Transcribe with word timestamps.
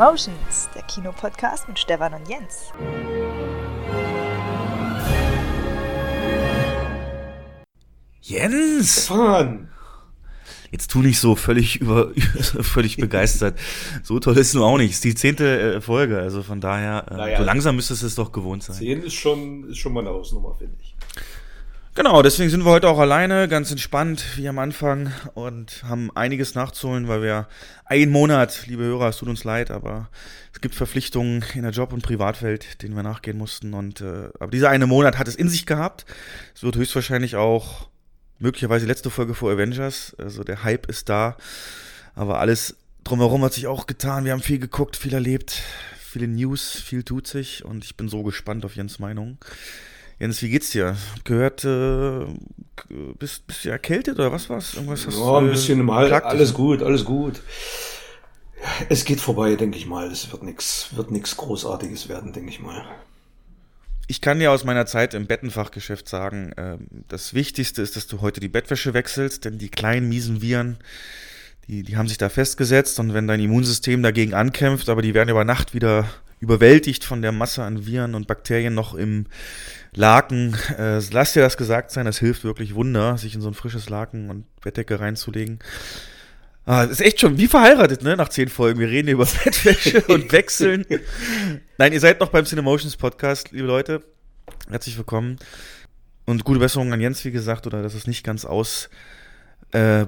Cinemotions, 0.00 0.70
der 0.74 0.80
Kinopodcast 0.84 1.68
mit 1.68 1.78
Stefan 1.78 2.14
und 2.14 2.26
Jens. 2.26 2.72
Jens! 8.22 9.04
Stefan! 9.04 9.68
Jetzt 10.70 10.90
tu 10.90 11.00
nicht 11.00 11.18
so 11.20 11.36
völlig 11.36 11.82
über, 11.82 12.12
völlig 12.62 12.96
begeistert. 12.96 13.58
So 14.02 14.18
toll 14.20 14.38
ist 14.38 14.48
es 14.48 14.54
nur 14.54 14.64
auch 14.64 14.78
nicht. 14.78 14.92
Es 14.92 14.96
ist 14.96 15.04
die 15.04 15.14
zehnte 15.14 15.74
äh, 15.74 15.80
Folge, 15.82 16.18
also 16.18 16.42
von 16.42 16.62
daher, 16.62 17.04
äh, 17.10 17.16
Naja. 17.16 17.38
so 17.38 17.44
langsam 17.44 17.76
müsste 17.76 17.92
es 17.92 18.14
doch 18.14 18.32
gewohnt 18.32 18.62
sein. 18.62 18.76
10 18.76 19.02
ist 19.02 19.14
schon, 19.14 19.68
ist 19.68 19.76
schon 19.76 19.92
mal 19.92 20.00
eine 20.00 20.10
Hausnummer, 20.10 20.54
finde 20.54 20.76
ich. 20.80 20.96
Genau, 21.96 22.22
deswegen 22.22 22.50
sind 22.50 22.64
wir 22.64 22.70
heute 22.70 22.88
auch 22.88 23.00
alleine, 23.00 23.48
ganz 23.48 23.72
entspannt 23.72 24.24
wie 24.36 24.48
am 24.48 24.60
Anfang 24.60 25.12
und 25.34 25.82
haben 25.82 26.14
einiges 26.16 26.54
nachzuholen, 26.54 27.08
weil 27.08 27.20
wir 27.20 27.48
einen 27.84 28.12
Monat, 28.12 28.68
liebe 28.68 28.84
Hörer, 28.84 29.08
es 29.08 29.16
tut 29.16 29.28
uns 29.28 29.42
leid, 29.42 29.72
aber 29.72 30.08
es 30.52 30.60
gibt 30.60 30.76
Verpflichtungen 30.76 31.44
in 31.52 31.62
der 31.62 31.72
Job- 31.72 31.92
und 31.92 32.04
Privatwelt, 32.04 32.80
denen 32.82 32.94
wir 32.94 33.02
nachgehen 33.02 33.36
mussten. 33.36 33.74
Und 33.74 34.02
äh, 34.02 34.28
aber 34.38 34.52
dieser 34.52 34.70
eine 34.70 34.86
Monat 34.86 35.18
hat 35.18 35.26
es 35.26 35.34
in 35.34 35.48
sich 35.48 35.66
gehabt. 35.66 36.06
Es 36.54 36.62
wird 36.62 36.76
höchstwahrscheinlich 36.76 37.34
auch 37.34 37.88
möglicherweise 38.38 38.86
letzte 38.86 39.10
Folge 39.10 39.34
vor 39.34 39.50
Avengers. 39.50 40.14
Also 40.16 40.44
der 40.44 40.62
Hype 40.62 40.86
ist 40.86 41.08
da, 41.08 41.36
aber 42.14 42.38
alles 42.38 42.76
drumherum 43.02 43.42
hat 43.42 43.54
sich 43.54 43.66
auch 43.66 43.88
getan. 43.88 44.24
Wir 44.24 44.30
haben 44.30 44.42
viel 44.42 44.60
geguckt, 44.60 44.96
viel 44.96 45.12
erlebt, 45.12 45.60
viele 45.98 46.28
News, 46.28 46.80
viel 46.80 47.02
tut 47.02 47.26
sich 47.26 47.64
und 47.64 47.84
ich 47.84 47.96
bin 47.96 48.08
so 48.08 48.22
gespannt 48.22 48.64
auf 48.64 48.76
Jens 48.76 49.00
Meinung. 49.00 49.38
Jens, 50.20 50.42
wie 50.42 50.50
geht's 50.50 50.70
dir? 50.70 50.96
Hab 51.14 51.24
Gehört, 51.24 51.64
äh, 51.64 52.26
bist, 53.18 53.46
bist 53.46 53.64
du 53.64 53.70
erkältet 53.70 54.18
oder 54.18 54.30
was 54.30 54.50
war's? 54.50 54.74
Irgendwas 54.74 55.06
hast 55.06 55.16
Ja, 55.16 55.38
ein 55.38 55.46
äh, 55.46 55.50
bisschen 55.50 55.80
im 55.80 55.86
plagt 55.86 56.10
dich? 56.10 56.24
Alles 56.24 56.52
gut, 56.52 56.82
alles 56.82 57.06
gut. 57.06 57.40
Es 58.90 59.06
geht 59.06 59.18
vorbei, 59.18 59.56
denke 59.56 59.78
ich 59.78 59.86
mal. 59.86 60.10
Es 60.10 60.30
wird 60.30 60.42
nichts 60.42 60.90
wird 60.94 61.10
nix 61.10 61.38
Großartiges 61.38 62.10
werden, 62.10 62.34
denke 62.34 62.50
ich 62.50 62.60
mal. 62.60 62.84
Ich 64.08 64.20
kann 64.20 64.38
dir 64.38 64.52
aus 64.52 64.64
meiner 64.64 64.84
Zeit 64.84 65.14
im 65.14 65.26
Bettenfachgeschäft 65.26 66.06
sagen, 66.06 66.52
ähm, 66.58 66.86
das 67.08 67.32
Wichtigste 67.32 67.80
ist, 67.80 67.96
dass 67.96 68.06
du 68.06 68.20
heute 68.20 68.40
die 68.40 68.48
Bettwäsche 68.48 68.92
wechselst, 68.92 69.46
denn 69.46 69.56
die 69.56 69.70
kleinen 69.70 70.10
miesen 70.10 70.42
Viren, 70.42 70.76
die, 71.66 71.82
die 71.82 71.96
haben 71.96 72.08
sich 72.08 72.18
da 72.18 72.28
festgesetzt 72.28 73.00
und 73.00 73.14
wenn 73.14 73.26
dein 73.26 73.40
Immunsystem 73.40 74.02
dagegen 74.02 74.34
ankämpft, 74.34 74.90
aber 74.90 75.00
die 75.00 75.14
werden 75.14 75.30
über 75.30 75.44
Nacht 75.44 75.72
wieder 75.72 76.06
überwältigt 76.40 77.04
von 77.04 77.22
der 77.22 77.32
Masse 77.32 77.62
an 77.62 77.86
Viren 77.86 78.14
und 78.14 78.26
Bakterien 78.26 78.74
noch 78.74 78.94
im 78.94 79.26
Laken. 79.92 80.56
Äh, 80.78 81.00
lass 81.10 81.32
dir 81.32 81.42
das 81.42 81.56
gesagt 81.56 81.90
sein, 81.90 82.06
es 82.06 82.18
hilft 82.18 82.44
wirklich 82.44 82.74
Wunder, 82.74 83.18
sich 83.18 83.34
in 83.34 83.40
so 83.40 83.48
ein 83.48 83.54
frisches 83.54 83.88
Laken 83.88 84.30
und 84.30 84.44
Bettdecke 84.60 85.00
reinzulegen. 85.00 85.58
Ah, 86.66 86.82
das 86.82 87.00
ist 87.00 87.06
echt 87.06 87.20
schon 87.20 87.38
wie 87.38 87.48
verheiratet, 87.48 88.02
ne? 88.02 88.16
Nach 88.16 88.28
zehn 88.28 88.48
Folgen. 88.48 88.78
Wir 88.78 88.88
reden 88.88 89.08
über 89.08 89.26
Bettwäsche 89.44 90.02
und 90.02 90.30
wechseln. 90.30 90.84
Nein, 91.78 91.92
ihr 91.92 92.00
seid 92.00 92.20
noch 92.20 92.28
beim 92.28 92.44
Cinemotions 92.44 92.96
Podcast, 92.96 93.50
liebe 93.50 93.66
Leute. 93.66 94.02
Herzlich 94.68 94.96
willkommen. 94.96 95.38
Und 96.26 96.44
gute 96.44 96.60
Besserung 96.60 96.92
an 96.92 97.00
Jens, 97.00 97.24
wie 97.24 97.32
gesagt, 97.32 97.66
oder 97.66 97.82
dass 97.82 97.94
es 97.94 98.06
nicht 98.06 98.22
ganz 98.22 98.44
ausbricht. 98.44 98.92
Äh, 99.72 100.06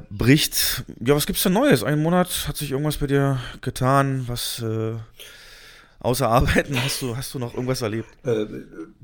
ja, 1.05 1.17
was 1.17 1.27
gibt's 1.27 1.43
denn 1.43 1.55
Neues? 1.55 1.83
Einen 1.83 2.03
Monat 2.03 2.47
hat 2.47 2.57
sich 2.57 2.71
irgendwas 2.71 2.99
bei 2.99 3.09
dir 3.09 3.41
getan? 3.61 4.25
Was 4.29 4.63
äh, 4.63 4.95
außer 6.03 6.29
Arbeiten 6.29 6.77
hast 6.83 7.03
du, 7.03 7.17
hast 7.17 7.33
du 7.35 7.39
noch 7.39 7.55
irgendwas 7.55 7.83
erlebt? 7.83 8.09
Äh, 8.25 8.47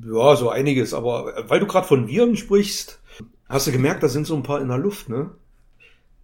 ja, 0.05 0.37
so 0.37 0.51
einiges. 0.51 0.95
Aber 0.95 1.37
äh, 1.37 1.49
weil 1.49 1.61
du 1.61 1.67
gerade 1.67 1.87
von 1.87 2.09
Viren 2.09 2.37
sprichst, 2.37 3.01
hast 3.49 3.67
du 3.67 3.73
gemerkt, 3.73 4.03
da 4.03 4.09
sind 4.09 4.27
so 4.27 4.37
ein 4.37 4.43
paar 4.43 4.61
in 4.61 4.69
der 4.69 4.79
Luft, 4.79 5.09
ne? 5.09 5.31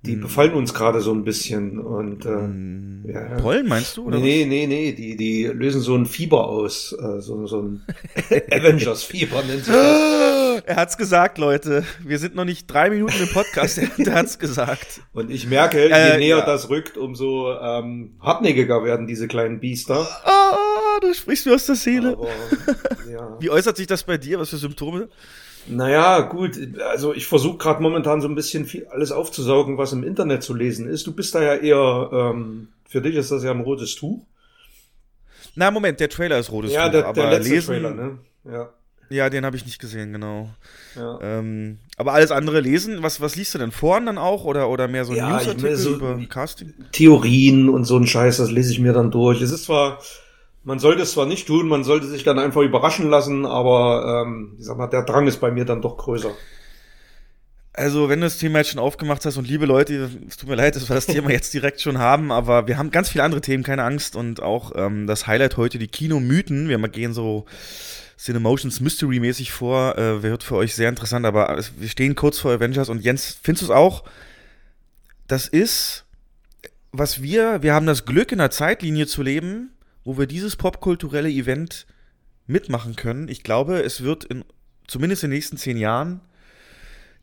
Die 0.07 0.17
befallen 0.17 0.53
uns 0.53 0.75
gerade 0.75 1.01
so 1.01 1.13
ein 1.15 1.25
bisschen. 1.25 1.79
Und 1.79 2.27
äh, 2.27 3.11
ja, 3.11 3.31
ja. 3.31 3.37
Pollen 3.41 3.67
meinst 3.67 3.97
du? 3.97 4.05
Oder 4.05 4.19
Nee, 4.19 4.45
nee, 4.45 4.67
nee, 4.67 4.93
die, 4.93 5.17
die 5.17 5.45
lösen 5.45 5.81
so 5.81 5.95
ein 5.95 6.05
Fieber 6.05 6.47
aus. 6.47 6.93
Äh, 6.93 7.23
so, 7.23 7.47
so 7.47 7.63
ein 7.63 7.83
Avengers-Fieber 8.51 9.43
nennt 9.45 9.65
sich 9.65 9.73
das. 9.73 10.54
Er 10.67 10.77
hat's 10.77 10.97
gesagt, 10.97 11.37
Leute. 11.37 11.85
Wir 12.01 12.19
sind 12.19 12.35
noch 12.35 12.47
nicht 12.47 12.67
drei 12.67 12.89
Minuten 12.89 13.21
im 13.21 13.29
Podcast. 13.29 13.79
Er, 13.99 14.15
hat's 14.15 14.39
gesagt. 14.39 15.03
Und 15.13 15.31
ich 15.31 15.47
merke, 15.47 15.85
je 15.85 15.91
Äh, 15.91 16.19
näher 16.19 16.39
ja. 16.39 16.47
das 16.47 16.71
rückt, 16.71 16.97
umso 16.97 17.53
ähm, 17.53 18.17
hartnäckiger 18.21 18.83
werden 18.83 19.07
diese 19.07 19.29
kleinen 19.29 19.61
Biester. 19.61 20.09
Ah, 20.25 20.99
du 21.01 21.13
sprichst 21.13 21.45
mir 21.47 21.55
aus 21.55 21.67
der 21.67 21.75
Seele. 21.75 22.13
Aber, 22.13 22.29
ja. 23.11 23.37
Wie 23.41 23.51
äußert 23.51 23.77
sich 23.77 23.87
das 23.87 24.05
bei 24.05 24.17
dir? 24.17 24.39
Was 24.39 24.51
für 24.51 24.57
Symptome? 24.57 25.09
Naja, 25.67 26.21
gut, 26.21 26.59
also 26.91 27.15
ich 27.15 27.27
versuche 27.27 27.59
gerade 27.59 27.83
momentan 27.83 28.21
so 28.21 28.29
ein 28.29 28.35
bisschen 28.35 28.65
viel 28.67 28.87
alles 28.87 29.13
aufzusaugen, 29.13 29.79
was 29.79 29.93
im 29.93 30.03
Internet 30.03 30.43
zu 30.43 30.55
lesen 30.55 30.89
ist. 30.89 31.07
Du 31.07 31.13
bist 31.15 31.35
da 31.35 31.43
ja 31.43 31.55
eher, 31.57 32.11
ähm, 32.13 32.69
für 32.89 33.01
dich 33.01 33.15
ist 33.17 33.31
das 33.31 33.45
ja 33.45 33.51
ein 33.51 33.61
rotes 33.61 33.95
Tuch. 33.95 34.27
Na, 35.55 35.71
Moment, 35.71 36.01
der 36.01 36.09
Trailer 36.09 36.39
ist 36.39 36.51
rotes 36.51 36.73
ja, 36.73 36.85
Tuch, 36.85 36.93
der, 36.93 37.07
aber 37.07 37.23
der 37.23 37.31
letzte 37.39 37.55
lesen, 37.55 37.67
Trailer, 37.67 37.91
ne? 37.95 38.19
Ja. 38.45 38.69
Ja, 39.11 39.31
den 39.31 39.45
habe 39.45 39.57
ich 39.57 39.65
nicht 39.67 39.81
gesehen, 39.81 40.13
genau. 40.13 40.49
ja. 40.97 41.19
Ähm, 41.23 41.79
aber 41.97 42.13
alles 42.15 42.31
andere 42.31 42.61
lesen, 42.61 43.03
was, 43.03 43.21
was 43.21 43.37
liest 43.37 43.55
du 43.55 43.59
denn? 43.59 43.71
Foren 43.71 44.07
dann 44.07 44.19
auch 44.19 44.45
oder, 44.45 44.69
oder 44.69 44.89
mehr 44.89 45.05
so 45.05 45.15
Ja, 45.15 45.31
Newsartikel 45.37 45.77
so- 45.77 45.95
über 45.95 46.19
Casting? 46.29 46.73
Theorien 46.93 47.69
und 47.69 47.85
so 47.85 47.97
ein 47.99 48.07
Scheiß, 48.07 48.39
das 48.39 48.51
lese 48.51 48.73
ich 48.73 48.81
mir 48.81 48.93
dann 48.93 49.11
durch. 49.11 49.41
Es 49.41 49.51
ist 49.53 49.65
zwar, 49.65 50.01
man 50.65 50.79
sollte 50.79 51.03
es 51.03 51.13
zwar 51.13 51.27
nicht 51.27 51.47
tun, 51.47 51.69
man 51.69 51.85
sollte 51.85 52.07
sich 52.07 52.25
dann 52.25 52.39
einfach 52.39 52.63
überraschen 52.63 53.11
lassen, 53.11 53.47
aber 53.47 54.25
ähm, 54.27 54.55
ich 54.59 54.65
sag 54.65 54.77
mal, 54.79 54.87
der 54.89 55.03
Drang 55.03 55.27
ist 55.27 55.41
bei 55.41 55.51
mir 55.51 55.65
dann 55.65 55.83
doch 55.83 55.97
größer. 55.97 56.31
Also, 57.77 58.09
wenn 58.09 58.21
du 58.21 58.27
das 58.27 58.39
Thema 58.39 58.59
jetzt 58.59 58.71
schon 58.71 58.79
aufgemacht 58.81 59.27
hast 59.27 59.37
und 59.37 59.49
liebe 59.49 59.67
Leute, 59.67 60.09
es 60.29 60.37
tut 60.37 60.49
mir 60.49 60.55
leid, 60.55 60.77
dass 60.77 60.89
wir 60.89 60.95
das 60.95 61.07
Thema 61.07 61.31
jetzt 61.33 61.53
direkt 61.53 61.81
schon 61.81 61.99
haben, 61.99 62.31
aber 62.31 62.69
wir 62.69 62.79
haben 62.79 62.93
ganz 62.93 63.09
viele 63.09 63.25
andere 63.25 63.41
Themen, 63.41 63.65
keine 63.65 63.83
Angst. 63.83 64.15
Und 64.15 64.41
auch 64.41 64.71
ähm, 64.77 65.09
das 65.09 65.27
Highlight 65.27 65.57
heute, 65.57 65.79
die 65.79 65.89
Kinomythen. 65.89 66.69
Wir 66.69 66.79
gehen 66.89 67.13
so 67.13 67.47
Cinemotions 68.19 68.81
Mystery-mäßig 68.81 69.53
vor. 69.53 69.99
Äh, 69.99 70.23
wird 70.23 70.43
für 70.43 70.57
euch 70.57 70.75
sehr 70.75 70.89
interessant, 70.89 71.27
aber 71.27 71.59
wir 71.79 71.89
stehen 71.89 72.15
kurz 72.15 72.39
vor 72.39 72.53
Avengers 72.53 72.89
und 72.89 73.03
Jens, 73.03 73.39
findest 73.43 73.63
du 73.63 73.67
es 73.67 73.77
auch? 73.77 74.05
Das 75.27 75.49
ist, 75.49 76.05
was 76.93 77.23
wir, 77.23 77.63
wir 77.63 77.75
haben 77.75 77.87
das 77.87 78.05
Glück, 78.05 78.33
in 78.33 78.41
einer 78.41 78.51
Zeitlinie 78.51 79.07
zu 79.07 79.23
leben, 79.23 79.71
wo 80.05 80.19
wir 80.19 80.27
dieses 80.27 80.57
popkulturelle 80.57 81.31
Event 81.31 81.87
mitmachen 82.47 82.95
können. 82.95 83.29
Ich 83.29 83.43
glaube, 83.43 83.83
es 83.83 84.03
wird 84.03 84.25
in, 84.25 84.45
zumindest 84.87 85.25
in 85.25 85.31
den 85.31 85.37
nächsten 85.37 85.57
zehn 85.57 85.77
Jahren 85.77 86.21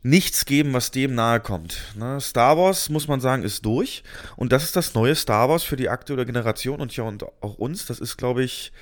nichts 0.02 0.46
geben, 0.46 0.72
was 0.72 0.90
dem 0.90 1.14
nahe 1.14 1.40
kommt. 1.40 1.78
Ne? 1.96 2.20
Star 2.20 2.58
Wars, 2.58 2.88
muss 2.88 3.06
man 3.06 3.20
sagen, 3.20 3.44
ist 3.44 3.64
durch. 3.64 4.02
Und 4.36 4.52
das 4.52 4.64
ist 4.64 4.74
das 4.74 4.94
neue 4.94 5.14
Star 5.14 5.48
Wars 5.48 5.62
für 5.62 5.76
die 5.76 5.88
aktuelle 5.88 6.26
Generation 6.26 6.80
und 6.80 6.94
ja 6.96 7.04
und 7.04 7.22
auch 7.40 7.54
uns. 7.54 7.86
Das 7.86 8.00
ist, 8.00 8.16
glaube 8.16 8.42
ich. 8.42 8.72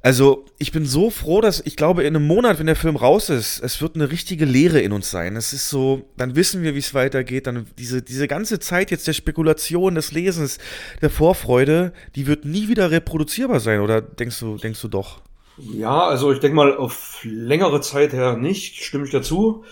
Also, 0.00 0.44
ich 0.58 0.70
bin 0.70 0.86
so 0.86 1.10
froh, 1.10 1.40
dass 1.40 1.60
ich 1.66 1.74
glaube, 1.76 2.04
in 2.04 2.14
einem 2.14 2.26
Monat, 2.26 2.58
wenn 2.60 2.66
der 2.66 2.76
Film 2.76 2.94
raus 2.94 3.30
ist, 3.30 3.58
es 3.60 3.82
wird 3.82 3.96
eine 3.96 4.10
richtige 4.12 4.44
Lehre 4.44 4.80
in 4.80 4.92
uns 4.92 5.10
sein. 5.10 5.34
Es 5.34 5.52
ist 5.52 5.68
so, 5.68 6.08
dann 6.16 6.36
wissen 6.36 6.62
wir, 6.62 6.74
wie 6.74 6.78
es 6.78 6.94
weitergeht. 6.94 7.48
Dann 7.48 7.66
diese, 7.78 8.00
diese 8.00 8.28
ganze 8.28 8.60
Zeit 8.60 8.92
jetzt 8.92 9.08
der 9.08 9.12
Spekulation, 9.12 9.96
des 9.96 10.12
Lesens, 10.12 10.58
der 11.02 11.10
Vorfreude, 11.10 11.92
die 12.14 12.26
wird 12.28 12.44
nie 12.44 12.68
wieder 12.68 12.90
reproduzierbar 12.92 13.58
sein. 13.60 13.80
Oder 13.80 14.00
denkst 14.00 14.38
du, 14.38 14.56
denkst 14.56 14.80
du 14.82 14.88
doch? 14.88 15.20
Ja, 15.56 16.06
also 16.06 16.32
ich 16.32 16.38
denke 16.38 16.54
mal, 16.56 16.76
auf 16.76 17.20
längere 17.24 17.80
Zeit 17.80 18.12
her 18.12 18.36
nicht, 18.36 18.76
stimme 18.84 19.04
ich 19.04 19.10
dazu. 19.10 19.64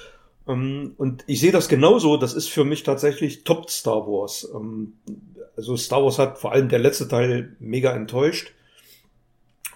Ähm, 0.49 0.95
Und 0.99 1.23
ich 1.29 1.41
sehe 1.41 1.53
das 1.53 1.69
genauso, 1.69 2.17
das 2.17 2.35
ist 2.35 2.49
für 2.49 2.65
mich 2.65 2.83
tatsächlich 2.83 3.45
Top 3.45 3.71
Star 3.71 4.07
Wars. 4.07 4.49
Ähm, 4.55 4.95
Also 5.57 5.77
Star 5.77 6.03
Wars 6.05 6.19
hat 6.19 6.39
vor 6.39 6.53
allem 6.53 6.69
der 6.69 6.81
letzte 6.81 7.09
Teil 7.09 7.57
mega 7.61 7.93
enttäuscht. 7.95 8.53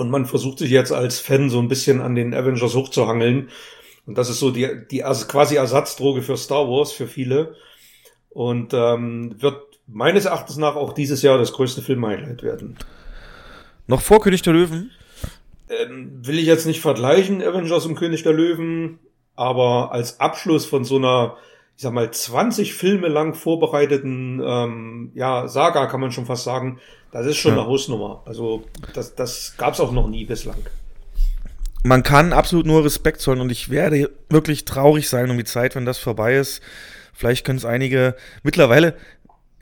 Und 0.00 0.10
man 0.10 0.24
versucht 0.24 0.58
sich 0.58 0.70
jetzt 0.70 0.92
als 0.92 1.20
Fan 1.20 1.50
so 1.50 1.58
ein 1.58 1.68
bisschen 1.68 2.00
an 2.00 2.14
den 2.14 2.32
Avengers 2.32 2.74
hochzuhangeln. 2.74 3.50
Und 4.06 4.16
das 4.16 4.30
ist 4.30 4.40
so 4.40 4.50
die, 4.50 4.66
die 4.90 5.02
Ers- 5.02 5.28
quasi 5.28 5.56
Ersatzdroge 5.56 6.22
für 6.22 6.38
Star 6.38 6.66
Wars, 6.68 6.90
für 6.90 7.06
viele. 7.06 7.54
Und 8.30 8.72
ähm, 8.72 9.36
wird 9.42 9.60
meines 9.86 10.24
Erachtens 10.24 10.56
nach 10.56 10.74
auch 10.74 10.94
dieses 10.94 11.20
Jahr 11.20 11.36
das 11.36 11.52
größte 11.52 11.82
Film-Highlight 11.82 12.42
werden. 12.42 12.78
Noch 13.86 14.00
vor 14.00 14.20
König 14.20 14.40
der 14.40 14.54
Löwen? 14.54 14.90
Ähm, 15.68 16.26
will 16.26 16.38
ich 16.38 16.46
jetzt 16.46 16.66
nicht 16.66 16.80
vergleichen, 16.80 17.42
Avengers 17.42 17.84
und 17.84 17.96
König 17.96 18.22
der 18.22 18.32
Löwen, 18.32 19.00
aber 19.36 19.92
als 19.92 20.18
Abschluss 20.18 20.64
von 20.64 20.84
so 20.84 20.96
einer, 20.96 21.36
ich 21.80 21.82
sag 21.82 21.94
mal, 21.94 22.10
20 22.10 22.74
Filme 22.74 23.08
lang 23.08 23.32
vorbereiteten 23.32 24.38
ähm, 24.44 25.12
ja, 25.14 25.48
Saga, 25.48 25.86
kann 25.86 25.98
man 26.02 26.12
schon 26.12 26.26
fast 26.26 26.44
sagen, 26.44 26.78
das 27.10 27.24
ist 27.24 27.38
schon 27.38 27.52
Ja. 27.54 27.60
eine 27.60 27.66
Hausnummer. 27.66 28.22
Also 28.26 28.64
das, 28.92 29.14
das 29.14 29.54
gab's 29.56 29.80
auch 29.80 29.90
noch 29.90 30.06
nie 30.06 30.26
bislang. 30.26 30.58
man 31.82 32.02
kann 32.02 32.34
absolut 32.34 32.66
nur 32.66 32.84
Respekt 32.84 33.22
zollen 33.22 33.40
und 33.40 33.50
ich 33.50 33.70
werde 33.70 34.10
wirklich 34.28 34.66
traurig 34.66 35.08
sein 35.08 35.30
um 35.30 35.38
die 35.38 35.44
Zeit, 35.44 35.74
wenn 35.74 35.86
das 35.86 35.96
vorbei 35.96 36.36
ist. 36.36 36.60
Vielleicht 37.14 37.46
können 37.46 37.56
es 37.56 37.64
einige 37.64 38.14
mittlerweile, 38.42 38.94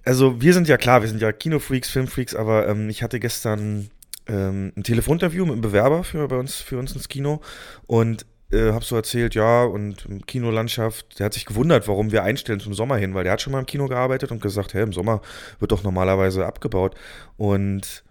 also 0.04 0.40
wir 0.40 0.54
sind 0.54 0.66
ja 0.66 0.76
klar, 0.76 1.02
wir 1.02 1.08
sind 1.08 1.22
ja 1.22 1.30
Kinofreaks, 1.30 1.88
Filmfreaks, 1.88 2.34
aber 2.34 2.66
ähm, 2.66 2.90
ich 2.90 3.04
hatte 3.04 3.20
gestern 3.20 3.90
ähm, 4.26 4.72
ein 4.76 4.82
Telefoninterview 4.82 5.44
mit 5.44 5.52
einem 5.52 5.60
Bewerber 5.62 6.02
für 6.02 6.26
bei 6.26 6.36
uns 6.36 6.56
für 6.56 6.80
uns 6.80 6.90
ins 6.96 7.06
Kino 7.08 7.42
und 7.86 8.26
äh, 8.50 8.72
hab 8.72 8.84
so 8.84 8.96
erzählt, 8.96 9.34
ja, 9.34 9.64
und 9.64 10.26
Kinolandschaft, 10.26 11.18
der 11.18 11.26
hat 11.26 11.34
sich 11.34 11.46
gewundert, 11.46 11.86
warum 11.88 12.12
wir 12.12 12.22
einstellen 12.22 12.60
zum 12.60 12.74
Sommer 12.74 12.96
hin, 12.96 13.14
weil 13.14 13.24
der 13.24 13.34
hat 13.34 13.42
schon 13.42 13.52
mal 13.52 13.60
im 13.60 13.66
Kino 13.66 13.86
gearbeitet 13.88 14.30
und 14.30 14.40
gesagt, 14.40 14.74
hey, 14.74 14.82
im 14.82 14.92
Sommer 14.92 15.20
wird 15.58 15.72
doch 15.72 15.82
normalerweise 15.82 16.46
abgebaut. 16.46 16.94
Und 17.36 18.04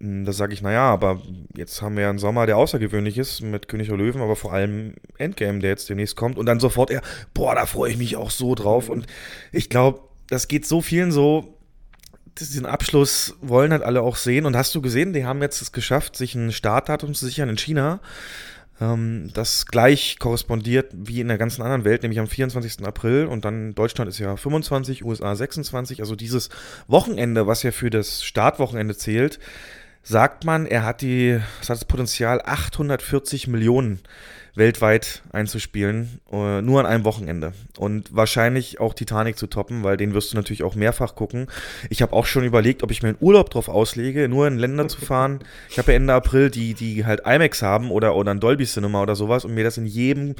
hm, 0.00 0.24
da 0.24 0.32
sage 0.32 0.52
ich, 0.54 0.62
naja, 0.62 0.90
aber 0.90 1.22
jetzt 1.56 1.80
haben 1.80 1.96
wir 1.96 2.08
einen 2.08 2.18
Sommer, 2.18 2.46
der 2.46 2.56
außergewöhnlich 2.56 3.18
ist 3.18 3.40
mit 3.40 3.68
König 3.68 3.88
der 3.88 3.96
Löwen, 3.96 4.20
aber 4.20 4.34
vor 4.34 4.52
allem 4.52 4.94
Endgame, 5.18 5.60
der 5.60 5.70
jetzt 5.70 5.88
demnächst 5.88 6.16
kommt. 6.16 6.38
Und 6.38 6.46
dann 6.46 6.58
sofort 6.58 6.90
er, 6.90 7.02
boah, 7.34 7.54
da 7.54 7.66
freue 7.66 7.90
ich 7.92 7.98
mich 7.98 8.16
auch 8.16 8.30
so 8.30 8.54
drauf. 8.54 8.88
Und 8.88 9.06
ich 9.52 9.68
glaube, 9.68 10.00
das 10.28 10.48
geht 10.48 10.66
so 10.66 10.80
vielen 10.80 11.12
so, 11.12 11.58
diesen 12.38 12.66
Abschluss 12.66 13.36
wollen 13.42 13.72
halt 13.72 13.82
alle 13.82 14.02
auch 14.02 14.16
sehen. 14.16 14.46
Und 14.46 14.56
hast 14.56 14.74
du 14.74 14.82
gesehen, 14.82 15.12
die 15.12 15.24
haben 15.24 15.42
jetzt 15.42 15.62
es 15.62 15.70
geschafft, 15.70 16.16
sich 16.16 16.34
ein 16.34 16.50
Startdatum 16.50 17.14
zu 17.14 17.26
sichern 17.26 17.48
in 17.48 17.58
China, 17.58 18.00
ähm, 18.82 19.30
das 19.32 19.66
gleich 19.66 20.18
korrespondiert 20.18 20.92
wie 20.92 21.20
in 21.20 21.28
der 21.28 21.38
ganzen 21.38 21.62
anderen 21.62 21.84
Welt, 21.84 22.02
nämlich 22.02 22.18
am 22.18 22.26
24. 22.26 22.84
April. 22.84 23.26
Und 23.26 23.44
dann 23.44 23.74
Deutschland 23.74 24.08
ist 24.08 24.18
ja 24.18 24.36
25, 24.36 25.04
USA 25.04 25.34
26. 25.34 26.00
Also 26.00 26.16
dieses 26.16 26.48
Wochenende, 26.88 27.46
was 27.46 27.62
ja 27.62 27.70
für 27.70 27.90
das 27.90 28.24
Startwochenende 28.24 28.96
zählt, 28.96 29.38
sagt 30.02 30.44
man, 30.44 30.66
er 30.66 30.84
hat, 30.84 31.00
die, 31.00 31.38
es 31.60 31.70
hat 31.70 31.76
das 31.76 31.84
Potenzial, 31.84 32.42
840 32.44 33.46
Millionen 33.46 34.00
weltweit 34.54 35.22
einzuspielen, 35.32 36.20
uh, 36.30 36.60
nur 36.60 36.80
an 36.80 36.86
einem 36.86 37.04
Wochenende. 37.04 37.54
Und 37.78 38.14
wahrscheinlich 38.14 38.80
auch 38.80 38.92
Titanic 38.92 39.38
zu 39.38 39.46
toppen, 39.46 39.82
weil 39.82 39.96
den 39.96 40.12
wirst 40.12 40.32
du 40.32 40.36
natürlich 40.36 40.62
auch 40.62 40.74
mehrfach 40.74 41.14
gucken. 41.14 41.46
Ich 41.88 42.02
habe 42.02 42.12
auch 42.12 42.26
schon 42.26 42.44
überlegt, 42.44 42.82
ob 42.82 42.90
ich 42.90 43.02
mir 43.02 43.10
einen 43.10 43.18
Urlaub 43.20 43.50
drauf 43.50 43.68
auslege, 43.68 44.28
nur 44.28 44.46
in 44.46 44.58
Länder 44.58 44.88
zu 44.88 45.00
fahren. 45.00 45.40
Ich 45.70 45.78
habe 45.78 45.92
ja 45.92 45.96
Ende 45.96 46.12
April 46.12 46.50
die, 46.50 46.74
die 46.74 47.06
halt 47.06 47.22
IMAX 47.26 47.62
haben 47.62 47.90
oder, 47.90 48.14
oder 48.14 48.32
ein 48.32 48.40
Dolby 48.40 48.64
Cinema 48.64 49.02
oder 49.02 49.16
sowas 49.16 49.44
und 49.44 49.54
mir 49.54 49.64
das 49.64 49.78
in 49.78 49.86
jedem 49.86 50.34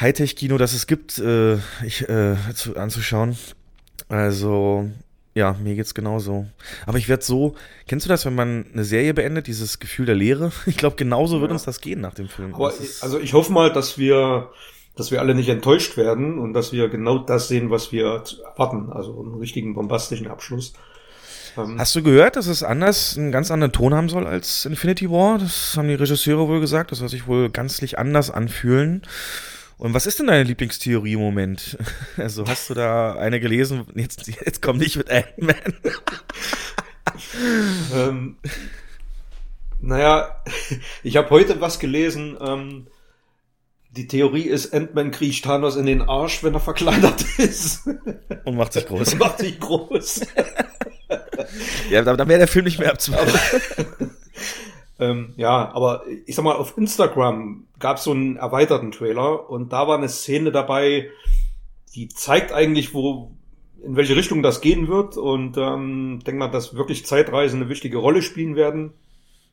Hightech-Kino, 0.00 0.56
das 0.56 0.72
es 0.72 0.86
gibt, 0.86 1.18
äh, 1.18 1.56
ich, 1.84 2.08
äh, 2.08 2.36
zu, 2.54 2.76
anzuschauen. 2.76 3.36
Also 4.08 4.90
ja, 5.34 5.54
mir 5.62 5.76
geht's 5.76 5.94
genauso. 5.94 6.46
Aber 6.86 6.98
ich 6.98 7.08
werde 7.08 7.22
so, 7.22 7.54
kennst 7.86 8.04
du 8.06 8.08
das, 8.08 8.26
wenn 8.26 8.34
man 8.34 8.66
eine 8.72 8.84
Serie 8.84 9.14
beendet, 9.14 9.46
dieses 9.46 9.78
Gefühl 9.78 10.06
der 10.06 10.16
Leere? 10.16 10.50
Ich 10.66 10.76
glaube, 10.76 10.96
genauso 10.96 11.40
wird 11.40 11.50
ja. 11.50 11.54
uns 11.54 11.64
das 11.64 11.80
gehen 11.80 12.00
nach 12.00 12.14
dem 12.14 12.28
Film. 12.28 12.54
Aber 12.54 12.72
also 13.00 13.18
ich 13.18 13.32
hoffe 13.32 13.52
mal, 13.52 13.72
dass 13.72 13.96
wir, 13.96 14.50
dass 14.96 15.10
wir 15.10 15.20
alle 15.20 15.34
nicht 15.34 15.48
enttäuscht 15.48 15.96
werden 15.96 16.38
und 16.38 16.52
dass 16.52 16.72
wir 16.72 16.88
genau 16.88 17.18
das 17.18 17.48
sehen, 17.48 17.70
was 17.70 17.92
wir 17.92 18.24
erwarten. 18.44 18.90
Also 18.92 19.20
einen 19.20 19.34
richtigen 19.34 19.74
bombastischen 19.74 20.26
Abschluss. 20.26 20.72
Ähm, 21.56 21.78
Hast 21.78 21.94
du 21.94 22.02
gehört, 22.02 22.36
dass 22.36 22.46
es 22.46 22.62
anders, 22.62 23.16
einen 23.16 23.32
ganz 23.32 23.50
anderen 23.50 23.72
Ton 23.72 23.94
haben 23.94 24.08
soll 24.08 24.26
als 24.26 24.64
Infinity 24.64 25.10
War? 25.10 25.38
Das 25.38 25.76
haben 25.76 25.88
die 25.88 25.94
Regisseure 25.94 26.48
wohl 26.48 26.60
gesagt. 26.60 26.90
Das 26.90 26.98
soll 26.98 27.08
sich 27.08 27.26
wohl 27.26 27.50
ganzlich 27.50 27.98
anders 27.98 28.30
anfühlen. 28.30 29.02
Und 29.80 29.94
was 29.94 30.04
ist 30.04 30.18
denn 30.18 30.26
deine 30.26 30.42
Lieblingstheorie 30.42 31.14
im 31.14 31.20
Moment? 31.20 31.78
Also 32.18 32.46
hast 32.46 32.68
du 32.68 32.74
da 32.74 33.14
eine 33.14 33.40
gelesen? 33.40 33.86
Jetzt, 33.94 34.26
jetzt 34.26 34.60
komm 34.60 34.76
nicht 34.76 34.96
mit 34.96 35.10
Ant-Man. 35.10 35.54
ähm, 37.94 38.36
naja, 39.80 40.36
ich 41.02 41.16
habe 41.16 41.30
heute 41.30 41.62
was 41.62 41.78
gelesen. 41.78 42.36
Ähm, 42.42 42.88
die 43.92 44.06
Theorie 44.06 44.42
ist, 44.42 44.74
Ant-Man 44.74 45.12
kriecht 45.12 45.46
Thanos 45.46 45.76
in 45.76 45.86
den 45.86 46.02
Arsch, 46.02 46.44
wenn 46.44 46.52
er 46.52 46.60
verkleinert 46.60 47.24
ist. 47.38 47.88
Und 48.44 48.56
macht 48.56 48.74
sich 48.74 48.86
groß. 48.86 49.16
macht 49.16 49.38
sich 49.38 49.58
groß. 49.58 50.26
ja, 51.90 52.02
dann 52.02 52.28
wäre 52.28 52.38
der 52.38 52.48
Film 52.48 52.66
nicht 52.66 52.78
mehr 52.78 52.92
abzumachen. 52.92 53.32
Ähm, 55.00 55.32
ja, 55.36 55.72
aber 55.74 56.02
ich 56.26 56.34
sag 56.34 56.44
mal, 56.44 56.56
auf 56.56 56.76
Instagram 56.76 57.64
gab 57.78 57.96
es 57.96 58.04
so 58.04 58.12
einen 58.12 58.36
erweiterten 58.36 58.92
Trailer 58.92 59.48
und 59.48 59.72
da 59.72 59.88
war 59.88 59.96
eine 59.96 60.08
Szene 60.08 60.52
dabei, 60.52 61.08
die 61.94 62.08
zeigt 62.08 62.52
eigentlich, 62.52 62.94
wo 62.94 63.32
in 63.82 63.96
welche 63.96 64.14
Richtung 64.14 64.42
das 64.42 64.60
gehen 64.60 64.88
wird 64.88 65.16
und 65.16 65.56
ähm, 65.56 66.20
denke 66.24 66.38
mal, 66.38 66.48
dass 66.48 66.74
wirklich 66.74 67.06
Zeitreisen 67.06 67.60
eine 67.60 67.70
wichtige 67.70 67.96
Rolle 67.96 68.22
spielen 68.22 68.54
werden. 68.54 68.92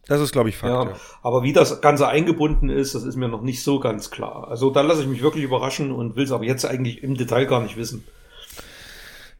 Das 0.07 0.21
ist, 0.21 0.31
glaube 0.31 0.49
ich, 0.49 0.57
Fakt. 0.57 0.73
Ja, 0.73 0.91
ja. 0.91 0.99
Aber 1.21 1.43
wie 1.43 1.53
das 1.53 1.81
Ganze 1.81 2.07
eingebunden 2.07 2.69
ist, 2.69 2.95
das 2.95 3.03
ist 3.03 3.15
mir 3.15 3.27
noch 3.27 3.41
nicht 3.41 3.63
so 3.63 3.79
ganz 3.79 4.09
klar. 4.09 4.47
Also 4.49 4.69
da 4.69 4.81
lasse 4.81 5.01
ich 5.01 5.07
mich 5.07 5.21
wirklich 5.21 5.43
überraschen 5.43 5.91
und 5.91 6.15
will 6.15 6.23
es 6.23 6.31
aber 6.31 6.45
jetzt 6.45 6.65
eigentlich 6.65 7.03
im 7.03 7.15
Detail 7.15 7.45
gar 7.45 7.61
nicht 7.61 7.77
wissen. 7.77 8.03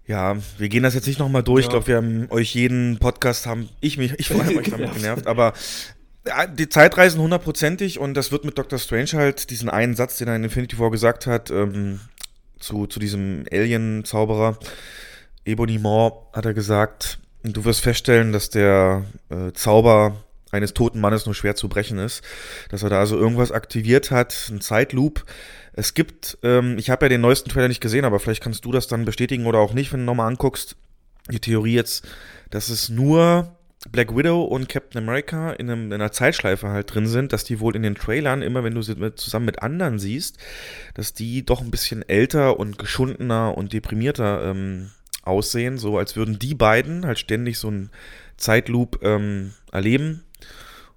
Ja, 0.07 0.38
wir 0.57 0.69
gehen 0.69 0.83
das 0.83 0.94
jetzt 0.94 1.07
nicht 1.07 1.19
nochmal 1.19 1.44
durch. 1.44 1.65
Ja. 1.65 1.68
Ich 1.68 1.69
glaube, 1.71 1.88
wir 1.88 1.95
haben 1.98 2.27
euch 2.30 2.56
jeden 2.56 2.98
Podcast 2.98 3.45
haben, 3.45 3.69
ich 3.81 3.98
mich, 3.98 4.13
ich 4.18 4.30
vorher 4.30 4.57
euch 4.57 4.69
damit 4.71 4.94
genervt, 4.94 5.27
aber 5.27 5.54
die 6.53 6.69
Zeitreisen 6.69 7.21
hundertprozentig 7.21 8.00
und 8.00 8.13
das 8.13 8.31
wird 8.31 8.45
mit 8.45 8.57
Dr. 8.57 8.79
Strange 8.79 9.12
halt 9.13 9.50
diesen 9.50 9.69
einen 9.69 9.95
Satz, 9.95 10.18
den 10.18 10.27
er 10.27 10.35
in 10.35 10.44
Infinity 10.44 10.79
War 10.79 10.91
gesagt 10.91 11.27
hat, 11.27 11.50
ähm, 11.51 12.00
zu, 12.59 12.88
zu 12.88 13.00
diesem 13.00 13.45
Alien-Zauberer, 13.51 14.57
Ebony 15.45 15.79
Maw, 15.79 16.27
hat 16.33 16.45
er 16.45 16.53
gesagt, 16.53 17.19
du 17.44 17.65
wirst 17.65 17.81
feststellen, 17.81 18.33
dass 18.33 18.50
der 18.50 19.06
äh, 19.29 19.51
Zauber 19.53 20.24
eines 20.51 20.74
toten 20.74 21.00
Mannes 21.00 21.25
nur 21.25 21.35
schwer 21.35 21.56
zu 21.56 21.69
brechen 21.69 22.00
ist, 22.00 22.24
dass 22.69 22.83
er 22.83 22.89
da 22.89 23.00
also 23.00 23.18
irgendwas 23.18 23.51
aktiviert 23.51 24.12
hat, 24.12 24.50
ein 24.50 24.62
Zeitloop. 24.62 25.25
Es 25.73 25.94
gibt, 25.94 26.38
ähm, 26.44 26.77
ich 26.77 26.89
habe 26.89 27.06
ja 27.06 27.09
den 27.09 27.21
neuesten 27.21 27.50
Trailer 27.50 27.68
nicht 27.68 27.81
gesehen, 27.81 28.06
aber 28.06 28.19
vielleicht 28.19 28.41
kannst 28.41 28.65
du 28.65 28.71
das 28.71 28.88
dann 28.88 29.06
bestätigen 29.06 29.45
oder 29.45 29.59
auch 29.59 29.73
nicht, 29.73 29.91
wenn 29.94 30.01
du 30.01 30.06
nochmal 30.06 30.27
anguckst, 30.27 30.75
die 31.30 31.39
Theorie 31.39 31.75
jetzt, 31.75 32.07
dass 32.50 32.69
es 32.69 32.89
nur 32.89 33.56
Black 33.91 34.15
Widow 34.15 34.44
und 34.44 34.69
Captain 34.69 35.01
America 35.01 35.51
in, 35.51 35.69
einem, 35.69 35.88
in, 35.88 35.94
einer 35.94 36.12
Zeitschleife 36.12 36.69
halt 36.69 36.94
drin 36.94 37.07
sind, 37.07 37.31
dass 37.31 37.44
die 37.44 37.59
wohl 37.59 37.75
in 37.75 37.83
den 37.83 37.95
Trailern, 37.95 38.41
immer 38.41 38.63
wenn 38.63 38.74
du 38.74 38.81
sie 38.81 38.95
mit, 38.95 39.19
zusammen 39.19 39.45
mit 39.45 39.62
anderen 39.62 40.00
siehst, 40.00 40.38
dass 40.94 41.13
die 41.13 41.45
doch 41.45 41.62
ein 41.62 41.71
bisschen 41.71 42.07
älter 42.07 42.59
und 42.59 42.79
geschundener 42.79 43.57
und 43.57 43.74
deprimierter 43.74 44.50
ähm, 44.50 44.89
aussehen, 45.24 45.77
so 45.77 45.97
als 45.97 46.15
würden 46.15 46.39
die 46.39 46.56
beiden 46.56 47.06
halt 47.06 47.19
ständig 47.19 47.59
so 47.59 47.68
einen 47.68 47.91
Zeitloop 48.38 49.00
ähm, 49.03 49.53
erleben. 49.71 50.23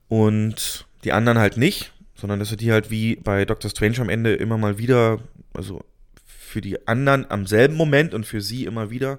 Und 0.08 0.86
die 1.04 1.12
anderen 1.12 1.38
halt 1.38 1.56
nicht, 1.56 1.92
sondern 2.14 2.38
dass 2.38 2.48
sie 2.48 2.56
die 2.56 2.72
halt 2.72 2.90
wie 2.90 3.16
bei 3.16 3.44
Doctor 3.44 3.70
Strange 3.70 4.00
am 4.00 4.08
Ende 4.08 4.34
immer 4.34 4.58
mal 4.58 4.78
wieder, 4.78 5.18
also 5.54 5.84
für 6.24 6.60
die 6.60 6.86
anderen 6.88 7.30
am 7.30 7.46
selben 7.46 7.76
Moment 7.76 8.14
und 8.14 8.26
für 8.26 8.40
sie 8.40 8.64
immer 8.64 8.90
wieder 8.90 9.18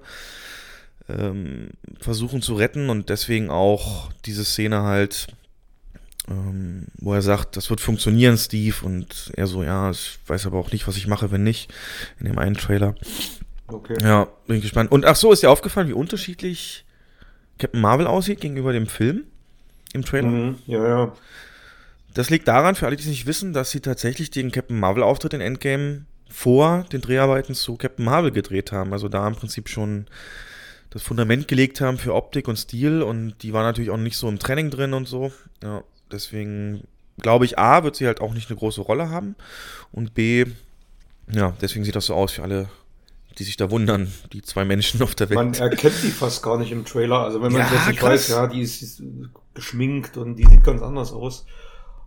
ähm, 1.18 1.70
versuchen 2.00 2.42
zu 2.42 2.56
retten 2.56 2.90
und 2.90 3.10
deswegen 3.10 3.50
auch 3.50 4.12
diese 4.26 4.46
Szene 4.46 4.84
halt, 4.84 5.28
ähm, 6.28 6.88
wo 6.98 7.14
er 7.14 7.22
sagt, 7.22 7.58
das 7.58 7.70
wird 7.70 7.82
funktionieren, 7.82 8.38
Steve, 8.38 8.76
und 8.84 9.32
er 9.36 9.48
so, 9.48 9.64
ja, 9.64 9.92
ich 9.92 10.20
weiß 10.28 10.46
aber 10.46 10.60
auch 10.60 10.72
nicht, 10.72 10.88
was 10.88 10.98
ich 10.98 11.08
mache, 11.08 11.32
wenn 11.32 11.44
nicht, 11.44 11.72
in 12.20 12.26
dem 12.26 12.38
einen 12.38 12.56
Trailer. 12.56 12.96
Okay. 13.68 13.96
Ja, 14.02 14.28
bin 14.48 14.58
ich 14.58 14.64
gespannt. 14.64 14.92
Und 14.92 15.06
ach 15.06 15.16
so, 15.16 15.32
ist 15.32 15.44
dir 15.44 15.50
aufgefallen, 15.50 15.88
wie 15.88 15.94
unterschiedlich 15.94 16.86
Captain 17.58 17.82
Marvel 17.82 18.08
aussieht 18.08 18.42
gegenüber 18.42 18.74
dem 18.74 18.88
Film 18.88 19.24
im 19.94 20.04
Trailer? 20.04 20.28
Mhm, 20.28 20.56
ja, 20.66 20.88
ja. 20.88 21.14
Das 22.14 22.30
liegt 22.30 22.48
daran, 22.48 22.76
für 22.76 22.86
alle, 22.88 22.98
die 22.98 23.04
es 23.04 23.10
nicht 23.10 23.26
wissen, 23.26 23.54
dass 23.54 23.72
sie 23.72 23.80
tatsächlich 23.80 24.32
den 24.32 24.52
Captain 24.52 24.80
Marvel-Auftritt 24.80 25.34
in 25.34 25.42
Endgame 25.42 26.06
vor 26.30 26.86
den 26.92 27.02
Dreharbeiten 27.02 27.56
zu 27.56 27.78
Captain 27.78 28.04
Marvel 28.04 28.32
gedreht 28.32 28.72
haben. 28.72 28.94
Also 28.94 29.08
da 29.08 29.28
im 29.28 29.36
Prinzip 29.36 29.70
schon 29.70 30.08
das 30.92 31.02
Fundament 31.02 31.48
gelegt 31.48 31.82
haben 31.82 31.98
für 31.98 32.14
Optik 32.14 32.48
und 32.48 32.58
Stil 32.58 33.02
und 33.02 33.36
die 33.42 33.54
war 33.54 33.64
natürlich 33.64 33.90
auch 33.90 33.98
nicht 33.98 34.18
so 34.18 34.30
im 34.30 34.40
Training 34.40 34.70
drin 34.70 34.94
und 34.94 35.08
so. 35.08 35.32
Ja, 35.64 35.84
deswegen 36.12 36.84
glaube 37.20 37.46
ich, 37.46 37.58
A, 37.58 37.84
wird 37.84 37.96
sie 37.96 38.06
halt 38.06 38.22
auch 38.22 38.34
nicht 38.34 38.50
eine 38.50 38.60
große 38.60 38.82
Rolle 38.82 39.10
haben 39.10 39.36
und 39.92 40.14
B, 40.14 40.46
ja, 41.32 41.54
deswegen 41.62 41.86
sieht 41.86 41.96
das 41.96 42.08
so 42.08 42.14
aus 42.14 42.34
für 42.34 42.44
alle, 42.44 42.70
die 43.38 43.44
sich 43.44 43.56
da 43.56 43.72
wundern, 43.72 44.12
die 44.34 44.42
zwei 44.42 44.66
Menschen 44.66 45.02
auf 45.02 45.16
der 45.16 45.30
Welt. 45.30 45.38
Man 45.38 45.54
erkennt 45.54 46.04
die 46.04 46.10
fast 46.10 46.44
gar 46.44 46.58
nicht 46.58 46.72
im 46.72 46.84
Trailer. 46.84 47.20
Also 47.20 47.42
wenn 47.42 47.54
man 47.54 47.62
ja, 47.62 47.74
jetzt 47.74 47.88
nicht 47.88 48.04
weiß, 48.04 48.28
ja, 48.28 48.48
die 48.48 48.62
ist, 48.62 48.82
ist 48.82 49.02
geschminkt 49.54 50.18
und 50.18 50.36
die 50.36 50.46
sieht 50.46 50.64
ganz 50.64 50.82
anders 50.82 51.14
aus. 51.14 51.46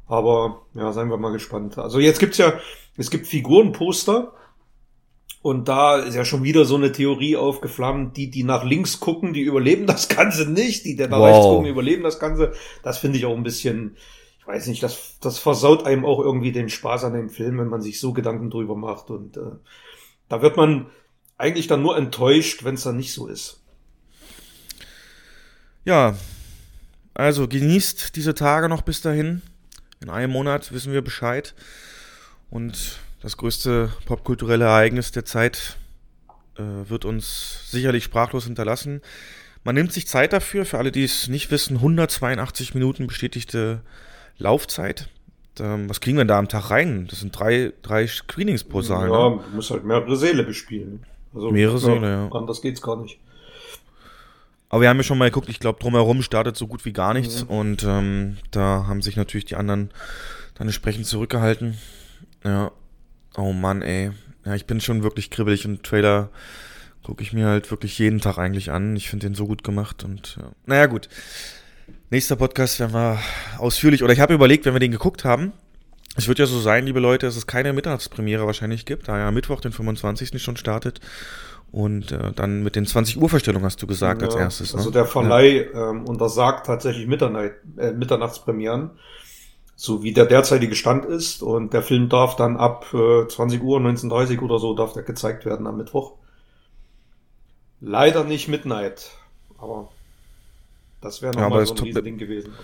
Aber 0.06 0.66
ja, 0.74 0.92
seien 0.92 1.08
wir 1.08 1.16
mal 1.16 1.32
gespannt. 1.32 1.78
Also 1.78 1.98
jetzt 1.98 2.20
gibt's 2.20 2.36
ja, 2.36 2.52
es 2.98 3.10
gibt 3.10 3.26
Figurenposter 3.26 4.34
und 5.44 5.68
da 5.68 5.98
ist 5.98 6.14
ja 6.14 6.24
schon 6.24 6.42
wieder 6.42 6.64
so 6.64 6.76
eine 6.76 6.90
Theorie 6.90 7.36
aufgeflammt, 7.36 8.16
die, 8.16 8.30
die 8.30 8.44
nach 8.44 8.64
links 8.64 8.98
gucken, 8.98 9.34
die 9.34 9.42
überleben 9.42 9.86
das 9.86 10.08
Ganze 10.08 10.50
nicht, 10.50 10.86
die, 10.86 10.96
die 10.96 11.06
nach 11.06 11.18
wow. 11.18 11.26
rechts 11.26 11.44
gucken, 11.44 11.66
überleben 11.66 12.02
das 12.02 12.18
Ganze. 12.18 12.54
Das 12.82 12.96
finde 12.96 13.18
ich 13.18 13.26
auch 13.26 13.36
ein 13.36 13.42
bisschen, 13.42 13.98
ich 14.38 14.46
weiß 14.46 14.68
nicht, 14.68 14.82
das, 14.82 15.18
das 15.20 15.38
versaut 15.38 15.84
einem 15.84 16.06
auch 16.06 16.20
irgendwie 16.20 16.50
den 16.50 16.70
Spaß 16.70 17.04
an 17.04 17.12
dem 17.12 17.28
Film, 17.28 17.58
wenn 17.58 17.68
man 17.68 17.82
sich 17.82 18.00
so 18.00 18.14
Gedanken 18.14 18.48
drüber 18.48 18.74
macht. 18.74 19.10
Und 19.10 19.36
äh, 19.36 19.56
da 20.30 20.40
wird 20.40 20.56
man 20.56 20.86
eigentlich 21.36 21.66
dann 21.66 21.82
nur 21.82 21.98
enttäuscht, 21.98 22.64
wenn 22.64 22.76
es 22.76 22.84
dann 22.84 22.96
nicht 22.96 23.12
so 23.12 23.26
ist. 23.26 23.60
Ja, 25.84 26.16
also 27.12 27.48
genießt 27.48 28.16
diese 28.16 28.34
Tage 28.34 28.70
noch 28.70 28.80
bis 28.80 29.02
dahin. 29.02 29.42
In 30.00 30.08
einem 30.08 30.32
Monat 30.32 30.72
wissen 30.72 30.94
wir 30.94 31.02
Bescheid. 31.02 31.54
Und 32.48 32.98
das 33.24 33.38
größte 33.38 33.90
popkulturelle 34.04 34.66
Ereignis 34.66 35.10
der 35.10 35.24
Zeit 35.24 35.78
äh, 36.58 36.62
wird 36.90 37.06
uns 37.06 37.70
sicherlich 37.70 38.04
sprachlos 38.04 38.44
hinterlassen. 38.44 39.00
Man 39.64 39.74
nimmt 39.74 39.94
sich 39.94 40.06
Zeit 40.06 40.34
dafür, 40.34 40.66
für 40.66 40.76
alle, 40.76 40.92
die 40.92 41.04
es 41.04 41.28
nicht 41.28 41.50
wissen, 41.50 41.76
182 41.76 42.74
Minuten 42.74 43.06
bestätigte 43.06 43.80
Laufzeit. 44.36 45.08
Ähm, 45.58 45.88
was 45.88 46.02
kriegen 46.02 46.18
wir 46.18 46.26
da 46.26 46.38
am 46.38 46.48
Tag 46.48 46.70
rein? 46.70 47.06
Das 47.08 47.20
sind 47.20 47.38
drei, 47.38 47.72
drei 47.80 48.06
Screenings 48.06 48.62
pro 48.62 48.82
Saal. 48.82 49.08
Ja, 49.08 49.30
ne? 49.30 49.36
man 49.36 49.54
muss 49.54 49.70
halt 49.70 49.84
mehrere 49.84 50.16
Seele 50.16 50.42
bespielen. 50.42 51.06
Also, 51.34 51.50
mehrere 51.50 51.78
Seele, 51.78 52.10
ja. 52.10 52.28
Anders 52.30 52.60
geht's 52.60 52.82
gar 52.82 53.00
nicht. 53.00 53.18
Aber 54.68 54.82
wir 54.82 54.90
haben 54.90 54.98
ja 54.98 55.02
schon 55.02 55.16
mal 55.16 55.30
geguckt, 55.30 55.48
ich 55.48 55.60
glaube, 55.60 55.80
drumherum 55.80 56.20
startet 56.20 56.56
so 56.56 56.66
gut 56.66 56.84
wie 56.84 56.92
gar 56.92 57.14
nichts. 57.14 57.44
Mhm. 57.44 57.48
Und 57.48 57.84
ähm, 57.84 58.36
da 58.50 58.84
haben 58.86 59.00
sich 59.00 59.16
natürlich 59.16 59.46
die 59.46 59.56
anderen 59.56 59.90
dann 60.56 60.66
entsprechend 60.66 61.06
zurückgehalten. 61.06 61.78
Ja. 62.44 62.70
Oh 63.36 63.52
Mann, 63.52 63.82
ey. 63.82 64.10
Ja, 64.44 64.54
ich 64.54 64.66
bin 64.66 64.80
schon 64.80 65.02
wirklich 65.02 65.30
kribbelig 65.30 65.66
und 65.66 65.82
Trailer 65.82 66.30
gucke 67.02 67.22
ich 67.22 67.32
mir 67.32 67.46
halt 67.46 67.70
wirklich 67.70 67.98
jeden 67.98 68.20
Tag 68.20 68.38
eigentlich 68.38 68.70
an. 68.70 68.96
Ich 68.96 69.08
finde 69.08 69.26
den 69.26 69.34
so 69.34 69.46
gut 69.46 69.64
gemacht 69.64 70.04
und 70.04 70.36
ja. 70.36 70.50
naja, 70.66 70.86
gut. 70.86 71.08
Nächster 72.10 72.36
Podcast 72.36 72.80
werden 72.80 72.94
wir 72.94 73.18
ausführlich, 73.58 74.02
oder 74.02 74.12
ich 74.12 74.20
habe 74.20 74.34
überlegt, 74.34 74.64
wenn 74.64 74.74
wir 74.74 74.80
den 74.80 74.92
geguckt 74.92 75.24
haben, 75.24 75.52
es 76.16 76.28
wird 76.28 76.38
ja 76.38 76.46
so 76.46 76.60
sein, 76.60 76.86
liebe 76.86 77.00
Leute, 77.00 77.26
dass 77.26 77.36
es 77.36 77.46
keine 77.46 77.72
Mitternachtspremiere 77.72 78.46
wahrscheinlich 78.46 78.86
gibt, 78.86 79.08
da 79.08 79.18
ja 79.18 79.30
Mittwoch, 79.30 79.60
den 79.60 79.72
25. 79.72 80.40
schon 80.40 80.56
startet. 80.56 81.00
Und 81.72 82.12
äh, 82.12 82.30
dann 82.32 82.62
mit 82.62 82.76
den 82.76 82.86
20 82.86 83.20
Uhr 83.20 83.28
Verstellungen 83.28 83.64
hast 83.64 83.82
du 83.82 83.88
gesagt 83.88 84.22
als 84.22 84.34
Ja, 84.34 84.42
erstes. 84.42 84.72
Ne? 84.72 84.78
Also 84.78 84.92
der 84.92 85.06
Verleih 85.06 85.66
ähm, 85.74 86.06
untersagt 86.06 86.66
tatsächlich 86.66 87.08
Mitternacht, 87.08 87.50
äh, 87.76 87.90
Mitternachtspremieren, 87.90 88.92
so 89.76 90.02
wie 90.02 90.12
der 90.12 90.26
derzeitige 90.26 90.74
Stand 90.74 91.04
ist. 91.04 91.42
Und 91.42 91.72
der 91.72 91.82
Film 91.82 92.08
darf 92.08 92.36
dann 92.36 92.56
ab 92.56 92.86
äh, 92.94 93.26
20 93.26 93.62
Uhr, 93.62 93.80
19.30 93.80 94.40
oder 94.40 94.58
so, 94.58 94.74
darf 94.74 94.92
der 94.92 95.02
gezeigt 95.02 95.44
werden 95.44 95.66
am 95.66 95.76
Mittwoch. 95.76 96.12
Leider 97.80 98.24
nicht 98.24 98.48
Midnight, 98.48 99.10
aber 99.58 99.90
das 101.00 101.20
wäre 101.20 101.34
Ja, 101.34 101.42
nochmal 101.42 101.62
es 101.62 101.68
so 101.68 101.74
ein 101.74 101.82
Riesending 101.82 102.18
gewesen. 102.18 102.54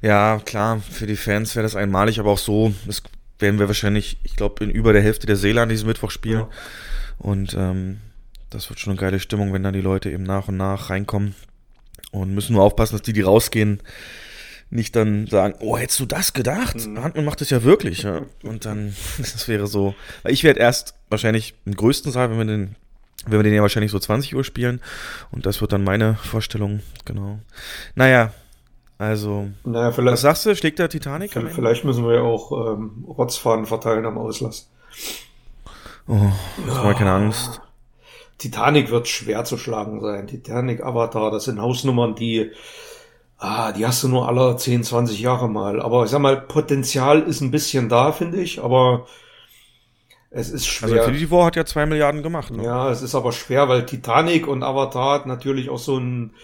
Ja, 0.00 0.40
klar, 0.44 0.80
für 0.80 1.06
die 1.06 1.16
Fans 1.16 1.54
wäre 1.54 1.64
das 1.64 1.76
einmalig, 1.76 2.18
aber 2.18 2.30
auch 2.30 2.38
so, 2.38 2.72
das 2.86 3.02
werden 3.38 3.58
wir 3.58 3.68
wahrscheinlich, 3.68 4.18
ich 4.22 4.36
glaube, 4.36 4.64
in 4.64 4.70
über 4.70 4.92
der 4.92 5.02
Hälfte 5.02 5.26
der 5.26 5.36
Seele 5.36 5.60
an 5.60 5.68
diesem 5.68 5.88
Mittwoch 5.88 6.10
spielen. 6.10 6.40
Ja. 6.40 6.48
Und 7.18 7.54
ähm, 7.54 8.00
das 8.50 8.70
wird 8.70 8.80
schon 8.80 8.92
eine 8.92 9.00
geile 9.00 9.20
Stimmung, 9.20 9.52
wenn 9.52 9.62
dann 9.62 9.74
die 9.74 9.80
Leute 9.80 10.10
eben 10.10 10.22
nach 10.22 10.48
und 10.48 10.56
nach 10.56 10.90
reinkommen. 10.90 11.34
Und 12.10 12.34
müssen 12.34 12.54
nur 12.54 12.62
aufpassen, 12.62 12.94
dass 12.94 13.02
die, 13.02 13.12
die 13.12 13.22
rausgehen, 13.22 13.80
nicht 14.74 14.96
dann 14.96 15.26
sagen, 15.28 15.54
oh, 15.60 15.78
hättest 15.78 16.00
du 16.00 16.06
das 16.06 16.32
gedacht? 16.32 16.86
Mhm. 16.86 17.02
Handmann 17.02 17.24
macht 17.24 17.40
das 17.40 17.50
ja 17.50 17.62
wirklich. 17.62 18.02
Ja. 18.02 18.22
Und 18.42 18.64
dann, 18.64 18.94
das 19.18 19.48
wäre 19.48 19.66
so, 19.66 19.94
weil 20.22 20.32
ich 20.32 20.44
werde 20.44 20.60
erst 20.60 20.94
wahrscheinlich 21.08 21.54
im 21.64 21.76
größten 21.76 22.10
Saal, 22.10 22.30
wenn 22.30 22.38
wir 22.38 22.44
den, 22.44 22.74
wenn 23.26 23.38
wir 23.38 23.44
den 23.44 23.54
ja 23.54 23.62
wahrscheinlich 23.62 23.92
so 23.92 23.98
20 23.98 24.34
Uhr 24.34 24.44
spielen. 24.44 24.80
Und 25.30 25.46
das 25.46 25.60
wird 25.60 25.72
dann 25.72 25.84
meine 25.84 26.16
Vorstellung, 26.16 26.80
genau. 27.04 27.38
Naja, 27.94 28.32
also, 28.98 29.48
Naja, 29.64 29.88
was 29.88 29.94
vielleicht, 29.94 30.18
sagst 30.18 30.46
du? 30.46 30.54
Schlägt 30.56 30.78
der 30.78 30.88
Titanic? 30.88 31.32
vielleicht 31.32 31.84
müssen 31.84 32.06
wir 32.06 32.14
ja 32.16 32.22
auch 32.22 32.74
ähm, 32.74 33.04
Rotzfahnen 33.06 33.66
verteilen 33.66 34.04
am 34.06 34.18
Auslass. 34.18 34.70
Oh, 36.06 36.30
ich 36.66 36.74
habe 36.74 36.94
keine 36.94 37.12
Angst. 37.12 37.60
Titanic 38.38 38.90
wird 38.90 39.08
schwer 39.08 39.44
zu 39.44 39.56
schlagen 39.56 40.00
sein. 40.00 40.26
Titanic, 40.26 40.82
Avatar, 40.82 41.30
das 41.30 41.44
sind 41.44 41.60
Hausnummern, 41.60 42.14
die, 42.14 42.50
ah, 43.44 43.72
die 43.72 43.86
hast 43.86 44.02
du 44.02 44.08
nur 44.08 44.28
alle 44.28 44.56
10, 44.56 44.82
20 44.84 45.20
Jahre 45.20 45.48
mal. 45.48 45.80
Aber 45.82 46.04
ich 46.04 46.10
sag 46.10 46.20
mal, 46.20 46.40
Potenzial 46.40 47.22
ist 47.22 47.40
ein 47.40 47.50
bisschen 47.50 47.88
da, 47.88 48.12
finde 48.12 48.40
ich, 48.40 48.62
aber 48.62 49.06
es 50.30 50.48
ist 50.50 50.64
Also 50.82 50.94
schwer. 50.94 51.04
Infinity 51.04 51.30
War 51.30 51.46
hat 51.46 51.56
ja 51.56 51.64
zwei 51.64 51.86
Milliarden 51.86 52.22
gemacht. 52.22 52.50
Ne? 52.50 52.64
ja, 52.64 52.90
es 52.90 53.02
ist 53.02 53.14
aber 53.14 53.32
schwer, 53.32 53.68
weil 53.68 53.86
Titanic 53.86 54.46
und 54.48 54.62
Avatar 54.62 55.14
hat 55.14 55.26
natürlich 55.26 55.70
auch 55.70 55.78
so 55.78 55.96
ein, 55.98 56.34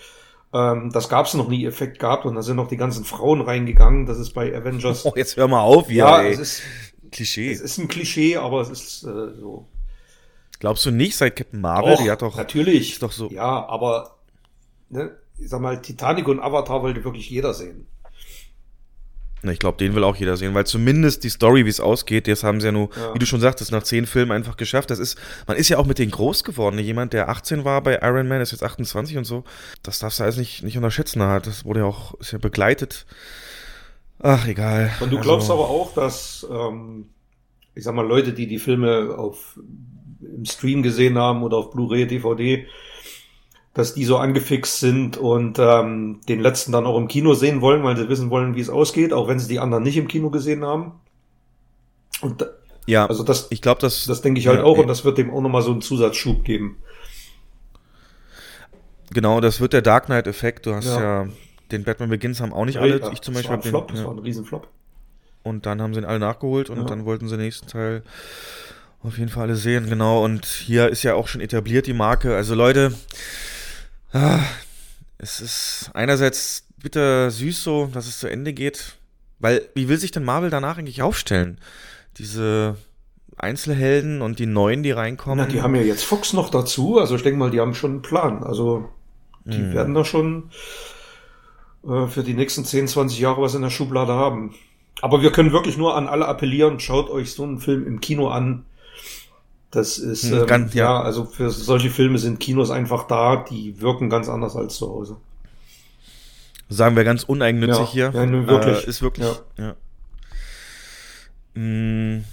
ähm, 0.53 0.91
das 0.93 1.09
gab's 1.09 1.35
noch 1.35 1.49
nie 1.49 1.65
Effekt 1.67 1.99
gehabt 1.99 2.25
und 2.25 2.35
da 2.37 2.43
sind 2.43 2.57
noch 2.57 2.69
die 2.69 2.77
ganzen 2.77 3.05
Frauen 3.05 3.41
reingegangen. 3.41 4.07
Das 4.07 4.19
ist 4.19 4.33
bei 4.33 4.55
Avengers. 4.57 5.05
Oh, 5.07 5.13
jetzt 5.17 5.37
hör 5.37 5.49
mal 5.49 5.61
auf, 5.63 5.91
ja, 5.91 6.21
ey. 6.21 6.33
es 6.33 6.39
ist, 6.39 6.63
Klischee. 7.11 7.51
es 7.51 7.61
ist 7.61 7.79
ein 7.79 7.89
Klischee, 7.89 8.37
aber 8.37 8.61
es 8.61 8.71
ist 8.71 9.03
äh, 9.05 9.35
so. 9.41 9.67
Glaubst 10.61 10.85
du 10.87 10.91
nicht, 10.91 11.17
seit 11.17 11.37
Captain 11.37 11.61
Marvel, 11.61 11.95
Och, 11.95 12.03
die 12.03 12.11
hat 12.11 12.21
doch. 12.23 12.37
natürlich. 12.37 12.93
ist 12.93 13.03
doch 13.03 13.13
so- 13.13 13.31
Ja, 13.31 13.67
aber 13.67 14.17
ne, 14.91 15.17
ich 15.41 15.49
sag 15.49 15.61
mal, 15.61 15.81
Titanic 15.81 16.29
und 16.29 16.41
Avatar 16.41 16.83
wollte 16.83 17.03
wirklich 17.05 17.29
jeder 17.31 17.55
sehen. 17.55 17.87
Ich 19.43 19.59
glaube, 19.59 19.79
den 19.79 19.95
will 19.95 20.05
auch 20.05 20.17
jeder 20.17 20.37
sehen, 20.37 20.53
weil 20.53 20.67
zumindest 20.67 21.25
die 21.25 21.31
Story, 21.31 21.65
wie 21.65 21.71
es 21.71 21.81
ausgeht, 21.81 22.29
das 22.29 22.45
haben 22.45 22.61
sie 22.61 22.67
ja 22.67 22.73
nur, 22.73 22.91
Ja. 22.95 23.15
wie 23.15 23.19
du 23.19 23.25
schon 23.25 23.41
sagtest, 23.41 23.73
nach 23.73 23.83
zehn 23.83 24.05
Filmen 24.05 24.33
einfach 24.33 24.59
geschafft. 24.59 24.91
Das 24.91 24.99
ist, 24.99 25.17
man 25.47 25.57
ist 25.57 25.71
ja 25.71 25.79
auch 25.79 25.87
mit 25.87 25.99
denen 25.99 26.11
groß 26.11 26.45
geworden. 26.45 26.79
Jemand, 26.79 27.15
der 27.15 27.31
18 27.31 27.65
war 27.65 27.83
bei 27.83 27.99
Iron 28.03 28.29
Man, 28.29 28.43
ist 28.43 28.53
jetzt 28.53 28.63
28 28.63 29.17
und 29.17 29.25
so. 29.25 29.45
Das 29.83 29.99
darfst 29.99 30.21
du 30.21 30.25
alles 30.25 30.37
nicht, 30.37 30.63
nicht 30.63 30.77
unterschätzen. 30.77 31.23
Hat- 31.23 31.47
Das 31.47 31.65
wurde 31.65 31.81
ja 31.81 31.87
auch, 31.87 32.13
ist 32.21 32.33
ja 32.33 32.39
begleitet. 32.39 33.07
Ach, 34.19 34.47
egal. 34.47 34.91
Und 35.01 35.11
du 35.11 35.17
Also, 35.17 35.27
glaubst 35.31 35.51
aber 35.51 35.71
auch, 35.71 35.95
dass, 35.95 36.47
ähm, 36.51 37.07
ich 37.75 37.85
sag 37.85 37.95
mal, 37.95 38.07
Leute, 38.07 38.35
die 38.35 38.47
die 38.47 38.59
Filme 38.59 39.15
auf 39.17 39.59
im 40.21 40.45
Stream 40.45 40.83
gesehen 40.83 41.17
haben 41.17 41.43
oder 41.43 41.57
auf 41.57 41.71
Blu-ray, 41.71 42.07
DVD, 42.07 42.67
dass 43.75 43.95
die 43.95 44.05
so 44.05 44.17
angefixt 44.17 44.81
sind 44.81 45.17
und 45.17 45.59
ähm, 45.59 46.21
den 46.29 46.41
letzten 46.41 46.73
dann 46.73 46.87
auch 46.87 46.97
im 46.97 47.09
Kino 47.09 47.35
sehen 47.35 47.61
wollen, 47.61 47.85
weil 47.85 47.97
sie 47.97 48.09
wissen 48.09 48.31
wollen, 48.31 48.57
wie 48.57 48.61
es 48.61 48.69
ausgeht, 48.71 49.13
auch 49.13 49.29
wenn 49.29 49.39
sie 49.39 49.49
die 49.49 49.61
anderen 49.61 49.85
nicht 49.85 49.97
im 49.97 50.09
Kino 50.09 50.31
gesehen 50.31 50.65
haben. 50.65 50.93
Und 52.21 52.45
Ja, 52.87 53.07
also 53.07 53.23
das, 53.23 53.47
ich 53.51 53.63
glaube, 53.63 53.81
das, 53.81 54.07
das 54.07 54.23
denke 54.23 54.41
ich 54.41 54.49
halt 54.49 54.59
ja, 54.59 54.65
auch 54.65 54.77
ja. 54.77 54.83
und 54.83 54.89
das 54.89 55.05
wird 55.05 55.19
dem 55.19 55.31
auch 55.31 55.41
nochmal 55.41 55.63
so 55.63 55.71
einen 55.71 55.83
Zusatzschub 55.83 56.45
geben. 56.45 56.79
genau, 59.11 59.41
das 59.41 59.61
wird 59.61 59.73
der 59.73 59.83
Dark 59.83 60.07
Knight-Effekt. 60.07 60.67
Du 60.67 60.75
hast 60.75 60.87
ja. 60.87 61.25
Ja. 61.25 61.29
den 61.71 61.85
Batman 61.85 62.11
Begins 62.11 62.41
haben 62.41 62.53
auch 62.53 62.65
nicht 62.65 62.79
alle. 62.79 62.97
Ich 63.13 63.21
zum 63.21 63.35
das 63.35 63.45
Beispiel 63.45 63.51
war 63.51 63.53
hab 63.53 63.61
ein 63.61 63.63
den, 63.63 63.71
Flop, 63.71 63.89
das 63.89 64.01
ja. 64.01 64.07
war 64.07 64.15
ein 64.15 64.19
Riesenflop. 64.19 64.69
Und 65.43 65.65
dann 65.65 65.81
haben 65.81 65.95
sie 65.95 66.01
ihn 66.01 66.05
alle 66.05 66.19
nachgeholt 66.19 66.69
und 66.71 66.91
dann 66.91 67.07
wollten 67.07 67.29
sie 67.29 67.37
den 67.37 67.45
nächsten 67.45 67.67
Teil 67.67 68.03
auf 69.03 69.17
jeden 69.17 69.31
Fall 69.31 69.45
alle 69.45 69.57
sehen, 69.57 69.89
genau. 69.89 70.23
Und 70.25 70.45
hier 70.45 70.89
ist 70.89 71.03
ja 71.03 71.15
auch 71.15 71.29
schon 71.29 71.41
etabliert 71.41 71.87
die 71.87 71.95
Marke. 71.95 72.37
Also 72.37 72.55
Leute, 72.55 72.93
es 75.19 75.41
ist 75.41 75.91
einerseits 75.95 76.67
bitter 76.83 77.31
süß 77.31 77.63
so, 77.63 77.91
dass 77.93 78.07
es 78.07 78.19
zu 78.19 78.29
Ende 78.29 78.53
geht. 78.53 78.97
Weil, 79.39 79.69
wie 79.75 79.89
will 79.89 79.97
sich 79.99 80.11
denn 80.11 80.25
Marvel 80.25 80.51
danach 80.51 80.79
eigentlich 80.79 81.03
aufstellen? 81.03 81.59
Diese 82.19 82.77
Einzelhelden 83.37 84.21
und 84.21 84.39
die 84.39 84.47
Neuen, 84.47 84.83
die 84.83 84.91
reinkommen. 84.91 85.39
Na, 85.39 85.51
die 85.51 85.63
haben 85.63 85.75
ja 85.75 85.83
jetzt 85.83 86.05
Fox 86.05 86.33
noch 86.33 86.51
dazu, 86.51 86.99
also 86.99 87.17
ich 87.17 87.23
denke 87.23 87.39
mal, 87.39 87.51
die 87.51 87.61
haben 87.61 87.75
schon 87.75 87.93
einen 87.93 88.03
Plan. 88.03 88.43
Also 88.43 88.89
die 89.45 89.57
Hm. 89.57 89.73
werden 89.73 89.95
da 89.95 90.05
schon 90.05 90.51
äh, 91.87 92.07
für 92.07 92.23
die 92.23 92.35
nächsten 92.35 92.65
10, 92.65 92.89
20 92.89 93.19
Jahre 93.19 93.41
was 93.41 93.55
in 93.55 93.63
der 93.63 93.71
Schublade 93.71 94.13
haben. 94.13 94.55
Aber 95.01 95.23
wir 95.23 95.33
können 95.33 95.53
wirklich 95.53 95.79
nur 95.79 95.97
an 95.97 96.09
alle 96.09 96.29
appellieren, 96.29 96.79
schaut 96.81 97.09
euch 97.09 97.33
so 97.33 97.45
einen 97.45 97.59
Film 97.59 97.87
im 97.87 98.01
Kino 98.01 98.29
an. 98.29 98.67
Das 99.71 99.99
ist, 99.99 100.25
Hm, 100.25 100.41
ähm, 100.41 100.47
ganz- 100.47 100.75
ja. 100.75 100.85
ja, 100.85 101.01
also 101.03 101.25
für 101.25 101.51
solche 101.51 101.91
Filme 101.91 102.19
sind 102.19 102.41
Kinos 102.41 102.71
einfach 102.71 103.07
da, 103.07 103.45
die 103.49 103.81
wirken 103.81 104.11
ganz 104.11 104.29
anders 104.29 104.57
als 104.57 104.75
zu 104.77 104.89
Hause. 104.89 105.17
Sagen 106.69 106.97
wir 106.97 107.05
ganz 107.05 107.25
uneigennützig 107.25 107.95
Ja, 107.95 108.11
hier. 108.11 108.13
ja, 108.15 108.27
nun 108.27 108.47
wirklich. 108.47 108.85
Äh, 108.87 108.89
ist 108.91 109.03
wirklich, 109.03 109.27
Ja. 109.57 109.75
ja. 111.55 111.61
Mm, 111.61 112.25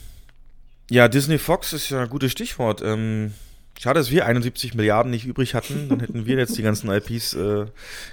Ja, 0.90 1.10
Disney 1.10 1.38
Fox 1.38 1.74
ist 1.74 1.90
ja 1.90 2.04
ein 2.04 2.10
gutes 2.10 2.32
Stichwort. 2.32 2.82
Ähm, 2.82 3.34
schade, 3.78 4.00
dass 4.00 4.10
wir 4.10 4.26
71 4.26 4.74
Milliarden 4.74 5.12
nicht 5.12 5.26
übrig 5.26 5.54
hatten. 5.54 5.90
Dann 5.90 6.00
hätten 6.00 6.26
wir 6.26 6.38
jetzt 6.38 6.58
die 6.58 6.62
ganzen 6.62 6.90
IPs 6.90 7.34
äh, 7.34 7.66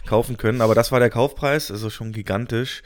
kaufen 0.06 0.36
können. 0.36 0.60
Aber 0.60 0.74
das 0.74 0.90
war 0.90 0.98
der 0.98 1.10
Kaufpreis, 1.10 1.70
also 1.70 1.88
schon 1.88 2.10
gigantisch. 2.12 2.82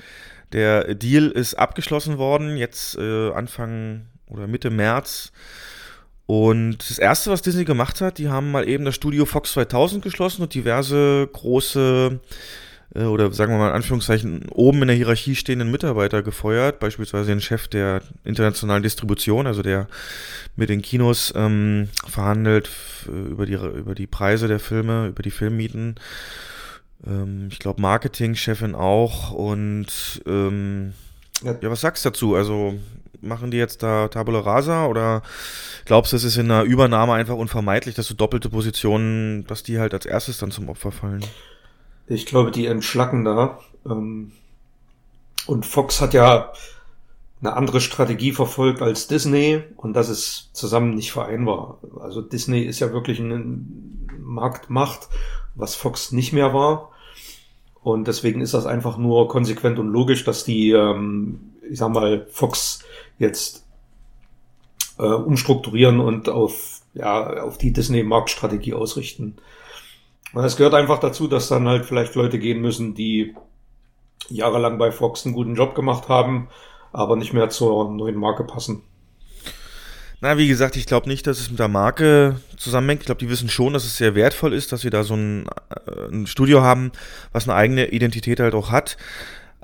Der 0.52 0.94
Deal 0.94 1.28
ist 1.30 1.54
abgeschlossen 1.54 2.18
worden, 2.18 2.56
jetzt 2.58 2.96
äh, 2.98 3.30
Anfang 3.32 4.06
oder 4.26 4.46
Mitte 4.46 4.68
März. 4.70 5.32
Und 6.30 6.76
das 6.90 6.98
erste, 6.98 7.30
was 7.30 7.40
Disney 7.40 7.64
gemacht 7.64 8.02
hat, 8.02 8.18
die 8.18 8.28
haben 8.28 8.50
mal 8.50 8.68
eben 8.68 8.84
das 8.84 8.94
Studio 8.94 9.24
Fox 9.24 9.52
2000 9.52 10.02
geschlossen 10.04 10.42
und 10.42 10.52
diverse 10.52 11.26
große 11.32 12.20
äh, 12.94 13.04
oder 13.04 13.32
sagen 13.32 13.52
wir 13.54 13.58
mal 13.58 13.68
in 13.70 13.74
Anführungszeichen 13.74 14.46
oben 14.50 14.82
in 14.82 14.88
der 14.88 14.96
Hierarchie 14.98 15.34
stehenden 15.36 15.70
Mitarbeiter 15.70 16.22
gefeuert, 16.22 16.80
beispielsweise 16.80 17.30
den 17.30 17.40
Chef 17.40 17.68
der 17.68 18.02
internationalen 18.24 18.82
Distribution, 18.82 19.46
also 19.46 19.62
der 19.62 19.88
mit 20.54 20.68
den 20.68 20.82
Kinos 20.82 21.32
ähm, 21.34 21.88
verhandelt 22.06 22.66
f- 22.66 23.08
über 23.08 23.46
die 23.46 23.54
über 23.54 23.94
die 23.94 24.06
Preise 24.06 24.48
der 24.48 24.60
Filme, 24.60 25.06
über 25.06 25.22
die 25.22 25.30
Filmmieten. 25.30 25.94
Ähm, 27.06 27.48
ich 27.50 27.58
glaube 27.58 27.80
Marketingchefin 27.80 28.74
auch 28.74 29.30
und 29.32 29.86
ähm, 30.26 30.92
Ja. 31.42 31.54
ja, 31.62 31.70
was 31.70 31.80
sagst 31.80 32.04
du 32.04 32.10
dazu? 32.10 32.34
Also 32.34 32.74
machen 33.20 33.50
die 33.50 33.56
jetzt 33.56 33.82
da 33.82 34.08
Tabula 34.08 34.40
Rasa 34.40 34.86
oder 34.86 35.22
glaubst 35.84 36.12
du, 36.12 36.16
es 36.16 36.24
ist 36.24 36.36
in 36.36 36.50
einer 36.50 36.62
Übernahme 36.64 37.14
einfach 37.14 37.36
unvermeidlich, 37.36 37.94
dass 37.94 38.06
so 38.06 38.14
doppelte 38.14 38.50
Positionen, 38.50 39.46
dass 39.46 39.62
die 39.62 39.78
halt 39.78 39.94
als 39.94 40.06
erstes 40.06 40.38
dann 40.38 40.50
zum 40.50 40.68
Opfer 40.68 40.92
fallen? 40.92 41.24
Ich 42.06 42.26
glaube, 42.26 42.50
die 42.50 42.66
entschlacken 42.66 43.24
da. 43.24 43.58
Ähm, 43.86 44.32
und 45.46 45.66
Fox 45.66 46.00
hat 46.00 46.14
ja 46.14 46.52
eine 47.40 47.54
andere 47.54 47.80
Strategie 47.80 48.32
verfolgt 48.32 48.82
als 48.82 49.06
Disney 49.06 49.62
und 49.76 49.94
das 49.94 50.08
ist 50.08 50.50
zusammen 50.54 50.94
nicht 50.94 51.12
vereinbar. 51.12 51.78
Also 52.00 52.20
Disney 52.20 52.62
ist 52.62 52.80
ja 52.80 52.92
wirklich 52.92 53.20
eine 53.20 53.44
Marktmacht, 54.18 55.08
was 55.54 55.74
Fox 55.74 56.12
nicht 56.12 56.32
mehr 56.32 56.52
war. 56.52 56.90
Und 57.80 58.08
deswegen 58.08 58.40
ist 58.40 58.54
das 58.54 58.66
einfach 58.66 58.98
nur 58.98 59.28
konsequent 59.28 59.78
und 59.78 59.88
logisch, 59.88 60.24
dass 60.24 60.44
die, 60.44 60.72
ähm, 60.72 61.52
ich 61.70 61.78
sag 61.78 61.90
mal, 61.90 62.26
Fox 62.30 62.80
jetzt 63.18 63.64
äh, 64.98 65.02
umstrukturieren 65.02 66.00
und 66.00 66.28
auf, 66.28 66.80
ja, 66.94 67.42
auf 67.42 67.58
die 67.58 67.72
Disney-Marktstrategie 67.72 68.74
ausrichten. 68.74 69.36
Es 70.34 70.56
gehört 70.56 70.74
einfach 70.74 71.00
dazu, 71.00 71.26
dass 71.26 71.48
dann 71.48 71.66
halt 71.66 71.86
vielleicht 71.86 72.14
Leute 72.14 72.38
gehen 72.38 72.60
müssen, 72.60 72.94
die 72.94 73.34
jahrelang 74.28 74.78
bei 74.78 74.92
Fox 74.92 75.24
einen 75.24 75.34
guten 75.34 75.54
Job 75.54 75.74
gemacht 75.74 76.08
haben, 76.08 76.48
aber 76.92 77.16
nicht 77.16 77.32
mehr 77.32 77.48
zur 77.48 77.90
neuen 77.90 78.16
Marke 78.16 78.44
passen. 78.44 78.82
Na, 80.20 80.36
wie 80.36 80.48
gesagt, 80.48 80.76
ich 80.76 80.86
glaube 80.86 81.08
nicht, 81.08 81.26
dass 81.28 81.38
es 81.38 81.48
mit 81.48 81.60
der 81.60 81.68
Marke 81.68 82.40
zusammenhängt. 82.56 83.02
Ich 83.02 83.06
glaube, 83.06 83.20
die 83.20 83.30
wissen 83.30 83.48
schon, 83.48 83.72
dass 83.72 83.84
es 83.84 83.96
sehr 83.96 84.16
wertvoll 84.16 84.52
ist, 84.52 84.72
dass 84.72 84.80
sie 84.80 84.90
da 84.90 85.04
so 85.04 85.14
ein, 85.14 85.46
äh, 85.70 86.08
ein 86.10 86.26
Studio 86.26 86.60
haben, 86.60 86.90
was 87.32 87.48
eine 87.48 87.56
eigene 87.56 87.86
Identität 87.90 88.40
halt 88.40 88.54
auch 88.54 88.72
hat. 88.72 88.96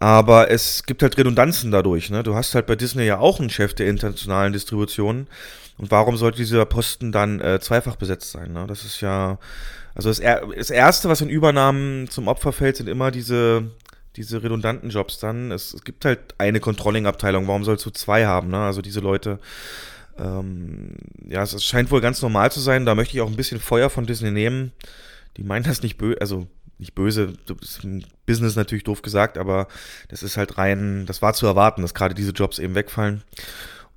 Aber 0.04 0.50
es 0.50 0.84
gibt 0.84 1.02
halt 1.02 1.16
Redundanzen 1.16 1.70
dadurch. 1.70 2.10
Ne? 2.10 2.22
Du 2.22 2.34
hast 2.34 2.54
halt 2.54 2.66
bei 2.66 2.76
Disney 2.76 3.04
ja 3.04 3.20
auch 3.20 3.40
einen 3.40 3.48
Chef 3.48 3.72
der 3.72 3.88
internationalen 3.88 4.52
Distribution. 4.52 5.28
Und 5.78 5.90
warum 5.90 6.18
sollte 6.18 6.36
dieser 6.36 6.66
Posten 6.66 7.10
dann 7.10 7.40
äh, 7.40 7.58
zweifach 7.58 7.96
besetzt 7.96 8.30
sein? 8.30 8.52
Ne? 8.52 8.66
Das 8.66 8.84
ist 8.84 9.00
ja, 9.00 9.38
also 9.94 10.10
das, 10.10 10.18
er 10.18 10.46
das 10.54 10.68
Erste, 10.68 11.08
was 11.08 11.22
in 11.22 11.30
Übernahmen 11.30 12.10
zum 12.10 12.28
Opfer 12.28 12.52
fällt, 12.52 12.76
sind 12.76 12.90
immer 12.90 13.10
diese, 13.10 13.70
diese 14.16 14.42
redundanten 14.42 14.90
Jobs 14.90 15.20
dann. 15.20 15.50
Es, 15.50 15.72
es 15.72 15.84
gibt 15.84 16.04
halt 16.04 16.34
eine 16.36 16.60
Controlling-Abteilung. 16.60 17.48
Warum 17.48 17.64
sollst 17.64 17.86
du 17.86 17.90
zwei 17.90 18.26
haben? 18.26 18.50
Ne? 18.50 18.58
Also 18.58 18.82
diese 18.82 19.00
Leute 19.00 19.38
ähm, 20.18 20.96
ja, 21.26 21.42
es 21.44 21.64
scheint 21.64 21.90
wohl 21.90 22.02
ganz 22.02 22.20
normal 22.20 22.52
zu 22.52 22.60
sein. 22.60 22.84
Da 22.84 22.94
möchte 22.94 23.16
ich 23.16 23.22
auch 23.22 23.30
ein 23.30 23.36
bisschen 23.36 23.58
Feuer 23.58 23.88
von 23.88 24.04
Disney 24.04 24.32
nehmen. 24.32 24.72
Die 25.38 25.44
meinen 25.44 25.64
das 25.64 25.82
nicht 25.82 25.96
böse, 25.96 26.20
also 26.20 26.46
nicht 26.78 26.94
böse, 26.94 27.34
Business 28.26 28.56
natürlich 28.56 28.84
doof 28.84 29.02
gesagt, 29.02 29.38
aber 29.38 29.68
das 30.08 30.22
ist 30.22 30.36
halt 30.36 30.58
rein, 30.58 31.04
das 31.06 31.22
war 31.22 31.34
zu 31.34 31.46
erwarten, 31.46 31.82
dass 31.82 31.94
gerade 31.94 32.14
diese 32.14 32.32
Jobs 32.32 32.58
eben 32.58 32.74
wegfallen. 32.74 33.22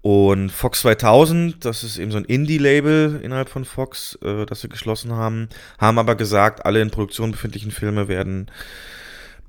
Und 0.02 0.52
Fox 0.52 0.82
2000, 0.82 1.66
das 1.66 1.84
ist 1.84 1.98
eben 1.98 2.12
so 2.12 2.18
ein 2.18 2.26
Indie-Label 2.26 3.20
innerhalb 3.24 3.50
von 3.50 3.66
Fox, 3.66 4.18
äh, 4.22 4.46
das 4.46 4.62
sie 4.62 4.70
geschlossen 4.70 5.12
haben, 5.14 5.50
haben 5.80 6.00
aber 6.00 6.16
gesagt, 6.16 6.66
alle 6.66 6.82
in 6.82 6.92
Produktion 6.92 7.32
befindlichen 7.32 7.72
Filme 7.72 8.08
werden 8.08 8.50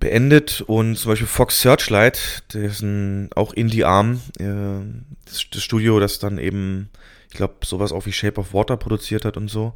beendet 0.00 0.62
und 0.62 0.96
zum 0.96 1.12
Beispiel 1.12 1.26
Fox 1.26 1.60
Searchlight, 1.60 2.42
dessen 2.54 3.30
auch 3.34 3.52
Indie-Arm, 3.52 4.20
äh, 4.38 5.26
das, 5.26 5.44
das, 5.50 5.62
Studio, 5.62 6.00
das 6.00 6.18
dann 6.18 6.38
eben, 6.38 6.88
ich 7.30 7.36
glaube, 7.36 7.54
sowas 7.64 7.92
auch 7.92 8.06
wie 8.06 8.12
Shape 8.12 8.40
of 8.40 8.54
Water 8.54 8.76
produziert 8.76 9.24
hat 9.24 9.36
und 9.36 9.48
so. 9.48 9.74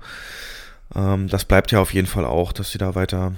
Ähm, 0.94 1.28
das 1.28 1.44
bleibt 1.44 1.72
ja 1.72 1.80
auf 1.80 1.94
jeden 1.94 2.06
Fall 2.06 2.24
auch, 2.24 2.52
dass 2.52 2.70
sie 2.70 2.78
da 2.78 2.94
weiter 2.94 3.34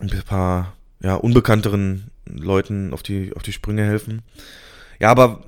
ein 0.00 0.10
paar 0.26 0.74
ja, 1.00 1.14
unbekannteren 1.14 2.10
Leuten 2.26 2.92
auf 2.92 3.02
die, 3.02 3.32
auf 3.34 3.42
die 3.42 3.52
Sprünge 3.52 3.84
helfen. 3.84 4.22
Ja, 4.98 5.10
aber 5.10 5.44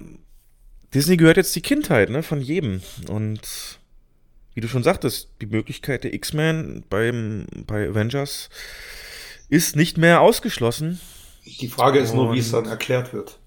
Disney 0.94 1.16
gehört 1.16 1.36
jetzt 1.36 1.54
die 1.56 1.62
Kindheit 1.62 2.10
ne, 2.10 2.22
von 2.22 2.40
jedem. 2.40 2.82
Und 3.08 3.78
wie 4.54 4.60
du 4.60 4.68
schon 4.68 4.82
sagtest, 4.82 5.30
die 5.40 5.46
Möglichkeit 5.46 6.04
der 6.04 6.14
X-Men 6.14 6.84
beim 6.88 7.46
bei 7.66 7.88
Avengers 7.88 8.48
ist 9.48 9.76
nicht 9.76 9.98
mehr 9.98 10.20
ausgeschlossen. 10.20 11.00
Die 11.60 11.68
Frage 11.68 11.98
ist 11.98 12.14
nur, 12.14 12.34
wie 12.34 12.38
es 12.38 12.50
dann 12.50 12.66
erklärt 12.66 13.12
wird. 13.12 13.38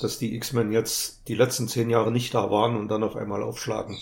Dass 0.00 0.18
die 0.18 0.34
X-Men 0.34 0.72
jetzt 0.72 1.28
die 1.28 1.34
letzten 1.34 1.68
zehn 1.68 1.90
Jahre 1.90 2.10
nicht 2.10 2.34
da 2.34 2.50
waren 2.50 2.76
und 2.76 2.88
dann 2.88 3.02
auf 3.02 3.16
einmal 3.16 3.42
aufschlagen. 3.42 3.98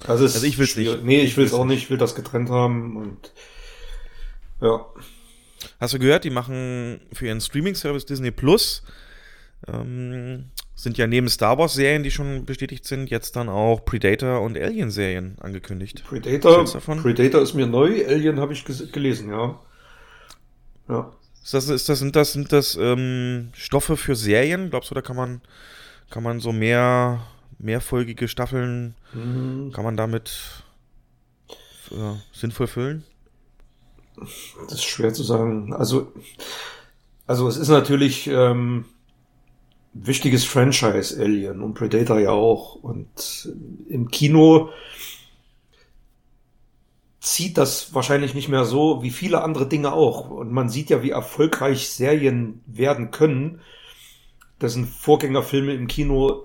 Ist 0.00 0.08
also 0.08 0.46
ich 0.46 0.58
will 0.58 0.64
es 0.64 0.76
nicht. 0.76 1.04
Nee, 1.04 1.20
ich 1.20 1.36
will 1.36 1.44
es 1.44 1.52
auch 1.52 1.64
nicht. 1.64 1.84
Ich 1.84 1.90
will 1.90 1.98
das 1.98 2.14
getrennt 2.14 2.50
haben 2.50 2.96
und 2.96 3.32
ja. 4.60 4.84
Hast 5.80 5.94
du 5.94 5.98
gehört, 5.98 6.24
die 6.24 6.30
machen 6.30 7.00
für 7.12 7.26
ihren 7.26 7.40
Streaming-Service 7.40 8.06
Disney 8.06 8.30
Plus 8.30 8.82
ähm, 9.68 10.46
sind 10.74 10.98
ja 10.98 11.06
neben 11.06 11.28
Star 11.28 11.58
Wars-Serien, 11.58 12.02
die 12.02 12.10
schon 12.10 12.44
bestätigt 12.44 12.84
sind, 12.84 13.10
jetzt 13.10 13.36
dann 13.36 13.48
auch 13.48 13.84
Predator 13.84 14.40
und 14.40 14.58
Alien-Serien 14.58 15.36
angekündigt. 15.40 16.02
Predator, 16.04 16.64
Predator 16.64 17.42
ist 17.42 17.54
mir 17.54 17.66
neu, 17.66 18.04
Alien 18.06 18.40
habe 18.40 18.52
ich 18.52 18.64
gelesen, 18.64 19.30
ja. 19.30 19.60
Ja. 20.88 21.12
Ist 21.42 21.54
das, 21.54 21.68
ist 21.68 21.88
das, 21.88 21.98
sind 21.98 22.16
das, 22.16 22.32
sind 22.32 22.52
das 22.52 22.76
ähm, 22.76 23.50
Stoffe 23.54 23.96
für 23.96 24.16
Serien? 24.16 24.70
Glaubst 24.70 24.90
du, 24.90 24.94
da 24.94 25.02
kann 25.02 25.16
man, 25.16 25.40
kann 26.10 26.22
man 26.22 26.40
so 26.40 26.52
mehr, 26.52 27.24
mehrfolgige 27.62 28.28
Staffeln, 28.28 28.94
mhm. 29.14 29.72
kann 29.72 29.84
man 29.84 29.96
damit 29.96 30.64
äh, 31.90 32.14
sinnvoll 32.32 32.66
füllen? 32.66 33.04
Das 34.16 34.74
ist 34.74 34.84
schwer 34.84 35.14
zu 35.14 35.22
sagen. 35.22 35.72
Also, 35.72 36.12
also 37.26 37.48
es 37.48 37.56
ist 37.56 37.68
natürlich 37.68 38.26
ähm, 38.26 38.84
wichtiges 39.94 40.44
Franchise 40.44 41.20
Alien 41.20 41.62
und 41.62 41.74
Predator 41.74 42.18
ja 42.18 42.30
auch. 42.30 42.76
Und 42.76 43.50
im 43.88 44.08
Kino 44.10 44.70
zieht 47.20 47.56
das 47.56 47.94
wahrscheinlich 47.94 48.34
nicht 48.34 48.48
mehr 48.48 48.64
so 48.64 49.02
wie 49.02 49.10
viele 49.10 49.42
andere 49.42 49.68
Dinge 49.68 49.92
auch. 49.92 50.28
Und 50.28 50.50
man 50.50 50.68
sieht 50.68 50.90
ja, 50.90 51.02
wie 51.02 51.10
erfolgreich 51.10 51.88
Serien 51.88 52.60
werden 52.66 53.10
können, 53.10 53.60
dessen 54.60 54.86
Vorgängerfilme 54.86 55.72
im 55.72 55.86
Kino 55.86 56.44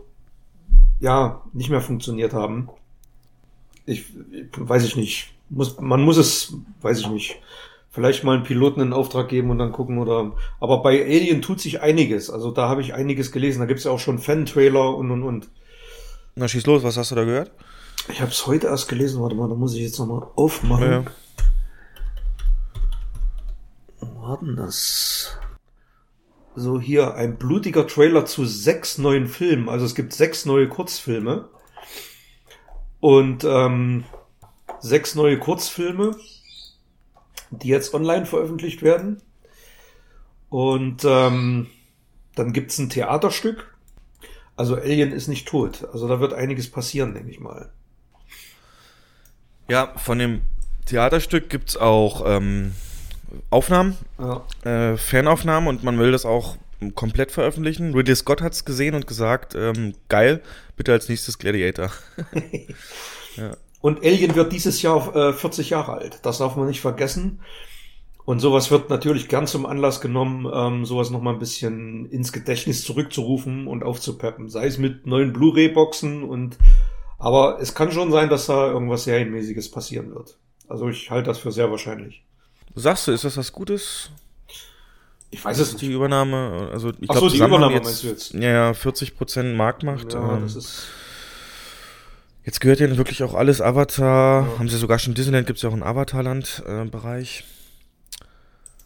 ja 0.99 1.43
nicht 1.53 1.69
mehr 1.69 1.81
funktioniert 1.81 2.33
haben. 2.33 2.69
Ich, 3.85 4.05
weiß 4.57 4.83
ich 4.83 4.95
nicht. 4.95 5.33
Muss, 5.49 5.79
man 5.79 6.01
muss 6.01 6.17
es, 6.17 6.53
weiß 6.81 6.99
ich 6.99 7.09
nicht. 7.09 7.41
Vielleicht 7.89 8.23
mal 8.23 8.35
einen 8.35 8.43
Piloten 8.43 8.81
in 8.81 8.93
Auftrag 8.93 9.29
geben 9.29 9.49
und 9.49 9.57
dann 9.57 9.71
gucken 9.71 9.97
oder. 9.97 10.33
Aber 10.59 10.83
bei 10.83 11.03
Alien 11.03 11.41
tut 11.41 11.59
sich 11.59 11.81
einiges. 11.81 12.29
Also 12.29 12.51
da 12.51 12.69
habe 12.69 12.81
ich 12.81 12.93
einiges 12.93 13.31
gelesen. 13.31 13.59
Da 13.59 13.65
gibt's 13.65 13.85
ja 13.85 13.91
auch 13.91 13.99
schon 13.99 14.19
Fan-Trailer 14.19 14.95
und 14.95 15.09
und 15.09 15.23
und. 15.23 15.49
Na 16.35 16.47
schieß 16.47 16.67
los, 16.67 16.83
was 16.83 16.97
hast 16.97 17.11
du 17.11 17.15
da 17.15 17.23
gehört? 17.23 17.51
Ich 18.09 18.21
habe 18.21 18.29
es 18.29 18.45
heute 18.45 18.67
erst 18.67 18.87
gelesen. 18.87 19.21
Warte 19.21 19.35
mal, 19.35 19.49
da 19.49 19.55
muss 19.55 19.73
ich 19.73 19.81
jetzt 19.81 19.97
nochmal 19.97 20.27
aufmachen. 20.35 20.91
Ja. 20.91 21.03
Warten 23.99 24.55
das? 24.55 25.39
So 26.59 26.81
hier 26.81 27.13
ein 27.13 27.37
blutiger 27.37 27.85
Trailer 27.85 28.25
zu 28.25 28.43
sechs 28.43 28.97
neuen 28.97 29.27
Filmen. 29.27 29.69
Also 29.69 29.85
es 29.85 29.93
gibt 29.93 30.11
sechs 30.11 30.43
neue 30.43 30.67
Kurzfilme 30.67 31.49
und 32.99 33.43
ähm, 33.43 34.05
sechs 34.79 35.13
neue 35.13 35.37
Kurzfilme, 35.37 36.15
die 37.51 37.67
jetzt 37.67 37.93
online 37.93 38.25
veröffentlicht 38.25 38.81
werden. 38.81 39.21
Und 40.49 41.05
ähm, 41.05 41.67
dann 42.33 42.53
gibt's 42.53 42.79
ein 42.79 42.89
Theaterstück. 42.89 43.77
Also 44.55 44.77
Alien 44.77 45.11
ist 45.11 45.27
nicht 45.27 45.47
tot. 45.47 45.87
Also 45.93 46.07
da 46.07 46.19
wird 46.19 46.33
einiges 46.33 46.71
passieren, 46.71 47.13
denke 47.13 47.29
ich 47.29 47.39
mal. 47.39 47.71
Ja, 49.69 49.95
von 49.95 50.17
dem 50.17 50.41
Theaterstück 50.87 51.51
gibt 51.51 51.69
es 51.69 51.77
auch 51.77 52.23
ähm, 52.25 52.73
Aufnahmen, 53.49 53.97
ja. 54.19 54.43
äh, 54.63 54.97
Fanaufnahmen 54.97 55.67
und 55.69 55.83
man 55.83 55.99
will 55.99 56.11
das 56.11 56.25
auch 56.25 56.57
komplett 56.95 57.31
veröffentlichen. 57.31 57.93
Ridley 57.93 58.15
Scott 58.15 58.41
hat 58.41 58.53
es 58.53 58.65
gesehen 58.65 58.95
und 58.95 59.07
gesagt, 59.07 59.55
ähm, 59.55 59.95
geil, 60.09 60.41
bitte 60.75 60.91
als 60.91 61.09
nächstes 61.09 61.37
Gladiator. 61.37 61.91
ja. 63.35 63.57
Und 63.81 64.03
Alien 64.03 64.35
wird 64.35 64.51
dieses 64.53 64.81
Jahr 64.81 65.15
äh, 65.15 65.33
40 65.33 65.69
Jahre 65.69 65.93
alt. 65.93 66.19
Das 66.23 66.39
darf 66.39 66.55
man 66.55 66.67
nicht 66.67 66.81
vergessen. 66.81 67.39
Und 68.25 68.39
sowas 68.39 68.71
wird 68.71 68.89
natürlich 68.89 69.29
gern 69.29 69.47
zum 69.47 69.65
Anlass 69.65 70.01
genommen, 70.01 70.51
ähm, 70.53 70.85
sowas 70.85 71.11
nochmal 71.11 71.33
ein 71.33 71.39
bisschen 71.39 72.09
ins 72.09 72.33
Gedächtnis 72.33 72.83
zurückzurufen 72.83 73.67
und 73.67 73.83
aufzupeppen. 73.83 74.49
Sei 74.49 74.65
es 74.65 74.77
mit 74.77 75.07
neuen 75.07 75.31
Blu-ray-Boxen 75.31 76.23
und 76.23 76.57
aber 77.19 77.59
es 77.61 77.73
kann 77.73 77.91
schon 77.91 78.11
sein, 78.11 78.29
dass 78.29 78.45
da 78.47 78.67
irgendwas 78.67 79.05
Serienmäßiges 79.05 79.71
passieren 79.71 80.13
wird. 80.13 80.37
Also 80.67 80.89
ich 80.89 81.09
halte 81.09 81.27
das 81.29 81.39
für 81.39 81.51
sehr 81.51 81.71
wahrscheinlich. 81.71 82.26
Sagst 82.79 83.07
du, 83.07 83.11
ist 83.11 83.23
das 83.23 83.35
was 83.37 83.51
Gutes? 83.51 84.11
Ich 85.31 85.43
weiß 85.43 85.57
es 85.57 85.73
nicht. 85.73 85.81
Die 85.81 85.91
Übernahme, 85.91 86.69
also 86.71 86.89
ich 86.89 87.07
glaube, 87.07 87.29
so, 87.29 87.29
die 87.29 87.37
Übernahme 87.37 87.73
jetzt, 87.73 87.85
meinst 87.85 88.03
du 88.03 88.07
jetzt? 88.07 88.33
Ja, 88.33 88.49
ja, 88.49 88.73
40 88.73 89.17
Prozent 89.17 89.57
Marktmacht. 89.57 90.13
Ja, 90.13 90.35
ähm, 90.35 90.43
das 90.43 90.55
ist 90.55 90.87
jetzt 92.45 92.61
gehört 92.61 92.79
ja 92.79 92.95
wirklich 92.95 93.23
auch 93.23 93.33
alles 93.33 93.61
Avatar. 93.61 94.47
Ja. 94.47 94.59
Haben 94.59 94.69
sie 94.69 94.77
sogar 94.77 94.99
schon 94.99 95.15
Disneyland, 95.15 95.47
gibt 95.47 95.57
es 95.57 95.63
ja 95.63 95.69
auch 95.69 95.73
einen 95.73 95.83
Avatarland-Bereich. 95.83 97.43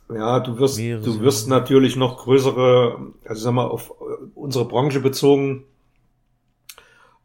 Äh, 0.09 0.15
ja, 0.15 0.39
du 0.39 0.57
wirst, 0.57 0.79
du 0.79 1.19
wirst 1.21 1.47
natürlich 1.47 1.95
noch 1.95 2.17
größere, 2.17 3.13
also 3.25 3.41
sag 3.41 3.53
mal, 3.53 3.67
auf 3.67 3.93
unsere 4.35 4.65
Branche 4.65 4.99
bezogen, 4.99 5.65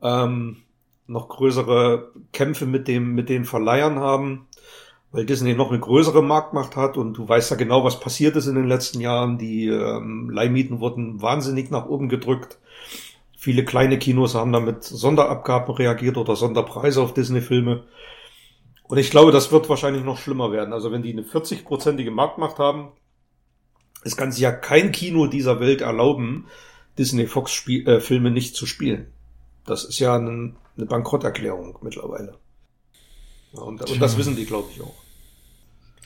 ähm, 0.03 0.59
noch 1.07 1.29
größere 1.29 2.13
Kämpfe 2.33 2.67
mit 2.67 2.87
dem, 2.87 3.15
mit 3.15 3.29
den 3.29 3.45
Verleihern 3.45 3.99
haben, 3.99 4.47
weil 5.17 5.25
Disney 5.25 5.55
noch 5.55 5.71
eine 5.71 5.81
größere 5.81 6.23
Marktmacht 6.23 6.77
hat 6.77 6.99
und 6.99 7.15
du 7.15 7.27
weißt 7.27 7.51
ja 7.51 7.57
genau, 7.57 7.83
was 7.85 8.01
passiert 8.01 8.37
ist 8.37 8.49
in 8.49 8.55
den 8.55 8.69
letzten 8.69 9.01
Jahren. 9.01 9.39
Die 9.39 9.67
ähm, 9.67 10.29
Leihmieten 10.29 10.79
wurden 10.81 11.23
wahnsinnig 11.23 11.71
nach 11.71 11.87
oben 11.87 12.11
gedrückt. 12.11 12.59
Viele 13.35 13.65
kleine 13.65 13.99
Kinos 13.99 14.35
haben 14.35 14.53
damit 14.53 14.85
Sonderabgaben 14.85 15.75
reagiert 15.75 16.19
oder 16.19 16.37
Sonderpreise 16.37 17.01
auf 17.01 17.15
Disney-Filme. 17.15 17.85
Und 18.83 18.99
ich 18.99 19.11
glaube, 19.11 19.33
das 19.33 19.51
wird 19.51 19.71
wahrscheinlich 19.71 20.05
noch 20.05 20.19
schlimmer 20.19 20.53
werden. 20.53 20.75
Also 20.75 20.93
wenn 20.93 21.03
die 21.03 21.13
eine 21.13 21.23
40-prozentige 21.23 22.11
Marktmacht 22.11 22.59
haben, 22.59 22.93
es 24.05 24.19
kann 24.19 24.33
sich 24.33 24.43
ja 24.43 24.53
kein 24.53 24.93
Kino 24.93 25.29
dieser 25.29 25.61
Welt 25.61 25.81
erlauben, 25.81 26.47
Disney-Fox-Filme 26.99 28.29
äh, 28.29 28.33
nicht 28.33 28.55
zu 28.55 28.67
spielen. 28.67 29.07
Das 29.65 29.83
ist 29.85 29.99
ja 29.99 30.15
ein, 30.15 30.57
eine 30.77 30.85
Bankrotterklärung 30.85 31.79
mittlerweile. 31.81 32.37
Und, 33.53 33.81
und, 33.91 34.03
das 34.03 34.19
wissen 34.19 34.37
die, 34.37 34.45
glaube 34.45 34.69
ich, 34.71 34.83
auch. 34.83 35.06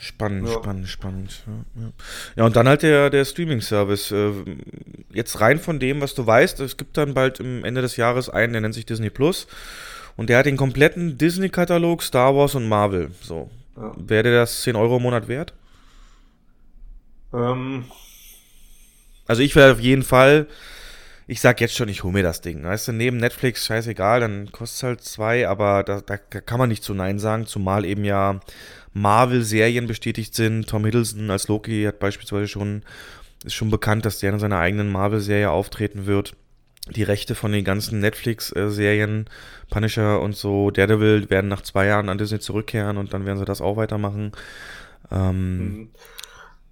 Spannend, 0.02 0.48
Ja. 0.48 0.54
spannend, 0.54 0.88
spannend. 0.88 1.42
Ja, 1.46 1.82
ja. 1.82 1.92
ja, 2.36 2.44
und 2.46 2.56
dann 2.56 2.66
halt 2.66 2.82
der, 2.82 3.10
der 3.10 3.24
Streaming-Service. 3.24 4.10
Äh, 4.12 4.30
Jetzt 5.12 5.40
rein 5.40 5.58
von 5.58 5.78
dem, 5.78 6.00
was 6.00 6.14
du 6.14 6.26
weißt, 6.26 6.60
es 6.60 6.76
gibt 6.76 6.96
dann 6.96 7.12
bald 7.14 7.40
im 7.40 7.64
Ende 7.64 7.82
des 7.82 7.96
Jahres 7.96 8.28
einen, 8.30 8.52
der 8.52 8.62
nennt 8.62 8.74
sich 8.74 8.86
Disney 8.86 9.10
Plus. 9.10 9.46
Und 10.16 10.30
der 10.30 10.38
hat 10.38 10.46
den 10.46 10.56
kompletten 10.56 11.18
Disney-Katalog, 11.18 12.02
Star 12.02 12.34
Wars 12.34 12.54
und 12.54 12.66
Marvel. 12.68 13.10
So. 13.20 13.50
Ja. 13.76 13.92
Wäre 13.98 14.22
der 14.22 14.32
das 14.40 14.62
10 14.62 14.76
Euro 14.76 14.96
im 14.96 15.02
Monat 15.02 15.28
wert? 15.28 15.52
Ähm, 17.34 17.84
Also 19.26 19.42
ich 19.42 19.54
werde 19.54 19.72
auf 19.74 19.80
jeden 19.80 20.02
Fall, 20.02 20.46
ich 21.30 21.40
sag 21.40 21.60
jetzt 21.60 21.76
schon, 21.76 21.88
ich 21.88 22.02
hole 22.02 22.12
mir 22.12 22.24
das 22.24 22.40
Ding. 22.40 22.64
Weißt 22.64 22.88
du, 22.88 22.92
neben 22.92 23.16
Netflix, 23.16 23.64
scheißegal, 23.64 24.18
dann 24.18 24.50
kostet 24.50 24.76
es 24.76 24.82
halt 24.82 25.00
zwei, 25.02 25.48
aber 25.48 25.84
da, 25.84 26.00
da 26.00 26.16
kann 26.16 26.58
man 26.58 26.68
nicht 26.68 26.82
zu 26.82 26.92
Nein 26.92 27.20
sagen, 27.20 27.46
zumal 27.46 27.84
eben 27.84 28.04
ja 28.04 28.40
Marvel-Serien 28.94 29.86
bestätigt 29.86 30.34
sind. 30.34 30.68
Tom 30.68 30.84
Hiddleston 30.84 31.30
als 31.30 31.46
Loki 31.46 31.84
hat 31.84 32.00
beispielsweise 32.00 32.48
schon, 32.48 32.82
ist 33.44 33.54
schon 33.54 33.70
bekannt, 33.70 34.04
dass 34.06 34.18
der 34.18 34.32
in 34.32 34.40
seiner 34.40 34.58
eigenen 34.58 34.90
Marvel-Serie 34.90 35.52
auftreten 35.52 36.06
wird. 36.06 36.34
Die 36.96 37.04
Rechte 37.04 37.36
von 37.36 37.52
den 37.52 37.64
ganzen 37.64 38.00
Netflix-Serien, 38.00 39.26
Punisher 39.70 40.20
und 40.20 40.34
so, 40.34 40.72
Daredevil, 40.72 41.30
werden 41.30 41.46
nach 41.46 41.62
zwei 41.62 41.86
Jahren 41.86 42.08
an 42.08 42.18
Disney 42.18 42.40
zurückkehren 42.40 42.96
und 42.96 43.14
dann 43.14 43.24
werden 43.24 43.38
sie 43.38 43.44
das 43.44 43.60
auch 43.60 43.76
weitermachen. 43.76 44.32
Ähm, 45.12 45.58
mhm. 45.58 45.88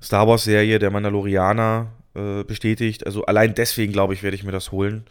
Star 0.03 0.27
Wars 0.27 0.43
Serie, 0.43 0.81
der 0.81 0.91
Mandalorianer 0.91 1.93
äh, 2.19 2.45
bestätigt. 2.45 3.07
Also 3.07 3.25
allein 3.25 3.55
deswegen 3.55 3.93
glaube 3.93 4.15
ich, 4.15 4.23
werde 4.23 4.35
ich 4.35 4.45
mir 4.45 4.53
das 4.53 4.73
holen. 4.73 5.05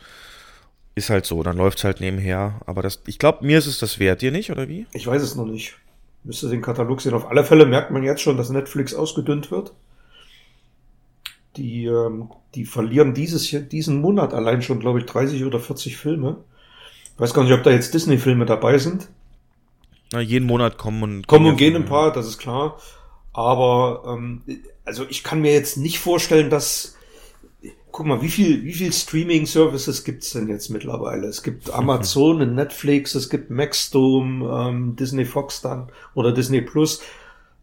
Ist 0.96 1.10
halt 1.10 1.26
so, 1.26 1.43
dann 1.43 1.58
läuft 1.58 1.78
es 1.78 1.84
halt 1.84 2.02
nebenher. 2.02 2.60
Aber 2.65 2.82
das, 2.82 3.02
ich 3.06 3.20
glaube, 3.20 3.46
mir 3.46 3.60
ist 3.60 3.67
es 3.67 3.80
das 3.80 4.00
wert, 4.00 4.22
dir 4.22 4.32
nicht, 4.32 4.52
oder 4.52 4.67
wie? 4.67 4.86
ich 4.93 5.08
weiß 5.08 5.22
es 5.22 5.36
noch 5.36 5.46
nicht. 5.46 5.76
Müsste 6.24 6.50
den 6.50 6.62
Katalog 6.62 7.02
sehen. 7.02 7.13
Auf 7.13 7.30
alle 7.30 7.43
Fälle 7.43 7.65
merkt 7.65 7.91
man 7.91 8.04
jetzt 8.04 8.22
schon, 8.22 8.36
dass 8.36 8.50
Netflix 8.50 8.93
ausgedünnt 8.93 9.52
wird. 9.52 9.74
Die, 11.56 11.86
ähm, 11.86 12.30
die 12.54 12.65
verlieren 12.65 13.13
dieses, 13.13 13.50
diesen 13.70 14.02
Monat 14.02 14.34
allein 14.34 14.62
schon, 14.62 14.80
glaube 14.80 15.00
ich, 15.00 15.06
30 15.06 15.46
oder 15.46 15.60
40 15.60 15.96
Filme. 15.96 16.38
Ich 17.15 17.20
weiß 17.20 17.34
gar 17.34 17.43
nicht, 17.43 17.54
ob 17.54 17.63
da 17.63 17.72
jetzt 17.72 17.93
Disney-Filme 17.93 18.46
dabei 18.46 18.78
sind. 18.78 19.08
Na, 20.12 20.20
jeden 20.20 20.46
Monat 20.46 20.78
kommen 20.78 21.04
und 21.04 21.28
Kommen 21.28 21.48
und 21.48 21.58
gehen 21.58 21.76
ein 21.76 21.86
paar, 21.86 22.12
das 22.12 22.28
ist 22.28 22.38
klar. 22.38 22.80
Aber 23.34 24.04
ähm, 24.08 24.41
also 24.86 25.06
ich 25.10 25.24
kann 25.24 25.41
mir 25.41 25.54
jetzt 25.54 25.78
nicht 25.78 26.00
vorstellen, 26.00 26.50
dass 26.50 26.97
guck 27.91 28.06
mal, 28.06 28.22
wie 28.22 28.30
viel 28.30 28.63
wie 28.63 28.74
viel 28.74 28.93
Streaming 28.93 29.46
Services 29.46 30.04
gibt's 30.04 30.32
denn 30.32 30.48
jetzt 30.48 30.70
mittlerweile? 30.70 31.28
Es 31.28 31.41
gibt 31.43 31.72
Amazon, 31.74 32.41
und 32.41 32.56
Netflix, 32.56 33.15
es 33.15 33.30
gibt 33.30 33.50
Maxdome, 33.50 34.46
ähm, 34.70 34.96
Disney 34.96 35.26
Fox 35.26 35.62
dann 35.62 35.89
oder 36.13 36.32
Disney 36.32 36.62
Plus. 36.62 37.02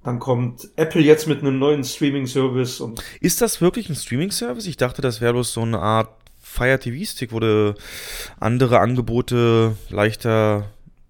Dann 0.02 0.18
kommt 0.18 0.68
Apple 0.76 1.00
jetzt 1.00 1.26
mit 1.26 1.40
einem 1.40 1.58
neuen 1.58 1.82
Streaming 1.82 2.26
Service 2.26 2.80
und 2.80 3.02
Ist 3.20 3.40
das 3.40 3.62
wirklich 3.62 3.88
ein 3.88 3.94
Streaming-Service? 3.96 4.66
Ich 4.66 4.76
dachte, 4.76 5.00
das 5.00 5.22
wäre 5.22 5.32
bloß 5.32 5.52
so 5.54 5.62
eine 5.62 5.78
Art 5.78 6.10
Fire 6.42 6.78
TV-Stick, 6.78 7.32
wo 7.32 7.40
du 7.40 7.74
andere 8.38 8.80
Angebote 8.80 9.76
leichter 9.88 10.66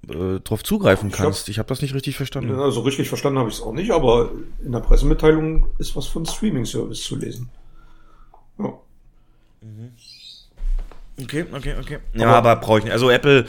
äh, 0.09 0.39
drauf 0.45 0.63
zugreifen 0.63 1.09
Ich 1.09 1.15
hab- 1.19 1.25
kannst. 1.25 1.49
Ich 1.49 1.59
habe 1.59 1.69
das 1.69 1.83
nicht 1.83 1.93
richtig 1.95 2.17
verstanden. 2.17 2.55
also 2.55 2.83
richtig 2.83 3.09
verstanden 3.09 3.41
habe 3.41 3.49
ich 3.49 3.57
es 3.57 3.63
auch 3.63 3.73
nicht, 3.73 3.91
aber 3.91 4.31
in 4.65 4.71
der 4.71 4.79
Pressemitteilung 4.81 5.67
ist 5.79 5.97
was 5.97 6.07
von 6.07 6.25
Streaming 6.25 6.65
Service 6.65 7.03
zu 7.03 7.17
lesen. 7.17 7.49
Ja. 8.59 8.73
Okay, 11.21 11.45
okay, 11.53 11.75
okay. 11.81 11.99
Ja, 12.15 12.33
aber, 12.33 12.57
brauche 12.57 12.79
ich 12.79 12.85
nicht. 12.85 12.93
Also 12.93 13.09
Apple, 13.09 13.47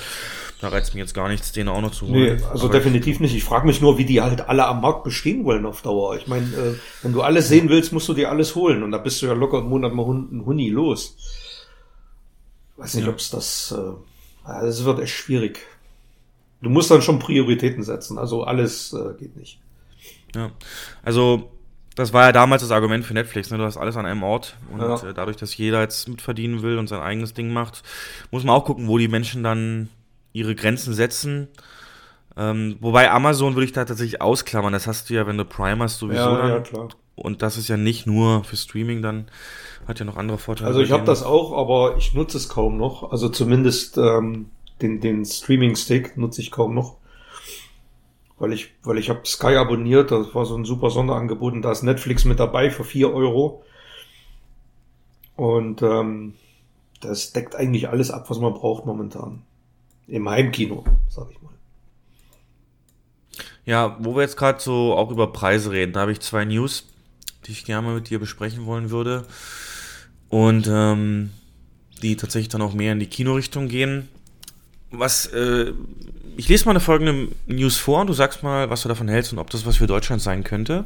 da 0.62 0.70
reizt 0.70 0.94
mich 0.94 1.02
jetzt 1.02 1.14
gar 1.16 1.28
nichts, 1.30 1.52
den 1.52 1.68
auch 1.68 1.82
noch 1.82 1.92
zu 1.92 2.06
Nee, 2.06 2.30
holen. 2.30 2.44
also 2.52 2.66
aber 2.66 2.74
definitiv 2.78 3.20
nicht. 3.20 3.36
Ich 3.36 3.44
frage 3.44 3.66
mich 3.66 3.82
nur, 3.82 3.98
wie 3.98 4.06
die 4.06 4.22
halt 4.22 4.48
alle 4.48 4.66
am 4.68 4.82
Markt 4.82 5.04
bestehen 5.04 5.44
wollen 5.46 5.66
auf 5.66 5.82
Dauer. 5.82 6.16
Ich 6.16 6.28
meine, 6.28 6.46
äh, 6.56 6.76
wenn 7.02 7.12
du 7.14 7.22
alles 7.24 7.48
sehen 7.50 7.70
willst, 7.70 7.92
musst 7.92 8.08
du 8.08 8.14
dir 8.14 8.30
alles 8.30 8.54
holen. 8.56 8.84
Und 8.84 8.92
da 8.92 9.00
bist 9.00 9.22
du 9.22 9.26
ja 9.26 9.34
locker 9.34 9.60
im 9.60 9.66
Monat 9.70 9.94
mal 9.94 10.04
ein 10.06 10.44
Huni 10.46 10.70
los. 10.70 11.18
Weiß 12.78 12.94
nicht, 12.96 13.06
Ja. 13.06 13.12
ob's 13.12 13.32
das, 13.32 13.74
äh, 13.76 13.94
das 14.48 14.84
wird 14.86 15.00
echt 15.00 15.14
schwierig. 15.16 15.60
Du 16.62 16.70
musst 16.70 16.92
dann 16.92 17.02
schon 17.02 17.20
Prioritäten 17.20 17.84
setzen. 17.84 18.18
Also 18.20 18.44
alles 18.44 18.94
äh, 18.94 19.14
geht 19.20 19.36
nicht. 19.36 19.60
Ja, 20.36 20.52
also 21.04 21.50
das 21.96 22.14
war 22.14 22.26
ja 22.26 22.32
damals 22.32 22.62
das 22.62 22.72
Argument 22.72 23.06
für 23.06 23.14
Netflix, 23.14 23.50
ne? 23.50 23.58
Du 23.58 23.64
hast 23.64 23.78
alles 23.78 23.96
an 23.98 24.06
einem 24.06 24.24
Ort 24.24 24.58
und 24.72 24.80
Ja. 24.82 24.96
äh, 25.04 25.14
dadurch, 25.14 25.38
dass 25.38 25.56
jeder 25.58 25.82
jetzt 25.82 26.08
mitverdienen 26.08 26.62
will 26.62 26.78
und 26.78 26.88
sein 26.88 27.02
eigenes 27.02 27.34
Ding 27.34 27.52
macht, 27.54 27.84
muss 28.32 28.44
man 28.44 28.56
auch 28.56 28.66
gucken, 28.66 28.88
wo 28.88 28.98
die 28.98 29.08
Menschen 29.08 29.44
dann 29.44 29.90
ihre 30.34 30.56
Grenzen 30.56 30.94
setzen. 30.94 31.48
Ähm, 32.38 32.76
wobei 32.82 33.10
Amazon 33.12 33.56
würde 33.56 33.66
ich 33.66 33.72
da 33.72 33.86
tatsächlich 33.86 34.22
ausklammern. 34.22 34.74
Das 34.74 34.88
hast 34.88 35.10
du 35.10 35.14
ja, 35.14 35.26
wenn 35.26 35.38
du 35.38 35.46
Prime 35.46 35.82
hast, 35.82 36.00
sowieso 36.00 36.36
dann. 36.36 36.64
klar. 36.64 36.90
Und 37.16 37.42
das 37.42 37.56
ist 37.58 37.70
ja 37.70 37.78
nicht 37.78 38.06
nur 38.08 38.44
für 38.44 38.58
Streaming 38.58 39.02
dann, 39.02 39.28
hat 39.88 40.00
ja 40.00 40.06
noch 40.06 40.18
andere 40.18 40.38
Vorteile. 40.38 40.68
Also 40.68 40.82
ich 40.82 40.92
habe 40.92 41.06
das 41.06 41.24
auch, 41.24 41.58
aber 41.58 41.96
ich 41.98 42.14
nutze 42.14 42.36
es 42.38 42.50
kaum 42.50 42.78
noch. 42.78 43.10
Also 43.10 43.30
zumindest 43.30 43.98
ähm, 43.98 44.50
den, 44.82 45.00
den 45.00 45.24
Streaming-Stick 45.24 46.18
nutze 46.18 46.42
ich 46.42 46.52
kaum 46.52 46.74
noch. 46.76 46.98
Weil 48.38 48.54
ich, 48.54 48.74
weil 48.84 48.98
ich 48.98 49.10
habe 49.10 49.22
Sky 49.26 49.56
abonniert, 49.56 50.12
das 50.12 50.36
war 50.36 50.46
so 50.46 50.58
ein 50.58 50.66
super 50.66 50.90
Sonderangebot 50.90 51.54
und 51.54 51.62
da 51.62 51.72
ist 51.72 51.84
Netflix 51.84 52.26
mit 52.26 52.40
dabei 52.40 52.70
für 52.70 52.84
4 52.84 53.14
Euro. 53.14 53.64
Und 55.36 55.82
ähm, 55.82 56.34
das 57.02 57.32
deckt 57.34 57.56
eigentlich 57.56 57.90
alles 57.90 58.12
ab, 58.12 58.30
was 58.30 58.40
man 58.40 58.54
braucht 58.54 58.86
momentan. 58.86 59.44
Im 60.08 60.30
Heimkino, 60.30 60.84
sag 61.10 61.32
ich 61.32 61.42
mal. 61.42 61.54
Ja, 63.66 63.98
wo 64.00 64.16
wir 64.16 64.22
jetzt 64.22 64.38
gerade 64.38 64.60
so 64.60 64.94
auch 64.94 65.12
über 65.12 65.32
Preise 65.34 65.72
reden, 65.72 65.94
da 65.94 66.02
habe 66.02 66.12
ich 66.12 66.20
zwei 66.20 66.46
News, 66.46 66.88
die 67.46 67.52
ich 67.52 67.66
gerne 67.66 67.88
mal 67.88 67.96
mit 67.96 68.10
dir 68.10 68.20
besprechen 68.20 68.66
wollen 68.66 68.92
würde. 68.92 69.26
Und 70.30 70.68
ähm, 70.70 71.32
die 72.02 72.16
tatsächlich 72.16 72.50
dann 72.50 72.62
auch 72.62 72.74
mehr 72.74 72.94
in 72.94 73.00
die 73.00 73.08
Kinorichtung 73.08 73.68
gehen. 73.68 74.08
Was, 74.92 75.26
äh, 75.28 75.74
ich 76.38 76.48
lese 76.50 76.66
mal 76.66 76.72
eine 76.72 76.80
folgende 76.80 77.30
News 77.48 77.78
vor 77.78 78.02
und 78.02 78.08
du 78.08 78.14
sagst 78.14 78.44
mal, 78.44 78.70
was 78.70 78.82
du 78.82 78.90
davon 78.90 79.08
hältst 79.08 79.34
und 79.34 79.40
ob 79.40 79.50
das 79.50 79.66
was 79.66 79.78
für 79.78 79.88
Deutschland 79.88 80.22
sein 80.22 80.44
könnte. 80.44 80.86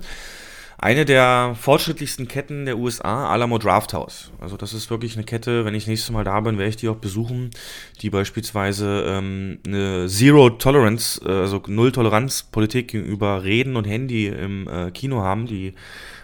Eine 0.81 1.03
der 1.03 1.57
fortschrittlichsten 1.59 2.29
Ketten 2.29 2.65
der 2.65 2.77
USA, 2.77 3.29
Alamo 3.29 3.57
Drafthouse. 3.57 4.31
Also 4.39 4.55
das 4.55 4.73
ist 4.73 4.89
wirklich 4.89 5.15
eine 5.15 5.25
Kette, 5.25 5.65
wenn 5.65 5.75
ich 5.75 5.83
das 5.83 5.89
nächste 5.89 6.13
Mal 6.13 6.23
da 6.23 6.39
bin, 6.39 6.57
werde 6.57 6.69
ich 6.69 6.77
die 6.77 6.87
auch 6.87 6.95
besuchen, 6.95 7.51
die 8.01 8.09
beispielsweise 8.09 9.03
ähm, 9.05 9.59
eine 9.67 10.07
Zero 10.07 10.51
Tolerance, 10.51 11.19
äh, 11.25 11.29
also 11.29 11.61
Null-Toleranz-Politik 11.67 12.87
gegenüber 12.87 13.43
Reden 13.43 13.75
und 13.75 13.87
Handy 13.87 14.27
im 14.27 14.69
äh, 14.69 14.91
Kino 14.91 15.21
haben. 15.21 15.47
Die 15.47 15.73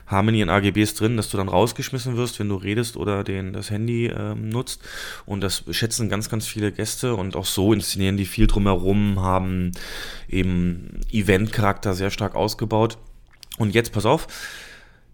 haben 0.07 0.29
in 0.29 0.35
ihren 0.35 0.49
AGBs 0.49 0.93
drin, 0.93 1.17
dass 1.17 1.29
du 1.29 1.37
dann 1.37 1.49
rausgeschmissen 1.49 2.17
wirst, 2.17 2.39
wenn 2.39 2.49
du 2.49 2.55
redest 2.55 2.97
oder 2.97 3.23
den, 3.23 3.53
das 3.53 3.69
Handy 3.71 4.07
ähm, 4.07 4.49
nutzt. 4.49 4.81
Und 5.25 5.41
das 5.41 5.63
schätzen 5.71 6.09
ganz, 6.09 6.29
ganz 6.29 6.47
viele 6.47 6.71
Gäste 6.71 7.15
und 7.15 7.35
auch 7.35 7.45
so 7.45 7.73
inszenieren 7.73 8.17
die 8.17 8.25
viel 8.25 8.47
drumherum, 8.47 9.21
haben 9.21 9.71
eben 10.29 11.01
Event-Charakter 11.11 11.93
sehr 11.93 12.11
stark 12.11 12.35
ausgebaut. 12.35 12.97
Und 13.57 13.73
jetzt, 13.73 13.91
pass 13.91 14.05
auf, 14.05 14.27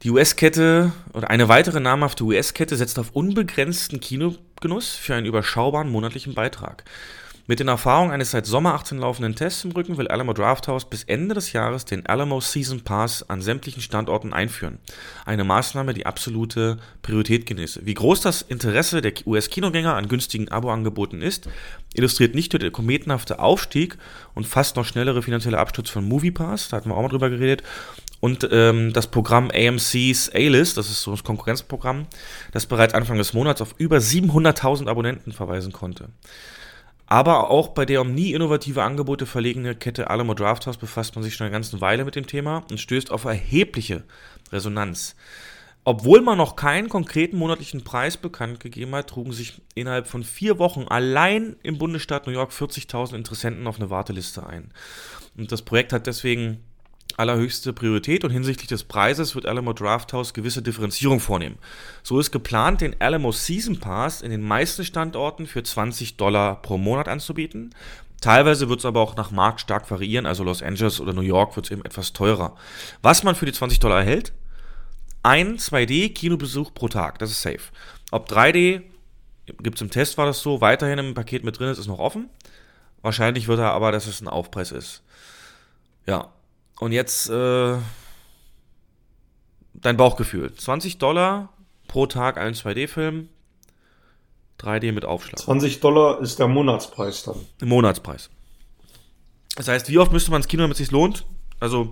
die 0.04 0.10
US-Kette 0.10 0.91
oder 1.13 1.30
eine 1.30 1.47
weitere 1.47 1.80
namhafte 1.80 2.23
US-Kette 2.23 2.75
setzt 2.75 2.97
auf 2.97 3.12
unbegrenzten 3.12 3.99
Kinogenuss 3.99 4.95
für 4.95 5.13
einen 5.13 5.27
überschaubaren 5.27 5.89
monatlichen 5.89 6.34
Beitrag. 6.34 6.84
Mit 7.52 7.60
den 7.60 7.68
Erfahrungen 7.68 8.12
eines 8.12 8.32
seit 8.32 8.46
Sommer 8.46 8.76
18 8.76 8.98
laufenden 8.98 9.36
Tests 9.36 9.66
im 9.66 9.72
Rücken 9.72 9.98
will 9.98 10.08
Alamo 10.08 10.32
Drafthouse 10.32 10.90
bis 10.90 11.04
Ende 11.04 11.36
des 11.36 11.52
Jahres 11.52 11.84
den 11.84 12.06
Alamo 12.06 12.40
Season 12.40 12.80
Pass 12.80 13.30
an 13.30 13.42
sämtlichen 13.42 13.82
Standorten 13.82 14.32
einführen. 14.32 14.80
Eine 15.26 15.44
Maßnahme, 15.44 15.94
die 15.94 16.06
absolute 16.06 16.78
Priorität 17.02 17.46
genieße. 17.46 17.86
Wie 17.86 17.94
groß 17.94 18.22
das 18.22 18.42
Interesse 18.42 19.02
der 19.02 19.12
US-Kinogänger 19.26 19.96
an 19.96 20.08
günstigen 20.08 20.48
Abo-Angeboten 20.48 21.22
ist, 21.22 21.50
illustriert 21.94 22.36
nicht 22.36 22.54
nur 22.54 22.62
der 22.62 22.72
kometenhafte 22.72 23.40
Aufstieg 23.40 23.98
und 24.34 24.48
fast 24.48 24.78
noch 24.78 24.86
schnellere 24.86 25.22
finanzielle 25.22 25.60
Absturz 25.60 25.90
von 25.90 26.08
MoviePass, 26.08 26.70
da 26.70 26.78
hatten 26.78 26.90
wir 26.90 26.96
auch 26.96 27.02
mal 27.02 27.10
drüber 27.10 27.30
geredet, 27.30 27.64
und 28.22 28.48
ähm, 28.50 28.94
das 28.94 29.08
Programm 29.08 29.52
AMC's 29.54 30.32
A-List, 30.34 30.78
das 30.78 30.90
ist 30.90 31.02
so 31.02 31.12
das 31.12 31.26
Konkurrenzprogramm, 31.26 32.06
das 32.54 32.66
bereits 32.66 32.94
Anfang 32.94 33.18
des 33.18 33.34
Monats 33.34 33.62
auf 33.62 33.76
über 33.78 33.98
700.000 33.98 34.88
Abonnenten 34.88 35.34
verweisen 35.34 35.74
konnte. 35.74 36.08
Aber 37.12 37.50
auch 37.50 37.67
bei 37.67 37.86
der 37.86 38.00
um 38.00 38.15
nie 38.15 38.32
innovative 38.32 38.84
Angebote 38.84 39.26
verlegene 39.26 39.76
Kette 39.76 40.10
Alamo 40.10 40.34
Drafthouse 40.34 40.78
befasst 40.78 41.13
man 41.13 41.26
sich 41.26 41.36
schon 41.36 41.43
eine 41.43 41.52
ganze 41.52 41.82
Weile 41.82 42.06
mit 42.06 42.15
dem 42.15 42.26
Thema 42.26 42.63
und 42.71 42.80
stößt 42.80 43.12
auf 43.12 43.26
erhebliche 43.26 44.06
Resonanz. 44.50 45.17
Obwohl 45.84 46.21
man 46.21 46.38
noch 46.38 46.56
keinen 46.56 46.88
konkreten 46.88 47.36
monatlichen 47.36 47.84
Preis 47.84 48.15
bekannt 48.15 48.62
gegeben 48.62 48.95
hat, 48.95 49.10
trugen 49.10 49.34
sich 49.34 49.62
innerhalb 49.76 50.08
von 50.08 50.24
vier 50.24 50.58
Wochen 50.58 50.86
allein 50.88 51.58
im 51.63 51.78
Bundesstaat 51.78 52.28
New 52.28 52.34
York 52.34 52.54
40.000 52.54 53.13
Interessenten 53.15 53.67
auf 53.67 53.76
eine 53.76 53.89
Warteliste 53.89 54.47
ein. 54.47 54.71
Und 55.36 55.52
das 55.52 55.63
Projekt 55.63 55.91
hat 55.91 56.08
deswegen 56.08 56.63
allerhöchste 57.19 57.74
Priorität 57.74 58.24
und 58.24 58.32
hinsichtlich 58.32 58.67
des 58.67 58.84
Preises 58.84 59.36
wird 59.36 59.45
Alamo 59.45 59.74
Drafthouse 59.74 60.34
gewisse 60.34 60.62
Differenzierung 60.62 61.19
vornehmen. 61.19 61.58
So 62.04 62.19
ist 62.19 62.32
geplant, 62.32 62.82
den 62.82 62.95
Alamo 63.00 63.32
Season 63.32 63.80
Pass 63.80 64.21
in 64.21 64.32
den 64.32 64.41
meisten 64.41 64.84
Standorten 64.84 65.45
für 65.45 65.63
20 65.63 66.17
Dollar 66.17 66.62
pro 66.62 66.78
Monat 66.78 67.08
anzubieten. 67.08 67.74
Teilweise 68.21 68.69
wird 68.69 68.80
es 68.80 68.86
aber 68.86 69.02
auch 69.02 69.15
nach 69.15 69.32
Markt 69.32 69.62
stark 69.62 69.89
variieren, 69.89 70.26
also 70.26 70.43
Los 70.43 70.62
Angeles 70.62 71.00
oder 71.00 71.13
New 71.13 71.21
York 71.21 71.56
wird 71.56 71.65
es 71.65 71.71
eben 71.71 71.84
etwas 71.84 72.13
teurer. 72.13 72.56
Was 73.02 73.24
man 73.24 73.36
für 73.36 73.47
die 73.47 73.54
20 73.54 73.80
Dollar 73.80 74.00
erhält, 74.00 74.32
ein 75.24 75.58
2D-Kinobesuch 75.58 76.74
pro 76.74 76.88
Tag, 76.88 77.19
das 77.19 77.32
ist 77.32 77.41
safe. 77.41 77.71
Ob 78.12 78.30
3D, 78.30 78.84
gibt 79.62 79.78
es 79.78 79.82
im 79.82 79.89
Test, 79.89 80.17
war 80.17 80.26
das 80.26 80.41
so, 80.41 80.62
weiterhin 80.62 81.00
im 81.00 81.13
Paket 81.13 81.43
mit 81.43 81.58
drin 81.58 81.69
ist, 81.69 81.80
ist 81.80 81.88
noch 81.88 82.00
offen. 82.00 82.30
Wahrscheinlich 83.02 83.47
wird 83.47 83.60
er 83.60 83.71
aber, 83.71 83.91
dass 83.91 84.06
es 84.06 84.21
ein 84.21 84.28
Aufpreis 84.28 84.71
ist. 84.71 85.02
Ja, 86.06 86.32
und 86.82 86.91
jetzt 86.94 87.30
äh, 87.30 87.78
dein 89.76 89.98
Bauchgefühl. 89.98 90.52
20 90.52 90.98
Dollar 90.98 91.54
pro 91.88 92.08
Tag 92.08 92.38
ein 92.38 92.56
2D-Film, 92.56 93.30
3D 94.60 94.91
mit 94.91 95.06
Aufschlag. 95.06 95.39
20 95.39 95.80
Dollar 95.80 96.20
ist 96.22 96.39
der 96.39 96.48
Monatspreis 96.48 97.24
dann. 97.24 97.36
Monatspreis. 97.63 98.32
Das 99.56 99.67
heißt, 99.67 99.89
wie 99.89 100.00
oft 100.00 100.12
müsste 100.12 100.32
man 100.32 100.41
ins 100.41 100.48
Kino, 100.48 100.63
damit 100.63 100.74
es 100.74 100.80
sich 100.80 100.91
lohnt? 100.91 101.28
Also, 101.60 101.91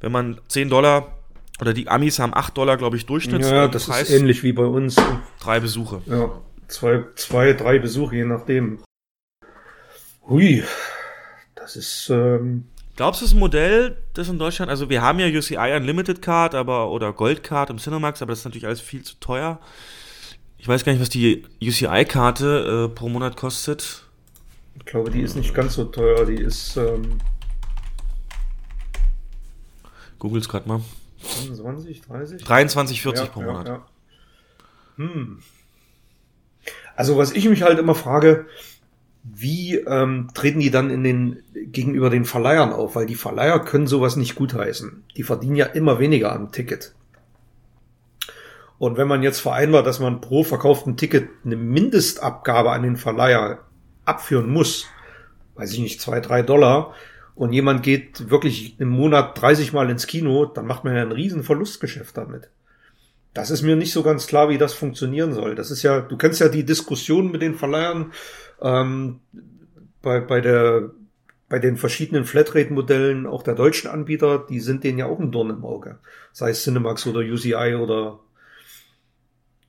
wenn 0.00 0.10
man 0.10 0.40
10 0.48 0.70
Dollar 0.70 1.14
oder 1.60 1.72
die 1.72 1.88
Amis 1.88 2.18
haben 2.18 2.34
8 2.34 2.56
Dollar, 2.58 2.76
glaube 2.76 2.96
ich, 2.96 3.06
Durchschnittspreis. 3.06 3.52
Ja, 3.52 3.68
das 3.68 3.88
ist 3.88 4.10
ähnlich 4.10 4.42
wie 4.42 4.52
bei 4.52 4.64
uns. 4.64 4.96
Drei 5.38 5.60
Besuche. 5.60 6.02
Ja, 6.06 6.42
zwei, 6.66 7.04
zwei, 7.14 7.52
drei 7.52 7.78
Besuche, 7.78 8.16
je 8.16 8.24
nachdem. 8.24 8.82
Hui, 10.26 10.64
das 11.54 11.76
ist. 11.76 12.10
Ähm 12.10 12.66
Glaubst 12.96 13.20
du, 13.20 13.26
es 13.26 13.32
ist 13.32 13.36
ein 13.36 13.40
Modell, 13.40 13.98
das 14.14 14.28
in 14.28 14.38
Deutschland, 14.38 14.70
also 14.70 14.88
wir 14.88 15.02
haben 15.02 15.18
ja 15.18 15.26
UCI 15.26 15.76
Unlimited 15.76 16.22
Card 16.22 16.54
aber, 16.54 16.90
oder 16.90 17.12
Gold 17.12 17.42
Card 17.42 17.68
im 17.68 17.76
Cinemax, 17.76 18.22
aber 18.22 18.32
das 18.32 18.40
ist 18.40 18.44
natürlich 18.46 18.66
alles 18.66 18.80
viel 18.80 19.02
zu 19.02 19.16
teuer. 19.20 19.60
Ich 20.56 20.66
weiß 20.66 20.84
gar 20.84 20.92
nicht, 20.92 21.02
was 21.02 21.10
die 21.10 21.44
UCI-Karte 21.62 22.88
äh, 22.90 22.94
pro 22.94 23.08
Monat 23.08 23.36
kostet. 23.36 24.02
Ich 24.78 24.86
glaube, 24.86 25.10
die 25.10 25.20
ist 25.20 25.36
nicht 25.36 25.54
ganz 25.54 25.74
so 25.74 25.84
teuer. 25.84 26.24
Die 26.26 26.34
ist. 26.34 26.76
Ähm 26.76 27.18
Googles 30.18 30.48
gerade 30.48 30.66
mal. 30.66 30.80
25, 31.18 32.00
30? 32.02 32.44
23, 32.44 33.02
40 33.02 33.24
ja, 33.24 33.30
pro 33.30 33.42
Monat. 33.42 33.68
Ja, 33.68 33.74
ja. 33.74 33.86
Hm. 34.96 35.38
Also, 36.96 37.16
was 37.18 37.32
ich 37.32 37.48
mich 37.48 37.62
halt 37.62 37.78
immer 37.78 37.94
frage, 37.94 38.46
wie 39.34 39.76
ähm, 39.76 40.28
treten 40.34 40.60
die 40.60 40.70
dann 40.70 40.90
in 40.90 41.02
den 41.02 41.42
gegenüber 41.52 42.10
den 42.10 42.24
Verleihern 42.24 42.72
auf? 42.72 42.94
Weil 42.94 43.06
die 43.06 43.14
Verleiher 43.14 43.58
können 43.60 43.86
sowas 43.86 44.16
nicht 44.16 44.34
gutheißen. 44.36 45.04
Die 45.16 45.22
verdienen 45.22 45.56
ja 45.56 45.66
immer 45.66 45.98
weniger 45.98 46.32
am 46.32 46.52
Ticket. 46.52 46.94
Und 48.78 48.98
wenn 48.98 49.08
man 49.08 49.22
jetzt 49.22 49.40
vereinbart, 49.40 49.86
dass 49.86 50.00
man 50.00 50.20
pro 50.20 50.44
verkauften 50.44 50.96
Ticket 50.96 51.28
eine 51.44 51.56
Mindestabgabe 51.56 52.70
an 52.70 52.82
den 52.82 52.96
Verleiher 52.96 53.60
abführen 54.04 54.50
muss, 54.50 54.86
weiß 55.54 55.72
ich 55.72 55.80
nicht, 55.80 56.00
zwei, 56.00 56.20
drei 56.20 56.42
Dollar, 56.42 56.94
und 57.34 57.52
jemand 57.52 57.82
geht 57.82 58.30
wirklich 58.30 58.80
im 58.80 58.88
Monat 58.88 59.40
30 59.40 59.72
Mal 59.72 59.90
ins 59.90 60.06
Kino, 60.06 60.46
dann 60.46 60.66
macht 60.66 60.84
man 60.84 60.96
ja 60.96 61.02
ein 61.02 61.12
riesen 61.12 61.42
Verlustgeschäft 61.42 62.16
damit. 62.16 62.48
Das 63.34 63.50
ist 63.50 63.60
mir 63.60 63.76
nicht 63.76 63.92
so 63.92 64.02
ganz 64.02 64.26
klar, 64.26 64.48
wie 64.48 64.56
das 64.56 64.72
funktionieren 64.72 65.34
soll. 65.34 65.54
Das 65.54 65.70
ist 65.70 65.82
ja, 65.82 66.00
du 66.00 66.16
kennst 66.16 66.40
ja 66.40 66.48
die 66.48 66.64
Diskussion 66.64 67.30
mit 67.30 67.42
den 67.42 67.54
Verleihern 67.54 68.12
ähm, 68.60 69.20
bei, 70.02 70.20
bei 70.20 70.40
der 70.40 70.90
bei 71.48 71.58
den 71.58 71.76
verschiedenen 71.76 72.24
Flatrate-Modellen 72.24 73.26
auch 73.26 73.42
der 73.42 73.54
deutschen 73.54 73.88
Anbieter, 73.88 74.44
die 74.48 74.60
sind 74.60 74.82
denen 74.82 74.98
ja 74.98 75.06
auch 75.06 75.20
ein 75.20 75.30
Dorn 75.30 75.50
im 75.50 75.64
Auge. 75.64 75.98
Sei 76.32 76.50
es 76.50 76.64
Cinemax 76.64 77.06
oder 77.06 77.20
UCI 77.20 77.76
oder 77.76 78.18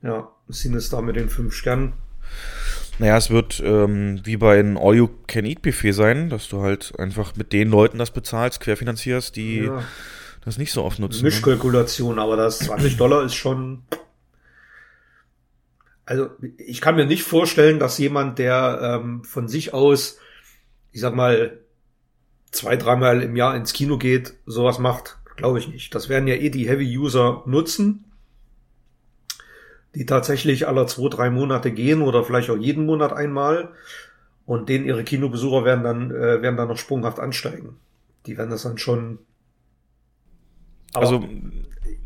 ja, 0.02 0.28
Sinister 0.48 1.02
mit 1.02 1.16
den 1.16 1.28
fünf 1.28 1.54
Sternen. 1.54 1.92
Naja, 2.98 3.16
es 3.16 3.30
wird 3.30 3.62
ähm, 3.64 4.20
wie 4.24 4.36
bei 4.36 4.58
einem 4.58 4.76
All-You-Can-Eat-Buffet 4.76 5.92
sein, 5.92 6.30
dass 6.30 6.48
du 6.48 6.62
halt 6.62 6.98
einfach 6.98 7.36
mit 7.36 7.52
den 7.52 7.70
Leuten 7.70 7.98
das 7.98 8.10
bezahlst, 8.10 8.60
querfinanzierst, 8.60 9.36
die 9.36 9.60
ja. 9.60 9.84
das 10.44 10.58
nicht 10.58 10.72
so 10.72 10.82
oft 10.82 10.98
nutzen. 10.98 11.18
Ne? 11.18 11.30
Mischkalkulation, 11.30 12.18
aber 12.18 12.36
das 12.36 12.58
20 12.58 12.96
Dollar 12.96 13.24
ist 13.24 13.34
schon. 13.34 13.82
Also 16.08 16.30
ich 16.56 16.80
kann 16.80 16.96
mir 16.96 17.04
nicht 17.04 17.22
vorstellen, 17.22 17.78
dass 17.78 17.98
jemand, 17.98 18.38
der 18.38 19.00
ähm, 19.02 19.24
von 19.24 19.46
sich 19.46 19.74
aus, 19.74 20.18
ich 20.90 21.00
sag 21.00 21.14
mal, 21.14 21.58
zwei, 22.50 22.76
dreimal 22.76 23.22
im 23.22 23.36
Jahr 23.36 23.54
ins 23.54 23.74
Kino 23.74 23.98
geht, 23.98 24.34
sowas 24.46 24.78
macht. 24.78 25.18
Glaube 25.36 25.58
ich 25.58 25.68
nicht. 25.68 25.94
Das 25.94 26.08
werden 26.08 26.26
ja 26.26 26.34
eh 26.34 26.48
die 26.48 26.68
Heavy-User 26.68 27.42
nutzen 27.46 28.04
die 29.94 30.06
tatsächlich 30.06 30.68
alle 30.68 30.86
zwei, 30.86 31.08
drei 31.08 31.30
Monate 31.30 31.72
gehen 31.72 32.02
oder 32.02 32.24
vielleicht 32.24 32.50
auch 32.50 32.56
jeden 32.56 32.86
Monat 32.86 33.12
einmal. 33.12 33.70
Und 34.46 34.68
denen 34.68 34.86
ihre 34.86 35.04
Kinobesucher 35.04 35.64
werden 35.64 35.84
dann, 35.84 36.10
äh, 36.10 36.40
werden 36.40 36.56
dann 36.56 36.68
noch 36.68 36.78
sprunghaft 36.78 37.18
ansteigen. 37.18 37.76
Die 38.26 38.38
werden 38.38 38.50
das 38.50 38.62
dann 38.62 38.78
schon. 38.78 39.18
also 40.94 41.28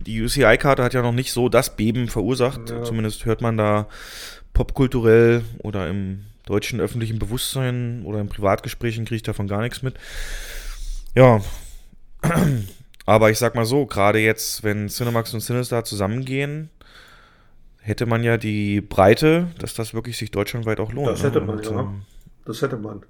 die 0.00 0.22
UCI-Karte 0.22 0.82
hat 0.82 0.94
ja 0.94 1.02
noch 1.02 1.12
nicht 1.12 1.32
so 1.32 1.48
das 1.48 1.76
Beben 1.76 2.08
verursacht. 2.08 2.70
Ja. 2.70 2.82
Zumindest 2.82 3.24
hört 3.24 3.40
man 3.40 3.56
da 3.56 3.88
popkulturell 4.52 5.42
oder 5.58 5.88
im 5.88 6.24
deutschen 6.46 6.80
öffentlichen 6.80 7.18
Bewusstsein 7.18 8.02
oder 8.04 8.20
in 8.20 8.28
Privatgesprächen 8.28 9.04
kriege 9.04 9.16
ich 9.16 9.22
davon 9.22 9.48
gar 9.48 9.62
nichts 9.62 9.82
mit. 9.82 9.94
Ja. 11.14 11.40
Aber 13.04 13.30
ich 13.30 13.38
sag 13.38 13.54
mal 13.54 13.64
so, 13.64 13.86
gerade 13.86 14.20
jetzt, 14.20 14.62
wenn 14.62 14.88
Cinemax 14.88 15.34
und 15.34 15.40
Sinister 15.40 15.84
zusammengehen, 15.84 16.70
hätte 17.78 18.06
man 18.06 18.22
ja 18.22 18.36
die 18.36 18.80
Breite, 18.80 19.48
dass 19.58 19.74
das 19.74 19.92
wirklich 19.92 20.16
sich 20.16 20.30
deutschlandweit 20.30 20.78
auch 20.78 20.92
lohnt. 20.92 21.08
Das 21.08 21.22
hätte 21.22 21.40
ne? 21.40 21.46
man, 21.46 21.56
Und, 21.58 21.66
ja. 21.66 21.80
Ähm, 21.80 22.02
das 22.44 22.62
hätte 22.62 22.76
man. 22.76 23.02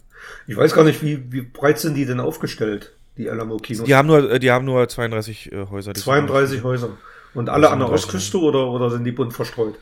Ich 0.46 0.56
weiß 0.56 0.74
gar 0.74 0.84
nicht, 0.84 1.02
wie, 1.02 1.30
wie 1.32 1.42
breit 1.42 1.78
sind 1.78 1.94
die 1.94 2.06
denn 2.06 2.20
aufgestellt, 2.20 2.92
die 3.16 3.28
Alamo-Kinos? 3.28 3.84
Die 3.84 3.94
haben 3.94 4.08
nur, 4.08 4.30
äh, 4.30 4.38
die 4.38 4.50
haben 4.50 4.64
nur 4.64 4.88
32 4.88 5.52
äh, 5.52 5.66
Häuser. 5.70 5.94
32 5.94 6.62
Häuser. 6.62 6.90
Und 7.34 7.48
alle 7.48 7.70
an 7.70 7.78
der 7.78 7.90
Ostküste 7.90 8.38
oder, 8.38 8.68
oder 8.68 8.90
sind 8.90 9.04
die 9.04 9.12
bunt 9.12 9.32
verstreut? 9.32 9.74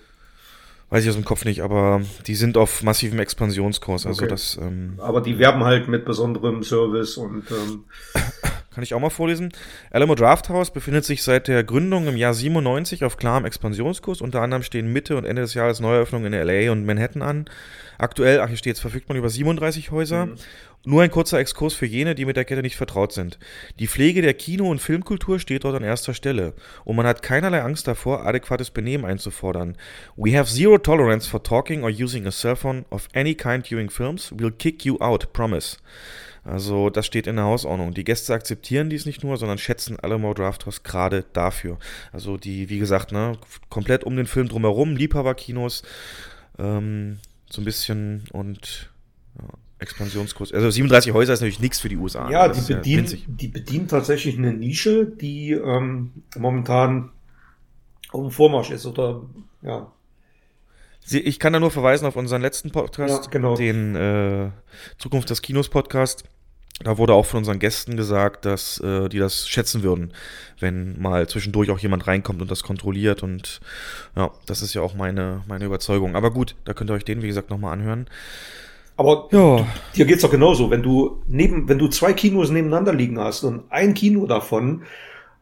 Weiß 0.91 1.05
ich 1.05 1.09
aus 1.09 1.15
dem 1.15 1.25
Kopf 1.25 1.45
nicht, 1.45 1.63
aber 1.63 2.03
die 2.27 2.35
sind 2.35 2.57
auf 2.57 2.83
massivem 2.83 3.21
Expansionskurs. 3.21 4.07
Also 4.07 4.23
okay. 4.23 4.29
das. 4.29 4.59
Ähm, 4.61 4.95
aber 4.99 5.21
die 5.21 5.39
werben 5.39 5.63
halt 5.63 5.87
mit 5.87 6.05
besonderem 6.05 6.65
Service 6.65 7.17
und 7.17 7.45
ähm, 7.53 7.85
kann 8.75 8.83
ich 8.83 8.93
auch 8.93 8.99
mal 8.99 9.11
vorlesen. 9.11 9.53
Alamo 9.93 10.17
Drafthouse 10.17 10.73
befindet 10.73 11.05
sich 11.05 11.23
seit 11.23 11.47
der 11.47 11.63
Gründung 11.63 12.09
im 12.09 12.17
Jahr 12.17 12.35
97 12.35 13.05
auf 13.05 13.19
klarem 13.19 13.45
Expansionskurs. 13.45 14.21
Unter 14.21 14.43
anderem 14.43 14.65
stehen 14.65 14.93
Mitte 14.93 15.17
und 15.17 15.25
Ende 15.25 15.43
des 15.43 15.55
Jahres 15.55 15.79
Neueröffnungen 15.79 16.33
in 16.33 16.45
LA 16.45 16.73
und 16.73 16.85
Manhattan 16.85 17.23
an. 17.23 17.45
Aktuell, 17.97 18.41
ach 18.41 18.49
hier 18.49 18.57
steht, 18.57 18.79
verfügt 18.79 19.09
man 19.09 19.17
über 19.17 19.29
37 19.29 19.93
Häuser. 19.93 20.27
Mhm. 20.27 20.35
Nur 20.83 21.03
ein 21.03 21.11
kurzer 21.11 21.39
Exkurs 21.39 21.75
für 21.75 21.85
jene, 21.85 22.15
die 22.15 22.25
mit 22.25 22.37
der 22.37 22.47
Kette 22.47 22.63
nicht 22.63 22.77
vertraut 22.77 23.13
sind. 23.13 23.39
Die 23.79 23.87
Pflege 23.87 24.23
der 24.23 24.33
Kino- 24.33 24.71
und 24.71 24.81
Filmkultur 24.81 25.39
steht 25.39 25.65
dort 25.65 25.77
an 25.77 25.83
erster 25.83 26.15
Stelle. 26.15 26.55
Und 26.85 26.97
man 26.97 27.07
hat 27.07 27.23
keinerlei 27.23 27.61
Angst 27.61 27.87
davor, 27.87 28.25
adäquates 28.25 28.71
Benehmen 28.71 29.05
einzufordern. 29.05 29.77
We 30.17 30.39
have 30.39 30.51
zero 30.51 30.79
tolerance 30.79 31.29
for 31.29 31.43
talking 31.43 31.83
or 31.83 31.91
using 31.91 32.27
a 32.27 32.31
cell 32.31 32.57
phone 32.57 32.87
of 32.89 33.09
any 33.15 33.35
kind 33.35 33.69
during 33.71 33.91
films. 33.91 34.33
We'll 34.33 34.53
kick 34.53 34.87
you 34.87 34.99
out, 35.01 35.35
promise. 35.35 35.77
Also 36.45 36.89
das 36.89 37.05
steht 37.05 37.27
in 37.27 37.37
der 37.37 37.45
Hausordnung. 37.45 37.93
Die 37.93 38.05
Gäste 38.05 38.33
akzeptieren 38.33 38.89
dies 38.89 39.05
nicht 39.05 39.23
nur, 39.23 39.37
sondern 39.37 39.59
schätzen 39.59 39.99
alle 40.01 40.17
More 40.17 40.35
Drafthouse 40.35 40.83
gerade 40.83 41.27
dafür. 41.35 41.79
Also 42.11 42.39
die, 42.39 42.71
wie 42.71 42.79
gesagt, 42.79 43.13
ne, 43.13 43.37
komplett 43.69 44.05
um 44.05 44.17
den 44.17 44.27
Film 44.27 44.49
drumherum, 44.49 44.97
Liebhaberkinos, 44.97 45.83
ähm, 46.59 47.19
so 47.51 47.61
ein 47.61 47.67
bisschen 47.67 48.25
und 48.33 48.91
ja, 49.39 49.49
Expansionskurs. 49.81 50.53
Also 50.53 50.71
37 50.71 51.13
Häuser 51.13 51.33
ist 51.33 51.41
natürlich 51.41 51.61
nichts 51.61 51.81
für 51.81 51.89
die 51.89 51.97
USA. 51.97 52.31
Ja, 52.31 52.49
die 52.49 52.61
bedienen, 52.73 53.07
ja 53.07 53.17
die 53.27 53.49
bedienen 53.49 53.89
tatsächlich 53.89 54.39
eine 54.39 54.53
Nische, 54.53 55.07
die 55.07 55.53
ähm, 55.53 56.13
momentan 56.37 57.11
auf 58.11 58.23
dem 58.23 58.31
Vormarsch 58.31 58.71
ist 58.71 58.87
oder 58.87 59.23
ja, 59.63 59.91
ich 61.13 61.39
kann 61.39 61.53
da 61.53 61.61
nur 61.61 61.71
verweisen 61.71 62.07
auf 62.07 62.17
unseren 62.17 62.43
letzten 62.43 62.71
Podcast, 62.71 63.25
ja, 63.25 63.31
genau. 63.31 63.57
den 63.57 63.97
äh, 63.97 64.51
Zukunft 64.99 65.31
des 65.31 65.43
Kinos 65.43 65.69
Podcast. 65.69 66.25
Da 66.83 66.97
wurde 66.97 67.13
auch 67.13 67.27
von 67.27 67.39
unseren 67.39 67.59
Gästen 67.59 67.97
gesagt, 67.97 68.47
dass 68.47 68.81
äh, 68.81 69.09
die 69.09 69.19
das 69.19 69.49
schätzen 69.49 69.83
würden, 69.83 70.15
wenn 70.61 71.01
mal 71.01 71.29
zwischendurch 71.29 71.71
auch 71.71 71.79
jemand 71.79 72.07
reinkommt 72.07 72.41
und 72.41 72.51
das 72.51 72.63
kontrolliert. 72.63 73.23
Und 73.23 73.61
ja, 74.17 74.31
das 74.47 74.63
ist 74.63 74.73
ja 74.73 74.81
auch 74.81 74.95
meine, 74.95 75.43
meine 75.47 75.67
Überzeugung. 75.67 76.17
Aber 76.17 76.31
gut, 76.31 76.55
da 76.65 76.73
könnt 76.73 76.91
ihr 76.91 76.95
euch 76.95 77.05
den, 77.05 77.23
wie 77.23 77.27
gesagt, 77.27 77.51
nochmal 77.51 77.75
anhören. 77.75 78.07
Aber 79.01 79.29
ja. 79.33 79.67
dir 79.97 80.05
geht's 80.05 80.21
doch 80.21 80.31
genauso. 80.31 80.69
Wenn 80.69 80.83
du 80.83 81.23
neben, 81.27 81.71
wenn 81.71 81.79
du 81.79 81.89
zwei 81.89 82.13
Kinos 82.13 82.51
nebeneinander 82.51 82.93
liegen 82.93 83.19
hast 83.19 83.45
und 83.45 83.63
ein 83.71 83.95
Kino 83.95 84.27
davon 84.27 84.83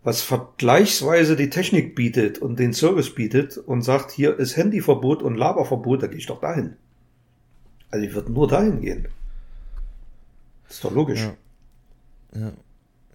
was 0.04 0.22
vergleichsweise 0.22 1.34
die 1.34 1.50
Technik 1.50 1.96
bietet 1.96 2.38
und 2.38 2.60
den 2.60 2.72
Service 2.72 3.12
bietet 3.12 3.58
und 3.58 3.82
sagt, 3.82 4.12
hier 4.12 4.38
ist 4.38 4.56
Handyverbot 4.56 5.24
und 5.24 5.34
Laberverbot, 5.34 6.04
da 6.04 6.06
gehe 6.06 6.18
ich 6.18 6.26
doch 6.26 6.40
dahin. 6.40 6.76
Also 7.90 8.06
ich 8.06 8.14
würde 8.14 8.30
nur 8.30 8.46
dahin 8.46 8.80
gehen. 8.80 9.08
ist 10.70 10.84
doch 10.84 10.92
logisch. 10.92 11.28
Ja. 12.34 12.40
Ja. 12.40 12.52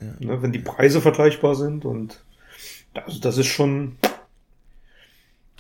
Ja. 0.02 0.14
Ne, 0.20 0.42
wenn 0.42 0.52
die 0.52 0.60
Preise 0.60 1.00
vergleichbar 1.00 1.56
sind 1.56 1.86
und 1.86 2.22
also 2.94 3.18
das 3.22 3.38
ist 3.38 3.48
schon. 3.48 3.96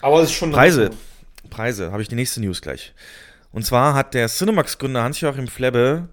Aber 0.01 0.19
es 0.19 0.29
ist 0.29 0.35
schon. 0.35 0.51
Preise. 0.51 0.89
Preise, 1.49 1.93
habe 1.93 2.01
ich 2.01 2.09
die 2.09 2.15
nächste 2.15 2.41
News 2.41 2.61
gleich. 2.61 2.93
Und 3.53 3.65
zwar 3.65 3.93
hat 3.93 4.15
der 4.15 4.27
Cinemax-Gründer 4.27 5.03
Hans-Joachim 5.03 5.47
Flebbe 5.47 6.09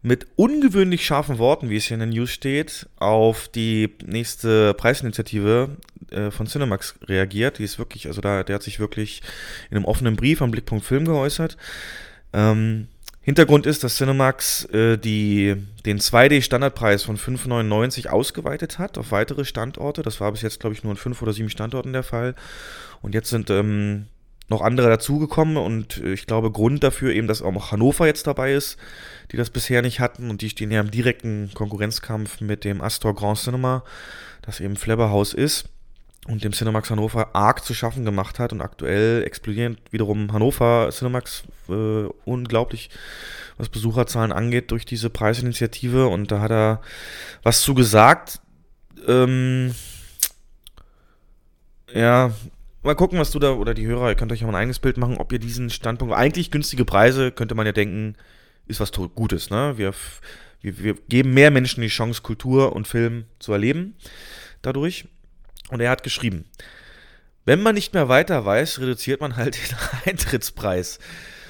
mit 0.00 0.26
ungewöhnlich 0.34 1.04
scharfen 1.04 1.38
Worten, 1.38 1.70
wie 1.70 1.76
es 1.76 1.84
hier 1.84 1.94
in 1.94 2.00
den 2.00 2.08
News 2.08 2.30
steht, 2.30 2.88
auf 2.96 3.46
die 3.46 3.94
nächste 4.04 4.74
Preisinitiative 4.74 5.76
äh, 6.10 6.30
von 6.30 6.46
Cinemax 6.46 6.96
reagiert. 7.04 7.58
Die 7.58 7.64
ist 7.64 7.78
wirklich, 7.78 8.08
also 8.08 8.20
da, 8.20 8.42
der 8.42 8.56
hat 8.56 8.62
sich 8.62 8.80
wirklich 8.80 9.22
in 9.70 9.76
einem 9.76 9.84
offenen 9.84 10.16
Brief 10.16 10.42
am 10.42 10.50
Blickpunkt 10.50 10.84
Film 10.84 11.04
geäußert. 11.04 11.56
Ähm, 12.32 12.88
Hintergrund 13.20 13.66
ist, 13.66 13.84
dass 13.84 13.96
Cinemax 13.96 14.64
äh, 14.72 14.96
die, 14.96 15.54
den 15.86 16.00
2D-Standardpreis 16.00 17.04
von 17.04 17.16
5,99 17.16 18.08
ausgeweitet 18.08 18.80
hat 18.80 18.98
auf 18.98 19.12
weitere 19.12 19.44
Standorte. 19.44 20.02
Das 20.02 20.20
war 20.20 20.32
bis 20.32 20.42
jetzt, 20.42 20.58
glaube 20.58 20.74
ich, 20.74 20.82
nur 20.82 20.92
in 20.92 20.96
fünf 20.96 21.22
oder 21.22 21.32
sieben 21.32 21.50
Standorten 21.50 21.92
der 21.92 22.02
Fall. 22.02 22.34
Und 23.02 23.14
jetzt 23.14 23.30
sind 23.30 23.50
ähm, 23.50 24.06
noch 24.52 24.60
andere 24.60 24.88
dazugekommen 24.88 25.56
und 25.56 25.98
ich 25.98 26.26
glaube, 26.26 26.50
Grund 26.50 26.84
dafür 26.84 27.12
eben, 27.12 27.26
dass 27.26 27.42
auch 27.42 27.72
Hannover 27.72 28.06
jetzt 28.06 28.26
dabei 28.26 28.52
ist, 28.52 28.76
die 29.32 29.36
das 29.36 29.50
bisher 29.50 29.82
nicht 29.82 29.98
hatten 29.98 30.30
und 30.30 30.42
die 30.42 30.50
stehen 30.50 30.70
ja 30.70 30.80
im 30.80 30.90
direkten 30.90 31.50
Konkurrenzkampf 31.54 32.40
mit 32.40 32.64
dem 32.64 32.80
Astor 32.80 33.14
Grand 33.14 33.38
Cinema, 33.38 33.82
das 34.42 34.60
eben 34.60 34.76
Flebberhaus 34.76 35.34
ist 35.34 35.68
und 36.28 36.44
dem 36.44 36.52
Cinemax 36.52 36.90
Hannover 36.90 37.34
arg 37.34 37.64
zu 37.64 37.74
schaffen 37.74 38.04
gemacht 38.04 38.38
hat 38.38 38.52
und 38.52 38.60
aktuell 38.60 39.24
explodieren 39.24 39.78
wiederum 39.90 40.32
Hannover 40.32 40.90
Cinemax 40.92 41.44
äh, 41.68 42.04
unglaublich, 42.24 42.90
was 43.56 43.68
Besucherzahlen 43.68 44.32
angeht, 44.32 44.70
durch 44.70 44.84
diese 44.84 45.10
Preisinitiative 45.10 46.06
und 46.06 46.30
da 46.30 46.40
hat 46.40 46.52
er 46.52 46.80
was 47.42 47.62
zu 47.62 47.74
gesagt. 47.74 48.40
Ähm, 49.08 49.74
ja, 51.92 52.30
mal 52.82 52.94
gucken, 52.94 53.18
was 53.18 53.30
du 53.30 53.38
da, 53.38 53.52
oder 53.52 53.74
die 53.74 53.86
Hörer, 53.86 54.10
ihr 54.10 54.14
könnt 54.14 54.32
euch 54.32 54.40
ja 54.40 54.46
mal 54.46 54.54
ein 54.54 54.62
eigenes 54.62 54.78
Bild 54.78 54.96
machen, 54.96 55.18
ob 55.18 55.32
ihr 55.32 55.38
diesen 55.38 55.70
Standpunkt, 55.70 56.14
eigentlich 56.14 56.50
günstige 56.50 56.84
Preise, 56.84 57.32
könnte 57.32 57.54
man 57.54 57.66
ja 57.66 57.72
denken, 57.72 58.16
ist 58.66 58.80
was 58.80 58.92
Gutes, 58.92 59.50
ne? 59.50 59.74
Wir, 59.76 59.92
wir, 60.60 60.78
wir 60.78 60.94
geben 61.08 61.34
mehr 61.34 61.50
Menschen 61.50 61.82
die 61.82 61.88
Chance, 61.88 62.22
Kultur 62.22 62.74
und 62.74 62.86
Film 62.86 63.24
zu 63.38 63.52
erleben 63.52 63.94
dadurch. 64.62 65.06
Und 65.70 65.80
er 65.80 65.90
hat 65.90 66.02
geschrieben, 66.02 66.44
wenn 67.44 67.62
man 67.62 67.74
nicht 67.74 67.94
mehr 67.94 68.08
weiter 68.08 68.44
weiß, 68.44 68.80
reduziert 68.80 69.20
man 69.20 69.36
halt 69.36 69.56
den 69.70 69.76
Eintrittspreis. 70.10 70.98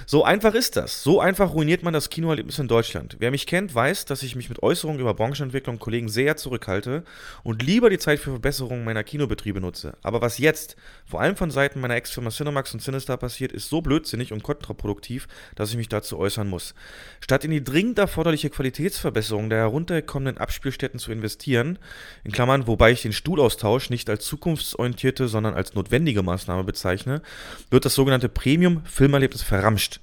So 0.07 0.25
einfach 0.25 0.55
ist 0.55 0.77
das. 0.77 1.03
So 1.03 1.21
einfach 1.21 1.55
ruiniert 1.55 1.83
man 1.83 1.93
das 1.93 2.11
Kinoerlebnis 2.11 2.59
in 2.59 2.69
Deutschland. 2.69 3.17
Wer 3.19 3.31
mich 3.31 3.47
kennt, 3.47 3.75
weiß, 3.75 4.05
dass 4.05 4.23
ich 4.23 4.37
mich 4.37 4.49
mit 4.49 4.63
Äußerungen 4.63 5.01
über 5.01 5.15
Branchenentwicklung 5.15 5.77
und 5.77 5.81
Kollegen 5.81 6.09
sehr 6.09 6.37
zurückhalte 6.37 7.05
und 7.43 7.63
lieber 7.63 7.91
die 7.91 7.99
Zeit 7.99 8.19
für 8.19 8.31
Verbesserungen 8.31 8.85
meiner 8.85 9.05
Kinobetriebe 9.05 9.61
nutze. 9.61 9.95
Aber 10.03 10.21
was 10.21 10.39
jetzt, 10.39 10.77
vor 11.07 11.21
allem 11.21 11.37
von 11.37 11.51
Seiten 11.51 11.81
meiner 11.81 11.97
Ex-Firma 11.97 12.31
Cinemax 12.31 12.75
und 12.75 12.83
Sinister 12.83 13.17
passiert, 13.17 13.53
ist 13.53 13.69
so 13.69 13.81
blödsinnig 13.81 14.33
und 14.33 14.43
kontraproduktiv, 14.43 15.29
dass 15.55 15.71
ich 15.71 15.77
mich 15.77 15.89
dazu 15.89 16.19
äußern 16.19 16.49
muss. 16.49 16.75
Statt 17.21 17.45
in 17.45 17.51
die 17.51 17.65
dringend 17.65 17.99
erforderliche 17.99 18.51
Qualitätsverbesserung 18.51 19.49
der 19.51 19.61
heruntergekommenen 19.61 20.39
Abspielstätten 20.39 20.99
zu 20.99 21.13
investieren, 21.13 21.79
in 22.25 22.33
Klammern, 22.33 22.67
wobei 22.67 22.93
ich 22.93 23.03
den 23.03 23.13
Stuhlaustausch 23.13 23.91
nicht 23.91 24.11
als 24.11 24.25
zukunftsorientierte, 24.25 25.29
sondern 25.29 25.55
als 25.55 25.75
notwendige 25.75 26.23
Maßnahme 26.23 26.65
bezeichne, 26.65 27.23
wird 27.71 27.85
das 27.85 27.95
sogenannte 27.95 28.29
Premium-Filmerlebnis 28.29 29.43
verramscht. 29.43 29.92
watched 29.93 29.99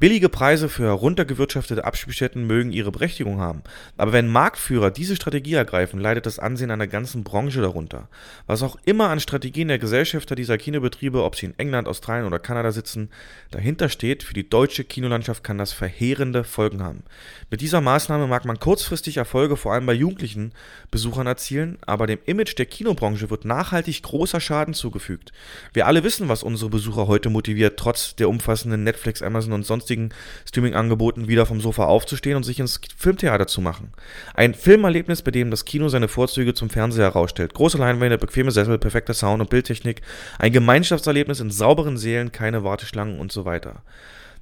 Billige 0.00 0.28
Preise 0.28 0.68
für 0.68 0.86
heruntergewirtschaftete 0.86 1.84
Abspielstätten 1.84 2.48
mögen 2.48 2.72
ihre 2.72 2.90
Berechtigung 2.90 3.38
haben, 3.38 3.62
aber 3.96 4.12
wenn 4.12 4.26
Marktführer 4.26 4.90
diese 4.90 5.14
Strategie 5.14 5.54
ergreifen, 5.54 6.00
leidet 6.00 6.26
das 6.26 6.40
Ansehen 6.40 6.72
einer 6.72 6.88
ganzen 6.88 7.22
Branche 7.22 7.60
darunter. 7.60 8.08
Was 8.48 8.64
auch 8.64 8.76
immer 8.84 9.10
an 9.10 9.20
Strategien 9.20 9.68
der 9.68 9.78
Gesellschafter 9.78 10.34
dieser 10.34 10.58
Kinobetriebe, 10.58 11.22
ob 11.22 11.36
sie 11.36 11.46
in 11.46 11.58
England, 11.58 11.86
Australien 11.86 12.26
oder 12.26 12.40
Kanada 12.40 12.72
sitzen, 12.72 13.08
dahinter 13.52 13.88
steht, 13.88 14.24
für 14.24 14.34
die 14.34 14.48
deutsche 14.48 14.82
Kinolandschaft 14.82 15.44
kann 15.44 15.58
das 15.58 15.72
verheerende 15.72 16.42
Folgen 16.42 16.82
haben. 16.82 17.04
Mit 17.48 17.60
dieser 17.60 17.80
Maßnahme 17.80 18.26
mag 18.26 18.44
man 18.44 18.58
kurzfristig 18.58 19.18
Erfolge 19.18 19.56
vor 19.56 19.74
allem 19.74 19.86
bei 19.86 19.94
jugendlichen 19.94 20.54
Besuchern 20.90 21.28
erzielen, 21.28 21.78
aber 21.86 22.08
dem 22.08 22.18
Image 22.26 22.58
der 22.58 22.66
Kinobranche 22.66 23.30
wird 23.30 23.44
nachhaltig 23.44 24.02
großer 24.02 24.40
Schaden 24.40 24.74
zugefügt. 24.74 25.32
Wir 25.72 25.86
alle 25.86 26.02
wissen, 26.02 26.28
was 26.28 26.42
unsere 26.42 26.70
Besucher 26.70 27.06
heute 27.06 27.30
motiviert, 27.30 27.78
trotz 27.78 28.16
der 28.16 28.28
umfassenden 28.28 28.82
Netflix, 28.82 29.22
Amazon 29.22 29.52
und 29.52 29.64
sonstigen 29.64 29.83
sonstigen 29.84 30.10
Streaming-Angeboten 30.48 31.28
wieder 31.28 31.46
vom 31.46 31.60
Sofa 31.60 31.84
aufzustehen 31.84 32.36
und 32.36 32.42
sich 32.42 32.58
ins 32.58 32.80
Filmtheater 32.96 33.46
zu 33.46 33.60
machen. 33.60 33.92
Ein 34.32 34.54
Filmerlebnis, 34.54 35.22
bei 35.22 35.30
dem 35.30 35.50
das 35.50 35.64
Kino 35.64 35.88
seine 35.88 36.08
Vorzüge 36.08 36.54
zum 36.54 36.70
Fernseher 36.70 37.04
herausstellt. 37.04 37.54
Große 37.54 37.78
Leinwände, 37.78 38.18
bequeme 38.18 38.50
Sessel, 38.50 38.78
perfekter 38.78 39.14
Sound 39.14 39.42
und 39.42 39.50
Bildtechnik. 39.50 40.00
Ein 40.38 40.52
Gemeinschaftserlebnis 40.52 41.40
in 41.40 41.50
sauberen 41.50 41.98
Seelen, 41.98 42.32
keine 42.32 42.64
Warteschlangen 42.64 43.18
und 43.20 43.30
so 43.30 43.44
weiter. 43.44 43.82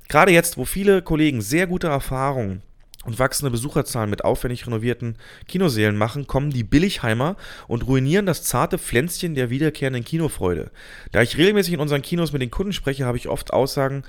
Gerade 0.08 0.32
jetzt, 0.32 0.56
wo 0.56 0.64
viele 0.64 1.02
Kollegen 1.02 1.40
sehr 1.40 1.66
gute 1.66 1.88
Erfahrungen 1.88 2.62
und 3.04 3.18
wachsende 3.18 3.50
Besucherzahlen 3.50 4.10
mit 4.10 4.24
aufwendig 4.24 4.64
renovierten 4.66 5.16
Kinosälen 5.48 5.96
machen, 5.96 6.28
kommen 6.28 6.50
die 6.50 6.62
Billigheimer 6.62 7.36
und 7.66 7.86
ruinieren 7.86 8.26
das 8.26 8.44
zarte 8.44 8.78
Pflänzchen 8.78 9.34
der 9.34 9.50
wiederkehrenden 9.50 10.04
Kinofreude. 10.04 10.70
Da 11.10 11.22
ich 11.22 11.36
regelmäßig 11.36 11.74
in 11.74 11.80
unseren 11.80 12.02
Kinos 12.02 12.32
mit 12.32 12.42
den 12.42 12.52
Kunden 12.52 12.72
spreche, 12.72 13.06
habe 13.06 13.16
ich 13.16 13.28
oft 13.28 13.52
Aussagen 13.52 14.04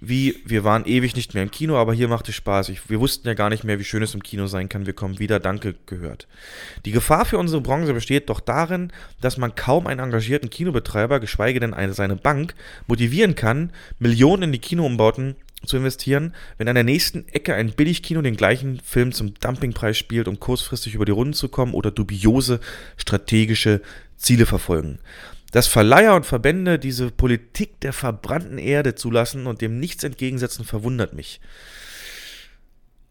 wie, 0.00 0.36
wir 0.44 0.62
waren 0.62 0.86
ewig 0.86 1.16
nicht 1.16 1.34
mehr 1.34 1.42
im 1.42 1.50
Kino, 1.50 1.76
aber 1.76 1.92
hier 1.92 2.06
macht 2.06 2.28
es 2.28 2.36
Spaß. 2.36 2.68
Ich, 2.68 2.88
wir 2.88 3.00
wussten 3.00 3.26
ja 3.26 3.34
gar 3.34 3.50
nicht 3.50 3.64
mehr, 3.64 3.80
wie 3.80 3.84
schön 3.84 4.02
es 4.02 4.14
im 4.14 4.22
Kino 4.22 4.46
sein 4.46 4.68
kann. 4.68 4.86
Wir 4.86 4.92
kommen 4.92 5.18
wieder, 5.18 5.40
danke 5.40 5.74
gehört. 5.86 6.28
Die 6.84 6.92
Gefahr 6.92 7.24
für 7.24 7.36
unsere 7.36 7.60
Branche 7.60 7.92
besteht 7.92 8.30
doch 8.30 8.38
darin, 8.38 8.92
dass 9.20 9.38
man 9.38 9.56
kaum 9.56 9.88
einen 9.88 9.98
engagierten 9.98 10.50
Kinobetreiber, 10.50 11.18
geschweige 11.18 11.58
denn 11.58 11.74
eine, 11.74 11.94
seine 11.94 12.14
Bank, 12.14 12.54
motivieren 12.86 13.34
kann, 13.34 13.72
Millionen 13.98 14.44
in 14.44 14.52
die 14.52 14.60
Kinoumbauten 14.60 15.34
zu 15.66 15.76
investieren, 15.76 16.32
wenn 16.56 16.68
an 16.68 16.76
der 16.76 16.84
nächsten 16.84 17.26
Ecke 17.28 17.54
ein 17.54 17.72
Billigkino 17.72 18.22
den 18.22 18.36
gleichen 18.36 18.78
Film 18.78 19.10
zum 19.10 19.34
Dumpingpreis 19.34 19.98
spielt, 19.98 20.28
um 20.28 20.38
kurzfristig 20.38 20.94
über 20.94 21.06
die 21.06 21.12
Runden 21.12 21.34
zu 21.34 21.48
kommen 21.48 21.74
oder 21.74 21.90
dubiose 21.90 22.60
strategische 22.96 23.80
Ziele 24.16 24.46
verfolgen. 24.46 25.00
Dass 25.50 25.66
Verleiher 25.66 26.14
und 26.14 26.26
Verbände 26.26 26.78
diese 26.78 27.10
Politik 27.10 27.80
der 27.80 27.92
verbrannten 27.92 28.58
Erde 28.58 28.94
zulassen 28.94 29.46
und 29.46 29.62
dem 29.62 29.80
nichts 29.80 30.04
entgegensetzen, 30.04 30.64
verwundert 30.64 31.14
mich. 31.14 31.40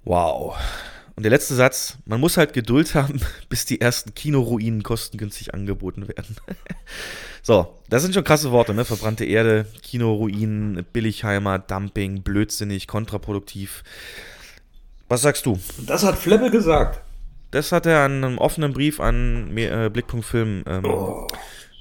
Wow. 0.04 0.56
Und 1.16 1.24
der 1.24 1.32
letzte 1.32 1.56
Satz, 1.56 1.98
man 2.06 2.20
muss 2.20 2.38
halt 2.38 2.54
Geduld 2.54 2.94
haben, 2.94 3.20
bis 3.50 3.66
die 3.66 3.82
ersten 3.82 4.14
Kinoruinen 4.14 4.84
kostengünstig 4.84 5.56
angeboten 5.56 6.08
werden. 6.08 6.36
so, 7.42 7.76
das 7.90 8.04
sind 8.04 8.14
schon 8.14 8.24
krasse 8.24 8.52
Worte, 8.52 8.76
ne? 8.76 8.86
Verbrannte 8.86 9.26
Erde, 9.26 9.66
Kinoruinen, 9.82 10.86
Billigheimer, 10.94 11.58
Dumping, 11.58 12.22
blödsinnig, 12.22 12.88
kontraproduktiv. 12.88 13.84
Was 15.10 15.24
sagst 15.24 15.48
du? 15.48 15.60
Das 15.88 16.04
hat 16.04 16.20
Fleppe 16.20 16.52
gesagt. 16.52 17.02
Das 17.50 17.72
hat 17.72 17.88
er 17.88 18.02
an 18.04 18.24
einem 18.24 18.38
offenen 18.38 18.74
Brief 18.74 19.00
an 19.00 19.58
äh, 19.58 19.90
Blickpunkt 19.92 20.26
Film 20.26 20.64
ähm, 20.68 20.86
oh 20.86 21.28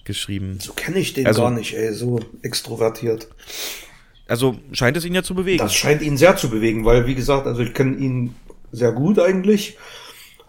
geschrieben. 0.07 0.59
So 0.61 0.73
kenne 0.73 0.99
ich 0.99 1.13
den 1.13 1.27
also, 1.27 1.43
gar 1.43 1.51
nicht, 1.51 1.75
ey, 1.75 1.93
so 1.93 2.21
extrovertiert. 2.43 3.29
Also 4.29 4.57
scheint 4.73 4.97
es 4.97 5.05
ihn 5.05 5.15
ja 5.15 5.23
zu 5.23 5.35
bewegen. 5.35 5.59
Das 5.59 5.75
scheint 5.75 6.03
ihn 6.03 6.17
sehr 6.17 6.37
zu 6.37 6.49
bewegen, 6.51 6.85
weil, 6.85 7.07
wie 7.07 7.15
gesagt, 7.15 7.47
also 7.47 7.63
ich 7.63 7.75
kenne 7.75 7.97
ihn 7.97 8.35
sehr 8.73 8.93
gut 8.93 9.19
eigentlich, 9.19 9.77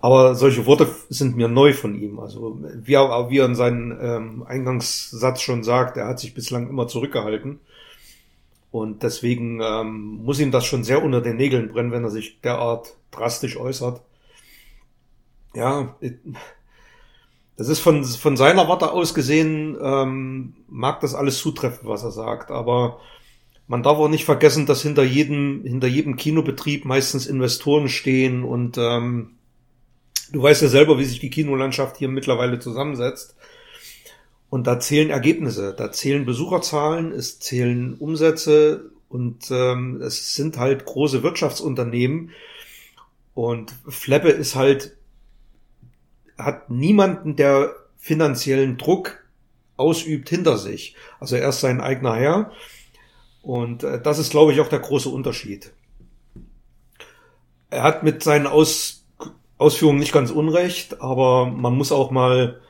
aber 0.02 0.36
solche 0.36 0.66
Worte 0.66 0.88
sind 1.10 1.36
mir 1.36 1.48
neu 1.48 1.74
von 1.74 2.00
ihm. 2.00 2.20
Also 2.20 2.60
wie 2.76 2.94
er, 2.94 3.30
wie 3.30 3.40
er 3.40 3.46
in 3.46 3.56
seinem 3.56 3.98
ähm, 4.02 4.44
Eingangssatz 4.44 5.42
schon 5.42 5.64
sagt, 5.64 5.98
er 5.98 6.08
hat 6.08 6.20
sich 6.20 6.34
bislang 6.34 6.70
immer 6.70 6.88
zurückgehalten. 6.88 7.60
Und 8.72 9.04
deswegen 9.04 9.62
ähm, 9.62 10.24
muss 10.24 10.40
ihm 10.40 10.52
das 10.52 10.66
schon 10.66 10.84
sehr 10.84 11.04
unter 11.04 11.22
den 11.22 11.38
Nägeln 11.38 11.70
brennen, 11.70 11.92
wenn 11.92 12.04
er 12.04 12.12
sich 12.12 12.42
derart 12.42 12.96
drastisch 13.12 13.58
äußert. 13.58 14.02
Ja, 15.56 15.96
das 17.58 17.70
ist 17.70 17.80
von, 17.80 18.06
von 18.06 18.38
seiner 18.38 18.68
Warte 18.68 18.92
aus 18.92 19.16
gesehen, 19.16 19.78
ähm, 19.82 20.54
mag 20.70 21.02
das 21.02 21.16
alles 21.16 21.40
zutreffen, 21.40 21.90
was 21.90 22.04
er 22.04 22.12
sagt, 22.12 22.52
aber 22.52 23.00
man 23.68 23.84
darf 23.84 23.98
auch 23.98 24.08
nicht 24.10 24.26
vergessen, 24.26 24.66
dass 24.66 24.84
hinter 24.84 25.04
jedem, 25.04 25.64
hinter 25.66 25.88
jedem 25.88 26.16
Kinobetrieb 26.16 26.86
meistens 26.86 27.26
Investoren 27.26 27.90
stehen 27.90 28.44
und 28.44 28.78
ähm, 28.78 29.32
du 30.32 30.42
weißt 30.42 30.62
ja 30.62 30.68
selber, 30.68 31.00
wie 31.00 31.06
sich 31.06 31.20
die 31.20 31.32
Kinolandschaft 31.32 31.98
hier 31.98 32.10
mittlerweile 32.10 32.60
zusammensetzt. 32.60 33.36
Und 34.50 34.66
da 34.68 34.80
zählen 34.80 35.10
Ergebnisse, 35.10 35.76
da 35.78 35.92
zählen 35.92 36.26
Besucherzahlen, 36.26 37.12
es 37.12 37.40
zählen 37.40 37.96
Umsätze 37.96 38.92
und 39.10 39.52
ähm, 39.52 40.02
es 40.02 40.36
sind 40.36 40.58
halt 40.58 40.86
große 40.86 41.24
Wirtschaftsunternehmen. 41.24 42.32
Und 43.34 43.74
Fleppe 43.88 44.30
ist 44.30 44.56
halt 44.56 44.97
hat 46.38 46.70
niemanden, 46.70 47.36
der 47.36 47.74
finanziellen 47.98 48.78
Druck 48.78 49.24
ausübt 49.76 50.30
hinter 50.30 50.58
sich. 50.58 50.96
Also 51.20 51.36
er 51.36 51.50
ist 51.50 51.62
sein 51.62 51.82
eigener 51.82 52.16
Herr. 52.16 52.52
Und 53.42 53.84
äh, 53.84 54.02
das 54.02 54.20
ist, 54.20 54.32
glaube 54.32 54.54
ich, 54.54 54.60
auch 54.60 54.68
der 54.68 54.80
große 54.80 55.10
Unterschied. 55.10 55.72
Er 57.70 57.84
hat 57.84 58.04
mit 58.04 58.24
seinen 58.24 58.48
Aus 58.48 58.98
Ausführungen 59.58 60.00
nicht 60.00 60.14
ganz 60.14 60.30
unrecht, 60.30 61.02
aber 61.02 61.48
man 61.48 61.76
muss 61.76 61.92
auch 61.92 62.12
mal, 62.12 62.62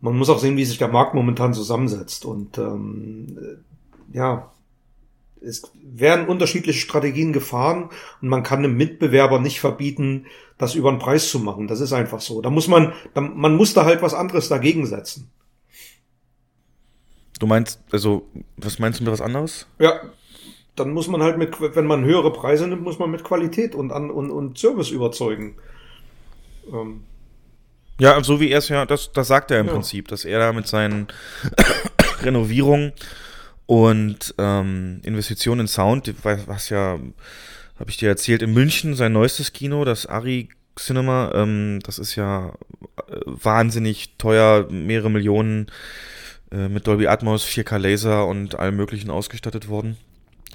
man 0.00 0.16
muss 0.16 0.28
auch 0.28 0.38
sehen, 0.38 0.56
wie 0.58 0.64
sich 0.64 0.78
der 0.78 0.88
Markt 0.88 1.14
momentan 1.14 1.54
zusammensetzt. 1.54 2.26
Und 2.26 2.58
ähm, 2.58 3.64
ja, 4.12 4.52
es 5.40 5.70
werden 5.82 6.26
unterschiedliche 6.26 6.80
Strategien 6.80 7.32
gefahren 7.32 7.90
und 8.20 8.28
man 8.28 8.42
kann 8.42 8.60
einem 8.60 8.76
Mitbewerber 8.76 9.40
nicht 9.40 9.60
verbieten, 9.60 10.26
das 10.58 10.74
über 10.74 10.90
den 10.90 10.98
Preis 10.98 11.28
zu 11.28 11.38
machen. 11.38 11.68
Das 11.68 11.80
ist 11.80 11.92
einfach 11.92 12.20
so. 12.20 12.40
Da 12.40 12.50
muss 12.50 12.68
man, 12.68 12.92
da, 13.14 13.20
man 13.20 13.56
muss 13.56 13.74
da 13.74 13.84
halt 13.84 14.02
was 14.02 14.14
anderes 14.14 14.48
dagegen 14.48 14.86
setzen. 14.86 15.30
Du 17.38 17.46
meinst, 17.46 17.80
also, 17.92 18.26
was 18.56 18.78
meinst 18.78 19.00
du 19.00 19.04
mit 19.04 19.12
was 19.12 19.20
anderes? 19.20 19.66
Ja, 19.78 20.00
dann 20.74 20.90
muss 20.92 21.08
man 21.08 21.22
halt 21.22 21.38
mit, 21.38 21.60
wenn 21.60 21.86
man 21.86 22.04
höhere 22.04 22.32
Preise 22.32 22.66
nimmt, 22.66 22.82
muss 22.82 22.98
man 22.98 23.10
mit 23.10 23.24
Qualität 23.24 23.74
und, 23.74 23.92
an, 23.92 24.10
und, 24.10 24.30
und 24.30 24.58
Service 24.58 24.90
überzeugen. 24.90 25.56
Ähm. 26.72 27.04
Ja, 27.98 28.22
so 28.22 28.40
wie 28.40 28.50
er 28.50 28.58
es 28.58 28.68
ja, 28.68 28.84
das, 28.84 29.12
das 29.12 29.28
sagt 29.28 29.50
er 29.50 29.60
im 29.60 29.66
ja. 29.66 29.72
Prinzip, 29.72 30.08
dass 30.08 30.24
er 30.24 30.38
da 30.38 30.52
mit 30.52 30.66
seinen 30.66 31.08
Renovierungen 32.22 32.92
und 33.66 34.34
ähm, 34.38 35.00
Investitionen 35.02 35.62
in 35.62 35.66
Sound, 35.66 36.14
was 36.22 36.68
ja, 36.68 36.98
habe 37.78 37.90
ich 37.90 37.96
dir 37.96 38.08
erzählt, 38.08 38.42
in 38.42 38.52
München 38.52 38.94
sein 38.94 39.12
neuestes 39.12 39.52
Kino, 39.52 39.84
das 39.84 40.06
Ari 40.06 40.48
Cinema, 40.78 41.32
ähm, 41.34 41.80
das 41.82 41.98
ist 41.98 42.14
ja 42.16 42.52
äh, 43.08 43.16
wahnsinnig 43.24 44.16
teuer, 44.18 44.66
mehrere 44.70 45.10
Millionen 45.10 45.66
äh, 46.52 46.68
mit 46.68 46.86
Dolby 46.86 47.08
Atmos, 47.08 47.44
4K 47.44 47.78
Laser 47.78 48.26
und 48.26 48.58
allem 48.58 48.76
möglichen 48.76 49.10
ausgestattet 49.10 49.68
worden. 49.68 49.96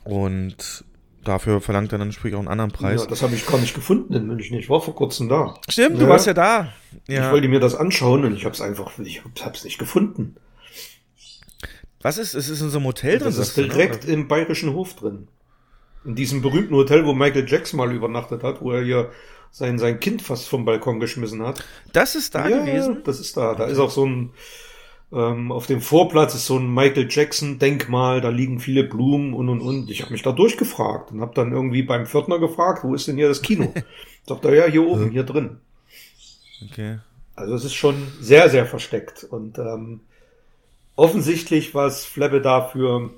Und 0.03 0.85
dafür 1.23 1.59
verlangt 1.59 1.91
er 1.91 1.99
dann 1.99 2.11
sprich 2.11 2.33
auch 2.35 2.39
einen 2.39 2.47
anderen 2.47 2.71
Preis. 2.71 3.01
Ja, 3.01 3.07
das 3.07 3.23
habe 3.23 3.35
ich 3.35 3.45
gar 3.45 3.59
nicht 3.59 3.73
gefunden 3.73 4.13
in 4.13 4.27
München. 4.27 4.57
Ich 4.57 4.69
war 4.69 4.81
vor 4.81 4.95
kurzem 4.95 5.27
da. 5.27 5.55
Stimmt, 5.67 5.97
ja. 5.97 6.05
du 6.05 6.07
warst 6.07 6.27
ja 6.27 6.33
da. 6.33 6.71
Ja. 7.07 7.25
Ich 7.25 7.31
wollte 7.31 7.47
mir 7.47 7.59
das 7.59 7.75
anschauen 7.75 8.23
und 8.23 8.35
ich 8.35 8.45
habe 8.45 8.53
es 8.53 8.61
einfach, 8.61 8.97
ich 8.99 9.23
habe 9.23 9.55
es 9.55 9.63
nicht 9.63 9.79
gefunden. 9.79 10.35
Was 12.01 12.17
ist? 12.17 12.33
Es 12.33 12.49
ist 12.49 12.61
in 12.61 12.69
so 12.69 12.77
einem 12.77 12.87
Hotel 12.87 13.17
drin. 13.17 13.27
Das 13.27 13.37
ist 13.37 13.57
direkt 13.57 14.05
du, 14.05 14.11
im 14.11 14.27
Bayerischen 14.27 14.73
Hof 14.73 14.95
drin. 14.95 15.27
In 16.03 16.15
diesem 16.15 16.41
berühmten 16.41 16.75
Hotel, 16.75 17.05
wo 17.05 17.13
Michael 17.13 17.47
Jackson 17.47 17.77
mal 17.77 17.93
übernachtet 17.93 18.43
hat, 18.43 18.61
wo 18.61 18.71
er 18.71 18.83
hier 18.83 19.11
sein, 19.51 19.77
sein 19.77 19.99
Kind 19.99 20.21
fast 20.21 20.47
vom 20.47 20.65
Balkon 20.65 20.99
geschmissen 20.99 21.43
hat. 21.43 21.63
Das 21.93 22.15
ist 22.15 22.33
da 22.33 22.47
ja, 22.47 22.59
gewesen? 22.59 23.01
Das 23.03 23.19
ist 23.19 23.37
da. 23.37 23.53
Da 23.53 23.65
ist 23.65 23.77
auch 23.77 23.91
so 23.91 24.05
ein, 24.05 24.31
ähm, 25.13 25.51
auf 25.51 25.67
dem 25.67 25.81
Vorplatz 25.81 26.33
ist 26.33 26.47
so 26.47 26.57
ein 26.57 26.73
Michael 26.73 27.07
Jackson 27.09 27.59
Denkmal, 27.59 28.21
da 28.21 28.29
liegen 28.29 28.59
viele 28.59 28.83
Blumen 28.83 29.33
und 29.33 29.49
und 29.49 29.61
und. 29.61 29.91
Ich 29.91 30.01
habe 30.01 30.11
mich 30.11 30.23
da 30.23 30.31
durchgefragt 30.31 31.11
und 31.11 31.21
habe 31.21 31.35
dann 31.35 31.51
irgendwie 31.51 31.83
beim 31.83 32.05
Pförtner 32.05 32.39
gefragt, 32.39 32.83
wo 32.83 32.95
ist 32.95 33.07
denn 33.07 33.17
hier 33.17 33.27
das 33.27 33.41
Kino? 33.41 33.73
Sagt 34.27 34.45
er, 34.45 34.55
ja, 34.55 34.65
hier 34.65 34.87
oben, 34.87 35.11
hier 35.11 35.23
drin. 35.23 35.57
Okay. 36.69 36.99
Also 37.35 37.55
es 37.55 37.65
ist 37.65 37.73
schon 37.73 38.07
sehr, 38.19 38.49
sehr 38.49 38.65
versteckt 38.65 39.23
und 39.23 39.57
ähm, 39.57 40.01
offensichtlich, 41.01 41.73
was 41.73 42.05
Flebbe 42.05 42.41
da 42.41 42.61
für, 42.61 43.09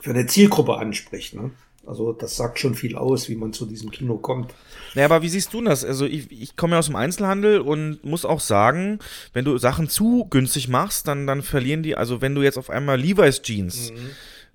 für 0.00 0.10
eine 0.10 0.26
Zielgruppe 0.26 0.76
anspricht. 0.76 1.34
Ne? 1.34 1.52
Also 1.86 2.12
das 2.12 2.36
sagt 2.36 2.58
schon 2.58 2.74
viel 2.74 2.96
aus, 2.96 3.28
wie 3.28 3.36
man 3.36 3.52
zu 3.52 3.66
diesem 3.66 3.92
Kino 3.92 4.16
kommt. 4.18 4.52
Naja, 4.94 5.06
aber 5.06 5.22
wie 5.22 5.28
siehst 5.28 5.54
du 5.54 5.62
das? 5.62 5.84
Also 5.84 6.06
ich, 6.06 6.30
ich 6.32 6.56
komme 6.56 6.74
ja 6.74 6.80
aus 6.80 6.86
dem 6.86 6.96
Einzelhandel 6.96 7.60
und 7.60 8.04
muss 8.04 8.24
auch 8.24 8.40
sagen, 8.40 8.98
wenn 9.32 9.44
du 9.44 9.58
Sachen 9.58 9.88
zu 9.88 10.26
günstig 10.28 10.68
machst, 10.68 11.06
dann, 11.06 11.26
dann 11.26 11.42
verlieren 11.42 11.84
die, 11.84 11.96
also 11.96 12.20
wenn 12.20 12.34
du 12.34 12.42
jetzt 12.42 12.58
auf 12.58 12.68
einmal 12.68 13.00
Levi's 13.00 13.42
Jeans 13.42 13.92
mhm. 13.92 14.10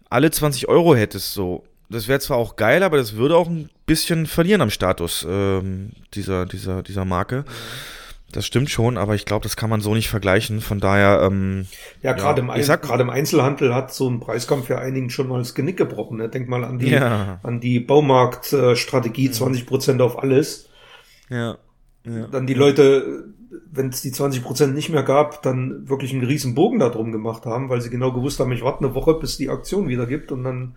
alle 0.09 0.29
20 0.29 0.67
Euro 0.67 0.95
hättest, 0.95 1.33
so, 1.33 1.63
das 1.89 2.09
wäre 2.09 2.19
zwar 2.19 2.37
auch 2.37 2.57
geil, 2.57 2.83
aber 2.83 2.97
das 2.97 3.15
würde 3.15 3.37
auch 3.37 3.47
ein 3.47 3.69
bisschen 3.85 4.25
verlieren 4.25 4.61
am 4.61 4.69
Status 4.69 5.25
ähm, 5.29 5.91
dieser, 6.13 6.45
dieser, 6.45 6.83
dieser 6.83 7.05
Marke. 7.05 7.45
Mhm. 7.47 7.96
Das 8.31 8.45
stimmt 8.45 8.69
schon, 8.69 8.97
aber 8.97 9.15
ich 9.15 9.25
glaube, 9.25 9.43
das 9.43 9.55
kann 9.55 9.69
man 9.69 9.79
so 9.79 9.95
nicht 9.95 10.09
vergleichen. 10.09 10.59
Von 10.59 10.79
daher. 10.79 11.21
Ähm, 11.23 11.65
ja, 12.01 12.11
gerade 12.11 12.41
ja, 12.41 12.55
im, 12.55 12.63
sag, 12.63 12.99
im 12.99 13.09
Einzelhandel 13.09 13.73
hat 13.73 13.93
so 13.93 14.09
ein 14.09 14.19
Preiskampf 14.19 14.67
ja 14.69 14.79
einigen 14.79 15.09
schon 15.09 15.29
mal 15.29 15.39
das 15.39 15.55
Genick 15.55 15.77
gebrochen. 15.77 16.17
Ne? 16.17 16.27
Denk 16.27 16.49
mal 16.49 16.65
an 16.65 16.77
die, 16.77 16.89
ja. 16.89 17.39
an 17.43 17.61
die 17.61 17.79
Baumarktstrategie, 17.79 19.31
20 19.31 19.65
Prozent 19.65 20.01
auf 20.01 20.21
alles. 20.21 20.67
Ja. 21.29 21.57
ja. 22.03 22.27
Dann 22.27 22.47
die 22.47 22.53
Leute, 22.53 23.29
wenn 23.71 23.89
es 23.89 24.01
die 24.01 24.11
20 24.11 24.43
Prozent 24.43 24.75
nicht 24.75 24.89
mehr 24.89 25.03
gab, 25.03 25.41
dann 25.41 25.87
wirklich 25.87 26.11
einen 26.11 26.25
riesen 26.25 26.53
Bogen 26.53 26.79
da 26.79 26.89
drum 26.89 27.13
gemacht 27.13 27.45
haben, 27.45 27.69
weil 27.69 27.79
sie 27.79 27.89
genau 27.89 28.11
gewusst 28.11 28.41
haben, 28.41 28.51
ich 28.51 28.61
warte 28.61 28.83
eine 28.83 28.93
Woche, 28.93 29.13
bis 29.13 29.37
die 29.37 29.49
Aktion 29.49 29.87
wieder 29.87 30.05
gibt 30.05 30.33
und 30.33 30.43
dann, 30.43 30.75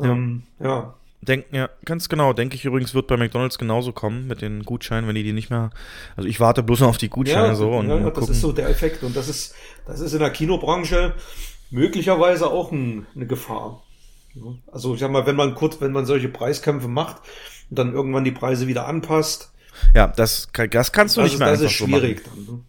ähm, 0.00 0.42
ja. 0.58 0.97
Denk, 1.20 1.46
ja, 1.50 1.68
ganz 1.84 2.08
genau. 2.08 2.32
Denke 2.32 2.54
ich 2.54 2.64
übrigens, 2.64 2.94
wird 2.94 3.08
bei 3.08 3.16
McDonalds 3.16 3.58
genauso 3.58 3.92
kommen 3.92 4.28
mit 4.28 4.40
den 4.40 4.62
Gutscheinen, 4.62 5.08
wenn 5.08 5.16
die 5.16 5.24
die 5.24 5.32
nicht 5.32 5.50
mehr. 5.50 5.70
Also 6.16 6.28
ich 6.28 6.38
warte 6.38 6.62
bloß 6.62 6.80
noch 6.80 6.88
auf 6.88 6.98
die 6.98 7.08
Gutscheine 7.08 7.48
ja, 7.48 7.54
so 7.54 7.72
und. 7.72 7.88
Ja, 7.88 7.98
das 7.98 8.14
gucken. 8.14 8.32
ist 8.32 8.40
so 8.40 8.52
der 8.52 8.68
Effekt. 8.68 9.02
Und 9.02 9.16
das 9.16 9.28
ist, 9.28 9.54
das 9.86 10.00
ist 10.00 10.12
in 10.12 10.20
der 10.20 10.30
Kinobranche 10.30 11.14
möglicherweise 11.70 12.48
auch 12.48 12.70
ein, 12.72 13.06
eine 13.14 13.26
Gefahr. 13.26 13.82
Also 14.70 14.94
ich 14.94 15.00
sag 15.00 15.10
mal, 15.10 15.26
wenn 15.26 15.36
man 15.36 15.54
kurz, 15.54 15.80
wenn 15.80 15.92
man 15.92 16.06
solche 16.06 16.28
Preiskämpfe 16.28 16.86
macht 16.86 17.22
und 17.70 17.78
dann 17.78 17.92
irgendwann 17.92 18.24
die 18.24 18.32
Preise 18.32 18.68
wieder 18.68 18.86
anpasst. 18.86 19.52
Ja, 19.94 20.06
das, 20.06 20.48
das 20.70 20.92
kannst 20.92 21.16
du 21.16 21.20
das 21.20 21.26
nicht 21.26 21.34
ist, 21.34 21.40
mehr 21.40 21.50
das 21.50 21.60
ist 21.60 21.72
schwierig 21.72 22.22
so. 22.24 22.30
Dann, 22.30 22.56
ne? 22.56 22.60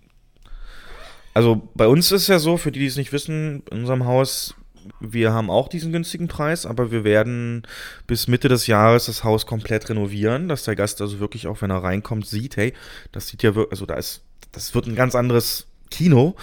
Also 1.34 1.70
bei 1.76 1.88
uns 1.88 2.12
ist 2.12 2.28
ja 2.28 2.40
so, 2.40 2.58
für 2.58 2.72
die, 2.72 2.80
die 2.80 2.88
es 2.88 2.98
nicht 2.98 3.14
wissen, 3.14 3.64
in 3.72 3.80
unserem 3.82 4.06
Haus 4.06 4.56
wir 5.00 5.34
haben 5.34 5.50
auch 5.50 5.68
diesen 5.68 5.92
günstigen 5.92 6.28
Preis, 6.28 6.66
aber 6.66 6.92
wir 6.92 7.04
werden 7.04 7.64
bis 8.08 8.28
Mitte 8.28 8.50
des 8.50 8.68
Jahres 8.68 9.06
das 9.06 9.24
Haus 9.24 9.46
komplett 9.46 9.90
renovieren, 9.90 10.50
dass 10.50 10.64
der 10.64 10.76
Gast 10.76 11.02
also 11.02 11.20
wirklich 11.20 11.48
auch, 11.48 11.62
wenn 11.62 11.72
er 11.72 11.84
reinkommt, 11.84 12.26
sieht, 12.26 12.58
hey, 12.58 12.74
das 13.12 13.28
sieht 13.28 13.44
ja 13.44 13.56
wirklich, 13.56 13.72
also 13.72 13.86
da 13.86 13.96
ist, 13.96 14.22
das 14.52 14.74
wird 14.76 14.88
ein 14.88 14.96
ganz 14.96 15.16
anderes 15.16 15.68
Kino, 15.92 16.36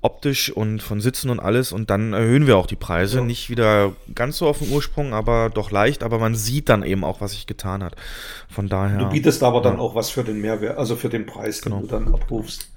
optisch 0.00 0.50
und 0.50 0.80
von 0.80 1.00
Sitzen 1.00 1.28
und 1.28 1.40
alles 1.40 1.72
und 1.72 1.90
dann 1.90 2.12
erhöhen 2.12 2.46
wir 2.46 2.56
auch 2.56 2.66
die 2.66 2.76
Preise, 2.76 3.18
ja. 3.18 3.24
nicht 3.24 3.50
wieder 3.50 3.92
ganz 4.14 4.38
so 4.38 4.46
auf 4.46 4.60
den 4.60 4.70
Ursprung, 4.70 5.12
aber 5.12 5.50
doch 5.50 5.70
leicht, 5.70 6.02
aber 6.02 6.18
man 6.18 6.34
sieht 6.36 6.68
dann 6.68 6.84
eben 6.84 7.04
auch, 7.04 7.20
was 7.20 7.32
sich 7.32 7.46
getan 7.46 7.82
hat. 7.82 7.96
Von 8.48 8.68
daher. 8.68 8.98
Du 8.98 9.08
bietest 9.08 9.42
aber 9.42 9.60
dann 9.60 9.80
auch 9.80 9.94
was 9.94 10.10
für 10.10 10.22
den 10.22 10.40
Mehrwert, 10.40 10.78
also 10.78 10.94
für 10.94 11.08
den 11.08 11.26
Preis, 11.26 11.60
den 11.60 11.72
genau. 11.72 11.82
du 11.82 11.88
dann 11.88 12.14
abrufst. 12.14 12.70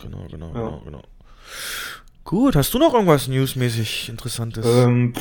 Genau, 0.00 0.26
genau, 0.28 0.46
ja. 0.48 0.52
genau, 0.52 0.82
genau. 0.84 1.02
Gut, 2.28 2.56
hast 2.56 2.74
du 2.74 2.78
noch 2.78 2.92
irgendwas 2.92 3.26
newsmäßig 3.26 4.10
Interessantes? 4.10 4.66
Ähm, 4.66 5.14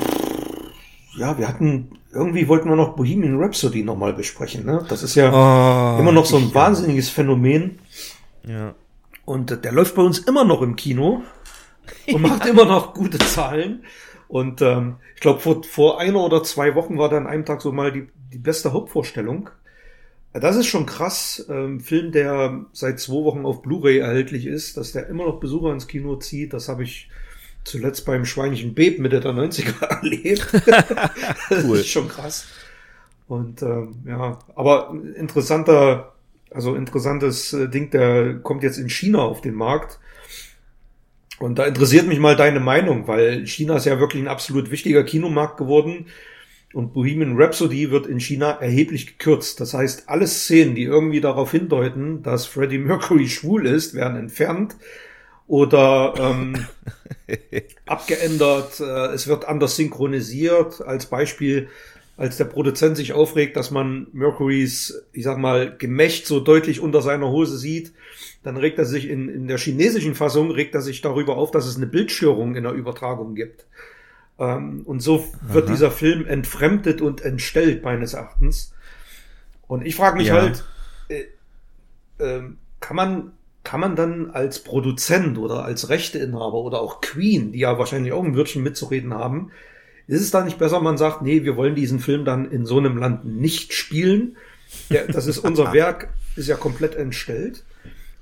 ja, 1.15 1.37
wir 1.37 1.47
hatten, 1.47 1.97
irgendwie 2.11 2.49
wollten 2.49 2.67
wir 2.67 2.75
noch 2.75 2.97
Bohemian 2.97 3.41
Rhapsody 3.41 3.81
nochmal 3.81 4.11
besprechen, 4.11 4.65
ne? 4.65 4.85
Das 4.89 5.03
ist 5.03 5.15
ja 5.15 5.29
oh, 5.29 6.01
immer 6.01 6.11
noch 6.11 6.25
so 6.25 6.35
ein 6.35 6.53
wahnsinniges 6.53 7.07
Phänomen. 7.07 7.79
Ja. 8.45 8.75
Und 9.23 9.63
der 9.63 9.71
läuft 9.71 9.95
bei 9.95 10.01
uns 10.01 10.19
immer 10.19 10.43
noch 10.43 10.61
im 10.61 10.75
Kino 10.75 11.23
und 12.11 12.21
macht 12.21 12.45
immer 12.45 12.65
noch 12.65 12.93
gute 12.93 13.19
Zahlen. 13.19 13.85
Und 14.27 14.61
ähm, 14.61 14.97
ich 15.15 15.21
glaube, 15.21 15.39
vor, 15.39 15.63
vor 15.63 16.01
einer 16.01 16.19
oder 16.19 16.43
zwei 16.43 16.75
Wochen 16.75 16.97
war 16.97 17.07
da 17.07 17.15
an 17.15 17.27
einem 17.27 17.45
Tag 17.45 17.61
so 17.61 17.71
mal 17.71 17.93
die, 17.93 18.09
die 18.33 18.37
beste 18.37 18.73
Hauptvorstellung. 18.73 19.49
Das 20.39 20.55
ist 20.55 20.67
schon 20.67 20.85
krass. 20.85 21.45
Ähm, 21.49 21.79
Film, 21.79 22.11
der 22.11 22.65
seit 22.73 22.99
zwei 22.99 23.23
Wochen 23.23 23.45
auf 23.45 23.61
Blu-ray 23.61 23.99
erhältlich 23.99 24.45
ist, 24.45 24.77
dass 24.77 24.91
der 24.91 25.07
immer 25.07 25.25
noch 25.25 25.39
Besucher 25.39 25.71
ins 25.71 25.88
Kino 25.88 26.15
zieht. 26.17 26.53
Das 26.53 26.69
habe 26.69 26.83
ich 26.83 27.09
zuletzt 27.63 28.05
beim 28.05 28.25
Schweinchen 28.25 28.73
Beb 28.73 28.99
Mitte 28.99 29.19
der 29.19 29.31
90er 29.31 29.85
erlebt. 30.01 30.47
das 31.49 31.63
cool. 31.63 31.77
ist 31.77 31.89
schon 31.89 32.07
krass. 32.07 32.47
Und 33.27 33.61
ähm, 33.61 33.95
ja, 34.05 34.39
aber 34.55 34.95
interessanter, 35.15 36.13
also 36.51 36.75
interessantes 36.75 37.53
äh, 37.53 37.67
Ding, 37.67 37.89
der 37.89 38.35
kommt 38.39 38.63
jetzt 38.63 38.77
in 38.77 38.89
China 38.89 39.19
auf 39.19 39.41
den 39.41 39.53
Markt. 39.53 39.99
Und 41.39 41.59
da 41.59 41.65
interessiert 41.65 42.07
mich 42.07 42.19
mal 42.19 42.35
deine 42.35 42.59
Meinung, 42.59 43.07
weil 43.07 43.45
China 43.45 43.77
ist 43.77 43.85
ja 43.85 43.99
wirklich 43.99 44.23
ein 44.23 44.27
absolut 44.27 44.71
wichtiger 44.71 45.03
Kinomarkt 45.03 45.57
geworden. 45.57 46.07
Und 46.74 46.93
Bohemian 46.93 47.38
Rhapsody 47.38 47.91
wird 47.91 48.07
in 48.07 48.20
China 48.20 48.51
erheblich 48.51 49.07
gekürzt. 49.07 49.61
Das 49.61 49.74
heißt, 49.74 50.09
alle 50.09 50.28
Szenen, 50.28 50.76
die 50.76 50.84
irgendwie 50.84 51.22
darauf 51.22 51.51
hindeuten, 51.51 52.24
dass 52.24 52.45
Freddie 52.45 52.78
Mercury 52.78 53.28
schwul 53.30 53.65
ist, 53.65 53.93
werden 53.93 54.18
entfernt 54.18 54.76
oder 55.47 56.13
ähm, 56.20 56.65
abgeändert. 57.86 58.80
Äh, 58.82 59.13
es 59.13 59.28
wird 59.28 59.45
anders 59.45 59.78
synchronisiert. 59.78 60.82
Als 60.82 61.05
Beispiel, 61.05 61.70
als 62.18 62.36
der 62.36 62.45
Produzent 62.45 62.97
sich 62.97 63.13
aufregt, 63.13 63.55
dass 63.55 63.72
man 63.72 64.07
Mercurys, 64.11 65.05
ich 65.13 65.24
sag 65.24 65.38
mal, 65.38 65.76
Gemächt 65.78 66.28
so 66.28 66.41
deutlich 66.41 66.82
unter 66.82 67.01
seiner 67.01 67.30
Hose 67.30 67.57
sieht, 67.57 67.93
dann 68.43 68.57
regt 68.57 68.78
er 68.78 68.86
sich 68.86 69.09
in, 69.09 69.30
in 69.30 69.47
der 69.47 69.57
chinesischen 69.57 70.15
Fassung, 70.15 70.51
regt 70.51 70.76
er 70.76 70.82
sich 70.82 71.01
darüber 71.01 71.38
auf, 71.38 71.51
dass 71.51 71.65
es 71.65 71.78
eine 71.78 71.88
Bildstörung 71.88 72.55
in 72.55 72.63
der 72.63 72.74
Übertragung 72.74 73.36
gibt. 73.36 73.65
Ähm, 74.39 74.81
und 74.85 75.01
so 75.01 75.25
wird 75.41 75.65
Aha. 75.65 75.73
dieser 75.73 75.91
Film 75.91 76.25
entfremdet 76.25 77.01
und 77.01 77.21
entstellt, 77.21 77.83
meines 77.83 78.13
Erachtens. 78.13 78.73
Und 79.67 79.85
ich 79.85 79.95
frage 79.95 80.17
mich 80.17 80.27
ja. 80.27 80.35
halt, 80.35 80.63
äh, 81.09 81.25
äh, 82.23 82.43
kann 82.79 82.95
man 82.95 83.31
kann 83.63 83.81
man 83.81 83.97
dann 83.97 84.31
als 84.31 84.63
Produzent 84.63 85.38
oder 85.38 85.65
als 85.65 85.89
Rechteinhaber 85.89 86.53
oder 86.53 86.79
auch 86.79 87.01
Queen, 87.01 87.51
die 87.51 87.59
ja 87.59 87.77
wahrscheinlich 87.77 88.13
auch 88.13 88.23
ein 88.23 88.33
Wörtchen 88.33 88.63
mitzureden 88.63 89.13
haben, 89.13 89.51
ist 90.07 90.21
es 90.21 90.31
da 90.31 90.45
nicht 90.45 90.57
besser, 90.57 90.79
man 90.79 90.97
sagt, 90.97 91.21
nee, 91.21 91.43
wir 91.43 91.57
wollen 91.57 91.75
diesen 91.75 91.99
Film 91.99 92.23
dann 92.23 92.49
in 92.49 92.65
so 92.65 92.77
einem 92.77 92.97
Land 92.97 93.25
nicht 93.25 93.73
spielen? 93.73 94.38
Ja, 94.88 95.01
das 95.05 95.27
ist 95.27 95.39
unser 95.39 95.73
Werk, 95.73 96.13
ist 96.38 96.47
ja 96.47 96.55
komplett 96.55 96.95
entstellt. 96.95 97.65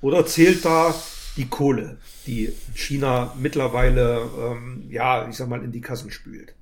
Oder 0.01 0.25
zählt 0.25 0.65
da 0.65 0.95
die 1.37 1.47
Kohle, 1.47 1.97
die 2.27 2.51
China 2.73 3.33
mittlerweile, 3.37 4.21
ähm, 4.39 4.83
ja, 4.89 5.27
ich 5.27 5.35
sag 5.35 5.49
mal, 5.49 5.63
in 5.63 5.71
die 5.71 5.81
Kassen 5.81 6.11
spült. 6.11 6.53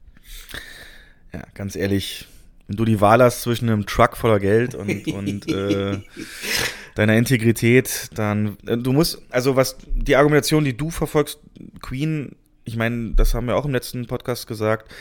Ja, 1.32 1.44
ganz 1.54 1.76
ehrlich, 1.76 2.28
wenn 2.68 2.78
du 2.78 2.86
die 2.86 3.02
Wahl 3.02 3.22
hast 3.22 3.42
zwischen 3.42 3.70
einem 3.70 3.86
Truck 3.86 4.18
voller 4.18 4.40
Geld 4.40 4.76
und, 4.76 5.08
und 5.08 5.52
äh, 5.52 6.00
deiner 6.96 7.16
Integrität, 7.16 8.10
dann 8.16 8.58
äh, 8.66 8.78
du 8.78 8.94
musst, 8.94 9.22
also 9.30 9.56
was 9.56 9.78
die 9.94 10.16
Argumentation, 10.16 10.64
die 10.64 10.76
du 10.76 10.90
verfolgst, 10.90 11.40
Queen, 11.82 12.36
ich 12.64 12.76
meine, 12.76 13.12
das 13.16 13.34
haben 13.34 13.48
wir 13.48 13.56
auch 13.56 13.66
im 13.66 13.74
letzten 13.74 14.08
Podcast 14.08 14.48
gesagt, 14.48 14.92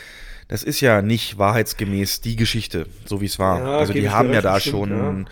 das 0.49 0.63
ist 0.63 0.81
ja 0.81 1.01
nicht 1.01 1.37
wahrheitsgemäß 1.37 2.21
die 2.21 2.35
Geschichte, 2.35 2.87
so 3.05 3.21
wie 3.21 3.25
es 3.25 3.39
war. 3.39 3.59
Ja, 3.59 3.77
also 3.77 3.93
die 3.93 4.09
haben 4.09 4.33
ja 4.33 4.41
da 4.41 4.59
stimmt, 4.59 4.71
schon 4.71 4.89
ja. 4.91 5.25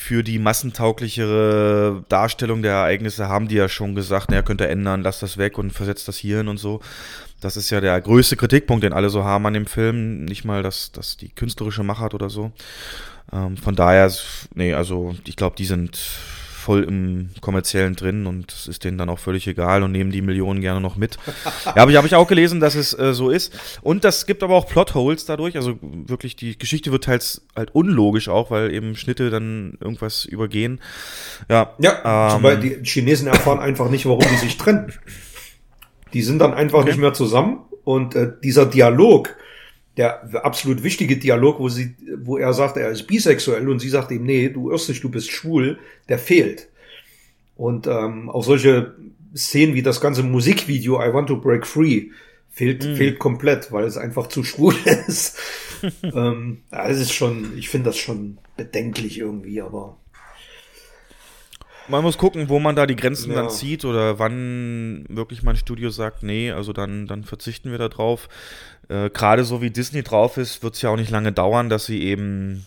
Für 0.00 0.22
die 0.22 0.38
massentauglichere 0.38 2.04
Darstellung 2.08 2.62
der 2.62 2.74
Ereignisse 2.74 3.28
haben 3.28 3.48
die 3.48 3.56
ja 3.56 3.68
schon 3.68 3.96
gesagt, 3.96 4.30
naja, 4.30 4.42
könnt 4.42 4.60
ihr 4.60 4.68
ändern, 4.68 5.02
lasst 5.02 5.24
das 5.24 5.38
weg 5.38 5.58
und 5.58 5.72
versetzt 5.72 6.06
das 6.06 6.16
hier 6.16 6.36
hin 6.38 6.46
und 6.46 6.56
so. 6.56 6.80
Das 7.40 7.56
ist 7.56 7.68
ja 7.70 7.80
der 7.80 8.00
größte 8.00 8.36
Kritikpunkt, 8.36 8.84
den 8.84 8.92
alle 8.92 9.10
so 9.10 9.24
haben 9.24 9.44
an 9.46 9.54
dem 9.54 9.66
Film. 9.66 10.24
Nicht 10.24 10.44
mal, 10.44 10.62
dass, 10.62 10.92
dass 10.92 11.16
die 11.16 11.30
künstlerische 11.30 11.82
Machart 11.82 12.14
oder 12.14 12.30
so. 12.30 12.52
Ähm, 13.32 13.56
von 13.56 13.74
daher, 13.74 14.10
nee, 14.54 14.72
also 14.72 15.16
ich 15.26 15.34
glaube, 15.34 15.56
die 15.56 15.66
sind 15.66 15.98
voll 16.68 16.84
im 16.84 17.30
kommerziellen 17.40 17.96
drin 17.96 18.26
und 18.26 18.52
es 18.52 18.68
ist 18.68 18.84
denen 18.84 18.98
dann 18.98 19.08
auch 19.08 19.18
völlig 19.18 19.46
egal 19.48 19.82
und 19.82 19.90
nehmen 19.90 20.10
die 20.10 20.20
Millionen 20.20 20.60
gerne 20.60 20.82
noch 20.82 20.96
mit. 20.96 21.16
ja, 21.64 21.76
habe 21.76 21.90
ich, 21.90 21.96
hab 21.96 22.04
ich 22.04 22.14
auch 22.14 22.28
gelesen, 22.28 22.60
dass 22.60 22.74
es 22.74 22.92
äh, 22.92 23.14
so 23.14 23.30
ist. 23.30 23.58
Und 23.80 24.04
das 24.04 24.26
gibt 24.26 24.42
aber 24.42 24.54
auch 24.54 24.68
Plotholes 24.68 25.24
dadurch. 25.24 25.56
Also 25.56 25.78
wirklich, 25.80 26.36
die 26.36 26.58
Geschichte 26.58 26.92
wird 26.92 27.04
teils 27.04 27.46
halt 27.56 27.74
unlogisch 27.74 28.28
auch, 28.28 28.50
weil 28.50 28.70
eben 28.74 28.96
Schnitte 28.96 29.30
dann 29.30 29.78
irgendwas 29.80 30.26
übergehen. 30.26 30.78
Ja, 31.48 31.74
Ja, 31.78 32.34
ähm, 32.36 32.42
Beispiel 32.42 32.80
die 32.80 32.84
Chinesen 32.84 33.28
erfahren 33.28 33.60
einfach 33.60 33.88
nicht, 33.88 34.04
warum 34.04 34.24
die 34.30 34.36
sich 34.36 34.58
trennen. 34.58 34.92
Die 36.12 36.20
sind 36.20 36.38
dann 36.38 36.52
einfach 36.52 36.80
Okay. 36.80 36.90
nicht 36.90 36.98
mehr 36.98 37.14
zusammen 37.14 37.60
und 37.84 38.14
äh, 38.14 38.30
dieser 38.44 38.66
Dialog, 38.66 39.34
der 39.98 40.44
absolut 40.44 40.84
wichtige 40.84 41.16
Dialog, 41.16 41.58
wo 41.58 41.68
sie, 41.68 41.96
wo 42.22 42.38
er 42.38 42.54
sagt, 42.54 42.76
er 42.76 42.88
ist 42.90 43.06
bisexuell 43.08 43.68
und 43.68 43.80
sie 43.80 43.88
sagt 43.88 44.12
ihm, 44.12 44.24
nee, 44.24 44.48
du 44.48 44.70
irrst 44.70 44.88
dich, 44.88 45.00
du 45.00 45.10
bist 45.10 45.30
schwul, 45.30 45.78
der 46.08 46.18
fehlt. 46.18 46.68
Und 47.56 47.88
ähm, 47.88 48.30
auch 48.30 48.44
solche 48.44 48.94
Szenen 49.34 49.74
wie 49.74 49.82
das 49.82 50.00
ganze 50.00 50.22
Musikvideo 50.22 51.02
I 51.02 51.12
Want 51.12 51.28
to 51.28 51.40
Break 51.40 51.66
Free 51.66 52.10
fehlt, 52.48 52.84
fehlt 52.84 53.18
komplett, 53.18 53.72
weil 53.72 53.84
es 53.84 53.96
einfach 53.96 54.28
zu 54.28 54.44
schwul 54.44 54.74
ist. 55.08 55.36
ähm, 56.02 56.58
ja, 56.70 56.88
es 56.88 57.00
ist 57.00 57.12
schon, 57.12 57.58
ich 57.58 57.68
finde 57.68 57.90
das 57.90 57.98
schon 57.98 58.38
bedenklich 58.56 59.18
irgendwie, 59.18 59.60
aber 59.60 59.96
Man 61.88 62.02
muss 62.02 62.18
gucken, 62.18 62.48
wo 62.48 62.58
man 62.58 62.76
da 62.76 62.86
die 62.86 62.96
Grenzen 62.96 63.30
Ja. 63.32 63.36
dann 63.42 63.50
zieht 63.50 63.84
oder 63.84 64.18
wann 64.18 65.04
wirklich 65.08 65.42
mein 65.42 65.56
Studio 65.56 65.90
sagt, 65.90 66.22
nee, 66.22 66.50
also 66.50 66.72
dann, 66.72 67.06
dann 67.06 67.24
verzichten 67.24 67.70
wir 67.70 67.78
da 67.78 67.88
drauf. 67.88 68.28
Äh, 68.88 69.10
Gerade 69.10 69.44
so 69.44 69.62
wie 69.62 69.70
Disney 69.70 70.02
drauf 70.02 70.36
ist, 70.36 70.62
wird 70.62 70.74
es 70.74 70.82
ja 70.82 70.90
auch 70.90 70.96
nicht 70.96 71.10
lange 71.10 71.32
dauern, 71.32 71.68
dass 71.68 71.86
sie 71.86 72.02
eben 72.02 72.66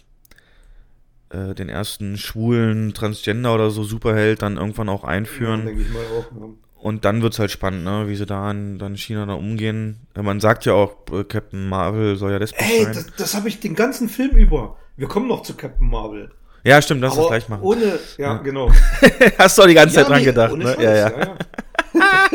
äh, 1.29 1.53
den 1.53 1.69
ersten 1.69 2.17
schwulen 2.17 2.93
Transgender 2.93 3.53
oder 3.53 3.69
so 3.69 3.83
Superheld 3.83 4.41
dann 4.41 4.57
irgendwann 4.57 4.89
auch 4.89 5.03
einführen. 5.03 5.65
denke 5.65 5.81
ich 5.81 5.89
mal 5.89 6.03
auch. 6.17 6.31
Ja. 6.41 6.47
Und 6.79 7.05
dann 7.05 7.21
wird 7.21 7.33
es 7.33 7.39
halt 7.39 7.51
spannend, 7.51 7.83
ne? 7.83 8.05
wie 8.07 8.15
sie 8.15 8.25
da 8.25 8.49
in, 8.49 8.79
dann 8.79 8.93
in 8.93 8.97
China 8.97 9.27
da 9.27 9.33
umgehen. 9.33 9.99
Ja, 10.15 10.23
man 10.23 10.39
sagt 10.39 10.65
ja 10.65 10.73
auch, 10.73 10.95
äh, 11.11 11.23
Captain 11.23 11.69
Marvel 11.69 12.15
soll 12.15 12.31
ja 12.31 12.37
lesbisch 12.39 12.59
Ey, 12.67 12.85
sein. 12.85 12.93
das, 12.95 13.15
das 13.17 13.35
habe 13.35 13.49
ich 13.49 13.59
den 13.59 13.75
ganzen 13.75 14.09
Film 14.09 14.31
über. 14.31 14.77
Wir 14.97 15.07
kommen 15.07 15.27
noch 15.27 15.43
zu 15.43 15.53
Captain 15.55 15.87
Marvel. 15.87 16.31
Ja, 16.63 16.81
stimmt, 16.81 17.01
lass 17.01 17.17
es 17.17 17.27
gleich 17.27 17.49
machen. 17.49 17.63
Ohne, 17.63 17.99
ja, 18.17 18.37
genau. 18.37 18.71
Hast 19.37 19.57
du 19.57 19.63
auch 19.63 19.67
die 19.67 19.73
ganze 19.73 19.95
Zeit 19.95 20.07
dran 20.07 20.23
gedacht, 20.23 20.55
ne? 20.55 20.65
Scheiß, 20.65 20.83
Ja, 20.83 20.95
ja. 20.95 21.11
ja. 21.19 21.37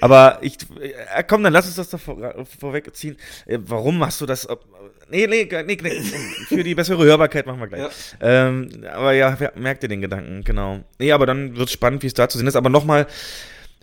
Aber 0.00 0.38
ich, 0.40 0.56
äh, 0.80 1.22
komm, 1.26 1.42
dann 1.42 1.52
lass 1.52 1.66
uns 1.66 1.76
das 1.76 1.90
doch 1.90 2.00
vor, 2.00 2.16
vorwegziehen. 2.58 3.16
Äh, 3.46 3.58
warum 3.66 3.98
machst 3.98 4.20
du 4.20 4.26
das? 4.26 4.46
Nee, 5.10 5.26
nee, 5.26 5.48
nee, 5.66 5.78
nee, 5.80 6.02
für 6.48 6.64
die 6.64 6.74
bessere 6.74 7.04
Hörbarkeit 7.04 7.46
machen 7.46 7.60
wir 7.60 7.66
gleich. 7.66 7.92
Ähm, 8.20 8.84
aber 8.90 9.12
ja, 9.12 9.36
merkt 9.54 9.82
ihr 9.82 9.88
den 9.88 10.00
Gedanken, 10.00 10.42
genau. 10.44 10.80
Nee, 10.98 11.12
aber 11.12 11.26
dann 11.26 11.56
wird 11.56 11.68
es 11.68 11.72
spannend, 11.72 12.02
wie 12.02 12.06
es 12.06 12.14
da 12.14 12.28
zu 12.28 12.38
sehen 12.38 12.46
ist. 12.46 12.56
Aber 12.56 12.70
nochmal, 12.70 13.06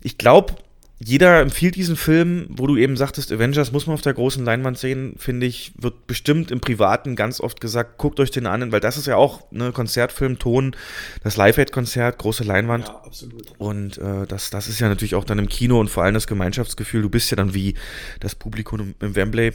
ich 0.01 0.17
glaube, 0.17 0.55
jeder 1.03 1.41
empfiehlt 1.41 1.75
diesen 1.75 1.95
Film, 1.95 2.45
wo 2.49 2.67
du 2.67 2.77
eben 2.77 2.95
sagtest, 2.95 3.31
Avengers 3.31 3.71
muss 3.71 3.87
man 3.87 3.95
auf 3.95 4.01
der 4.01 4.13
großen 4.13 4.45
Leinwand 4.45 4.77
sehen, 4.77 5.15
finde 5.17 5.47
ich, 5.47 5.73
wird 5.75 6.05
bestimmt 6.05 6.51
im 6.51 6.59
Privaten 6.59 7.15
ganz 7.15 7.41
oft 7.41 7.59
gesagt, 7.59 7.97
guckt 7.97 8.19
euch 8.19 8.29
den 8.29 8.45
an, 8.45 8.71
weil 8.71 8.81
das 8.81 8.97
ist 8.97 9.07
ja 9.07 9.15
auch 9.15 9.49
ne 9.51 9.71
Konzertfilm, 9.71 10.37
Ton, 10.37 10.75
das 11.23 11.37
Live-Aid-Konzert, 11.37 12.19
große 12.19 12.43
Leinwand. 12.43 12.87
ja, 12.87 13.01
absolut. 13.03 13.51
Und 13.57 13.97
äh, 13.97 14.27
das, 14.27 14.51
das 14.51 14.67
ist 14.67 14.79
ja 14.79 14.89
natürlich 14.89 15.15
auch 15.15 15.23
dann 15.23 15.39
im 15.39 15.49
Kino 15.49 15.79
und 15.79 15.89
vor 15.89 16.03
allem 16.03 16.13
das 16.13 16.27
Gemeinschaftsgefühl. 16.27 17.01
Du 17.01 17.09
bist 17.09 17.31
ja 17.31 17.37
dann 17.37 17.55
wie 17.55 17.73
das 18.19 18.35
Publikum 18.35 18.93
im, 18.99 19.15
Wembley. 19.15 19.53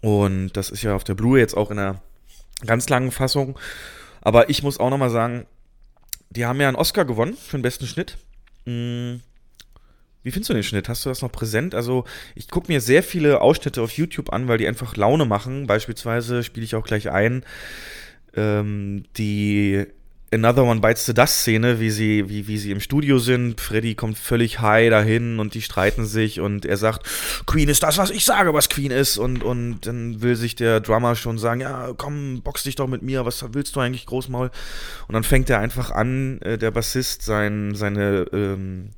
Und 0.00 0.50
das 0.56 0.70
ist 0.70 0.82
ja 0.82 0.94
auf 0.94 1.02
der 1.02 1.14
Blu-ray 1.14 1.40
jetzt 1.40 1.56
auch 1.56 1.72
in 1.72 1.78
einer 1.80 2.00
ganz 2.64 2.88
langen 2.88 3.10
Fassung. 3.10 3.58
Aber 4.20 4.48
ich 4.48 4.62
muss 4.62 4.78
auch 4.78 4.90
nochmal 4.90 5.10
sagen, 5.10 5.46
die 6.30 6.46
haben 6.46 6.60
ja 6.60 6.68
einen 6.68 6.76
Oscar 6.76 7.04
gewonnen 7.04 7.36
für 7.36 7.56
den 7.56 7.62
besten 7.62 7.86
Schnitt. 7.86 8.16
Mm, 8.64 9.16
Wie 10.28 10.32
findest 10.32 10.50
du 10.50 10.54
den 10.54 10.62
Schnitt? 10.62 10.90
Hast 10.90 11.06
du 11.06 11.08
das 11.08 11.22
noch 11.22 11.32
präsent? 11.32 11.74
Also, 11.74 12.04
ich 12.34 12.48
gucke 12.48 12.70
mir 12.70 12.82
sehr 12.82 13.02
viele 13.02 13.40
Ausschnitte 13.40 13.80
auf 13.80 13.92
YouTube 13.92 14.30
an, 14.30 14.46
weil 14.46 14.58
die 14.58 14.68
einfach 14.68 14.94
Laune 14.94 15.24
machen. 15.24 15.66
Beispielsweise 15.66 16.42
spiele 16.42 16.64
ich 16.64 16.74
auch 16.74 16.84
gleich 16.84 17.10
ein 17.10 17.44
ähm, 18.36 19.04
die 19.16 19.86
Another 20.30 20.64
One 20.64 20.80
Bites 20.80 21.06
the 21.06 21.14
Dust 21.14 21.38
Szene, 21.38 21.80
wie 21.80 21.88
sie, 21.88 22.28
wie, 22.28 22.46
wie 22.46 22.58
sie 22.58 22.70
im 22.70 22.80
Studio 22.80 23.18
sind. 23.18 23.62
Freddy 23.62 23.94
kommt 23.94 24.18
völlig 24.18 24.60
high 24.60 24.90
dahin 24.90 25.40
und 25.40 25.54
die 25.54 25.62
streiten 25.62 26.04
sich 26.04 26.40
und 26.40 26.66
er 26.66 26.76
sagt, 26.76 27.08
Queen 27.46 27.70
ist 27.70 27.82
das, 27.82 27.96
was 27.96 28.10
ich 28.10 28.26
sage, 28.26 28.52
was 28.52 28.68
Queen 28.68 28.90
ist. 28.90 29.16
Und, 29.16 29.42
und 29.42 29.86
dann 29.86 30.20
will 30.20 30.36
sich 30.36 30.54
der 30.54 30.80
Drummer 30.80 31.16
schon 31.16 31.38
sagen, 31.38 31.62
ja, 31.62 31.94
komm, 31.96 32.42
box 32.42 32.64
dich 32.64 32.74
doch 32.74 32.86
mit 32.86 33.00
mir, 33.00 33.24
was 33.24 33.42
willst 33.54 33.74
du 33.74 33.80
eigentlich, 33.80 34.04
Großmaul? 34.04 34.50
Und 35.06 35.14
dann 35.14 35.24
fängt 35.24 35.48
er 35.48 35.60
einfach 35.60 35.92
an, 35.92 36.42
äh, 36.42 36.58
der 36.58 36.72
Bassist, 36.72 37.22
sein, 37.22 37.74
seine, 37.74 38.26
ähm, 38.34 38.90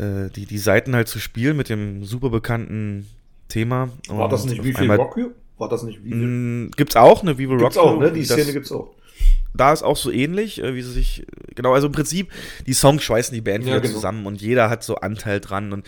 äh, 0.00 0.30
die, 0.34 0.46
die 0.46 0.58
Seiten 0.58 0.94
halt 0.94 1.08
zu 1.08 1.18
spielen 1.18 1.56
mit 1.56 1.68
dem 1.68 2.04
super 2.04 2.30
bekannten 2.30 3.06
Thema. 3.48 3.90
War 4.08 4.28
das 4.28 4.44
nicht 4.46 4.62
wie 4.64 4.72
viel 4.72 4.90
Rock 4.90 5.16
You? 5.16 5.30
War 5.58 5.68
das 5.68 5.82
nicht 5.82 6.02
wie 6.04 6.10
viel? 6.12 6.70
Gibt's 6.76 6.96
auch, 6.96 7.22
ne? 7.22 7.36
Will 7.36 7.48
Gibt's 7.58 7.76
Rock 7.76 7.84
auch, 7.84 7.94
You. 7.94 8.00
ne? 8.00 8.12
Die 8.12 8.20
Das- 8.26 8.30
Szene 8.38 8.52
gibt's 8.52 8.72
auch. 8.72 8.94
da 9.52 9.72
ist 9.72 9.82
auch 9.82 9.96
so 9.96 10.10
ähnlich, 10.10 10.62
äh, 10.62 10.74
wie 10.74 10.82
sie 10.82 10.92
sich, 10.92 11.26
genau, 11.56 11.74
also 11.74 11.88
im 11.88 11.92
Prinzip, 11.92 12.30
die 12.66 12.72
Songs 12.72 13.02
schweißen 13.02 13.34
die 13.34 13.40
Band 13.40 13.64
Ja, 13.64 13.72
wieder 13.72 13.80
genau. 13.80 13.94
zusammen 13.94 14.26
und 14.26 14.40
jeder 14.40 14.70
hat 14.70 14.82
so 14.84 14.94
Anteil 14.96 15.40
dran 15.40 15.72
und 15.72 15.84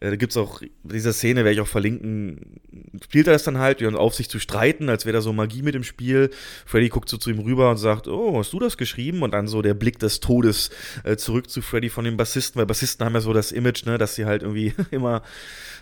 da 0.00 0.14
gibt 0.14 0.32
es 0.32 0.36
auch, 0.36 0.62
diese 0.84 1.12
Szene 1.12 1.44
werde 1.44 1.54
ich 1.54 1.60
auch 1.60 1.66
verlinken, 1.68 2.60
spielt 3.02 3.26
er 3.26 3.32
das 3.32 3.42
dann 3.42 3.58
halt, 3.58 3.80
wie 3.80 3.86
auf 3.86 4.14
sich 4.14 4.28
zu 4.28 4.38
streiten, 4.38 4.88
als 4.88 5.06
wäre 5.06 5.14
da 5.14 5.20
so 5.20 5.32
Magie 5.32 5.62
mit 5.62 5.74
im 5.74 5.82
Spiel. 5.82 6.30
Freddy 6.66 6.88
guckt 6.88 7.08
so 7.08 7.16
zu 7.16 7.30
ihm 7.30 7.40
rüber 7.40 7.70
und 7.70 7.78
sagt, 7.78 8.06
oh, 8.06 8.38
hast 8.38 8.52
du 8.52 8.60
das 8.60 8.76
geschrieben? 8.76 9.22
Und 9.22 9.32
dann 9.32 9.48
so 9.48 9.60
der 9.60 9.74
Blick 9.74 9.98
des 9.98 10.20
Todes 10.20 10.70
äh, 11.02 11.16
zurück 11.16 11.50
zu 11.50 11.62
Freddy 11.62 11.88
von 11.88 12.04
dem 12.04 12.16
Bassisten, 12.16 12.58
weil 12.60 12.66
Bassisten 12.66 13.04
haben 13.04 13.14
ja 13.14 13.20
so 13.20 13.32
das 13.32 13.50
Image, 13.50 13.86
ne, 13.86 13.98
dass 13.98 14.14
sie 14.14 14.24
halt 14.24 14.42
irgendwie 14.42 14.72
immer, 14.92 15.22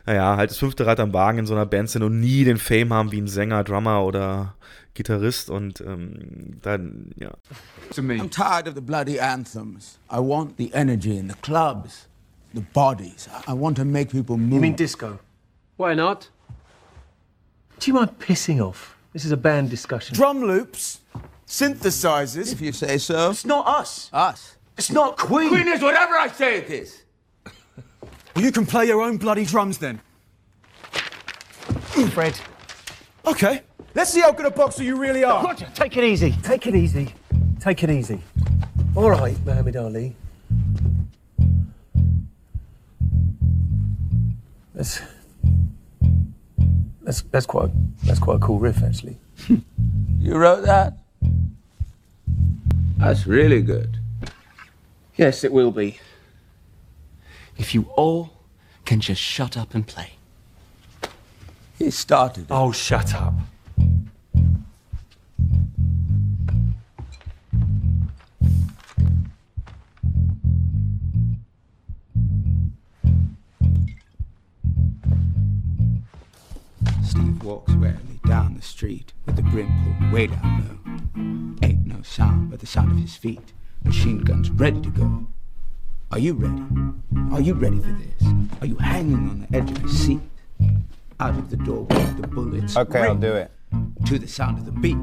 naja, 0.07 0.37
halt 0.37 0.51
das 0.51 0.59
fünfte 0.59 0.87
Rad 0.87 0.99
am 1.01 1.13
Wagen 1.13 1.41
in 1.41 1.47
so 1.47 1.55
einer 1.55 1.67
Band 1.67 1.91
sind 1.91 2.03
und 2.03 2.19
nie 2.19 2.45
den 2.45 2.59
Fame 2.59 2.95
haben 2.95 3.13
wie 3.13 3.21
ein 3.21 3.29
Sänger, 3.29 3.65
Drummer 3.65 4.05
oder 4.05 4.55
Gitarrist 4.95 5.51
und 5.51 5.81
ähm, 5.83 6.59
dann, 6.63 7.11
ja. 7.17 7.33
to 7.95 8.03
me. 8.03 8.15
I'm 8.15 8.31
tired 8.31 8.67
of 8.67 8.75
the 8.75 8.81
bloody 8.81 9.21
anthems. 9.21 9.99
I 10.11 10.19
want 10.19 10.57
the 10.57 10.73
energy 10.73 11.19
in 11.19 11.29
the 11.29 11.37
clubs, 11.43 12.09
the 12.57 12.63
bodies. 12.63 13.29
I- 13.33 13.53
I 13.53 13.53
want 13.53 13.77
to 13.77 13.85
make 13.85 14.11
people 14.11 14.37
move. 14.37 14.55
You 14.55 14.61
mean 14.61 14.75
disco? 14.75 15.21
Why 15.77 15.95
not? 15.95 16.29
Do 17.79 17.91
you 17.91 17.95
mind 17.95 18.19
pissing 18.19 18.61
off? 18.67 18.97
This 19.13 19.25
is 19.25 19.31
a 19.31 19.37
band 19.37 19.71
discussion. 19.71 20.15
Drum 20.17 20.41
loops, 20.43 21.01
synthesizers. 21.47 22.53
if 22.53 22.61
you 22.61 22.73
say 22.73 22.99
so. 22.99 23.31
It's 23.31 23.45
not 23.45 23.67
us. 23.67 24.11
Us. 24.13 24.57
It's 24.79 24.91
not 24.91 25.17
Queen. 25.19 25.49
Queen 25.51 25.69
is 25.69 25.83
whatever 25.83 26.15
I 26.15 26.29
say 26.29 26.59
it 26.59 26.71
is. 26.71 27.03
Well, 28.35 28.45
you 28.45 28.53
can 28.53 28.67
play 28.67 28.87
your 28.87 29.03
own 29.03 29.17
bloody 29.19 29.45
drums 29.45 29.79
then. 29.79 30.01
Fred. 32.13 32.39
Okay. 33.27 33.63
Let's 33.95 34.11
see 34.13 34.21
how 34.21 34.33
good 34.33 34.47
a 34.47 34.51
boxer 34.51 34.83
you 34.83 34.97
really 34.97 35.25
are. 35.25 35.43
Roger, 35.43 35.67
take 35.75 35.97
it 35.97 36.05
easy. 36.05 36.33
Take 36.43 36.67
it 36.67 36.75
easy. 36.75 37.15
Take 37.61 37.83
it 37.83 37.91
easy. 37.91 38.21
All 38.95 39.11
right, 39.11 39.37
Mohammed 39.47 39.77
Ali. 39.77 40.17
That's 44.77 45.01
that's 47.03 47.23
that's 47.23 47.47
quite 47.47 47.71
that's 48.05 48.19
quite 48.19 48.37
a 48.37 48.39
cool 48.39 48.59
riff, 48.61 48.83
actually. 48.83 49.17
You 50.19 50.35
wrote 50.35 50.65
that? 50.65 50.95
That's 52.97 53.29
really 53.29 53.63
good. 53.63 53.99
Yes, 55.15 55.45
it 55.45 55.53
will 55.53 55.71
be. 55.71 56.01
If 57.57 57.77
you 57.77 57.83
all 57.97 58.33
can 58.85 58.99
just 58.99 59.21
shut 59.21 59.57
up 59.57 59.73
and 59.73 59.87
play. 59.87 60.15
He 61.79 61.93
started 61.93 62.45
it. 62.45 62.51
Oh, 62.51 62.73
shut 62.73 63.15
up. 63.15 63.35
Steve 77.17 77.43
walks 77.45 77.73
warily 77.73 78.21
down 78.27 78.55
the 78.57 78.61
street 78.61 79.15
with 79.25 79.37
the 79.37 79.43
brim 79.43 79.73
pulled 79.83 80.13
way 80.13 80.27
down 80.27 80.59
low. 80.69 81.67
Ain't 81.67 81.87
no 81.87 82.03
sound 82.03 82.51
but 82.51 82.61
the 82.61 82.67
sound 82.67 82.93
of 82.93 82.99
his 82.99 83.17
feet. 83.17 83.55
Machine 83.85 84.19
guns 84.19 84.51
ready 84.51 84.83
to 84.83 84.91
go. 84.91 85.27
Are 86.13 86.19
you 86.19 86.35
ready? 86.35 86.63
Are 87.35 87.41
you 87.41 87.55
ready 87.55 87.79
for 87.79 87.93
this? 87.93 88.23
Are 88.61 88.67
you 88.67 88.77
hanging 88.77 89.31
on 89.31 89.47
the 89.49 89.57
edge 89.57 89.71
of 89.71 89.79
your 89.79 89.89
seat? 89.89 90.21
Out 91.19 91.39
of 91.39 91.49
the 91.49 91.57
doorway, 91.57 92.05
the 92.21 92.27
bullets. 92.27 92.77
Okay, 92.77 93.01
I'll 93.01 93.15
do 93.15 93.33
it. 93.33 93.51
To 94.05 94.19
the 94.19 94.29
sound 94.29 94.59
of 94.59 94.67
the 94.67 94.73
beat. 94.73 94.99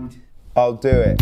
I'll 0.55 0.73
do 0.73 0.89
it. 0.89 1.19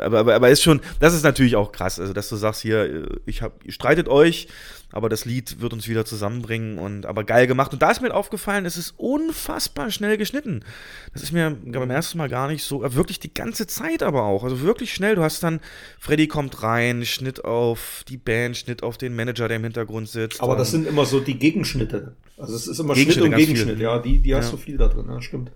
Aber, 0.00 0.18
aber, 0.20 0.34
aber 0.34 0.48
ist 0.50 0.62
schon, 0.62 0.80
das 1.00 1.14
ist 1.14 1.22
natürlich 1.22 1.56
auch 1.56 1.72
krass, 1.72 1.98
also 2.00 2.12
dass 2.12 2.28
du 2.28 2.36
sagst 2.36 2.62
hier, 2.62 2.84
äh, 2.84 3.06
ich 3.26 3.42
hab, 3.42 3.64
ihr 3.64 3.72
streitet 3.72 4.08
euch, 4.08 4.48
aber 4.92 5.08
das 5.08 5.24
Lied 5.24 5.60
wird 5.60 5.72
uns 5.72 5.88
wieder 5.88 6.04
zusammenbringen 6.04 6.78
und 6.78 7.06
aber 7.06 7.24
geil 7.24 7.46
gemacht. 7.46 7.72
Und 7.72 7.82
da 7.82 7.90
ist 7.90 8.00
mir 8.00 8.14
aufgefallen, 8.14 8.64
es 8.66 8.76
ist 8.76 8.94
unfassbar 8.96 9.90
schnell 9.90 10.16
geschnitten. 10.16 10.64
Das 11.12 11.22
ist 11.22 11.32
mir 11.32 11.50
beim 11.64 11.90
ersten 11.90 12.18
Mal 12.18 12.28
gar 12.28 12.48
nicht 12.48 12.62
so, 12.62 12.84
äh, 12.84 12.94
wirklich 12.94 13.18
die 13.18 13.34
ganze 13.34 13.66
Zeit 13.66 14.02
aber 14.02 14.22
auch, 14.24 14.44
also 14.44 14.60
wirklich 14.60 14.92
schnell. 14.94 15.16
Du 15.16 15.22
hast 15.22 15.42
dann, 15.42 15.60
Freddy 15.98 16.28
kommt 16.28 16.62
rein, 16.62 17.04
Schnitt 17.04 17.44
auf 17.44 18.04
die 18.08 18.16
Band, 18.16 18.56
Schnitt 18.56 18.82
auf 18.82 18.96
den 18.96 19.16
Manager, 19.16 19.48
der 19.48 19.56
im 19.58 19.64
Hintergrund 19.64 20.08
sitzt. 20.08 20.40
Aber 20.40 20.56
das 20.56 20.70
sind 20.70 20.86
immer 20.86 21.04
so 21.04 21.20
die 21.20 21.38
Gegenschnitte. 21.38 22.14
Also 22.38 22.54
es 22.54 22.66
ist 22.66 22.78
immer 22.78 22.94
Schnitt 22.94 23.20
und 23.20 23.34
Gegenschnitt, 23.34 23.76
viel. 23.76 23.82
ja, 23.82 23.98
die, 23.98 24.18
die 24.20 24.34
hast 24.34 24.46
Ja. 24.46 24.50
du 24.52 24.56
viel 24.58 24.76
da 24.76 24.88
drin, 24.88 25.06
ja, 25.08 25.20
stimmt. 25.20 25.50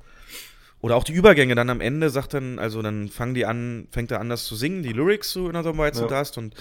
Oder 0.82 0.96
auch 0.96 1.04
die 1.04 1.12
Übergänge 1.12 1.54
dann 1.54 1.68
am 1.68 1.82
Ende 1.82 2.08
sagt 2.08 2.32
dann, 2.32 2.58
also 2.58 2.80
dann 2.80 3.08
fangen 3.08 3.34
die 3.34 3.44
an, 3.44 3.86
fängt 3.90 4.10
er 4.10 4.20
an, 4.20 4.30
das 4.30 4.44
zu 4.44 4.56
singen, 4.56 4.82
die 4.82 4.92
Lyrics 4.92 5.30
zu 5.30 5.48
Another 5.48 5.76
White 5.76 6.00
Ja. 6.00 6.06
Dust 6.06 6.38
und 6.38 6.54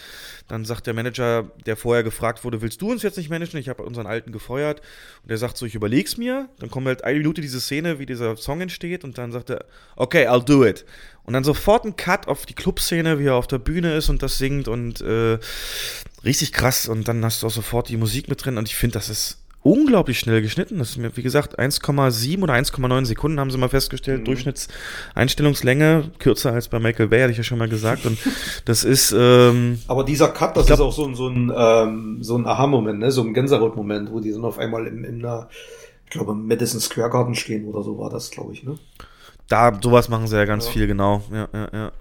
dann 0.50 0.66
sagt 0.66 0.88
der 0.88 0.94
Manager, 0.94 1.50
der 1.66 1.78
vorher 1.78 2.04
gefragt 2.04 2.44
wurde, 2.44 2.62
willst 2.62 2.82
du 2.82 2.92
uns 2.92 3.02
jetzt 3.02 3.18
nicht 3.18 3.30
managen? 3.30 3.58
Ich 3.60 3.70
habe 3.70 3.84
unseren 3.84 4.08
Alten 4.08 4.34
gefeuert 4.34 4.82
und 5.22 5.30
der 5.30 5.38
sagt 5.38 5.56
so, 5.58 5.66
ich 5.66 5.76
überleg's 5.76 6.18
mir. 6.18 6.50
Dann 6.60 6.70
kommt 6.70 6.88
halt 6.88 7.06
eine 7.06 7.18
Minute 7.18 7.40
diese 7.40 7.62
Szene, 7.62 8.00
wie 8.00 8.06
dieser 8.06 8.36
Song 8.36 8.60
entsteht 8.60 9.06
und 9.06 9.18
dann 9.18 9.32
sagt 9.32 9.52
er, 9.52 9.66
okay, 9.96 10.28
I'll 10.28 10.44
do 10.44 10.66
it. 10.66 10.86
Und 11.24 11.34
dann 11.34 11.46
sofort 11.46 11.86
ein 11.86 11.96
Cut 11.96 12.28
auf 12.28 12.46
die 12.46 12.56
Clubszene, 12.56 13.20
wie 13.20 13.28
er 13.28 13.36
auf 13.36 13.48
der 13.48 13.60
Bühne 13.60 13.96
ist 13.96 14.10
und 14.10 14.22
das 14.22 14.38
singt 14.38 14.68
und 14.68 15.00
äh, 15.00 15.38
richtig 16.26 16.52
krass 16.52 16.90
und 16.90 17.08
dann 17.08 17.24
hast 17.24 17.42
du 17.44 17.48
auch 17.48 17.52
sofort 17.52 17.88
die 17.88 17.98
Musik 17.98 18.28
mit 18.28 18.44
drin 18.44 18.58
und 18.58 18.68
ich 18.68 18.76
finde, 18.76 18.96
das 18.96 19.08
ist 19.10 19.38
unglaublich 19.62 20.20
schnell 20.20 20.42
geschnitten. 20.42 20.78
Das 20.80 20.92
ist 20.92 20.98
mir, 20.98 21.16
wie 21.18 21.22
gesagt, 21.24 21.60
1,7 21.60 22.42
oder 22.42 22.54
1,9 22.54 23.06
Sekunden 23.06 23.40
haben 23.40 23.52
sie 23.52 23.58
mal 23.58 23.70
festgestellt. 23.70 24.26
Durchschnittseinstellungslänge, 24.28 26.12
kürzer 26.20 26.54
als 26.54 26.68
bei 26.70 26.80
Michael 26.80 27.08
Bay, 27.08 27.22
hatte 27.22 27.32
ich 27.32 27.38
ja 27.38 27.44
schon 27.44 27.58
mal 27.58 27.70
gesagt. 27.70 28.06
Und 28.06 28.18
das 28.66 28.84
ist, 28.84 29.14
ähm, 29.18 29.80
Aber 29.88 30.04
dieser 30.04 30.30
Cut, 30.30 30.56
das 30.56 30.66
glaub- 30.68 30.80
ist 30.80 30.86
auch 30.86 30.94
so 30.94 31.06
ein, 31.06 31.16
so 31.16 31.28
ein, 31.28 31.52
ähm, 31.56 32.18
so 32.22 32.38
ein 32.38 32.46
Aha-Moment, 32.46 33.00
ne? 33.00 33.12
so 33.12 33.22
ein 33.22 33.34
Gänsehaut-Moment, 33.34 34.12
wo 34.12 34.20
die 34.20 34.32
dann 34.32 34.46
auf 34.46 34.58
einmal 34.60 34.88
in, 34.88 35.04
in 35.04 35.26
einer, 35.26 35.50
ich 36.06 36.12
glaube, 36.12 36.32
im 36.32 36.48
Madison 36.48 36.80
Square 36.80 37.10
Garden 37.10 37.36
stehen 37.36 37.66
oder 37.66 37.84
so 37.84 37.98
war 37.98 38.10
das, 38.10 38.32
glaube 38.32 38.54
ich, 38.54 38.64
ne? 38.64 38.78
da, 39.48 39.78
sowas 39.82 40.10
machen 40.10 40.28
sie 40.28 40.36
ja 40.38 40.46
ganz 40.46 40.66
Ja. 40.68 40.72
viel, 40.72 40.88
genau. 40.88 41.24
Ja, 41.34 41.48
ja, 41.54 41.68
ja. 41.74 41.92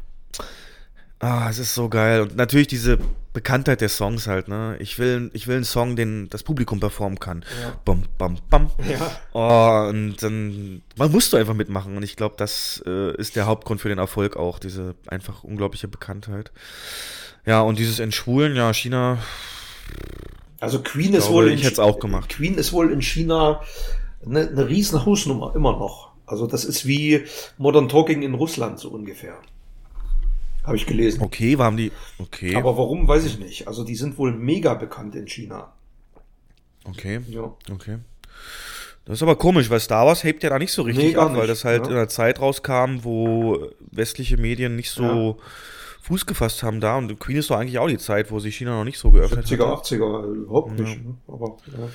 Ah, 1.20 1.48
es 1.50 1.58
ist 1.58 1.74
so 1.74 1.88
geil. 1.88 2.20
Und 2.20 2.36
natürlich 2.36 2.68
diese 2.68 2.98
Bekanntheit 3.38 3.80
der 3.80 3.88
Songs 3.88 4.26
halt, 4.26 4.48
ne? 4.48 4.76
Ich 4.80 4.98
will, 4.98 5.30
ich 5.32 5.46
will 5.46 5.54
einen 5.54 5.64
Song, 5.64 5.94
den 5.94 6.28
das 6.28 6.42
Publikum 6.42 6.80
performen 6.80 7.20
kann. 7.20 7.44
Bam, 7.84 8.02
bam, 8.18 8.38
bam. 8.50 8.72
Ja. 8.90 9.12
Oh, 9.32 9.88
und 9.88 10.16
dann, 10.20 10.82
man 10.96 11.12
musst 11.12 11.32
du 11.32 11.36
einfach 11.36 11.54
mitmachen. 11.54 11.96
Und 11.96 12.02
ich 12.02 12.16
glaube, 12.16 12.34
das 12.36 12.82
äh, 12.84 13.14
ist 13.16 13.36
der 13.36 13.46
Hauptgrund 13.46 13.80
für 13.80 13.88
den 13.88 13.98
Erfolg 13.98 14.36
auch, 14.36 14.58
diese 14.58 14.96
einfach 15.06 15.44
unglaubliche 15.44 15.86
Bekanntheit. 15.86 16.50
Ja, 17.46 17.60
und 17.60 17.78
dieses 17.78 18.00
Entschwulen, 18.00 18.56
ja, 18.56 18.74
China, 18.74 19.18
Also 20.58 20.82
Queen 20.82 21.14
ist 21.14 21.30
wohl 21.30 21.48
ich 21.52 21.62
hätte 21.62 21.84
auch 21.84 22.00
gemacht. 22.00 22.30
Queen 22.30 22.54
ist 22.58 22.72
wohl 22.72 22.90
in 22.90 23.02
China 23.02 23.62
eine, 24.26 24.48
eine 24.48 24.68
riesen 24.68 25.06
Hausnummer, 25.06 25.54
immer 25.54 25.72
noch. 25.72 26.10
Also 26.26 26.48
das 26.48 26.64
ist 26.64 26.86
wie 26.86 27.24
Modern 27.56 27.88
Talking 27.88 28.22
in 28.22 28.34
Russland 28.34 28.80
so 28.80 28.90
ungefähr. 28.90 29.38
Habe 30.64 30.76
ich 30.76 30.86
gelesen. 30.86 31.22
okay, 31.22 31.56
waren 31.58 31.76
die, 31.76 31.92
okay, 32.18 32.54
Aber 32.56 32.76
warum, 32.76 33.08
weiß 33.08 33.24
ich 33.24 33.38
nicht. 33.38 33.66
Also 33.68 33.84
die 33.84 33.94
sind 33.96 34.18
wohl 34.18 34.32
mega 34.32 34.74
bekannt 34.74 35.14
in 35.14 35.26
China. 35.26 35.72
okay, 36.84 37.20
Ja. 37.28 37.54
okay. 37.72 37.98
Das 39.04 39.16
ist 39.16 39.22
aber 39.22 39.36
komisch, 39.36 39.70
weil 39.70 39.80
Star 39.80 40.04
Wars 40.06 40.22
hebt 40.22 40.42
ja 40.42 40.50
da 40.50 40.58
nicht 40.58 40.70
so 40.72 40.82
richtig 40.82 41.12
Nee, 41.12 41.16
ab, 41.16 41.30
weil 41.30 41.36
nicht, 41.38 41.48
das 41.48 41.64
halt 41.64 41.84
ja. 41.84 41.90
in 41.92 41.96
einer 41.96 42.08
Zeit 42.08 42.40
rauskam, 42.42 42.98
wo 43.04 43.70
westliche 43.90 44.36
Medien 44.36 44.76
nicht 44.76 44.90
so 44.90 45.38
Fuß 46.02 46.26
gefasst 46.26 46.62
haben 46.62 46.80
da. 46.80 46.98
Und 46.98 47.18
Queen 47.18 47.38
ist 47.38 47.48
doch 47.48 47.56
eigentlich 47.56 47.78
auch 47.78 47.88
die 47.88 47.96
Zeit, 47.96 48.30
wo 48.30 48.38
sich 48.38 48.56
China 48.56 48.72
noch 48.72 48.84
nicht 48.84 48.98
so 48.98 49.10
geöffnet 49.10 49.46
70er, 49.46 49.70
hat. 49.70 49.84
80er, 49.86 50.34
überhaupt 50.34 50.78
nicht. 50.78 51.02
Ne? 51.02 51.14
Aber 51.26 51.56
ja. 51.66 51.88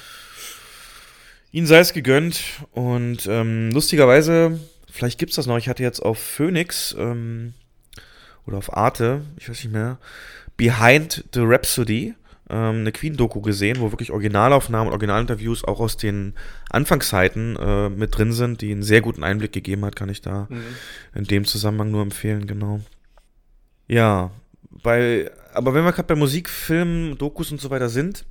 Ihnen 1.51 1.67
sei 1.67 1.77
es 1.79 1.93
gegönnt. 1.93 2.41
Und 2.71 3.27
ähm, 3.27 3.69
lustigerweise, 3.71 4.59
vielleicht 4.91 5.19
gibt's 5.19 5.35
das 5.35 5.45
noch. 5.45 5.57
Ich 5.57 5.69
hatte 5.69 5.83
jetzt 5.83 5.99
auf 5.99 6.17
Phoenix 6.17 6.95
ähm, 6.97 7.53
oder 8.45 8.57
auf 8.57 8.75
Arte, 8.75 9.21
ich 9.37 9.49
weiß 9.49 9.63
nicht 9.63 9.73
mehr, 9.73 9.97
Behind 10.57 11.25
the 11.33 11.41
Rhapsody 11.41 12.13
ähm, 12.49 12.81
eine 12.81 12.91
Queen-Doku 12.91 13.41
gesehen, 13.41 13.79
wo 13.79 13.91
wirklich 13.91 14.11
Originalaufnahmen 14.11 14.87
und 14.87 14.93
Originalinterviews 14.93 15.63
auch 15.63 15.79
aus 15.79 15.97
den 15.97 16.33
Anfangszeiten 16.69 17.55
äh, 17.55 17.89
mit 17.89 18.17
drin 18.17 18.33
sind, 18.33 18.61
die 18.61 18.71
einen 18.71 18.83
sehr 18.83 19.01
guten 19.01 19.23
Einblick 19.23 19.53
gegeben 19.53 19.85
hat, 19.85 19.95
kann 19.95 20.09
ich 20.09 20.21
da 20.21 20.47
in 21.15 21.23
dem 21.23 21.45
Zusammenhang 21.45 21.91
nur 21.91 22.01
empfehlen, 22.01 22.45
genau. 22.45 22.81
Ja, 23.87 24.31
bei, 24.81 25.31
aber 25.53 25.73
wenn 25.73 25.83
wir 25.83 25.91
gerade 25.91 26.07
bei 26.07 26.15
Musik, 26.15 26.49
Film, 26.49 27.17
Dokus 27.17 27.51
und 27.51 27.61
so 27.61 27.69
weiter 27.69 27.89
sind, 27.89 28.25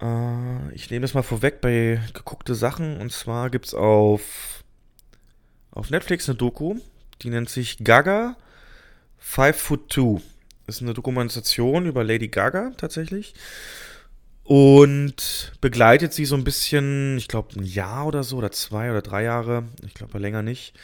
äh, 0.00 0.74
ich 0.74 0.90
nehme 0.90 1.02
das 1.02 1.14
mal 1.14 1.22
vorweg 1.22 1.60
bei 1.60 2.00
geguckte 2.12 2.54
Sachen. 2.54 3.00
Und 3.00 3.12
zwar 3.12 3.50
gibt 3.50 3.66
es 3.66 3.74
auf, 3.74 4.64
auf 5.70 5.90
Netflix 5.90 6.28
eine 6.28 6.36
Doku, 6.36 6.76
die 7.22 7.30
nennt 7.30 7.48
sich 7.48 7.78
Gaga 7.82 8.36
Five 9.18 9.56
Foot 9.56 9.90
Two. 9.90 10.20
Ist 10.66 10.82
eine 10.82 10.94
Dokumentation 10.94 11.86
über 11.86 12.04
Lady 12.04 12.28
Gaga 12.28 12.72
tatsächlich. 12.76 13.34
Und 14.44 15.52
begleitet 15.62 16.12
sie 16.12 16.26
so 16.26 16.36
ein 16.36 16.44
bisschen, 16.44 17.16
ich 17.16 17.28
glaube, 17.28 17.58
ein 17.58 17.64
Jahr 17.64 18.06
oder 18.06 18.22
so, 18.22 18.36
oder 18.36 18.52
zwei 18.52 18.90
oder 18.90 19.00
drei 19.00 19.22
Jahre, 19.22 19.64
ich 19.86 19.94
glaube 19.94 20.18
länger 20.18 20.42
nicht, 20.42 20.74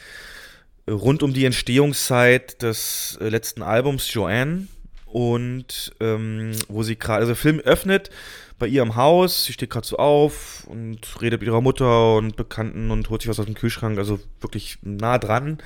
rund 0.89 1.21
um 1.21 1.33
die 1.33 1.45
Entstehungszeit 1.45 2.61
des 2.63 3.19
äh, 3.21 3.29
letzten 3.29 3.61
Albums 3.61 4.11
Joanne. 4.13 4.67
Und 5.05 5.93
ähm, 5.99 6.53
wo 6.69 6.83
sie 6.83 6.95
gerade, 6.95 7.19
also 7.19 7.33
der 7.33 7.35
Film 7.35 7.59
öffnet 7.59 8.09
bei 8.57 8.67
ihr 8.67 8.81
im 8.81 8.95
Haus, 8.95 9.43
sie 9.43 9.53
steht 9.53 9.69
gerade 9.69 9.85
so 9.85 9.97
auf 9.97 10.65
und 10.67 11.21
redet 11.21 11.41
mit 11.41 11.47
ihrer 11.47 11.61
Mutter 11.61 12.15
und 12.15 12.37
Bekannten 12.37 12.91
und 12.91 13.09
holt 13.09 13.21
sich 13.21 13.29
was 13.29 13.39
aus 13.39 13.45
dem 13.45 13.55
Kühlschrank, 13.55 13.97
also 13.97 14.19
wirklich 14.39 14.77
nah 14.83 15.17
dran. 15.17 15.57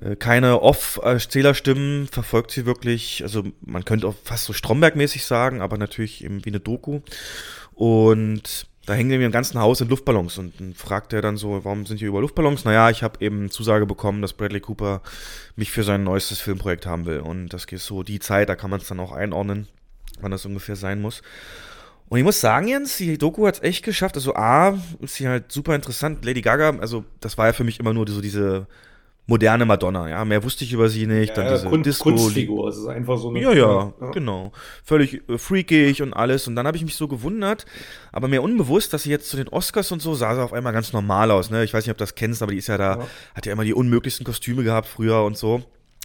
Äh, 0.00 0.16
Keine 0.16 0.60
Off-Zählerstimmen 0.60 2.08
verfolgt 2.08 2.50
sie 2.50 2.66
wirklich, 2.66 3.22
also 3.22 3.44
man 3.60 3.84
könnte 3.84 4.06
auch 4.08 4.14
fast 4.24 4.44
so 4.44 4.52
Stromberg-mäßig 4.52 5.24
sagen, 5.24 5.60
aber 5.60 5.78
natürlich 5.78 6.24
eben 6.24 6.44
wie 6.44 6.50
eine 6.50 6.60
Doku. 6.60 7.00
Und 7.72 8.66
da 8.86 8.92
hängen 8.92 9.10
in 9.12 9.20
ihrem 9.22 9.32
ganzen 9.32 9.58
Haus 9.58 9.80
in 9.80 9.88
Luftballons 9.88 10.36
und 10.36 10.60
dann 10.60 10.74
fragt 10.74 11.12
er 11.12 11.22
dann 11.22 11.36
so, 11.36 11.64
warum 11.64 11.86
sind 11.86 11.98
hier 11.98 12.08
über 12.08 12.20
Luftballons? 12.20 12.64
Naja, 12.64 12.90
ich 12.90 13.02
habe 13.02 13.24
eben 13.24 13.50
Zusage 13.50 13.86
bekommen, 13.86 14.20
dass 14.20 14.34
Bradley 14.34 14.60
Cooper 14.60 15.00
mich 15.56 15.70
für 15.70 15.84
sein 15.84 16.04
neuestes 16.04 16.40
Filmprojekt 16.40 16.84
haben 16.86 17.06
will. 17.06 17.20
Und 17.20 17.48
das 17.48 17.64
ist 17.64 17.86
so 17.86 18.02
die 18.02 18.18
Zeit, 18.18 18.48
da 18.48 18.56
kann 18.56 18.70
man 18.70 18.80
es 18.80 18.88
dann 18.88 19.00
auch 19.00 19.12
einordnen, 19.12 19.68
wann 20.20 20.32
das 20.32 20.44
ungefähr 20.44 20.76
sein 20.76 21.00
muss. 21.00 21.22
Und 22.10 22.18
ich 22.18 22.24
muss 22.24 22.40
sagen, 22.40 22.68
Jens, 22.68 22.98
die 22.98 23.16
Doku 23.16 23.46
hat 23.46 23.54
es 23.54 23.62
echt 23.62 23.84
geschafft. 23.84 24.16
Also 24.16 24.34
A, 24.34 24.78
ist 25.00 25.14
sie 25.14 25.28
halt 25.28 25.50
super 25.50 25.74
interessant. 25.74 26.22
Lady 26.24 26.42
Gaga, 26.42 26.76
also 26.78 27.04
das 27.20 27.38
war 27.38 27.46
ja 27.46 27.52
für 27.54 27.64
mich 27.64 27.80
immer 27.80 27.94
nur 27.94 28.06
so 28.06 28.20
diese 28.20 28.66
moderne 29.26 29.64
Madonna, 29.64 30.08
ja. 30.08 30.24
Mehr 30.24 30.42
wusste 30.44 30.64
ich 30.64 30.72
über 30.72 30.88
sie 30.88 31.06
nicht. 31.06 31.36
dann 31.36 31.46
Ja, 31.46 31.52
diese 31.54 31.68
Kunst, 31.68 31.86
Disco, 31.86 32.10
Kunstfigur, 32.10 32.68
es 32.68 32.76
ist 32.76 32.86
einfach 32.86 33.16
so 33.18 33.30
eine. 33.30 33.40
ja, 33.40 33.52
ja, 33.52 33.92
genau. 34.12 34.52
Völlig 34.84 35.22
äh, 35.28 35.38
freakig 35.38 36.02
und 36.02 36.12
alles. 36.12 36.46
Und 36.46 36.56
dann 36.56 36.66
habe 36.66 36.76
ich 36.76 36.84
mich 36.84 36.96
so 36.96 37.08
gewundert, 37.08 37.64
aber 38.12 38.28
mir 38.28 38.42
unbewusst, 38.42 38.92
dass 38.92 39.04
sie 39.04 39.10
jetzt 39.10 39.28
zu 39.30 39.36
den 39.36 39.48
Oscars 39.48 39.90
und 39.92 40.02
so 40.02 40.14
sah 40.14 40.34
sie 40.34 40.42
auf 40.42 40.52
einmal 40.52 40.72
ganz 40.72 40.92
normal 40.92 41.30
aus. 41.30 41.50
Ne? 41.50 41.64
Ich 41.64 41.72
weiß 41.72 41.84
nicht, 41.84 41.90
ob 41.92 41.98
du 41.98 42.02
das 42.02 42.14
kennst, 42.14 42.42
aber 42.42 42.52
die 42.52 42.58
ist 42.58 42.66
ja 42.68 42.76
da, 42.78 42.98
Ja. 42.98 43.06
hat 43.34 43.46
ja 43.46 43.52
immer 43.52 43.64
die 43.64 43.74
unmöglichsten 43.74 44.24
Kostüme 44.26 44.62
gehabt 44.64 44.88
früher 44.88 45.22
und 45.24 45.36
so. 45.36 45.62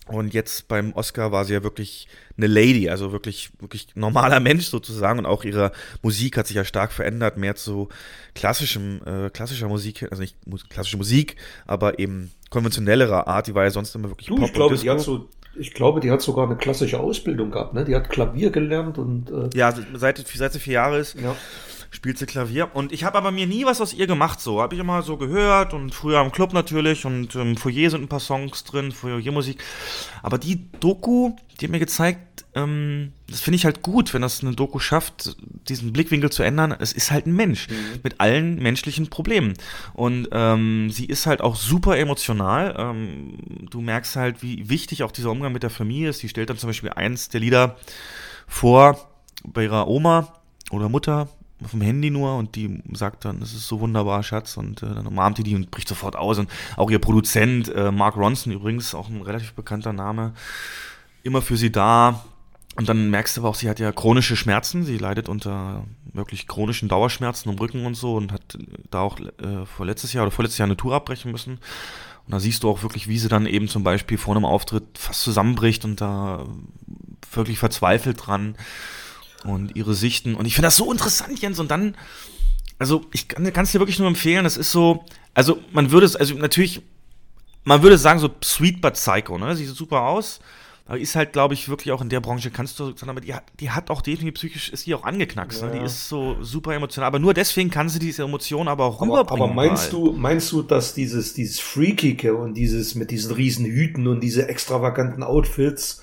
Und 0.09 0.33
jetzt 0.33 0.67
beim 0.67 0.93
Oscar 0.93 1.31
war 1.31 1.45
sie 1.45 1.53
ja 1.53 1.63
wirklich 1.63 2.07
eine 2.37 2.47
Lady, 2.47 2.89
also 2.89 3.11
wirklich, 3.11 3.51
wirklich 3.59 3.87
normaler 3.95 4.39
Mensch 4.49 4.65
sozusagen. 4.67 5.19
Und 5.19 5.25
auch 5.25 5.43
ihre 5.43 5.71
Musik 6.01 6.37
hat 6.37 6.47
sich 6.47 6.55
ja 6.55 6.65
stark 6.65 6.91
verändert, 6.91 7.37
mehr 7.37 7.55
zu 7.55 7.89
klassischem, 8.35 9.01
äh, 9.05 9.29
klassischer 9.29 9.67
Musik, 9.67 10.07
also 10.09 10.21
nicht 10.21 10.35
mu- 10.47 10.57
klassische 10.69 10.97
Musik, 10.97 11.35
aber 11.67 11.99
eben 11.99 12.31
konventionellerer 12.49 13.27
Art. 13.27 13.47
Die 13.47 13.55
war 13.55 13.63
ja 13.63 13.71
sonst 13.71 13.93
immer 13.95 14.09
wirklich 14.09 14.27
Du, 14.27 14.35
Pop 14.35 14.45
ich 14.47 14.53
glaube, 14.53 14.77
die 14.77 14.89
hat 14.89 15.01
so, 15.01 15.29
ich 15.57 15.73
glaube, 15.73 15.99
die 15.99 16.11
hat 16.11 16.21
sogar 16.21 16.45
eine 16.45 16.55
klassische 16.57 16.99
Ausbildung 16.99 17.51
gehabt, 17.51 17.73
ne? 17.73 17.83
Die 17.85 17.95
hat 17.95 18.09
Klavier 18.09 18.49
gelernt 18.49 18.97
und 18.97 19.29
äh, 19.31 19.49
Ja, 19.57 19.73
seit, 19.93 20.25
seit 20.27 20.53
sie 20.53 20.59
vier 20.59 20.73
Jahre 20.73 20.99
ist. 20.99 21.15
ja. 21.19 21.35
Spielt 21.91 22.17
sie 22.17 22.25
Klavier. 22.25 22.69
Und 22.73 22.91
ich 22.91 23.03
habe 23.03 23.17
aber 23.17 23.31
mir 23.31 23.47
nie 23.47 23.65
was 23.65 23.81
aus 23.81 23.93
ihr 23.93 24.07
gemacht, 24.07 24.39
so. 24.39 24.61
Habe 24.61 24.75
ich 24.75 24.81
immer 24.81 25.01
so 25.01 25.17
gehört 25.17 25.73
und 25.73 25.93
früher 25.93 26.21
im 26.21 26.31
Club 26.31 26.53
natürlich 26.53 27.05
und 27.05 27.35
im 27.35 27.57
Foyer 27.57 27.89
sind 27.89 28.03
ein 28.03 28.07
paar 28.07 28.19
Songs 28.19 28.63
drin, 28.63 28.91
Foyermusik. 28.91 29.63
Aber 30.21 30.37
die 30.37 30.69
Doku, 30.79 31.35
die 31.59 31.65
hat 31.65 31.71
mir 31.71 31.79
gezeigt, 31.79 32.45
ähm, 32.55 33.13
das 33.27 33.41
finde 33.41 33.57
ich 33.57 33.65
halt 33.65 33.81
gut, 33.81 34.13
wenn 34.13 34.21
das 34.21 34.41
eine 34.41 34.55
Doku 34.55 34.79
schafft, 34.79 35.35
diesen 35.67 35.93
Blickwinkel 35.93 36.31
zu 36.31 36.43
ändern. 36.43 36.75
Es 36.77 36.93
ist 36.93 37.11
halt 37.11 37.27
ein 37.27 37.35
Mensch 37.35 37.67
mit 38.03 38.19
allen 38.19 38.55
menschlichen 38.55 39.09
Problemen. 39.09 39.53
Und 39.93 40.29
ähm, 40.31 40.89
sie 40.89 41.05
ist 41.05 41.25
halt 41.25 41.41
auch 41.41 41.55
super 41.55 41.97
emotional. 41.97 42.75
Ähm, 42.77 43.37
du 43.69 43.81
merkst 43.81 44.15
halt, 44.15 44.41
wie 44.41 44.69
wichtig 44.69 45.03
auch 45.03 45.11
dieser 45.11 45.31
Umgang 45.31 45.53
mit 45.53 45.63
der 45.63 45.69
Familie 45.69 46.09
ist. 46.09 46.19
Sie 46.19 46.29
stellt 46.29 46.49
dann 46.49 46.57
zum 46.57 46.69
Beispiel 46.69 46.91
eins 46.91 47.29
der 47.29 47.39
Lieder 47.39 47.77
vor 48.47 49.09
bei 49.43 49.63
ihrer 49.63 49.87
Oma 49.87 50.33
oder 50.71 50.89
Mutter 50.89 51.29
vom 51.67 51.81
Handy 51.81 52.09
nur 52.09 52.35
und 52.37 52.55
die 52.55 52.81
sagt 52.93 53.25
dann, 53.25 53.41
es 53.41 53.53
ist 53.53 53.67
so 53.67 53.79
wunderbar, 53.79 54.23
Schatz, 54.23 54.57
und 54.57 54.81
äh, 54.83 54.87
dann 54.87 55.07
umarmt 55.07 55.37
die 55.37 55.43
die 55.43 55.55
und 55.55 55.71
bricht 55.71 55.87
sofort 55.87 56.15
aus. 56.15 56.37
Und 56.37 56.49
auch 56.77 56.89
ihr 56.89 56.99
Produzent, 56.99 57.73
äh, 57.73 57.91
Mark 57.91 58.15
Ronson 58.15 58.53
übrigens, 58.53 58.95
auch 58.95 59.09
ein 59.09 59.21
relativ 59.21 59.53
bekannter 59.53 59.93
Name, 59.93 60.33
immer 61.23 61.41
für 61.41 61.57
sie 61.57 61.71
da. 61.71 62.23
Und 62.75 62.87
dann 62.87 63.09
merkst 63.09 63.35
du 63.35 63.41
aber 63.41 63.49
auch, 63.49 63.55
sie 63.55 63.69
hat 63.69 63.79
ja 63.79 63.91
chronische 63.91 64.37
Schmerzen, 64.37 64.83
sie 64.83 64.97
leidet 64.97 65.27
unter 65.27 65.83
wirklich 66.13 66.47
chronischen 66.47 66.87
Dauerschmerzen 66.87 67.49
im 67.51 67.57
Rücken 67.57 67.85
und 67.85 67.95
so 67.95 68.15
und 68.15 68.31
hat 68.31 68.57
da 68.89 69.01
auch 69.01 69.19
äh, 69.19 69.65
vorletztes 69.65 70.13
Jahr 70.13 70.23
oder 70.23 70.31
vorletztes 70.31 70.59
Jahr 70.59 70.67
eine 70.67 70.77
Tour 70.77 70.95
abbrechen 70.95 71.31
müssen. 71.31 71.59
Und 72.25 72.33
da 72.33 72.39
siehst 72.39 72.63
du 72.63 72.69
auch 72.69 72.83
wirklich, 72.83 73.07
wie 73.07 73.17
sie 73.17 73.27
dann 73.27 73.45
eben 73.47 73.67
zum 73.67 73.83
Beispiel 73.83 74.17
vor 74.17 74.35
einem 74.35 74.45
Auftritt 74.45 74.97
fast 74.97 75.23
zusammenbricht 75.23 75.83
und 75.83 75.99
da 75.99 76.45
wirklich 77.33 77.59
verzweifelt 77.59 78.25
dran 78.25 78.55
und 79.43 79.75
ihre 79.75 79.93
Sichten. 79.93 80.35
Und 80.35 80.45
ich 80.45 80.55
finde 80.55 80.67
das 80.67 80.77
so 80.77 80.91
interessant, 80.91 81.39
Jens. 81.39 81.59
Und 81.59 81.71
dann, 81.71 81.95
also 82.77 83.05
ich 83.13 83.27
kann 83.27 83.45
es 83.45 83.71
dir 83.71 83.79
wirklich 83.79 83.99
nur 83.99 84.07
empfehlen, 84.07 84.43
das 84.43 84.57
ist 84.57 84.71
so, 84.71 85.05
also 85.33 85.59
man 85.71 85.91
würde 85.91 86.05
es, 86.05 86.15
also 86.15 86.33
natürlich, 86.35 86.81
man 87.63 87.83
würde 87.83 87.97
sagen 87.97 88.19
so 88.19 88.29
sweet 88.43 88.81
but 88.81 88.93
psycho, 88.93 89.37
ne? 89.37 89.55
Sieht 89.55 89.69
super 89.69 90.01
aus. 90.01 90.39
Aber 90.89 90.97
ist 90.97 91.15
halt, 91.15 91.33
glaube 91.33 91.53
ich, 91.53 91.69
wirklich 91.69 91.91
auch 91.91 92.01
in 92.01 92.09
der 92.09 92.19
Branche, 92.19 92.49
kannst 92.49 92.79
du 92.79 92.95
aber 93.05 93.21
die 93.21 93.35
hat, 93.35 93.43
die 93.59 93.69
hat 93.69 93.91
auch 93.91 94.01
definitiv 94.01 94.39
psychisch, 94.39 94.69
ist 94.71 94.87
die 94.87 94.95
auch 94.95 95.03
angeknackst. 95.03 95.61
Ne? 95.61 95.71
Die 95.75 95.85
ist 95.85 96.09
so 96.09 96.37
super 96.41 96.73
emotional. 96.73 97.05
Aber 97.05 97.19
nur 97.19 97.35
deswegen 97.35 97.69
kann 97.69 97.89
sie 97.89 97.99
diese 97.99 98.23
Emotionen 98.23 98.67
aber 98.67 98.85
auch 98.85 98.99
Aber, 98.99 99.19
rüberbringen. 99.19 99.43
aber 99.43 99.53
meinst 99.53 99.93
mal. 99.93 99.99
du, 99.99 100.11
meinst 100.13 100.51
du, 100.51 100.63
dass 100.63 100.95
dieses, 100.95 101.35
dieses 101.35 101.59
Freakige 101.59 102.33
und 102.35 102.55
dieses 102.55 102.95
mit 102.95 103.11
diesen 103.11 103.35
riesen 103.35 103.67
Hüten 103.67 104.07
und 104.07 104.21
diese 104.21 104.49
extravaganten 104.49 105.21
Outfits, 105.21 106.01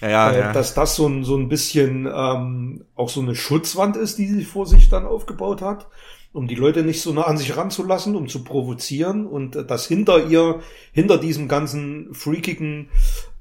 Ja, 0.00 0.08
ja, 0.08 0.30
äh, 0.30 0.40
ja. 0.40 0.52
dass 0.52 0.74
das 0.74 0.96
so 0.96 1.06
ein, 1.06 1.24
so 1.24 1.36
ein 1.36 1.48
bisschen 1.48 2.06
ähm, 2.12 2.84
auch 2.94 3.08
so 3.08 3.20
eine 3.20 3.34
Schutzwand 3.34 3.96
ist, 3.96 4.18
die 4.18 4.26
sie 4.26 4.44
vor 4.44 4.66
sich 4.66 4.88
dann 4.88 5.06
aufgebaut 5.06 5.62
hat, 5.62 5.86
um 6.32 6.46
die 6.48 6.54
Leute 6.54 6.82
nicht 6.82 7.00
so 7.00 7.12
nah 7.12 7.22
an 7.22 7.38
sich 7.38 7.56
ranzulassen, 7.56 8.14
um 8.14 8.28
zu 8.28 8.44
provozieren 8.44 9.26
und 9.26 9.56
äh, 9.56 9.64
dass 9.64 9.86
hinter 9.86 10.26
ihr, 10.26 10.60
hinter 10.92 11.18
diesem 11.18 11.48
ganzen 11.48 12.12
freakigen 12.14 12.90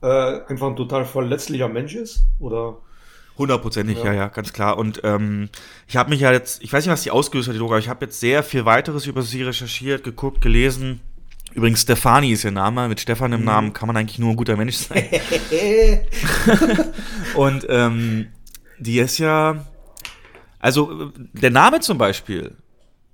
äh, 0.02 0.08
einfach 0.48 0.68
ein 0.68 0.76
total 0.76 1.06
verletzlicher 1.06 1.68
Mensch 1.68 1.96
ist? 1.96 2.26
Oder? 2.40 2.78
Hundertprozentig, 3.38 4.02
ja. 4.02 4.14
ja, 4.14 4.28
ganz 4.30 4.54
klar. 4.54 4.78
Und 4.78 5.02
ähm, 5.04 5.50
ich 5.88 5.98
habe 5.98 6.10
mich 6.10 6.22
ja 6.22 6.32
jetzt, 6.32 6.64
ich 6.64 6.72
weiß 6.72 6.86
nicht, 6.86 6.94
was 6.94 7.04
die 7.04 7.12
ausgelöst 7.12 7.50
hat, 7.50 7.56
die 7.56 7.62
aber 7.62 7.80
ich 7.80 7.90
habe 7.90 8.06
jetzt 8.06 8.22
sehr 8.22 8.44
viel 8.44 8.64
weiteres 8.64 9.08
über 9.08 9.24
sie 9.24 9.44
recherchiert, 9.44 10.06
geguckt, 10.06 10.40
gelesen. 10.40 11.02
Übrigens, 11.56 11.84
Stefani 11.84 12.32
ist 12.34 12.44
ihr 12.44 12.52
Name. 12.52 12.90
Mit 12.90 13.00
Stefan 13.00 13.32
im 13.32 13.46
Namen 13.46 13.72
kann 13.72 13.88
man 13.88 13.96
eigentlich 13.96 14.20
nur 14.20 14.32
ein 14.32 14.36
guter 14.36 14.58
Mensch 14.58 14.76
sein. 14.76 15.06
Und 17.36 17.66
ähm, 17.70 18.28
die 18.78 19.00
ist 19.00 19.18
ja, 19.20 19.66
also 20.60 21.12
der 21.16 21.52
Name 21.52 21.80
zum 21.80 21.98
Beispiel, 21.98 22.56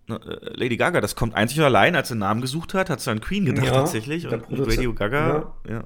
ne, 0.07 0.15
äh, 0.15 0.57
Lady 0.57 0.75
Gaga, 0.75 1.01
das 1.01 1.15
kommt 1.15 1.35
einzig 1.35 1.59
und 1.59 1.65
allein, 1.65 1.95
als 1.95 2.07
sie 2.07 2.13
einen 2.13 2.21
Namen 2.21 2.41
gesucht 2.41 2.73
hat, 2.73 2.89
hat 2.89 2.99
sie 2.99 3.11
an 3.11 3.21
Queen 3.21 3.45
gedacht 3.45 3.67
Ja, 3.67 3.73
tatsächlich. 3.73 4.27
Und 4.27 4.41
Produzent, 4.41 4.77
Radio 4.77 4.93
Gaga, 4.95 5.53
ja. 5.69 5.83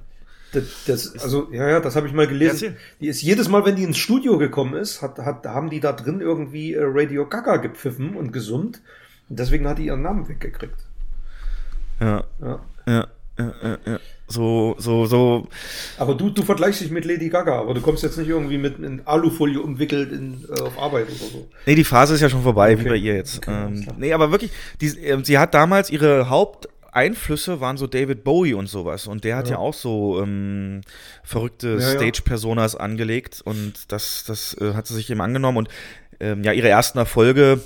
Das, 0.53 0.64
das, 0.86 1.18
also, 1.22 1.49
ja, 1.51 1.68
ja, 1.68 1.80
das 1.82 1.97
habe 1.97 2.08
ich 2.08 2.14
mal 2.14 2.28
gelesen. 2.28 2.68
Erzähl. 2.68 2.78
Die 3.01 3.08
ist 3.08 3.22
jedes 3.22 3.49
Mal, 3.49 3.66
wenn 3.66 3.76
die 3.76 3.84
ins 3.84 3.97
Studio 3.97 4.38
gekommen 4.38 4.76
ist, 4.76 5.01
hat, 5.01 5.20
hat, 5.20 5.45
haben 5.45 5.70
die 5.70 5.82
da 5.82 5.91
drin 5.91 6.22
irgendwie 6.22 6.74
äh, 6.74 6.84
Radio 6.84 7.28
Gaga 7.28 7.58
gepfiffen 7.58 8.16
und 8.16 8.32
gesummt. 8.32 8.82
Und 9.28 9.39
deswegen 9.39 9.68
hat 9.68 9.80
die 9.80 9.88
ihren 9.88 10.01
Namen 10.03 10.30
weggekriegt. 10.30 10.85
Ja, 12.00 12.24
Ja. 12.41 12.60
ja, 12.88 13.08
ja, 13.39 13.54
ja, 13.64 13.78
ja. 13.86 14.00
So, 14.28 14.76
so, 14.80 15.06
so, 15.06 15.48
Aber 16.00 16.16
du, 16.16 16.32
du 16.32 16.41
vergleichst 16.43 16.82
dich 16.82 16.89
mit 16.89 17.06
Lady 17.06 17.30
Gaga, 17.30 17.60
aber 17.60 17.76
du 17.76 17.82
kommst 17.82 18.02
jetzt 18.02 18.18
nicht 18.18 18.28
irgendwie 18.28 18.58
mit 18.58 18.80
in 18.80 19.02
Alufolie 19.06 19.62
umwickelt 19.62 20.12
in, 20.12 20.43
äh, 20.50 20.62
auf 20.62 20.80
Arbeit 20.80 21.06
oder 21.10 21.16
so. 21.32 21.48
Nee, 21.68 21.76
die 21.76 21.84
Phase 21.84 22.16
ist 22.16 22.22
ja 22.22 22.30
schon 22.30 22.41
vorbei, 22.41 22.76
wie 22.78 22.82
Okay. 22.82 22.89
bei 22.89 22.96
ihr 22.96 23.16
jetzt. 23.16 23.38
Okay, 23.38 23.52
ähm, 23.68 23.88
nee, 23.98 24.14
aber 24.14 24.32
wirklich, 24.32 24.50
die, 24.82 24.88
ähm, 25.06 25.24
sie 25.24 25.38
hat 25.38 25.54
damals 25.54 25.91
ihre 25.91 26.28
Haupteinflüsse 26.28 27.62
waren 27.62 27.78
so 27.78 27.86
David 27.86 28.24
Bowie 28.24 28.56
und 28.56 28.68
sowas. 28.68 29.06
Und 29.06 29.24
der 29.26 29.36
hat 29.38 29.48
ja, 29.48 29.58
auch 29.60 29.76
so 29.76 30.20
ähm, 30.24 30.82
verrückte 31.24 31.74
Ja, 31.80 31.80
ja. 31.80 31.89
Stage-Personas 31.91 32.76
angelegt 32.76 33.41
und 33.46 33.91
das, 33.91 34.24
das 34.26 34.58
äh, 34.60 34.74
hat 34.74 34.88
sie 34.88 34.96
sich 34.96 35.08
eben 35.12 35.22
angenommen. 35.22 35.60
Und 35.60 35.70
ähm, 36.20 36.43
ja, 36.43 36.52
ihre 36.52 36.70
ersten 36.70 36.98
Erfolge 36.98 37.60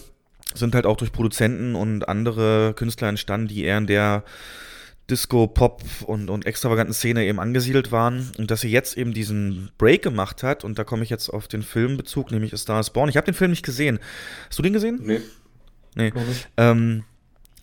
sind 0.53 0.75
halt 0.75 0.85
auch 0.85 0.97
durch 0.97 1.11
Produzenten 1.11 1.75
und 1.75 2.07
andere 2.07 2.73
Künstler 2.75 3.09
entstanden, 3.09 3.47
die 3.47 3.63
eher 3.63 3.77
in 3.77 3.87
der 3.87 4.23
Disco, 5.09 5.47
Pop 5.47 5.83
und, 6.05 6.29
und 6.29 6.45
extravaganten 6.45 6.93
Szene 6.93 7.25
eben 7.25 7.39
angesiedelt 7.39 7.91
waren. 7.91 8.31
Und 8.37 8.51
dass 8.51 8.61
sie 8.61 8.69
jetzt 8.69 8.97
eben 8.97 9.13
diesen 9.13 9.71
Break 9.77 10.03
gemacht 10.03 10.43
hat, 10.43 10.63
und 10.63 10.77
da 10.77 10.83
komme 10.83 11.03
ich 11.03 11.09
jetzt 11.09 11.29
auf 11.29 11.47
den 11.47 11.63
Filmbezug, 11.63 12.31
nämlich 12.31 12.53
A 12.53 12.57
Star 12.57 12.79
is 12.79 12.91
Born. 12.91 13.09
Ich 13.09 13.17
habe 13.17 13.25
den 13.25 13.33
Film 13.33 13.51
nicht 13.51 13.65
gesehen. 13.65 13.99
Hast 14.47 14.59
du 14.59 14.63
den 14.63 14.73
gesehen? 14.73 14.99
Nee. 15.03 15.21
Nee. 15.95 16.13
Ähm, 16.57 17.03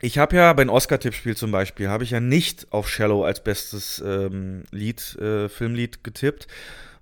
ich 0.01 0.19
habe 0.19 0.37
ja 0.37 0.53
bei 0.53 0.65
den 0.65 0.71
Oscar-Tippspiel 0.71 1.37
zum 1.37 1.53
Beispiel, 1.53 1.89
habe 1.89 2.05
ich 2.05 2.11
ja 2.11 2.21
nicht 2.21 2.67
auf 2.71 2.89
Shallow 2.89 3.25
als 3.25 3.43
bestes 3.43 4.03
ähm, 4.05 4.65
Lied, 4.71 5.17
äh, 5.17 5.49
Filmlied 5.49 6.05
getippt. 6.05 6.49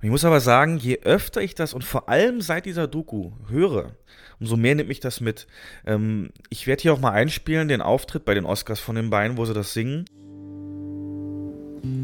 Und 0.01 0.05
ich 0.05 0.11
muss 0.11 0.25
aber 0.25 0.41
sagen, 0.41 0.77
je 0.77 1.01
öfter 1.03 1.41
ich 1.41 1.55
das 1.55 1.75
und 1.75 1.83
vor 1.83 2.09
allem 2.09 2.41
seit 2.41 2.67
dieser 2.67 2.87
Doku 2.87 3.33
höre, 3.49 3.97
umso 4.41 4.57
mehr 4.57 4.75
nimmt 4.75 4.89
mich 4.89 5.01
das 5.01 5.21
mit. 5.21 5.47
Ähm, 5.87 6.31
ich 6.51 6.67
werde 6.67 6.83
hier 6.83 6.93
auch 6.93 7.01
mal 7.01 7.13
einspielen, 7.13 7.69
den 7.69 7.81
Auftritt 7.81 8.25
bei 8.25 8.35
den 8.35 8.45
Oscars 8.45 8.81
von 8.81 8.97
den 8.97 9.11
beiden, 9.11 9.37
wo 9.37 9.45
sie 9.45 9.55
das 9.55 9.73
singen. 9.73 10.05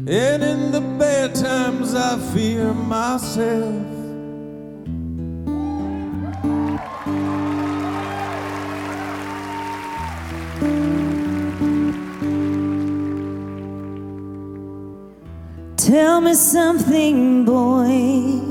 And 0.07 0.43
in 0.43 0.71
the 0.71 0.81
bad 0.99 1.33
times 1.33 1.95
I 1.95 2.17
fear 2.33 2.73
myself. 2.73 4.01
Tell 15.77 16.21
me 16.21 16.35
something, 16.35 17.43
boy. 17.43 18.50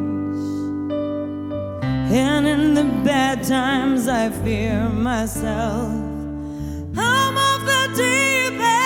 And 2.13 2.45
in 2.45 2.73
the 2.73 2.83
bad 3.05 3.41
times, 3.41 4.09
I 4.09 4.29
fear 4.43 4.89
myself. 4.89 5.89
I'm 6.97 7.37
off 7.37 7.61
the 7.65 7.87
deep 7.95 8.59
end, 8.59 8.80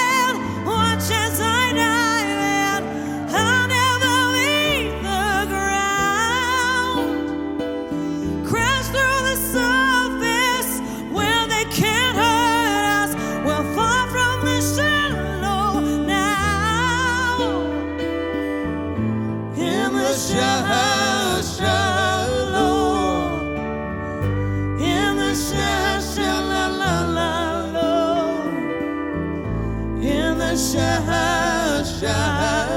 In 30.77 30.81
the 30.81 32.74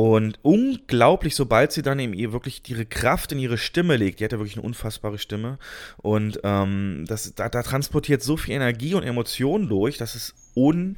Und 0.00 0.38
unglaublich, 0.40 1.36
sobald 1.36 1.72
sie 1.72 1.82
dann 1.82 1.98
eben 1.98 2.14
ihr 2.14 2.32
wirklich 2.32 2.62
ihre 2.70 2.86
Kraft 2.86 3.32
in 3.32 3.38
ihre 3.38 3.58
Stimme 3.58 3.98
legt, 3.98 4.18
die 4.18 4.24
hat 4.24 4.32
ja 4.32 4.38
wirklich 4.38 4.56
eine 4.56 4.64
unfassbare 4.64 5.18
Stimme. 5.18 5.58
Und 5.98 6.40
ähm, 6.42 7.04
das, 7.06 7.34
da, 7.34 7.50
da 7.50 7.62
transportiert 7.62 8.22
so 8.22 8.38
viel 8.38 8.54
Energie 8.54 8.94
und 8.94 9.02
Emotionen 9.02 9.68
durch, 9.68 9.98
das 9.98 10.14
ist 10.14 10.34
un, 10.56 10.96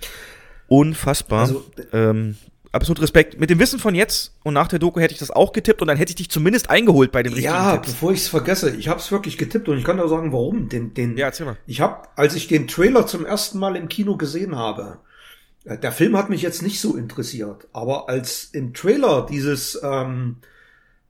unfassbar. 0.69 1.41
Also, 1.41 1.65
ähm, 1.93 2.37
absolut 2.71 3.03
Respekt. 3.03 3.41
Mit 3.41 3.51
dem 3.51 3.59
Wissen 3.59 3.81
von 3.81 3.97
jetzt 3.97 4.37
und 4.45 4.55
nach 4.55 4.69
der 4.69 4.79
Doku 4.79 5.01
hätte 5.01 5.15
ich 5.15 5.19
das 5.19 5.33
auch 5.33 5.53
getippt 5.53 5.83
und 5.83 5.89
dann 5.89 5.97
hätte 5.97 6.11
ich 6.11 6.17
dich 6.17 6.31
zumindest 6.31 6.71
eingeholt 6.71 7.11
bei 7.11 7.25
den 7.25 7.33
richtigen 7.33 7.53
Ja, 7.53 7.73
Tipps. 7.73 7.95
bevor 7.95 8.13
ich 8.13 8.21
es 8.21 8.29
vergesse, 8.29 8.71
ich 8.77 8.87
habe 8.87 9.01
es 9.01 9.11
wirklich 9.11 9.37
getippt 9.37 9.69
und 9.69 9.79
ich 9.79 9.85
kann 9.85 9.99
auch 9.99 10.07
sagen, 10.07 10.33
warum. 10.33 10.69
Den, 10.69 10.95
den, 10.95 11.17
Ja, 11.17 11.27
erzähl 11.27 11.47
mal. 11.47 11.57
Ich 11.67 11.81
habe, 11.81 12.07
als 12.15 12.37
ich 12.37 12.47
den 12.47 12.69
Trailer 12.69 13.05
zum 13.09 13.27
ersten 13.27 13.59
Mal 13.59 13.75
im 13.75 13.89
Kino 13.89 14.17
gesehen 14.17 14.55
habe, 14.55 15.01
der 15.65 15.93
Film 15.93 16.17
hat 16.17 16.31
mich 16.31 16.43
jetzt 16.43 16.63
nicht 16.63 16.81
so 16.81 16.97
interessiert, 16.97 17.69
aber 17.73 18.09
als 18.09 18.45
im 18.53 18.75
Trailer 18.75 19.27
dieses, 19.27 19.81
ähm, 19.83 20.37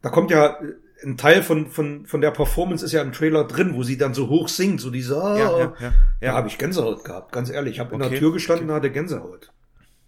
da 0.03 0.11
kommt 0.11 0.30
ja 0.30 0.61
äh, 0.62 0.74
ein 1.05 1.16
Teil 1.18 1.42
von, 1.42 1.68
von, 1.70 2.07
von 2.07 2.20
der 2.20 2.30
Performance 2.32 2.84
ist 2.84 2.92
ja 2.92 3.03
im 3.03 3.12
Trailer 3.12 3.44
drin, 3.44 3.74
wo 3.74 3.82
sie 3.82 3.98
dann 3.98 4.14
so 4.14 4.28
hoch 4.28 4.48
singt, 4.48 4.80
so 4.80 4.90
dieser, 4.90 5.18
Ja, 5.34 5.50
ja, 5.59 5.74
ja, 5.78 5.94
da 6.22 6.32
ja. 6.32 6.34
habe 6.34 6.48
ich 6.48 6.59
Gänsehaut 6.59 7.05
gehabt, 7.05 7.32
ganz 7.32 7.50
ehrlich. 7.50 7.74
Ich 7.74 7.80
habe 7.80 7.94
in 7.94 8.03
Okay, 8.03 8.11
der 8.11 8.18
Tür 8.20 8.32
gestanden 8.32 8.70
und 8.70 8.76
hatte 8.76 8.90
Gänsehaut. 8.92 9.53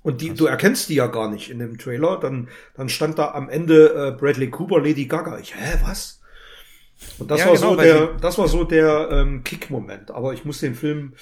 Und 0.03 0.20
die, 0.20 0.34
du 0.34 0.47
erkennst 0.47 0.88
die 0.90 0.97
ja 0.97 1.07
gar 1.07 1.30
nicht 1.30 1.51
in 1.51 1.59
dem 1.59 1.78
Trailer. 1.78 2.18
Dann, 2.20 2.49
dann 2.74 2.88
stand 2.88 3.18
da 3.18 3.32
am 3.32 3.49
Ende 3.49 4.09
äh, 4.14 4.18
Bradley 4.18 4.51
Cooper, 4.51 4.78
Lady 4.80 5.07
Gaga. 5.07 5.38
Ich, 5.38 5.55
hä, 5.55 5.78
was? 5.82 6.20
Und 7.18 7.30
das 7.30 7.40
Ja, 7.40 7.47
war 7.47 7.55
genau, 7.55 7.70
so 7.70 7.76
der, 7.76 8.07
das 8.20 8.38
war 8.38 8.49
so 8.49 8.64
der 8.64 9.09
ähm, 9.11 9.45
Kick-Moment. 9.45 10.11
Aber 10.11 10.34
ich 10.34 10.45
muss 10.45 10.61
den 10.61 10.74
Film 10.74 11.14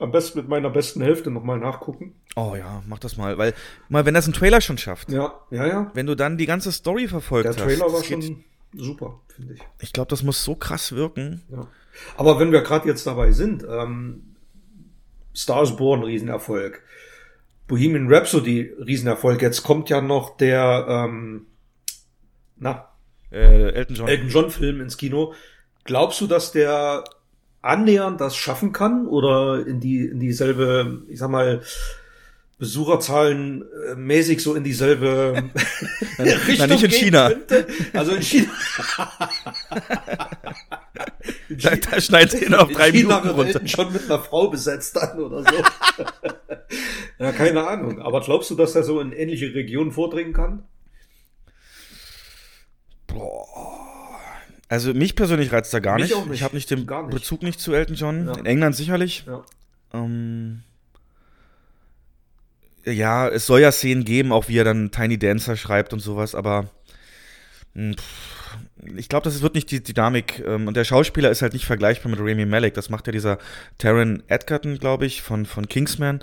am 0.00 0.10
besten 0.12 0.38
mit 0.38 0.48
meiner 0.48 0.70
besten 0.70 1.00
Hälfte 1.02 1.30
nochmal 1.30 1.58
nachgucken. 1.58 2.14
Oh 2.36 2.54
ja, 2.56 2.82
mach 2.86 2.98
das 2.98 3.16
mal, 3.16 3.38
weil 3.38 3.54
mal 3.88 4.04
wenn 4.06 4.14
das 4.14 4.26
ein 4.26 4.32
Trailer 4.32 4.60
schon 4.60 4.78
schafft, 4.78 5.10
Ja, 5.10 5.34
ja, 5.50 5.66
ja. 5.66 5.90
wenn 5.94 6.06
du 6.06 6.14
dann 6.14 6.36
die 6.38 6.46
ganze 6.46 6.72
Story 6.72 7.06
verfolgt 7.08 7.44
Der 7.44 7.52
hast, 7.54 7.60
Trailer 7.62 7.86
war 7.86 8.00
das 8.00 8.08
geht- 8.08 8.24
schon 8.24 8.44
super, 8.76 9.20
finde 9.28 9.54
ich. 9.54 9.60
ich 9.80 9.92
glaube, 9.92 10.10
das 10.10 10.22
muss 10.22 10.42
so 10.44 10.54
krass 10.56 10.92
wirken. 10.92 11.42
Ja. 11.50 11.68
Aber 12.16 12.40
wenn 12.40 12.50
wir 12.50 12.62
gerade 12.62 12.88
jetzt 12.88 13.06
dabei 13.06 13.30
sind, 13.32 13.64
ähm, 13.68 14.34
Stars 15.32 15.76
Born, 15.76 16.02
Riesenerfolg. 16.02 16.82
Bohemian 17.66 18.12
Rhapsody, 18.12 18.72
Riesenerfolg. 18.78 19.40
Jetzt 19.42 19.62
kommt 19.62 19.88
ja 19.90 20.00
noch 20.00 20.36
der, 20.36 20.86
ähm, 20.88 21.46
na, 22.56 22.88
Äh, 23.30 23.70
Elton 23.72 23.96
John. 23.96 24.08
Elton 24.08 24.28
John 24.28 24.50
Film 24.50 24.80
ins 24.80 24.96
Kino. 24.96 25.34
Glaubst 25.84 26.20
du, 26.20 26.26
dass 26.26 26.52
der 26.52 27.04
annähernd 27.64 28.20
das 28.20 28.36
schaffen 28.36 28.72
kann 28.72 29.06
oder 29.06 29.66
in 29.66 29.80
die 29.80 30.06
in 30.06 30.20
dieselbe, 30.20 31.02
ich 31.08 31.18
sag 31.18 31.30
mal, 31.30 31.62
Besucherzahlen 32.58 33.64
äh, 33.90 33.94
mäßig 33.96 34.40
so 34.40 34.54
in 34.54 34.62
dieselbe 34.62 35.50
Richtung 36.18 36.68
nicht 36.68 36.84
in 36.84 36.90
China. 36.90 37.28
Könnte? 37.28 37.66
Also 37.92 38.12
in 38.12 38.22
China. 38.22 38.50
in 39.70 39.78
Da, 41.48 41.76
da 41.76 42.00
schneidet 42.00 42.42
ihn 42.42 42.54
auf 42.54 42.70
drei 42.70 42.90
China 42.90 43.20
Minuten 43.20 43.40
runter. 43.40 43.66
Schon 43.66 43.92
mit 43.92 44.04
einer 44.04 44.18
Frau 44.18 44.48
besetzt 44.48 44.96
dann 44.96 45.18
oder 45.18 45.42
so. 45.42 45.62
ja, 47.18 47.32
keine 47.32 47.66
Ahnung. 47.66 48.00
Aber 48.00 48.20
glaubst 48.20 48.50
du, 48.50 48.54
dass 48.54 48.74
er 48.74 48.82
so 48.82 49.00
in 49.00 49.12
ähnliche 49.12 49.54
Regionen 49.54 49.92
vordringen 49.92 50.32
kann? 50.32 50.64
Also 54.74 54.92
mich 54.92 55.14
persönlich 55.14 55.52
reizt 55.52 55.72
er 55.72 55.80
gar 55.80 56.00
Mich 56.00 56.10
nicht. 56.10 56.26
nicht. 56.26 56.34
Ich 56.34 56.42
habe 56.42 56.56
nicht 56.56 56.68
den 56.68 56.80
nicht. 56.80 57.10
Bezug 57.10 57.44
nicht 57.44 57.60
zu 57.60 57.72
Elton 57.74 57.94
John. 57.94 58.26
Ja. 58.26 58.32
In 58.34 58.44
England 58.44 58.74
sicherlich. 58.74 59.24
Ja. 59.24 59.44
Ähm, 59.92 60.64
ja, 62.84 63.28
es 63.28 63.46
soll 63.46 63.60
ja 63.60 63.70
Szenen 63.70 64.04
geben, 64.04 64.32
auch 64.32 64.48
wie 64.48 64.58
er 64.58 64.64
dann 64.64 64.90
Tiny 64.90 65.16
Dancer 65.16 65.56
schreibt 65.56 65.92
und 65.92 66.00
sowas, 66.00 66.34
aber 66.34 66.70
mh, 67.74 67.94
pff, 67.94 68.56
ich 68.96 69.08
glaube, 69.08 69.22
das 69.22 69.40
wird 69.42 69.54
nicht 69.54 69.70
die 69.70 69.80
Dynamik. 69.80 70.42
Ähm, 70.44 70.66
und 70.66 70.76
der 70.76 70.82
Schauspieler 70.82 71.30
ist 71.30 71.40
halt 71.40 71.52
nicht 71.52 71.66
vergleichbar 71.66 72.10
mit 72.10 72.18
Rami 72.18 72.44
Malek. 72.44 72.74
Das 72.74 72.90
macht 72.90 73.06
ja 73.06 73.12
dieser 73.12 73.38
Taron 73.78 74.24
Edgerton, 74.26 74.80
glaube 74.80 75.06
ich, 75.06 75.22
von, 75.22 75.46
von 75.46 75.68
Kingsman. 75.68 76.18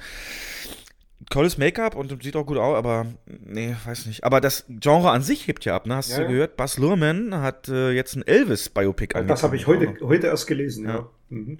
Tolles 1.29 1.57
Make-up 1.57 1.95
und 1.95 2.23
sieht 2.23 2.35
auch 2.35 2.45
gut 2.45 2.57
aus, 2.57 2.75
aber 2.75 3.05
nee, 3.25 3.75
weiß 3.85 4.07
nicht. 4.07 4.23
Aber 4.23 4.41
das 4.41 4.65
Genre 4.67 5.11
an 5.11 5.21
sich 5.21 5.47
hebt 5.47 5.65
ja 5.65 5.75
ab, 5.75 5.85
ne? 5.85 5.95
Hast 5.95 6.09
Ja, 6.09 6.17
du 6.17 6.23
ja. 6.23 6.29
gehört? 6.29 6.57
Bas 6.57 6.77
Luhrmann 6.77 7.35
hat 7.35 7.69
äh, 7.69 7.91
jetzt 7.91 8.15
ein 8.15 8.25
Elvis-Biopic 8.25 9.13
Das 9.27 9.43
habe 9.43 9.55
ich 9.55 9.67
heute, 9.67 9.93
heute 10.01 10.27
erst 10.27 10.47
gelesen, 10.47 10.87
ja. 10.87 11.07
Mhm. 11.29 11.59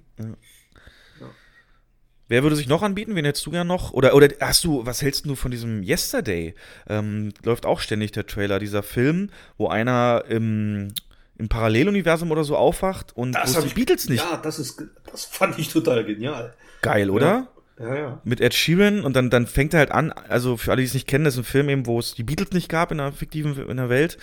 Wer 2.28 2.44
würde 2.44 2.56
sich 2.56 2.70
noch 2.70 2.82
anbieten? 2.82 3.14
Wen 3.16 3.26
hättest 3.26 3.46
du 3.46 3.52
gern 3.52 3.68
noch? 3.68 3.92
Oder, 3.92 4.16
oder 4.16 4.30
hast 4.40 4.64
du, 4.64 4.86
was 4.86 5.02
hältst 5.02 5.26
du 5.26 5.36
von 5.36 5.52
diesem 5.52 5.84
Yesterday? 5.84 6.56
Ähm, 6.88 7.34
läuft 7.44 7.66
auch 7.66 7.82
ständig 7.82 8.14
der 8.14 8.26
Trailer, 8.26 8.58
dieser 8.58 8.84
Film, 8.84 9.32
wo 9.58 9.68
einer 9.68 10.24
im, 10.30 10.94
im 11.38 11.50
Paralleluniversum 11.50 12.32
oder 12.32 12.46
so 12.46 12.56
aufwacht 12.56 13.16
und 13.18 13.36
wo 13.36 13.40
es 13.44 13.58
hab 13.58 13.68
die 13.68 13.74
Beatles 13.74 14.08
nicht. 14.08 14.24
Ja, 14.24 14.38
das 14.38 14.60
ist, 14.60 14.82
das 15.12 15.26
fand 15.26 15.60
ich 15.60 15.74
total 15.74 16.06
genial. 16.06 16.54
Geil, 16.82 17.10
oder? 17.10 17.50
Ja, 17.80 17.96
ja. 17.96 18.22
Mit 18.24 18.42
Ed 18.42 18.54
Sheeran 18.54 19.02
und 19.04 19.16
dann, 19.16 19.30
dann 19.32 19.48
fängt 19.48 19.74
er 19.74 19.80
halt 19.80 19.92
an, 19.92 20.12
also 20.12 20.56
für 20.58 20.72
alle, 20.72 20.82
die 20.82 20.88
es 20.88 20.94
nicht 20.94 21.08
kennen, 21.08 21.26
das 21.26 21.34
ist 21.34 21.40
ein 21.40 21.44
Film 21.46 21.68
eben, 21.70 21.88
wo 21.88 21.98
es 21.98 22.14
die 22.14 22.24
Beatles 22.24 22.52
nicht 22.52 22.70
gab 22.70 22.92
in 22.92 23.00
der 23.00 23.12
fiktiven 23.12 23.58
in 23.68 23.78
der 23.78 23.90
Welt. 23.90 24.18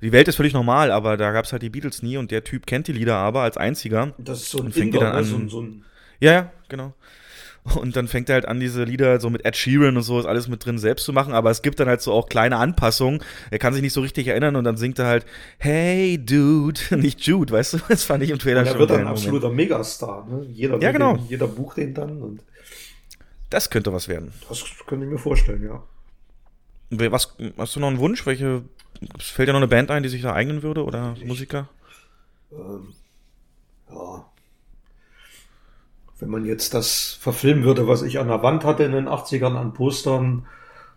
Die 0.00 0.12
Welt 0.12 0.28
ist 0.28 0.36
völlig 0.36 0.54
normal, 0.54 0.90
aber 0.90 1.16
da 1.18 1.30
gab 1.32 1.44
es 1.44 1.52
halt 1.52 1.62
die 1.62 1.68
Beatles 1.70 2.02
nie 2.02 2.16
und 2.16 2.30
der 2.30 2.42
Typ 2.44 2.66
kennt 2.66 2.88
die 2.88 2.92
Lieder 2.92 3.16
aber 3.16 3.42
als 3.42 3.56
einziger. 3.58 4.12
Das 4.18 4.40
ist 4.42 4.50
so 4.50 4.58
ein 4.58 4.66
Und 4.66 4.72
fängt 4.72 4.94
Inder, 4.94 5.00
dann 5.12 5.12
ne? 5.12 5.18
an- 5.18 5.48
so, 5.48 5.56
so 5.58 5.62
ein, 5.62 5.84
Ja, 6.20 6.32
ja, 6.32 6.52
genau. 6.68 6.94
Und 7.76 7.94
dann 7.94 8.08
fängt 8.08 8.28
er 8.28 8.34
halt 8.34 8.48
an, 8.48 8.58
diese 8.58 8.82
Lieder 8.82 9.20
so 9.20 9.30
mit 9.30 9.44
Ed 9.44 9.56
Sheeran 9.56 9.96
und 9.96 10.02
so 10.02 10.18
ist 10.18 10.26
alles 10.26 10.48
mit 10.48 10.64
drin 10.64 10.78
selbst 10.78 11.04
zu 11.04 11.12
machen, 11.12 11.32
aber 11.32 11.48
es 11.50 11.62
gibt 11.62 11.78
dann 11.78 11.86
halt 11.86 12.00
so 12.00 12.12
auch 12.12 12.28
kleine 12.28 12.56
Anpassungen. 12.56 13.22
Er 13.52 13.58
kann 13.60 13.72
sich 13.72 13.82
nicht 13.82 13.92
so 13.92 14.00
richtig 14.00 14.26
erinnern 14.26 14.56
und 14.56 14.64
dann 14.64 14.76
singt 14.76 14.98
er 14.98 15.06
halt 15.06 15.26
Hey 15.58 16.18
Dude, 16.18 16.80
nicht 16.96 17.20
Jude, 17.20 17.52
weißt 17.52 17.74
du? 17.74 17.78
Das 17.88 18.02
fand 18.02 18.24
ich 18.24 18.30
im 18.30 18.38
Trailer 18.40 18.60
er 18.64 18.66
schon 18.70 18.78
wird 18.80 18.90
dann 18.90 19.02
ein 19.02 19.06
absoluter 19.06 19.50
Megastar. 19.50 20.26
Ne? 20.28 20.44
Jeder, 20.50 20.78
Ja, 20.80 20.90
genau. 20.90 21.16
Jeder 21.28 21.46
bucht 21.46 21.76
den 21.76 21.94
dann 21.94 22.20
und 22.22 22.40
Das 23.52 23.70
könnte 23.70 23.92
was 23.92 24.08
werden. 24.08 24.32
das 24.48 24.64
könnte 24.86 25.04
ich 25.06 25.12
mir 25.12 25.18
vorstellen, 25.18 25.62
ja. 25.64 25.82
Was, 26.90 27.36
hast 27.58 27.76
du 27.76 27.80
noch 27.80 27.88
einen 27.88 27.98
Wunsch? 27.98 28.26
Welche, 28.26 28.62
fällt 29.18 29.48
dir 29.48 29.52
noch 29.52 29.60
eine 29.60 29.68
Band 29.68 29.90
ein, 29.90 30.02
die 30.02 30.08
sich 30.08 30.22
da 30.22 30.32
eignen 30.34 30.62
würde 30.62 30.84
oder 30.84 31.14
Musiker? 31.24 31.68
Ähm, 32.50 32.92
ja. 33.90 34.26
Wenn 36.18 36.28
man 36.30 36.44
jetzt 36.44 36.72
das 36.74 37.16
verfilmen 37.20 37.64
würde, 37.64 37.88
was 37.88 38.02
ich 38.02 38.18
an 38.18 38.28
der 38.28 38.42
Wand 38.42 38.64
hatte 38.64 38.84
in 38.84 38.92
den 38.92 39.08
80ern 39.08 39.56
an 39.56 39.72
Postern, 39.74 40.46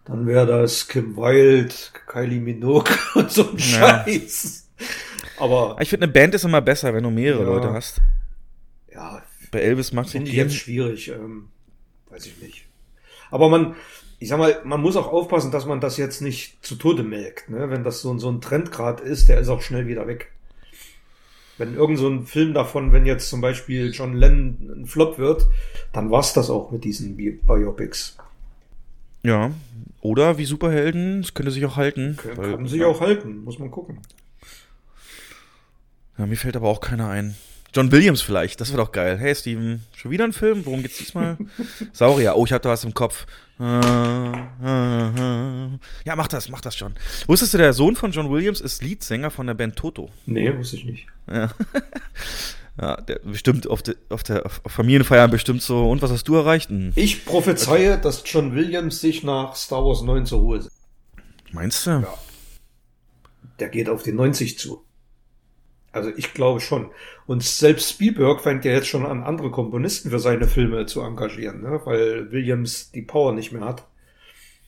dann 0.05 0.27
wäre 0.27 0.45
das 0.45 0.87
Kim 0.87 1.17
Wilde, 1.17 1.73
Kylie 2.07 2.39
Minogue 2.39 2.93
und 3.15 3.31
so 3.31 3.49
ein 3.49 3.57
Ja. 3.57 4.03
Scheiß. 4.05 4.69
Aber 5.39 5.77
Ich 5.81 5.89
finde, 5.89 6.05
eine 6.05 6.13
Band 6.13 6.35
ist 6.35 6.43
immer 6.45 6.61
besser, 6.61 6.93
wenn 6.93 7.03
du 7.03 7.09
mehrere 7.09 7.43
Ja. 7.43 7.49
Leute 7.49 7.73
hast. 7.73 8.01
ja, 8.93 9.21
Bei 9.51 9.59
Elvis 9.61 9.91
macht 9.93 10.13
ich 10.13 10.31
jetzt 10.31 10.55
schwierig. 10.55 11.09
Ähm, 11.09 11.49
weiß 12.09 12.25
ich 12.25 12.41
nicht. 12.41 12.65
Aber 13.31 13.49
man, 13.49 13.75
ich 14.19 14.29
sag 14.29 14.37
mal, 14.39 14.61
man 14.63 14.81
muss 14.81 14.95
auch 14.95 15.07
aufpassen, 15.07 15.51
dass 15.51 15.65
man 15.65 15.81
das 15.81 15.97
jetzt 15.97 16.21
nicht 16.21 16.63
zu 16.65 16.75
Tode 16.75 17.03
melkt. 17.03 17.49
Ne? 17.49 17.69
Wenn 17.69 17.83
das 17.83 18.01
so, 18.01 18.17
so 18.17 18.29
ein 18.29 18.41
Trendgrad 18.41 19.01
ist, 19.01 19.29
der 19.29 19.39
ist 19.39 19.49
auch 19.49 19.61
schnell 19.61 19.87
wieder 19.87 20.07
weg. 20.07 20.31
Wenn 21.57 21.75
irgend 21.75 21.97
so 21.97 22.09
ein 22.09 22.25
Film 22.25 22.53
davon, 22.53 22.91
wenn 22.91 23.05
jetzt 23.05 23.29
zum 23.29 23.39
Beispiel 23.41 23.91
John 23.91 24.13
Lennon 24.15 24.81
ein 24.81 24.85
Flop 24.85 25.17
wird, 25.17 25.47
dann 25.93 26.11
war's 26.11 26.33
das 26.33 26.49
auch 26.49 26.71
mit 26.71 26.83
diesen 26.83 27.15
Bi 27.15 27.31
Biopics. 27.31 28.17
Ja. 29.23 29.51
Oder 30.01 30.37
wie 30.37 30.45
Superhelden, 30.45 31.21
das 31.21 31.33
könnte 31.33 31.51
sich 31.51 31.65
auch 31.65 31.77
halten. 31.77 32.17
Kann, 32.17 32.37
weil- 32.37 32.51
kann 32.55 32.67
sich 32.67 32.83
auch 32.83 32.99
halten, 33.01 33.43
muss 33.43 33.57
man 33.57 33.71
gucken. 33.71 33.99
Ja, 36.17 36.25
mir 36.25 36.37
fällt 36.37 36.55
aber 36.55 36.69
auch 36.69 36.81
keiner 36.81 37.09
ein. 37.09 37.35
John 37.75 37.91
Williams 37.91 38.21
vielleicht, 38.21 38.61
das 38.61 38.69
wäre 38.69 38.81
doch 38.81 38.93
geil. 38.93 39.17
Hey 39.17 39.35
Steven, 39.35 39.83
schon 39.97 40.09
wieder 40.09 40.23
ein 40.23 40.31
Film? 40.31 40.65
Worum 40.65 40.81
geht's 40.81 40.97
diesmal? 40.97 41.37
Saurier. 41.91 42.37
Oh, 42.37 42.45
ich 42.45 42.53
hatte 42.53 42.69
was 42.69 42.85
im 42.85 42.93
Kopf. 42.93 43.25
Äh, 43.59 43.63
äh, 43.63 45.07
äh. 45.09 45.69
Ja, 46.05 46.15
mach 46.15 46.29
das, 46.29 46.47
mach 46.47 46.61
das 46.61 46.77
schon. 46.77 46.93
Wusstest 47.27 47.53
du, 47.53 47.57
der 47.57 47.73
Sohn 47.73 47.97
von 47.97 48.13
John 48.13 48.31
Williams 48.31 48.61
ist 48.61 48.81
Leadsänger 48.81 49.29
von 49.29 49.47
der 49.47 49.55
Band 49.55 49.75
Toto? 49.75 50.09
Nee, 50.25 50.57
wusste 50.57 50.77
ich 50.77 50.85
nicht. 50.85 51.07
Ja. 51.29 51.51
ja, 52.81 53.01
der 53.01 53.19
bestimmt 53.19 53.67
auf, 53.67 53.83
der 53.83 53.95
auf 54.07 54.23
der 54.23 54.45
auf 54.45 54.61
Familienfeiern 54.67 55.29
bestimmt 55.29 55.61
so. 55.61 55.89
Und 55.89 56.01
was 56.01 56.11
hast 56.11 56.29
du 56.29 56.35
erreicht? 56.35 56.69
Hm. 56.69 56.93
Ich 56.95 57.25
prophezeie, 57.25 57.97
dass 57.97 58.23
John 58.25 58.55
Williams 58.55 59.01
sich 59.01 59.21
nach 59.23 59.57
Star 59.57 59.83
Wars 59.83 60.01
9 60.01 60.25
zur 60.25 60.39
Ruhe 60.39 60.61
setzt. 60.61 60.77
Meinst 61.51 61.85
du? 61.87 62.05
der 63.59 63.69
geht 63.69 63.89
auf 63.89 64.03
die 64.03 64.11
90 64.11 64.57
zu. 64.57 64.84
Also 65.95 66.11
ich 66.17 66.33
glaube 66.33 66.59
schon. 66.59 66.91
Und 67.25 67.41
selbst 67.41 67.89
Spielberg 67.89 68.41
fängt 68.41 68.65
ja 68.65 68.71
jetzt 68.73 68.87
schon 68.87 69.05
an, 69.05 69.23
andere 69.23 69.49
Komponisten 69.49 70.09
für 70.09 70.19
seine 70.19 70.45
Filme 70.45 70.85
zu 70.85 71.01
engagieren, 71.01 71.61
ne? 71.61 71.79
weil 71.85 72.31
Williams 72.33 72.91
die 72.91 73.01
Power 73.01 73.31
nicht 73.31 73.53
mehr 73.53 73.63
hat. 73.63 73.87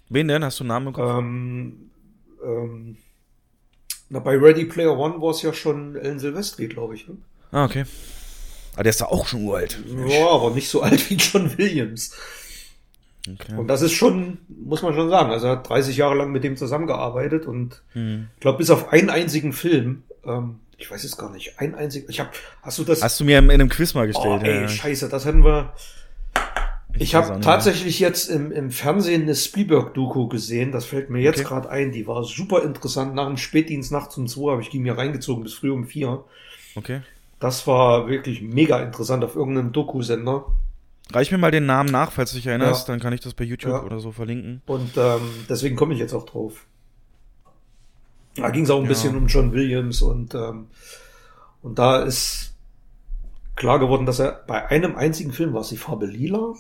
Wen 0.08 0.30
denn? 0.30 0.46
Hast 0.46 0.60
du 0.60 0.64
einen 0.64 0.70
Namen 0.70 0.94
Kopf? 0.94 1.20
Ähm, 1.20 1.92
ähm, 2.42 2.98
na, 4.10 4.20
bei 4.20 4.38
Ready 4.38 4.64
Player 4.64 4.98
One 4.98 5.22
war 5.22 5.32
es 5.32 5.42
ja 5.42 5.52
schon 5.52 5.98
Ellen 5.98 6.20
Silvestri, 6.20 6.68
glaube 6.68 6.96
ich. 6.96 7.10
Ne? 7.10 7.18
Ah, 7.52 7.66
okay. 7.66 7.84
Aber 8.76 8.84
der 8.84 8.92
ist 8.92 9.02
da 9.02 9.06
auch 9.08 9.28
schon 9.28 9.44
uralt. 9.44 9.78
Ja, 10.08 10.30
aber 10.30 10.52
nicht 10.52 10.70
so 10.70 10.82
alt 10.82 11.10
wie 11.10 11.16
John 11.16 11.58
Williams. 11.58 12.16
Okay. 13.30 13.58
Und 13.58 13.68
das 13.68 13.82
ist 13.82 13.92
schon, 13.92 14.38
muss 14.48 14.82
man 14.82 14.94
schon 14.94 15.10
sagen, 15.10 15.32
also 15.32 15.48
er 15.48 15.58
hat 15.58 15.68
30 15.68 15.98
Jahre 15.98 16.16
lang 16.16 16.32
mit 16.32 16.46
dem 16.46 16.56
zusammengearbeitet 16.56 17.46
und 17.46 17.82
Hm. 17.92 18.30
ich 18.36 18.40
glaube, 18.40 18.60
bis 18.60 18.70
auf 18.70 18.94
einen 18.94 19.10
einzigen 19.10 19.52
Film, 19.52 20.04
ähm, 20.24 20.62
ich 20.78 20.90
weiß 20.92 21.04
es 21.04 21.18
gar 21.18 21.32
nicht, 21.32 21.60
ein 21.60 21.76
einziger, 21.76 22.10
ich 22.10 22.20
habe, 22.20 22.30
hast 22.62 22.78
du 22.78 22.84
das? 22.84 23.02
Hast 23.02 23.20
du 23.20 23.26
mir 23.26 23.40
in 23.40 23.50
einem 23.50 23.70
Quiz 23.70 23.94
mal 23.94 24.04
oh, 24.04 24.08
gestellt? 24.08 24.44
ey, 24.44 24.62
ja. 24.62 24.68
scheiße, 24.68 25.10
das 25.10 25.26
hätten 25.26 25.44
wir. 25.44 25.74
Ich, 27.00 27.16
auch 27.16 27.30
habe 27.30 27.42
tatsächlich 27.42 28.00
jetzt 28.00 28.28
im, 28.30 28.52
im 28.52 28.72
Fernsehen 28.72 29.24
eine 29.24 29.36
Spielberg-Doku 29.36 30.28
gesehen, 30.28 30.72
das 30.72 30.86
fällt 30.86 31.10
mir 31.10 31.20
jetzt 31.22 31.40
Okay. 31.40 31.48
gerade 31.48 31.70
ein, 31.70 31.92
die 31.92 32.08
war 32.08 32.24
super 32.24 32.64
interessant. 32.64 33.14
Nach 33.14 33.28
dem 33.28 33.38
Spätdienst 33.38 33.92
nachts 33.92 34.18
um 34.18 34.28
zwei 34.28 34.52
habe 34.52 34.62
ich 34.62 34.70
die 34.70 34.80
mir 34.80 34.98
reingezogen 34.98 35.44
bis 35.44 35.54
früh 35.54 35.70
um 35.70 35.86
vier. 35.86 36.24
Okay. 36.76 37.02
Das 37.40 37.68
war 37.68 38.08
wirklich 38.08 38.42
mega 38.42 38.80
interessant 38.80 39.24
auf 39.24 39.36
irgendeinem 39.36 39.74
Doku-Sender. 39.74 40.46
Reich 41.14 41.32
mir 41.32 41.38
mal 41.38 41.52
den 41.52 41.68
Namen 41.68 41.90
nach, 41.92 42.12
falls 42.12 42.32
du 42.32 42.38
dich 42.38 42.48
erinnerst, 42.48 42.88
Ja. 42.88 42.94
dann 42.94 43.00
kann 43.00 43.14
ich 43.14 43.22
das 43.22 43.34
bei 43.36 43.44
YouTube 43.44 43.72
Ja. 43.72 43.84
oder 43.84 44.00
so 44.00 44.12
verlinken. 44.12 44.62
Und 44.66 44.98
ähm, 44.98 45.22
deswegen 45.48 45.76
komme 45.76 45.94
ich 45.94 46.00
jetzt 46.00 46.14
auch 46.14 46.26
drauf. 46.26 46.66
Da 48.38 48.50
ging 48.50 48.64
es 48.64 48.70
auch 48.70 48.78
ein 48.78 48.84
Ja. 48.84 48.90
bisschen 48.90 49.16
um 49.16 49.28
John 49.28 49.52
Williams 49.54 50.02
und, 50.02 50.34
ähm, 50.36 50.68
und 51.62 51.80
da 51.80 52.04
ist 52.04 52.54
klar 53.56 53.80
geworden, 53.80 54.06
dass 54.06 54.20
er 54.20 54.44
bei 54.48 54.68
einem 54.68 54.96
einzigen 54.96 55.32
Film 55.34 55.54
war 55.54 55.62
es 55.62 55.70
die 55.70 55.78
Farbe 55.78 56.06
lila. 56.06 56.54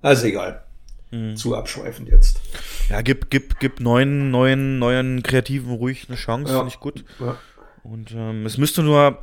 Also 0.00 0.26
egal. 0.26 0.64
Hm. 1.10 1.36
Zu 1.36 1.54
abschweifend 1.54 2.08
jetzt. 2.08 2.40
Ja, 2.88 3.02
gib, 3.02 3.30
gib, 3.30 3.60
gib 3.60 3.80
neuen, 3.80 4.30
neuen, 4.30 4.78
neuen 4.78 5.22
Kreativen 5.22 5.72
ruhig 5.72 6.06
eine 6.08 6.16
Chance, 6.16 6.52
Ja. 6.52 6.58
finde 6.60 6.72
ich 6.74 6.80
gut. 6.80 7.04
Ja. 7.20 7.36
Und 7.84 8.12
ähm, 8.12 8.46
es 8.46 8.58
müsste 8.58 8.82
nur 8.82 9.18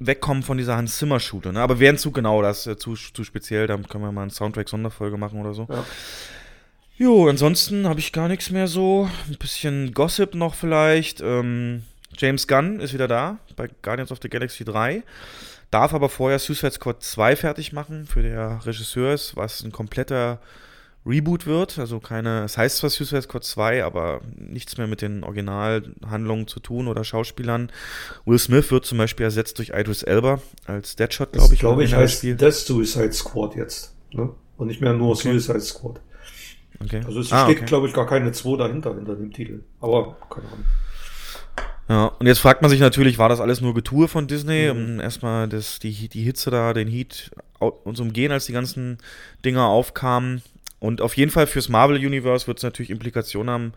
wegkommen 0.00 0.42
von 0.44 0.58
dieser 0.58 0.76
Hans 0.76 0.98
Zimmer 0.98 1.18
Schule, 1.18 1.52
ne? 1.52 1.60
Aber 1.60 1.80
wären 1.80 1.96
zu 1.98 2.12
genau, 2.12 2.42
das 2.42 2.66
äh, 2.68 2.76
zu, 2.76 2.94
zu 2.94 3.24
speziell, 3.24 3.66
da 3.66 3.76
können 3.78 4.04
wir 4.04 4.12
mal 4.12 4.22
eine 4.22 4.30
Soundtrack-Sonderfolge 4.30 5.16
machen 5.16 5.40
oder 5.40 5.54
so. 5.54 5.66
Ja. 5.68 5.84
Jo, 6.98 7.28
ansonsten 7.28 7.86
habe 7.86 8.00
ich 8.00 8.12
gar 8.12 8.28
nichts 8.28 8.50
mehr 8.50 8.66
so. 8.66 9.08
Ein 9.28 9.36
bisschen 9.38 9.94
Gossip 9.94 10.34
noch 10.34 10.54
vielleicht. 10.54 11.20
Ähm, 11.20 11.82
James 12.16 12.48
Gunn 12.48 12.80
ist 12.80 12.92
wieder 12.92 13.06
da 13.06 13.38
bei 13.56 13.68
Guardians 13.82 14.10
of 14.10 14.18
the 14.20 14.28
Galaxy 14.28 14.64
3. 14.64 15.02
Darf 15.70 15.94
aber 15.94 16.08
vorher 16.08 16.38
Suicide 16.38 16.72
Squad 16.72 17.02
2 17.02 17.36
fertig 17.36 17.72
machen 17.72 18.06
für 18.06 18.22
der 18.22 18.60
Regisseur 18.64 19.12
ist, 19.12 19.36
was 19.36 19.62
ein 19.62 19.70
kompletter 19.70 20.40
Reboot 21.06 21.46
wird. 21.46 21.78
Also 21.78 22.00
keine, 22.00 22.42
es 22.44 22.58
heißt 22.58 22.78
zwar 22.78 22.90
Suicide 22.90 23.22
Squad 23.22 23.44
2, 23.44 23.84
aber 23.84 24.20
nichts 24.36 24.76
mehr 24.78 24.86
mit 24.88 25.00
den 25.02 25.22
Originalhandlungen 25.22 26.48
zu 26.48 26.58
tun 26.58 26.88
oder 26.88 27.04
Schauspielern. 27.04 27.70
Will 28.24 28.38
Smith 28.40 28.72
wird 28.72 28.86
zum 28.86 28.98
Beispiel 28.98 29.24
ersetzt 29.24 29.58
durch 29.58 29.70
Idris 29.74 30.02
Elba 30.02 30.40
als 30.66 30.96
Deadshot, 30.96 31.32
glaube 31.32 31.46
Das, 31.46 31.52
ich. 31.52 31.60
glaube 31.60 31.84
ich, 31.84 31.94
heißt 31.94 32.18
Spiel. 32.18 32.34
das 32.34 32.66
Suicide 32.66 33.12
Squad 33.12 33.54
jetzt. 33.54 33.94
Ne? 34.12 34.30
Und 34.56 34.66
nicht 34.66 34.80
mehr 34.80 34.94
nur 34.94 35.10
Okay. 35.12 35.38
Suicide 35.38 35.60
Squad. 35.60 36.00
Okay. 36.82 37.02
Also 37.04 37.20
es 37.20 37.32
Ah, 37.32 37.44
steht, 37.44 37.58
okay. 37.58 37.66
glaube 37.66 37.88
ich, 37.88 37.94
gar 37.94 38.06
keine 38.06 38.32
2 38.32 38.56
dahinter, 38.56 38.94
hinter 38.94 39.14
dem 39.16 39.32
Titel. 39.32 39.60
Aber 39.80 40.16
keine 40.30 40.46
Ahnung. 40.46 40.64
Ja, 41.88 42.06
und 42.18 42.26
jetzt 42.26 42.38
fragt 42.40 42.60
man 42.60 42.70
sich 42.70 42.80
natürlich, 42.80 43.18
war 43.18 43.28
das 43.30 43.40
alles 43.40 43.60
nur 43.62 43.72
Getue 43.74 44.08
von 44.08 44.26
Disney, 44.26 44.70
Mhm. 44.72 44.78
um 44.94 45.00
erstmal 45.00 45.48
das, 45.48 45.78
die, 45.78 46.08
die 46.08 46.22
Hitze 46.22 46.50
da, 46.50 46.74
den 46.74 46.86
Heat 46.88 47.30
uns 47.58 47.98
umgehen, 47.98 48.30
als 48.30 48.46
die 48.46 48.52
ganzen 48.52 48.98
Dinger 49.44 49.64
aufkamen. 49.66 50.42
Und 50.80 51.00
auf 51.00 51.16
jeden 51.16 51.30
Fall 51.32 51.46
fürs 51.46 51.68
Marvel-Universe 51.68 52.46
wird 52.46 52.58
es 52.58 52.62
natürlich 52.62 52.90
Implikationen 52.90 53.50
haben, 53.50 53.72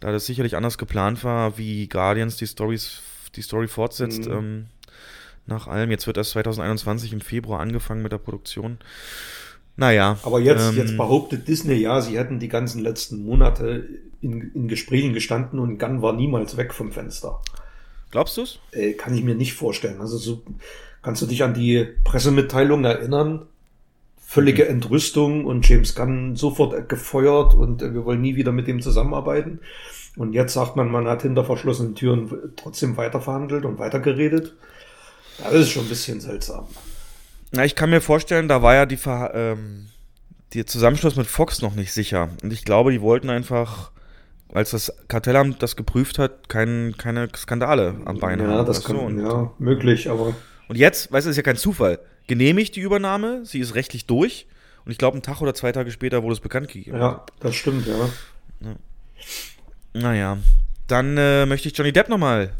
da 0.00 0.12
das 0.12 0.24
sicherlich 0.26 0.56
anders 0.56 0.78
geplant 0.78 1.24
war, 1.24 1.58
wie 1.58 1.88
Guardians 1.88 2.36
die 2.36 2.46
Stories, 2.46 3.02
die 3.34 3.42
Story 3.42 3.66
fortsetzt. 3.68 4.26
Mhm. 4.26 4.32
Ähm, 4.32 4.66
nach 5.46 5.66
allem. 5.66 5.90
Jetzt 5.90 6.06
wird 6.06 6.16
erst 6.16 6.30
2021 6.30 7.12
im 7.12 7.20
Februar 7.20 7.60
angefangen 7.60 8.02
mit 8.02 8.12
der 8.12 8.18
Produktion. 8.18 8.78
Naja. 9.78 10.18
Aber 10.24 10.40
jetzt, 10.40 10.70
ähm, 10.70 10.76
jetzt 10.76 10.96
behauptet 10.96 11.46
Disney 11.46 11.74
ja, 11.74 12.00
sie 12.00 12.18
hätten 12.18 12.40
die 12.40 12.48
ganzen 12.48 12.82
letzten 12.82 13.24
Monate 13.24 13.88
in, 14.20 14.50
in 14.52 14.66
Gesprächen 14.66 15.14
gestanden 15.14 15.60
und 15.60 15.78
Gunn 15.78 16.02
war 16.02 16.12
niemals 16.12 16.56
weg 16.56 16.74
vom 16.74 16.90
Fenster. 16.90 17.40
Glaubst 18.10 18.36
du's? 18.36 18.58
Äh, 18.72 18.94
kann 18.94 19.14
ich 19.14 19.22
mir 19.22 19.36
nicht 19.36 19.54
vorstellen. 19.54 20.00
Also 20.00 20.18
so 20.18 20.42
kannst 21.00 21.22
du 21.22 21.26
dich 21.26 21.44
an 21.44 21.54
die 21.54 21.86
Pressemitteilung 22.02 22.84
erinnern. 22.84 23.46
Völlige 24.20 24.64
Mhm. 24.64 24.70
Entrüstung 24.70 25.44
und 25.44 25.66
James 25.68 25.94
Gunn 25.94 26.34
sofort 26.34 26.88
gefeuert 26.88 27.54
und 27.54 27.80
äh, 27.80 27.94
wir 27.94 28.04
wollen 28.04 28.20
nie 28.20 28.34
wieder 28.34 28.50
mit 28.50 28.66
dem 28.66 28.82
zusammenarbeiten. 28.82 29.60
Und 30.16 30.32
jetzt 30.32 30.54
sagt 30.54 30.74
man, 30.74 30.90
man 30.90 31.06
hat 31.06 31.22
hinter 31.22 31.44
verschlossenen 31.44 31.94
Türen 31.94 32.52
trotzdem 32.56 32.96
weiterverhandelt 32.96 33.64
und 33.64 33.78
weitergeredet. 33.78 34.54
Das 35.38 35.54
ist 35.54 35.70
schon 35.70 35.84
ein 35.84 35.88
bisschen 35.88 36.20
seltsam. 36.20 36.66
Na, 37.52 37.64
ich 37.64 37.74
kann 37.74 37.90
mir 37.90 38.00
vorstellen, 38.00 38.48
da 38.48 38.62
war 38.62 38.74
ja 38.74 38.86
die, 38.86 38.96
Ver 38.96 39.32
ähm, 39.34 39.88
der 40.54 40.66
Zusammenschluss 40.66 41.16
mit 41.16 41.26
Fox 41.26 41.62
noch 41.62 41.74
nicht 41.74 41.92
sicher. 41.92 42.30
Und 42.42 42.52
ich 42.52 42.64
glaube, 42.64 42.92
die 42.92 43.00
wollten 43.00 43.30
einfach, 43.30 43.90
als 44.52 44.70
das 44.70 44.92
Kartellamt 45.08 45.62
das 45.62 45.76
geprüft 45.76 46.18
hat, 46.18 46.48
kein, 46.48 46.94
keine 46.98 47.28
Skandale 47.36 47.96
am 48.04 48.18
Bein 48.18 48.40
haben. 48.40 48.50
Ja, 48.50 48.64
das 48.64 48.78
weißt 48.78 48.88
du? 48.88 48.92
kann, 48.92 48.96
und, 48.98 49.20
ja, 49.20 49.52
möglich, 49.58 50.10
aber 50.10 50.34
und 50.68 50.76
jetzt, 50.76 51.10
weißt 51.10 51.26
du, 51.26 51.30
ist 51.30 51.36
ja 51.36 51.42
kein 51.42 51.56
Zufall. 51.56 51.98
Genehmigt 52.26 52.76
die 52.76 52.80
Übernahme, 52.80 53.44
sie 53.44 53.58
ist 53.58 53.74
rechtlich 53.74 54.06
durch. 54.06 54.46
Und 54.84 54.92
ich 54.92 54.98
glaube, 54.98 55.14
einen 55.14 55.22
Tag 55.22 55.40
oder 55.40 55.54
zwei 55.54 55.72
Tage 55.72 55.90
später 55.90 56.22
wurde 56.22 56.34
es 56.34 56.40
bekannt 56.40 56.68
gegeben. 56.68 56.98
ja, 56.98 57.24
das 57.40 57.54
stimmt, 57.54 57.86
ja. 57.86 58.74
Naja, 59.94 60.38
dann 60.86 61.16
äh, 61.16 61.46
möchte 61.46 61.68
ich 61.68 61.76
Johnny 61.76 61.92
Depp 61.92 62.08
nochmal 62.08 62.52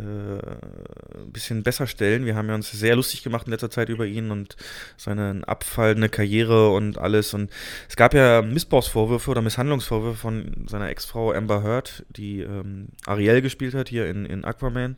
ein 0.00 1.32
bisschen 1.32 1.62
besser 1.62 1.86
stellen. 1.86 2.26
Wir 2.26 2.34
haben 2.34 2.48
ja 2.48 2.54
uns 2.54 2.70
sehr 2.70 2.96
lustig 2.96 3.22
gemacht 3.22 3.46
in 3.46 3.52
letzter 3.52 3.70
Zeit 3.70 3.88
über 3.88 4.06
ihn 4.06 4.30
und 4.30 4.56
seine 4.96 5.42
abfallende 5.46 6.08
Karriere 6.08 6.70
und 6.70 6.98
alles. 6.98 7.34
Und 7.34 7.50
es 7.88 7.96
gab 7.96 8.14
ja 8.14 8.42
Missbrauchsvorwürfe 8.42 9.30
oder 9.30 9.42
Misshandlungsvorwürfe 9.42 10.18
von 10.18 10.66
seiner 10.68 10.88
Ex-Frau 10.88 11.32
Amber 11.32 11.62
Heard, 11.62 12.04
die 12.10 12.40
ähm, 12.40 12.88
Ariel 13.06 13.42
gespielt 13.42 13.74
hat 13.74 13.88
hier 13.88 14.06
in, 14.06 14.26
in 14.26 14.44
Aquaman. 14.44 14.96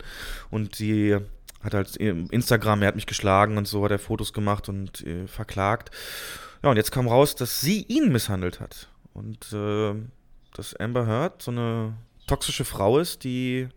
Und 0.50 0.76
sie 0.76 1.16
hat 1.62 1.74
halt 1.74 1.96
Instagram, 1.96 2.82
er 2.82 2.88
hat 2.88 2.96
mich 2.96 3.06
geschlagen 3.06 3.58
und 3.58 3.66
so, 3.66 3.84
hat 3.84 3.90
er 3.90 3.98
Fotos 3.98 4.32
gemacht 4.32 4.68
und 4.68 5.04
äh, 5.06 5.26
verklagt. 5.26 5.90
Ja, 6.62 6.70
und 6.70 6.76
jetzt 6.76 6.92
kam 6.92 7.08
raus, 7.08 7.34
dass 7.34 7.60
sie 7.60 7.82
ihn 7.88 8.12
misshandelt 8.12 8.60
hat. 8.60 8.88
Und 9.12 9.52
äh, 9.52 9.94
dass 10.54 10.74
Amber 10.74 11.06
Heard 11.06 11.42
so 11.42 11.50
eine 11.50 11.94
toxische 12.26 12.64
Frau 12.64 12.98
ist, 12.98 13.24
die 13.24 13.68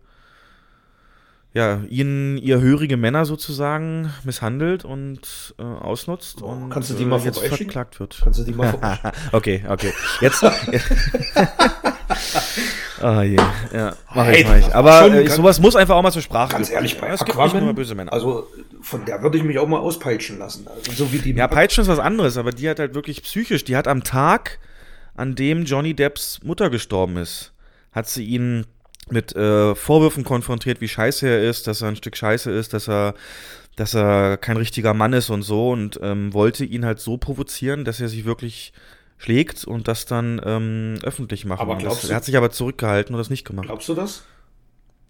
ja, 1.52 1.80
ihn, 1.88 2.36
ihr 2.38 2.60
hörige 2.60 2.96
Männer 2.96 3.24
sozusagen 3.24 4.10
misshandelt 4.24 4.84
und 4.84 5.54
äh, 5.58 5.62
ausnutzt 5.62 6.42
und 6.42 6.64
Oh, 6.64 6.68
kannst 6.68 6.90
du 6.90 6.94
die 6.94 7.04
mal 7.04 7.18
äh, 7.20 7.24
jetzt 7.24 7.38
vorbeischicken? 7.38 7.66
verklagt 7.72 7.98
wird. 8.00 8.20
Kannst 8.22 8.38
du 8.38 8.44
die 8.44 8.52
mal 8.52 8.78
okay, 9.32 9.64
okay. 9.68 9.92
Jetzt. 10.20 10.44
Ah 13.02 13.22
je, 13.22 13.36
ja, 13.72 13.94
mach 14.14 14.26
Hey, 14.26 14.42
ich, 14.42 14.46
mach 14.46 14.56
ich. 14.58 14.74
Aber 14.74 15.00
schon 15.04 15.14
äh, 15.14 15.22
ganz- 15.24 15.36
sowas 15.36 15.58
muss 15.60 15.74
einfach 15.76 15.94
auch 15.96 16.02
mal 16.02 16.10
zur 16.10 16.20
Sprache 16.22 16.52
Ganz 16.52 16.68
gebracht 16.68 16.74
ehrlich, 16.74 17.00
bei 17.00 17.08
Es 17.08 17.24
gibt 17.24 17.38
Aquaman, 17.38 17.64
nur 17.64 17.72
böse 17.74 17.94
Männer. 17.94 18.12
also 18.12 18.46
von 18.82 19.04
der 19.06 19.22
würde 19.22 19.38
ich 19.38 19.44
mich 19.44 19.58
auch 19.58 19.66
mal 19.66 19.78
auspeitschen 19.78 20.38
lassen. 20.38 20.66
Also 20.68 20.92
so 20.92 21.12
wie 21.12 21.18
die 21.18 21.32
Ja, 21.32 21.48
Peitschen 21.48 21.82
ist 21.82 21.88
was 21.88 21.98
anderes, 21.98 22.36
aber 22.36 22.50
die 22.50 22.68
hat 22.68 22.78
halt 22.78 22.94
wirklich 22.94 23.22
psychisch. 23.22 23.64
Die 23.64 23.76
hat 23.76 23.88
am 23.88 24.04
Tag, 24.04 24.58
an 25.14 25.34
dem 25.34 25.64
Johnny 25.64 25.94
Depps 25.94 26.40
Mutter 26.42 26.68
gestorben 26.68 27.16
ist, 27.16 27.52
hat 27.92 28.06
sie 28.08 28.24
ihn 28.26 28.66
mit 29.12 29.34
äh, 29.36 29.74
Vorwürfen 29.74 30.24
konfrontiert, 30.24 30.80
wie 30.80 30.88
scheiße 30.88 31.28
er 31.28 31.48
ist, 31.48 31.66
dass 31.66 31.82
er 31.82 31.88
ein 31.88 31.96
Stück 31.96 32.16
Scheiße 32.16 32.50
ist, 32.50 32.72
dass 32.74 32.88
er, 32.88 33.14
dass 33.76 33.94
er 33.94 34.36
kein 34.36 34.56
richtiger 34.56 34.94
Mann 34.94 35.12
ist 35.12 35.30
und 35.30 35.42
so 35.42 35.70
und 35.70 35.98
ähm, 36.02 36.32
wollte 36.34 36.64
ihn 36.64 36.84
halt 36.84 37.00
so 37.00 37.16
provozieren, 37.18 37.84
dass 37.84 38.00
er 38.00 38.08
sich 38.08 38.24
wirklich 38.24 38.72
schlägt 39.18 39.64
und 39.64 39.86
das 39.88 40.06
dann 40.06 40.40
ähm, 40.44 40.94
öffentlich 41.02 41.44
machen. 41.44 41.60
Aber 41.60 41.76
glaubst 41.76 41.98
das, 42.02 42.08
du- 42.08 42.12
er 42.12 42.16
hat 42.16 42.24
sich 42.24 42.36
aber 42.36 42.50
zurückgehalten 42.50 43.14
und 43.14 43.18
das 43.18 43.30
nicht 43.30 43.44
gemacht. 43.46 43.66
Glaubst 43.66 43.88
du 43.88 43.94
das? 43.94 44.22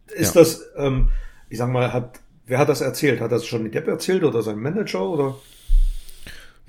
Ist 0.09 0.35
Ja. 0.35 0.41
das, 0.41 0.63
ähm, 0.77 1.11
ich 1.49 1.59
sag 1.59 1.69
mal, 1.71 1.93
hat, 1.93 2.21
wer 2.47 2.59
hat 2.59 2.69
das 2.69 2.81
erzählt? 2.81 3.21
Hat 3.21 3.31
das 3.31 3.49
Johnny 3.49 3.71
Depp 3.71 3.87
erzählt 3.87 4.25
oder 4.25 4.43
sein 4.43 4.59
Manager 4.59 5.03
oder? 5.09 5.37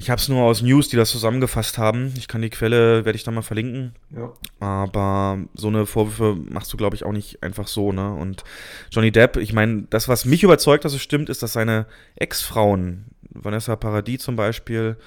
Ich 0.01 0.09
habe 0.09 0.19
es 0.19 0.27
nur 0.29 0.41
aus 0.41 0.63
News, 0.63 0.89
die 0.89 0.95
das 0.95 1.11
zusammengefasst 1.11 1.77
haben. 1.77 2.11
Ich 2.17 2.27
kann 2.27 2.41
die 2.41 2.49
Quelle, 2.49 3.05
werde 3.05 3.15
ich 3.15 3.23
da 3.23 3.29
mal 3.29 3.43
verlinken. 3.43 3.93
Ja. 4.09 4.33
Aber 4.59 5.37
so 5.53 5.67
eine 5.67 5.85
Vorwürfe 5.85 6.41
machst 6.49 6.73
du, 6.73 6.77
glaube 6.77 6.95
ich, 6.95 7.03
auch 7.05 7.11
nicht 7.11 7.43
einfach 7.43 7.67
so, 7.67 7.91
ne? 7.91 8.11
Und 8.11 8.43
Johnny 8.89 9.11
Depp, 9.11 9.37
ich 9.37 9.53
meine, 9.53 9.83
das, 9.91 10.07
was 10.07 10.25
mich 10.25 10.41
überzeugt, 10.41 10.85
dass 10.85 10.95
es 10.95 11.03
stimmt, 11.03 11.29
ist, 11.29 11.43
dass 11.43 11.53
seine 11.53 11.85
Ex-Frauen, 12.15 13.05
Vanessa 13.29 13.75
Paradis 13.75 14.23
zum 14.23 14.35
Beispiel 14.35 14.97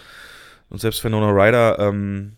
und 0.71 0.81
selbst 0.81 1.03
Winona 1.03 1.31
Ryder, 1.31 1.81
ähm, 1.81 2.35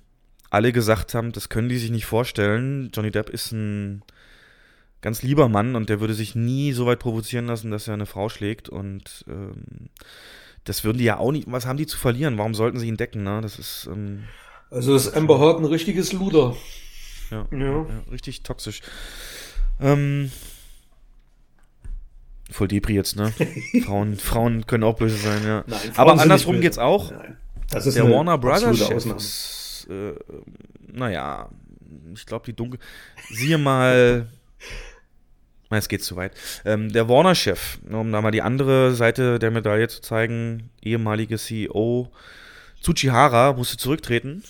alle 0.48 0.72
gesagt 0.72 1.12
haben, 1.12 1.32
das 1.32 1.50
können 1.50 1.68
die 1.68 1.76
sich 1.76 1.90
nicht 1.90 2.06
vorstellen. 2.06 2.90
Johnny 2.94 3.10
Depp 3.10 3.28
ist 3.28 3.52
ein 3.52 4.02
ganz 5.02 5.22
lieber 5.22 5.50
Mann 5.50 5.76
und 5.76 5.90
der 5.90 6.00
würde 6.00 6.14
sich 6.14 6.34
nie 6.34 6.72
so 6.72 6.86
weit 6.86 7.00
provozieren 7.00 7.48
lassen, 7.48 7.70
dass 7.70 7.86
er 7.86 7.92
eine 7.92 8.06
Frau 8.06 8.30
schlägt. 8.30 8.70
Und 8.70 9.26
ähm, 9.28 9.90
das 10.66 10.84
würden 10.84 10.98
die 10.98 11.04
ja 11.04 11.16
auch 11.18 11.32
nicht. 11.32 11.50
Was 11.50 11.64
haben 11.66 11.78
die 11.78 11.86
zu 11.86 11.96
verlieren? 11.96 12.36
Warum 12.38 12.54
sollten 12.54 12.78
sie 12.78 12.88
ihn 12.88 12.96
decken, 12.98 13.22
ne? 13.22 13.40
Das 13.40 13.58
ist. 13.58 13.88
Ähm, 13.90 14.24
Also 14.70 14.94
ist 14.94 15.16
Amber 15.16 15.38
Heard 15.40 15.58
ein 15.58 15.64
richtiges 15.64 16.12
Luder. 16.12 16.54
Ja, 17.30 17.46
Ja. 17.50 17.58
ja, 17.58 17.86
richtig 18.12 18.42
toxisch. 18.42 18.82
Ähm, 19.80 20.30
voll 22.50 22.68
Depri 22.68 22.94
jetzt, 22.94 23.16
ne? 23.16 23.32
Frauen, 23.84 24.16
Frauen 24.16 24.66
können 24.66 24.84
auch 24.84 24.96
böse 24.96 25.16
sein, 25.16 25.44
ja. 25.44 25.64
Nein, 25.66 25.80
Aber 25.96 26.20
andersrum 26.20 26.60
geht's 26.60 26.78
auch. 26.78 27.10
Nein. 27.10 27.36
Das 27.70 27.86
ist 27.86 27.96
Der 27.96 28.08
Warner 28.08 28.38
Brothers 28.38 28.78
Chef 28.78 29.06
ist 29.06 29.88
äh, 29.90 30.14
naja, 30.92 31.48
ich 32.14 32.26
glaube, 32.26 32.44
die 32.46 32.52
dunkel. 32.54 32.80
Siehe 33.30 33.58
mal. 33.58 34.28
Nein, 35.70 35.78
es 35.80 35.88
geht 35.88 36.04
zu 36.04 36.14
weit. 36.16 36.32
Ähm, 36.64 36.92
der 36.92 37.08
Warner-Chef, 37.08 37.78
ne, 37.88 37.98
um 37.98 38.12
da 38.12 38.20
mal 38.22 38.30
die 38.30 38.42
andere 38.42 38.94
Seite 38.94 39.38
der 39.38 39.50
Medaille 39.50 39.88
zu 39.88 40.00
zeigen, 40.00 40.70
ehemalige 40.82 41.38
CEO 41.38 42.10
Tsuchihara 42.82 43.52
musste 43.54 43.76
zurücktreten, 43.76 44.44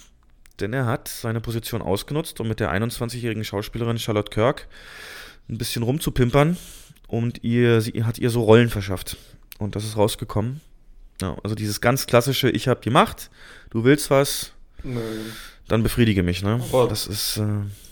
denn 0.61 0.73
er 0.73 0.87
hat 0.87 1.09
seine 1.09 1.41
Position 1.41 1.81
ausgenutzt, 1.81 2.41
um 2.41 2.49
mit 2.49 2.61
der 2.61 2.71
21-jährigen 2.73 3.45
Schauspielerin 3.45 3.99
Charlotte 3.99 4.31
Kirk 4.31 4.69
ein 5.49 5.59
bisschen 5.59 5.83
rumzupimpern 5.83 6.57
und 7.09 7.43
ihr, 7.45 7.81
sie 7.81 8.05
hat 8.05 8.19
ihr 8.19 8.31
so 8.31 8.43
Rollen 8.43 8.69
verschafft. 8.69 9.17
Und 9.59 9.75
das 9.77 9.85
ist 9.85 9.97
rausgekommen. 9.97 10.61
Ja, 11.23 11.37
also 11.43 11.55
dieses 11.55 11.81
ganz 11.81 12.07
klassische, 12.07 12.51
ich 12.51 12.69
hab 12.69 12.83
die 12.83 12.91
Macht, 12.91 13.31
du 13.71 13.85
willst 13.85 14.11
was, 14.11 14.53
Nein. 14.83 15.01
dann 15.69 15.83
befriedige 15.83 16.23
mich, 16.23 16.43
ne? 16.43 16.61
Aber- 16.73 16.89
das 16.89 17.07
ist, 17.07 17.39
äh, 17.39 17.45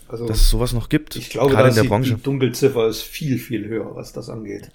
Also, 0.07 0.27
dass 0.27 0.41
es 0.41 0.49
sowas 0.49 0.71
noch 0.73 0.89
gibt, 0.89 1.15
ich 1.15 1.29
glaube, 1.31 1.51
gerade 1.51 1.69
in 1.69 1.73
der 1.75 1.83
die, 1.83 1.89
Branche. 1.89 2.15
die 2.15 2.21
Dunkelziffer 2.21 2.87
ist 2.87 3.01
viel, 3.01 3.39
viel 3.39 3.67
höher, 3.67 3.95
was 3.95 4.13
das 4.13 4.29
angeht. 4.29 4.71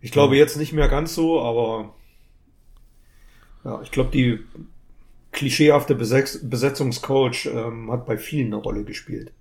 Ich 0.00 0.10
glaube 0.10 0.36
jetzt 0.36 0.56
nicht 0.56 0.72
mehr 0.72 0.88
ganz 0.88 1.14
so, 1.14 1.40
aber 1.40 1.94
ja, 3.64 3.80
ich 3.82 3.90
glaube, 3.90 4.10
die 4.10 4.40
klischeehafte 5.32 5.94
Besex 5.94 6.40
Besetzungscoach 6.42 7.46
ähm, 7.46 7.90
hat 7.90 8.06
bei 8.06 8.18
vielen 8.18 8.48
eine 8.48 8.56
Rolle 8.56 8.84
gespielt. 8.84 9.32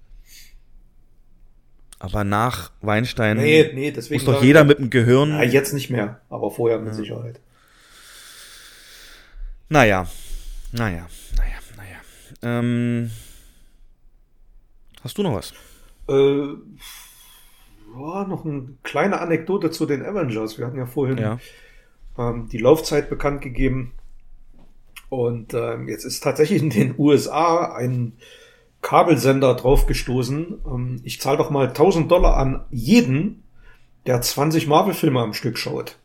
Aber 2.00 2.24
nach 2.24 2.72
Weinstein 2.82 3.38
Nee, 3.38 3.72
nee, 3.74 3.92
deswegen 3.92 4.24
muss 4.24 4.26
doch 4.34 4.42
ich- 4.42 4.48
jeder 4.48 4.64
mit 4.64 4.78
dem 4.78 4.90
Gehirn. 4.90 5.30
Ja, 5.32 5.44
jetzt 5.44 5.74
nicht 5.74 5.90
mehr, 5.90 6.22
aber 6.30 6.52
vorher 6.52 6.80
mit 6.80 6.94
Sicherheit. 6.96 7.40
Naja, 9.70 10.08
naja, 10.72 11.08
naja, 11.38 11.58
naja. 11.78 11.98
Ähm, 12.42 13.10
hast 15.04 15.18
du 15.18 15.24
noch 15.24 15.36
was? 15.36 15.54
Äh, 16.10 16.48
ja, 17.96 18.24
noch 18.26 18.46
eine 18.46 18.70
kleine 18.84 19.20
Anekdote 19.22 19.70
zu 19.72 19.86
den 19.86 20.04
Avengers. 20.06 20.58
Wir 20.58 20.66
hatten 20.66 20.78
ja 20.78 20.86
vorhin 20.86 21.18
Ja. 21.18 21.40
ähm, 22.18 22.50
die 22.52 22.58
Laufzeit 22.58 23.10
bekannt 23.10 23.42
gegeben. 23.42 23.94
Und 25.10 25.54
ähm, 25.54 25.88
jetzt 25.88 26.06
ist 26.06 26.22
tatsächlich 26.24 26.62
in 26.62 26.70
den 26.72 26.96
USA 26.98 27.76
ein 27.76 28.14
Kabelsender 28.82 29.54
draufgestoßen. 29.54 30.62
Ähm, 30.66 31.02
ich 31.04 31.22
zahle 31.22 31.38
doch 31.38 31.50
mal 31.52 31.68
1000 31.68 32.12
Dollar 32.12 32.38
an 32.38 32.66
jeden, 32.72 33.44
der 34.08 34.22
20 34.22 34.68
Marvel-Filme 34.68 35.22
am 35.22 35.34
Stück 35.34 35.58
schaut. 35.58 35.98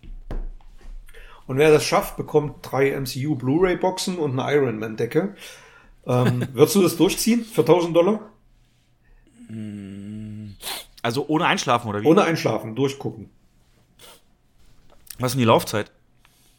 Und 1.46 1.56
wer 1.56 1.70
das 1.70 1.84
schafft, 1.84 2.18
bekommt 2.18 2.56
drei 2.60 2.90
MCU 3.00 3.34
Blu-ray-Boxen 3.34 4.18
und 4.18 4.38
eine 4.38 4.54
Iron 4.54 4.78
Man-Decke. 4.78 5.34
Ähm, 6.06 6.46
würdest 6.52 6.74
du 6.76 6.82
das 6.82 6.96
durchziehen 6.98 7.44
für 7.44 7.62
1000 7.62 7.96
Dollar? 7.96 8.20
Also 11.02 11.24
ohne 11.28 11.46
Einschlafen 11.46 11.88
oder 11.88 12.02
wie? 12.02 12.06
Ohne 12.06 12.22
Einschlafen, 12.24 12.74
durchgucken. 12.74 13.30
Was 15.18 15.30
ist 15.30 15.34
denn 15.34 15.40
die 15.40 15.44
Laufzeit? 15.46 15.90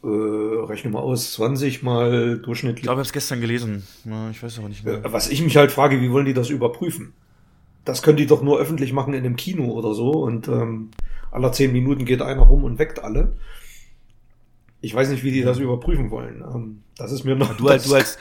Äh, 0.02 0.06
rechne 0.06 0.90
mal 0.90 1.00
aus, 1.00 1.32
20 1.34 1.82
mal 1.82 2.36
Ich 2.38 2.42
durchschnittlich. 2.44 2.82
glaube, 2.82 2.96
ich 2.96 3.04
habe 3.04 3.06
es 3.08 3.12
gestern 3.12 3.40
gelesen. 3.40 3.86
Ich 4.30 4.42
weiß 4.42 4.58
aber 4.58 4.68
nicht 4.68 4.84
mehr. 4.84 5.04
Äh, 5.04 5.12
Was 5.12 5.28
ich 5.28 5.42
mich 5.42 5.56
halt 5.56 5.72
frage, 5.72 6.00
wie 6.00 6.10
wollen 6.10 6.24
die 6.26 6.34
das 6.34 6.48
überprüfen? 6.50 7.12
Das 7.84 8.02
können 8.02 8.16
die 8.16 8.26
doch 8.26 8.42
nur 8.42 8.58
öffentlich 8.58 8.92
machen 8.92 9.14
in 9.14 9.24
einem 9.24 9.36
Kino 9.36 9.70
oder 9.72 9.94
so 9.94 10.10
und 10.10 10.48
ähm, 10.48 10.90
aller 11.30 11.52
zehn 11.52 11.72
Minuten 11.72 12.04
geht 12.04 12.22
einer 12.22 12.42
rum 12.42 12.64
und 12.64 12.78
weckt 12.78 13.02
alle. 13.02 13.36
Ich 14.82 14.94
weiß 14.94 15.10
nicht, 15.10 15.22
wie 15.24 15.32
die 15.32 15.42
das 15.42 15.58
überprüfen 15.58 16.10
wollen. 16.10 16.42
Ähm, 16.42 16.82
das 16.96 17.12
ist 17.12 17.24
mir 17.24 17.36
noch. 17.36 17.54
Du 17.56 17.68
als, 17.68 17.82
das- 17.84 17.90
du 17.90 17.96
als, 17.96 18.18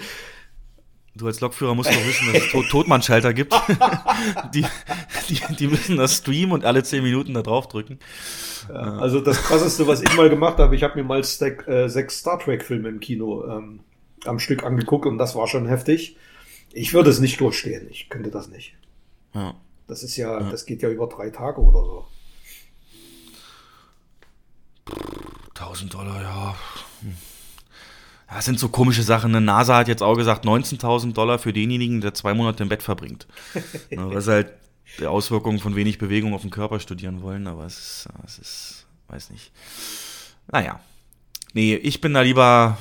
du 1.15 1.27
als 1.27 1.39
Lokführer 1.41 1.75
musst 1.75 1.89
doch 1.89 2.05
wissen, 2.05 2.31
dass 2.31 2.43
es 2.43 2.51
Tod 2.51 2.69
Todmannschalter 2.69 3.33
gibt. 3.33 3.53
die, 4.53 4.65
die, 5.29 5.39
die 5.55 5.67
müssen 5.67 5.97
das 5.97 6.17
streamen 6.17 6.51
und 6.51 6.65
alle 6.65 6.83
10 6.83 7.03
Minuten 7.03 7.33
da 7.33 7.41
drauf 7.41 7.67
drücken. 7.67 7.99
Ja, 8.69 8.97
also 8.97 9.19
das 9.19 9.41
krasseste, 9.41 9.87
was 9.87 10.01
ich 10.01 10.15
mal 10.15 10.29
gemacht 10.29 10.57
habe, 10.57 10.75
ich 10.75 10.83
habe 10.83 10.95
mir 10.97 11.03
mal 11.03 11.23
Stack, 11.23 11.67
äh, 11.67 11.89
sechs 11.89 12.19
Star 12.19 12.39
Trek 12.39 12.63
Filme 12.63 12.89
im 12.89 12.99
Kino 12.99 13.45
ähm, 13.45 13.81
am 14.25 14.39
Stück 14.39 14.63
angeguckt 14.63 15.05
und 15.05 15.17
das 15.17 15.35
war 15.35 15.47
schon 15.47 15.67
heftig. 15.67 16.17
Ich 16.71 16.93
würde 16.93 17.09
es 17.09 17.19
nicht 17.19 17.39
durchstehen. 17.39 17.87
Ich 17.89 18.09
könnte 18.09 18.29
das 18.29 18.49
nicht. 18.49 18.75
Ja. 19.33 19.55
Das 19.87 20.03
ist 20.03 20.17
ja, 20.17 20.39
das 20.39 20.65
geht 20.65 20.83
ja 20.83 20.89
über 20.89 21.07
drei 21.07 21.31
Tage 21.31 21.61
oder 21.61 21.83
so. 21.83 22.05
1000 25.55 25.93
Dollar, 25.93 26.21
ja. 26.21 26.55
Hm. 27.01 27.15
Das 28.31 28.45
sind 28.45 28.59
so 28.59 28.69
komische 28.69 29.03
Sachen. 29.03 29.35
Eine 29.35 29.43
NASA 29.43 29.77
hat 29.77 29.87
jetzt 29.87 30.03
auch 30.03 30.15
gesagt, 30.15 30.45
19.000 30.45 31.13
Dollar 31.13 31.39
für 31.39 31.51
denjenigen, 31.51 32.01
der 32.01 32.13
zwei 32.13 32.33
Monate 32.33 32.63
im 32.63 32.69
Bett 32.69 32.83
verbringt. 32.83 33.27
Ja, 33.89 34.09
weil 34.09 34.21
sie 34.21 34.31
halt 34.31 34.53
die 34.99 35.05
Auswirkungen 35.05 35.59
von 35.59 35.75
wenig 35.75 35.97
Bewegung 35.97 36.33
auf 36.33 36.41
den 36.41 36.51
Körper 36.51 36.79
studieren 36.79 37.21
wollen, 37.21 37.47
aber 37.47 37.65
es 37.65 37.77
ist, 37.77 38.09
es 38.25 38.39
ist, 38.39 38.87
weiß 39.07 39.31
nicht. 39.31 39.51
Naja. 40.51 40.79
Nee, 41.53 41.75
ich 41.75 42.01
bin 42.01 42.13
da 42.13 42.21
lieber 42.21 42.77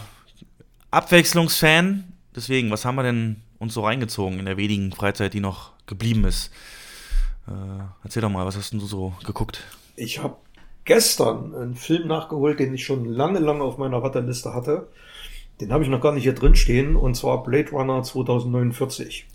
Abwechslungsfan. 0.91 2.05
Deswegen, 2.35 2.71
was 2.71 2.85
haben 2.85 2.97
wir 2.97 3.03
denn 3.03 3.43
uns 3.59 3.75
so 3.75 3.85
reingezogen 3.85 4.39
in 4.39 4.47
der 4.47 4.57
wenigen 4.57 4.93
Freizeit, 4.93 5.33
die 5.35 5.41
noch 5.41 5.73
geblieben 5.87 6.25
ist? 6.25 6.51
Äh, 7.47 7.53
erzähl 8.05 8.23
doch 8.23 8.31
mal, 8.31 8.45
was 8.45 8.57
hast 8.57 8.73
denn 8.73 8.81
du 8.81 8.87
so 8.87 9.15
geguckt? 9.25 9.65
Ich 9.97 10.23
habe 10.23 10.37
gestern 10.85 11.55
einen 11.55 11.75
Film 11.75 12.09
nachgeholt, 12.09 12.61
den 12.61 12.75
ich 12.75 12.85
schon 12.85 13.07
lange, 13.07 13.39
lange 13.39 13.63
auf 13.63 13.79
meiner 13.79 14.03
Warteliste 14.03 14.55
hatte. 14.55 14.89
Den 15.61 15.73
habe 15.73 15.83
ich 15.83 15.91
noch 15.91 16.01
gar 16.01 16.13
nicht 16.13 16.23
hier 16.23 16.35
drin 16.35 16.55
stehen, 16.55 16.97
und 16.97 17.17
zwar 17.17 17.43
Blade 17.43 17.71
Runner 17.71 18.03
2049. 18.03 19.27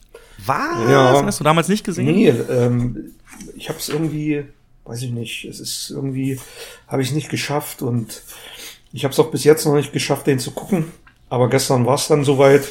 Was? 0.45 0.89
Ja. 0.89 1.23
Hast 1.25 1.39
du 1.39 1.43
damals 1.43 1.67
nicht 1.67 1.83
gesehen? 1.83 2.05
Nee, 2.05 2.29
ähm, 2.29 3.13
ich 3.55 3.69
habe 3.69 3.79
es 3.79 3.89
irgendwie, 3.89 4.45
weiß 4.85 5.01
ich 5.03 5.11
nicht, 5.11 5.45
es 5.45 5.59
ist 5.59 5.89
irgendwie, 5.89 6.39
habe 6.87 7.01
ich 7.01 7.09
es 7.09 7.13
nicht 7.13 7.29
geschafft 7.29 7.81
und 7.81 8.23
ich 8.91 9.03
habe 9.03 9.11
es 9.11 9.19
auch 9.19 9.31
bis 9.31 9.43
jetzt 9.43 9.65
noch 9.65 9.75
nicht 9.75 9.91
geschafft, 9.91 10.27
den 10.27 10.39
zu 10.39 10.51
gucken. 10.51 10.85
Aber 11.29 11.49
gestern 11.49 11.85
war 11.85 11.95
es 11.95 12.07
dann 12.07 12.23
soweit. 12.23 12.67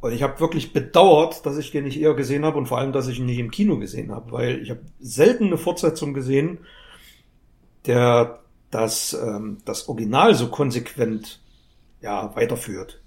Und 0.00 0.12
ich 0.12 0.22
habe 0.22 0.40
wirklich 0.40 0.72
bedauert, 0.72 1.44
dass 1.44 1.58
ich 1.58 1.70
den 1.70 1.84
nicht 1.84 2.00
eher 2.00 2.14
gesehen 2.14 2.44
habe 2.44 2.56
und 2.56 2.66
vor 2.66 2.78
allem, 2.78 2.92
dass 2.92 3.06
ich 3.06 3.18
ihn 3.18 3.26
nicht 3.26 3.38
im 3.38 3.50
Kino 3.50 3.78
gesehen 3.78 4.12
habe, 4.12 4.32
weil 4.32 4.62
ich 4.62 4.70
habe 4.70 4.80
selten 4.98 5.48
eine 5.48 5.58
Fortsetzung 5.58 6.14
gesehen, 6.14 6.58
der 7.84 8.40
das, 8.70 9.12
ähm, 9.12 9.58
das 9.66 9.88
Original 9.88 10.34
so 10.34 10.48
konsequent 10.48 11.39
ja, 12.00 12.34
weiterführt. 12.34 13.00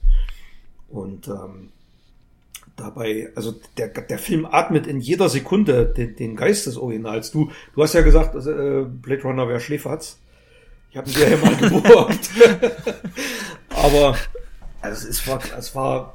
Und 0.89 1.27
ähm, 1.27 1.71
dabei, 2.75 3.31
also 3.35 3.53
der, 3.77 3.87
der 3.89 4.19
Film 4.19 4.45
atmet 4.45 4.87
in 4.87 4.99
jeder 4.99 5.29
Sekunde 5.29 5.85
den, 5.85 6.15
den 6.15 6.35
Geist 6.35 6.67
des 6.67 6.77
Originals. 6.77 7.31
Du, 7.31 7.51
du 7.75 7.83
hast 7.83 7.93
ja 7.93 8.01
gesagt, 8.01 8.35
also, 8.35 8.51
äh, 8.51 8.85
Blade 8.85 9.23
Runner 9.23 9.47
wäre 9.47 9.59
Schläferz. 9.59 10.19
Ich 10.91 10.97
habe 10.97 11.09
ihn 11.09 11.15
dir 11.15 11.29
ja 11.29 11.37
mal 11.37 11.55
geborgt. 11.55 12.29
Aber 13.69 14.15
also 14.83 15.07
es 15.07 15.25
war, 15.27 15.39
es 15.57 15.73
war, 15.75 16.13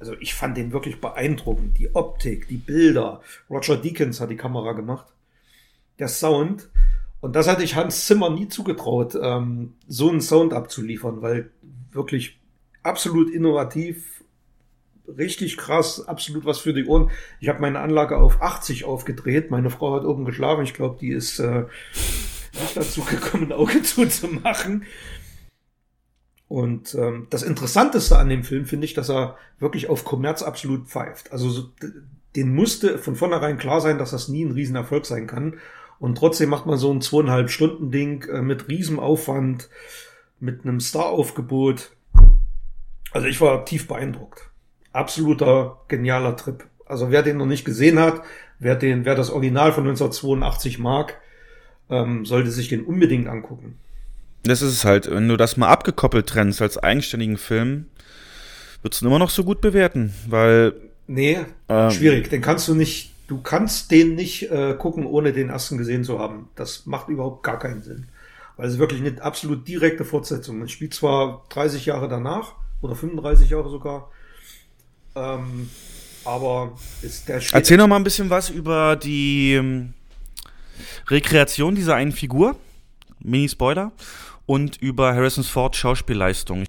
also 0.00 0.14
ich 0.18 0.34
fand 0.34 0.56
den 0.56 0.72
wirklich 0.72 1.00
beeindruckend. 1.00 1.78
Die 1.78 1.94
Optik, 1.94 2.48
die 2.48 2.56
Bilder. 2.56 3.20
Roger 3.50 3.76
Deakins 3.76 4.20
hat 4.20 4.30
die 4.30 4.36
Kamera 4.36 4.72
gemacht. 4.72 5.06
Der 5.98 6.08
Sound. 6.08 6.68
Und 7.20 7.36
das 7.36 7.48
hatte 7.48 7.62
ich 7.62 7.76
Hans 7.76 8.06
Zimmer 8.06 8.30
nie 8.30 8.48
zugetraut, 8.48 9.18
ähm, 9.20 9.74
so 9.88 10.08
einen 10.08 10.20
Sound 10.20 10.52
abzuliefern, 10.52 11.20
weil 11.20 11.50
wirklich 11.92 12.38
absolut 12.82 13.30
innovativ, 13.30 14.24
richtig 15.06 15.56
krass, 15.56 16.06
absolut 16.06 16.44
was 16.44 16.58
für 16.58 16.74
die 16.74 16.86
Ohren. 16.86 17.10
Ich 17.40 17.48
habe 17.48 17.60
meine 17.60 17.80
Anlage 17.80 18.18
auf 18.18 18.42
80 18.42 18.84
aufgedreht. 18.84 19.50
Meine 19.50 19.70
Frau 19.70 19.94
hat 19.94 20.04
oben 20.04 20.24
geschlafen. 20.24 20.64
Ich 20.64 20.74
glaube, 20.74 20.98
die 21.00 21.10
ist 21.10 21.38
äh, 21.38 21.64
nicht 22.52 22.76
dazu 22.76 23.02
gekommen, 23.02 23.44
ein 23.44 23.52
Auge 23.52 23.82
zuzumachen. 23.82 24.84
Und 26.48 26.94
ähm, 26.94 27.26
das 27.28 27.42
Interessanteste 27.42 28.16
an 28.16 28.30
dem 28.30 28.42
Film 28.42 28.64
finde 28.64 28.86
ich, 28.86 28.94
dass 28.94 29.10
er 29.10 29.36
wirklich 29.58 29.90
auf 29.90 30.04
Kommerz 30.04 30.42
absolut 30.42 30.88
pfeift. 30.88 31.30
Also 31.30 31.50
so, 31.50 31.70
den 32.36 32.54
musste 32.54 32.98
von 32.98 33.16
vornherein 33.16 33.58
klar 33.58 33.82
sein, 33.82 33.98
dass 33.98 34.12
das 34.12 34.28
nie 34.28 34.44
ein 34.44 34.52
Riesenerfolg 34.52 35.04
sein 35.04 35.26
kann. 35.26 35.58
Und 35.98 36.16
trotzdem 36.16 36.48
macht 36.48 36.64
man 36.64 36.78
so 36.78 36.90
ein 36.90 37.02
zweieinhalb 37.02 37.50
Stunden 37.50 37.90
Ding 37.90 38.24
äh, 38.28 38.40
mit 38.40 38.68
Riesenaufwand, 38.68 39.68
mit 40.40 40.64
einem 40.64 40.80
Star-Aufgebot. 40.80 41.90
Also 43.12 43.26
ich 43.26 43.40
war 43.40 43.64
tief 43.64 43.88
beeindruckt. 43.88 44.50
Absoluter 44.92 45.80
genialer 45.88 46.36
Trip. 46.36 46.64
Also 46.86 47.10
wer 47.10 47.22
den 47.22 47.36
noch 47.36 47.46
nicht 47.46 47.64
gesehen 47.64 47.98
hat, 47.98 48.22
wer 48.58 48.74
den, 48.74 49.04
wer 49.04 49.14
das 49.14 49.30
Original 49.30 49.72
von 49.72 49.84
1982 49.84 50.78
mag, 50.78 51.16
ähm, 51.90 52.24
sollte 52.24 52.50
sich 52.50 52.68
den 52.68 52.84
unbedingt 52.84 53.28
angucken. 53.28 53.78
Das 54.44 54.62
ist 54.62 54.72
es 54.72 54.84
halt, 54.84 55.10
wenn 55.10 55.28
du 55.28 55.36
das 55.36 55.56
mal 55.56 55.68
abgekoppelt 55.68 56.26
trennst 56.26 56.62
als 56.62 56.78
eigenständigen 56.78 57.36
Film, 57.38 57.86
würdest 58.82 59.02
du 59.02 59.06
ihn 59.06 59.08
immer 59.08 59.18
noch 59.18 59.30
so 59.30 59.44
gut 59.44 59.60
bewerten, 59.60 60.12
weil 60.26 60.74
Nee, 61.06 61.38
Ähm. 61.68 61.90
schwierig. 61.90 62.28
Den 62.28 62.42
kannst 62.42 62.68
du 62.68 62.74
nicht, 62.74 63.14
du 63.28 63.40
kannst 63.40 63.90
den 63.90 64.14
nicht 64.14 64.50
äh, 64.50 64.74
gucken, 64.78 65.06
ohne 65.06 65.32
den 65.32 65.48
ersten 65.48 65.78
gesehen 65.78 66.04
zu 66.04 66.18
haben. 66.18 66.50
Das 66.54 66.84
macht 66.86 67.08
überhaupt 67.08 67.42
gar 67.42 67.58
keinen 67.58 67.82
Sinn. 67.82 68.06
Weil 68.58 68.66
es 68.66 68.74
ist 68.74 68.78
wirklich 68.80 69.00
eine 69.00 69.22
absolut 69.22 69.66
direkte 69.66 70.04
Fortsetzung. 70.04 70.60
Es 70.62 70.72
spielt 70.72 70.92
zwar 70.92 71.46
30 71.50 71.86
Jahre 71.86 72.08
danach 72.08 72.56
oder 72.82 72.94
35 72.94 73.48
Jahre 73.50 73.70
sogar, 73.70 74.10
Ähm, 75.16 75.70
aber 76.24 76.76
ist 77.02 77.28
der 77.28 77.40
steht- 77.40 77.54
Erzähl 77.54 77.76
noch 77.78 77.86
mal 77.88 77.96
ein 77.96 78.04
bisschen 78.04 78.28
was 78.30 78.50
über 78.50 78.94
die 78.96 79.54
ähm, 79.54 79.94
Rekreation 81.08 81.74
dieser 81.74 81.94
einen 81.94 82.12
Figur, 82.12 82.56
Mini-Spoiler, 83.20 83.92
und 84.46 84.76
über 84.82 85.14
Harrison 85.14 85.44
Ford 85.44 85.74
Schauspielleistung. 85.76 86.64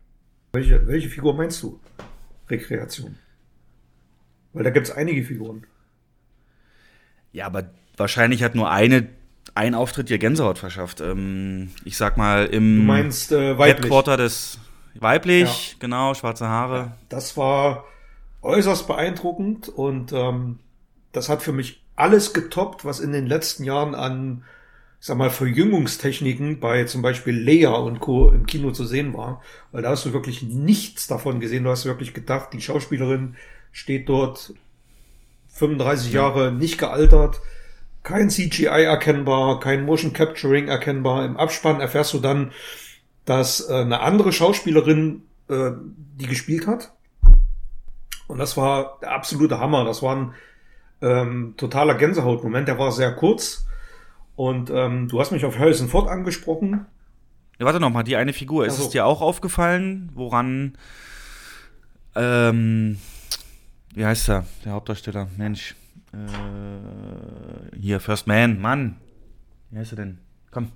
welche, 0.53 0.85
welche 0.87 1.09
Figur 1.09 1.33
meinst 1.33 1.61
du? 1.63 1.79
Rekreation. 2.49 3.17
Weil 4.53 4.63
da 4.63 4.69
gibt 4.71 4.87
es 4.87 4.93
einige 4.95 5.23
Figuren. 5.23 5.65
Ja, 7.33 7.45
aber 7.45 7.69
wahrscheinlich 7.97 8.41
hat 8.43 8.55
nur 8.55 8.71
eine 8.71 9.07
ein 9.59 9.75
Auftritt 9.75 10.09
ihr 10.09 10.19
Gänsehaut 10.19 10.57
verschafft. 10.57 11.01
Ähm, 11.01 11.71
ich 11.83 11.97
sag 11.97 12.15
mal 12.15 12.45
im 12.45 12.85
meinst 12.85 13.33
äh, 13.33 13.57
weiblich. 13.57 13.83
Headquarter 13.83 14.15
des 14.15 14.57
weiblich, 14.95 15.75
genau, 15.79 16.13
schwarze 16.13 16.47
Haare. 16.47 16.93
Das 17.09 17.35
war 17.35 17.83
äußerst 18.41 18.87
beeindruckend 18.87 19.67
und 19.67 20.13
ähm, 20.13 20.59
das 21.11 21.27
hat 21.27 21.41
für 21.41 21.51
mich 21.51 21.83
alles 21.97 22.33
getoppt, 22.33 22.85
was 22.85 23.01
in 23.01 23.11
den 23.11 23.27
letzten 23.27 23.65
Jahren 23.65 23.95
an, 23.95 24.45
ich 25.01 25.07
sag 25.07 25.17
mal, 25.17 25.29
Verjüngungstechniken 25.29 26.61
bei 26.61 26.85
zum 26.85 27.01
Beispiel 27.01 27.37
Leia 27.37 27.71
und 27.71 27.99
Co. 27.99 28.29
im 28.29 28.45
Kino 28.45 28.71
zu 28.71 28.85
sehen 28.85 29.13
war. 29.13 29.41
Weil 29.73 29.81
da 29.81 29.89
hast 29.89 30.05
du 30.05 30.13
wirklich 30.13 30.41
nichts 30.41 31.07
davon 31.07 31.41
gesehen. 31.41 31.65
Du 31.65 31.69
hast 31.69 31.83
wirklich 31.83 32.13
gedacht, 32.13 32.53
die 32.53 32.61
Schauspielerin 32.61 33.35
steht 33.73 34.07
dort 34.07 34.53
35 35.49 36.13
Jahre 36.13 36.53
nicht 36.53 36.77
gealtert, 36.77 37.41
kein 38.09 38.29
CGI 38.31 38.85
erkennbar, 38.85 39.59
kein 39.59 39.85
Motion 39.85 40.13
Capturing 40.13 40.67
erkennbar. 40.67 41.25
Im 41.25 41.37
Abspann 41.37 41.79
erfährst 41.79 42.13
du 42.15 42.19
dann, 42.19 42.51
dass 43.25 43.69
äh, 43.69 43.73
eine 43.73 43.99
andere 43.99 44.31
Schauspielerin 44.31 45.21
äh, 45.47 45.71
die 46.15 46.25
gespielt 46.25 46.65
hat. 46.65 46.91
Und 48.27 48.39
das 48.39 48.57
war 48.57 48.97
der 49.01 49.11
absolute 49.11 49.59
Hammer. 49.59 49.85
Das 49.85 50.01
war 50.01 50.15
ein 50.15 50.33
ähm, 51.01 51.53
totaler 51.55 51.93
Gänsehautmoment. 51.93 52.67
Der 52.67 52.79
war 52.79 52.91
sehr 52.91 53.13
kurz. 53.13 53.67
Und 54.35 54.71
ähm, 54.71 55.07
du 55.07 55.19
hast 55.19 55.31
mich 55.31 55.45
auf 55.45 55.59
Harrison 55.59 55.87
Ford 55.87 56.09
angesprochen. 56.09 56.87
Ja, 57.59 57.65
warte 57.65 57.79
noch 57.79 57.91
mal, 57.91 58.03
die 58.03 58.15
eine 58.15 58.33
Figur. 58.33 58.65
Ist 58.65 58.73
Ach 58.73 58.79
so. 58.79 58.85
es 58.85 58.89
dir 58.89 59.05
auch 59.05 59.21
aufgefallen, 59.21 60.09
woran 60.15 60.77
ähm, 62.15 62.97
wie 63.93 64.05
heißt 64.05 64.29
er, 64.29 64.45
der 64.65 64.71
Hauptdarsteller? 64.71 65.27
Mensch. 65.37 65.75
Äh, 66.13 67.77
hier, 67.79 67.99
First 67.99 68.27
Man, 68.27 68.59
Mann. 68.59 68.97
Wie 69.71 69.77
heißt 69.79 69.93
er 69.93 69.97
denn? 69.97 70.17
Komm. 70.51 70.71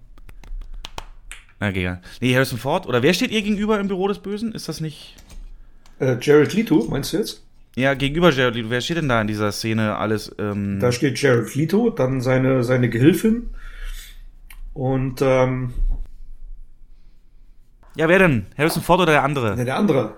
Na, 1.59 1.69
egal. 1.69 2.01
Nee, 2.21 2.33
Harrison 2.35 2.59
Ford. 2.59 2.85
Oder 2.87 3.01
wer 3.03 3.13
steht 3.13 3.31
ihr 3.31 3.41
gegenüber 3.41 3.79
im 3.79 3.87
Büro 3.87 4.07
des 4.07 4.19
Bösen? 4.19 4.53
Ist 4.53 4.67
das 4.69 4.81
nicht. 4.81 5.15
Äh, 5.99 6.17
Jared 6.21 6.53
Leto, 6.53 6.85
meinst 6.89 7.13
du 7.13 7.17
jetzt? 7.17 7.43
Ja, 7.75 7.93
gegenüber 7.95 8.31
Jared 8.31 8.55
Leto. 8.55 8.69
Wer 8.69 8.81
steht 8.81 8.97
denn 8.97 9.09
da 9.09 9.21
in 9.21 9.27
dieser 9.27 9.51
Szene 9.51 9.95
alles? 9.95 10.33
Ähm, 10.37 10.79
Da 10.79 10.91
steht 10.91 11.19
Jared 11.19 11.55
Leto, 11.55 11.89
dann 11.89 12.21
seine, 12.21 12.63
seine 12.63 12.89
Gehilfin. 12.89 13.49
Und 14.73 15.21
ähm, 15.21 15.73
ja, 17.95 18.07
wer 18.09 18.19
denn? 18.19 18.47
Harrison 18.57 18.81
Ford 18.83 19.01
oder 19.01 19.11
der 19.13 19.23
andere? 19.23 19.55
ne, 19.55 19.65
der 19.65 19.77
andere. 19.77 20.15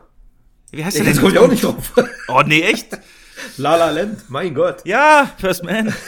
Wie 0.71 0.83
heißt 0.83 0.97
der 0.97 1.05
Jetzt 1.05 1.17
denn? 1.17 1.21
komme 1.23 1.33
ich 1.33 1.39
auch 1.39 1.49
nicht 1.49 1.63
drauf. 1.63 1.93
Oh, 2.27 2.41
nee, 2.45 2.61
echt? 2.61 2.97
La 3.57 3.75
La 3.75 3.89
Land, 3.91 4.29
mein 4.29 4.53
Gott. 4.53 4.81
Ja, 4.85 5.31
First 5.37 5.63
Man. 5.63 5.93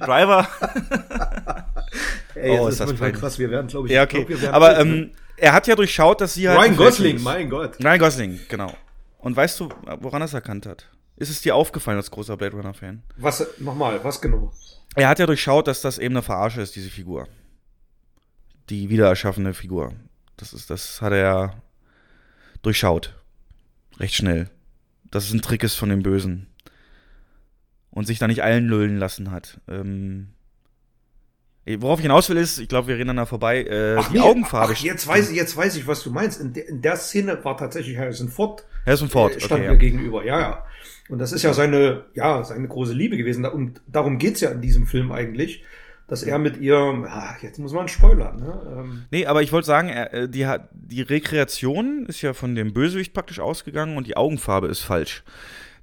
Driver. 0.00 0.48
Ey, 2.34 2.58
Oh, 2.58 2.68
ist 2.68 2.80
das 2.80 2.88
manchmal 2.88 3.08
peinlich. 3.10 3.20
krass. 3.20 3.38
Wir 3.38 3.50
werden, 3.50 3.66
glaube 3.66 3.88
ich, 3.88 3.94
Ja, 3.94 4.02
okay. 4.04 4.24
glaub, 4.24 4.52
Aber 4.54 4.78
ähm, 4.78 5.10
er 5.36 5.52
hat 5.52 5.66
ja 5.66 5.74
durchschaut, 5.76 6.20
dass 6.20 6.34
sie 6.34 6.48
halt. 6.48 6.58
Ryan 6.58 6.70
ein 6.72 6.76
Gosling, 6.76 7.18
Verhältnis- 7.18 7.24
mein 7.24 7.50
Gott. 7.50 7.84
Ryan 7.84 7.98
Gosling, 7.98 8.40
genau. 8.48 8.74
Und 9.18 9.36
weißt 9.36 9.60
du, 9.60 9.68
woran 10.00 10.22
er 10.22 10.26
es 10.26 10.34
erkannt 10.34 10.66
hat? 10.66 10.86
Ist 11.16 11.28
es 11.28 11.42
dir 11.42 11.54
aufgefallen 11.54 11.98
als 11.98 12.10
großer 12.10 12.36
Blade 12.36 12.56
Runner-Fan? 12.56 13.02
Was, 13.18 13.46
nochmal, 13.58 14.02
was 14.02 14.20
genau? 14.20 14.52
Er 14.94 15.08
hat 15.08 15.18
ja 15.18 15.26
durchschaut, 15.26 15.66
dass 15.68 15.82
das 15.82 15.98
eben 15.98 16.14
eine 16.14 16.22
Verarsche 16.22 16.62
ist, 16.62 16.74
diese 16.76 16.88
Figur. 16.88 17.28
Die 18.70 18.88
wiedererschaffene 18.88 19.52
Figur. 19.52 19.92
Das, 20.38 20.54
ist, 20.54 20.70
das 20.70 21.02
hat 21.02 21.12
er 21.12 21.62
durchschaut. 22.62 23.14
Recht 24.00 24.14
schnell. 24.14 24.48
Dass 25.10 25.24
es 25.24 25.32
ein 25.32 25.42
Trick 25.42 25.62
ist 25.62 25.74
von 25.76 25.88
dem 25.90 26.02
Bösen. 26.02 26.46
Und 27.90 28.06
sich 28.06 28.18
da 28.18 28.26
nicht 28.26 28.42
allen 28.42 28.66
lullen 28.66 28.96
lassen 28.98 29.30
hat. 29.30 29.60
Ähm, 29.68 30.28
worauf 31.78 31.98
ich 31.98 32.04
hinaus 32.04 32.28
will, 32.30 32.36
ist, 32.36 32.58
ich 32.58 32.68
glaube, 32.68 32.88
wir 32.88 32.96
reden 32.96 33.08
dann 33.08 33.16
da 33.16 33.26
vorbei, 33.26 33.62
äh, 33.62 34.00
die 34.10 34.14
nee, 34.14 34.20
Augenfarbe. 34.20 34.74
Ach, 34.76 34.82
jetzt 34.82 35.06
weiß 35.06 35.30
ich, 35.30 35.36
jetzt 35.36 35.56
weiß 35.56 35.76
ich, 35.76 35.86
was 35.86 36.02
du 36.02 36.10
meinst. 36.10 36.40
In, 36.40 36.52
der- 36.52 36.68
in 36.68 36.82
der 36.82 36.96
Szene 36.96 37.44
war 37.44 37.56
tatsächlich 37.56 37.96
Harrison 37.98 38.28
Ford 38.28 38.64
Harrison 38.86 39.08
Ford, 39.08 39.36
äh, 39.36 39.40
stand 39.40 39.52
okay, 39.60 39.60
mir 39.62 39.72
ja. 39.74 39.78
gegenüber. 39.78 40.24
Ja, 40.24 40.40
ja. 40.40 40.64
Und 41.08 41.18
das 41.18 41.32
ist 41.32 41.42
ja 41.42 41.52
seine, 41.52 42.04
ja, 42.14 42.42
seine 42.44 42.66
große 42.68 42.92
Liebe 42.92 43.16
gewesen. 43.16 43.44
Und 43.44 43.82
darum 43.88 44.18
geht's 44.18 44.40
ja 44.40 44.50
in 44.50 44.60
diesem 44.60 44.86
Film 44.86 45.10
eigentlich, 45.12 45.64
dass 46.10 46.24
er 46.24 46.40
mit 46.40 46.56
ihr, 46.56 46.76
ah, 46.76 47.36
jetzt 47.40 47.60
muss 47.60 47.72
man 47.72 47.86
spoilern, 47.86 48.40
ne? 48.40 48.76
Ähm, 48.76 49.04
Nee, 49.12 49.26
aber 49.26 49.42
ich 49.42 49.52
wollte 49.52 49.66
sagen, 49.66 49.90
äh, 49.90 50.28
die, 50.28 50.44
die 50.72 51.02
Rekreation 51.02 52.04
ist 52.06 52.20
ja 52.20 52.32
von 52.34 52.56
dem 52.56 52.72
Bösewicht 52.72 53.14
praktisch 53.14 53.38
ausgegangen 53.38 53.96
und 53.96 54.08
die 54.08 54.16
Augenfarbe 54.16 54.66
ist 54.66 54.80
falsch. 54.80 55.22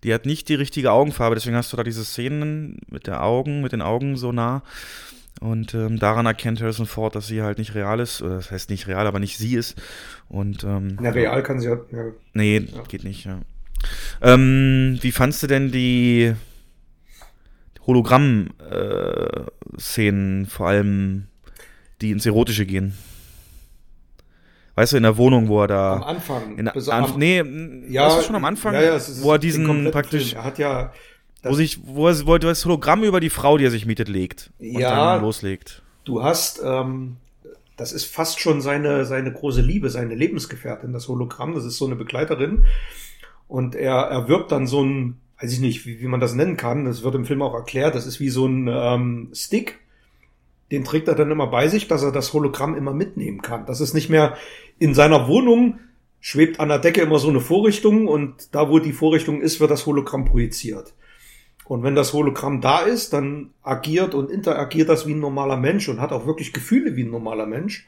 Die 0.04 0.14
hat 0.14 0.26
nicht 0.26 0.50
die 0.50 0.56
richtige 0.56 0.92
Augenfarbe, 0.92 1.36
deswegen 1.36 1.56
hast 1.56 1.72
du 1.72 1.78
da 1.78 1.84
diese 1.84 2.04
Szenen 2.04 2.78
mit 2.92 3.08
der 3.08 3.24
Augen, 3.24 3.62
mit 3.62 3.72
den 3.72 3.82
Augen 3.82 4.18
so 4.18 4.34
nah. 4.34 4.64
Und 5.40 5.74
ähm, 5.74 5.98
daran 5.98 6.26
erkennt 6.26 6.60
Harrison 6.60 6.88
Ford, 6.88 7.16
dass 7.16 7.28
sie 7.28 7.42
halt 7.42 7.58
nicht 7.58 7.74
real 7.74 8.02
ist. 8.02 8.22
Oder 8.22 8.36
das 8.36 8.52
heißt 8.52 8.70
nicht 8.70 8.88
real, 8.88 9.08
aber 9.08 9.20
nicht 9.20 9.38
sie 9.38 9.56
ist. 9.56 9.82
Und 10.28 10.66
ähm, 10.66 10.98
na, 11.00 11.12
real 11.12 11.42
kann 11.42 11.62
sie 11.62 11.70
ja, 11.70 11.78
ja 11.94 12.12
Nee, 12.34 12.68
geht 12.90 13.06
nicht, 13.06 13.26
ja. 13.26 13.40
Ähm, 14.22 14.98
wie 15.02 15.12
fandst 15.14 15.42
du 15.42 15.48
denn 15.48 15.72
die 15.72 16.34
Hologramm-Szenen, 17.88 20.46
vor 20.46 20.68
allem 20.68 21.28
die 22.02 22.12
ins 22.12 22.26
Erotische 22.26 22.66
gehen? 22.66 22.94
Weißt 24.76 24.94
du, 24.94 24.98
in 24.98 25.04
der 25.04 25.18
Wohnung, 25.18 25.48
wo 25.48 25.62
er 25.64 25.68
da. 25.68 25.94
am 25.96 26.04
Anfang. 26.04 26.58
In 26.58 26.68
am- 26.68 27.14
nee, 27.18 27.42
ja, 27.90 28.16
du 28.16 28.22
schon 28.22 28.36
am 28.36 28.46
Anfang, 28.46 28.76
ja, 28.76 28.82
ja, 28.84 28.96
ist 28.96 29.24
wo 29.24 29.32
er 29.32 29.40
diesen 29.40 29.90
praktisch. 29.92 30.34
Er 30.34 30.44
hat 30.44 30.60
ja, 30.60 30.94
wo 31.42 31.54
sich, 31.56 31.80
wo 31.84 32.08
er, 32.08 32.26
wo 32.28 32.34
er 32.34 32.40
das 32.40 32.64
Hologramm 32.64 33.04
über 33.04 33.20
die 33.20 33.32
Frau, 33.32 33.58
die 33.58 33.66
er 33.66 33.72
sich 33.72 33.88
mietet, 33.88 34.08
legt 34.08 34.52
und 34.60 34.80
Ja. 34.80 35.14
dann 35.16 35.24
loslegt. 35.24 35.82
du 36.06 36.22
hast, 36.24 36.62
ähm, 36.64 37.18
das 37.76 37.92
ist 37.92 38.06
fast 38.06 38.40
schon 38.40 38.62
seine, 38.62 39.06
seine 39.06 39.32
große 39.34 39.62
Liebe, 39.62 39.90
seine 39.90 40.14
Lebensgefährtin, 40.16 40.94
das 40.94 41.08
Hologramm, 41.08 41.54
das 41.56 41.66
ist 41.66 41.78
so 41.78 41.86
eine 41.86 41.96
Begleiterin. 41.96 42.64
Und 43.48 43.76
er 43.76 43.94
erwirbt 43.96 44.52
dann 44.52 44.68
so 44.68 44.84
ein, 44.84 45.18
weiß 45.42 45.54
ich 45.54 45.60
nicht, 45.60 45.86
wie, 45.86 46.00
wie 46.02 46.08
man 46.08 46.20
das 46.20 46.34
nennen 46.34 46.58
kann, 46.58 46.86
das 46.86 47.04
wird 47.04 47.16
im 47.16 47.26
Film 47.26 47.42
auch 47.42 47.54
erklärt, 47.54 47.96
das 47.96 48.08
ist 48.08 48.20
wie 48.20 48.30
so 48.30 48.46
ein 48.46 48.68
ähm, 48.72 49.30
Stick, 49.34 49.80
den 50.72 50.84
trägt 50.84 51.08
er 51.08 51.16
dann 51.16 51.32
immer 51.32 51.48
bei 51.48 51.68
sich, 51.68 51.88
dass 51.88 52.04
er 52.04 52.12
das 52.12 52.34
Hologramm 52.34 52.76
immer 52.76 52.94
mitnehmen 52.94 53.42
kann. 53.42 53.66
Das 53.66 53.80
ist 53.80 53.94
nicht 53.94 54.10
mehr 54.10 54.36
in 54.80 54.94
seiner 54.94 55.28
Wohnung, 55.28 55.80
schwebt 56.20 56.60
an 56.60 56.70
der 56.70 56.80
Decke 56.80 57.02
immer 57.02 57.20
so 57.20 57.30
eine 57.30 57.40
Vorrichtung 57.40 58.08
und 58.08 58.54
da, 58.54 58.70
wo 58.70 58.80
die 58.80 58.94
Vorrichtung 58.94 59.42
ist, 59.42 59.60
wird 59.60 59.72
das 59.72 59.86
Hologramm 59.86 60.26
projiziert. 60.26 60.94
Und 61.66 61.84
wenn 61.84 61.96
das 61.96 62.14
Hologramm 62.14 62.62
da 62.62 62.80
ist, 62.80 63.14
dann 63.14 63.52
agiert 63.62 64.14
und 64.14 64.32
interagiert 64.32 64.90
das 64.90 65.06
wie 65.06 65.14
ein 65.14 65.20
normaler 65.20 65.58
Mensch 65.58 65.88
und 65.90 66.00
hat 66.00 66.14
auch 66.14 66.26
wirklich 66.26 66.54
Gefühle 66.54 66.96
wie 66.96 67.04
ein 67.04 67.12
normaler 67.12 67.46
Mensch. 67.46 67.86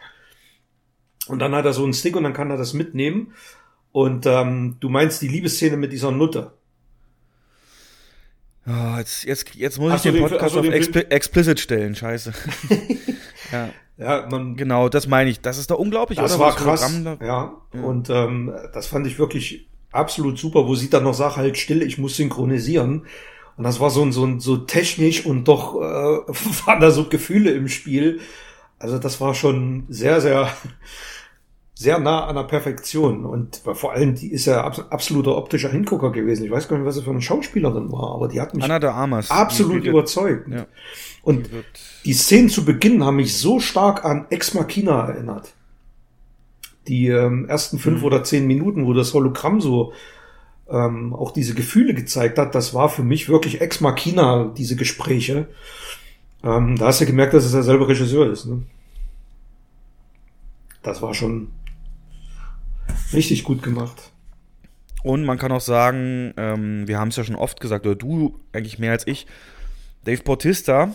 Und 1.28 1.40
dann 1.40 1.56
hat 1.56 1.66
er 1.66 1.74
so 1.74 1.84
einen 1.84 1.94
Stick 1.94 2.16
und 2.16 2.24
dann 2.24 2.34
kann 2.34 2.50
er 2.52 2.58
das 2.58 2.74
mitnehmen. 2.74 3.34
Und 3.92 4.26
ähm, 4.26 4.78
du 4.80 4.90
meinst 4.90 5.22
die 5.22 5.28
Liebesszene 5.28 5.78
mit 5.78 5.94
dieser 5.94 6.12
Nutte. 6.12 6.52
Oh, 8.70 8.98
jetzt, 8.98 9.24
jetzt, 9.24 9.56
jetzt 9.56 9.80
muss 9.80 9.92
Hast 9.94 10.06
ich 10.06 10.12
den 10.12 10.22
den- 10.22 10.30
Podcast 10.30 10.56
auf 10.56 10.62
den 10.62 10.74
expli 10.74 11.02
explicit 11.10 11.60
stellen, 11.60 11.96
scheiße. 11.96 12.34
ja, 13.52 13.70
Ja, 13.98 14.28
man, 14.30 14.56
genau, 14.56 14.90
das 14.90 15.08
meine 15.08 15.30
ich. 15.30 15.42
Das 15.42 15.58
ist 15.58 15.72
da 15.72 15.76
unglaublich, 15.76 16.20
das 16.20 16.36
oder? 16.36 16.46
war 16.46 16.56
krass. 16.56 16.82
Da- 17.04 17.18
Ja. 17.22 17.54
Ja. 17.74 17.82
Und 17.82 18.10
ähm, 18.10 18.54
das 18.74 18.88
fand 18.88 19.08
ich 19.08 19.18
wirklich 19.18 19.68
absolut 19.92 20.38
super, 20.38 20.68
wo 20.68 20.76
sie 20.76 20.90
dann 20.90 21.04
noch 21.04 21.14
sagt, 21.16 21.38
halt 21.38 21.58
still, 21.58 21.82
ich 21.82 21.98
muss 21.98 22.16
synchronisieren. 22.16 23.06
Und 23.58 23.64
das 23.64 23.80
war 23.80 23.90
so 23.90 24.04
ein, 24.04 24.12
so 24.12 24.24
ein, 24.26 24.40
so 24.40 24.56
technisch 24.58 25.26
und 25.26 25.48
doch 25.48 25.76
äh, 25.76 25.80
waren 26.66 26.80
da 26.80 26.92
so 26.92 27.06
Gefühle 27.10 27.52
im 27.52 27.68
Spiel. 27.68 28.20
Also 28.78 29.00
das 29.00 29.20
war 29.20 29.34
schon 29.34 29.86
sehr, 29.90 30.22
sehr, 30.22 30.48
sehr 31.80 31.98
nah 31.98 32.26
an 32.26 32.36
der 32.36 32.44
Perfektion. 32.44 33.24
Und 33.26 33.62
vor 33.74 33.94
allem, 33.94 34.14
die 34.14 34.34
ist 34.34 34.46
ja 34.48 34.66
abs 34.66 34.82
absoluter 34.90 35.38
optischer 35.38 35.70
Hingucker 35.70 36.12
gewesen. 36.12 36.44
Ich 36.44 36.52
weiß 36.52 36.68
gar 36.68 36.78
nicht, 36.78 36.86
was 36.86 36.96
sie 36.96 37.02
für 37.04 37.12
eine 37.12 37.22
Schauspielerin 37.22 37.90
war, 37.90 38.16
aber 38.16 38.28
die 38.28 38.42
hat 38.42 38.54
mich 38.54 38.66
Armas. 38.70 39.28
die 39.28 39.32
absolut 39.32 39.86
ja- 39.86 39.92
überzeugt. 39.92 40.50
Ja. 40.50 40.66
Und 41.24 41.48
Die 41.48 41.64
die 42.04 42.14
Szenen 42.14 42.50
zu 42.50 42.66
Beginn 42.66 43.06
haben 43.06 43.16
mich 43.16 43.38
so 43.38 43.62
stark 43.62 44.04
an 44.04 44.26
Ex 44.30 44.54
Machina 44.56 45.08
erinnert. 45.08 45.54
Die 46.90 47.08
ähm, 47.08 47.48
ersten 47.48 47.80
fünf 47.80 48.04
oder 48.04 48.26
zehn 48.26 48.46
Minuten, 48.46 48.86
wo 48.86 48.92
das 48.94 49.14
Hologramm 49.14 49.62
so 49.62 49.94
ähm, 50.70 51.14
auch 51.14 51.32
diese 51.32 51.54
Gefühle 51.54 51.94
gezeigt 51.94 52.38
hat, 52.38 52.56
das 52.56 52.74
war 52.74 52.90
für 52.90 53.04
mich 53.04 53.30
wirklich 53.30 53.62
Ex 53.62 53.80
Machina, 53.80 54.52
diese 54.58 54.76
Gespräche. 54.76 55.48
Ähm, 56.44 56.76
da 56.78 56.88
hast 56.88 57.00
du 57.00 57.06
gemerkt, 57.06 57.34
dass 57.34 57.46
es 57.46 57.54
derselbe 57.54 57.88
Regisseur 57.88 58.30
ist. 58.30 58.48
Ne? 58.48 58.64
Das 60.84 61.02
war 61.02 61.14
schon 61.14 61.50
richtig 63.14 63.44
gut 63.44 63.64
gemacht. 63.64 64.12
Und 65.04 65.24
man 65.24 65.38
kann 65.38 65.52
auch 65.52 65.62
sagen, 65.62 66.34
ähm, 66.38 66.88
wir 66.88 67.00
haben 67.00 67.08
es 67.10 67.16
ja 67.16 67.24
schon 67.24 67.36
oft 67.36 67.60
gesagt, 67.62 67.86
oder 67.86 67.96
du 67.96 68.40
eigentlich 68.54 68.80
mehr 68.80 68.92
als 68.92 69.08
ich, 69.08 69.28
Dave 70.06 70.22
Bautista 70.24 70.94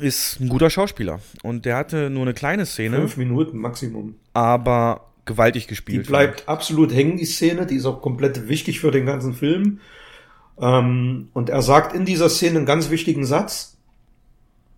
ist 0.00 0.40
ein 0.40 0.48
guter 0.48 0.70
Schauspieler. 0.70 1.20
Und 1.42 1.64
der 1.64 1.76
hatte 1.76 2.10
nur 2.10 2.22
eine 2.22 2.34
kleine 2.34 2.66
Szene, 2.66 2.96
Fünf 2.98 3.16
Minuten 3.16 3.58
Maximum. 3.58 4.16
aber 4.32 5.10
gewaltig 5.24 5.64
Die 5.64 5.68
gespielt. 5.70 6.06
bleibt 6.06 6.48
absolut 6.48 6.92
hängen, 6.94 7.16
die 7.16 7.24
Szene. 7.24 7.66
Die 7.66 7.76
ist 7.76 7.86
auch 7.86 8.02
komplett 8.02 8.48
wichtig 8.48 8.80
für 8.80 8.90
den 8.90 9.06
ganzen 9.06 9.34
Film. 9.34 9.80
Ähm, 10.60 11.28
und 11.32 11.48
er 11.48 11.62
sagt 11.62 11.94
in 11.94 12.04
dieser 12.04 12.28
Szene 12.28 12.58
einen 12.58 12.66
ganz 12.66 12.90
wichtigen 12.90 13.24
Satz, 13.24 13.76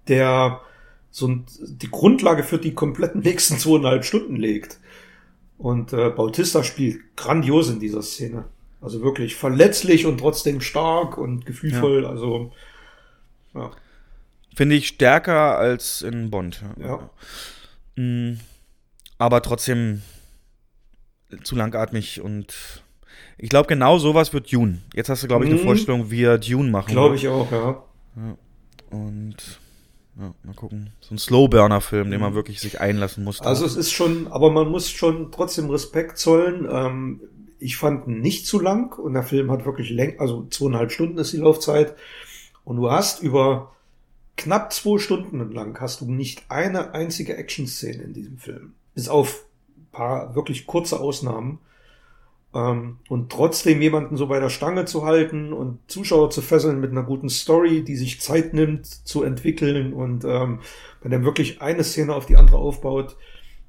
der 0.09 0.61
so 1.11 1.29
ein, 1.29 1.45
die 1.61 1.91
Grundlage 1.91 2.43
für 2.43 2.59
die 2.59 2.75
kompletten 2.75 3.23
nächsten 3.23 3.59
zweieinhalb 3.59 4.05
Stunden 4.05 4.37
legt. 4.37 4.79
Und 5.59 5.93
äh, 5.93 6.11
Bautista 6.11 6.63
spielt 6.63 7.17
grandios 7.17 7.71
in 7.71 7.81
dieser 7.81 8.03
Szene. 8.03 8.45
Also 8.81 9.03
wirklich 9.03 9.35
verletzlich 9.37 10.05
und 10.07 10.19
trotzdem 10.19 10.61
stark 10.61 11.17
und 11.19 11.47
gefühlvoll. 11.47 12.05
Also 12.07 12.53
ja. 13.55 13.71
Finde 14.55 14.75
ich 14.77 14.89
stärker 14.89 15.59
als 15.59 16.03
in 16.03 16.31
Bond. 16.31 16.63
Ja. 16.79 17.11
Mm, 17.97 18.39
Aber 19.19 19.43
trotzdem 19.43 20.03
zu 21.43 21.57
langatmig 21.57 22.21
und 22.21 22.83
ich 23.39 23.49
glaube, 23.49 23.67
genau 23.67 23.99
sowas 23.99 24.33
wird 24.33 24.53
Dune. 24.53 24.79
Jetzt 24.95 25.09
hast 25.09 25.23
du, 25.23 25.27
glaube 25.27 25.45
ich, 25.45 25.51
eine 25.51 25.61
Mhm. 25.61 25.65
Vorstellung, 25.65 26.11
wie 26.11 26.23
er 26.23 26.39
Dune 26.39 26.71
machen 26.71 26.93
Glaube 26.93 27.17
ich 27.17 27.29
auch, 27.29 27.51
ja. 27.51 27.83
Und 28.91 29.37
ja, 30.19 30.35
mal 30.43 30.55
gucken. 30.55 30.91
So 31.01 31.15
ein 31.15 31.19
Slowburner-Film, 31.19 32.11
den 32.11 32.21
man 32.21 32.35
wirklich 32.35 32.61
sich 32.61 32.81
einlassen 32.81 33.25
muss. 33.25 33.41
Mhm. 33.41 33.47
Also 33.47 33.67
es 33.67 33.77
ist 33.77 33.93
schon, 33.93 34.29
aber 34.29 34.51
man 34.51 34.69
muss 34.69 34.91
schon 34.91 35.31
trotzdem 35.31 35.69
Respekt 35.69 36.19
zollen. 36.19 36.67
Ähm, 36.71 37.21
ich 37.59 37.77
fand 37.77 38.07
ihn 38.07 38.21
nicht 38.21 38.47
zu 38.47 38.59
lang 38.61 38.99
und 38.99 39.15
der 39.15 39.23
Film 39.23 39.51
hat 39.51 39.65
wirklich 39.65 39.91
läng, 39.91 40.19
also 40.21 40.47
zweieinhalb 40.51 40.93
Stunden 40.93 41.19
ist 41.19 41.33
die 41.33 41.39
Laufzeit. 41.39 41.95
Und 42.65 42.77
du 42.77 42.91
hast 42.91 43.23
über 43.23 43.73
knapp 44.37 44.73
zwei 44.73 44.99
Stunden 44.99 45.51
lang 45.53 45.79
hast 45.81 46.01
du 46.01 46.11
nicht 46.11 46.45
eine 46.49 46.93
einzige 46.95 47.37
Action-Szene 47.37 48.03
in 48.03 48.13
diesem 48.13 48.39
Film. 48.39 48.75
Bis 48.95 49.09
auf 49.09 49.45
ein 49.77 49.89
paar 49.93 50.35
wirklich 50.35 50.67
kurze 50.67 51.01
Ausnahmen. 51.01 51.59
Ähm, 52.57 52.97
und 53.11 53.31
trotzdem 53.31 53.83
jemanden 53.83 54.17
so 54.17 54.29
bei 54.29 54.41
der 54.41 54.49
Stange 54.49 54.87
zu 54.87 55.05
halten 55.05 55.53
und 55.53 55.79
Zuschauer 55.89 56.31
zu 56.31 56.41
fesseln 56.41 56.81
mit 56.81 56.91
einer 56.91 57.03
guten 57.03 57.29
Story, 57.29 57.85
die 57.85 57.97
sich 57.97 58.23
Zeit 58.23 58.55
nimmt 58.55 58.87
zu 58.87 59.23
entwickeln 59.23 59.93
und 59.93 60.25
ähm, 60.25 60.61
wenn 61.03 61.13
er 61.13 61.23
wirklich 61.23 61.61
eine 61.61 61.85
Szene 61.85 62.15
auf 62.15 62.25
die 62.25 62.37
andere 62.37 62.57
aufbaut, 62.57 63.17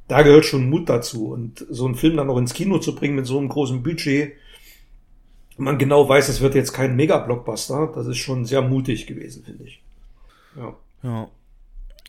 da 0.07 0.21
gehört 0.21 0.45
schon 0.45 0.69
Mut 0.69 0.87
dazu. 0.87 1.27
Und 1.27 1.65
so 1.69 1.85
einen 1.85 1.95
Film 1.95 2.15
dann 2.15 2.27
noch 2.27 2.37
ins 2.37 2.53
Kino 2.53 2.79
zu 2.79 2.95
bringen 2.95 3.15
mit 3.15 3.25
so 3.25 3.37
einem 3.37 3.49
großen 3.49 3.83
Budget, 3.83 4.33
man 5.57 5.77
genau 5.77 6.07
weiß, 6.07 6.29
es 6.29 6.39
wird 6.39 6.55
jetzt 6.55 6.71
kein 6.71 6.95
Mega-Blockbuster, 6.95 7.91
das 7.93 8.07
ist 8.07 8.17
schon 8.17 8.45
sehr 8.45 8.61
mutig 8.61 9.07
gewesen, 9.07 9.43
finde 9.43 9.65
ich. 9.65 9.81
Ja. 10.55 10.75
Ja. 11.03 11.29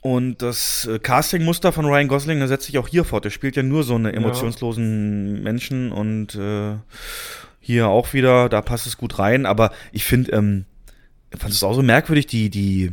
Und 0.01 0.43
das 0.43 0.87
äh, 0.87 0.99
Casting-Muster 0.99 1.73
von 1.73 1.85
Ryan 1.85 2.09
Gosling, 2.09 2.47
setzt 2.47 2.67
sich 2.67 2.79
auch 2.79 2.89
hier 2.89 3.05
fort. 3.05 3.25
Er 3.25 3.31
spielt 3.31 3.57
ja 3.57 3.63
nur 3.63 3.83
so 3.83 3.97
eine 3.97 4.13
emotionslosen 4.13 5.43
Menschen 5.43 5.91
und 5.91 6.37
äh, 6.37 6.77
hier 7.61 7.89
auch 7.89 8.13
wieder, 8.13 8.49
da 8.49 8.63
passt 8.63 8.87
es 8.87 8.97
gut 8.97 9.19
rein. 9.19 9.45
Aber 9.45 9.73
ich 9.93 10.05
finde, 10.05 10.33
ähm, 10.33 10.65
fand 11.37 11.53
es 11.53 11.63
auch 11.65 11.75
so 11.75 11.83
merkwürdig, 11.83 12.27
die, 12.27 12.49
die, 12.49 12.93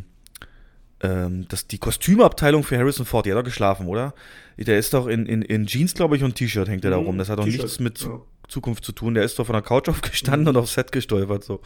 ähm, 1.02 1.46
das, 1.48 1.68
die 1.68 1.78
Kostümabteilung 1.78 2.64
für 2.64 2.78
Harrison 2.78 3.06
Ford, 3.06 3.26
die 3.26 3.32
hat 3.32 3.38
doch 3.38 3.44
geschlafen, 3.44 3.88
oder? 3.88 4.14
Der 4.58 4.80
ist 4.80 4.94
doch 4.94 5.08
in, 5.08 5.26
in, 5.26 5.42
in 5.42 5.68
Jeans, 5.68 5.94
glaube 5.94 6.16
ich, 6.16 6.24
und 6.24 6.36
T-Shirt 6.36 6.68
hängt 6.68 6.86
er 6.86 6.92
da 6.92 7.00
Mhm, 7.00 7.06
rum. 7.06 7.18
Das 7.18 7.30
hat 7.30 7.40
doch 7.40 7.46
nichts 7.46 7.80
mit 7.80 8.02
ja. 8.02 8.20
Zukunft 8.48 8.84
zu 8.84 8.94
tun. 8.94 9.14
Der 9.14 9.24
ist 9.24 9.38
doch 9.38 9.46
von 9.46 9.54
der 9.54 9.62
Couch 9.62 9.90
aufgestanden 9.90 10.48
und 10.50 10.58
aufs 10.58 10.74
Set 10.74 10.92
gestolpert. 10.92 11.44
So. 11.44 11.62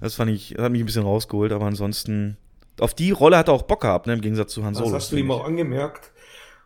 Das 0.00 0.14
fand 0.14 0.30
ich, 0.30 0.54
das 0.56 0.64
hat 0.64 0.72
mich 0.72 0.82
ein 0.82 0.86
bisschen 0.86 1.02
rausgeholt, 1.02 1.52
aber 1.52 1.66
ansonsten, 1.66 2.36
auf 2.80 2.94
die 2.94 3.10
Rolle 3.10 3.36
hat 3.38 3.48
er 3.48 3.54
auch 3.54 3.62
Bock 3.62 3.80
gehabt, 3.82 4.06
ne, 4.06 4.14
im 4.14 4.20
Gegensatz 4.20 4.52
zu 4.52 4.64
Han 4.64 4.74
Solo. 4.74 4.86
Das 4.92 5.04
hast 5.04 5.12
du 5.12 5.16
ihm 5.16 5.30
auch 5.30 5.44
angemerkt. 5.44 6.12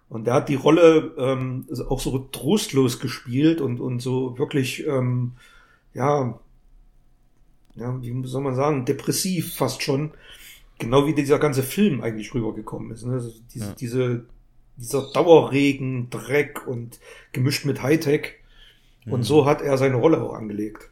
Und 0.09 0.27
der 0.27 0.35
hat 0.35 0.49
die 0.49 0.55
Rolle 0.55 1.13
ähm, 1.19 1.67
auch 1.89 2.01
so 2.01 2.19
trostlos 2.31 3.01
gespielt 3.01 3.61
und, 3.61 3.81
und 3.81 4.01
so 4.01 4.39
wirklich, 4.39 4.87
ähm, 4.87 5.33
ja, 5.95 6.39
ja, 7.75 8.01
wie 8.03 8.27
soll 8.27 8.43
man 8.43 8.55
sagen, 8.55 8.85
depressiv 8.85 9.55
fast 9.55 9.83
schon. 9.83 10.13
Genau 10.79 11.07
wie 11.07 11.15
dieser 11.15 11.39
ganze 11.39 11.63
Film 11.63 12.01
eigentlich 12.03 12.35
rübergekommen 12.35 12.91
ist. 12.93 13.05
Ne? 13.05 13.15
Also 13.15 13.33
diese, 13.53 13.67
Ja. 13.67 13.75
diese, 13.79 14.25
dieser 14.77 15.11
Dauerregen, 15.13 16.11
Dreck 16.11 16.67
und 16.67 16.99
gemischt 17.33 17.65
mit 17.65 17.83
Hightech. 17.83 18.35
Und 19.07 19.21
Mhm. 19.21 19.25
so 19.25 19.47
hat 19.47 19.63
er 19.63 19.77
seine 19.79 19.97
Rolle 19.97 20.23
auch 20.23 20.35
angelegt. 20.35 20.91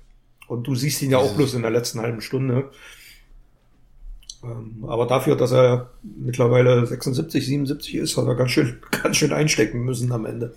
Und 0.49 0.67
du 0.67 0.75
siehst 0.75 1.03
ihn 1.03 1.11
ja 1.11 1.19
auch 1.19 1.35
bloß 1.35 1.55
in 1.55 1.63
der 1.63 1.71
letzten 1.71 2.01
halben 2.01 2.21
Stunde. 2.21 2.71
Ähm, 4.45 4.85
aber 4.87 5.07
dafür, 5.07 5.37
dass 5.37 5.53
er 5.53 5.91
mittlerweile 6.03 6.85
76, 6.87 7.47
77 7.47 7.95
ist, 7.95 8.17
hat 8.17 8.27
er 8.27 8.35
ganz 8.35 8.51
schön, 8.51 8.79
ganz 9.03 9.17
schön 9.17 9.33
einstecken 9.33 9.81
müssen 9.85 10.11
am 10.13 10.27
Ende. 10.27 10.55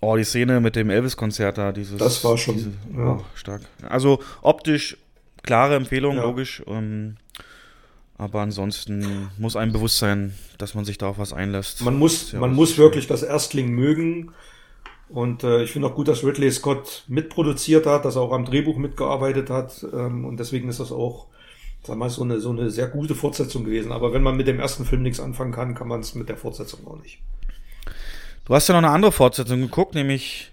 Oh, 0.00 0.16
die 0.16 0.24
Szene 0.24 0.60
mit 0.60 0.76
dem 0.76 0.90
Elvis-Konzert 0.90 1.56
da, 1.58 1.72
dieses. 1.72 1.96
Das 1.98 2.22
war 2.22 2.36
schon, 2.36 2.56
Diese, 2.56 2.70
ja. 2.94 3.12
oh, 3.18 3.24
stark. 3.34 3.62
Also 3.88 4.20
optisch 4.42 4.96
klare 5.42 5.76
Empfehlung, 5.76 6.16
Ja. 6.16 6.24
logisch. 6.24 6.62
Ähm, 6.66 7.16
aber 8.18 8.40
ansonsten 8.40 9.28
muss 9.38 9.56
einem 9.56 9.72
bewusst 9.72 9.98
sein, 9.98 10.34
dass 10.58 10.74
man 10.74 10.84
sich 10.84 10.98
da 10.98 11.06
auf 11.08 11.18
was 11.18 11.32
einlässt. 11.32 11.82
Man 11.82 11.98
muss, 11.98 12.32
Ja, 12.32 12.40
man 12.40 12.54
muss 12.54 12.78
wirklich 12.78 13.06
das 13.06 13.22
Erstling 13.22 13.70
mögen. 13.72 14.32
Und 15.08 15.44
äh, 15.44 15.62
ich 15.62 15.70
finde 15.70 15.88
auch 15.88 15.94
gut, 15.94 16.08
dass 16.08 16.24
Ridley 16.24 16.50
Scott 16.50 17.04
mitproduziert 17.08 17.86
hat, 17.86 18.04
dass 18.04 18.16
er 18.16 18.22
auch 18.22 18.32
am 18.32 18.44
Drehbuch 18.44 18.76
mitgearbeitet 18.76 19.50
hat. 19.50 19.86
Ähm, 19.92 20.24
und 20.24 20.38
deswegen 20.40 20.68
ist 20.68 20.80
das 20.80 20.92
auch, 20.92 21.26
sag 21.86 21.96
mal, 21.96 22.10
so 22.10 22.22
eine, 22.22 22.40
so 22.40 22.50
eine 22.50 22.70
sehr 22.70 22.88
gute 22.88 23.14
Fortsetzung 23.14 23.64
gewesen. 23.64 23.92
Aber 23.92 24.12
wenn 24.12 24.22
man 24.22 24.36
mit 24.36 24.46
dem 24.46 24.60
ersten 24.60 24.84
Film 24.84 25.02
nichts 25.02 25.20
anfangen 25.20 25.52
kann, 25.52 25.74
kann 25.74 25.88
man 25.88 26.00
es 26.00 26.14
mit 26.14 26.28
der 26.28 26.36
Fortsetzung 26.36 26.86
auch 26.86 27.00
nicht. 27.00 27.18
Du 28.44 28.54
hast 28.54 28.68
ja 28.68 28.74
noch 28.74 28.86
eine 28.86 28.90
andere 28.90 29.12
Fortsetzung 29.12 29.60
geguckt, 29.60 29.94
nämlich 29.94 30.52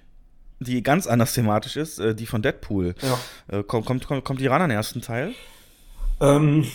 die 0.60 0.82
ganz 0.82 1.08
anders 1.08 1.34
thematisch 1.34 1.76
ist, 1.76 2.00
äh, 2.00 2.16
die 2.16 2.26
von 2.26 2.42
Deadpool. 2.42 2.96
Ja. 3.02 3.60
Äh, 3.60 3.64
kommt, 3.64 3.86
kommt, 3.86 4.08
kommt, 4.08 4.24
kommt 4.24 4.40
die 4.40 4.48
ran 4.48 4.62
an 4.62 4.70
den 4.70 4.78
ersten 4.78 5.02
Teil? 5.02 5.34
Ähm, 6.22 6.66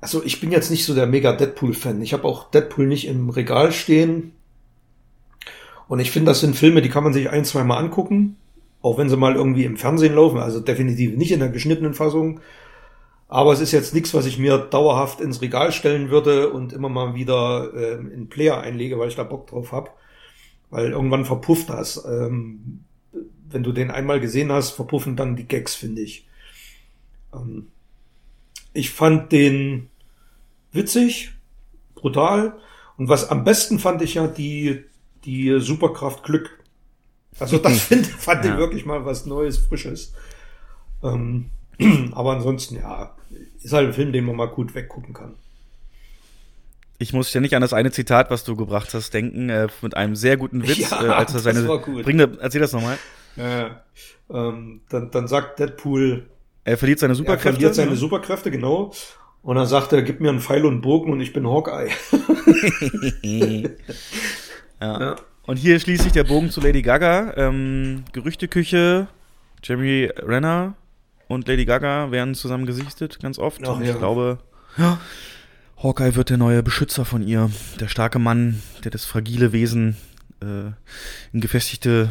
also 0.00 0.22
ich 0.24 0.40
bin 0.40 0.50
jetzt 0.50 0.70
nicht 0.70 0.84
so 0.84 0.94
der 0.94 1.06
mega 1.06 1.32
Deadpool-Fan. 1.32 2.02
Ich 2.02 2.12
habe 2.12 2.24
auch 2.24 2.50
Deadpool 2.50 2.86
nicht 2.86 3.06
im 3.06 3.30
Regal 3.30 3.72
stehen. 3.72 4.32
Und 5.86 6.00
ich 6.00 6.10
finde, 6.10 6.30
das 6.30 6.40
sind 6.40 6.56
Filme, 6.56 6.82
die 6.82 6.90
kann 6.90 7.04
man 7.04 7.12
sich 7.12 7.30
ein, 7.30 7.44
zwei 7.44 7.64
Mal 7.64 7.78
angucken. 7.78 8.36
Auch 8.82 8.98
wenn 8.98 9.08
sie 9.08 9.16
mal 9.16 9.34
irgendwie 9.34 9.64
im 9.64 9.76
Fernsehen 9.76 10.14
laufen. 10.14 10.38
Also 10.38 10.60
definitiv 10.60 11.16
nicht 11.16 11.32
in 11.32 11.40
der 11.40 11.48
geschnittenen 11.48 11.94
Fassung. 11.94 12.40
Aber 13.28 13.52
es 13.52 13.60
ist 13.60 13.72
jetzt 13.72 13.92
nichts, 13.94 14.14
was 14.14 14.24
ich 14.24 14.38
mir 14.38 14.56
dauerhaft 14.56 15.20
ins 15.20 15.42
Regal 15.42 15.70
stellen 15.70 16.08
würde 16.10 16.50
und 16.50 16.72
immer 16.72 16.88
mal 16.88 17.14
wieder 17.14 17.70
ähm, 17.74 18.10
in 18.10 18.28
Player 18.28 18.58
einlege, 18.60 18.98
weil 18.98 19.08
ich 19.08 19.16
da 19.16 19.22
Bock 19.22 19.46
drauf 19.48 19.70
habe. 19.70 19.90
Weil 20.70 20.90
irgendwann 20.92 21.26
verpufft 21.26 21.68
das. 21.68 22.02
Ähm, 22.06 22.84
wenn 23.50 23.62
du 23.62 23.72
den 23.72 23.90
einmal 23.90 24.20
gesehen 24.20 24.50
hast, 24.50 24.70
verpuffen 24.70 25.14
dann 25.16 25.36
die 25.36 25.46
Gags, 25.46 25.74
finde 25.74 26.02
ich. 26.02 26.26
Ähm, 27.34 27.68
ich 28.72 28.90
fand 28.90 29.30
den 29.30 29.88
witzig, 30.72 31.32
brutal. 31.94 32.58
Und 32.96 33.08
was 33.08 33.30
am 33.30 33.44
besten 33.44 33.78
fand 33.78 34.00
ich 34.02 34.14
ja 34.14 34.26
die, 34.26 34.84
die 35.24 35.60
Superkraft 35.60 36.24
Glück. 36.24 36.58
Also 37.38 37.58
das 37.58 37.78
find, 37.80 38.06
fand 38.06 38.44
ich 38.44 38.50
Ja. 38.52 38.58
wirklich 38.58 38.86
mal 38.86 39.04
was 39.04 39.26
Neues, 39.26 39.58
Frisches. 39.58 40.12
Ähm, 41.02 41.50
aber 42.12 42.32
ansonsten, 42.32 42.76
ja, 42.76 43.14
ist 43.62 43.72
halt 43.72 43.88
ein 43.88 43.92
Film, 43.94 44.12
den 44.12 44.24
man 44.24 44.36
mal 44.36 44.46
gut 44.48 44.74
weggucken 44.74 45.14
kann. 45.14 45.34
Ich 47.00 47.12
muss 47.12 47.32
ja 47.32 47.40
nicht 47.40 47.54
an 47.54 47.62
das 47.62 47.72
eine 47.72 47.92
Zitat, 47.92 48.30
was 48.30 48.42
du 48.44 48.56
gebracht 48.56 48.92
hast, 48.92 49.14
denken, 49.14 49.48
äh, 49.50 49.68
mit 49.82 49.96
einem 49.96 50.16
sehr 50.16 50.36
guten 50.36 50.66
Witz, 50.66 50.90
Ja, 50.90 51.04
äh, 51.04 51.08
als 51.08 51.30
er 51.30 51.34
das 51.34 51.42
seine. 51.44 51.68
war 51.68 51.78
gut. 51.78 52.02
Bring, 52.02 52.18
erzähl 52.18 52.60
das 52.60 52.72
nochmal. 52.72 52.98
Ja, 53.36 53.82
ähm, 54.30 54.80
dann, 54.88 55.10
dann 55.12 55.28
sagt 55.28 55.60
Deadpool, 55.60 56.26
Er 56.64 56.76
verliert 56.76 56.98
seine 56.98 57.12
er 57.12 57.16
Superkräfte. 57.16 57.52
verliert 57.52 57.74
seine 57.74 57.90
ne? 57.92 57.96
Superkräfte, 57.96 58.50
genau. 58.50 58.92
Und 59.42 59.56
dann 59.56 59.66
sagt 59.66 59.92
er, 59.92 60.02
gib 60.02 60.20
mir 60.20 60.30
einen 60.30 60.40
Pfeil 60.40 60.64
und 60.66 60.72
einen 60.72 60.80
Bogen 60.80 61.12
und 61.12 61.20
ich 61.20 61.32
bin 61.32 61.46
Hawkeye. 61.46 61.90
ja. 64.80 65.00
Ja. 65.00 65.16
Und 65.46 65.56
hier 65.56 65.78
schließt 65.80 66.02
sich 66.02 66.12
der 66.12 66.24
Bogen 66.24 66.50
zu 66.50 66.60
Lady 66.60 66.82
Gaga. 66.82 67.32
Ähm, 67.36 68.04
Gerüchteküche, 68.12 69.06
Jeremy 69.62 70.10
Renner 70.18 70.74
und 71.28 71.46
Lady 71.46 71.64
Gaga 71.64 72.10
werden 72.10 72.34
zusammen 72.34 72.66
gesichtet, 72.66 73.20
ganz 73.20 73.38
oft. 73.38 73.60
Ach 73.64 73.76
und 73.76 73.84
ja. 73.84 73.92
ich 73.92 73.98
glaube, 73.98 74.38
ja, 74.76 74.98
Hawkeye 75.82 76.16
wird 76.16 76.30
der 76.30 76.38
neue 76.38 76.62
Beschützer 76.62 77.04
von 77.04 77.22
ihr. 77.22 77.50
Der 77.78 77.88
starke 77.88 78.18
Mann, 78.18 78.60
der 78.82 78.90
das 78.90 79.04
fragile 79.04 79.52
Wesen 79.52 79.96
äh, 80.40 80.72
in 81.32 81.40
gefestigte 81.40 82.10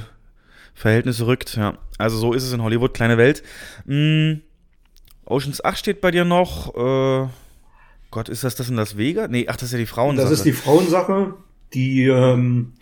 Verhältnisse 0.74 1.28
rückt. 1.28 1.58
Ja, 1.58 1.78
also 1.98 2.18
so 2.18 2.34
ist 2.34 2.44
es 2.44 2.54
in 2.54 2.62
Hollywood, 2.62 2.94
kleine 2.94 3.18
Welt. 3.18 3.44
Mm, 3.86 4.36
Oceans 5.26 5.64
8 5.64 5.78
steht 5.78 6.02
bei 6.02 6.12
dir 6.12 6.24
noch. 6.24 6.76
Äh, 6.76 7.28
Gott, 8.12 8.30
ist 8.30 8.44
das 8.44 8.56
das 8.56 8.70
in 8.70 8.76
Las 8.76 8.98
Vegas? 8.98 9.30
Nee, 9.30 9.48
ach, 9.50 9.56
das 9.58 9.64
ist 9.64 9.72
ja 9.74 9.80
die 9.80 9.86
Frauensache. 9.86 10.30
Das 10.30 10.40
ist 10.40 10.46
die 10.46 10.54
Frauensache, 10.54 11.34
die, 11.74 12.06
ähm, 12.06 12.74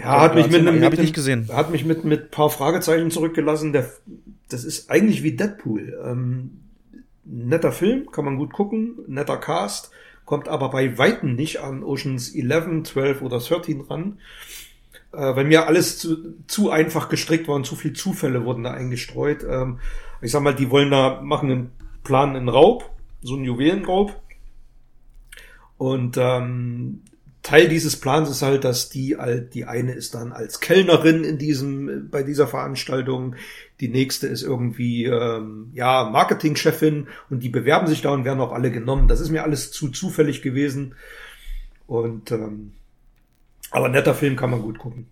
Ja, 0.00 0.20
hat 0.20 0.34
mich 0.34 0.50
mit 0.50 0.66
einem, 0.66 0.80
mit 0.80 0.98
ich 0.98 1.12
gesehen. 1.12 1.48
hat 1.52 1.70
mich 1.70 1.84
mit 1.84 2.04
mit 2.04 2.30
paar 2.30 2.50
Fragezeichen 2.50 3.10
zurückgelassen. 3.10 3.72
Der, 3.72 3.90
das 4.48 4.64
ist 4.64 4.90
eigentlich 4.90 5.22
wie 5.22 5.36
Deadpool. 5.36 5.98
Ähm, 6.04 6.60
netter 7.24 7.72
Film, 7.72 8.10
kann 8.10 8.24
man 8.24 8.36
gut 8.36 8.52
gucken, 8.52 8.98
netter 9.06 9.36
Cast, 9.36 9.90
kommt 10.24 10.48
aber 10.48 10.70
bei 10.70 10.98
weitem 10.98 11.34
nicht 11.34 11.58
an 11.60 11.82
Oceans 11.82 12.34
11, 12.34 12.84
12 12.84 13.22
oder 13.22 13.38
13 13.38 13.82
ran. 13.82 14.18
Äh, 15.12 15.34
weil 15.36 15.44
mir 15.44 15.66
alles 15.66 15.98
zu, 15.98 16.34
zu 16.46 16.70
einfach 16.70 17.08
gestrickt 17.08 17.48
war 17.48 17.56
und 17.56 17.66
zu 17.66 17.74
viel 17.76 17.92
Zufälle 17.92 18.44
wurden 18.44 18.64
da 18.64 18.72
eingestreut. 18.72 19.44
Ähm, 19.48 19.80
ich 20.20 20.30
sag 20.30 20.42
mal, 20.42 20.54
die 20.54 20.70
wollen 20.70 20.90
da 20.90 21.20
machen 21.22 21.50
einen 21.50 21.70
Plan 22.04 22.36
einen 22.36 22.48
Raub, 22.48 22.90
so 23.22 23.34
einen 23.34 23.44
Juwelenraub. 23.44 24.20
Und 25.78 26.16
ähm, 26.18 27.02
Teil 27.42 27.68
dieses 27.68 27.96
Plans 27.96 28.28
ist 28.28 28.42
halt, 28.42 28.64
dass 28.64 28.90
die 28.90 29.16
halt, 29.16 29.54
die 29.54 29.64
eine 29.64 29.92
ist 29.92 30.14
dann 30.14 30.32
als 30.32 30.60
Kellnerin 30.60 31.24
in 31.24 31.38
diesem, 31.38 32.10
bei 32.10 32.22
dieser 32.22 32.46
Veranstaltung, 32.46 33.34
die 33.80 33.88
nächste 33.88 34.26
ist 34.26 34.42
irgendwie 34.42 35.04
ähm, 35.06 35.70
ja 35.72 36.10
Marketingchefin 36.10 37.08
und 37.30 37.42
die 37.42 37.48
bewerben 37.48 37.86
sich 37.86 38.02
da 38.02 38.10
und 38.10 38.24
werden 38.24 38.40
auch 38.40 38.52
alle 38.52 38.70
genommen. 38.70 39.08
Das 39.08 39.20
ist 39.20 39.30
mir 39.30 39.42
alles 39.42 39.72
zu 39.72 39.88
zufällig 39.88 40.42
gewesen. 40.42 40.94
Und 41.86 42.30
ähm, 42.30 42.72
aber 43.70 43.88
netter 43.88 44.14
Film 44.14 44.36
kann 44.36 44.50
man 44.50 44.60
gut 44.60 44.78
gucken. 44.78 45.06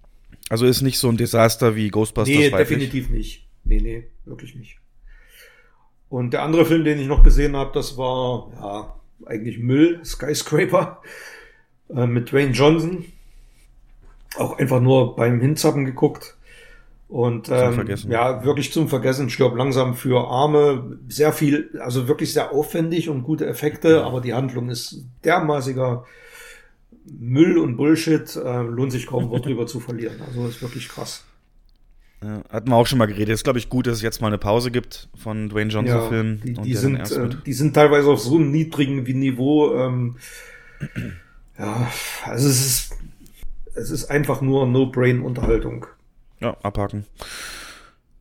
Also 0.50 0.66
ist 0.66 0.82
nicht 0.82 0.98
so 0.98 1.09
ein 1.09 1.16
Desaster 1.16 1.76
wie 1.76 1.88
Ghostbusters 1.88 2.36
Nee, 2.36 2.50
definitiv 2.50 3.09
nicht. 3.09 3.46
Nee, 3.64 3.80
nee, 3.80 4.06
wirklich 4.26 4.55
nicht. 4.55 4.78
Und 6.10 6.32
der 6.32 6.42
andere 6.42 6.66
Film, 6.66 6.84
den 6.84 6.98
ich 6.98 7.06
noch 7.06 7.22
gesehen 7.22 7.56
habe, 7.56 7.70
das 7.74 7.96
war 7.96 8.50
ja 8.55 9.00
eigentlich 9.26 9.59
Müll, 9.59 10.00
Skyscraper 10.05 11.00
äh, 11.94 12.06
mit 12.06 12.32
Dwayne 12.32 12.52
Johnson. 12.52 13.05
Auch 14.36 14.59
einfach 14.59 14.81
nur 14.81 15.16
beim 15.16 15.40
Hinzappen 15.40 15.85
geguckt. 15.85 16.36
Und 17.09 17.48
ähm, 17.51 17.89
ja, 18.09 18.44
wirklich 18.44 18.70
zum 18.70 18.89
Vergessen, 18.89 19.31
stirb 19.31 19.56
langsam 19.56 19.94
für 19.94 20.28
Arme. 20.28 20.98
Sehr 21.09 21.32
viel, 21.32 21.70
also 21.81 22.06
wirklich 22.06 22.35
sehr 22.35 22.52
aufwendig 22.52 23.09
und 23.09 23.23
gute 23.23 23.47
Effekte, 23.47 24.05
aber 24.05 24.20
die 24.20 24.35
Handlung 24.35 24.69
ist 24.69 25.06
dermaßiger 25.24 26.05
Müll 27.19 27.56
und 27.56 27.78
Bullshit. 27.78 28.36
Äh, 28.36 28.62
lohnt 28.62 28.93
sich 28.93 29.06
kaum, 29.06 29.31
Wort 29.31 29.47
drüber 29.47 29.66
zu 29.66 29.81
verlieren. 29.81 30.20
Also 30.27 30.47
ist 30.47 30.60
wirklich 30.60 30.89
krass. 30.89 31.24
Ja, 32.23 32.43
hatten 32.51 32.69
wir 32.69 32.77
auch 32.77 32.86
schon 32.86 32.98
mal 32.98 33.06
geredet. 33.06 33.31
Ist, 33.31 33.44
glaube 33.44 33.59
ich, 33.59 33.70
gut, 33.70 33.86
dass 33.86 33.97
es 33.97 34.02
jetzt 34.02 34.20
mal 34.20 34.27
eine 34.27 34.39
Pause 34.39 34.70
gibt 34.70 35.09
von 35.16 35.48
Dwayne 35.48 35.70
Johnson-Filmen. 35.70 36.43
Die, 36.44 36.55
und 36.56 36.65
die, 36.65 36.73
der 36.73 36.81
sind, 36.81 37.10
äh, 37.10 37.28
die 37.47 37.52
sind 37.55 37.74
teilweise 37.74 38.10
auf 38.10 38.20
so 38.20 38.36
einem 38.36 38.51
niedrigen 38.51 39.05
Niveau. 39.05 39.74
Ähm, 39.77 40.16
ja, 41.59 41.90
also 42.24 42.48
es 42.48 42.64
ist, 42.64 42.97
es 43.74 43.90
ist 43.90 44.10
einfach 44.10 44.40
nur 44.40 44.66
No-Brain-Unterhaltung. 44.66 45.86
Ja, 46.40 46.56
abhaken. 46.62 47.05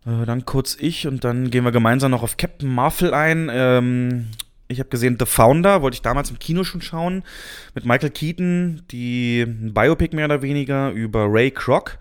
Äh, 0.05 0.25
dann 0.25 0.45
kurz 0.45 0.75
ich 0.79 1.07
und 1.07 1.23
dann 1.23 1.51
gehen 1.51 1.63
wir 1.63 1.71
gemeinsam 1.71 2.11
noch 2.11 2.23
auf 2.23 2.37
Captain 2.37 2.73
Marvel 2.73 3.13
ein. 3.13 3.49
Ähm, 3.51 4.27
ich 4.69 4.79
habe 4.79 4.89
gesehen 4.89 5.17
The 5.19 5.25
Founder, 5.25 5.81
wollte 5.81 5.95
ich 5.95 6.01
damals 6.01 6.29
im 6.29 6.39
Kino 6.39 6.63
schon 6.63 6.81
schauen, 6.81 7.23
mit 7.73 7.85
Michael 7.85 8.09
Keaton, 8.09 8.81
die 8.91 9.41
ein 9.41 9.73
Biopic 9.73 10.15
mehr 10.15 10.25
oder 10.25 10.41
weniger 10.41 10.91
über 10.91 11.27
Ray 11.29 11.51
Kroc, 11.51 11.97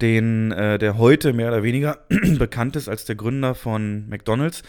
den 0.00 0.50
äh, 0.52 0.78
der 0.78 0.98
heute 0.98 1.32
mehr 1.32 1.48
oder 1.48 1.62
weniger 1.62 1.98
bekannt 2.38 2.76
ist 2.76 2.88
als 2.88 3.04
der 3.04 3.14
Gründer 3.14 3.54
von 3.54 4.08
McDonald's 4.08 4.62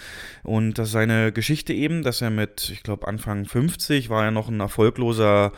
und 0.43 0.77
das 0.77 0.87
ist 0.87 0.93
seine 0.93 1.31
Geschichte 1.31 1.73
eben, 1.73 2.03
dass 2.03 2.21
er 2.21 2.29
mit, 2.29 2.69
ich 2.69 2.83
glaube 2.83 3.07
Anfang 3.07 3.45
50 3.45 4.09
war 4.09 4.25
er 4.25 4.31
noch 4.31 4.49
ein 4.49 4.59
erfolgloser 4.59 5.51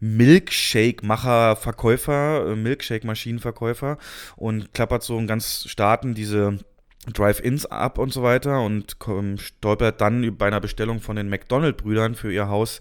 Milkshake-Macher, 0.00 1.56
Verkäufer, 1.56 2.48
äh, 2.48 2.56
Milkshake-Maschinenverkäufer 2.56 3.98
und 4.36 4.74
klappert 4.74 5.02
so 5.02 5.18
in 5.18 5.26
ganz 5.26 5.64
Staaten 5.68 6.14
diese 6.14 6.58
Drive-Ins 7.12 7.66
ab 7.66 7.98
und 7.98 8.12
so 8.12 8.22
weiter 8.22 8.62
und 8.62 8.96
stolpert 9.38 10.00
dann 10.00 10.36
bei 10.36 10.46
einer 10.46 10.60
Bestellung 10.60 11.00
von 11.00 11.16
den 11.16 11.28
McDonald-Brüdern 11.28 12.14
für 12.14 12.32
ihr 12.32 12.48
Haus 12.48 12.80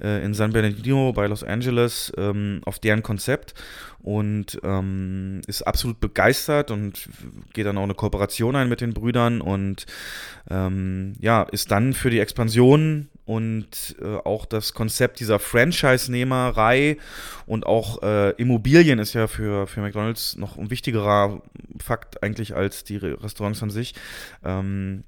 äh, 0.00 0.24
in 0.24 0.34
San 0.34 0.52
Bernardino 0.52 1.12
bei 1.12 1.26
Los 1.26 1.44
Angeles 1.44 2.12
ähm, 2.16 2.62
auf 2.64 2.78
deren 2.78 3.02
Konzept 3.02 3.54
und 4.00 4.58
ähm, 4.62 5.42
ist 5.46 5.62
absolut 5.62 6.00
begeistert 6.00 6.70
und 6.70 7.08
geht 7.52 7.66
dann 7.66 7.78
auch 7.78 7.84
eine 7.84 7.94
Kooperation 7.94 8.56
ein 8.56 8.68
mit 8.68 8.80
den 8.80 8.94
Brüdern 8.94 9.40
und 9.40 9.86
ähm, 10.50 11.12
ja, 11.20 11.42
ist 11.42 11.70
dann 11.70 11.92
für 11.92 12.10
die 12.10 12.20
Expansion 12.20 13.08
und 13.24 13.96
äh, 14.00 14.16
auch 14.24 14.44
das 14.44 14.74
Konzept 14.74 15.20
dieser 15.20 15.38
Franchise-Nehmerei 15.38 16.96
und 17.46 17.64
auch 17.66 18.02
äh, 18.02 18.30
Immobilien 18.32 18.98
ist 18.98 19.14
ja 19.14 19.26
für, 19.28 19.66
für 19.66 19.80
McDonalds 19.80 20.36
noch 20.36 20.58
ein 20.58 20.70
wichtigerer 20.70 21.42
Fakt 21.80 22.22
eigentlich 22.22 22.56
als 22.56 22.82
die 22.84 22.96
Re- 22.96 23.22
Restaurants 23.22 23.62
an 23.62 23.70
sich. 23.70 23.94
Ähm, 24.44 25.04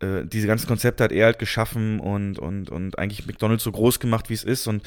äh, 0.00 0.24
diese 0.24 0.46
ganzen 0.46 0.66
Konzepte 0.66 1.04
hat 1.04 1.12
er 1.12 1.26
halt 1.26 1.38
geschaffen 1.38 2.00
und, 2.00 2.38
und, 2.38 2.70
und 2.70 2.98
eigentlich 2.98 3.26
McDonalds 3.26 3.64
so 3.64 3.72
groß 3.72 4.00
gemacht, 4.00 4.30
wie 4.30 4.34
es 4.34 4.44
ist. 4.44 4.66
Und 4.66 4.82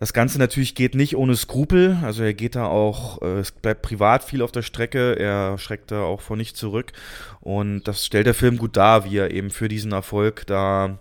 das 0.00 0.12
Ganze 0.12 0.38
natürlich 0.38 0.74
geht 0.74 0.94
nicht 0.94 1.16
ohne 1.16 1.36
Skrupel. 1.36 1.98
Also 2.02 2.24
er 2.24 2.34
geht 2.34 2.56
da 2.56 2.66
auch, 2.66 3.22
äh, 3.22 3.38
es 3.38 3.52
bleibt 3.52 3.82
privat 3.82 4.24
viel 4.24 4.42
auf 4.42 4.52
der 4.52 4.62
Strecke. 4.62 5.18
Er 5.18 5.56
schreckt 5.58 5.90
da 5.90 6.02
auch 6.02 6.20
vor 6.20 6.36
nichts 6.36 6.58
zurück. 6.58 6.92
Und 7.40 7.84
das 7.84 8.04
stellt 8.06 8.26
der 8.26 8.34
Film 8.34 8.56
gut 8.56 8.76
dar, 8.76 9.04
wie 9.04 9.18
er 9.18 9.30
eben 9.30 9.50
für 9.50 9.68
diesen 9.68 9.92
Erfolg 9.92 10.46
da 10.46 10.98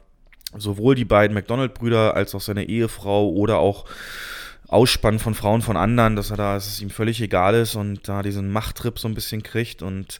sowohl 0.57 0.95
die 0.95 1.05
beiden 1.05 1.33
McDonald-Brüder 1.33 2.15
als 2.15 2.35
auch 2.35 2.41
seine 2.41 2.65
Ehefrau 2.65 3.29
oder 3.29 3.59
auch 3.59 3.85
Ausspannen 4.67 5.19
von 5.19 5.35
Frauen 5.35 5.61
von 5.61 5.77
anderen, 5.77 6.15
dass 6.15 6.31
er 6.31 6.37
da, 6.37 6.53
dass 6.55 6.67
es 6.67 6.81
ihm 6.81 6.89
völlig 6.89 7.21
egal 7.21 7.53
ist 7.53 7.75
und 7.75 8.07
da 8.07 8.23
diesen 8.23 8.51
Machttrip 8.51 8.97
so 8.97 9.07
ein 9.07 9.13
bisschen 9.13 9.43
kriegt. 9.43 9.83
Und 9.83 10.19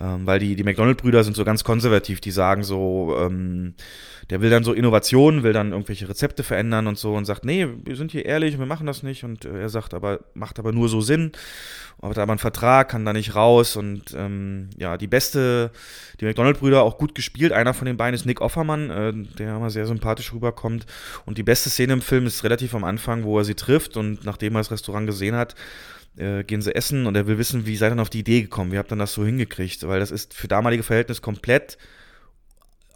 ähm, 0.00 0.26
weil 0.26 0.38
die, 0.38 0.56
die 0.56 0.64
McDonald-Brüder 0.64 1.24
sind 1.24 1.36
so 1.36 1.44
ganz 1.44 1.62
konservativ, 1.62 2.20
die 2.20 2.30
sagen 2.30 2.62
so, 2.62 3.14
ähm, 3.18 3.74
der 4.30 4.40
will 4.40 4.48
dann 4.48 4.64
so 4.64 4.72
Innovationen, 4.72 5.42
will 5.42 5.52
dann 5.52 5.72
irgendwelche 5.72 6.08
Rezepte 6.08 6.42
verändern 6.42 6.86
und 6.86 6.96
so 6.98 7.14
und 7.14 7.24
sagt, 7.24 7.44
nee, 7.44 7.66
wir 7.84 7.96
sind 7.96 8.12
hier 8.12 8.24
ehrlich, 8.24 8.58
wir 8.58 8.66
machen 8.66 8.86
das 8.86 9.02
nicht. 9.02 9.24
Und 9.24 9.44
äh, 9.44 9.60
er 9.60 9.68
sagt 9.68 9.92
aber, 9.92 10.20
macht 10.34 10.58
aber 10.58 10.72
nur 10.72 10.88
so 10.88 11.00
Sinn, 11.00 11.32
hat 12.00 12.16
aber 12.16 12.32
einen 12.32 12.38
Vertrag, 12.38 12.88
kann 12.88 13.04
da 13.04 13.12
nicht 13.12 13.34
raus. 13.34 13.76
Und 13.76 14.14
ähm, 14.16 14.70
ja, 14.78 14.96
die 14.96 15.08
beste, 15.08 15.72
die 16.20 16.24
McDonald-Brüder 16.24 16.82
auch 16.82 16.96
gut 16.96 17.14
gespielt, 17.14 17.52
einer 17.52 17.74
von 17.74 17.86
den 17.86 17.96
beiden 17.96 18.14
ist 18.14 18.24
Nick 18.24 18.40
Offermann, 18.40 18.90
äh, 18.90 19.12
der 19.38 19.56
immer 19.56 19.70
sehr 19.70 19.86
sympathisch 19.86 20.32
rüberkommt. 20.32 20.86
Und 21.26 21.36
die 21.36 21.42
beste 21.42 21.68
Szene 21.68 21.92
im 21.92 22.02
Film 22.02 22.26
ist 22.26 22.44
relativ 22.44 22.74
am 22.74 22.84
Anfang, 22.84 23.24
wo 23.24 23.36
er 23.38 23.44
sie 23.44 23.54
trifft 23.54 23.96
und 23.96 24.24
nachdem 24.24 24.54
er 24.54 24.60
das 24.60 24.70
Restaurant 24.70 25.06
gesehen 25.06 25.34
hat, 25.34 25.56
äh, 26.16 26.44
gehen 26.44 26.62
sie 26.62 26.74
essen 26.74 27.06
und 27.06 27.16
er 27.16 27.26
will 27.26 27.38
wissen, 27.38 27.66
wie 27.66 27.76
seid 27.76 27.92
ihr 27.92 28.00
auf 28.00 28.10
die 28.10 28.20
Idee 28.20 28.42
gekommen, 28.42 28.72
wie 28.72 28.78
habt 28.78 28.92
ihr 28.92 28.96
das 28.96 29.12
so 29.12 29.24
hingekriegt, 29.24 29.86
weil 29.86 30.00
das 30.00 30.10
ist 30.10 30.34
für 30.34 30.48
damalige 30.48 30.82
Verhältnisse 30.82 31.20
komplett 31.20 31.78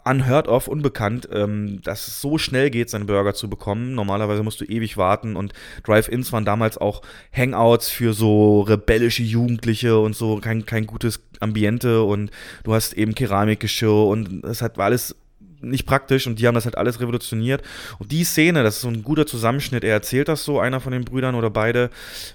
unheard 0.05 0.49
of, 0.49 0.69
unbekannt, 0.69 1.28
ähm, 1.32 1.81
dass 1.82 2.07
es 2.07 2.20
so 2.20 2.39
schnell 2.39 2.70
geht, 2.70 2.91
seinen 2.91 3.07
Burger 3.07 3.35
zu 3.35 3.49
bekommen. 3.49 3.95
Normalerweise 3.95 4.43
musst 4.43 4.61
du 4.61 4.65
ewig 4.65 4.97
warten 4.97 5.35
und 5.35 5.53
Drive-Ins 5.82 6.32
waren 6.32 6.45
damals 6.45 6.78
auch 6.78 7.03
Hangouts 7.35 7.89
für 7.89 8.12
so 8.12 8.61
rebellische 8.61 9.23
Jugendliche 9.23 9.99
und 9.99 10.15
so 10.15 10.39
kein, 10.41 10.66
kein 10.66 10.86
gutes 10.86 11.23
Ambiente 11.41 12.03
und 12.03 12.31
du 12.65 12.74
hast 12.74 12.93
eben 12.95 13.15
Keramikgeschirr 13.15 14.07
und 14.07 14.43
das 14.43 14.61
hat, 14.61 14.77
war 14.77 14.86
alles 14.86 15.16
nicht 15.65 15.86
praktisch 15.86 16.27
und 16.27 16.39
die 16.39 16.47
haben 16.47 16.55
das 16.55 16.65
halt 16.65 16.78
alles 16.78 17.01
revolutioniert. 17.01 17.62
Und 17.99 18.12
die 18.12 18.24
Szene, 18.24 18.62
das 18.62 18.77
ist 18.77 18.82
so 18.82 18.89
ein 18.89 19.03
guter 19.03 19.27
Zusammenschnitt. 19.27 19.85
Er 19.85 19.93
erzählt 19.93 20.28
das 20.28 20.45
so, 20.45 20.61
einer 20.61 20.81
von 20.81 20.93
den 20.93 21.05
Brüdern 21.05 21.35
oder 21.35 21.51
beide, 21.51 21.91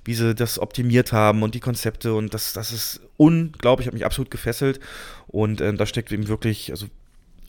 wie 0.06 0.14
sie 0.14 0.36
das 0.36 0.60
optimiert 0.60 1.12
haben 1.12 1.44
und 1.44 1.56
die 1.56 1.60
Konzepte 1.60 2.14
und 2.14 2.34
das, 2.34 2.54
das 2.54 2.72
ist 2.72 3.02
unglaublich, 3.18 3.88
hat 3.88 3.94
mich 3.94 4.06
absolut 4.06 4.32
gefesselt. 4.32 4.80
Und 5.28 5.62
äh, 5.62 5.74
da 5.74 5.86
steckt 5.86 6.12
eben 6.12 6.28
wirklich, 6.28 6.72
also 6.72 6.88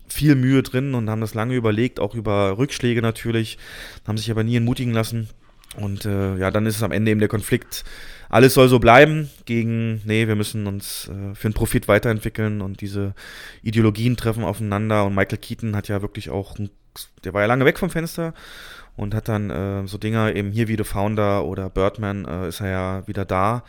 viel 0.08 0.34
Mühe 0.34 0.62
drin 0.62 0.94
und 0.94 1.08
haben 1.08 1.20
das 1.20 1.34
lange 1.34 1.54
überlegt, 1.54 2.00
auch 2.00 2.14
über 2.14 2.58
Rückschläge 2.58 3.00
natürlich, 3.00 3.58
haben 4.06 4.18
sich 4.18 4.30
aber 4.30 4.44
nie 4.44 4.56
entmutigen 4.56 4.92
lassen. 4.92 5.28
Und 5.76 6.04
äh, 6.04 6.36
ja, 6.36 6.50
dann 6.50 6.66
ist 6.66 6.76
es 6.76 6.82
am 6.82 6.92
Ende 6.92 7.10
eben 7.10 7.20
der 7.20 7.28
Konflikt, 7.28 7.84
alles 8.28 8.54
soll 8.54 8.68
so 8.68 8.78
bleiben, 8.78 9.30
gegen, 9.44 10.02
nee, 10.04 10.28
wir 10.28 10.36
müssen 10.36 10.66
uns 10.66 11.08
äh, 11.08 11.34
für 11.34 11.48
den 11.48 11.54
Profit 11.54 11.88
weiterentwickeln 11.88 12.60
und 12.60 12.80
diese 12.80 13.14
Ideologien 13.62 14.16
treffen 14.16 14.44
aufeinander. 14.44 15.04
Und 15.04 15.14
Michael 15.14 15.38
Keaton 15.38 15.76
hat 15.76 15.88
ja 15.88 16.02
wirklich 16.02 16.30
auch, 16.30 16.56
der 17.24 17.34
war 17.34 17.40
ja 17.40 17.46
lange 17.46 17.64
weg 17.64 17.78
vom 17.78 17.90
Fenster 17.90 18.34
und 18.96 19.14
hat 19.14 19.28
dann 19.28 19.50
äh, 19.50 19.86
so 19.86 19.98
Dinger 19.98 20.34
eben 20.34 20.52
hier 20.52 20.68
wie 20.68 20.76
The 20.76 20.84
Founder 20.84 21.44
oder 21.44 21.70
Birdman 21.70 22.24
äh, 22.24 22.48
ist 22.48 22.60
er 22.60 22.68
ja 22.68 23.06
wieder 23.06 23.24
da. 23.24 23.64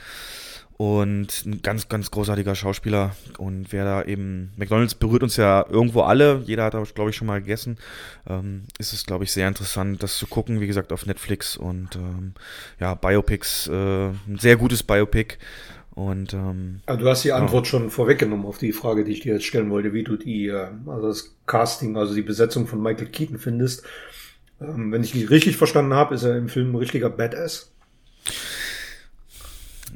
Und 0.82 1.45
ein 1.45 1.62
ganz, 1.62 1.90
ganz 1.90 2.10
großartiger 2.10 2.56
Schauspieler. 2.56 3.16
Und 3.38 3.68
wer 3.70 3.86
da 3.86 4.03
eben, 4.03 4.52
McDonalds 4.58 4.95
berührt 4.95 5.22
uns 5.22 5.38
ja 5.38 5.64
irgendwo 5.70 6.02
alle. 6.02 6.41
Jeder 6.48 6.64
hat 6.64 6.74
da, 6.74 6.82
glaube 6.95 7.12
ich, 7.12 7.16
schon 7.16 7.28
mal 7.28 7.40
gegessen. 7.40 7.78
Ähm, 8.28 8.64
ist 8.80 8.91
es, 8.91 9.06
glaube 9.06 9.24
ich, 9.24 9.32
sehr 9.32 9.48
interessant, 9.48 10.02
das 10.02 10.18
zu 10.18 10.26
gucken. 10.26 10.60
Wie 10.60 10.66
gesagt, 10.66 10.91
auf 10.91 11.06
Netflix. 11.06 11.56
Und 11.56 11.95
ähm, 11.98 12.34
ja, 12.80 12.95
Biopics, 12.95 13.68
äh, 13.68 14.08
ein 14.08 14.40
sehr 14.40 14.58
gutes 14.58 14.82
Biopic. 14.82 15.38
Und 15.91 16.34
ähm, 16.34 16.80
Also 16.88 16.99
du 16.99 17.10
hast 17.12 17.24
die 17.26 17.32
Antwort 17.32 17.68
schon 17.68 17.91
vorweggenommen 17.91 18.48
auf 18.48 18.58
die 18.58 18.74
Frage, 18.74 19.03
die 19.03 19.12
ich 19.12 19.20
dir 19.20 19.34
jetzt 19.34 19.45
stellen 19.45 19.70
wollte, 19.70 19.94
wie 19.94 20.03
du 20.03 20.18
die, 20.18 20.48
äh, 20.48 20.70
also 20.88 21.10
das 21.10 21.36
Casting, 21.45 21.95
also 21.95 22.16
die 22.16 22.24
Besetzung 22.24 22.66
von 22.66 22.82
Michael 22.82 23.10
Keaton 23.10 23.38
findest. 23.38 23.84
Ähm, 24.60 24.91
wenn 24.91 25.03
ich 25.03 25.12
die 25.12 25.26
richtig 25.26 25.58
verstanden 25.58 25.94
habe, 25.94 26.16
ist 26.16 26.24
er 26.24 26.36
im 26.40 26.49
Film 26.49 26.72
ein 26.72 26.78
richtiger 26.78 27.12
Badass. 27.12 27.72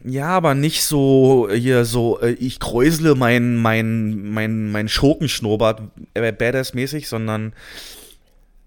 Ja, 0.08 0.28
aber 0.28 0.54
nicht 0.54 0.84
so 0.84 1.50
hier 1.52 1.84
so, 1.84 2.20
äh, 2.20 2.34
ich 2.34 2.60
kräusle 2.60 3.16
mein, 3.16 3.56
mein, 3.56 4.30
mein, 4.30 4.72
mein 4.72 4.88
Schurkenschnurrbart 4.88 5.82
äh, 6.14 6.32
Badass-mäßig, 6.32 7.08
sondern 7.08 7.54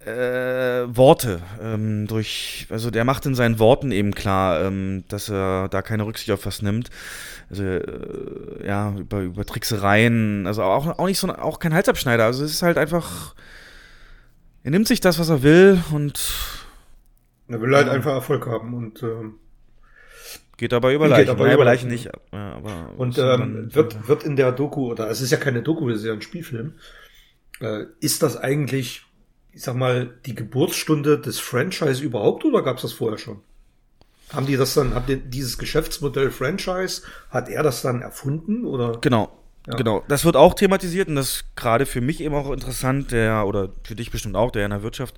äh, 0.05 0.85
Worte. 0.97 1.40
Ähm, 1.62 2.09
durch, 2.09 2.66
also 2.70 2.90
der 2.90 3.05
macht 3.05 3.24
in 3.24 3.36
seinen 3.36 3.60
Worten 3.60 3.93
eben 3.93 4.15
klar, 4.15 4.65
ähm, 4.65 5.05
dass 5.06 5.28
er 5.28 5.69
da 5.69 5.81
keine 5.81 6.06
Rücksicht 6.06 6.32
auf 6.32 6.44
was 6.44 6.60
nimmt. 6.60 6.90
Also 7.51 7.62
äh, 7.62 8.66
ja, 8.66 8.93
über, 8.98 9.20
über 9.20 9.44
Tricksereien, 9.44 10.44
also 10.44 10.65
auch, 10.65 10.98
auch 10.98 11.06
nicht 11.06 11.20
so 11.20 11.28
auch 11.28 11.60
kein 11.60 11.73
Halsabschneider. 11.73 12.24
Also 12.24 12.44
es 12.44 12.51
ist 12.51 12.62
halt 12.62 12.78
einfach. 12.78 13.36
Er 14.65 14.73
nimmt 14.73 14.89
sich 14.89 15.01
das, 15.01 15.20
was 15.20 15.28
er 15.28 15.44
will 15.44 15.81
und. 15.93 16.20
Er 17.47 17.60
will 17.60 17.77
halt 17.77 17.89
einfach 17.89 18.12
Erfolg 18.12 18.47
haben 18.48 18.74
und 18.74 19.05
ähm, 19.05 19.36
Geht 20.59 20.72
dabei 20.72 20.94
über 20.94 21.05
Geht 21.05 21.12
Leichen. 21.12 21.26
dabei 21.28 21.44
Naja, 21.44 21.55
über 21.55 21.62
über 21.62 21.70
Leichen 21.70 21.89
nicht. 21.89 22.10
Ja, 22.32 22.52
aber 22.56 22.93
Und 22.98 23.16
ähm, 23.16 23.74
wird, 23.74 24.09
wird 24.09 24.24
in 24.24 24.36
der 24.36 24.52
Doku, 24.52 24.90
oder 24.90 25.09
es 25.09 25.20
ist 25.20 25.30
ja 25.30 25.39
keine 25.39 25.62
Doku, 25.62 25.89
es 25.89 26.01
ist 26.01 26.05
ja 26.05 26.12
ein 26.12 26.20
Spielfilm, 26.20 26.74
äh, 27.60 27.85
ist 28.01 28.24
das 28.24 28.36
eigentlich, 28.36 29.02
ich 29.52 29.62
sag 29.62 29.76
mal, 29.76 30.10
die 30.26 30.35
Geburtsstunde 30.35 31.20
des 31.20 31.39
Franchise 31.39 32.02
überhaupt 32.02 32.44
oder 32.44 32.62
gab 32.62 32.76
es 32.76 32.82
das 32.82 32.93
vorher 32.93 33.18
schon? 33.18 33.40
Haben 34.32 34.47
die 34.47 34.56
das 34.56 34.74
dann, 34.74 34.94
hat 34.94 35.09
die, 35.09 35.16
dieses 35.16 35.59
Geschäftsmodell 35.59 36.32
Franchise, 36.32 37.02
hat 37.30 37.48
er 37.48 37.62
das 37.62 37.80
dann 37.80 38.02
erfunden 38.02 38.66
oder? 38.66 38.98
Genau. 39.01 39.32
Ja. 39.68 39.76
Genau, 39.76 40.02
das 40.09 40.24
wird 40.24 40.35
auch 40.35 40.55
thematisiert 40.55 41.09
und 41.09 41.16
das 41.16 41.28
ist 41.28 41.56
gerade 41.56 41.85
für 41.85 42.01
mich 42.01 42.22
eben 42.22 42.35
auch 42.35 42.51
interessant, 42.51 43.12
der, 43.12 43.47
oder 43.47 43.68
für 43.85 43.94
dich 43.94 44.10
bestimmt 44.10 44.35
auch, 44.35 44.51
der 44.51 44.64
in 44.64 44.70
der 44.70 44.82
Wirtschaft 44.82 45.14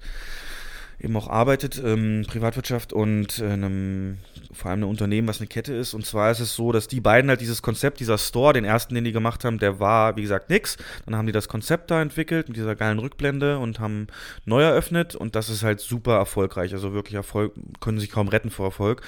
eben 1.01 1.17
auch 1.17 1.29
arbeitet, 1.29 1.81
ähm, 1.85 2.25
Privatwirtschaft 2.27 2.93
und 2.93 3.39
äh, 3.39 3.47
einem, 3.47 4.19
vor 4.53 4.71
allem 4.71 4.81
ein 4.81 4.89
Unternehmen, 4.89 5.29
was 5.29 5.41
eine 5.41 5.47
Kette 5.47 5.73
ist. 5.73 5.95
Und 5.95 6.05
zwar 6.05 6.31
ist 6.31 6.41
es 6.41 6.55
so, 6.55 6.73
dass 6.73 6.89
die 6.89 7.01
beiden 7.01 7.31
halt 7.31 7.41
dieses 7.41 7.63
Konzept, 7.63 8.01
dieser 8.01 8.19
Store, 8.19 8.53
den 8.53 8.65
ersten, 8.65 8.95
den 8.95 9.05
die 9.05 9.13
gemacht 9.13 9.45
haben, 9.45 9.59
der 9.59 9.81
war, 9.81 10.17
wie 10.17 10.23
gesagt, 10.23 10.51
nix. 10.51 10.77
Dann 11.07 11.17
haben 11.17 11.27
die 11.27 11.33
das 11.33 11.49
Konzept 11.49 11.91
da 11.91 12.03
entwickelt 12.03 12.49
mit 12.49 12.57
dieser 12.57 12.77
geilen 12.77 12.99
Rückblende 12.99 13.59
und 13.59 13.81
haben 13.81 14.09
neu 14.45 14.63
eröffnet 14.63 15.15
und 15.15 15.35
das 15.35 15.49
ist 15.49 15.63
halt 15.63 15.81
super 15.81 16.17
erfolgreich. 16.17 16.73
Also 16.75 16.93
wirklich 16.93 17.15
Erfolg, 17.15 17.55
können 17.81 17.99
sich 17.99 18.11
kaum 18.11 18.29
retten 18.29 18.51
vor 18.51 18.67
Erfolg. 18.67 19.03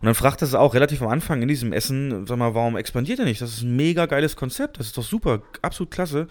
Und 0.00 0.06
dann 0.06 0.14
fragt 0.14 0.42
er 0.42 0.46
sie 0.46 0.60
auch 0.60 0.74
relativ 0.74 1.02
am 1.02 1.08
Anfang 1.08 1.42
in 1.42 1.48
diesem 1.48 1.72
Essen, 1.72 2.26
sag 2.26 2.36
mal, 2.36 2.54
warum 2.54 2.76
expandiert 2.76 3.18
ihr 3.18 3.24
nicht? 3.24 3.40
Das 3.40 3.54
ist 3.54 3.62
ein 3.62 3.74
mega 3.74 4.06
geiles 4.06 4.36
Konzept, 4.36 4.78
das 4.78 4.86
ist 4.86 4.98
doch 4.98 5.02
super, 5.04 5.42
absolut 5.62 5.90
klasse. 5.90 6.28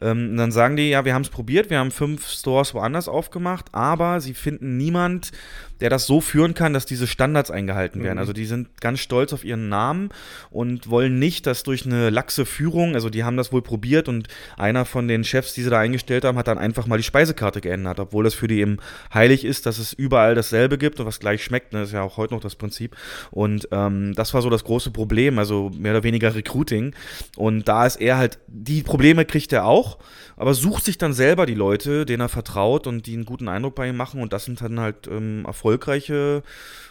Ähm, 0.00 0.30
und 0.30 0.36
dann 0.36 0.52
sagen 0.52 0.76
die, 0.76 0.90
ja, 0.90 1.04
wir 1.04 1.12
haben 1.12 1.22
es 1.22 1.28
probiert, 1.28 1.68
wir 1.68 1.78
haben 1.78 1.90
fünf 1.90 2.28
Stores 2.28 2.72
woanders 2.72 3.08
aufgemacht, 3.08 3.66
aber 3.72 4.20
sie 4.20 4.32
finden 4.46 4.76
niemand, 4.76 5.32
der 5.80 5.90
das 5.90 6.06
so 6.06 6.20
führen 6.20 6.54
kann, 6.54 6.72
dass 6.72 6.86
diese 6.86 7.06
Standards 7.06 7.50
eingehalten 7.50 8.02
werden. 8.02 8.16
Mhm. 8.16 8.20
Also 8.20 8.32
die 8.32 8.46
sind 8.46 8.80
ganz 8.80 9.00
stolz 9.00 9.32
auf 9.32 9.44
ihren 9.44 9.68
Namen 9.68 10.10
und 10.50 10.88
wollen 10.88 11.18
nicht, 11.18 11.46
dass 11.46 11.62
durch 11.62 11.84
eine 11.84 12.10
laxe 12.10 12.46
Führung, 12.46 12.94
also 12.94 13.10
die 13.10 13.24
haben 13.24 13.36
das 13.36 13.52
wohl 13.52 13.62
probiert 13.62 14.08
und 14.08 14.28
einer 14.56 14.84
von 14.84 15.08
den 15.08 15.24
Chefs, 15.24 15.54
die 15.54 15.62
sie 15.62 15.70
da 15.70 15.78
eingestellt 15.78 16.24
haben, 16.24 16.38
hat 16.38 16.48
dann 16.48 16.58
einfach 16.58 16.86
mal 16.86 16.96
die 16.96 17.02
Speisekarte 17.02 17.60
geändert, 17.60 18.00
obwohl 18.00 18.24
das 18.24 18.34
für 18.34 18.48
die 18.48 18.60
eben 18.60 18.78
heilig 19.12 19.44
ist, 19.44 19.66
dass 19.66 19.78
es 19.78 19.92
überall 19.92 20.34
dasselbe 20.34 20.78
gibt 20.78 21.00
und 21.00 21.06
was 21.06 21.20
gleich 21.20 21.44
schmeckt. 21.44 21.72
Ne? 21.72 21.80
Das 21.80 21.88
ist 21.88 21.94
ja 21.94 22.02
auch 22.02 22.16
heute 22.16 22.34
noch 22.34 22.40
das 22.40 22.56
Prinzip. 22.56 22.96
Und 23.30 23.68
ähm, 23.72 24.14
das 24.14 24.34
war 24.34 24.42
so 24.42 24.50
das 24.50 24.64
große 24.64 24.90
Problem, 24.90 25.38
also 25.38 25.70
mehr 25.76 25.92
oder 25.92 26.02
weniger 26.02 26.34
Recruiting. 26.34 26.94
Und 27.36 27.68
da 27.68 27.86
ist 27.86 27.96
er 27.96 28.18
halt, 28.18 28.38
die 28.46 28.82
Probleme 28.82 29.24
kriegt 29.24 29.52
er 29.52 29.66
auch, 29.66 29.98
aber 30.36 30.54
sucht 30.54 30.84
sich 30.84 30.98
dann 30.98 31.12
selber 31.12 31.46
die 31.46 31.54
Leute, 31.54 32.04
denen 32.04 32.20
er 32.20 32.28
vertraut 32.28 32.86
und 32.86 33.06
die 33.06 33.14
einen 33.14 33.24
guten 33.24 33.48
Eindruck 33.48 33.74
bei 33.74 33.88
ihm 33.88 33.96
machen. 33.96 34.20
Und 34.20 34.32
das 34.32 34.44
sind 34.44 34.60
dann 34.60 34.80
halt 34.80 35.06
ähm, 35.08 35.44
erfolgreiche 35.66 36.42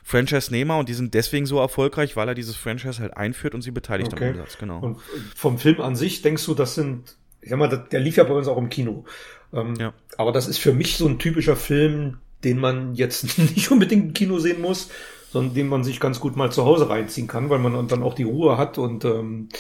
Franchise-Nehmer 0.04 0.78
und 0.78 0.90
die 0.90 0.94
sind 0.94 1.14
deswegen 1.14 1.46
so 1.46 1.60
erfolgreich, 1.60 2.16
weil 2.16 2.28
er 2.28 2.36
dieses 2.36 2.56
Franchise 2.56 3.02
halt 3.02 3.16
einführt 3.18 3.56
und 3.56 3.62
sie 3.62 3.72
beteiligt 3.72 4.14
am 4.14 4.18
Okay. 4.20 4.32
Umsatz. 4.32 4.58
Genau. 4.60 4.80
Und 4.80 4.98
vom 5.36 5.58
Film 5.58 5.82
an 5.82 5.96
sich 5.96 6.22
denkst 6.22 6.46
du, 6.46 6.54
das 6.54 6.76
sind, 6.76 7.16
ich 7.42 7.50
sag 7.50 7.58
mal, 7.58 7.68
der 7.92 8.00
lief 8.00 8.18
ja 8.18 8.24
bei 8.24 8.34
uns 8.34 8.48
auch 8.48 8.58
im 8.58 8.70
Kino. 8.70 9.06
Ähm, 9.54 9.76
Ja. 9.80 9.94
Aber 10.18 10.32
das 10.32 10.48
ist 10.48 10.60
für 10.60 10.74
mich 10.74 10.98
so 10.98 11.08
ein 11.08 11.18
typischer 11.20 11.56
Film, 11.56 12.18
den 12.44 12.60
man 12.60 12.94
jetzt 12.96 13.38
nicht 13.56 13.72
unbedingt 13.72 14.06
im 14.06 14.14
Kino 14.14 14.40
sehen 14.40 14.62
muss, 14.62 14.90
sondern 15.32 15.56
den 15.56 15.68
man 15.68 15.84
sich 15.84 16.00
ganz 16.00 16.20
gut 16.20 16.36
mal 16.36 16.52
zu 16.52 16.66
Hause 16.66 16.90
reinziehen 16.90 17.28
kann, 17.28 17.50
weil 17.50 17.60
man 17.60 17.88
dann 17.88 18.04
auch 18.04 18.14
die 18.14 18.24
Ruhe 18.24 18.58
hat 18.58 18.78
und 18.78 19.06
ähm, 19.06 19.50
äh, 19.52 19.56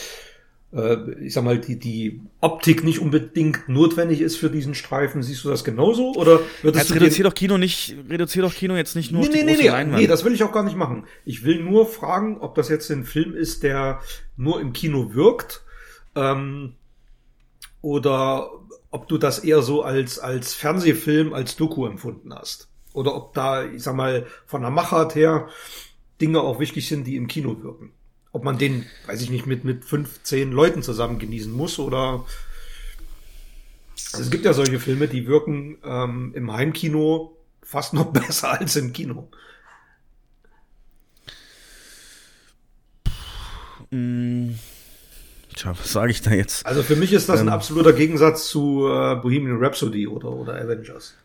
ich 1.21 1.33
sag 1.33 1.45
mal, 1.45 1.57
die, 1.57 1.79
die 1.79 2.19
Optik 2.41 2.83
nicht 2.83 2.99
unbedingt 2.99 3.69
notwendig 3.69 4.19
ist 4.19 4.35
für 4.35 4.49
diesen 4.49 4.75
Streifen. 4.75 5.23
Siehst 5.23 5.45
du 5.45 5.49
das 5.49 5.63
genauso? 5.63 6.13
Oder 6.15 6.41
würdest 6.61 6.89
Jetzt 6.89 6.89
du 6.89 6.93
reduziert 6.95 7.27
doch 7.27 7.33
Kino 7.33 7.57
nicht, 7.57 7.95
reduziert 8.09 8.43
doch 8.43 8.53
Kino 8.53 8.75
jetzt 8.75 8.95
nicht 8.95 9.11
nur 9.11 9.21
Nee, 9.21 9.27
auf 9.27 9.33
die 9.33 9.43
nee, 9.43 9.55
nee, 9.57 9.67
Leinwand. 9.69 10.01
nee, 10.01 10.07
das 10.07 10.25
will 10.25 10.33
ich 10.33 10.43
auch 10.43 10.51
gar 10.51 10.63
nicht 10.63 10.75
machen. 10.75 11.05
Ich 11.23 11.45
will 11.45 11.63
nur 11.63 11.85
fragen, 11.85 12.39
ob 12.41 12.55
das 12.55 12.67
jetzt 12.67 12.89
ein 12.91 13.05
Film 13.05 13.33
ist, 13.35 13.63
der 13.63 14.01
nur 14.35 14.59
im 14.59 14.73
Kino 14.73 15.13
wirkt, 15.13 15.63
ähm, 16.15 16.73
oder 17.81 18.49
ob 18.91 19.07
du 19.07 19.17
das 19.17 19.39
eher 19.39 19.61
so 19.61 19.81
als, 19.81 20.19
als 20.19 20.53
Fernsehfilm, 20.53 21.33
als 21.33 21.55
Doku 21.55 21.85
empfunden 21.85 22.33
hast. 22.33 22.69
Oder 22.93 23.15
ob 23.15 23.33
da, 23.33 23.65
ich 23.65 23.83
sag 23.83 23.95
mal, 23.95 24.25
von 24.45 24.61
der 24.61 24.71
Machart 24.71 25.15
her 25.15 25.47
Dinge 26.21 26.41
auch 26.41 26.59
wichtig 26.59 26.87
sind, 26.87 27.05
die 27.05 27.15
im 27.17 27.27
Kino 27.27 27.61
wirken. 27.61 27.91
Ob 28.35 28.43
man 28.43 28.57
den, 28.57 28.85
weiß 29.05 29.21
ich 29.21 29.29
nicht, 29.29 29.45
mit, 29.45 29.63
mit 29.63 29.85
fünf, 29.85 30.21
zehn 30.23 30.51
Leuten 30.51 30.83
zusammen 30.83 31.19
genießen 31.19 31.53
muss 31.53 31.79
oder 31.79 32.25
es 33.95 34.29
gibt 34.29 34.43
ja 34.43 34.51
solche 34.51 34.77
Filme, 34.81 35.07
die 35.07 35.25
wirken 35.25 35.77
ähm, 35.85 36.33
im 36.35 36.51
Heimkino 36.51 37.37
fast 37.63 37.93
noch 37.93 38.07
besser 38.11 38.59
als 38.59 38.75
im 38.75 38.91
Kino. 38.91 39.29
Mm, 43.91 44.55
Tja, 45.55 45.71
was 45.79 45.93
sage 45.93 46.11
ich 46.11 46.21
da 46.21 46.31
jetzt? 46.31 46.65
Also 46.65 46.83
für 46.83 46.97
mich 46.97 47.13
ist 47.13 47.29
das 47.29 47.39
ein 47.39 47.47
Ähm. 47.47 47.53
absoluter 47.53 47.93
Gegensatz 47.93 48.49
zu 48.49 48.85
äh, 48.89 49.15
Bohemian 49.15 49.63
Rhapsody 49.63 50.07
oder, 50.07 50.31
oder 50.31 50.55
Avengers. 50.59 51.15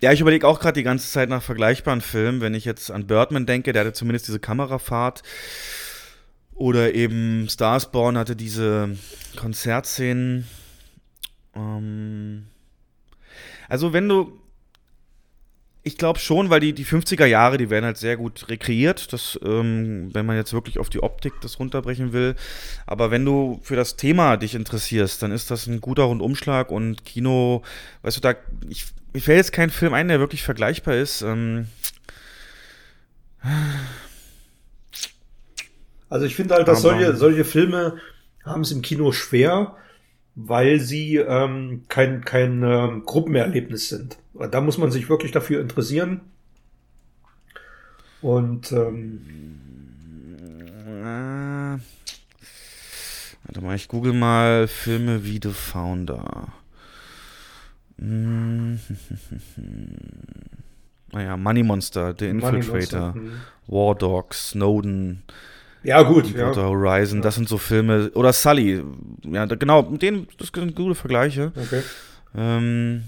Ja, 0.00 0.12
ich 0.12 0.20
überlege 0.20 0.46
auch 0.48 0.60
gerade 0.60 0.78
die 0.80 0.82
ganze 0.82 1.10
Zeit 1.10 1.28
nach 1.28 1.42
vergleichbaren 1.42 2.00
Filmen. 2.00 2.40
Wenn 2.40 2.54
ich 2.54 2.64
jetzt 2.64 2.90
an 2.90 3.06
Birdman 3.06 3.44
denke, 3.44 3.72
der 3.72 3.82
hatte 3.82 3.92
zumindest 3.92 4.28
diese 4.28 4.40
Kamerafahrt. 4.40 5.22
Oder 6.60 6.94
eben 6.94 7.48
Starsborn 7.48 8.18
hatte 8.18 8.36
diese 8.36 8.94
Konzertszenen. 9.34 10.46
Ähm 11.56 12.48
also 13.70 13.94
wenn 13.94 14.06
du. 14.06 14.38
Ich 15.82 15.96
glaube 15.96 16.18
schon, 16.18 16.50
weil 16.50 16.60
die, 16.60 16.74
die 16.74 16.84
50er 16.84 17.24
Jahre, 17.24 17.56
die 17.56 17.70
werden 17.70 17.86
halt 17.86 17.96
sehr 17.96 18.18
gut 18.18 18.50
rekreiert, 18.50 19.14
das, 19.14 19.40
ähm, 19.42 20.10
wenn 20.12 20.26
man 20.26 20.36
jetzt 20.36 20.52
wirklich 20.52 20.78
auf 20.78 20.90
die 20.90 21.02
Optik 21.02 21.32
das 21.40 21.58
runterbrechen 21.58 22.12
will. 22.12 22.36
Aber 22.84 23.10
wenn 23.10 23.24
du 23.24 23.58
für 23.62 23.76
das 23.76 23.96
Thema 23.96 24.36
dich 24.36 24.54
interessierst, 24.54 25.22
dann 25.22 25.32
ist 25.32 25.50
das 25.50 25.66
ein 25.66 25.80
guter 25.80 26.02
Rundumschlag 26.02 26.70
und 26.70 27.06
Kino, 27.06 27.62
weißt 28.02 28.18
du, 28.18 28.20
da, 28.20 28.34
ich, 28.68 28.84
mir 29.14 29.22
fällt 29.22 29.38
jetzt 29.38 29.52
kein 29.52 29.70
Film 29.70 29.94
ein, 29.94 30.08
der 30.08 30.20
wirklich 30.20 30.42
vergleichbar 30.42 30.96
ist. 30.96 31.22
Ähm, 31.22 31.68
Also 36.10 36.26
ich 36.26 36.36
finde 36.36 36.54
halt, 36.56 36.68
dass 36.68 36.84
Aber- 36.84 36.98
solche, 36.98 37.16
solche 37.16 37.44
Filme 37.44 37.96
haben 38.44 38.62
es 38.62 38.72
im 38.72 38.82
Kino 38.82 39.12
schwer, 39.12 39.76
weil 40.34 40.80
sie 40.80 41.16
ähm, 41.16 41.84
kein, 41.88 42.24
kein 42.24 42.62
ähm, 42.62 43.04
Gruppenerlebnis 43.06 43.88
sind. 43.88 44.18
Da 44.50 44.60
muss 44.60 44.76
man 44.78 44.90
sich 44.90 45.08
wirklich 45.08 45.32
dafür 45.32 45.60
interessieren. 45.60 46.20
Und 48.22 48.72
ähm, 48.72 49.20
äh, 50.86 51.78
warte 53.44 53.60
mal, 53.62 53.76
ich 53.76 53.88
google 53.88 54.12
mal 54.12 54.68
Filme 54.68 55.24
wie 55.24 55.40
The 55.42 55.52
Founder. 55.52 56.48
Mm, 57.96 58.74
naja, 61.12 61.36
Money 61.36 61.62
Monster, 61.62 62.14
The 62.18 62.32
Money 62.32 62.58
Infiltrator, 62.58 63.00
Monster, 63.00 63.14
mhm. 63.14 63.32
War 63.66 63.94
Dogs, 63.94 64.50
Snowden, 64.50 65.22
ja 65.82 66.02
gut, 66.02 66.26
ja. 66.26 66.32
Deepwater 66.32 66.68
Horizon, 66.68 67.22
das 67.22 67.34
sind 67.34 67.48
so 67.48 67.58
Filme. 67.58 68.10
Oder 68.14 68.32
Sully, 68.32 68.82
ja, 69.24 69.46
genau, 69.46 69.82
mit 69.82 70.02
denen, 70.02 70.26
das 70.38 70.48
sind 70.54 70.74
gute 70.74 70.94
Vergleiche. 70.94 71.52
Okay. 71.56 71.82
Ähm, 72.36 73.04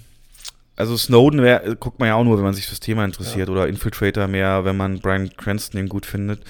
also 0.75 0.97
Snowden 0.97 1.43
wär, 1.43 1.77
guckt 1.77 2.01
man 2.01 2.09
ja 2.09 2.15
auch 2.15 2.25
nur, 2.25 2.37
wenn 2.39 2.45
man 2.45 2.55
sich 2.55 2.67
fürs 2.67 2.81
Thema 2.81 3.05
interessiert. 3.05 3.49
Oder 3.51 3.69
Infiltrator 3.69 4.27
mehr, 4.27 4.65
wenn 4.65 4.77
man 4.77 5.01
Brian 5.01 5.31
Cranston 5.37 5.77
den 5.79 5.89
gut 5.89 6.07
findet. 6.07 6.41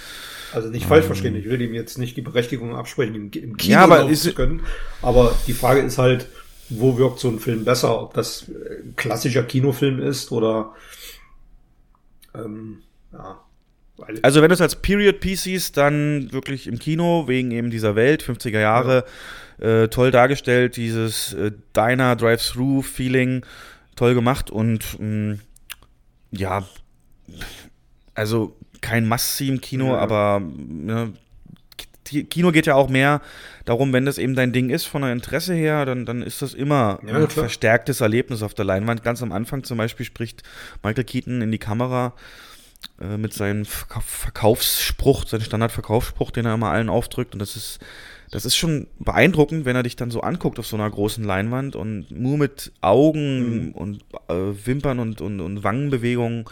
Also 0.55 0.69
nicht 0.69 0.87
falsch 0.87 1.03
Ähm. 1.05 1.07
verstehen, 1.09 1.37
ich 1.37 1.47
will 1.47 1.61
ihm 1.61 1.75
jetzt 1.75 1.99
nicht 1.99 2.17
die 2.17 2.23
Berechtigung 2.23 2.77
absprechen, 2.77 3.15
im, 3.15 3.31
im 3.33 3.57
Kino 3.57 3.73
Ja, 3.73 3.85
aber 3.85 4.09
ist- 4.09 4.23
zu 4.23 4.33
können. 4.35 4.63
Aber 5.03 5.35
die 5.47 5.53
Frage 5.55 5.81
ist 5.81 5.99
halt, 5.99 6.27
wo 6.69 6.97
wirkt 6.99 7.19
so 7.19 7.29
ein 7.29 7.41
Film 7.41 7.65
besser? 7.65 8.01
Ob 8.01 8.15
das 8.15 8.49
äh, 8.49 8.83
ein 8.85 8.95
klassischer 8.97 9.43
Kinofilm 9.43 10.01
ist 10.01 10.31
oder 10.31 10.73
ähm, 12.35 12.79
ja. 13.13 13.41
Also 14.23 14.43
wenn 14.43 14.49
du 14.49 14.55
es 14.55 14.61
als 14.61 14.77
Period 14.77 15.21
Piece 15.21 15.43
siehst, 15.45 15.77
dann 15.77 16.33
wirklich 16.33 16.67
im 16.67 16.79
Kino, 16.79 17.29
wegen 17.29 17.51
eben 17.51 17.71
dieser 17.71 17.95
Welt, 17.97 18.23
50er 18.23 18.61
Jahre, 18.61 19.05
äh, 19.61 19.89
toll 19.89 20.11
dargestellt, 20.11 20.77
dieses 20.77 21.33
äh, 21.35 21.53
Diner 21.77 22.17
Drive-Through-Feeling, 22.17 23.45
toll 23.97 24.15
gemacht 24.15 24.51
und 24.51 24.99
mh, 24.99 25.39
ja, 26.31 26.67
also 28.15 28.57
kein 28.81 29.07
Must-See 29.07 29.49
im 29.49 29.61
Kino, 29.61 29.93
Ja. 29.95 29.99
aber 29.99 30.43
ne, 30.57 31.13
Kino 32.05 32.51
geht 32.51 32.67
ja 32.67 32.75
auch 32.75 32.89
mehr 32.91 33.23
darum, 33.65 33.93
wenn 33.93 34.05
das 34.05 34.19
eben 34.19 34.35
dein 34.35 34.53
Ding 34.53 34.69
ist, 34.71 34.85
von 34.85 35.03
der 35.03 35.13
Interesse 35.13 35.55
her, 35.55 35.87
dann, 35.87 36.05
dann 36.05 36.21
ist 36.21 36.43
das 36.43 36.53
immer 36.53 36.99
Ja, 37.07 37.15
ein 37.15 37.29
verstärktes 37.29 38.01
Erlebnis 38.01 38.43
auf 38.43 38.53
der 38.55 38.65
Leinwand. 38.67 39.03
Ganz 39.03 39.23
am 39.23 39.33
Anfang 39.33 39.63
zum 39.65 39.79
Beispiel 39.79 40.05
spricht 40.05 40.43
Michael 40.83 41.05
Keaton 41.05 41.41
in 41.41 41.51
die 41.53 41.59
Kamera 41.59 42.13
äh, 43.01 43.17
mit 43.17 43.33
seinem 43.35 43.65
Verka 43.65 44.01
Verkaufsspruch, 44.01 45.27
seinem 45.27 45.43
Standardverkaufsspruch, 45.43 46.31
den 46.31 46.47
er 46.47 46.55
immer 46.55 46.71
allen 46.71 46.89
aufdrückt. 46.89 47.35
Und 47.35 47.39
das 47.39 47.57
ist, 47.57 47.79
das 48.31 48.45
ist 48.45 48.57
schon 48.57 48.87
beeindruckend, 48.99 49.65
wenn 49.65 49.77
er 49.77 49.83
dich 49.83 49.97
dann 49.97 50.11
so 50.11 50.21
anguckt 50.23 50.59
auf 50.59 50.67
so 50.67 50.77
einer 50.77 50.91
großen 50.91 51.23
Leinwand 51.25 51.77
und 51.77 52.07
nur 52.11 52.39
mit 52.39 52.73
Augen 52.81 53.67
Mhm. 53.67 53.73
und 53.73 54.05
äh, 54.29 54.35
Wimpern 54.67 54.99
und, 54.99 55.21
und, 55.21 55.41
und 55.41 55.65
Wangenbewegungen 55.65 56.45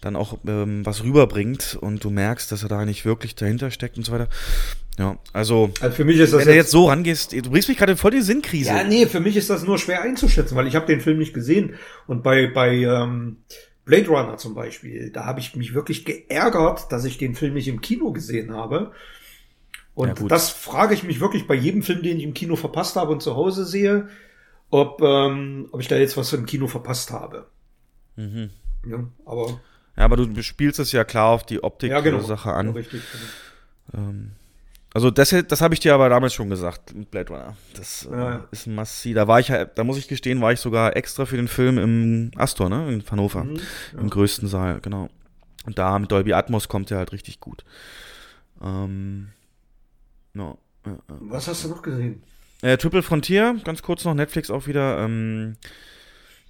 dann 0.00 0.16
auch 0.16 0.38
ähm, 0.46 0.86
was 0.86 1.02
rüberbringt 1.04 1.76
und 1.78 2.02
du 2.02 2.08
merkst, 2.10 2.50
dass 2.50 2.62
er 2.62 2.70
da 2.70 2.86
nicht 2.86 3.04
wirklich 3.04 3.34
dahinter 3.34 3.70
steckt 3.70 3.98
und 3.98 4.04
so 4.04 4.12
weiter. 4.12 4.28
Ja, 4.98 5.18
also, 5.32 5.70
Also 5.80 5.94
für 5.94 6.04
mich 6.04 6.18
ist 6.18 6.32
das 6.32 6.40
wenn 6.40 6.48
du 6.48 6.54
jetzt 6.54 6.70
so 6.70 6.88
rangehst, 6.88 7.32
du 7.32 7.50
bringst 7.50 7.68
mich 7.68 7.76
gerade 7.78 7.96
voll 7.96 8.10
die 8.10 8.22
Sinnkrise. 8.22 8.70
Ja, 8.70 8.82
nee, 8.84 9.06
für 9.06 9.20
mich 9.20 9.36
ist 9.36 9.50
das 9.50 9.62
nur 9.64 9.78
schwer 9.78 10.02
einzuschätzen, 10.02 10.56
weil 10.56 10.66
ich 10.66 10.74
habe 10.74 10.86
den 10.86 11.00
Film 11.00 11.18
nicht 11.18 11.34
gesehen. 11.34 11.74
Und 12.06 12.22
bei, 12.22 12.46
bei 12.46 12.76
ähm, 12.76 13.38
Blade 13.90 14.08
Runner 14.08 14.36
zum 14.36 14.54
Beispiel, 14.54 15.10
da 15.10 15.24
habe 15.26 15.40
ich 15.40 15.56
mich 15.56 15.74
wirklich 15.74 16.04
geärgert, 16.04 16.92
dass 16.92 17.04
ich 17.04 17.18
den 17.18 17.34
Film 17.34 17.54
nicht 17.54 17.66
im 17.66 17.80
Kino 17.80 18.12
gesehen 18.12 18.52
habe. 18.54 18.92
Und 19.94 20.20
Ja, 20.20 20.26
das 20.28 20.50
frage 20.50 20.94
ich 20.94 21.02
mich 21.02 21.18
wirklich 21.18 21.48
bei 21.48 21.54
jedem 21.54 21.82
Film, 21.82 22.02
den 22.02 22.18
ich 22.18 22.22
im 22.22 22.32
Kino 22.34 22.54
verpasst 22.54 22.94
habe 22.94 23.10
und 23.10 23.20
zu 23.20 23.34
Hause 23.34 23.64
sehe, 23.66 24.08
ob, 24.70 25.02
ähm, 25.02 25.68
ob 25.72 25.80
ich 25.80 25.88
da 25.88 25.96
jetzt 25.96 26.16
was 26.16 26.32
im 26.32 26.46
Kino 26.46 26.68
verpasst 26.68 27.10
habe. 27.10 27.46
Mhm. 28.14 28.50
Ja, 28.86 29.04
aber 29.26 29.60
Ja, 29.96 30.04
aber 30.04 30.16
du 30.16 30.42
spielst 30.42 30.78
es 30.78 30.92
ja 30.92 31.02
klar 31.02 31.30
auf 31.30 31.44
die 31.44 31.62
Optik 31.64 31.90
ja, 31.90 32.00
genau. 32.00 32.20
Sache 32.20 32.52
an. 32.52 32.68
Ja, 32.68 32.72
richtig. 32.72 33.02
Ähm, 33.92 34.30
also 34.92 35.10
das, 35.10 35.34
das 35.48 35.60
habe 35.60 35.74
ich 35.74 35.80
dir 35.80 35.94
aber 35.94 36.08
damals 36.08 36.34
schon 36.34 36.50
gesagt, 36.50 36.94
mit 36.94 37.10
Blade 37.10 37.32
Runner. 37.32 37.56
Das 37.74 38.06
äh, 38.06 38.10
Ja, 38.10 38.30
ja. 38.30 38.48
ist 38.50 38.66
ein 38.66 38.74
Massi. 38.74 39.12
Da 39.14 39.28
war 39.28 39.40
ich 39.40 39.48
ja, 39.48 39.64
da 39.64 39.84
muss 39.84 39.98
ich 39.98 40.08
gestehen, 40.08 40.40
war 40.40 40.52
ich 40.52 40.60
sogar 40.60 40.96
extra 40.96 41.26
für 41.26 41.36
den 41.36 41.48
Film 41.48 41.78
im 41.78 42.30
Astor, 42.36 42.68
ne? 42.68 42.92
In 42.92 43.04
Hannover. 43.10 43.44
Mhm, 43.44 43.60
Im 43.98 44.10
größten 44.10 44.48
Saal, 44.48 44.80
genau. 44.80 45.08
Und 45.66 45.78
da 45.78 45.98
mit 45.98 46.10
Dolby 46.10 46.32
Atmos 46.32 46.68
kommt 46.68 46.90
er 46.90 46.98
halt 46.98 47.12
richtig 47.12 47.40
gut. 47.40 47.64
Ähm, 48.62 49.28
no. 50.32 50.58
Was 51.06 51.48
hast 51.48 51.64
du 51.64 51.68
noch 51.68 51.82
gesehen? 51.82 52.22
Äh, 52.62 52.76
Triple 52.76 53.02
Frontier, 53.02 53.56
ganz 53.64 53.82
kurz 53.82 54.04
noch, 54.04 54.14
Netflix 54.14 54.50
auch 54.50 54.66
wieder, 54.66 54.98
ähm, 54.98 55.56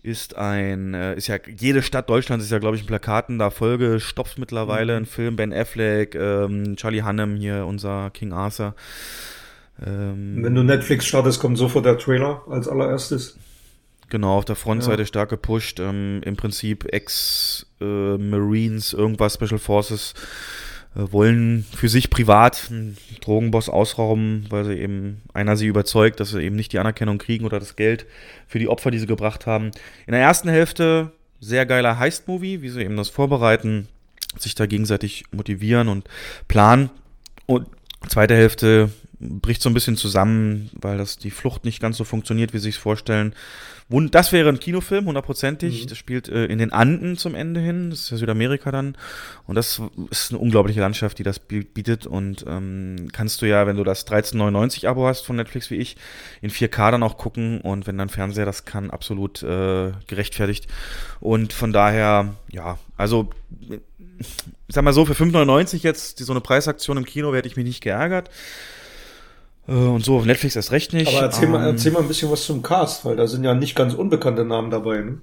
ist 0.03 0.37
ein, 0.37 0.95
äh, 0.95 1.15
ist 1.17 1.27
ja, 1.27 1.37
jede 1.59 1.83
Stadt 1.83 2.09
Deutschlands 2.09 2.45
ist 2.45 2.51
ja, 2.51 2.59
glaube 2.59 2.77
ich, 2.77 2.83
in 2.83 2.87
Plakaten 2.87 3.39
da 3.39 3.51
vollgestopft 3.51 4.39
mittlerweile, 4.39 4.97
ein 4.97 5.07
Film, 5.07 5.37
Ben 5.37 5.53
Affleck, 5.53 6.15
ähm, 6.15 6.77
Charlie 6.77 7.03
Hunnam 7.03 7.37
hier, 7.37 7.67
unser 7.67 8.11
King 8.11 8.33
Arthur. 8.33 8.75
Ähm, 9.85 10.43
Wenn 10.43 10.55
du 10.55 10.63
Netflix 10.63 11.07
startest, 11.07 11.41
kommt 11.41 11.59
sofort 11.59 11.85
der 11.87 11.99
Trailer 11.99 12.43
als 12.49 12.69
allererstes. 12.69 13.37
Genau, 14.09 14.37
auf 14.39 14.45
der 14.45 14.57
Frontseite 14.57 15.03
Ja. 15.03 15.07
stark 15.07 15.31
gepusht. 15.31 15.79
Ähm, 15.81 16.21
Im 16.25 16.37
Prinzip 16.37 16.85
Ex-Marines, 16.93 18.93
irgendwas, 18.93 19.35
Special 19.35 19.59
Forces, 19.59 20.15
äh, 20.17 20.21
wollen 20.95 21.65
für 21.73 21.89
sich 21.89 22.11
privat 22.11 22.69
einen 22.71 22.97
Drogenboss 23.21 23.69
ausrauben, 23.69 24.47
weil 24.49 24.65
sie 24.65 24.75
eben 24.75 25.23
einer 25.33 25.57
sie 25.57 25.67
überzeugt, 25.67 26.19
dass 26.19 26.31
sie 26.31 26.43
eben 26.43 26.57
nicht 26.57 26.73
die 26.73 26.79
Anerkennung 26.79 27.19
kriegen 27.19 27.45
oder 27.45 27.61
das 27.61 27.77
Geld 27.77 28.07
für 28.49 28.59
die 28.59 28.69
Opfer, 28.69 28.91
die 28.91 28.99
sie 28.99 29.07
gebracht 29.07 29.47
haben. 29.47 29.71
In 30.07 30.13
der 30.13 30.21
ersten 30.21 30.49
Hälfte 30.49 31.13
sehr 31.39 31.65
geiler 31.65 31.99
Heist-Movie, 31.99 32.63
wie 32.63 32.69
sie 32.69 32.83
eben 32.83 32.97
das 32.97 33.09
vorbereiten, 33.09 33.89
sich 34.39 34.55
da 34.55 34.67
gegenseitig 34.67 35.25
motivieren 35.33 35.89
und 35.89 36.09
planen. 36.49 36.91
Und 37.47 37.67
zweite 38.09 38.35
Hälfte 38.35 38.91
bricht 39.21 39.63
so 39.63 39.71
ein 39.71 39.75
bisschen 39.75 39.97
zusammen, 39.97 40.71
weil 40.73 40.99
das 40.99 41.19
die 41.19 41.31
Flucht 41.31 41.65
nicht 41.65 41.81
ganz 41.81 41.97
so 41.97 42.05
funktioniert, 42.05 42.53
wie 42.53 42.59
sie 42.59 42.65
sich 42.65 42.79
vorstellen. 42.79 43.35
Das 44.11 44.31
wäre 44.31 44.49
ein 44.49 44.61
Kinofilm, 44.61 45.07
hundertprozentig. 45.07 45.87
Das 45.87 45.99
spielt 45.99 46.29
äh, 46.29 46.45
in 46.47 46.59
den 46.59 46.73
Anden 46.73 47.17
zum 47.17 47.35
Ende 47.35 47.59
hin. 47.61 47.91
Das 47.91 48.01
ist 48.03 48.11
ja 48.11 48.17
Südamerika 48.19 48.71
dann. 48.71 48.97
Und 49.47 49.57
das 49.57 49.81
ist 50.11 50.31
eine 50.31 50.39
unglaubliche 50.39 50.79
Landschaft, 50.81 51.19
die 51.19 51.25
das 51.25 51.41
bi- 51.41 51.65
bietet. 51.65 52.07
Und 52.07 52.45
ähm, 52.47 53.09
kannst 53.13 53.43
du 53.43 53.47
ja, 53.47 53.67
wenn 53.67 53.77
du 53.77 53.83
das 53.83 54.07
13,99 54.07 54.87
Abo 54.87 55.07
hast 55.07 55.27
von 55.27 55.35
Netflix 55.37 55.71
wie 55.71 55.77
ich, 55.77 55.97
in 56.41 56.51
4K 56.51 56.93
dann 56.93 57.03
auch 57.03 57.19
gucken. 57.19 57.61
Und 57.61 57.87
wenn 57.89 57.99
dein 57.99 58.09
Fernseher 58.09 58.47
das 58.47 58.65
kann, 58.65 58.91
absolut 58.91 59.43
äh, 59.43 59.91
gerechtfertigt. 60.07 60.69
Und 61.19 61.53
von 61.53 61.73
daher, 61.73 62.35
ja, 62.51 62.79
also 62.97 63.31
ich 63.69 64.21
sag 64.69 64.85
mal 64.85 64.93
so, 64.93 65.05
für 65.05 65.15
5,99 65.15 65.79
jetzt 65.83 66.21
die, 66.21 66.23
so 66.25 66.33
eine 66.33 66.41
Preisaktion 66.41 66.97
im 66.97 67.05
Kino, 67.05 67.35
hätte 67.35 67.49
ich 67.49 67.57
mich 67.57 67.65
nicht 67.65 67.81
geärgert. 67.83 68.31
Äh, 69.69 69.73
Und 69.73 70.05
so 70.05 70.17
auf 70.17 70.25
Netflix 70.25 70.57
erst 70.57 70.73
recht 70.73 70.93
nicht. 70.93 71.09
Aber 71.09 71.23
erzähl, 71.23 71.49
mal, 71.49 71.61
Ähm, 71.63 71.75
erzähl 71.75 71.93
mal 71.93 72.01
ein 72.03 72.09
bisschen 72.09 72.31
was 72.31 72.45
zum 72.45 72.63
Cast, 72.63 73.05
weil 73.05 73.17
da 73.17 73.27
sind 73.27 73.45
ja 73.45 73.55
nicht 73.55 73.75
ganz 73.75 73.95
unbekannte 73.95 74.45
Namen 74.45 74.71
dabei. 74.71 74.99
Ne? 74.99 75.19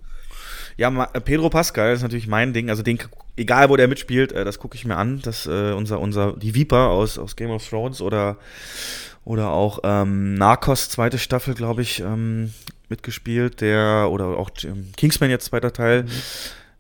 Ja, 0.78 1.10
äh, 1.14 1.22
Pedro 1.22 1.50
Pascal 1.50 1.94
ist 1.94 2.04
natürlich 2.04 2.28
mein 2.28 2.54
Ding. 2.54 2.70
Also 2.70 2.84
den, 2.84 3.00
egal 3.36 3.70
wo 3.70 3.76
der 3.76 3.88
mitspielt, 3.88 4.32
äh, 4.32 4.46
das 4.46 4.60
gucke 4.60 4.76
ich 4.76 4.86
mir 4.86 4.96
an. 4.96 5.22
Das 5.24 5.48
äh, 5.48 5.72
unser 5.72 6.00
unser 6.00 6.34
die 6.34 6.54
Viper 6.56 6.90
aus 6.90 7.18
aus 7.18 7.36
Game 7.36 7.50
of 7.50 7.68
Thrones 7.68 8.02
oder 8.02 8.38
oder 9.26 9.50
auch 9.52 9.80
ähm, 9.84 10.36
Narcos 10.36 10.90
zweite 10.90 11.18
Staffel, 11.18 11.54
glaube 11.54 11.82
ich, 11.82 12.00
ähm, 12.00 12.54
mitgespielt. 12.90 13.60
Der 13.60 14.08
oder 14.12 14.38
auch 14.38 14.52
Kingsman 14.96 15.30
jetzt 15.30 15.46
zweiter 15.46 15.74
Teil. 15.74 16.06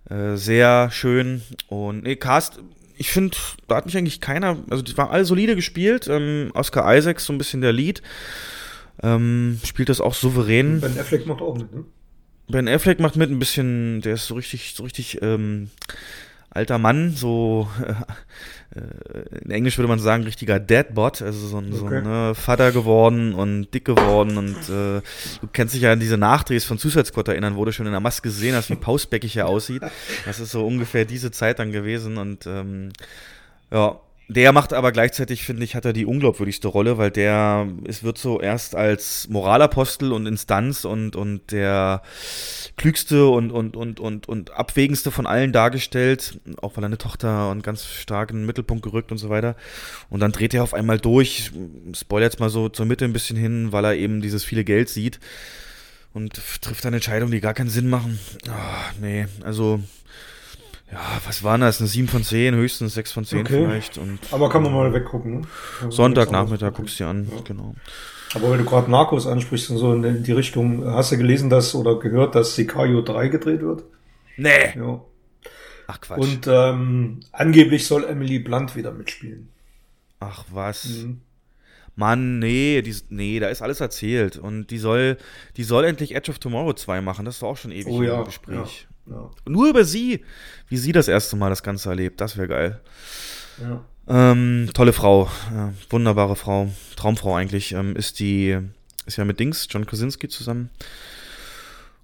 Äh, 0.09 0.37
sehr 0.37 0.89
schön 0.91 1.41
und 1.67 2.03
nee, 2.03 2.15
Cast. 2.15 2.59
Ich 2.97 3.11
finde, 3.11 3.37
da 3.67 3.75
hat 3.77 3.85
mich 3.85 3.97
eigentlich 3.97 4.21
keiner, 4.21 4.57
also 4.69 4.83
die 4.83 4.97
waren 4.97 5.09
alle 5.09 5.25
solide 5.25 5.55
gespielt. 5.55 6.07
Ähm, 6.07 6.51
Oscar 6.53 6.95
Isaacs 6.95 7.25
so 7.25 7.33
ein 7.33 7.37
bisschen 7.37 7.61
der 7.61 7.73
Lead. 7.73 8.01
Ähm, 9.03 9.59
spielt 9.63 9.89
das 9.89 10.01
auch 10.01 10.15
souverän. 10.15 10.81
Ben 10.81 10.99
Affleck 10.99 11.27
macht 11.27 11.41
auch 11.41 11.57
mit, 11.57 11.71
ne? 11.71 11.85
Ben 12.49 12.67
Affleck 12.67 12.99
macht 12.99 13.15
mit 13.15 13.29
ein 13.29 13.39
bisschen, 13.39 14.01
der 14.01 14.13
ist 14.13 14.27
so 14.27 14.35
richtig, 14.35 14.73
so 14.75 14.83
richtig 14.83 15.21
ähm, 15.21 15.69
alter 16.49 16.77
Mann, 16.77 17.13
so 17.13 17.69
äh, 17.85 17.93
in 19.43 19.49
Englisch 19.51 19.77
würde 19.77 19.87
man 19.87 19.99
sagen, 19.99 20.23
richtiger 20.23 20.59
Deadbot, 20.59 21.21
also 21.21 21.47
so 21.47 21.57
ein, 21.57 21.71
so 21.73 21.85
Okay. 21.85 21.97
ein 21.99 22.03
ne, 22.03 22.35
Vater 22.35 22.71
geworden 22.71 23.33
und 23.33 23.73
dick 23.73 23.85
geworden 23.85 24.37
und 24.37 24.55
äh, 24.69 25.01
du 25.41 25.47
kennst 25.53 25.73
dich 25.73 25.81
ja 25.83 25.93
an 25.93 25.99
diese 25.99 26.17
Nachdrehs 26.17 26.65
von 26.65 26.77
Suicide 26.77 27.05
Squad 27.05 27.29
erinnern, 27.29 27.55
wo 27.55 27.63
du 27.65 27.71
schon 27.71 27.85
in 27.85 27.93
der 27.93 28.01
Maske 28.01 28.23
gesehen 28.29 28.55
hast, 28.55 28.69
wie 28.69 28.75
pausbäckig 28.75 29.37
er 29.37 29.47
aussieht. 29.47 29.81
Das 30.25 30.39
ist 30.39 30.51
so 30.51 30.65
ungefähr 30.67 31.05
diese 31.05 31.31
Zeit 31.31 31.59
dann 31.59 31.71
gewesen 31.71 32.17
und 32.17 32.45
ähm, 32.45 32.89
ja, 33.71 33.99
der 34.29 34.51
macht 34.51 34.73
aber 34.73 34.91
gleichzeitig, 34.91 35.43
finde 35.43 35.63
ich, 35.63 35.75
hat 35.75 35.85
er 35.85 35.93
die 35.93 36.05
unglaubwürdigste 36.05 36.67
Rolle, 36.67 36.97
weil 36.97 37.11
der, 37.11 37.67
es 37.85 38.03
wird 38.03 38.17
so 38.17 38.41
erst 38.41 38.75
als 38.75 39.29
Moralapostel 39.29 40.11
und 40.11 40.25
Instanz 40.25 40.83
und, 40.83 41.15
und 41.15 41.51
der 41.51 42.01
klügste 42.75 43.27
und, 43.27 43.51
und, 43.51 43.77
und, 43.77 44.01
und, 44.01 44.27
und 44.27 44.51
abwägendste 44.51 45.11
von 45.11 45.27
allen 45.27 45.53
dargestellt, 45.53 46.41
auch 46.61 46.75
weil 46.75 46.83
er 46.83 46.87
eine 46.87 46.97
Tochter 46.97 47.49
und 47.49 47.63
ganz 47.63 47.85
stark 47.85 48.31
in 48.31 48.37
den 48.37 48.45
Mittelpunkt 48.45 48.83
gerückt 48.83 49.13
und 49.13 49.17
so 49.17 49.29
weiter. 49.29 49.55
Und 50.09 50.19
dann 50.19 50.33
dreht 50.33 50.53
er 50.53 50.63
auf 50.63 50.73
einmal 50.73 50.99
durch, 50.99 51.51
ich 51.89 51.99
spoil 51.99 52.21
jetzt 52.21 52.41
mal 52.41 52.49
so 52.49 52.67
zur 52.67 52.85
Mitte 52.85 53.05
ein 53.05 53.13
bisschen 53.13 53.37
hin, 53.37 53.71
weil 53.71 53.85
er 53.85 53.95
eben 53.95 54.21
dieses 54.21 54.43
viele 54.43 54.65
Geld 54.65 54.89
sieht 54.89 55.21
und 56.13 56.33
trifft 56.61 56.83
dann 56.83 56.93
Entscheidungen, 56.93 57.31
die 57.31 57.39
gar 57.39 57.53
keinen 57.53 57.69
Sinn 57.69 57.89
machen. 57.89 58.19
Ah, 58.49 58.91
nee, 58.99 59.27
also 59.43 59.79
ja, 60.91 60.99
was 61.25 61.43
war 61.43 61.57
das? 61.57 61.79
Eine 61.79 61.87
7 61.87 62.07
von 62.07 62.23
10, 62.23 62.55
höchstens 62.55 62.93
6 62.93 63.11
von 63.11 63.25
10 63.25 63.39
Okay. 63.41 63.65
vielleicht. 63.65 63.97
Und 63.97 64.19
Aber 64.31 64.49
kann 64.49 64.63
man 64.63 64.73
mal 64.73 64.93
weggucken, 64.93 65.41
ne? 65.41 65.47
Also 65.81 65.91
Sonntagnachmittag 65.91 66.73
guckst 66.73 66.99
du 66.99 67.03
dir 67.03 67.09
an, 67.09 67.27
Ja. 67.33 67.41
genau. 67.43 67.75
Aber 68.33 68.51
wenn 68.51 68.59
du 68.59 68.65
gerade 68.65 68.91
Narcos 68.91 69.25
ansprichst 69.25 69.69
und 69.69 69.77
so 69.77 69.93
in 69.93 70.23
die 70.23 70.31
Richtung, 70.33 70.85
hast 70.85 71.11
du 71.11 71.17
gelesen, 71.17 71.49
dass 71.49 71.73
oder 71.75 71.97
gehört, 71.99 72.35
dass 72.35 72.55
Sicario 72.55 73.01
3 73.01 73.29
gedreht 73.29 73.61
wird? 73.61 73.83
Nee! 74.35 74.73
Ja. 74.75 75.01
Ach 75.87 76.01
Quatsch. 76.01 76.19
Und 76.19 76.47
ähm, 76.47 77.21
angeblich 77.31 77.87
soll 77.87 78.03
Emily 78.03 78.39
Blunt 78.39 78.75
wieder 78.75 78.91
mitspielen. 78.91 79.49
Ach 80.19 80.43
was. 80.51 80.85
Mhm. 80.89 81.21
Mann, 81.95 82.39
nee, 82.39 82.81
die, 82.81 82.95
nee, 83.09 83.39
da 83.39 83.47
ist 83.47 83.61
alles 83.61 83.79
erzählt. 83.79 84.37
Und 84.37 84.67
die 84.67 84.77
soll, 84.77 85.17
die 85.55 85.63
soll 85.63 85.85
endlich 85.85 86.13
Edge 86.13 86.29
of 86.29 86.39
Tomorrow 86.39 86.73
2 86.73 87.01
machen. 87.01 87.25
Das 87.25 87.41
war 87.41 87.49
auch 87.49 87.57
schon 87.57 87.71
ewig 87.71 87.87
Oh 87.87 88.03
ja, 88.03 88.19
im 88.19 88.25
Gespräch. 88.25 88.87
Ja. 88.89 88.95
Nur 89.45 89.69
über 89.69 89.85
sie, 89.85 90.23
wie 90.67 90.77
sie 90.77 90.91
das 90.91 91.07
erste 91.07 91.35
Mal 91.35 91.49
das 91.49 91.63
Ganze 91.63 91.89
erlebt. 91.89 92.21
Das 92.21 92.37
wäre 92.37 92.47
geil. 92.47 92.81
Ja. 93.61 93.83
Ähm, 94.09 94.69
tolle 94.73 94.93
Frau, 94.93 95.29
ja, 95.53 95.73
wunderbare 95.89 96.37
Frau, 96.37 96.71
Traumfrau 96.95 97.35
eigentlich, 97.35 97.73
ähm, 97.73 97.95
ist 97.97 98.19
die, 98.21 98.57
ist 99.05 99.17
ja 99.17 99.25
mit 99.25 99.39
Dings, 99.39 99.67
John 99.69 99.85
Krasinski 99.85 100.29
zusammen. 100.29 100.69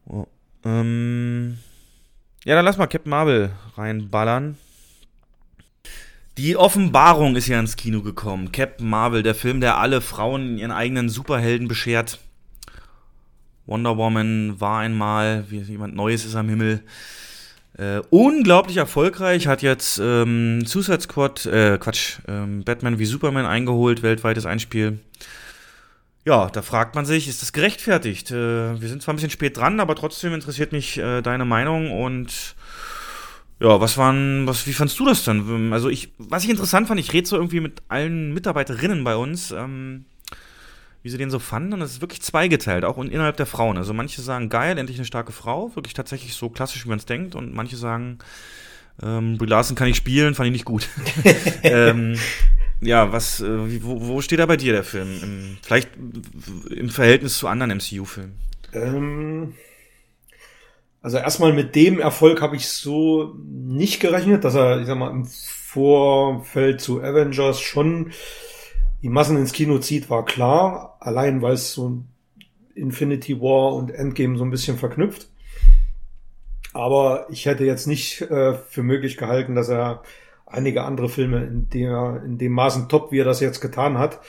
Oh, 0.05 0.27
ähm, 0.65 1.59
ja, 2.43 2.55
dann 2.55 2.65
lass 2.65 2.77
mal 2.77 2.88
Captain 2.88 3.09
Marvel 3.09 3.51
reinballern. 3.77 4.57
Die 6.38 6.57
Offenbarung 6.57 7.35
ist 7.38 7.47
ja 7.47 7.59
ins 7.59 7.77
Kino 7.77 8.01
gekommen. 8.01 8.51
Captain 8.51 8.89
Marvel, 8.89 9.23
der 9.23 9.35
Film, 9.35 9.61
der 9.61 9.77
alle 9.77 10.01
Frauen 10.01 10.57
ihren 10.57 10.71
eigenen 10.71 11.07
Superhelden 11.07 11.67
beschert. 11.67 12.19
Wonder 13.65 13.98
Woman 13.98 14.60
war 14.60 14.80
einmal, 14.80 15.45
wie 15.49 15.60
jemand 15.60 15.95
Neues 15.95 16.26
ist 16.26 16.35
am 16.35 16.49
Himmel. 16.49 16.84
Äh, 17.77 18.02
unglaublich 18.11 18.77
erfolgreich, 18.77 19.48
hat 19.48 19.64
jetzt 19.64 19.99
ähm, 19.99 20.64
Suicide 20.65 21.02
Squad, 21.02 21.45
äh, 21.48 21.77
Quatsch, 21.80 22.19
ähm, 22.27 22.64
Batman 22.64 22.99
wie 22.99 23.06
Superman 23.06 23.48
eingeholt, 23.48 24.03
weltweites 24.03 24.45
Einspiel. 24.45 24.99
Ja, 26.26 26.49
da 26.49 26.61
fragt 26.61 26.95
man 26.95 27.06
sich, 27.06 27.27
ist 27.27 27.41
das 27.41 27.52
gerechtfertigt? 27.52 28.31
Äh, 28.31 28.80
wir 28.80 28.90
sind 28.90 29.02
zwar 29.02 29.14
ein 29.14 29.18
bisschen 29.18 29.31
spät 29.31 29.57
dran, 29.57 29.80
aber 29.80 29.95
trotzdem 29.95 30.34
interessiert 30.34 30.72
mich 30.72 30.98
äh, 30.99 31.22
deine 31.22 31.45
Meinung 31.45 31.91
und 31.91 32.56
ja, 33.60 33.80
was 33.81 33.98
waren, 33.98 34.45
was, 34.45 34.68
wie 34.68 34.73
fandst 34.73 34.99
du 34.99 35.06
das 35.06 35.23
dann? 35.23 35.73
Also 35.73 35.90
ich, 35.90 36.14
was 36.18 36.44
ich 36.44 36.49
interessant 36.49 36.88
fand, 36.88 36.99
ich 36.99 37.11
rede 37.11 37.27
so 37.27 37.38
irgendwie 37.38 37.60
mit 37.60 37.81
allen 37.88 38.34
Mitarbeiterinnen 38.34 39.03
bei 39.03 39.15
uns, 39.15 39.52
ähm, 39.52 40.06
wie 41.03 41.09
sie 41.09 41.17
den 41.17 41.30
so 41.30 41.38
fanden 41.38 41.73
und 41.73 41.81
es 41.81 41.91
ist 41.91 42.01
wirklich 42.01 42.21
zweigeteilt, 42.21 42.85
auch 42.85 42.97
innerhalb 42.97 43.35
der 43.35 43.45
Frauen. 43.45 43.77
Also 43.77 43.93
manche 43.93 44.21
sagen, 44.21 44.49
geil, 44.49 44.77
endlich 44.77 44.97
eine 44.97 45.05
starke 45.05 45.34
Frau, 45.34 45.75
wirklich 45.75 45.93
tatsächlich 45.93 46.34
so 46.34 46.49
klassisch, 46.49 46.85
wie 46.85 46.89
man 46.89 46.97
es 46.97 47.05
denkt 47.05 47.35
und 47.35 47.53
manche 47.53 47.75
sagen, 47.75 48.19
ähm, 49.01 49.38
Brie 49.38 49.47
Larson 49.47 49.75
kann 49.75 49.89
ich 49.89 49.97
spielen, 49.97 50.34
fand 50.34 50.47
ich 50.47 50.53
nicht 50.53 50.65
gut. 50.65 50.88
ähm, 51.63 52.17
ja, 52.80 53.11
was, 53.11 53.41
äh, 53.41 53.84
wo, 53.84 54.07
wo 54.07 54.21
steht 54.21 54.39
da 54.39 54.45
bei 54.45 54.57
dir 54.57 54.71
der 54.71 54.84
Film? 54.84 55.09
Im, 55.21 55.57
vielleicht 55.61 55.89
im 56.69 56.89
Verhältnis 56.89 57.38
zu 57.38 57.47
anderen 57.47 57.77
MCU-Filmen? 57.77 58.35
Ähm, 58.71 59.55
also 61.01 61.17
erstmal 61.17 61.51
mit 61.51 61.75
dem 61.75 61.99
Erfolg 61.99 62.41
habe 62.41 62.55
ich 62.55 62.69
so 62.69 63.35
nicht 63.43 63.99
gerechnet, 63.99 64.45
dass 64.45 64.55
er, 64.55 64.80
ich 64.80 64.88
sag 64.88 64.97
mal, 64.97 65.11
im 65.11 65.25
Vorfeld 65.25 66.80
zu 66.80 67.01
Avengers 67.01 67.59
schon 67.59 68.11
die 69.03 69.09
Massen 69.09 69.38
ins 69.38 69.51
Kino 69.51 69.77
zieht, 69.80 70.09
war 70.09 70.25
klar. 70.25 70.97
Allein 71.01 71.41
weil 71.41 71.53
es 71.53 71.73
so 71.73 72.03
Infinity 72.73 73.39
War 73.39 73.75
und 73.75 73.91
Endgame 73.91 74.38
so 74.38 74.45
ein 74.45 74.49
bisschen 74.49 74.77
verknüpft. 74.77 75.27
Aber 76.71 77.27
ich 77.30 77.45
hätte 77.45 77.65
jetzt 77.65 77.85
nicht 77.85 78.21
äh, 78.21 78.53
für 78.53 78.81
möglich 78.81 79.17
gehalten, 79.17 79.55
dass 79.55 79.69
er 79.69 80.01
einige 80.45 80.84
andere 80.84 81.09
Filme 81.09 81.43
in, 81.43 81.69
der, 81.69 82.23
in 82.25 82.38
dem 82.38 82.53
Maßen 82.53 82.88
top, 82.89 83.11
wie 83.11 83.19
er 83.19 83.25
das 83.25 83.41
jetzt 83.41 83.59
getan 83.59 83.97
hat. 83.97 84.21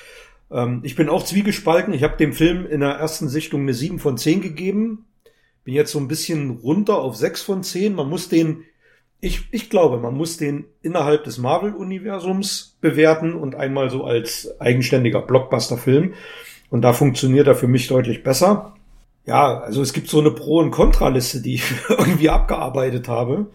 Ähm, 0.50 0.80
ich 0.82 0.96
bin 0.96 1.08
auch 1.08 1.24
zwiegespalten. 1.24 1.94
Ich 1.94 2.02
habe 2.02 2.16
dem 2.16 2.32
Film 2.32 2.66
in 2.66 2.80
der 2.80 2.90
ersten 2.90 3.28
Sichtung 3.28 3.62
eine 3.62 3.74
7 3.74 4.00
von 4.00 4.18
10 4.18 4.42
gegeben. 4.42 5.06
Bin 5.62 5.74
jetzt 5.74 5.92
so 5.92 6.00
ein 6.00 6.08
bisschen 6.08 6.50
runter 6.50 6.98
auf 6.98 7.16
6 7.16 7.42
von 7.42 7.62
10. 7.62 7.94
Man 7.94 8.08
muss 8.08 8.28
den, 8.28 8.64
ich, 9.24 9.48
ich 9.52 9.70
glaube, 9.70 9.98
man 9.98 10.14
muss 10.14 10.36
den 10.36 10.66
innerhalb 10.82 11.24
des 11.24 11.38
Marvel-Universums 11.38 12.76
bewerten 12.82 13.32
und 13.34 13.54
einmal 13.54 13.88
so 13.88 14.04
als 14.04 14.60
eigenständiger 14.60 15.22
Blockbuster-Film. 15.22 16.12
Und 16.68 16.82
da 16.82 16.92
funktioniert 16.92 17.46
er 17.46 17.54
für 17.54 17.66
mich 17.66 17.88
deutlich 17.88 18.22
besser. 18.22 18.74
Ja, 19.24 19.60
also 19.60 19.80
es 19.80 19.94
gibt 19.94 20.08
so 20.08 20.20
eine 20.20 20.30
Pro- 20.30 20.58
und 20.58 20.72
Kontraliste, 20.72 21.40
die 21.40 21.54
ich 21.54 21.64
irgendwie 21.88 22.28
abgearbeitet 22.28 23.08
habe. 23.08 23.46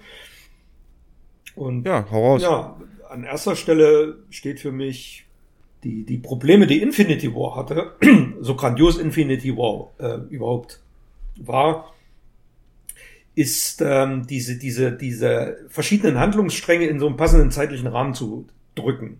Und 1.55 1.85
ja, 1.85 2.05
hau 2.09 2.31
raus. 2.31 2.41
ja, 2.41 2.75
an 3.07 3.23
erster 3.23 3.55
Stelle 3.55 4.17
steht 4.31 4.59
für 4.59 4.71
mich 4.71 5.25
die, 5.83 6.03
die 6.03 6.17
Probleme, 6.17 6.65
die 6.65 6.81
Infinity 6.81 7.33
War 7.35 7.55
hatte, 7.55 7.93
so 8.41 8.55
grandios 8.55 8.97
Infinity 8.97 9.55
War 9.55 9.91
äh, 9.99 10.19
überhaupt 10.33 10.81
war, 11.37 11.93
ist 13.35 13.81
ähm, 13.81 14.27
diese, 14.27 14.57
diese, 14.57 14.91
diese 14.91 15.57
verschiedenen 15.69 16.19
Handlungsstränge 16.19 16.87
in 16.87 16.99
so 16.99 17.07
einem 17.07 17.17
passenden 17.17 17.51
zeitlichen 17.51 17.87
Rahmen 17.87 18.13
zu 18.13 18.47
drücken. 18.75 19.19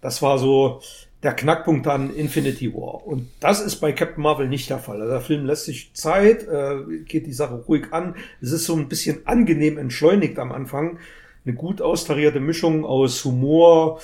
Das 0.00 0.22
war 0.22 0.38
so 0.38 0.80
der 1.22 1.32
Knackpunkt 1.32 1.86
an 1.88 2.14
Infinity 2.14 2.72
War. 2.72 3.06
Und 3.06 3.28
das 3.40 3.60
ist 3.60 3.76
bei 3.76 3.92
Captain 3.92 4.22
Marvel 4.22 4.48
nicht 4.48 4.70
der 4.70 4.78
Fall. 4.78 5.00
Also 5.00 5.12
der 5.12 5.20
Film 5.20 5.46
lässt 5.46 5.64
sich 5.64 5.92
Zeit, 5.92 6.46
äh, 6.46 6.76
geht 7.04 7.26
die 7.26 7.32
Sache 7.32 7.64
ruhig 7.66 7.92
an. 7.92 8.14
Es 8.40 8.52
ist 8.52 8.66
so 8.66 8.76
ein 8.76 8.88
bisschen 8.88 9.26
angenehm 9.26 9.78
entschleunigt 9.78 10.38
am 10.38 10.52
Anfang 10.52 10.98
eine 11.44 11.54
gut 11.54 11.82
austarierte 11.82 12.40
Mischung 12.40 12.84
aus 12.84 13.24
Humor, 13.24 14.00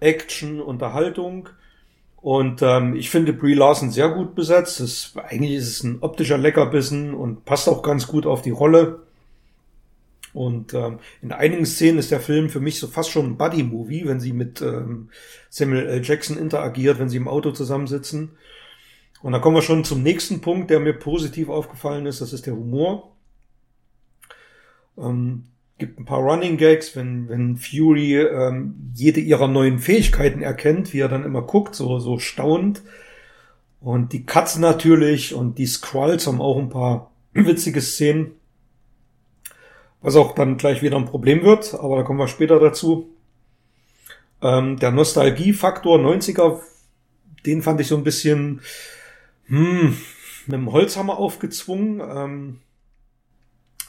Action, 0.00 0.60
Unterhaltung. 0.60 1.48
Und 2.26 2.60
ähm, 2.60 2.96
ich 2.96 3.08
finde 3.08 3.32
Brie 3.32 3.54
Larson 3.54 3.92
sehr 3.92 4.08
gut 4.08 4.34
besetzt. 4.34 4.80
Das, 4.80 5.12
eigentlich 5.14 5.52
ist 5.52 5.68
es 5.68 5.84
ein 5.84 5.98
optischer 6.00 6.36
Leckerbissen 6.36 7.14
und 7.14 7.44
passt 7.44 7.68
auch 7.68 7.84
ganz 7.84 8.08
gut 8.08 8.26
auf 8.26 8.42
die 8.42 8.50
Rolle. 8.50 9.06
Und 10.32 10.74
ähm, 10.74 10.98
in 11.22 11.30
einigen 11.30 11.64
Szenen 11.66 12.00
ist 12.00 12.10
der 12.10 12.18
Film 12.18 12.50
für 12.50 12.58
mich 12.58 12.80
so 12.80 12.88
fast 12.88 13.12
schon 13.12 13.26
ein 13.26 13.36
Buddy-Movie, 13.36 14.08
wenn 14.08 14.18
sie 14.18 14.32
mit 14.32 14.60
ähm, 14.60 15.10
Samuel 15.50 15.86
L. 15.86 16.02
Jackson 16.02 16.36
interagiert, 16.36 16.98
wenn 16.98 17.08
sie 17.08 17.18
im 17.18 17.28
Auto 17.28 17.52
zusammensitzen. 17.52 18.32
Und 19.22 19.30
da 19.30 19.38
kommen 19.38 19.54
wir 19.54 19.62
schon 19.62 19.84
zum 19.84 20.02
nächsten 20.02 20.40
Punkt, 20.40 20.70
der 20.70 20.80
mir 20.80 20.94
positiv 20.94 21.48
aufgefallen 21.48 22.06
ist. 22.06 22.20
Das 22.20 22.32
ist 22.32 22.46
der 22.46 22.56
Humor. 22.56 23.12
Ähm, 24.98 25.44
gibt 25.78 25.98
ein 25.98 26.04
paar 26.04 26.20
Running 26.20 26.56
Gags, 26.56 26.96
wenn, 26.96 27.28
wenn 27.28 27.56
Fury 27.56 28.16
ähm, 28.16 28.92
jede 28.94 29.20
ihrer 29.20 29.48
neuen 29.48 29.78
Fähigkeiten 29.78 30.42
erkennt, 30.42 30.92
wie 30.92 31.00
er 31.00 31.08
dann 31.08 31.24
immer 31.24 31.42
guckt, 31.42 31.74
so, 31.74 31.98
so 31.98 32.18
staunend. 32.18 32.82
Und 33.80 34.12
die 34.12 34.24
Katzen 34.24 34.62
natürlich 34.62 35.34
und 35.34 35.58
die 35.58 35.66
Skrulls 35.66 36.26
haben 36.26 36.40
auch 36.40 36.58
ein 36.58 36.70
paar 36.70 37.10
witzige 37.34 37.82
Szenen. 37.82 38.32
Was 40.00 40.16
auch 40.16 40.34
dann 40.34 40.56
gleich 40.56 40.82
wieder 40.82 40.96
ein 40.96 41.06
Problem 41.06 41.42
wird, 41.42 41.74
aber 41.74 41.96
da 41.96 42.02
kommen 42.02 42.18
wir 42.18 42.28
später 42.28 42.58
dazu. 42.58 43.10
Ähm, 44.42 44.78
der 44.78 44.92
Nostalgiefaktor 44.92 45.98
90er, 45.98 46.60
den 47.44 47.62
fand 47.62 47.80
ich 47.80 47.88
so 47.88 47.96
ein 47.96 48.04
bisschen 48.04 48.60
hm, 49.46 49.96
mit 50.46 50.54
dem 50.54 50.72
Holzhammer 50.72 51.18
aufgezwungen. 51.18 52.00
Ähm, 52.00 52.60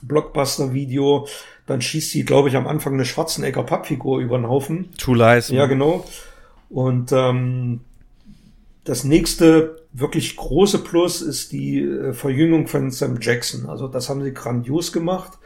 Blockbuster-Video. 0.01 1.27
Dann 1.65 1.81
schießt 1.81 2.11
sie, 2.11 2.23
glaube 2.23 2.49
ich, 2.49 2.55
am 2.55 2.67
Anfang 2.67 2.93
eine 2.93 3.05
Schwarzenegger 3.05 3.63
Pappfigur 3.63 4.19
über 4.19 4.37
den 4.37 4.47
Haufen. 4.47 4.89
True 4.97 5.17
Lies. 5.17 5.49
Ja, 5.49 5.65
genau. 5.65 6.05
Und 6.69 7.11
ähm, 7.11 7.81
das 8.83 9.03
nächste 9.03 9.81
wirklich 9.93 10.35
große 10.35 10.79
Plus 10.79 11.21
ist 11.21 11.51
die 11.51 11.81
äh, 11.81 12.13
Verjüngung 12.13 12.67
von 12.67 12.91
Sam 12.91 13.17
Jackson. 13.19 13.65
Also 13.67 13.87
das 13.87 14.09
haben 14.09 14.23
sie 14.23 14.33
grandios 14.33 14.91
gemacht. 14.91 15.37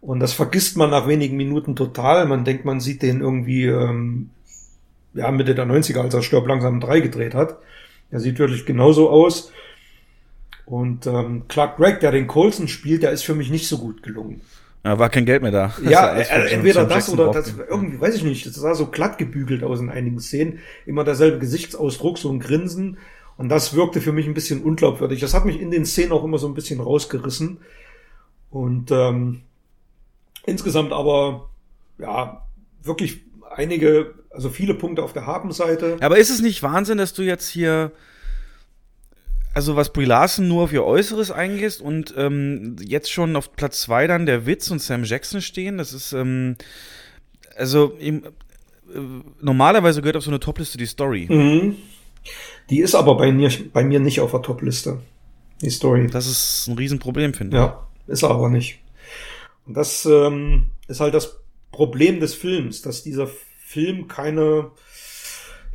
Und 0.00 0.20
das 0.20 0.34
vergisst 0.34 0.76
man 0.76 0.90
nach 0.90 1.08
wenigen 1.08 1.36
Minuten 1.36 1.76
total. 1.76 2.26
Man 2.26 2.44
denkt, 2.44 2.64
man 2.64 2.78
sieht 2.78 3.02
den 3.02 3.20
irgendwie 3.20 3.64
ähm, 3.64 4.30
ja, 5.14 5.30
Mitte 5.30 5.54
der 5.54 5.66
90er, 5.66 6.00
als 6.00 6.14
er 6.14 6.22
Stirb 6.22 6.46
langsam 6.46 6.80
3 6.80 7.00
gedreht 7.00 7.34
hat. 7.34 7.56
Er 8.10 8.20
sieht 8.20 8.38
wirklich 8.38 8.66
genauso 8.66 9.08
aus. 9.08 9.50
Und 10.66 11.06
ähm, 11.06 11.44
Clark 11.48 11.76
Gregg, 11.76 12.00
der 12.00 12.12
den 12.12 12.26
Colson 12.26 12.68
spielt, 12.68 13.02
der 13.02 13.10
ist 13.10 13.24
für 13.24 13.34
mich 13.34 13.50
nicht 13.50 13.68
so 13.68 13.78
gut 13.78 14.02
gelungen. 14.02 14.40
Ja, 14.84 14.98
war 14.98 15.08
kein 15.08 15.24
Geld 15.24 15.42
mehr 15.42 15.50
da. 15.50 15.74
Ja, 15.82 16.08
also 16.08 16.30
entweder 16.32 16.84
das 16.84 17.08
oder 17.10 17.30
das, 17.30 17.54
irgendwie, 17.70 17.98
weiß 17.98 18.16
ich 18.16 18.24
nicht, 18.24 18.46
das 18.46 18.54
sah 18.54 18.74
so 18.74 18.86
glatt 18.86 19.16
gebügelt 19.16 19.64
aus 19.64 19.80
in 19.80 19.88
einigen 19.88 20.20
Szenen. 20.20 20.58
Immer 20.84 21.04
derselbe 21.04 21.38
Gesichtsausdruck, 21.38 22.18
so 22.18 22.30
ein 22.30 22.38
Grinsen. 22.38 22.98
Und 23.36 23.48
das 23.48 23.74
wirkte 23.74 24.00
für 24.00 24.12
mich 24.12 24.26
ein 24.26 24.34
bisschen 24.34 24.62
unglaubwürdig. 24.62 25.20
Das 25.20 25.32
hat 25.32 25.46
mich 25.46 25.58
in 25.58 25.70
den 25.70 25.86
Szenen 25.86 26.12
auch 26.12 26.22
immer 26.22 26.38
so 26.38 26.46
ein 26.46 26.54
bisschen 26.54 26.80
rausgerissen. 26.80 27.58
Und 28.50 28.90
ähm, 28.90 29.40
insgesamt 30.44 30.92
aber, 30.92 31.48
ja, 31.98 32.46
wirklich 32.82 33.22
einige, 33.54 34.14
also 34.30 34.50
viele 34.50 34.74
Punkte 34.74 35.02
auf 35.02 35.14
der 35.14 35.26
Habenseite. 35.26 35.96
Aber 36.00 36.18
ist 36.18 36.30
es 36.30 36.42
nicht 36.42 36.62
Wahnsinn, 36.62 36.98
dass 36.98 37.14
du 37.14 37.22
jetzt 37.22 37.48
hier 37.48 37.90
also 39.54 39.76
was 39.76 39.92
Brie 39.92 40.04
Larson 40.04 40.48
nur 40.48 40.64
auf 40.64 40.72
ihr 40.72 40.84
Äußeres 40.84 41.30
eingehst 41.30 41.80
und 41.80 42.12
ähm, 42.16 42.76
jetzt 42.80 43.10
schon 43.10 43.36
auf 43.36 43.54
Platz 43.54 43.82
zwei 43.82 44.06
dann 44.06 44.26
der 44.26 44.46
Witz 44.46 44.70
und 44.70 44.80
Sam 44.80 45.04
Jackson 45.04 45.40
stehen, 45.40 45.78
das 45.78 45.92
ist, 45.92 46.12
ähm, 46.12 46.56
also 47.56 47.94
im, 47.98 48.24
äh, 48.24 48.30
normalerweise 49.40 50.02
gehört 50.02 50.16
auf 50.16 50.24
so 50.24 50.30
eine 50.30 50.40
Topliste 50.40 50.76
die 50.76 50.86
Story. 50.86 51.26
Mhm. 51.30 51.76
Die 52.70 52.80
ist 52.80 52.94
aber 52.94 53.16
bei 53.16 53.30
mir, 53.32 53.50
bei 53.72 53.84
mir 53.84 54.00
nicht 54.00 54.20
auf 54.20 54.32
der 54.32 54.42
Topliste, 54.42 55.00
die 55.60 55.70
Story. 55.70 56.08
Das 56.08 56.26
ist 56.26 56.66
ein 56.66 56.76
Riesenproblem, 56.76 57.34
finde 57.34 57.56
ich. 57.56 57.62
Ja, 57.62 57.86
ist 58.06 58.22
er 58.22 58.30
aber 58.30 58.50
nicht. 58.50 58.80
Und 59.66 59.76
das 59.76 60.04
ähm, 60.04 60.70
ist 60.88 61.00
halt 61.00 61.14
das 61.14 61.38
Problem 61.70 62.20
des 62.20 62.34
Films, 62.34 62.82
dass 62.82 63.02
dieser 63.02 63.28
Film 63.58 64.08
keine 64.08 64.70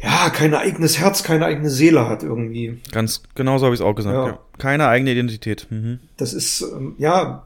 ja, 0.01 0.29
kein 0.29 0.53
eigenes 0.53 0.99
Herz, 0.99 1.23
keine 1.23 1.45
eigene 1.45 1.69
Seele 1.69 2.07
hat 2.07 2.23
irgendwie. 2.23 2.79
Ganz 2.91 3.23
genau 3.35 3.57
so 3.57 3.65
habe 3.65 3.75
ich 3.75 3.81
es 3.81 3.85
auch 3.85 3.95
gesagt, 3.95 4.15
ja. 4.15 4.27
ja. 4.27 4.39
Keine 4.57 4.87
eigene 4.87 5.11
Identität. 5.11 5.67
Mhm. 5.69 5.99
Das 6.15 6.33
ist, 6.33 6.61
ähm, 6.61 6.95
ja, 6.97 7.45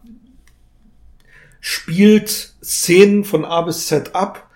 spielt 1.60 2.30
Szenen 2.64 3.24
von 3.24 3.44
A 3.44 3.62
bis 3.62 3.88
Z 3.88 4.16
ab. 4.16 4.50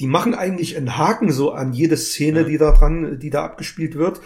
Die 0.00 0.06
machen 0.06 0.34
eigentlich 0.34 0.76
einen 0.76 0.96
Haken 0.96 1.30
so 1.30 1.52
an 1.52 1.72
jede 1.72 1.96
Szene, 1.96 2.40
ja. 2.40 2.46
die 2.46 2.58
da 2.58 2.72
dran, 2.72 3.18
die 3.20 3.30
da 3.30 3.44
abgespielt 3.44 3.94
wird. 3.94 4.20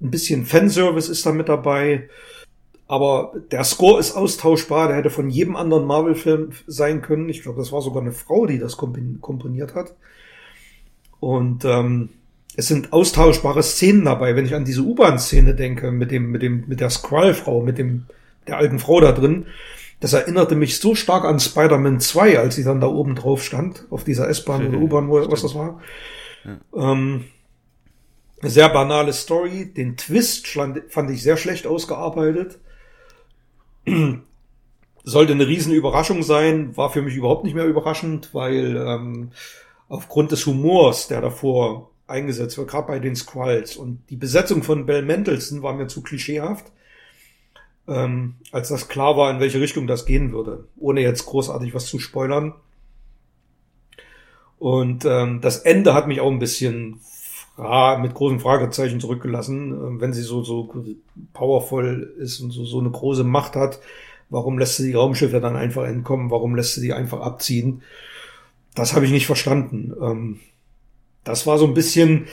Ein 0.00 0.10
bisschen 0.10 0.46
Fanservice 0.46 1.10
ist 1.10 1.26
da 1.26 1.32
mit 1.32 1.48
dabei. 1.48 2.08
Aber 2.86 3.32
der 3.50 3.64
Score 3.64 3.98
ist 3.98 4.16
austauschbar. 4.16 4.88
Der 4.88 4.96
hätte 4.96 5.10
von 5.10 5.30
jedem 5.30 5.56
anderen 5.56 5.84
Marvel-Film 5.84 6.50
sein 6.66 7.02
können. 7.02 7.28
Ich 7.28 7.42
glaube, 7.42 7.58
das 7.58 7.72
war 7.72 7.82
sogar 7.82 8.02
eine 8.02 8.12
Frau, 8.12 8.46
die 8.46 8.58
das 8.58 8.76
komponiert 8.76 9.74
hat. 9.74 9.94
Und 11.20 11.64
ähm, 11.64 12.10
es 12.56 12.68
sind 12.68 12.92
austauschbare 12.92 13.62
Szenen 13.62 14.04
dabei, 14.04 14.36
wenn 14.36 14.44
ich 14.44 14.54
an 14.54 14.64
diese 14.64 14.82
U-Bahn-Szene 14.82 15.54
denke, 15.54 15.90
mit 15.92 16.10
dem, 16.10 16.30
mit 16.30 16.42
dem, 16.42 16.64
mit 16.66 16.80
der 16.80 16.90
Skrull-Frau, 16.90 17.62
mit 17.62 17.78
dem, 17.78 18.06
der 18.46 18.56
alten 18.56 18.78
Frau 18.78 19.00
da 19.00 19.12
drin. 19.12 19.46
Das 20.00 20.12
erinnerte 20.14 20.56
mich 20.56 20.78
so 20.78 20.94
stark 20.94 21.24
an 21.24 21.38
Spider-Man 21.40 22.00
2, 22.00 22.38
als 22.38 22.56
sie 22.56 22.64
dann 22.64 22.80
da 22.80 22.86
oben 22.88 23.14
drauf 23.14 23.44
stand, 23.44 23.86
auf 23.90 24.02
dieser 24.04 24.28
S-Bahn 24.28 24.66
oder 24.68 24.78
U-Bahn, 24.82 25.08
wo- 25.08 25.30
was 25.30 25.42
das 25.42 25.54
war. 25.54 25.80
Ähm, 26.74 27.24
sehr 28.42 28.68
banale 28.70 29.12
Story. 29.12 29.66
Den 29.72 29.96
Twist 29.96 30.46
fand, 30.48 30.82
fand 30.88 31.10
ich 31.10 31.22
sehr 31.22 31.36
schlecht 31.36 31.66
ausgearbeitet. 31.66 32.58
Sollte 35.04 35.32
eine 35.32 35.46
riesen 35.46 35.72
Überraschung 35.72 36.22
sein, 36.22 36.76
war 36.76 36.90
für 36.90 37.02
mich 37.02 37.14
überhaupt 37.14 37.44
nicht 37.44 37.54
mehr 37.54 37.66
überraschend, 37.66 38.34
weil 38.34 38.76
ähm, 38.76 39.30
aufgrund 39.88 40.32
des 40.32 40.44
Humors, 40.46 41.08
der 41.08 41.20
davor 41.20 41.89
eingesetzt 42.10 42.58
wird, 42.58 42.68
gerade 42.68 42.88
bei 42.88 42.98
den 42.98 43.16
Squalls 43.16 43.76
und 43.76 44.02
die 44.10 44.16
Besetzung 44.16 44.62
von 44.62 44.86
Bell 44.86 45.02
Mendelssohn 45.02 45.62
war 45.62 45.74
mir 45.74 45.86
zu 45.86 46.02
klischeehaft, 46.02 46.66
ähm, 47.88 48.34
als 48.52 48.68
das 48.68 48.88
klar 48.88 49.16
war, 49.16 49.30
in 49.30 49.40
welche 49.40 49.60
Richtung 49.60 49.86
das 49.86 50.06
gehen 50.06 50.32
würde, 50.32 50.64
ohne 50.76 51.00
jetzt 51.00 51.26
großartig 51.26 51.74
was 51.74 51.86
zu 51.86 51.98
spoilern. 51.98 52.54
Und 54.58 55.06
ähm, 55.06 55.40
das 55.40 55.58
Ende 55.58 55.94
hat 55.94 56.06
mich 56.06 56.20
auch 56.20 56.30
ein 56.30 56.38
bisschen 56.38 57.00
mit 57.56 58.14
großen 58.14 58.40
Fragezeichen 58.40 59.00
zurückgelassen, 59.00 59.72
ähm, 59.72 60.00
wenn 60.00 60.14
sie 60.14 60.22
so 60.22 60.42
so 60.42 60.72
powervoll 61.34 62.14
ist 62.18 62.40
und 62.40 62.52
so 62.52 62.64
so 62.64 62.80
eine 62.80 62.90
große 62.90 63.24
Macht 63.24 63.54
hat. 63.54 63.80
Warum 64.30 64.58
lässt 64.58 64.76
sie 64.76 64.86
die 64.86 64.94
Raumschiffe 64.94 65.40
dann 65.40 65.56
einfach 65.56 65.84
entkommen? 65.84 66.30
Warum 66.30 66.54
lässt 66.54 66.74
sie 66.74 66.80
die 66.80 66.92
einfach 66.94 67.20
abziehen? 67.20 67.82
Das 68.74 68.94
habe 68.94 69.04
ich 69.04 69.10
nicht 69.10 69.26
verstanden. 69.26 69.92
Ähm, 70.00 70.40
das 71.24 71.46
war 71.46 71.58
so 71.58 71.66
ein 71.66 71.74
bisschen, 71.74 72.28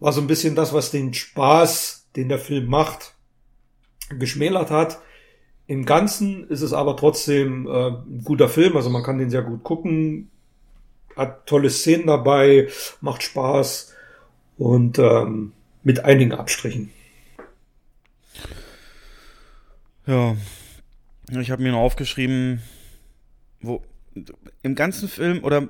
war 0.00 0.12
so 0.12 0.20
ein 0.20 0.26
bisschen 0.26 0.54
das, 0.54 0.72
was 0.72 0.90
den 0.90 1.14
Spaß, 1.14 2.08
den 2.16 2.28
der 2.28 2.38
Film 2.38 2.66
macht, 2.66 3.14
geschmälert 4.18 4.70
hat. 4.70 5.00
Im 5.66 5.86
Ganzen 5.86 6.48
ist 6.48 6.60
es 6.60 6.72
aber 6.72 6.96
trotzdem 6.96 7.66
äh, 7.66 7.88
ein 7.88 8.22
guter 8.24 8.48
Film, 8.48 8.76
also 8.76 8.90
man 8.90 9.02
kann 9.02 9.18
den 9.18 9.30
sehr 9.30 9.42
gut 9.42 9.62
gucken, 9.62 10.30
hat 11.16 11.46
tolle 11.46 11.70
Szenen 11.70 12.06
dabei, 12.06 12.68
macht 13.00 13.22
Spaß 13.22 13.94
und 14.58 14.98
ähm, 14.98 15.52
mit 15.82 16.04
einigen 16.04 16.32
Abstrichen. 16.32 16.90
Ja. 20.06 20.36
Ich 21.30 21.50
habe 21.50 21.62
mir 21.62 21.72
noch 21.72 21.78
aufgeschrieben, 21.78 22.60
wo 23.60 23.82
im 24.62 24.74
ganzen 24.74 25.08
Film 25.08 25.42
oder 25.42 25.68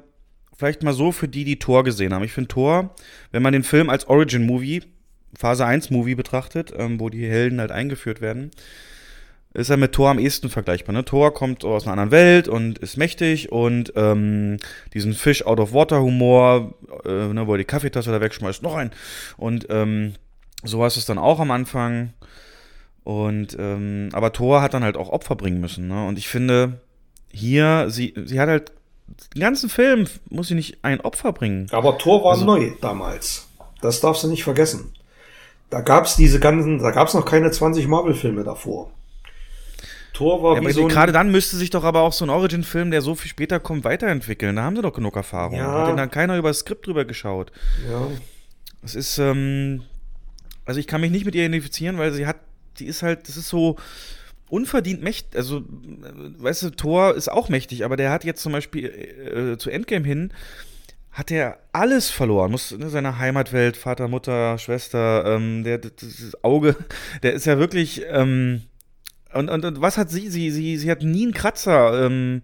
vielleicht 0.56 0.82
mal 0.82 0.92
so 0.92 1.12
für 1.12 1.28
die, 1.28 1.44
die 1.44 1.58
Thor 1.58 1.84
gesehen 1.84 2.14
haben. 2.14 2.24
Ich 2.24 2.32
finde 2.32 2.48
Thor, 2.48 2.94
wenn 3.32 3.42
man 3.42 3.52
den 3.52 3.64
Film 3.64 3.90
als 3.90 4.06
Origin-Movie, 4.08 4.82
Phase 5.36 5.66
1-Movie 5.66 6.14
betrachtet, 6.14 6.72
ähm, 6.76 7.00
wo 7.00 7.08
die 7.10 7.28
Helden 7.28 7.60
halt 7.60 7.72
eingeführt 7.72 8.20
werden, 8.20 8.50
ist 9.54 9.70
er 9.70 9.76
mit 9.76 9.92
Thor 9.92 10.10
am 10.10 10.18
ehesten 10.18 10.50
vergleichbar. 10.50 10.92
Ne? 10.92 11.04
Thor 11.04 11.32
kommt 11.32 11.64
aus 11.64 11.84
einer 11.84 11.92
anderen 11.92 12.10
Welt 12.10 12.48
und 12.48 12.78
ist 12.78 12.96
mächtig 12.96 13.52
und 13.52 13.92
ähm, 13.94 14.58
diesen 14.92 15.14
Fish 15.14 15.46
out 15.46 15.60
of 15.60 15.72
Water 15.72 16.02
Humor, 16.02 16.74
äh, 17.04 17.28
ne, 17.32 17.46
wo 17.46 17.52
er 17.54 17.58
die 17.58 17.64
Kaffeetasse 17.64 18.10
da 18.10 18.20
wegschmeißt, 18.20 18.62
noch 18.62 18.74
ein. 18.74 18.90
Und 19.36 19.66
ähm, 19.70 20.14
so 20.64 20.84
ist 20.84 20.96
es 20.96 21.06
dann 21.06 21.18
auch 21.18 21.38
am 21.38 21.52
Anfang. 21.52 22.12
Und 23.04 23.56
ähm, 23.58 24.08
aber 24.12 24.32
Thor 24.32 24.60
hat 24.60 24.74
dann 24.74 24.82
halt 24.82 24.96
auch 24.96 25.10
Opfer 25.10 25.36
bringen 25.36 25.60
müssen. 25.60 25.86
Ne? 25.86 26.04
Und 26.04 26.18
ich 26.18 26.26
finde, 26.26 26.80
hier, 27.30 27.86
sie, 27.90 28.14
sie 28.24 28.40
hat 28.40 28.48
halt 28.48 28.72
den 29.34 29.40
ganzen 29.40 29.68
Film 29.68 30.06
muss 30.30 30.48
sie 30.48 30.54
nicht 30.54 30.78
ein 30.82 31.00
Opfer 31.00 31.32
bringen. 31.32 31.66
Aber 31.72 31.98
Thor 31.98 32.24
war 32.24 32.32
Also- 32.32 32.44
neu 32.44 32.70
damals. 32.80 33.48
Das 33.80 34.00
darfst 34.00 34.24
du 34.24 34.28
nicht 34.28 34.44
vergessen. 34.44 34.94
Da 35.70 35.80
gab's 35.80 36.16
diese 36.16 36.40
ganzen, 36.40 36.78
da 36.78 36.90
gab's 36.90 37.14
noch 37.14 37.24
keine 37.26 37.50
20 37.50 37.86
Marvel-Filme 37.86 38.44
davor. 38.44 38.90
Thor 40.12 40.42
war 40.42 40.54
Ja, 40.56 40.66
wie 40.66 40.72
so 40.72 40.86
gerade 40.86 41.10
dann 41.12 41.32
müsste 41.32 41.56
sich 41.56 41.70
doch 41.70 41.82
aber 41.82 42.00
auch 42.02 42.12
so 42.12 42.24
ein 42.24 42.30
Origin-Film, 42.30 42.92
der 42.92 43.02
so 43.02 43.14
viel 43.16 43.28
später 43.28 43.58
kommt, 43.58 43.82
weiterentwickeln. 43.84 44.54
Da 44.56 44.62
haben 44.62 44.76
sie 44.76 44.82
doch 44.82 44.92
genug 44.92 45.16
Erfahrung. 45.16 45.58
Ja. 45.58 45.72
Hat 45.80 45.88
denn 45.88 45.96
dann 45.96 46.10
keiner 46.10 46.36
über 46.38 46.48
das 46.48 46.60
Skript 46.60 46.86
drüber 46.86 47.04
geschaut? 47.04 47.50
Ja. 47.90 48.06
Es 48.82 48.94
ist, 48.94 49.18
ähm, 49.18 49.82
also 50.64 50.78
ich 50.78 50.86
kann 50.86 51.00
mich 51.00 51.10
nicht 51.10 51.24
mit 51.26 51.34
ihr 51.34 51.42
identifizieren, 51.44 51.98
weil 51.98 52.12
sie 52.12 52.26
hat, 52.26 52.36
die 52.78 52.86
ist 52.86 53.02
halt, 53.02 53.28
das 53.28 53.36
ist 53.36 53.48
so 53.48 53.76
unverdient 54.54 55.02
mächtig. 55.02 55.36
Also, 55.36 55.58
äh, 55.58 55.62
weißt 56.42 56.62
du, 56.62 56.70
Thor 56.70 57.14
ist 57.14 57.30
auch 57.30 57.48
mächtig, 57.48 57.84
aber 57.84 57.96
der 57.96 58.10
hat 58.10 58.24
jetzt 58.24 58.42
zum 58.42 58.52
Beispiel 58.52 58.86
äh, 58.86 59.58
zu 59.58 59.68
Endgame 59.68 60.06
hin, 60.06 60.32
hat 61.10 61.30
er 61.30 61.58
alles 61.72 62.10
verloren. 62.10 62.52
Muss 62.52 62.70
ne, 62.70 62.88
seine 62.88 63.18
Heimatwelt, 63.18 63.76
Vater, 63.76 64.06
Mutter, 64.06 64.58
Schwester, 64.58 65.24
ähm, 65.26 65.64
der, 65.64 65.78
das 65.78 66.36
Auge, 66.42 66.76
der 67.22 67.32
ist 67.34 67.46
ja 67.46 67.58
wirklich, 67.58 68.02
ähm, 68.08 68.62
und, 69.32 69.50
und, 69.50 69.64
und 69.64 69.80
was 69.80 69.98
hat 69.98 70.10
sie? 70.10 70.28
Sie, 70.30 70.52
sie, 70.52 70.76
sie 70.76 70.90
hat 70.90 71.02
nie 71.02 71.24
einen 71.24 71.34
Kratzer. 71.34 72.06
Ähm, 72.06 72.42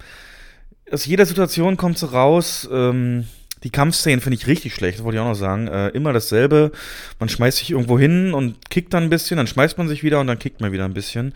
aus 0.90 1.06
jeder 1.06 1.24
Situation 1.24 1.76
kommt 1.76 1.98
sie 1.98 2.10
raus. 2.10 2.68
Ähm, 2.72 3.28
die 3.62 3.70
Kampfszenen 3.70 4.20
finde 4.20 4.36
ich 4.36 4.46
richtig 4.46 4.74
schlecht, 4.74 5.02
wollte 5.04 5.16
ich 5.16 5.20
auch 5.20 5.28
noch 5.28 5.34
sagen. 5.34 5.68
Äh, 5.68 5.88
immer 5.88 6.12
dasselbe. 6.12 6.72
Man 7.18 7.28
schmeißt 7.28 7.58
sich 7.58 7.70
irgendwo 7.70 7.98
hin 7.98 8.32
und 8.32 8.70
kickt 8.70 8.94
dann 8.94 9.04
ein 9.04 9.10
bisschen, 9.10 9.36
dann 9.36 9.46
schmeißt 9.46 9.76
man 9.78 9.88
sich 9.88 10.02
wieder 10.02 10.20
und 10.20 10.26
dann 10.26 10.38
kickt 10.38 10.60
man 10.60 10.72
wieder 10.72 10.84
ein 10.84 10.94
bisschen. 10.94 11.34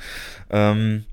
Ähm, 0.51 1.05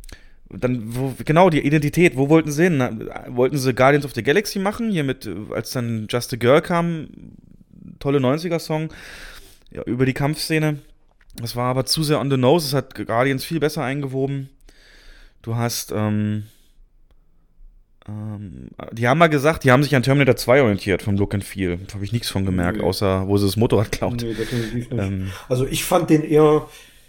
dann, 0.49 0.95
wo, 0.95 1.13
genau, 1.23 1.49
die 1.49 1.65
Identität, 1.65 2.15
wo 2.17 2.29
wollten 2.29 2.51
sie 2.51 2.63
hin? 2.63 3.09
Wollten 3.27 3.57
sie 3.57 3.73
Guardians 3.73 4.05
of 4.05 4.13
the 4.13 4.23
Galaxy 4.23 4.59
machen? 4.59 4.91
Hier 4.91 5.03
mit, 5.03 5.25
äh, 5.25 5.35
als 5.53 5.71
dann 5.71 6.07
Just 6.09 6.33
a 6.33 6.37
Girl 6.37 6.61
kam, 6.61 7.07
tolle 7.99 8.19
90er-Song, 8.19 8.89
ja, 9.71 9.83
über 9.83 10.05
die 10.05 10.13
Kampfszene. 10.13 10.79
Das 11.35 11.55
war 11.55 11.69
aber 11.69 11.85
zu 11.85 12.03
sehr 12.03 12.19
on 12.19 12.29
the 12.29 12.37
nose, 12.37 12.67
es 12.67 12.73
hat 12.73 12.95
Guardians 12.95 13.45
viel 13.45 13.59
besser 13.59 13.83
eingewoben. 13.83 14.49
Du 15.41 15.55
hast, 15.55 15.93
ähm, 15.95 16.43
ähm, 18.07 18.69
die 18.91 19.07
haben 19.07 19.17
mal 19.17 19.27
gesagt, 19.27 19.63
die 19.63 19.71
haben 19.71 19.83
sich 19.83 19.95
an 19.95 20.03
Terminator 20.03 20.35
2 20.35 20.61
orientiert 20.61 21.01
vom 21.03 21.15
Look 21.17 21.33
and 21.33 21.43
Feel. 21.43 21.77
Da 21.87 21.93
habe 21.95 22.05
ich 22.05 22.11
nichts 22.13 22.29
von 22.29 22.45
gemerkt, 22.45 22.79
Nee. 22.79 22.83
außer 22.83 23.27
wo 23.27 23.37
sie 23.37 23.45
das 23.45 23.57
Motorrad 23.57 23.91
klaut. 23.91 24.21
Nee, 24.21 24.33
definitiv 24.33 24.73
nicht. 24.73 24.91
Ähm, 24.91 25.31
Also 25.49 25.65
ich 25.67 25.83
fand 25.83 26.09
den 26.09 26.23
eher, 26.23 26.67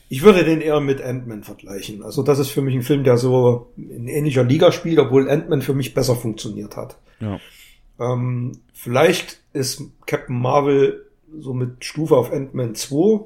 ich 0.09 0.23
würde 0.23 0.45
den 0.45 0.61
eher 0.61 0.81
mit 0.81 1.01
Ant-Man 1.01 1.43
vergleichen. 1.45 2.03
Also 2.03 2.23
das 2.23 2.39
ist 2.39 2.51
für 2.51 2.61
mich 2.63 2.75
ein 2.75 2.83
Film, 2.83 3.05
der 3.05 3.17
so 3.17 3.73
in 3.77 4.07
ähnlicher 4.09 4.45
Liga 4.45 4.71
spielt, 4.73 4.99
obwohl 4.99 5.31
Ant-Man 5.31 5.63
für 5.63 5.75
mich 5.75 5.95
besser 5.95 6.15
funktioniert 6.17 6.77
hat. 6.77 6.99
ja. 7.21 7.39
Ähm, 8.01 8.53
vielleicht 8.73 9.41
ist 9.53 9.83
Captain 10.07 10.41
Marvel 10.41 11.07
so 11.39 11.53
mit 11.55 11.85
Stufe 11.85 12.17
auf 12.17 12.33
Ant-Man 12.33 12.75
2, 12.75 13.21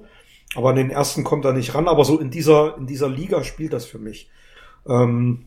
aber 0.55 0.71
an 0.71 0.77
den 0.77 0.91
ersten 0.91 1.25
kommt 1.25 1.45
er 1.45 1.53
nicht 1.53 1.75
ran, 1.75 1.89
aber 1.89 2.05
so 2.05 2.19
in 2.21 2.31
dieser, 2.31 2.77
in 2.77 2.87
dieser 2.87 3.09
Liga 3.09 3.43
spielt 3.43 3.73
das 3.73 3.87
für 3.87 3.99
mich. 3.99 4.29
Ähm, 4.87 5.47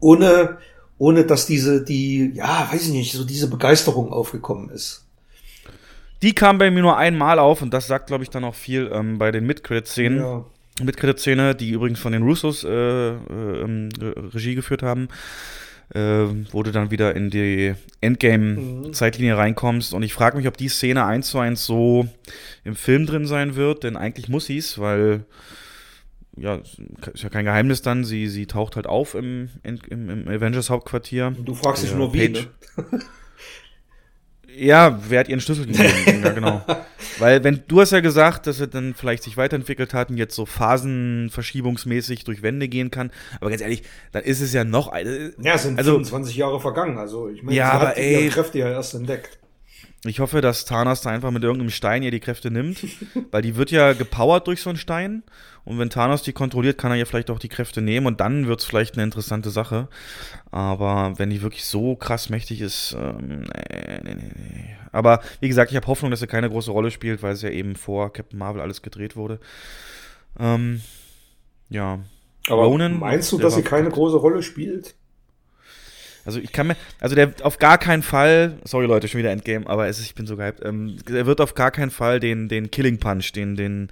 ohne, 0.00 0.58
ohne 0.98 1.24
dass 1.24 1.46
diese, 1.46 1.84
die, 1.84 2.32
ja, 2.34 2.68
weiß 2.70 2.88
ich 2.88 2.92
nicht, 2.92 3.12
so 3.12 3.24
diese 3.24 3.48
Begeisterung 3.48 4.12
aufgekommen 4.12 4.70
ist. 4.70 5.04
Die 6.22 6.34
kam 6.34 6.58
bei 6.58 6.70
mir 6.70 6.82
nur 6.82 6.96
einmal 6.96 7.38
auf 7.40 7.62
und 7.62 7.74
das 7.74 7.88
sagt, 7.88 8.06
glaube 8.06 8.22
ich, 8.22 8.30
dann 8.30 8.44
auch 8.44 8.54
viel 8.54 8.90
ähm, 8.92 9.18
bei 9.18 9.32
den 9.32 9.44
Mid-Credit-Szenen. 9.44 10.18
Ja. 10.18 10.44
Mid-Credit-Szene, 10.82 11.54
die 11.54 11.70
übrigens 11.70 11.98
von 11.98 12.12
den 12.12 12.22
Russos 12.22 12.64
äh, 12.64 12.68
äh, 12.68 13.12
ähm, 13.12 13.88
Re- 14.00 14.32
Regie 14.32 14.54
geführt 14.54 14.82
haben, 14.82 15.08
äh, 15.92 16.24
wo 16.52 16.62
du 16.62 16.70
dann 16.70 16.90
wieder 16.90 17.14
in 17.16 17.28
die 17.28 17.74
Endgame-Zeitlinie 18.00 19.36
reinkommst. 19.36 19.92
Und 19.92 20.02
ich 20.04 20.14
frage 20.14 20.36
mich, 20.36 20.46
ob 20.46 20.56
die 20.56 20.68
Szene 20.68 21.04
eins 21.04 21.28
zu 21.28 21.38
eins 21.40 21.66
so 21.66 22.06
im 22.64 22.76
Film 22.76 23.06
drin 23.06 23.26
sein 23.26 23.56
wird, 23.56 23.82
denn 23.82 23.96
eigentlich 23.96 24.28
muss 24.28 24.46
sie 24.46 24.58
es, 24.58 24.78
weil 24.78 25.24
ja, 26.36 26.56
ist 27.12 27.22
ja 27.22 27.28
kein 27.28 27.44
Geheimnis 27.44 27.82
dann, 27.82 28.04
sie, 28.04 28.28
sie 28.28 28.46
taucht 28.46 28.76
halt 28.76 28.86
auf 28.86 29.14
im, 29.14 29.48
im, 29.62 29.78
im 30.10 30.28
Avengers-Hauptquartier. 30.28 31.26
Und 31.36 31.44
du 31.46 31.54
fragst 31.54 31.82
dich 31.82 31.94
nur 31.94 32.12
wie, 32.14 32.28
ne? 32.30 32.46
Ja, 34.54 35.00
wer 35.08 35.20
hat 35.20 35.28
ihren 35.28 35.40
Schlüssel 35.40 35.64
gegeben? 35.66 36.22
ja, 36.22 36.30
genau. 36.32 36.60
Weil, 37.18 37.42
wenn 37.42 37.62
du 37.68 37.80
hast 37.80 37.92
ja 37.92 38.00
gesagt, 38.00 38.46
dass 38.46 38.60
er 38.60 38.66
dann 38.66 38.92
vielleicht 38.94 39.22
sich 39.22 39.36
weiterentwickelt 39.38 39.94
hat 39.94 40.10
und 40.10 40.18
jetzt 40.18 40.34
so 40.34 40.44
phasenverschiebungsmäßig 40.44 42.24
durch 42.24 42.42
Wände 42.42 42.68
gehen 42.68 42.90
kann. 42.90 43.10
Aber 43.40 43.48
ganz 43.48 43.62
ehrlich, 43.62 43.82
dann 44.12 44.22
ist 44.24 44.40
es 44.42 44.52
ja 44.52 44.64
noch. 44.64 44.88
ein- 44.88 45.32
Ja, 45.40 45.54
es 45.54 45.62
sind 45.62 45.78
Also- 45.78 45.92
25 45.92 46.36
Jahre 46.36 46.60
vergangen. 46.60 46.98
Also 46.98 47.28
ich 47.28 47.42
meine, 47.42 47.56
Ja, 47.56 47.66
sie 47.70 47.72
aber 47.76 47.88
hat 47.88 47.96
ey- 47.96 48.24
ihre 48.24 48.28
Kräfte 48.32 48.58
ja 48.58 48.68
erst 48.70 48.92
entdeckt. 48.94 49.38
Ich 50.04 50.18
hoffe, 50.18 50.40
dass 50.40 50.64
Thanos 50.64 51.00
da 51.02 51.10
einfach 51.10 51.30
mit 51.30 51.44
irgendeinem 51.44 51.70
Stein 51.70 52.02
ihr 52.02 52.10
die 52.10 52.18
Kräfte 52.18 52.50
nimmt. 52.50 52.84
weil 53.30 53.42
die 53.42 53.56
wird 53.56 53.70
ja 53.70 53.92
gepowert 53.92 54.46
durch 54.48 54.60
so 54.60 54.70
einen 54.70 54.78
Stein. 54.78 55.22
Und 55.64 55.78
wenn 55.78 55.90
Thanos 55.90 56.22
die 56.22 56.32
kontrolliert, 56.32 56.76
kann 56.76 56.90
er 56.90 56.96
ja 56.96 57.04
vielleicht 57.04 57.30
auch 57.30 57.38
die 57.38 57.48
Kräfte 57.48 57.80
nehmen. 57.82 58.06
Und 58.06 58.20
dann 58.20 58.48
wird 58.48 58.60
es 58.60 58.66
vielleicht 58.66 58.94
eine 58.94 59.04
interessante 59.04 59.50
Sache. 59.50 59.88
Aber 60.50 61.18
wenn 61.18 61.30
die 61.30 61.42
wirklich 61.42 61.64
so 61.64 61.94
krass 61.94 62.30
mächtig 62.30 62.60
ist, 62.60 62.96
ähm, 62.98 63.42
nee, 63.42 64.00
nee, 64.02 64.14
nee, 64.14 64.32
nee. 64.34 64.76
Aber 64.90 65.20
wie 65.40 65.48
gesagt, 65.48 65.70
ich 65.70 65.76
habe 65.76 65.86
Hoffnung, 65.86 66.10
dass 66.10 66.20
er 66.20 66.26
keine 66.26 66.50
große 66.50 66.72
Rolle 66.72 66.90
spielt, 66.90 67.22
weil 67.22 67.34
es 67.34 67.42
ja 67.42 67.50
eben 67.50 67.76
vor 67.76 68.12
Captain 68.12 68.38
Marvel 68.38 68.60
alles 68.60 68.82
gedreht 68.82 69.14
wurde. 69.14 69.38
Ähm, 70.38 70.82
ja. 71.70 72.00
Aber 72.48 72.64
Ronan, 72.64 72.98
meinst 72.98 73.30
du, 73.30 73.38
dass 73.38 73.54
sie 73.54 73.62
keine 73.62 73.88
große 73.88 74.16
Rolle 74.16 74.42
spielt? 74.42 74.96
Also 76.24 76.38
ich 76.38 76.52
kann 76.52 76.68
mir, 76.68 76.76
also 77.00 77.14
der 77.14 77.32
auf 77.42 77.58
gar 77.58 77.78
keinen 77.78 78.02
Fall, 78.02 78.58
sorry 78.64 78.86
Leute, 78.86 79.08
schon 79.08 79.18
wieder 79.18 79.30
Endgame, 79.30 79.66
aber 79.66 79.88
es 79.88 79.98
ist, 79.98 80.06
ich 80.06 80.14
bin 80.14 80.26
so 80.26 80.36
gehypt, 80.36 80.60
ähm, 80.64 80.98
er 81.08 81.26
wird 81.26 81.40
auf 81.40 81.54
gar 81.54 81.70
keinen 81.70 81.90
Fall 81.90 82.20
den, 82.20 82.48
den 82.48 82.70
Killing 82.70 82.98
Punch, 82.98 83.32
den, 83.32 83.56
den, 83.56 83.88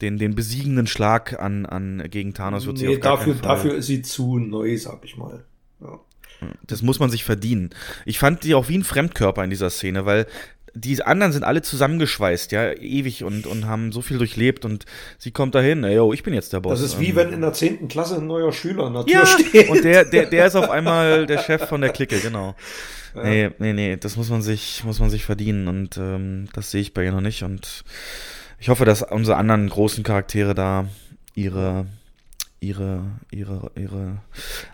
den, 0.00 0.18
den 0.18 0.34
besiegenden 0.34 0.86
Schlag 0.86 1.40
an, 1.40 1.66
an 1.66 2.02
gegen 2.10 2.34
Thanos 2.34 2.66
wird 2.66 2.78
sie 2.78 2.86
Nee, 2.86 2.96
auf 2.96 3.00
gar 3.00 3.16
dafür, 3.16 3.34
dafür 3.34 3.74
ist 3.76 3.86
sie 3.86 4.02
zu 4.02 4.38
neu, 4.38 4.76
sag 4.76 5.04
ich 5.04 5.16
mal. 5.16 5.44
Ja. 5.80 6.00
Das 6.66 6.82
muss 6.82 6.98
man 6.98 7.10
sich 7.10 7.24
verdienen. 7.24 7.70
Ich 8.04 8.18
fand 8.18 8.44
die 8.44 8.54
auch 8.54 8.68
wie 8.68 8.76
ein 8.76 8.84
Fremdkörper 8.84 9.42
in 9.42 9.50
dieser 9.50 9.70
Szene, 9.70 10.04
weil 10.04 10.26
die 10.76 11.02
anderen 11.02 11.32
sind 11.32 11.42
alle 11.42 11.62
zusammengeschweißt, 11.62 12.52
ja, 12.52 12.72
ewig 12.72 13.24
und, 13.24 13.46
und 13.46 13.66
haben 13.66 13.92
so 13.92 14.02
viel 14.02 14.18
durchlebt 14.18 14.64
und 14.64 14.84
sie 15.18 15.30
kommt 15.30 15.54
dahin, 15.54 15.84
ey, 15.84 15.96
yo, 15.96 16.12
ich 16.12 16.22
bin 16.22 16.34
jetzt 16.34 16.52
der 16.52 16.60
Boss. 16.60 16.80
Das 16.80 16.88
ist 16.88 17.00
wie 17.00 17.10
Ähm, 17.10 17.16
wenn 17.16 17.32
in 17.32 17.40
der 17.40 17.52
10. 17.52 17.88
Klasse 17.88 18.16
ein 18.16 18.26
neuer 18.26 18.52
Schüler 18.52 18.84
an 18.84 18.94
der 18.94 19.06
Tür 19.06 19.14
ja, 19.14 19.26
steht. 19.26 19.68
und 19.70 19.82
der, 19.82 20.04
der, 20.04 20.26
der 20.26 20.46
ist 20.46 20.54
auf 20.54 20.68
einmal 20.68 21.26
der 21.26 21.38
Chef 21.38 21.66
von 21.66 21.80
der 21.80 21.90
Clique, 21.90 22.18
genau. 22.18 22.54
Nee, 23.14 23.50
nee, 23.58 23.72
nee, 23.72 23.96
das 23.96 24.16
muss 24.16 24.28
man 24.28 24.42
sich, 24.42 24.84
muss 24.84 25.00
man 25.00 25.08
sich 25.08 25.24
verdienen 25.24 25.68
und 25.68 25.96
ähm, 25.96 26.48
das 26.52 26.70
sehe 26.70 26.82
ich 26.82 26.92
bei 26.92 27.02
ihr 27.02 27.12
noch 27.12 27.22
nicht 27.22 27.42
und 27.42 27.82
ich 28.58 28.68
hoffe, 28.68 28.84
dass 28.84 29.02
unsere 29.02 29.38
anderen 29.38 29.68
großen 29.68 30.04
Charaktere 30.04 30.54
da 30.54 30.86
ihre, 31.34 31.86
ihre, 32.60 33.02
ihre, 33.30 33.70
ihre 33.76 34.22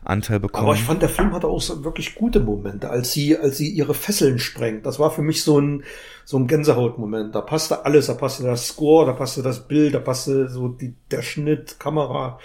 Anteil 0.04 0.38
bekommen. 0.40 0.66
Aber 0.66 0.74
ich 0.74 0.82
fand, 0.82 1.02
der 1.02 1.08
Film 1.08 1.32
hatte 1.32 1.48
auch 1.48 1.60
so 1.60 1.82
wirklich 1.84 2.14
gute 2.14 2.40
Momente, 2.40 2.88
als 2.90 3.12
sie, 3.12 3.36
als 3.36 3.58
sie 3.58 3.70
ihre 3.70 3.94
Fesseln 3.94 4.38
sprengt. 4.38 4.86
Das 4.86 4.98
war 4.98 5.10
für 5.10 5.22
mich 5.22 5.42
so 5.42 5.60
ein, 5.60 5.82
so 6.24 6.36
ein 6.38 6.46
Gänsehautmoment. 6.46 7.34
Da 7.34 7.40
passte 7.40 7.84
alles, 7.84 8.06
da 8.06 8.14
passte 8.14 8.44
das 8.44 8.68
Score, 8.68 9.06
da 9.06 9.12
passte 9.12 9.42
das 9.42 9.66
Bild, 9.66 9.94
da 9.94 9.98
passte 10.00 10.48
so 10.48 10.68
die, 10.68 10.94
der 11.10 11.22
Schnitt, 11.22 11.80
Kamera. 11.80 12.38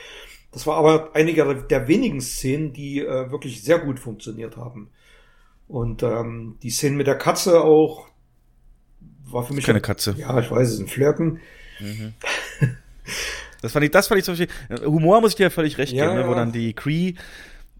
Das 0.51 0.65
war 0.65 0.77
aber 0.77 1.11
einige 1.13 1.43
der- 1.45 1.53
der 1.55 1.87
wenigen 1.87 2.19
Szenen, 2.19 2.73
die 2.73 2.99
äh, 3.01 3.29
wirklich 3.31 3.63
sehr 3.63 3.79
gut 3.79 3.99
funktioniert 3.99 4.57
haben. 4.57 4.89
Und 5.67 6.01
ähm, 6.01 6.57
die 6.63 6.69
Szene 6.71 6.95
mit 6.95 7.05
der 7.07 7.17
Katze 7.17 7.61
auch 7.61 8.07
war 9.29 9.43
für 9.43 9.53
mich 9.53 9.65
Keine 9.65 9.81
Katze. 9.81 10.15
Ja, 10.17 10.39
ich 10.39 10.49
weiß, 10.49 10.67
es 10.69 10.73
ist 10.75 10.79
ein 10.79 10.87
Flirken. 10.87 11.39
Das 13.61 13.71
fand 13.71 13.85
ich, 13.85 13.91
das 13.91 14.07
fand 14.07 14.19
ich 14.19 14.25
zum 14.25 14.35
Beispiel, 14.35 14.85
Humor 14.85 15.21
muss 15.21 15.31
ich 15.31 15.35
dir 15.37 15.43
ja 15.43 15.49
völlig 15.49 15.77
recht 15.77 15.93
Ja, 15.93 16.05
geben, 16.07 16.19
ne, 16.21 16.27
wo 16.27 16.33
dann 16.33 16.51
die 16.51 16.73
Cree 16.73 17.13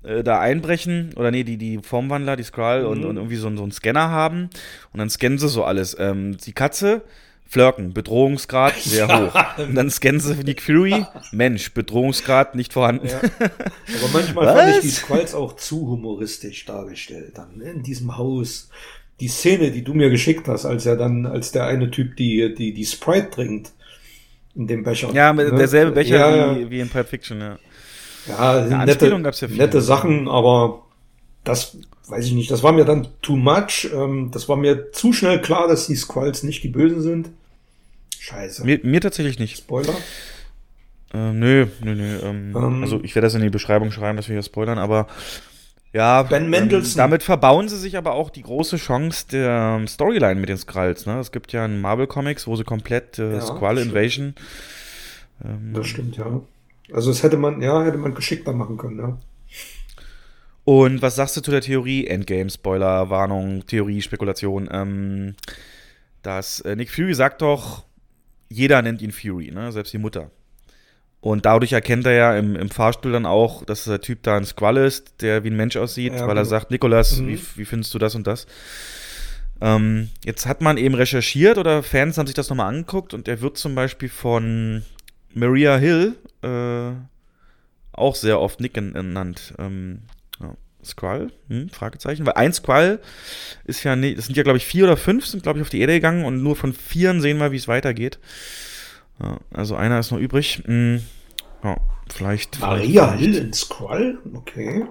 äh, 0.04 0.24
da 0.24 0.40
einbrechen, 0.40 1.14
oder 1.16 1.32
nee, 1.32 1.44
die, 1.44 1.58
die 1.58 1.80
Formwandler, 1.82 2.36
die 2.36 2.44
Skrull 2.44 2.86
und, 2.86 3.00
Mhm. 3.02 3.06
und 3.06 3.18
irgendwie 3.18 3.36
so, 3.36 3.48
einen- 3.48 3.58
so 3.58 3.64
einen 3.64 3.72
Scanner 3.72 4.10
haben 4.10 4.50
und 4.94 5.00
dann 5.00 5.10
scannen 5.10 5.38
sie 5.38 5.50
so 5.50 5.64
alles. 5.64 5.96
Ähm, 6.00 6.38
die 6.38 6.54
Katze, 6.54 7.02
Flirken, 7.50 7.94
Bedrohungsgrad 7.94 8.76
sehr 8.80 9.08
Ja. 9.08 9.32
hoch. 9.58 9.68
Und 9.68 9.76
dann 9.76 9.90
scannen 9.90 10.20
sie 10.20 10.36
Nick 10.44 10.62
Fury, 10.62 11.06
Mensch, 11.32 11.74
Bedrohungsgrad 11.74 12.56
nicht 12.56 12.74
vorhanden. 12.74 13.08
Ja. 13.08 13.20
Aber 13.20 14.10
manchmal 14.14 14.46
fand 14.56 14.70
ich 14.70 14.76
Was? 14.78 14.82
die 14.82 14.90
Squalls 14.90 15.34
auch 15.34 15.56
zu 15.56 15.88
humoristisch 15.88 16.66
dargestellt 16.66 17.34
dann 17.38 17.58
ne? 17.58 17.72
in 17.72 17.84
diesem 17.84 18.18
Haus. 18.18 18.70
Die 19.20 19.30
Szene, 19.30 19.72
die 19.72 19.84
du 19.84 19.94
mir 19.96 20.10
geschickt 20.12 20.48
hast, 20.48 20.66
als 20.66 20.86
er 20.86 20.96
dann, 20.96 21.26
als 21.26 21.52
der 21.52 21.66
eine 21.66 21.90
Typ 21.90 22.16
die, 22.18 22.54
die, 22.54 22.72
die 22.74 22.86
Sprite 22.86 23.30
trinkt 23.32 23.72
in 24.58 24.68
dem 24.68 24.84
Becher. 24.84 25.12
Ja, 25.14 25.32
mit 25.34 25.52
ne? 25.52 25.58
derselbe 25.58 25.92
Becher 25.92 26.36
ja, 26.36 26.58
wie, 26.58 26.70
wie 26.70 26.80
in 26.80 26.90
Pulp 26.90 27.08
Fiction, 27.08 27.40
ja. 27.40 27.60
Ja, 28.28 28.58
Eine 28.64 28.86
nette, 28.86 29.08
ja 29.08 29.48
nette 29.48 29.82
Sachen, 29.82 30.28
aber 30.28 30.84
das 31.44 31.78
weiß 32.08 32.26
ich 32.26 32.34
nicht. 32.34 32.52
Das 32.52 32.64
war 32.64 32.74
mir 32.74 32.84
dann 32.84 33.08
too 33.22 33.38
much. 33.38 33.90
Ähm, 33.94 34.32
das 34.32 34.50
war 34.50 34.58
mir 34.58 34.92
zu 34.92 35.14
schnell 35.14 35.42
klar, 35.42 35.68
dass 35.68 35.88
die 35.88 35.96
Squalls 35.96 36.44
nicht 36.44 36.64
die 36.64 36.70
Bösen 36.70 37.02
sind. 37.02 37.30
Scheiße. 38.20 38.66
Mir, 38.66 38.80
mir 38.84 39.00
tatsächlich 39.00 39.40
nicht. 39.40 39.58
Spoiler. 39.58 39.94
Ähm, 41.14 41.40
nö, 41.40 41.68
nö, 41.82 41.96
nö. 41.96 42.20
Ähm, 42.22 42.54
Ähm. 42.56 42.84
also 42.84 43.00
ich 43.02 43.16
werde 43.16 43.28
das 43.28 43.36
in 43.36 43.42
die 43.42 43.50
Beschreibung 43.50 43.92
schreiben, 43.92 44.18
dass 44.18 44.28
wir 44.28 44.34
hier 44.34 44.44
spoilern, 44.44 44.78
aber 44.78 45.08
ja, 45.94 46.24
Ben. 46.24 46.54
Ähm, 46.54 46.84
damit 46.96 47.24
verbauen 47.24 47.70
sie 47.70 47.78
sich 47.78 47.98
aber 47.98 48.14
auch 48.14 48.30
die 48.30 48.44
große 48.44 48.78
Chance 48.78 49.26
der 49.32 49.78
ähm, 49.80 49.88
Storyline 49.88 50.40
mit 50.40 50.50
den 50.50 50.58
Skrulls. 50.58 51.06
Ne? 51.06 51.20
Es 51.20 51.32
gibt 51.32 51.54
ja 51.54 51.66
in 51.66 51.82
Marvel 51.82 52.08
Comics, 52.08 52.48
wo 52.48 52.56
sie 52.56 52.64
komplett 52.64 53.20
äh, 53.20 53.34
Ja, 53.34 53.42
Skrull 53.42 53.78
stimmt. 53.78 53.92
Invasion. 53.92 54.36
Ähm, 55.44 55.74
Das 55.74 55.88
stimmt, 55.88 56.18
ja. 56.18 56.42
Also 56.94 57.12
es 57.12 57.24
hätte 57.24 57.38
man, 57.38 57.62
ja, 57.62 57.84
hätte 57.84 57.98
man 57.98 58.16
geschickter 58.16 58.54
machen 58.54 58.78
können, 58.78 59.00
ja. 59.00 59.18
Und 60.64 61.02
was 61.02 61.16
sagst 61.16 61.38
du 61.38 61.42
zu 61.42 61.52
der 61.52 61.62
Theorie? 61.62 62.08
Endgame, 62.08 62.50
Spoiler, 62.50 63.10
Warnung, 63.10 63.66
Theorie, 63.66 64.02
Spekulation. 64.02 64.68
Ähm, 64.72 65.36
dass 66.24 66.60
äh, 66.62 66.76
Nick 66.76 66.92
Fury 66.92 67.14
sagt 67.14 67.42
doch, 67.42 67.86
jeder 68.50 68.82
nennt 68.82 69.02
ihn 69.02 69.12
Fury, 69.12 69.52
ne? 69.52 69.72
selbst 69.72 69.94
die 69.94 69.98
Mutter. 69.98 70.30
Und 71.20 71.46
dadurch 71.46 71.74
erkennt 71.74 72.06
er 72.06 72.14
ja 72.14 72.38
im, 72.38 72.56
im 72.56 72.70
Fahrstuhl 72.70 73.12
dann 73.12 73.26
auch, 73.26 73.66
dass 73.66 73.86
der 73.86 74.00
Typ 74.02 74.22
da 74.24 74.38
ein 74.38 74.46
Squall 74.46 74.78
ist, 74.78 75.22
der 75.22 75.44
wie 75.44 75.50
ein 75.50 75.56
Mensch 75.58 75.76
aussieht, 75.76 76.14
Ja, 76.14 76.28
weil 76.28 76.38
er 76.38 76.46
sagt, 76.46 76.70
Nikolas, 76.72 77.18
Mhm. 77.20 77.28
wie, 77.30 77.40
wie 77.56 77.66
findest 77.66 77.94
du 77.94 78.00
das 78.00 78.14
und 78.16 78.28
das? 78.28 78.46
Ähm, 79.60 80.10
jetzt 80.24 80.46
hat 80.46 80.62
man 80.62 80.78
eben 80.78 80.94
recherchiert 80.94 81.58
oder 81.58 81.82
Fans 81.82 82.18
haben 82.18 82.28
sich 82.28 82.36
das 82.36 82.50
nochmal 82.50 82.70
angeguckt 82.70 83.14
und 83.16 83.28
er 83.28 83.42
wird 83.42 83.58
zum 83.58 83.74
Beispiel 83.74 84.10
von 84.10 84.84
Maria 85.34 85.78
Hill 85.78 86.14
äh, 86.44 86.92
auch 87.94 88.14
sehr 88.16 88.40
oft 88.40 88.60
Nick 88.60 88.76
gen- 88.76 88.94
genannt. 88.94 89.56
Ähm, 89.58 90.02
ja. 90.40 90.54
Skrull? 90.86 91.32
Hm, 91.50 91.70
Fragezeichen. 91.70 92.28
Weil 92.28 92.36
ein 92.36 92.54
Skrull 92.54 93.00
ist 93.66 93.84
ja 93.84 93.96
nicht, 93.96 94.20
es 94.20 94.28
sind 94.28 94.38
ja 94.38 94.44
glaube 94.44 94.58
ich 94.60 94.66
vier 94.68 94.84
oder 94.84 94.96
fünf, 94.98 95.26
sind 95.26 95.42
glaube 95.42 95.58
ich 95.58 95.64
auf 95.64 95.70
die 95.70 95.80
Erde 95.82 95.94
gegangen 95.94 96.24
und 96.26 96.44
nur 96.44 96.56
von 96.56 96.74
vieren 96.74 97.20
sehen 97.22 97.40
wir, 97.40 97.52
wie 97.52 97.58
es 97.58 97.68
weitergeht. 97.68 98.20
Ja, 99.22 99.38
also 99.54 99.76
einer 99.76 100.00
ist 100.00 100.12
noch 100.12 100.20
übrig. 100.20 100.64
Hm, 100.66 101.02
ja, 101.64 101.78
vielleicht. 102.10 102.60
Maria 102.60 103.08
vielleicht, 103.08 103.20
Hill 103.20 103.36
in 103.36 103.54
Skrull? 103.54 104.20
Okay. 104.34 104.86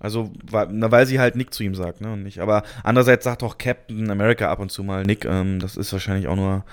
Also, 0.00 0.30
weil, 0.48 0.68
na, 0.70 0.90
weil 0.92 1.06
sie 1.06 1.18
halt 1.18 1.34
Nick 1.34 1.52
zu 1.52 1.64
ihm 1.64 1.74
sagt, 1.74 2.00
ne? 2.00 2.12
Und 2.12 2.22
nicht. 2.22 2.40
Aber 2.40 2.62
andererseits 2.84 3.24
sagt 3.24 3.42
auch 3.42 3.58
Captain 3.58 4.10
America 4.10 4.50
ab 4.50 4.60
und 4.60 4.70
zu 4.70 4.84
mal 4.84 5.02
Nick. 5.04 5.24
Ähm, 5.24 5.58
das 5.58 5.76
ist 5.76 5.92
wahrscheinlich 5.92 6.28
auch 6.28 6.36
nur 6.36 6.64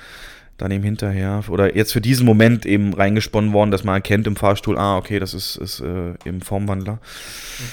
dann 0.58 0.72
eben 0.72 0.84
hinterher. 0.84 1.44
Oder 1.50 1.76
jetzt 1.76 1.92
für 1.92 2.02
diesen 2.02 2.26
Moment 2.26 2.66
eben 2.66 2.94
reingesponnen 2.94 3.52
worden, 3.52 3.72
dass 3.72 3.84
man 3.84 3.96
erkennt 3.96 4.28
im 4.28 4.36
Fahrstuhl, 4.36 4.78
ah, 4.78 4.98
okay, 4.98 5.20
das 5.20 5.34
ist, 5.34 5.56
ist 5.56 5.80
äh, 5.82 6.14
eben 6.26 6.42
Formwandler. 6.42 7.00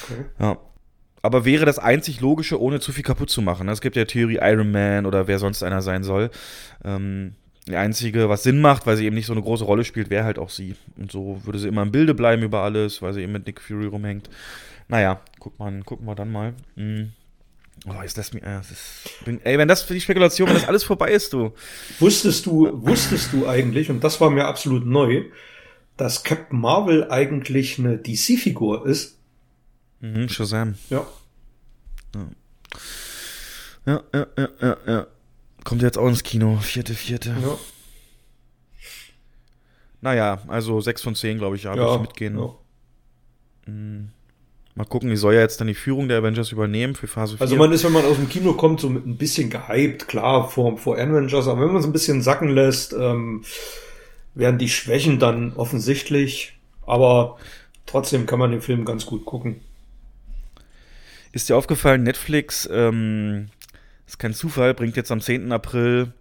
Okay. 0.03 0.25
Ja. 0.39 0.57
Aber 1.21 1.45
wäre 1.45 1.65
das 1.65 1.79
einzig 1.79 2.21
Logische, 2.21 2.61
ohne 2.61 2.81
zu 2.81 2.91
viel 2.91 3.05
kaputt 3.05 3.31
zu 3.31 3.43
machen. 3.43 3.67
ne? 3.67 3.73
Es 3.73 3.81
gibt 3.81 3.95
ja 3.95 4.05
Theorie 4.05 4.41
Iron 4.43 4.73
Man 4.73 5.07
oder 5.07 5.29
wer 5.29 5.39
sonst 5.39 5.63
einer 5.63 5.81
sein 5.81 6.03
soll. 6.03 6.31
Ähm, 6.85 7.37
die 7.67 7.77
einzige, 7.77 8.29
was 8.29 8.43
Sinn 8.43 8.61
macht, 8.61 8.87
weil 8.87 8.97
sie 8.97 9.07
eben 9.07 9.15
nicht 9.15 9.27
so 9.27 9.33
eine 9.33 9.43
große 9.43 9.65
Rolle 9.65 9.85
spielt, 9.85 10.11
wäre 10.11 10.25
halt 10.25 10.39
auch 10.39 10.51
sie. 10.51 10.75
Und 10.97 11.13
so 11.13 11.41
würde 11.45 11.59
sie 11.59 11.69
immer 11.69 11.83
im 11.83 11.93
Bilde 11.93 12.15
bleiben 12.15 12.43
über 12.43 12.63
alles, 12.63 13.03
weil 13.03 13.13
sie 13.13 13.23
eben 13.23 13.33
mit 13.33 13.47
Nick 13.47 13.61
Fury 13.61 13.87
rumhängt. 13.87 14.29
Naja, 14.89 15.21
guck 15.39 15.59
mal, 15.59 15.83
gucken 15.85 16.07
wir 16.07 16.15
dann 16.15 16.33
mal. 16.33 16.55
Hm. 16.77 17.13
Oh, 17.87 18.01
ist 18.03 18.19
das 18.19 18.33
mir. 18.33 18.43
Äh, 18.43 18.59
das 18.59 18.71
ist, 18.71 19.25
bin, 19.25 19.41
ey, 19.45 19.59
wenn 19.59 19.69
das 19.69 19.83
für 19.83 19.95
die 19.95 20.01
Spekulation, 20.01 20.49
wenn 20.49 20.57
das 20.57 20.69
alles 20.69 20.85
vorbei 20.85 21.11
ist, 21.11 21.33
du. 21.33 21.53
Wusstest 21.99 22.47
du, 22.47 22.69
wusstest 22.85 23.33
du 23.33 23.49
eigentlich, 23.49 23.91
und 23.91 24.05
das 24.05 24.21
war 24.21 24.31
mir 24.31 24.47
absolut 24.47 24.87
neu, 24.87 25.25
dass 25.97 26.23
Captain 26.25 26.61
Marvel 26.61 27.11
eigentlich 27.11 27.79
eine 27.79 27.99
DC-Figur 27.99 28.87
ist? 28.87 29.19
Mhm, 30.01 30.29
Shazam. 30.29 30.75
Ja. 30.91 31.07
Ja, 33.87 34.03
ja, 34.15 34.27
ja, 34.37 34.49
ja, 34.61 34.77
ja. 34.87 35.07
Kommt 35.65 35.83
jetzt 35.83 35.99
auch 35.99 36.09
ins 36.09 36.23
Kino. 36.23 36.59
Vierte, 36.61 36.95
vierte. 36.95 37.31
Ja. 37.31 37.59
Naja, 40.01 40.43
also 40.49 40.81
6 40.81 41.03
von 41.03 41.15
10, 41.15 41.39
glaube 41.39 41.57
ich, 41.57 41.63
ja, 41.65 41.77
Ja, 41.77 41.95
ich 41.95 42.01
mitgehen. 42.01 42.39
ja. 42.39 43.73
Mm. 43.73 44.11
Mal 44.75 44.85
gucken, 44.87 45.11
die 45.11 45.17
soll 45.17 45.35
ja 45.35 45.41
jetzt 45.41 45.61
dann 45.61 45.67
die 45.67 45.75
Führung 45.75 46.09
der 46.09 46.19
Avengers 46.19 46.51
übernehmen 46.51 46.95
für 46.95 47.07
Phase 47.07 47.37
4. 47.37 47.43
Also 47.43 47.57
man 47.57 47.73
ist, 47.73 47.85
wenn 47.85 47.93
man 47.93 48.07
aus 48.07 48.17
dem 48.17 48.29
Kino 48.31 48.55
kommt, 48.55 48.81
so 48.81 48.89
mit 48.89 49.07
ein 49.07 49.19
bisschen 49.19 49.51
gehypt, 49.51 50.09
klar, 50.09 50.49
vor, 50.49 50.79
vor 50.79 50.97
Avengers, 50.97 51.47
aber 51.47 51.61
wenn 51.61 51.69
man 51.69 51.77
es 51.77 51.85
ein 51.85 51.93
bisschen 51.93 52.23
sacken 52.23 52.49
lässt, 52.49 52.95
ähm, 52.95 53.45
werden 54.35 54.59
die 54.59 54.71
Schwächen 54.71 55.19
dann 55.19 55.53
offensichtlich, 55.53 56.55
aber 56.87 57.37
trotzdem 57.85 58.25
kann 58.25 58.39
man 58.39 58.51
den 58.51 58.63
Film 58.63 58.87
ganz 58.87 59.05
gut 59.05 59.27
gucken. 59.27 59.61
Ist 61.33 61.51
dir 61.51 61.57
aufgefallen, 61.57 62.03
Netflix, 62.03 62.67
ähm, 62.73 63.49
ist 64.13 64.19
kein 64.19 64.35
Zufall, 64.35 64.75
bringt 64.75 64.97
jetzt 64.97 65.11
am 65.11 65.21
10. 65.21 65.53
April 65.53 66.13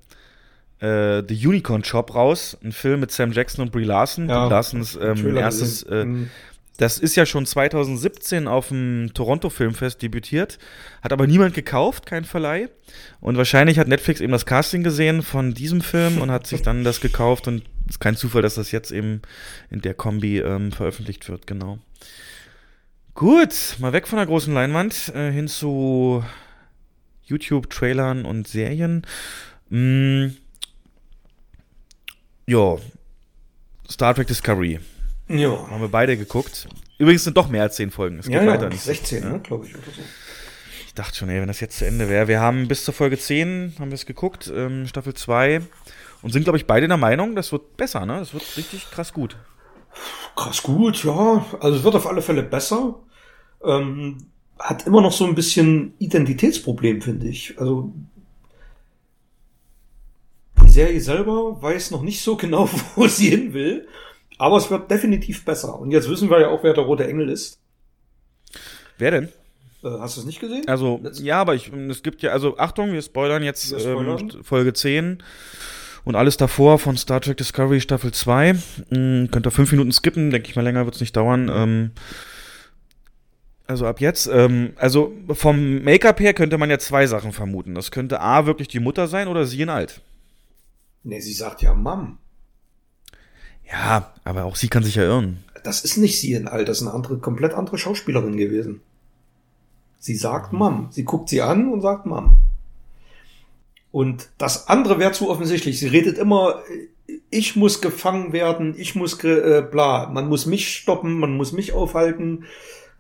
äh, 0.80 1.22
The 1.28 1.48
Unicorn 1.48 1.84
Shop 1.84 2.16
raus, 2.16 2.58
ein 2.64 2.72
Film 2.72 3.02
mit 3.02 3.12
Sam 3.12 3.32
Jackson 3.34 3.64
und 3.66 3.72
Brie 3.72 3.84
Larson. 3.84 4.30
Ja, 4.30 4.46
Brie 4.46 4.50
Larsons 4.50 4.98
ähm, 5.02 5.36
erstes, 5.38 5.84
äh, 5.84 6.06
Mhm. 6.06 6.30
das 6.78 6.98
ist 7.00 7.16
ja 7.16 7.26
schon 7.26 7.46
2017 7.46 8.48
auf 8.48 8.70
dem 8.70 9.12
Toronto 9.14 9.50
Filmfest 9.50 10.02
debütiert, 10.02 10.58
hat 11.04 11.12
aber 11.12 11.28
niemand 11.28 11.54
gekauft, 11.54 12.06
kein 12.06 12.24
Verleih. 12.24 12.70
Und 13.20 13.38
wahrscheinlich 13.38 13.78
hat 13.78 13.88
Netflix 13.90 14.22
eben 14.22 14.32
das 14.32 14.46
Casting 14.46 14.84
gesehen 14.84 15.22
von 15.22 15.54
diesem 15.54 15.82
Film 15.82 16.22
und 16.22 16.32
hat 16.32 16.48
sich 16.48 16.62
dann 16.62 16.84
das 16.86 17.02
gekauft 17.02 17.48
und 17.50 17.64
ist 17.90 18.00
kein 18.00 18.16
Zufall, 18.16 18.42
dass 18.42 18.56
das 18.56 18.72
jetzt 18.72 18.92
eben 18.92 19.22
in 19.70 19.82
der 19.82 19.94
Kombi 19.94 20.40
ähm, 20.40 20.72
veröffentlicht 20.72 21.28
wird, 21.30 21.46
genau. 21.46 21.78
Gut, 23.14 23.76
mal 23.80 23.92
weg 23.92 24.08
von 24.08 24.18
der 24.18 24.26
großen 24.26 24.54
Leinwand 24.54 25.12
äh, 25.14 25.32
hin 25.32 25.48
zu 25.50 26.24
YouTube-Trailern 27.32 28.26
und 28.26 28.48
Serien. 28.48 29.06
Mm, 29.70 30.28
ja, 32.46 32.78
Star 33.90 34.14
Trek 34.14 34.28
Discovery. 34.28 34.80
Ja. 35.28 35.50
Haben 35.70 35.82
wir 35.82 35.88
beide 35.88 36.18
geguckt. 36.18 36.68
Übrigens 36.98 37.24
sind 37.24 37.38
doch 37.38 37.48
mehr 37.50 37.64
als 37.64 37.76
zehn 37.76 37.92
Folgen. 37.92 38.20
Es 38.20 38.26
geht 38.26 38.36
Ja, 38.36 38.46
weiter 38.46 38.64
ja, 38.64 38.70
nicht. 38.70 38.82
16, 38.82 39.24
ja. 39.24 39.30
ne, 39.30 39.40
glaube 39.40 39.66
ich, 39.66 39.74
oder 39.74 39.84
so. 39.86 40.02
Ich 40.86 40.94
dachte 40.94 41.16
schon, 41.16 41.30
ey, 41.30 41.40
wenn 41.40 41.48
das 41.48 41.62
jetzt 41.62 41.78
zu 41.78 41.86
Ende 41.86 42.10
wäre. 42.10 42.28
Wir 42.28 42.42
haben 42.42 42.68
bis 42.68 42.84
zur 42.84 42.94
Folge 42.94 43.18
10 43.18 43.76
haben 43.80 43.92
wir 43.92 43.96
es 43.96 44.06
geguckt, 44.06 44.52
ähm, 44.54 44.88
Staffel 44.88 45.14
2. 45.14 45.62
Und 46.22 46.32
sind, 46.34 46.44
glaube 46.44 46.58
ich, 46.58 46.68
beide 46.68 46.88
der 46.88 46.98
Meinung, 46.98 47.36
das 47.36 47.52
wird 47.52 47.78
besser, 47.78 48.06
ne? 48.06 48.20
Das 48.20 48.34
wird 48.34 48.44
richtig 48.58 48.92
krass 48.92 49.14
gut. 49.14 49.38
Krass 50.36 50.62
gut, 50.62 51.04
ja. 51.04 51.46
Also 51.60 51.78
es 51.78 51.84
wird 51.84 51.96
auf 51.96 52.08
alle 52.08 52.22
Fälle 52.22 52.44
besser. 52.44 52.96
Ähm, 53.64 54.28
hat 54.62 54.88
immer 54.88 55.02
noch 55.02 55.12
so 55.12 55.26
ein 55.26 55.36
bisschen 55.36 55.94
Identitätsproblem, 56.00 57.02
finde 57.02 57.28
ich. 57.28 57.60
Also 57.60 57.92
die 60.64 60.70
Serie 60.72 61.02
selber 61.02 61.62
weiß 61.62 61.92
noch 61.92 62.02
nicht 62.02 62.22
so 62.22 62.36
genau, 62.36 62.70
wo 62.96 63.08
sie 63.08 63.30
hin 63.30 63.54
will, 63.54 63.88
aber 64.38 64.58
es 64.58 64.70
wird 64.70 64.90
definitiv 64.90 65.44
besser. 65.46 65.78
Und 65.80 65.92
jetzt 65.92 66.10
wissen 66.10 66.30
wir 66.30 66.40
ja 66.40 66.48
auch, 66.50 66.64
wer 66.64 66.74
der 66.74 66.84
rote 66.84 67.08
Engel 67.08 67.30
ist. 67.30 67.60
Wer 68.98 69.12
denn? 69.12 69.26
Äh, 69.84 69.90
hast 70.00 70.16
du 70.18 70.22
es 70.22 70.26
nicht 70.28 70.40
gesehen? 70.40 70.68
Also, 70.68 71.00
Let's- 71.04 71.22
ja, 71.22 71.42
aber 71.42 71.56
ich, 71.56 71.72
es 71.90 72.04
gibt 72.04 72.22
ja, 72.22 72.32
also 72.32 72.58
Achtung, 72.58 72.94
wir 72.94 73.02
spoilern 73.02 73.44
jetzt 73.44 73.72
Wir 73.72 73.80
spoilern. 73.80 74.30
Ähm, 74.34 74.44
Folge 74.44 74.74
10 74.74 75.24
und 76.04 76.16
alles 76.16 76.38
davor 76.38 76.80
von 76.80 76.98
Star 76.98 77.22
Trek 77.22 77.38
Discovery 77.38 77.82
Staffel 77.82 78.12
2. 78.12 78.56
Hm, 78.90 79.30
könnt 79.32 79.46
ihr 79.48 79.52
fünf 79.52 79.72
Minuten 79.72 79.92
skippen, 79.92 80.30
denke 80.32 80.50
ich 80.50 80.56
mal, 80.56 80.62
länger 80.62 80.86
wird 80.86 80.96
es 80.96 81.02
nicht 81.02 81.16
dauern. 81.16 81.50
Ähm, 81.54 81.92
also 83.72 83.88
ab 83.88 84.00
jetzt, 84.00 84.30
ähm, 84.32 84.74
also 84.76 85.14
vom 85.34 85.84
Make-up 85.84 86.20
her 86.20 86.34
könnte 86.34 86.58
man 86.58 86.70
ja 86.70 86.78
zwei 86.78 87.08
Sachen 87.08 87.32
vermuten. 87.32 87.74
Das 87.74 87.90
könnte 87.90 88.22
A 88.22 88.46
wirklich 88.46 88.68
die 88.68 88.80
Mutter 88.80 89.08
sein 89.08 89.28
oder 89.28 89.46
sie 89.46 89.62
in 89.62 89.70
alt. 89.70 90.02
Nee, 91.04 91.20
sie 91.20 91.34
sagt 91.34 91.62
ja 91.62 91.74
Mom. 91.74 92.18
Ja, 93.72 94.14
aber 94.24 94.44
auch 94.44 94.56
sie 94.56 94.68
kann 94.68 94.84
sich 94.84 94.96
ja 94.96 95.04
irren. 95.04 95.44
Das 95.64 95.84
ist 95.84 95.98
nicht 95.98 96.20
sie 96.20 96.34
in 96.34 96.48
alt, 96.48 96.68
das 96.68 96.82
ist 96.82 96.88
eine 96.88 96.94
andere, 96.94 97.18
komplett 97.18 97.54
andere 97.54 97.78
Schauspielerin 97.78 98.38
gewesen. 98.38 98.82
Sie 100.00 100.16
sagt 100.16 100.52
Mom. 100.52 100.90
Sie 100.92 101.06
guckt 101.06 101.30
sie 101.30 101.42
an 101.42 101.72
und 101.72 101.82
sagt 101.82 102.06
Mom. 102.06 102.38
Und 103.92 104.30
das 104.38 104.68
andere 104.68 105.00
wäre 105.00 105.12
zu 105.12 105.30
offensichtlich. 105.30 105.80
Sie 105.80 105.88
redet 105.88 106.18
immer, 106.18 106.62
ich 107.30 107.56
muss 107.56 107.82
gefangen 107.82 108.34
werden, 108.34 108.76
ich 108.78 108.96
muss, 108.96 109.24
äh, 109.24 109.64
bla, 109.70 110.10
man 110.10 110.28
muss 110.28 110.46
mich 110.46 110.76
stoppen, 110.76 111.20
man 111.20 111.36
muss 111.38 111.52
mich 111.52 111.74
aufhalten. 111.74 112.46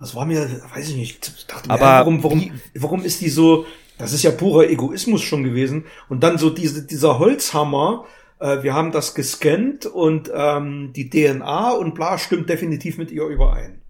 Das 0.01 0.15
war 0.15 0.25
mir, 0.25 0.49
weiß 0.73 0.89
ich 0.89 0.95
nicht, 0.95 1.31
ich 1.37 1.45
dachte 1.45 1.67
mir, 1.67 1.75
Aber 1.75 1.85
warum, 1.85 2.23
warum, 2.23 2.51
warum 2.73 3.03
ist 3.03 3.21
die 3.21 3.29
so, 3.29 3.67
das 3.99 4.13
ist 4.13 4.23
ja 4.23 4.31
purer 4.31 4.67
Egoismus 4.67 5.21
schon 5.21 5.43
gewesen. 5.43 5.85
Und 6.09 6.23
dann 6.23 6.39
so 6.39 6.49
diese, 6.49 6.87
dieser 6.87 7.19
Holzhammer, 7.19 8.05
äh, 8.39 8.63
wir 8.63 8.73
haben 8.73 8.91
das 8.91 9.13
gescannt 9.13 9.85
und 9.85 10.31
ähm, 10.33 10.91
die 10.93 11.07
DNA 11.11 11.69
und 11.73 11.93
bla 11.93 12.17
stimmt 12.17 12.49
definitiv 12.49 12.97
mit 12.97 13.11
ihr 13.11 13.27
überein. 13.27 13.83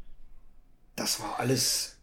Das 0.98 1.22
war 1.22 1.40
alles, 1.40 1.98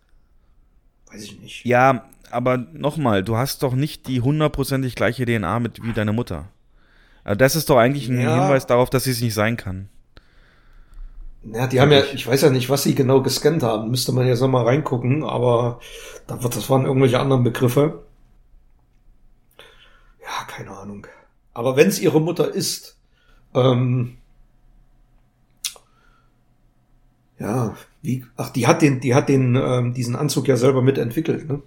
weiß 1.12 1.22
ich 1.24 1.40
nicht. 1.40 1.66
Ja, 1.66 2.08
aber 2.30 2.56
nochmal, 2.56 3.22
du 3.22 3.36
hast 3.36 3.62
doch 3.62 3.74
nicht 3.74 4.08
die 4.08 4.22
hundertprozentig 4.22 4.94
gleiche 4.94 5.26
DNA 5.26 5.60
mit 5.60 5.82
wie 5.84 5.92
deine 5.92 6.14
Mutter. 6.14 6.48
Also 7.24 7.36
das 7.36 7.56
ist 7.56 7.68
doch 7.68 7.76
eigentlich 7.76 8.08
ein 8.08 8.18
Ja. 8.18 8.40
Hinweis 8.40 8.66
darauf, 8.66 8.88
dass 8.88 9.04
sie 9.04 9.10
es 9.10 9.20
nicht 9.20 9.34
sein 9.34 9.58
kann. 9.58 9.90
Ja, 11.52 11.66
die 11.66 11.80
haben 11.80 11.92
ja, 11.92 12.02
ich 12.12 12.26
weiß 12.26 12.42
ja 12.42 12.50
nicht, 12.50 12.68
was 12.68 12.82
sie 12.82 12.94
genau 12.94 13.22
gescannt 13.22 13.62
haben. 13.62 13.90
Müsste 13.90 14.12
man 14.12 14.26
jetzt 14.26 14.40
noch 14.40 14.48
mal 14.48 14.64
reingucken, 14.64 15.24
aber 15.24 15.80
das 16.26 16.68
waren 16.68 16.84
irgendwelche 16.84 17.20
anderen 17.20 17.44
Begriffe. 17.44 18.02
Ja, 20.22 20.44
keine 20.46 20.70
Ahnung. 20.70 21.06
Aber 21.54 21.76
wenn 21.76 21.88
es 21.88 22.00
ihre 22.00 22.20
Mutter 22.20 22.52
ist, 22.52 22.98
ähm, 23.54 24.18
ja, 27.38 27.74
wie, 28.02 28.24
ach, 28.36 28.50
die 28.50 28.66
hat 28.66 28.82
den, 28.82 29.00
die 29.00 29.14
hat 29.14 29.28
den, 29.28 29.56
ähm, 29.56 29.94
diesen 29.94 30.16
Anzug 30.16 30.48
ja 30.48 30.56
selber 30.56 30.82
mitentwickelt, 30.82 31.48
ne? 31.48 31.62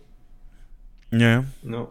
Ja, 1.11 1.19
ja. 1.19 1.45
Ja. 1.63 1.87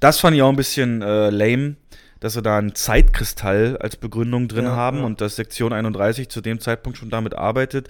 Das 0.00 0.20
fand 0.20 0.36
ich 0.36 0.42
auch 0.42 0.48
ein 0.48 0.56
bisschen 0.56 1.02
äh, 1.02 1.30
lame, 1.30 1.76
dass 2.24 2.32
sie 2.32 2.42
da 2.42 2.56
einen 2.58 2.74
Zeitkristall 2.74 3.76
als 3.78 3.96
Begründung 3.96 4.48
drin 4.48 4.64
Ja, 4.64 4.74
haben 4.74 4.98
ja. 4.98 5.04
und 5.04 5.20
dass 5.20 5.36
Sektion 5.36 5.72
31 5.72 6.28
zu 6.30 6.40
dem 6.40 6.58
Zeitpunkt 6.58 6.98
schon 6.98 7.10
damit 7.10 7.34
arbeitet. 7.34 7.88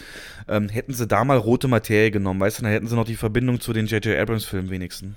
Ähm, 0.49 0.69
hätten 0.69 0.93
sie 0.93 1.07
da 1.07 1.25
mal 1.25 1.39
rote 1.39 1.69
Materie 1.69 2.11
genommen, 2.11 2.41
weißt 2.41 2.59
du, 2.59 2.63
dann 2.65 2.73
hätten 2.73 2.89
sie 2.89 2.97
noch 2.97 3.05
die 3.05 3.15
Verbindung 3.17 3.61
zu 3.61 3.73
den 3.73 3.87
J.J. 3.87 4.19
Abrams-Filmen 4.19 4.71
wenigstens. 4.71 5.15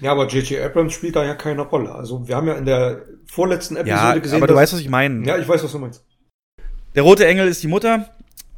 Ja, 0.00 0.10
aber 0.10 0.26
J.J. 0.26 0.60
Abrams 0.60 0.92
spielt 0.92 1.14
da 1.14 1.24
ja 1.24 1.34
keine 1.36 1.62
Rolle. 1.62 1.94
Also 1.94 2.26
wir 2.26 2.34
haben 2.34 2.48
ja 2.48 2.54
in 2.54 2.66
der 2.66 3.02
vorletzten 3.26 3.76
Episode 3.76 3.88
Ja, 4.00 4.14
gesehen. 4.18 4.36
aber 4.38 4.48
du 4.48 4.54
dass- 4.54 4.62
weißt, 4.62 4.72
was 4.74 4.80
ich 4.80 4.88
meine. 4.88 5.24
Ja, 5.24 5.38
ich 5.38 5.46
weiß, 5.46 5.62
was 5.62 5.70
du 5.70 5.78
meinst. 5.78 6.04
Der 6.96 7.04
rote 7.04 7.24
Engel 7.26 7.46
ist 7.46 7.62
die 7.62 7.68
Mutter. 7.68 8.10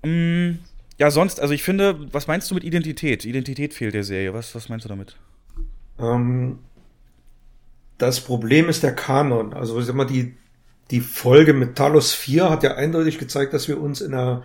Mm, 0.03 0.53
ja, 0.99 1.11
sonst, 1.11 1.41
also 1.41 1.53
ich 1.53 1.63
finde, 1.63 2.11
was 2.13 2.27
meinst 2.27 2.51
du 2.51 2.55
mit 2.55 2.65
Identität? 2.65 3.27
Identität 3.27 3.75
fehlt 3.75 3.93
der 3.93 4.05
Serie. 4.05 4.33
Was, 4.33 4.55
was 4.55 4.71
meinst 4.71 4.87
du 4.87 4.89
damit? 4.89 5.17
Ähm, 5.99 6.59
das 7.99 8.21
Problem 8.21 8.69
ist 8.69 8.83
der 8.83 8.95
Kanon. 8.95 9.55
Also 9.55 9.79
ich 9.79 9.87
sag 9.87 9.95
mal, 9.95 10.05
die, 10.05 10.35
die 10.91 11.01
Folge 11.01 11.53
mit 11.53 11.77
Talos 11.77 12.13
4 12.13 12.51
hat 12.51 12.63
ja 12.63 12.75
eindeutig 12.75 13.19
gezeigt, 13.19 13.55
dass 13.55 13.69
wir 13.69 13.81
uns 13.81 14.01
in 14.01 14.15
einer 14.15 14.45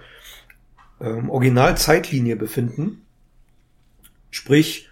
ähm, 1.02 1.30
Originalzeitlinie 1.30 2.36
befinden. 2.36 3.06
Sprich, 4.32 4.90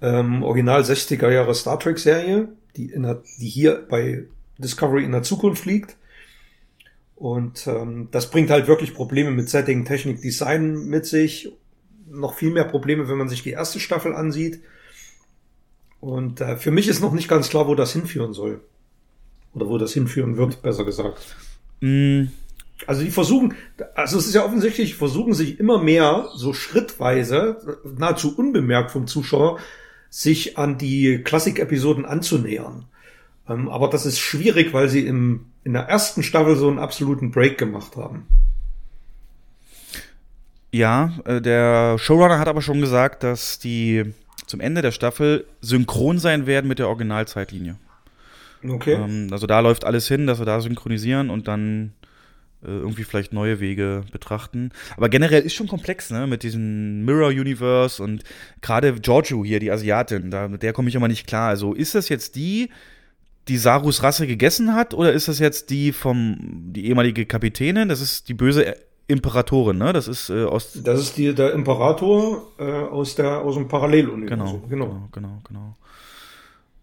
ähm, 0.00 0.42
Original 0.42 0.82
60er 0.82 1.30
Jahre 1.30 1.54
Star 1.54 1.78
Trek 1.78 1.98
Serie, 1.98 2.48
die, 2.76 2.90
in 2.90 3.02
der, 3.02 3.22
die 3.38 3.48
hier 3.48 3.86
bei 3.88 4.24
Discovery 4.58 5.04
in 5.04 5.12
der 5.12 5.22
Zukunft 5.22 5.66
liegt. 5.66 5.96
Und 7.16 7.66
ähm, 7.66 8.08
das 8.12 8.30
bringt 8.30 8.50
halt 8.50 8.66
wirklich 8.66 8.94
Probleme 8.94 9.30
mit 9.30 9.50
Setting, 9.50 9.84
Technik, 9.84 10.22
Design 10.22 10.86
mit 10.86 11.04
sich. 11.04 11.52
Noch 12.08 12.34
viel 12.34 12.50
mehr 12.50 12.64
Probleme, 12.64 13.08
wenn 13.08 13.18
man 13.18 13.28
sich 13.28 13.42
die 13.42 13.50
erste 13.50 13.78
Staffel 13.78 14.14
ansieht. 14.14 14.60
Und 16.00 16.40
äh, 16.40 16.56
für 16.56 16.70
mich 16.70 16.88
ist 16.88 17.00
noch 17.00 17.12
nicht 17.12 17.28
ganz 17.28 17.50
klar, 17.50 17.68
wo 17.68 17.74
das 17.74 17.92
hinführen 17.92 18.32
soll. 18.32 18.60
Oder 19.52 19.68
wo 19.68 19.78
das 19.78 19.92
hinführen 19.92 20.36
wird, 20.36 20.62
besser 20.62 20.84
gesagt. 20.84 21.36
Mm, 21.80 22.24
Also 22.86 23.02
die 23.02 23.10
versuchen, 23.10 23.54
also 23.94 24.18
es 24.18 24.26
ist 24.26 24.34
ja 24.34 24.44
offensichtlich, 24.44 24.94
versuchen 24.96 25.34
sich 25.34 25.60
immer 25.60 25.82
mehr 25.82 26.28
so 26.34 26.52
schrittweise, 26.54 27.78
nahezu 27.98 28.36
unbemerkt 28.36 28.90
vom 28.90 29.06
Zuschauer, 29.06 29.58
sich 30.08 30.56
an 30.58 30.78
die 30.78 31.18
Klassik-Episoden 31.22 32.04
anzunähern. 32.06 32.86
Ähm, 33.48 33.68
aber 33.68 33.88
das 33.88 34.06
ist 34.06 34.18
schwierig, 34.20 34.72
weil 34.72 34.88
sie 34.88 35.06
im, 35.06 35.46
in 35.64 35.72
der 35.74 35.82
ersten 35.82 36.22
Staffel 36.22 36.56
so 36.56 36.68
einen 36.68 36.78
absoluten 36.78 37.30
Break 37.30 37.58
gemacht 37.58 37.96
haben. 37.96 38.26
ja, 40.72 41.12
äh, 41.24 41.40
der 41.40 41.98
Showrunner 41.98 42.38
hat 42.38 42.48
aber 42.48 42.62
schon 42.62 42.80
gesagt, 42.80 43.22
dass 43.22 43.58
die 43.58 44.14
zum 44.50 44.60
Ende 44.60 44.82
der 44.82 44.92
Staffel 44.92 45.46
synchron 45.60 46.18
sein 46.18 46.46
werden 46.46 46.68
mit 46.68 46.78
der 46.78 46.88
Originalzeitlinie. 46.88 47.76
Okay. 48.68 48.94
Ähm, 48.94 49.28
also 49.30 49.46
da 49.46 49.60
läuft 49.60 49.84
alles 49.84 50.06
hin, 50.08 50.26
dass 50.26 50.38
wir 50.38 50.46
da 50.46 50.60
synchronisieren 50.60 51.30
und 51.30 51.48
dann 51.48 51.92
äh, 52.62 52.68
irgendwie 52.68 53.04
vielleicht 53.04 53.32
neue 53.32 53.60
Wege 53.60 54.02
betrachten. 54.12 54.70
Aber 54.96 55.08
generell 55.08 55.42
ist 55.42 55.54
schon 55.54 55.68
komplex, 55.68 56.10
ne, 56.10 56.26
mit 56.26 56.42
diesem 56.42 57.04
Mirror 57.04 57.28
Universe 57.28 58.02
und 58.02 58.22
gerade 58.60 58.92
Giorgio 58.94 59.44
hier, 59.44 59.60
die 59.60 59.70
Asiatin, 59.70 60.30
da, 60.30 60.48
mit 60.48 60.62
der 60.62 60.72
komme 60.72 60.88
ich 60.88 60.94
immer 60.94 61.08
nicht 61.08 61.26
klar. 61.26 61.48
Also 61.48 61.72
ist 61.72 61.94
das 61.94 62.10
jetzt 62.10 62.36
die, 62.36 62.68
die 63.48 63.56
Sarus 63.56 64.02
Rasse 64.02 64.26
gegessen 64.26 64.74
hat 64.74 64.92
oder 64.92 65.12
ist 65.12 65.28
das 65.28 65.38
jetzt 65.38 65.70
die 65.70 65.92
vom, 65.92 66.36
die 66.72 66.86
ehemalige 66.86 67.24
Kapitänin? 67.24 67.88
Das 67.88 68.02
ist 68.02 68.28
die 68.28 68.34
böse 68.34 68.76
Imperatorin, 69.10 69.78
ne? 69.78 69.92
Das 69.92 70.08
ist 70.08 70.30
äh, 70.30 70.44
aus 70.44 70.72
Das 70.82 71.00
ist 71.00 71.16
die, 71.18 71.34
der 71.34 71.52
Imperator 71.52 72.46
äh, 72.58 72.62
aus, 72.64 73.14
der, 73.16 73.40
aus 73.40 73.54
dem 73.54 73.64
Genau, 73.64 73.68
Paralleluniversum. 73.78 74.68
genau, 74.68 75.08
genau, 75.12 75.40
genau. 75.46 75.76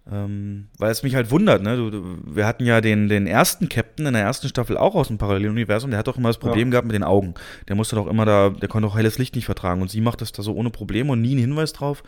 Ähm, 0.09 0.67
weil 0.77 0.91
es 0.91 1.03
mich 1.03 1.15
halt 1.15 1.31
wundert, 1.31 1.61
ne? 1.63 1.75
Du, 1.75 1.89
du, 1.89 2.17
wir 2.25 2.45
hatten 2.47 2.65
ja 2.65 2.79
den, 2.79 3.09
den 3.09 3.27
ersten 3.27 3.67
Captain 3.67 4.05
in 4.05 4.13
der 4.13 4.21
ersten 4.23 4.47
Staffel 4.47 4.77
auch 4.77 4.95
aus 4.95 5.07
dem 5.09 5.17
Paralleluniversum, 5.17 5.89
der 5.89 5.99
hat 5.99 6.07
doch 6.07 6.17
immer 6.17 6.29
das 6.29 6.37
Problem 6.37 6.69
Ja. 6.69 6.71
gehabt 6.71 6.87
mit 6.87 6.95
den 6.95 7.03
Augen. 7.03 7.33
Der 7.67 7.75
musste 7.75 7.97
doch 7.97 8.07
immer 8.07 8.23
da, 8.25 8.49
der 8.51 8.69
konnte 8.69 8.87
auch 8.87 8.95
helles 8.95 9.17
Licht 9.17 9.35
nicht 9.35 9.45
vertragen 9.45 9.81
und 9.81 9.89
sie 9.91 9.99
macht 9.99 10.21
das 10.21 10.31
da 10.31 10.43
so 10.43 10.53
ohne 10.53 10.69
Probleme 10.69 11.11
und 11.11 11.21
nie 11.21 11.31
einen 11.31 11.39
Hinweis 11.41 11.73
drauf. 11.73 12.03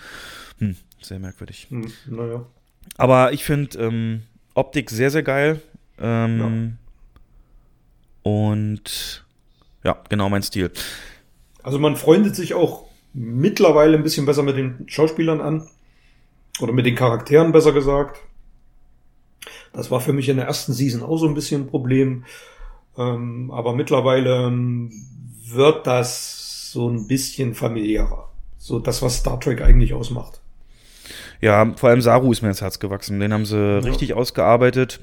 Hm, 0.60 0.78
sehr 1.02 1.20
merkwürdig. 1.20 1.68
Hm, 1.70 1.92
naja. 2.08 2.46
Aber 2.98 3.34
ich 3.34 3.44
finde 3.44 3.78
ähm, 3.80 4.22
Optik 4.54 4.90
sehr, 4.92 5.12
sehr 5.12 5.24
geil. 5.24 5.60
Ähm, 6.00 6.78
Und 8.24 9.26
ja, 9.84 9.98
genau 10.10 10.30
mein 10.30 10.44
Stil. 10.44 10.72
Also 11.64 11.80
man 11.80 11.96
freundet 11.96 12.36
sich 12.36 12.54
auch 12.54 12.86
mittlerweile 13.14 13.98
ein 13.98 14.04
bisschen 14.04 14.26
besser 14.26 14.44
mit 14.44 14.58
den 14.58 14.86
Schauspielern 14.88 15.42
an. 15.42 15.68
Oder 16.60 16.74
mit 16.74 16.86
den 16.86 16.96
Charakteren 16.96 17.52
besser 17.52 17.72
gesagt. 17.72 18.20
Das 19.72 19.92
war 19.92 20.02
für 20.02 20.14
mich 20.14 20.28
in 20.30 20.38
der 20.38 20.46
ersten 20.46 20.74
Season 20.74 21.04
auch 21.04 21.18
so 21.18 21.28
ein 21.28 21.34
bisschen 21.34 21.64
ein 21.64 21.68
Problem. 21.68 22.26
Ähm, 22.98 23.52
aber 23.52 23.74
mittlerweile 23.74 24.48
ähm, 24.48 24.92
wird 25.46 25.88
das 25.88 26.72
so 26.72 26.90
ein 26.90 27.08
bisschen 27.08 27.54
familiärer. 27.54 28.30
So 28.58 28.80
das, 28.80 29.02
was 29.02 29.18
Star 29.18 29.40
Trek 29.40 29.62
eigentlich 29.62 29.94
ausmacht. 29.94 30.42
Ja, 31.42 31.74
vor 31.78 31.90
allem 31.90 32.02
Saru 32.02 32.32
ist 32.32 32.42
mir 32.42 32.50
ins 32.50 32.62
Herz 32.62 32.80
gewachsen. 32.80 33.20
Den 33.20 33.32
haben 33.32 33.46
sie 33.46 33.84
richtig 33.84 34.14
ausgearbeitet. 34.14 35.00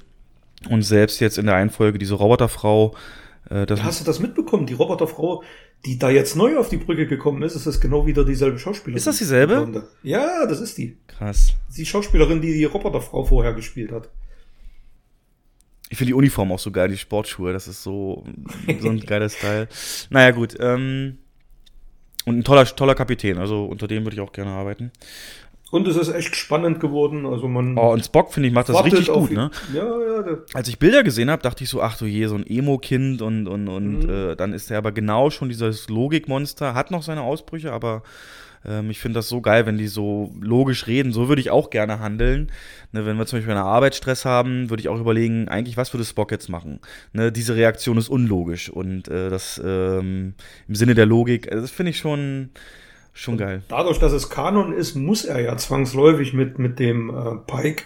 Und 0.69 0.83
selbst 0.83 1.21
jetzt 1.21 1.39
in 1.39 1.47
der 1.47 1.55
einen 1.55 1.71
Folge 1.71 1.99
diese 1.99 2.15
Roboterfrau. 2.15 2.95
Äh, 3.51 3.67
das 3.67 3.83
Hast 3.83 4.01
du 4.01 4.05
das 4.05 4.21
mitbekommen? 4.21 4.67
Die 4.67 4.75
Roboterfrau, 4.75 5.43
die 5.85 5.99
da 5.99 6.11
jetzt 6.11 6.37
neu 6.37 6.59
auf 6.59 6.69
die 6.69 6.77
Brücke 6.77 7.07
gekommen 7.07 7.43
ist, 7.43 7.55
ist 7.55 7.67
das 7.67 7.81
genau 7.81 8.07
wieder 8.07 8.25
dieselbe 8.25 8.59
Schauspielerin. 8.59 8.97
Ist 8.97 9.07
das 9.07 9.19
dieselbe? 9.19 9.89
Ja, 10.03 10.47
das 10.47 10.61
ist 10.61 10.77
die. 10.79 10.97
krass. 11.07 11.55
Die 11.77 11.87
Schauspielerin, 11.87 12.41
die 12.41 12.53
die 12.53 12.65
Roboterfrau 12.65 13.25
vorher 13.25 13.55
gespielt 13.55 13.93
hat. 13.93 14.09
Ich 15.89 15.99
finde 15.99 16.09
die 16.11 16.15
Uniform 16.15 16.51
auch 16.51 16.59
so 16.59 16.73
geil, 16.73 16.89
die 16.89 16.97
Sportschuhe, 16.97 17.53
das 17.53 17.69
ist 17.69 17.83
so, 17.83 18.25
so 18.81 18.89
ein 18.89 19.01
geiler 19.01 19.29
Style. 19.29 19.69
Naja, 20.11 20.33
gut. 20.33 20.57
Ähm, 20.59 21.19
und 22.25 22.39
ein 22.39 22.45
toller, 22.45 22.65
toller 22.65 22.97
Kapitän, 22.97 23.39
also 23.39 23.67
unter 23.67 23.87
dem 23.87 24.05
würde 24.05 24.17
ich 24.17 24.21
auch 24.21 24.33
gerne 24.33 24.51
arbeiten. 24.51 24.91
Und 25.77 25.87
es 25.87 25.97
ist 25.97 26.09
echt 26.09 26.35
spannend 26.37 26.81
geworden. 26.81 27.27
Also 27.27 27.49
man 27.49 27.77
Oh, 27.77 27.93
und 27.93 28.03
Spock, 28.03 28.33
finde 28.33 28.49
ich, 28.49 28.55
macht 28.55 28.71
das 28.71 28.83
richtig 28.83 29.09
gut, 29.09 29.31
ne? 29.31 29.51
Ja, 29.75 29.85
ja, 29.85 30.39
Als 30.55 30.69
ich 30.69 30.79
Bilder 30.79 31.03
gesehen 31.03 31.31
habe, 31.31 31.43
dachte 31.43 31.65
ich 31.65 31.69
so, 31.71 31.83
ach 31.83 31.99
du 31.99 32.07
je, 32.07 32.27
so 32.29 32.35
ein 32.35 32.47
Emo-Kind 32.47 33.21
und, 33.21 33.47
und, 33.47 33.69
und 33.69 33.99
Mhm. 34.05 34.09
äh, 34.11 34.37
dann 34.37 34.55
ist 34.55 34.71
er 34.71 34.79
aber 34.79 34.93
genau 34.93 35.29
schon 35.29 35.51
dieses 35.51 35.91
Logikmonster, 35.91 36.73
hat 36.73 36.91
noch 36.91 37.03
seine 37.03 37.21
Ausbrüche, 37.21 37.73
aber 37.73 38.03
ähm, 38.65 38.89
ich 38.91 39.01
finde 39.01 39.19
das 39.19 39.29
so 39.29 39.43
geil, 39.43 39.67
wenn 39.67 39.77
die 39.77 39.87
so 39.87 40.33
logisch 40.41 40.87
reden. 40.87 41.13
So 41.13 41.29
würde 41.29 41.41
ich 41.43 41.51
auch 41.51 41.69
gerne 41.69 42.01
handeln. 42.01 42.51
Ne, 42.93 43.05
wenn 43.05 43.19
wir 43.19 43.27
zum 43.27 43.39
Beispiel 43.39 43.55
einen 43.55 43.63
Arbeitsstress 43.65 44.25
haben, 44.25 44.71
würde 44.71 44.81
ich 44.81 44.89
auch 44.89 44.99
überlegen, 44.99 45.49
eigentlich, 45.49 45.77
was 45.77 45.93
würde 45.93 46.07
Spock 46.07 46.31
jetzt 46.31 46.49
machen? 46.49 46.81
Ne, 47.13 47.31
diese 47.31 47.55
Reaktion 47.55 47.99
ist 47.99 48.09
unlogisch 48.09 48.71
und 48.71 49.09
äh, 49.09 49.29
das 49.29 49.61
ähm, 49.63 50.33
im 50.69 50.75
Sinne 50.75 50.95
der 50.95 51.05
Logik, 51.07 51.53
also 51.53 51.61
das 51.61 51.71
finde 51.71 51.91
ich 51.91 51.99
schon, 51.99 52.49
schon 53.17 53.37
geil. 53.39 53.63
dadurch, 53.69 53.99
dass 53.99 54.13
es 54.13 54.29
Kanon 54.31 54.73
ist, 54.73 54.95
muss 54.95 55.25
er 55.25 55.41
ja 55.41 55.57
zwangsläufig 55.57 56.33
mit, 56.35 56.59
mit 56.59 56.79
dem 56.79 57.11
äh, 57.11 57.37
Pike 57.47 57.85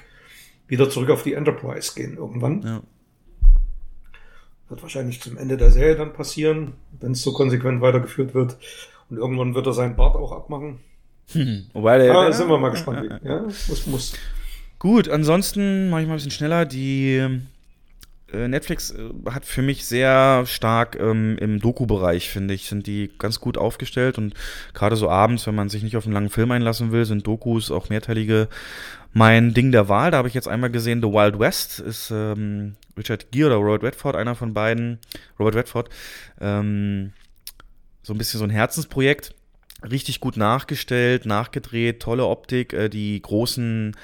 wieder 0.69 0.90
zurück 0.90 1.11
auf 1.11 1.23
die 1.23 1.35
Enterprise 1.35 1.93
gehen 1.94 2.16
irgendwann. 2.16 2.62
Ja. 2.62 2.82
Wird 4.69 4.82
wahrscheinlich 4.82 5.20
zum 5.20 5.36
Ende 5.36 5.57
der 5.57 5.70
Serie 5.70 5.97
dann 5.97 6.12
passieren, 6.12 6.74
wenn 7.01 7.12
es 7.12 7.23
so 7.23 7.32
konsequent 7.32 7.81
weitergeführt 7.81 8.35
wird. 8.35 8.57
Und 9.09 9.16
irgendwann 9.16 9.55
wird 9.55 9.66
er 9.66 9.73
seinen 9.73 9.97
Bart 9.97 10.15
auch 10.15 10.31
abmachen. 10.32 10.78
Wobei 11.73 11.98
der, 11.98 12.07
Ja, 12.09 12.12
der, 12.20 12.31
da 12.31 12.32
sind 12.32 12.48
wir 12.48 12.59
mal 12.59 12.70
gespannt. 12.70 13.02
wie. 13.23 13.28
Ja, 13.28 13.43
muss, 13.43 13.86
muss. 13.86 14.12
Gut, 14.78 15.09
ansonsten 15.09 15.90
mache 15.90 16.02
ich 16.02 16.07
mal 16.07 16.15
ein 16.15 16.16
bisschen 16.16 16.31
schneller. 16.31 16.65
Die 16.66 17.16
äh, 17.16 17.40
Netflix 18.32 18.90
äh, 18.93 19.11
hat 19.31 19.44
für 19.44 19.62
mich 19.62 19.85
sehr 19.85 20.44
stark 20.47 20.98
ähm, 21.01 21.36
im 21.39 21.61
Doku-Bereich, 21.61 22.31
finde 22.31 22.55
ich, 22.55 22.66
sind 22.66 22.86
die 22.86 23.11
ganz 23.19 23.40
gut 23.40 23.59
aufgestellt 23.59 24.19
und 24.19 24.35
gerade 24.74 24.97
so 24.97 25.09
abends, 25.09 25.47
wenn 25.47 25.55
man 25.55 25.69
sich 25.69 25.82
nicht 25.82 25.97
auf 25.97 26.05
einen 26.05 26.15
langen 26.15 26.31
Film 26.31 26.51
einlassen 26.51 26.93
will, 26.93 27.05
sind 27.05 27.27
Dokus, 27.27 27.70
auch 27.70 27.89
mehrteilige, 27.89 28.48
mein 29.12 29.55
Ding 29.55 29.73
der 29.73 29.89
Wahl. 29.89 30.11
Da 30.11 30.19
habe 30.19 30.28
ich 30.28 30.35
jetzt 30.35 30.48
einmal 30.48 30.70
gesehen, 30.70 31.02
The 31.02 31.09
Wild 31.09 31.39
West 31.39 31.81
ist 31.81 32.11
ähm, 32.11 32.77
Richard 32.97 33.32
Gere 33.32 33.48
oder 33.48 33.57
Robert 33.57 33.82
Redford, 33.82 34.16
einer 34.16 34.35
von 34.35 34.55
beiden, 34.55 34.98
Robert 35.39 35.57
Redford, 35.57 35.89
ähm, 36.40 37.12
so 38.02 38.15
ein 38.15 38.19
bisschen 38.19 38.39
so 38.39 38.44
ein 38.44 38.51
Herzensprojekt. 38.51 39.35
Richtig 39.90 40.20
gut 40.20 40.36
nachgestellt, 40.36 41.24
nachgedreht, 41.24 42.01
tolle 42.01 42.27
Optik, 42.27 42.74
äh, 42.74 42.89
die 42.90 43.20
großen 43.23 43.97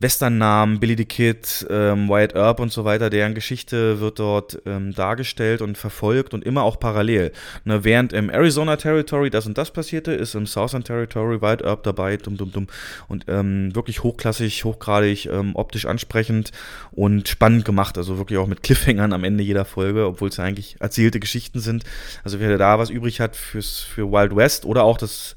Western-Namen, 0.00 0.78
Billy 0.78 0.96
the 0.96 1.04
Kid, 1.04 1.66
ähm, 1.68 2.08
Wyatt 2.08 2.34
Earp 2.34 2.60
und 2.60 2.72
so 2.72 2.84
weiter, 2.84 3.10
deren 3.10 3.34
Geschichte 3.34 4.00
wird 4.00 4.18
dort 4.20 4.62
ähm, 4.64 4.94
dargestellt 4.94 5.60
und 5.60 5.76
verfolgt 5.76 6.34
und 6.34 6.44
immer 6.44 6.62
auch 6.62 6.78
parallel. 6.78 7.32
Ne, 7.64 7.82
während 7.82 8.12
im 8.12 8.30
Arizona 8.30 8.76
Territory 8.76 9.30
das 9.30 9.46
und 9.46 9.58
das 9.58 9.72
passierte, 9.72 10.12
ist 10.12 10.34
im 10.34 10.46
Southern 10.46 10.84
Territory 10.84 11.42
Wyatt 11.42 11.62
Earp 11.62 11.82
dabei, 11.82 12.16
dumm, 12.16 12.36
dumm, 12.36 12.52
dumm. 12.52 12.66
Und 13.08 13.24
ähm, 13.28 13.74
wirklich 13.74 14.02
hochklassig, 14.02 14.64
hochgradig, 14.64 15.26
ähm, 15.26 15.56
optisch 15.56 15.86
ansprechend 15.86 16.52
und 16.92 17.28
spannend 17.28 17.64
gemacht. 17.64 17.98
Also 17.98 18.18
wirklich 18.18 18.38
auch 18.38 18.46
mit 18.46 18.62
Cliffhangern 18.62 19.12
am 19.12 19.24
Ende 19.24 19.42
jeder 19.42 19.64
Folge, 19.64 20.06
obwohl 20.06 20.28
es 20.28 20.36
ja 20.36 20.44
eigentlich 20.44 20.76
erzählte 20.78 21.18
Geschichten 21.18 21.58
sind. 21.58 21.82
Also 22.22 22.38
wer 22.38 22.56
da 22.56 22.78
was 22.78 22.90
übrig 22.90 23.20
hat 23.20 23.34
fürs, 23.34 23.80
für 23.80 24.12
Wild 24.12 24.36
West 24.36 24.64
oder 24.64 24.84
auch 24.84 24.96
das 24.96 25.34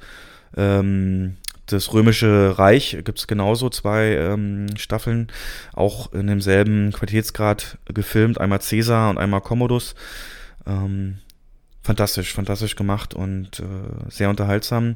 ähm, 0.56 1.38
das 1.72 1.94
Römische 1.94 2.58
Reich 2.58 2.98
gibt 3.04 3.20
es 3.20 3.28
genauso 3.28 3.70
zwei 3.70 4.16
ähm, 4.16 4.68
Staffeln, 4.78 5.28
auch 5.74 6.12
in 6.14 6.28
demselben 6.28 6.92
Qualitätsgrad 6.92 7.78
gefilmt, 7.86 8.40
einmal 8.40 8.60
Caesar 8.60 9.10
und 9.10 9.18
einmal 9.18 9.42
Commodus. 9.42 9.96
Ähm, 10.66 11.20
fantastisch, 11.82 12.34
fantastisch 12.34 12.76
gemacht 12.76 13.14
und 13.14 13.60
äh, 13.60 14.10
sehr 14.10 14.30
unterhaltsam. 14.30 14.96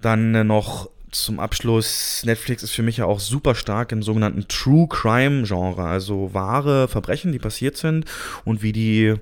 Dann 0.00 0.34
äh, 0.34 0.44
noch 0.44 0.90
zum 1.10 1.38
Abschluss, 1.38 2.22
Netflix 2.24 2.62
ist 2.62 2.72
für 2.72 2.82
mich 2.82 2.96
ja 2.96 3.06
auch 3.06 3.20
super 3.20 3.54
stark 3.54 3.92
im 3.92 4.02
sogenannten 4.02 4.48
True 4.48 4.88
Crime 4.88 5.44
Genre, 5.44 5.84
also 5.84 6.34
wahre 6.34 6.88
Verbrechen, 6.88 7.32
die 7.32 7.38
passiert 7.38 7.76
sind 7.76 8.04
und 8.44 8.62
wie 8.62 8.72
die 8.72 9.14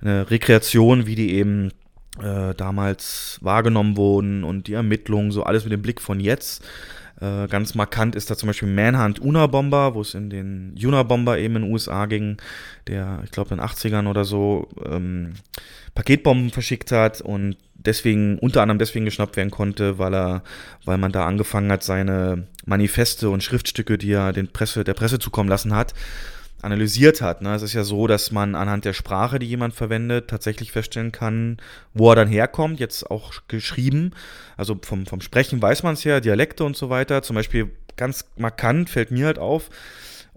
eine 0.00 0.30
Rekreation, 0.30 1.06
wie 1.06 1.16
die 1.16 1.34
eben 1.34 1.72
äh, 2.22 2.54
damals 2.54 3.38
wahrgenommen 3.42 3.96
wurden 3.96 4.44
und 4.44 4.66
die 4.66 4.74
Ermittlungen, 4.74 5.30
so 5.30 5.42
alles 5.42 5.64
mit 5.64 5.72
dem 5.72 5.82
Blick 5.82 6.00
von 6.00 6.20
jetzt. 6.20 6.64
Äh, 7.20 7.48
ganz 7.48 7.74
markant 7.74 8.16
ist 8.16 8.30
da 8.30 8.36
zum 8.36 8.46
Beispiel 8.46 8.68
Manhunt 8.68 9.18
Unabomber, 9.18 9.94
wo 9.94 10.00
es 10.00 10.14
in 10.14 10.30
den 10.30 10.74
Unabomber 10.82 11.38
eben 11.38 11.56
in 11.56 11.62
den 11.62 11.72
USA 11.72 12.06
ging, 12.06 12.38
der, 12.86 13.20
ich 13.24 13.30
glaube, 13.30 13.50
in 13.50 13.58
den 13.58 13.66
80ern 13.66 14.08
oder 14.08 14.24
so 14.24 14.68
ähm, 14.86 15.34
Paketbomben 15.94 16.50
verschickt 16.50 16.92
hat 16.92 17.20
und 17.20 17.56
deswegen, 17.74 18.38
unter 18.38 18.62
anderem 18.62 18.78
deswegen 18.78 19.04
geschnappt 19.04 19.36
werden 19.36 19.50
konnte, 19.50 19.98
weil 19.98 20.14
er, 20.14 20.42
weil 20.84 20.98
man 20.98 21.12
da 21.12 21.26
angefangen 21.26 21.70
hat, 21.70 21.82
seine 21.82 22.46
Manifeste 22.64 23.28
und 23.30 23.42
Schriftstücke, 23.42 23.98
die 23.98 24.12
er 24.12 24.32
den 24.32 24.48
Presse, 24.48 24.84
der 24.84 24.94
Presse 24.94 25.18
zukommen 25.18 25.48
lassen 25.48 25.74
hat, 25.74 25.94
analysiert 26.62 27.22
hat. 27.22 27.42
Ne? 27.42 27.54
Es 27.54 27.62
ist 27.62 27.72
ja 27.72 27.84
so, 27.84 28.06
dass 28.06 28.30
man 28.30 28.54
anhand 28.54 28.84
der 28.84 28.92
Sprache, 28.92 29.38
die 29.38 29.46
jemand 29.46 29.74
verwendet, 29.74 30.28
tatsächlich 30.28 30.72
feststellen 30.72 31.12
kann, 31.12 31.58
wo 31.94 32.10
er 32.10 32.16
dann 32.16 32.28
herkommt, 32.28 32.80
jetzt 32.80 33.10
auch 33.10 33.34
geschrieben. 33.48 34.12
Also 34.56 34.78
vom, 34.82 35.06
vom 35.06 35.20
Sprechen 35.20 35.60
weiß 35.60 35.82
man 35.82 35.94
es 35.94 36.04
ja, 36.04 36.20
Dialekte 36.20 36.64
und 36.64 36.76
so 36.76 36.90
weiter. 36.90 37.22
Zum 37.22 37.36
Beispiel 37.36 37.70
ganz 37.96 38.24
markant 38.36 38.90
fällt 38.90 39.10
mir 39.10 39.26
halt 39.26 39.38
auf, 39.38 39.70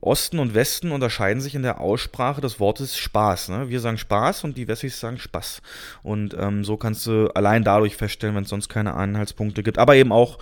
Osten 0.03 0.39
und 0.39 0.53
Westen 0.53 0.91
unterscheiden 0.91 1.41
sich 1.41 1.55
in 1.55 1.63
der 1.63 1.79
Aussprache 1.79 2.41
des 2.41 2.59
Wortes 2.59 2.97
Spaß. 2.97 3.49
Ne? 3.49 3.69
Wir 3.69 3.79
sagen 3.79 3.97
Spaß 3.97 4.43
und 4.43 4.57
die 4.57 4.67
Wessis 4.67 4.99
sagen 4.99 5.17
Spaß. 5.17 5.61
Und 6.03 6.35
ähm, 6.37 6.65
so 6.65 6.75
kannst 6.75 7.07
du 7.07 7.29
allein 7.33 7.63
dadurch 7.63 7.95
feststellen, 7.95 8.35
wenn 8.35 8.43
es 8.43 8.49
sonst 8.49 8.67
keine 8.67 8.95
Anhaltspunkte 8.95 9.63
gibt. 9.63 9.77
Aber 9.77 9.95
eben 9.95 10.11
auch 10.11 10.39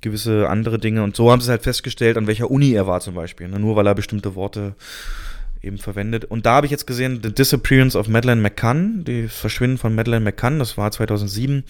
gewisse 0.00 0.48
andere 0.48 0.78
Dinge. 0.78 1.02
Und 1.02 1.16
so 1.16 1.30
haben 1.30 1.40
sie 1.40 1.50
halt 1.50 1.62
festgestellt, 1.62 2.16
an 2.16 2.26
welcher 2.26 2.50
Uni 2.50 2.72
er 2.72 2.86
war 2.86 3.00
zum 3.00 3.14
Beispiel. 3.14 3.48
Ne? 3.48 3.58
Nur 3.58 3.76
weil 3.76 3.86
er 3.86 3.94
bestimmte 3.94 4.34
Worte 4.34 4.74
eben 5.62 5.78
verwendet. 5.78 6.24
Und 6.24 6.46
da 6.46 6.52
habe 6.54 6.66
ich 6.66 6.70
jetzt 6.70 6.86
gesehen, 6.86 7.20
The 7.22 7.32
Disappearance 7.32 7.96
of 7.98 8.08
Madeleine 8.08 8.40
McCann, 8.40 9.04
das 9.04 9.32
Verschwinden 9.34 9.78
von 9.78 9.94
Madeleine 9.94 10.24
McCann, 10.24 10.58
das 10.58 10.76
war 10.76 10.90
2007. 10.90 11.64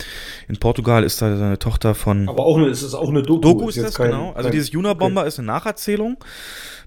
In 0.48 0.56
Portugal 0.58 1.04
ist 1.04 1.22
da 1.22 1.36
seine 1.36 1.58
Tochter 1.58 1.94
von... 1.94 2.28
Aber 2.28 2.44
auch 2.44 2.56
eine, 2.58 2.66
es 2.66 2.82
ist 2.82 2.94
auch 2.94 3.08
eine 3.08 3.22
Doku. 3.22 3.40
Doku 3.40 3.68
ist 3.68 3.76
jetzt 3.76 3.86
das, 3.86 3.94
kein- 3.96 4.10
genau. 4.10 4.32
Also 4.32 4.50
dieses 4.50 4.74
Unabomber 4.74 5.26
ist 5.26 5.38
eine 5.38 5.46
Nacherzählung 5.46 6.16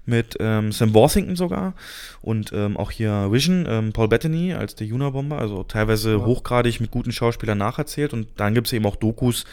mit 0.04 0.36
ähm, 0.40 0.72
Sam 0.72 0.94
Worthington 0.94 1.36
sogar 1.36 1.74
und 2.22 2.52
ähm, 2.52 2.76
auch 2.76 2.90
hier 2.90 3.28
Vision, 3.30 3.66
ähm, 3.68 3.92
Paul 3.92 4.08
Bettany 4.08 4.52
als 4.52 4.74
der 4.74 4.92
Unabomber, 4.92 5.38
also 5.38 5.62
teilweise 5.62 6.24
hochgradig 6.24 6.80
mit 6.80 6.90
guten 6.90 7.12
Schauspielern 7.12 7.58
nacherzählt 7.58 8.12
und 8.12 8.26
dann 8.36 8.52
gibt 8.52 8.66
es 8.66 8.72
eben 8.72 8.84
auch 8.84 8.96
Dokus, 8.96 9.44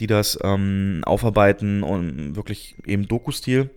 die 0.00 0.08
das 0.08 0.36
ähm, 0.42 1.02
aufarbeiten 1.06 1.84
und 1.84 2.34
wirklich 2.34 2.74
eben 2.84 3.06
Doku-Stil. 3.06 3.70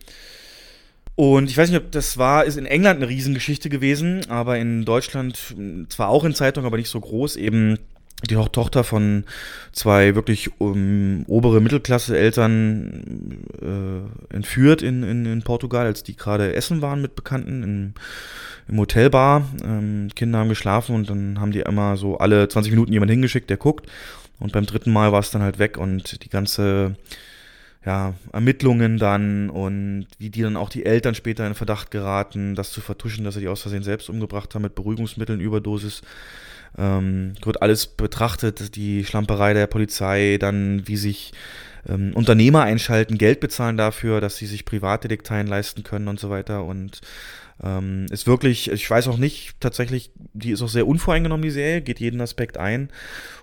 Und 1.16 1.50
ich 1.50 1.58
weiß 1.58 1.70
nicht, 1.70 1.80
ob 1.82 1.92
das 1.92 2.18
war, 2.18 2.44
ist 2.44 2.58
in 2.58 2.66
England 2.66 2.98
eine 2.98 3.08
Riesengeschichte 3.10 3.70
gewesen, 3.70 4.30
aber 4.30 4.58
in 4.58 4.84
Deutschland 4.84 5.56
mh, 5.58 5.86
zwar 5.90 6.10
auch 6.10 6.26
in 6.26 6.34
Zeitungen, 6.36 6.68
aber 6.68 6.78
nicht 6.78 6.90
so 6.90 7.00
groß, 7.00 7.38
eben 7.38 7.78
die 8.30 8.36
To- 8.36 8.48
Tochter 8.48 8.84
von 8.84 9.24
zwei 9.72 10.16
wirklich 10.16 10.60
um, 10.60 11.24
obere 11.28 11.62
Mittelklasse-Eltern 11.62 13.44
äh, 13.62 14.34
entführt 14.36 14.82
in, 14.82 15.04
in, 15.04 15.26
in 15.26 15.42
Portugal, 15.44 15.86
als 15.86 16.04
die 16.04 16.16
gerade 16.18 16.54
essen 16.54 16.82
waren 16.82 17.02
mit 17.02 17.16
Bekannten 17.16 17.64
im, 17.64 17.94
im 18.68 18.80
Hotelbar. 18.80 19.48
Ähm, 19.64 20.10
Kinder 20.16 20.40
haben 20.40 20.50
geschlafen 20.50 20.96
und 20.96 21.10
dann 21.10 21.40
haben 21.40 21.52
die 21.52 21.60
immer 21.60 21.98
so 21.98 22.18
alle 22.18 22.48
20 22.48 22.72
Minuten 22.72 22.92
jemand 22.94 23.12
hingeschickt, 23.12 23.50
der 23.50 23.58
guckt. 23.58 23.90
Und 24.40 24.52
beim 24.52 24.66
dritten 24.66 24.92
Mal 24.92 25.12
war 25.14 25.20
es 25.22 25.32
dann 25.32 25.42
halt 25.44 25.60
weg 25.60 25.78
und 25.78 26.24
die 26.24 26.30
ganze 26.30 26.96
ja, 27.86 28.16
Ermittlungen 28.34 28.98
dann 28.98 29.50
und 29.50 30.08
wie 30.18 30.30
die 30.30 30.42
dann 30.42 30.58
auch 30.58 30.70
die 30.70 30.86
Eltern 30.86 31.14
später 31.14 31.46
in 31.46 31.54
Verdacht 31.54 31.92
geraten, 31.92 32.56
das 32.56 32.72
zu 32.72 32.82
vertuschen, 32.82 33.24
dass 33.24 33.36
sie 33.36 33.42
die 33.42 33.48
aus 33.48 33.62
Versehen 33.62 33.84
selbst 33.84 34.10
umgebracht 34.10 34.56
haben 34.56 34.64
mit 34.64 34.76
Beruhigungsmitteln, 34.76 35.40
Überdosis. 35.40 36.02
Ähm, 36.78 37.36
wird 37.44 37.62
alles 37.62 37.86
betrachtet, 37.86 38.76
die 38.76 39.06
Schlamperei 39.06 39.54
der 39.54 39.68
Polizei, 39.68 40.38
dann 40.40 40.88
wie 40.88 40.98
sich 40.98 41.32
ähm, 41.88 42.12
Unternehmer 42.16 42.64
einschalten, 42.64 43.18
Geld 43.18 43.40
bezahlen 43.40 43.78
dafür, 43.78 44.20
dass 44.20 44.38
sie 44.38 44.48
sich 44.48 44.66
Privatdetekteien 44.66 45.48
leisten 45.48 45.84
können 45.84 46.08
und 46.08 46.20
so 46.20 46.30
weiter. 46.30 46.66
Und 46.66 47.02
ähm, 47.64 48.08
ist 48.10 48.28
wirklich, 48.28 48.72
ich 48.72 48.90
weiß 48.90 49.08
auch 49.08 49.18
nicht, 49.18 49.56
tatsächlich, 49.62 50.12
die 50.34 50.52
ist 50.52 50.62
auch 50.62 50.70
sehr 50.70 50.88
unvoreingenommen, 50.88 51.44
die 51.44 51.52
Serie, 51.52 51.82
geht 51.82 52.00
jeden 52.00 52.20
Aspekt 52.20 52.58
ein. 52.58 52.90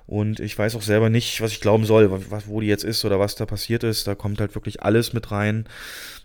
Und 0.07 0.41
ich 0.41 0.59
weiß 0.59 0.75
auch 0.75 0.83
selber 0.83 1.11
nicht, 1.11 1.41
was 1.41 1.53
ich 1.53 1.61
glauben 1.61 1.85
soll, 1.85 2.11
was, 2.31 2.47
wo 2.47 2.61
die 2.61 2.67
jetzt 2.67 2.85
ist 2.85 3.05
oder 3.05 3.19
was 3.19 3.35
da 3.35 3.47
passiert 3.47 3.85
ist. 3.85 4.07
Da 4.07 4.15
kommt 4.15 4.41
halt 4.41 4.55
wirklich 4.55 4.83
alles 4.83 5.13
mit 5.13 5.31
rein 5.31 5.67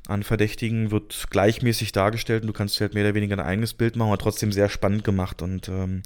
an 0.08 0.24
Verdächtigen, 0.24 0.91
wird 0.91 1.28
gleichmäßig 1.30 1.91
dargestellt 1.91 2.44
und 2.44 2.48
du 2.48 2.54
kannst 2.54 2.80
halt 2.82 2.94
mehr 2.94 3.04
oder 3.04 3.16
weniger 3.16 3.36
ein 3.36 3.45
eigenes 3.45 3.74
Bild 3.74 3.95
machen, 3.95 4.08
aber 4.08 4.18
trotzdem 4.18 4.52
sehr 4.52 4.70
spannend 4.70 5.04
gemacht 5.04 5.41
und 5.41 5.68
ähm, 5.68 6.02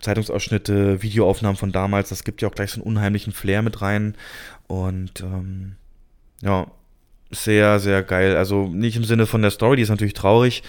Zeitungsausschnitte, 0.00 1.02
Videoaufnahmen 1.02 1.56
von 1.56 1.72
damals, 1.72 2.08
das 2.08 2.24
gibt 2.24 2.42
ja 2.42 2.48
auch 2.48 2.54
gleich 2.54 2.70
so 2.70 2.80
einen 2.80 2.86
unheimlichen 2.86 3.32
Flair 3.32 3.62
mit 3.62 3.82
rein. 3.82 4.14
Und 4.66 5.20
ähm, 5.20 5.76
ja, 6.40 6.70
sehr, 7.30 7.80
sehr 7.80 8.02
geil. 8.02 8.36
Also 8.36 8.68
nicht 8.68 8.96
im 8.96 9.04
Sinne 9.04 9.26
von 9.26 9.42
der 9.42 9.50
Story, 9.50 9.76
die 9.76 9.82
ist 9.82 9.88
natürlich 9.88 10.14
traurig. 10.14 10.62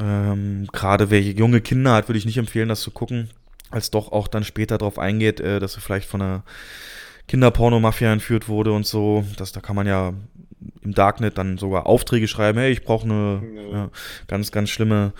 Ähm, 0.00 0.66
Gerade 0.72 1.10
wer 1.10 1.20
junge 1.20 1.60
Kinder 1.60 1.92
hat, 1.92 2.08
würde 2.08 2.18
ich 2.18 2.26
nicht 2.26 2.38
empfehlen, 2.38 2.68
das 2.68 2.80
zu 2.80 2.90
gucken, 2.90 3.30
als 3.70 3.90
doch 3.90 4.12
auch 4.12 4.28
dann 4.28 4.44
später 4.44 4.78
darauf 4.78 4.98
eingeht, 4.98 5.40
äh, 5.40 5.60
dass 5.60 5.76
er 5.76 5.82
vielleicht 5.82 6.08
von 6.08 6.22
einer 6.22 6.44
Kinderpornomafia 7.28 8.12
entführt 8.12 8.48
wurde 8.48 8.72
und 8.72 8.86
so. 8.86 9.24
Das, 9.36 9.52
da 9.52 9.60
kann 9.60 9.76
man 9.76 9.86
ja 9.86 10.12
im 10.82 10.94
Darknet 10.94 11.38
dann 11.38 11.58
sogar 11.58 11.86
Aufträge 11.86 12.28
schreiben, 12.28 12.58
hey, 12.58 12.72
ich 12.72 12.84
brauche 12.84 13.04
eine 13.04 13.42
ja, 13.72 13.90
ganz, 14.26 14.52
ganz 14.52 14.70
schlimme 14.70 15.12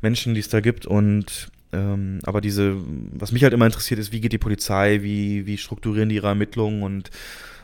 Menschen, 0.00 0.34
die 0.34 0.40
es 0.40 0.48
da 0.48 0.60
gibt. 0.60 0.86
Und 0.86 1.48
ähm, 1.72 2.20
aber 2.24 2.40
diese, 2.40 2.76
was 3.12 3.32
mich 3.32 3.42
halt 3.42 3.52
immer 3.52 3.66
interessiert, 3.66 4.00
ist, 4.00 4.12
wie 4.12 4.20
geht 4.20 4.32
die 4.32 4.38
Polizei, 4.38 5.02
wie, 5.02 5.46
wie 5.46 5.58
strukturieren 5.58 6.08
die 6.08 6.16
ihre 6.16 6.28
Ermittlungen 6.28 6.82
und 6.82 7.10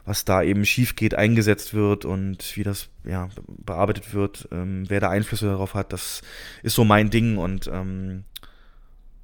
was 0.04 0.24
da 0.24 0.42
eben 0.42 0.64
schief 0.64 0.96
geht, 0.96 1.14
eingesetzt 1.14 1.74
wird 1.74 2.04
und 2.04 2.56
wie 2.56 2.64
das 2.64 2.88
ja, 3.04 3.28
bearbeitet 3.46 4.12
wird, 4.12 4.48
ähm, 4.50 4.84
wer 4.88 4.98
da 4.98 5.10
Einflüsse 5.10 5.46
darauf 5.46 5.74
hat, 5.74 5.92
das 5.92 6.22
ist 6.64 6.74
so 6.74 6.84
mein 6.84 7.10
Ding 7.10 7.38
und 7.38 7.70
ähm, 7.72 8.24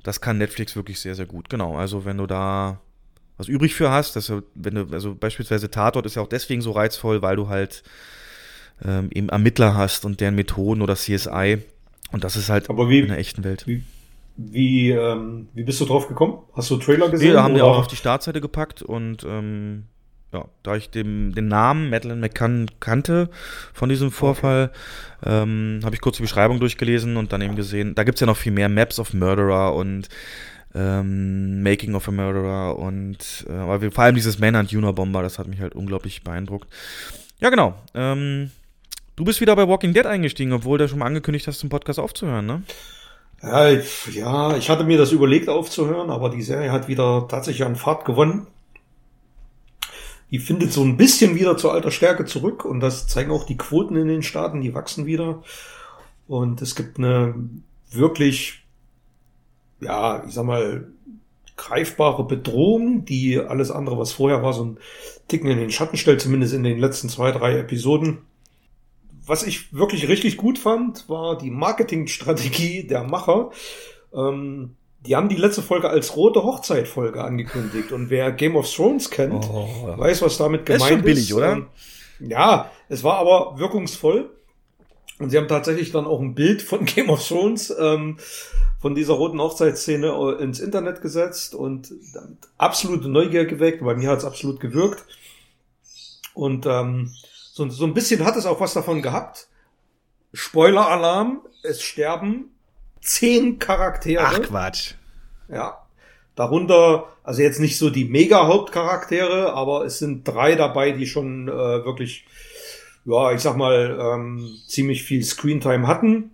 das 0.03 0.21
kann 0.21 0.39
Netflix 0.39 0.77
wirklich 0.77 1.01
sehr, 1.01 1.15
sehr 1.15 1.27
gut. 1.27 1.49
Genau, 1.51 1.77
also 1.77 2.05
wenn 2.05 2.19
du 2.19 2.27
da 2.27 2.81
was 3.37 3.49
übrig 3.49 3.75
für 3.75 3.91
hast, 3.91 4.17
dass 4.17 4.27
du, 4.27 4.43
wenn 4.55 4.75
du, 4.75 4.89
also 4.93 5.15
beispielsweise 5.15 5.71
Tatort 5.71 6.07
ist 6.07 6.17
ja 6.17 6.23
auch 6.23 6.29
deswegen 6.29 6.61
so 6.61 6.73
reizvoll, 6.73 7.23
weil 7.23 7.37
du 7.37 7.49
halt 7.49 7.83
ähm, 8.85 9.11
eben 9.13 9.29
Ermittler 9.29 9.75
hast 9.75 10.05
und 10.05 10.21
deren 10.21 10.35
Methoden 10.35 10.83
oder 10.83 10.97
CSI 10.97 11.59
und 12.11 12.25
das 12.25 12.37
ist 12.37 12.49
halt 12.49 12.69
Aber 12.69 12.89
wie, 12.89 13.01
in 13.01 13.09
der 13.09 13.19
echten 13.19 13.45
Welt. 13.45 13.67
Wie, 13.67 13.85
wie, 14.37 14.91
ähm, 14.91 15.49
wie 15.55 15.63
bist 15.63 15.81
du 15.81 15.85
drauf 15.85 16.09
gekommen? 16.09 16.43
Hast 16.55 16.71
du 16.71 16.77
Trailer 16.79 17.09
gesehen? 17.09 17.29
Nee, 17.29 17.35
da 17.35 17.43
haben 17.43 17.55
oder? 17.55 17.65
die 17.65 17.71
auch 17.71 17.79
auf 17.79 17.89
die 17.89 17.97
Startseite 17.97 18.41
gepackt 18.41 18.83
und 18.83 19.25
ähm, 19.25 19.85
ja, 20.33 20.45
da 20.63 20.77
ich 20.77 20.91
dem, 20.91 21.35
den 21.35 21.49
Namen 21.49 21.89
Madeleine 21.91 22.21
McCann 22.21 22.71
kannte 22.81 23.31
von 23.73 23.89
diesem 23.89 24.11
Vorfall, 24.11 24.71
ähm, 25.25 25.81
habe 25.85 25.95
ich 25.95 26.01
kurz 26.01 26.17
die 26.17 26.23
Beschreibung 26.23 26.61
durchgelesen 26.61 27.17
und 27.17 27.33
dann 27.33 27.41
eben 27.41 27.57
gesehen, 27.57 27.95
da 27.95 28.05
gibt's 28.05 28.21
ja 28.21 28.27
noch 28.27 28.37
viel 28.37 28.53
mehr 28.53 28.69
Maps 28.69 28.99
of 28.99 29.15
Murderer 29.15 29.75
und 29.75 30.09
ähm, 30.75 31.63
Making 31.63 31.95
of 31.95 32.09
a 32.09 32.13
Murderer 32.13 32.79
und 32.79 33.47
äh, 33.49 33.53
aber 33.53 33.91
vor 33.91 34.05
allem 34.05 34.15
dieses 34.15 34.39
Manhunt 34.39 34.73
Unabomber, 34.75 35.23
das 35.23 35.39
hat 35.39 35.47
mich 35.47 35.61
halt 35.61 35.75
unglaublich 35.75 36.23
beeindruckt. 36.23 36.69
Ja, 37.41 37.49
genau. 37.49 37.75
Ähm, 37.95 38.51
du 39.17 39.25
bist 39.25 39.41
wieder 39.41 39.57
bei 39.57 39.67
Walking 39.67 39.95
Dead 39.95 40.05
eingestiegen, 40.05 40.53
obwohl 40.53 40.77
du 40.77 40.89
schon 40.89 40.99
mal 40.99 41.07
angekündigt 41.07 41.47
hast, 41.47 41.59
zum 41.59 41.71
Podcast 41.71 41.99
aufzuhören, 41.99 42.45
ne? 42.45 42.63
Ja, 43.43 43.71
ich, 43.71 44.07
ja, 44.15 44.57
ich 44.57 44.69
hatte 44.69 44.85
mir 44.85 44.99
das 44.99 45.13
überlegt 45.13 45.49
aufzuhören, 45.49 46.11
aber 46.11 46.29
die 46.29 46.43
Serie 46.43 46.73
hat 46.73 46.89
wieder 46.89 47.29
tatsächlich 47.29 47.65
an 47.65 47.77
Fahrt 47.77 48.05
gewonnen. 48.05 48.49
Die 50.31 50.39
findet 50.39 50.73
so 50.73 50.83
ein 50.83 50.97
bisschen 50.97 51.35
wieder 51.35 51.57
zur 51.57 51.73
alter 51.73 51.91
Stärke 51.91 52.25
zurück 52.25 52.65
und 52.65 52.81
das 52.81 53.07
zeigen 53.07 53.31
auch 53.31 53.45
die 53.45 53.57
Quoten 53.57 53.97
in 53.97 54.09
den 54.09 54.23
Staaten, 54.23 54.61
die 54.61 54.75
wachsen 54.75 55.07
wieder. 55.07 55.43
Und 56.27 56.61
es 56.61 56.75
gibt 56.75 56.99
eine 56.99 57.35
wirklich, 57.91 58.65
ja, 59.81 60.23
ich 60.27 60.35
sag 60.35 60.45
mal, 60.45 60.87
greifbare 61.57 62.25
Bedrohung, 62.25 63.05
die 63.05 63.39
alles 63.39 63.71
andere, 63.71 63.99
was 63.99 64.13
vorher 64.13 64.43
war, 64.43 64.53
so 64.53 64.65
ein 64.65 64.79
Ticken 65.27 65.51
in 65.51 65.59
den 65.59 65.71
Schatten 65.71 65.97
stellt, 65.97 66.21
zumindest 66.21 66.55
in 66.55 66.63
den 66.63 66.79
letzten 66.79 67.09
zwei, 67.09 67.33
drei 67.33 67.59
Episoden. 67.59 68.19
Was 69.27 69.43
ich 69.43 69.75
wirklich 69.75 70.09
richtig 70.09 70.39
gut 70.39 70.59
fand, 70.59 71.09
war 71.09 71.37
die 71.37 71.51
Marketingstrategie 71.51 72.87
der 72.87 73.05
Macher. 73.05 73.51
Ähm, 74.15 74.77
die 75.09 75.17
haben 75.17 75.29
die 75.31 75.37
letzte 75.37 75.63
Folge 75.63 75.89
als 75.89 76.15
rote 76.17 76.43
Hochzeitfolge 76.43 77.25
angekündigt. 77.25 77.93
Und 77.93 78.11
wer 78.11 78.31
Game 78.31 78.57
of 78.57 78.71
Thrones 78.73 79.09
kennt, 79.11 79.49
Oh. 79.51 79.95
weiß, 79.97 80.21
was 80.23 80.37
damit 80.37 80.69
Das 80.69 80.77
ist 80.77 80.83
gemeint 80.83 80.99
schon 81.01 81.05
billig, 81.05 81.33
oder? 81.35 81.53
Ähm, 81.53 81.67
Ja, 82.21 82.71
es 82.91 83.03
war 83.03 83.17
aber 83.19 83.59
wirkungsvoll. 83.59 84.29
Und 85.19 85.31
sie 85.31 85.39
haben 85.39 85.49
tatsächlich 85.49 85.91
dann 85.93 86.07
auch 86.07 86.21
ein 86.21 86.35
Bild 86.35 86.61
von 86.63 86.85
Game 86.85 87.09
of 87.09 87.27
Thrones 87.27 87.75
ähm, 87.79 88.19
von 88.81 88.95
dieser 88.95 89.15
roten 89.15 89.41
Hochzeitsszene 89.41 90.09
äh, 90.09 90.43
ins 90.43 90.61
Internet 90.61 91.01
gesetzt 91.01 91.55
und 91.55 91.91
damit 92.15 92.39
absolute 92.59 93.09
Neugier 93.09 93.47
geweckt. 93.47 93.83
Bei 93.83 93.95
mir 93.95 94.11
hat 94.11 94.19
es 94.19 94.25
absolut 94.25 94.61
gewirkt. 94.61 95.05
Und 96.35 96.67
ähm, 96.67 97.11
so, 97.53 97.69
so 97.71 97.85
ein 97.87 97.95
bisschen 97.95 98.25
hat 98.25 98.37
es 98.37 98.47
auch 98.47 98.61
was 98.61 98.75
davon 98.75 99.01
gehabt. 99.03 99.49
Spoiler-Alarm, 100.35 101.41
es 101.63 101.83
sterben 101.83 102.53
zehn 103.01 103.59
Charaktere. 103.59 104.23
Ach 104.25 104.41
Quatsch. 104.43 104.95
Ja. 105.49 105.85
Darunter, 106.35 107.07
also 107.25 107.43
jetzt 107.43 107.59
nicht 107.59 107.79
so 107.79 107.91
die 107.91 108.05
Mega-Hauptcharaktere, 108.05 109.53
aber 109.55 109.85
es 109.85 109.99
sind 109.99 110.27
drei 110.27 110.55
dabei, 110.55 110.93
die 110.93 111.07
schon 111.07 111.49
äh, 111.49 111.53
wirklich, 111.53 112.27
ja, 113.05 113.33
ich 113.33 113.41
sag 113.41 113.57
mal, 113.57 113.99
ähm, 114.01 114.49
ziemlich 114.69 115.03
viel 115.03 115.25
Screentime 115.25 115.89
hatten. 115.89 116.31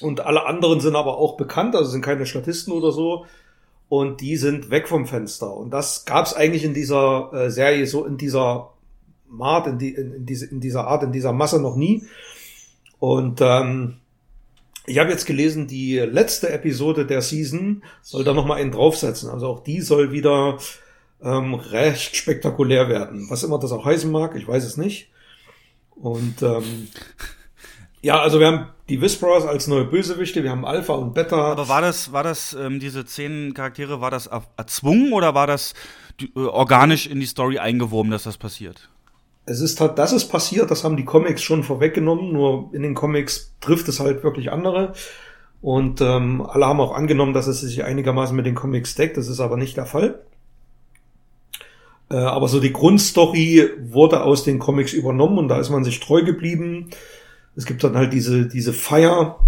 Und 0.00 0.20
alle 0.20 0.46
anderen 0.46 0.80
sind 0.80 0.96
aber 0.96 1.18
auch 1.18 1.36
bekannt, 1.36 1.76
also 1.76 1.90
sind 1.90 2.02
keine 2.02 2.24
Statisten 2.24 2.72
oder 2.72 2.92
so. 2.92 3.26
Und 3.90 4.20
die 4.20 4.36
sind 4.36 4.70
weg 4.70 4.88
vom 4.88 5.06
Fenster. 5.06 5.54
Und 5.54 5.70
das 5.70 6.04
gab 6.04 6.26
es 6.26 6.34
eigentlich 6.34 6.64
in 6.64 6.74
dieser 6.74 7.30
äh, 7.32 7.50
Serie 7.50 7.86
so 7.86 8.04
in 8.06 8.16
dieser 8.16 8.70
Art, 9.38 9.66
in, 9.66 9.78
die, 9.78 9.94
in, 9.94 10.14
in, 10.14 10.26
diese, 10.26 10.46
in 10.46 10.60
dieser 10.60 10.86
Art, 10.86 11.02
in 11.02 11.12
dieser 11.12 11.32
Masse 11.32 11.60
noch 11.60 11.76
nie. 11.76 12.04
Und 12.98 13.40
ähm, 13.42 13.96
ich 14.88 14.98
habe 14.98 15.10
jetzt 15.10 15.26
gelesen, 15.26 15.66
die 15.66 15.98
letzte 15.98 16.50
Episode 16.50 17.06
der 17.06 17.22
Season 17.22 17.82
soll 18.02 18.24
da 18.24 18.32
nochmal 18.32 18.60
einen 18.60 18.72
draufsetzen. 18.72 19.30
Also 19.30 19.46
auch 19.46 19.60
die 19.60 19.80
soll 19.80 20.12
wieder 20.12 20.58
ähm, 21.22 21.54
recht 21.54 22.16
spektakulär 22.16 22.88
werden. 22.88 23.26
Was 23.30 23.42
immer 23.42 23.58
das 23.58 23.72
auch 23.72 23.84
heißen 23.84 24.10
mag, 24.10 24.34
ich 24.36 24.48
weiß 24.48 24.64
es 24.64 24.76
nicht. 24.76 25.10
Und 25.94 26.42
ähm, 26.42 26.88
ja, 28.02 28.20
also 28.20 28.40
wir 28.40 28.46
haben 28.46 28.66
die 28.88 29.00
Whisperers 29.00 29.44
als 29.44 29.66
neue 29.66 29.84
Bösewichte, 29.84 30.42
wir 30.42 30.50
haben 30.50 30.64
Alpha 30.64 30.94
und 30.94 31.14
Beta. 31.14 31.52
Aber 31.52 31.68
war 31.68 31.82
das, 31.82 32.12
war 32.12 32.22
das, 32.22 32.54
ähm, 32.54 32.80
diese 32.80 33.04
zehn 33.04 33.52
Charaktere, 33.54 34.00
war 34.00 34.10
das 34.10 34.26
er- 34.26 34.46
erzwungen 34.56 35.12
oder 35.12 35.34
war 35.34 35.46
das 35.46 35.74
äh, 36.20 36.38
organisch 36.40 37.06
in 37.06 37.20
die 37.20 37.26
Story 37.26 37.58
eingewoben, 37.58 38.10
dass 38.10 38.22
das 38.22 38.38
passiert? 38.38 38.88
Es 39.48 39.60
ist 39.60 39.80
halt, 39.80 39.98
das 39.98 40.12
ist 40.12 40.26
passiert, 40.26 40.70
das 40.70 40.84
haben 40.84 40.96
die 40.96 41.04
Comics 41.04 41.42
schon 41.42 41.62
vorweggenommen, 41.62 42.32
nur 42.32 42.70
in 42.72 42.82
den 42.82 42.94
Comics 42.94 43.54
trifft 43.60 43.88
es 43.88 43.98
halt 43.98 44.22
wirklich 44.22 44.52
andere. 44.52 44.92
Und 45.60 46.00
ähm, 46.00 46.42
alle 46.42 46.66
haben 46.66 46.80
auch 46.80 46.94
angenommen, 46.94 47.32
dass 47.32 47.46
es 47.46 47.60
sich 47.60 47.82
einigermaßen 47.82 48.36
mit 48.36 48.46
den 48.46 48.54
Comics 48.54 48.94
deckt, 48.94 49.16
das 49.16 49.28
ist 49.28 49.40
aber 49.40 49.56
nicht 49.56 49.76
der 49.76 49.86
Fall. 49.86 50.22
Äh, 52.10 52.16
aber 52.16 52.48
so 52.48 52.60
die 52.60 52.72
Grundstory 52.72 53.70
wurde 53.80 54.22
aus 54.22 54.44
den 54.44 54.58
Comics 54.58 54.92
übernommen 54.92 55.38
und 55.38 55.48
da 55.48 55.58
ist 55.58 55.70
man 55.70 55.84
sich 55.84 56.00
treu 56.00 56.22
geblieben. 56.22 56.90
Es 57.56 57.66
gibt 57.66 57.82
dann 57.82 57.96
halt 57.96 58.12
diese, 58.12 58.46
diese 58.46 58.72
Feier, 58.72 59.40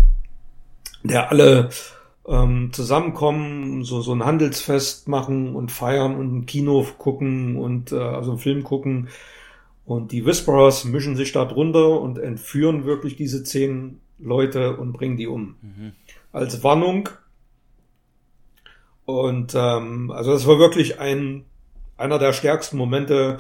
der 1.02 1.30
alle 1.30 1.70
ähm, 2.26 2.70
zusammenkommen, 2.72 3.84
so, 3.84 4.00
so 4.02 4.12
ein 4.12 4.24
Handelsfest 4.24 5.08
machen 5.08 5.54
und 5.54 5.70
feiern 5.70 6.16
und 6.16 6.38
ein 6.38 6.46
Kino 6.46 6.86
gucken 6.98 7.56
und 7.56 7.92
äh, 7.92 7.98
also 7.98 8.32
einen 8.32 8.40
Film 8.40 8.62
gucken. 8.64 9.08
Und 9.90 10.12
die 10.12 10.24
Whisperers 10.24 10.84
mischen 10.84 11.16
sich 11.16 11.32
da 11.32 11.44
drunter 11.44 12.00
und 12.00 12.16
entführen 12.16 12.84
wirklich 12.84 13.16
diese 13.16 13.42
zehn 13.42 14.00
Leute 14.20 14.76
und 14.76 14.92
bringen 14.92 15.16
die 15.16 15.26
um. 15.26 15.56
Als 16.30 16.62
Warnung. 16.62 17.08
Und 19.04 19.56
ähm, 19.56 20.12
also 20.12 20.30
das 20.30 20.46
war 20.46 20.60
wirklich 20.60 21.00
ein 21.00 21.44
einer 21.96 22.20
der 22.20 22.32
stärksten 22.32 22.76
Momente 22.76 23.38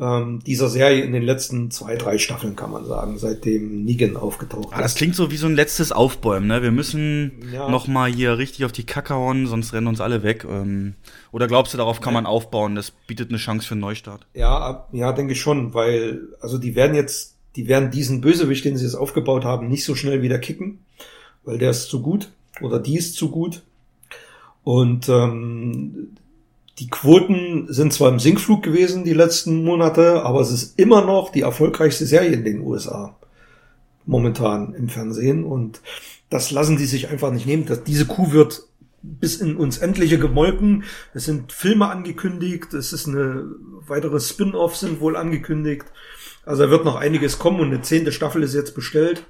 ähm, 0.00 0.40
dieser 0.46 0.68
Serie 0.70 1.02
in 1.04 1.12
den 1.12 1.22
letzten 1.22 1.70
zwei, 1.70 1.96
drei 1.96 2.16
Staffeln, 2.16 2.56
kann 2.56 2.70
man 2.70 2.86
sagen, 2.86 3.18
seitdem 3.18 3.84
Negan 3.84 4.16
aufgetaucht 4.16 4.68
Ah, 4.72 4.80
das 4.80 4.94
klingt 4.94 5.14
so 5.14 5.30
wie 5.30 5.36
so 5.36 5.46
ein 5.46 5.54
letztes 5.54 5.92
Aufbäumen, 5.92 6.48
ne? 6.48 6.62
Wir 6.62 6.72
müssen 6.72 7.32
Ja. 7.52 7.68
noch 7.68 7.88
mal 7.88 8.10
hier 8.10 8.38
richtig 8.38 8.64
auf 8.64 8.72
die 8.72 8.84
Kacke 8.86 9.14
hauen, 9.14 9.46
sonst 9.46 9.72
rennen 9.74 9.88
uns 9.88 10.00
alle 10.00 10.22
weg. 10.22 10.46
Ähm, 10.48 10.94
oder 11.30 11.46
glaubst 11.46 11.74
du, 11.74 11.78
darauf 11.78 12.00
kann 12.00 12.14
man 12.14 12.24
aufbauen? 12.26 12.74
Das 12.74 12.90
bietet 12.90 13.28
eine 13.28 13.38
Chance 13.38 13.66
für 13.68 13.72
einen 13.74 13.82
Neustart. 13.82 14.26
Ja, 14.34 14.86
ja, 14.92 15.12
denke 15.12 15.32
ich 15.34 15.40
schon, 15.40 15.74
weil, 15.74 16.20
also 16.40 16.56
die 16.56 16.74
werden 16.74 16.94
jetzt, 16.94 17.36
die 17.56 17.68
werden 17.68 17.90
diesen 17.90 18.22
Bösewicht, 18.22 18.64
den 18.64 18.78
sie 18.78 18.84
jetzt 18.86 18.94
aufgebaut 18.94 19.44
haben, 19.44 19.68
nicht 19.68 19.84
so 19.84 19.94
schnell 19.94 20.22
wieder 20.22 20.38
kicken, 20.38 20.78
weil 21.44 21.58
der 21.58 21.70
ist 21.70 21.90
zu 21.90 22.00
gut 22.00 22.30
oder 22.62 22.78
die 22.80 22.96
ist 22.96 23.14
zu 23.16 23.30
gut. 23.30 23.62
Und 24.64 25.08
ähm, 25.08 26.16
die 26.82 26.90
Quoten 26.90 27.72
sind 27.72 27.92
zwar 27.92 28.08
im 28.08 28.18
Sinkflug 28.18 28.64
gewesen 28.64 29.04
die 29.04 29.12
letzten 29.12 29.62
Monate, 29.62 30.24
aber 30.24 30.40
es 30.40 30.50
ist 30.50 30.76
immer 30.80 31.04
noch 31.04 31.30
die 31.30 31.42
erfolgreichste 31.42 32.06
Serie 32.06 32.32
in 32.32 32.44
den 32.44 32.60
USA 32.60 33.16
momentan 34.04 34.74
im 34.74 34.88
Fernsehen 34.88 35.44
und 35.44 35.80
das 36.28 36.50
lassen 36.50 36.76
die 36.76 36.86
sich 36.86 37.08
einfach 37.08 37.30
nicht 37.30 37.46
nehmen. 37.46 37.66
Das, 37.66 37.84
diese 37.84 38.06
Kuh 38.06 38.32
wird 38.32 38.64
bis 39.00 39.36
in 39.36 39.54
uns 39.54 39.78
Endliche 39.78 40.18
gemolken. 40.18 40.82
Es 41.14 41.26
sind 41.26 41.52
Filme 41.52 41.88
angekündigt, 41.88 42.74
es 42.74 42.92
ist 42.92 43.06
eine 43.06 43.44
weitere 43.86 44.18
Spin-off 44.18 44.76
sind 44.76 44.98
wohl 44.98 45.16
angekündigt. 45.16 45.84
Also 46.44 46.64
da 46.64 46.70
wird 46.70 46.84
noch 46.84 46.96
einiges 46.96 47.38
kommen 47.38 47.60
und 47.60 47.68
eine 47.68 47.82
zehnte 47.82 48.10
Staffel 48.10 48.42
ist 48.42 48.54
jetzt 48.54 48.74
bestellt. 48.74 49.24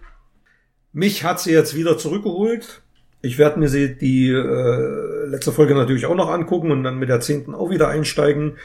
Mich 0.94 1.22
hat 1.22 1.38
sie 1.38 1.52
jetzt 1.52 1.74
wieder 1.74 1.98
zurückgeholt. 1.98 2.80
Ich 3.23 3.39
werde 3.39 3.59
mir 3.59 3.69
sie 3.69 3.94
die 3.97 4.28
äh, 4.28 5.27
letzte 5.27 5.53
Folge 5.53 5.74
natürlich 5.74 6.07
auch 6.07 6.15
noch 6.16 6.28
angucken 6.28 6.70
und 6.70 6.82
dann 6.82 6.99
mit 6.99 7.09
der 7.09 7.20
zehnten 7.20 7.55
auch 7.55 7.70
wieder 7.70 7.89
einsteigen 7.89 8.57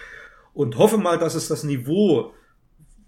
und 0.53 0.77
hoffe 0.77 0.97
mal, 0.97 1.19
dass 1.19 1.35
es 1.35 1.47
das 1.47 1.63
Niveau, 1.63 2.33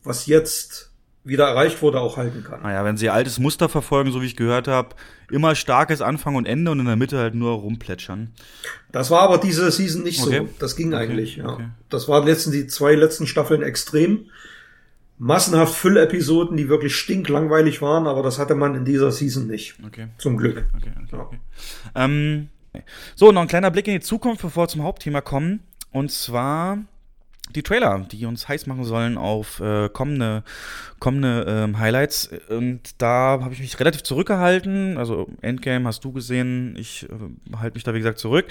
was 0.04 0.28
jetzt 0.28 0.92
wieder 1.24 1.48
erreicht 1.48 1.82
wurde, 1.82 2.00
auch 2.00 2.18
halten 2.18 2.44
kann. 2.44 2.62
Naja, 2.62 2.86
wenn 2.86 2.98
sie 2.98 3.10
altes 3.10 3.40
Muster 3.40 3.68
verfolgen, 3.68 4.12
so 4.12 4.22
wie 4.22 4.26
ich 4.28 4.36
gehört 4.36 4.68
habe, 4.68 4.96
immer 5.30 5.54
starkes 5.56 6.02
Anfang 6.02 6.36
und 6.36 6.46
Ende 6.46 6.72
und 6.72 6.80
in 6.80 6.86
der 6.86 6.96
Mitte 6.96 7.18
halt 7.18 7.36
nur 7.36 7.52
rumplätschern. 7.54 8.32
Das 8.92 9.12
war 9.12 9.22
aber 9.22 9.38
diese 9.38 9.70
Season 9.72 10.04
nicht 10.04 10.24
Okay. 10.24 10.40
so. 10.40 10.50
Das 10.60 10.76
ging 10.76 10.94
Okay, 10.94 11.04
eigentlich, 11.04 11.38
ja. 11.38 11.48
okay. 11.50 11.68
Das 11.90 12.08
waren 12.08 12.26
letzten, 12.26 12.52
die 12.52 12.68
zwei 12.68 12.96
letzten 12.96 13.28
Staffeln 13.28 13.62
extrem. 13.62 14.28
Massenhaft 15.20 15.76
Füllepisoden, 15.76 16.56
die 16.56 16.70
wirklich 16.70 16.96
stinklangweilig 16.96 17.82
waren, 17.82 18.08
aber 18.08 18.24
das 18.24 18.40
hatte 18.40 18.56
man 18.56 18.74
in 18.74 18.86
dieser 18.86 19.12
Season 19.12 19.48
nicht. 19.48 19.76
Okay. 19.86 20.08
Zum 20.18 20.38
Glück. 20.38 20.66
Okay, 20.78 20.92
okay, 21.04 21.16
okay. 21.22 21.40
Ähm, 21.94 22.48
so, 23.16 23.32
noch 23.32 23.42
ein 23.42 23.48
kleiner 23.50 23.70
Blick 23.70 23.88
in 23.88 23.96
die 23.96 24.00
Zukunft, 24.00 24.42
bevor 24.42 24.64
wir 24.64 24.68
zum 24.70 24.84
Hauptthema 24.84 25.20
kommen. 25.20 25.60
Und 25.92 26.10
zwar 26.12 26.80
die 27.54 27.64
Trailer, 27.64 28.06
die 28.12 28.26
uns 28.26 28.48
heiß 28.48 28.68
machen 28.68 28.86
sollen 28.86 29.18
auf 29.18 29.60
äh, 29.60 29.90
kommende, 29.90 30.44
kommende 31.00 31.46
ähm, 31.48 31.80
Highlights. 31.80 32.30
Und 32.48 33.02
da 33.02 33.40
habe 33.42 33.54
ich 33.54 33.60
mich 33.60 33.78
relativ 33.80 34.04
zurückgehalten. 34.04 34.98
Also 34.98 35.28
Endgame 35.42 35.86
hast 35.86 36.06
du 36.06 36.14
gesehen. 36.14 36.76
Ich 36.78 37.08
äh, 37.10 37.58
halte 37.58 37.76
mich 37.76 37.84
da, 37.84 37.94
wie 37.94 38.00
gesagt, 38.00 38.20
zurück. 38.20 38.46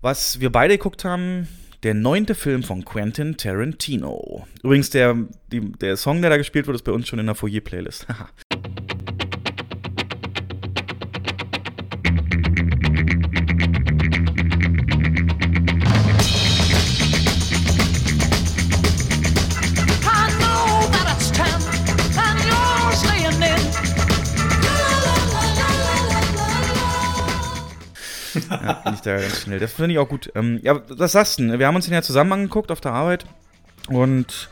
Was 0.00 0.40
wir 0.40 0.50
beide 0.50 0.76
geguckt 0.76 1.04
haben, 1.04 1.48
der 1.84 1.94
neunte 1.94 2.34
Film 2.34 2.62
von 2.62 2.84
Quentin 2.84 3.36
Tarantino. 3.36 4.46
Übrigens, 4.62 4.90
der, 4.90 5.16
die, 5.52 5.60
der 5.72 5.96
Song, 5.96 6.22
der 6.22 6.30
da 6.30 6.38
gespielt 6.38 6.66
wird, 6.66 6.74
ist 6.74 6.82
bei 6.82 6.92
uns 6.92 7.06
schon 7.06 7.18
in 7.18 7.26
der 7.26 7.34
Foyer-Playlist. 7.34 8.06
Ja, 28.64 28.72
bin 28.84 28.94
ich 28.94 29.00
da 29.00 29.18
ganz 29.18 29.42
schnell. 29.42 29.58
Das 29.58 29.72
finde 29.72 29.92
ich 29.92 29.98
auch 29.98 30.08
gut. 30.08 30.32
Ähm, 30.34 30.60
ja, 30.62 30.80
was 30.88 31.12
sagst 31.12 31.38
du 31.38 31.46
denn? 31.46 31.58
Wir 31.58 31.66
haben 31.66 31.76
uns 31.76 31.84
den 31.84 31.94
ja 31.94 32.02
zusammen 32.02 32.32
angeguckt 32.32 32.70
auf 32.70 32.80
der 32.80 32.92
Arbeit. 32.92 33.26
Und 33.88 34.48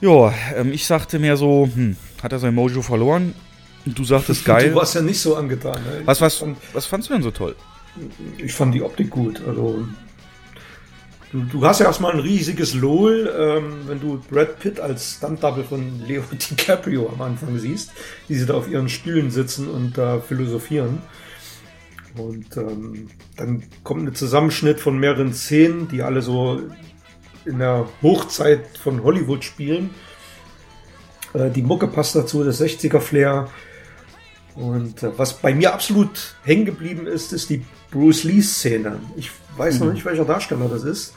ja, 0.00 0.32
ähm, 0.54 0.72
ich 0.72 0.86
sagte 0.86 1.18
mir 1.18 1.36
so, 1.36 1.68
hm, 1.72 1.96
hat 2.22 2.32
er 2.32 2.38
sein 2.38 2.54
Mojo 2.54 2.82
verloren? 2.82 3.34
Du 3.84 4.04
sagtest 4.04 4.44
geil. 4.44 4.70
Du 4.70 4.76
warst 4.76 4.94
ja 4.94 5.02
nicht 5.02 5.20
so 5.20 5.36
angetan. 5.36 5.80
Ne? 5.82 6.02
Was, 6.04 6.20
was, 6.20 6.36
fand, 6.36 6.56
was 6.72 6.86
fandst 6.86 7.08
du 7.08 7.14
denn 7.14 7.22
so 7.22 7.30
toll? 7.30 7.54
ich 8.38 8.52
fand 8.52 8.74
die 8.74 8.82
Optik 8.82 9.10
gut. 9.10 9.40
Also 9.46 9.86
du, 11.32 11.44
du 11.44 11.64
hast 11.64 11.80
ja 11.80 11.86
erstmal 11.86 12.12
ein 12.12 12.20
riesiges 12.20 12.74
LOL, 12.74 13.32
ähm, 13.38 13.80
wenn 13.86 14.00
du 14.00 14.22
Brad 14.30 14.58
Pitt 14.58 14.80
als 14.80 15.16
Stunt-Double 15.16 15.64
von 15.64 16.02
Leo 16.06 16.22
DiCaprio 16.32 17.10
am 17.12 17.22
Anfang 17.22 17.58
siehst, 17.58 17.92
wie 18.28 18.34
sie 18.34 18.46
da 18.46 18.54
auf 18.54 18.68
ihren 18.68 18.88
Stühlen 18.88 19.30
sitzen 19.30 19.68
und 19.68 19.96
da 19.96 20.20
philosophieren. 20.20 21.00
Und 22.16 22.56
ähm, 22.56 23.08
dann 23.36 23.62
kommt 23.84 24.08
ein 24.08 24.14
Zusammenschnitt 24.14 24.80
von 24.80 24.98
mehreren 24.98 25.34
Szenen, 25.34 25.88
die 25.88 26.02
alle 26.02 26.22
so 26.22 26.60
in 27.44 27.58
der 27.58 27.88
Hochzeit 28.02 28.78
von 28.82 29.02
Hollywood 29.02 29.44
spielen. 29.44 29.90
Äh, 31.34 31.50
die 31.50 31.62
Mucke 31.62 31.86
passt 31.88 32.14
dazu, 32.16 32.42
das 32.44 32.60
60er-Flair. 32.60 33.48
Und 34.54 35.02
äh, 35.02 35.18
was 35.18 35.34
bei 35.38 35.54
mir 35.54 35.74
absolut 35.74 36.36
hängen 36.44 36.64
geblieben 36.64 37.06
ist, 37.06 37.32
ist 37.32 37.50
die 37.50 37.62
Bruce 37.90 38.24
Lee-Szene. 38.24 38.98
Ich 39.16 39.30
weiß 39.56 39.80
noch 39.80 39.86
Mhm. 39.88 39.92
nicht, 39.94 40.04
welcher 40.04 40.24
Darsteller 40.24 40.68
das 40.68 40.84
ist, 40.84 41.14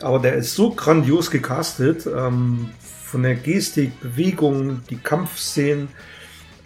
aber 0.00 0.18
der 0.18 0.34
ist 0.34 0.54
so 0.54 0.70
grandios 0.70 1.30
gecastet. 1.30 2.06
Ähm, 2.06 2.70
von 3.04 3.22
der 3.22 3.36
Gestik, 3.36 4.00
Bewegung, 4.00 4.80
die 4.90 4.96
Kampfszenen. 4.96 5.88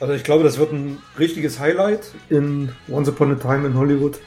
Also 0.00 0.14
ich 0.14 0.22
glaube, 0.22 0.44
das 0.44 0.58
wird 0.58 0.72
ein 0.72 0.98
richtiges 1.18 1.58
Highlight 1.58 2.12
in 2.28 2.70
Once 2.88 3.08
Upon 3.08 3.32
a 3.32 3.34
Time 3.34 3.66
in 3.66 3.74
Hollywood. 3.74 4.18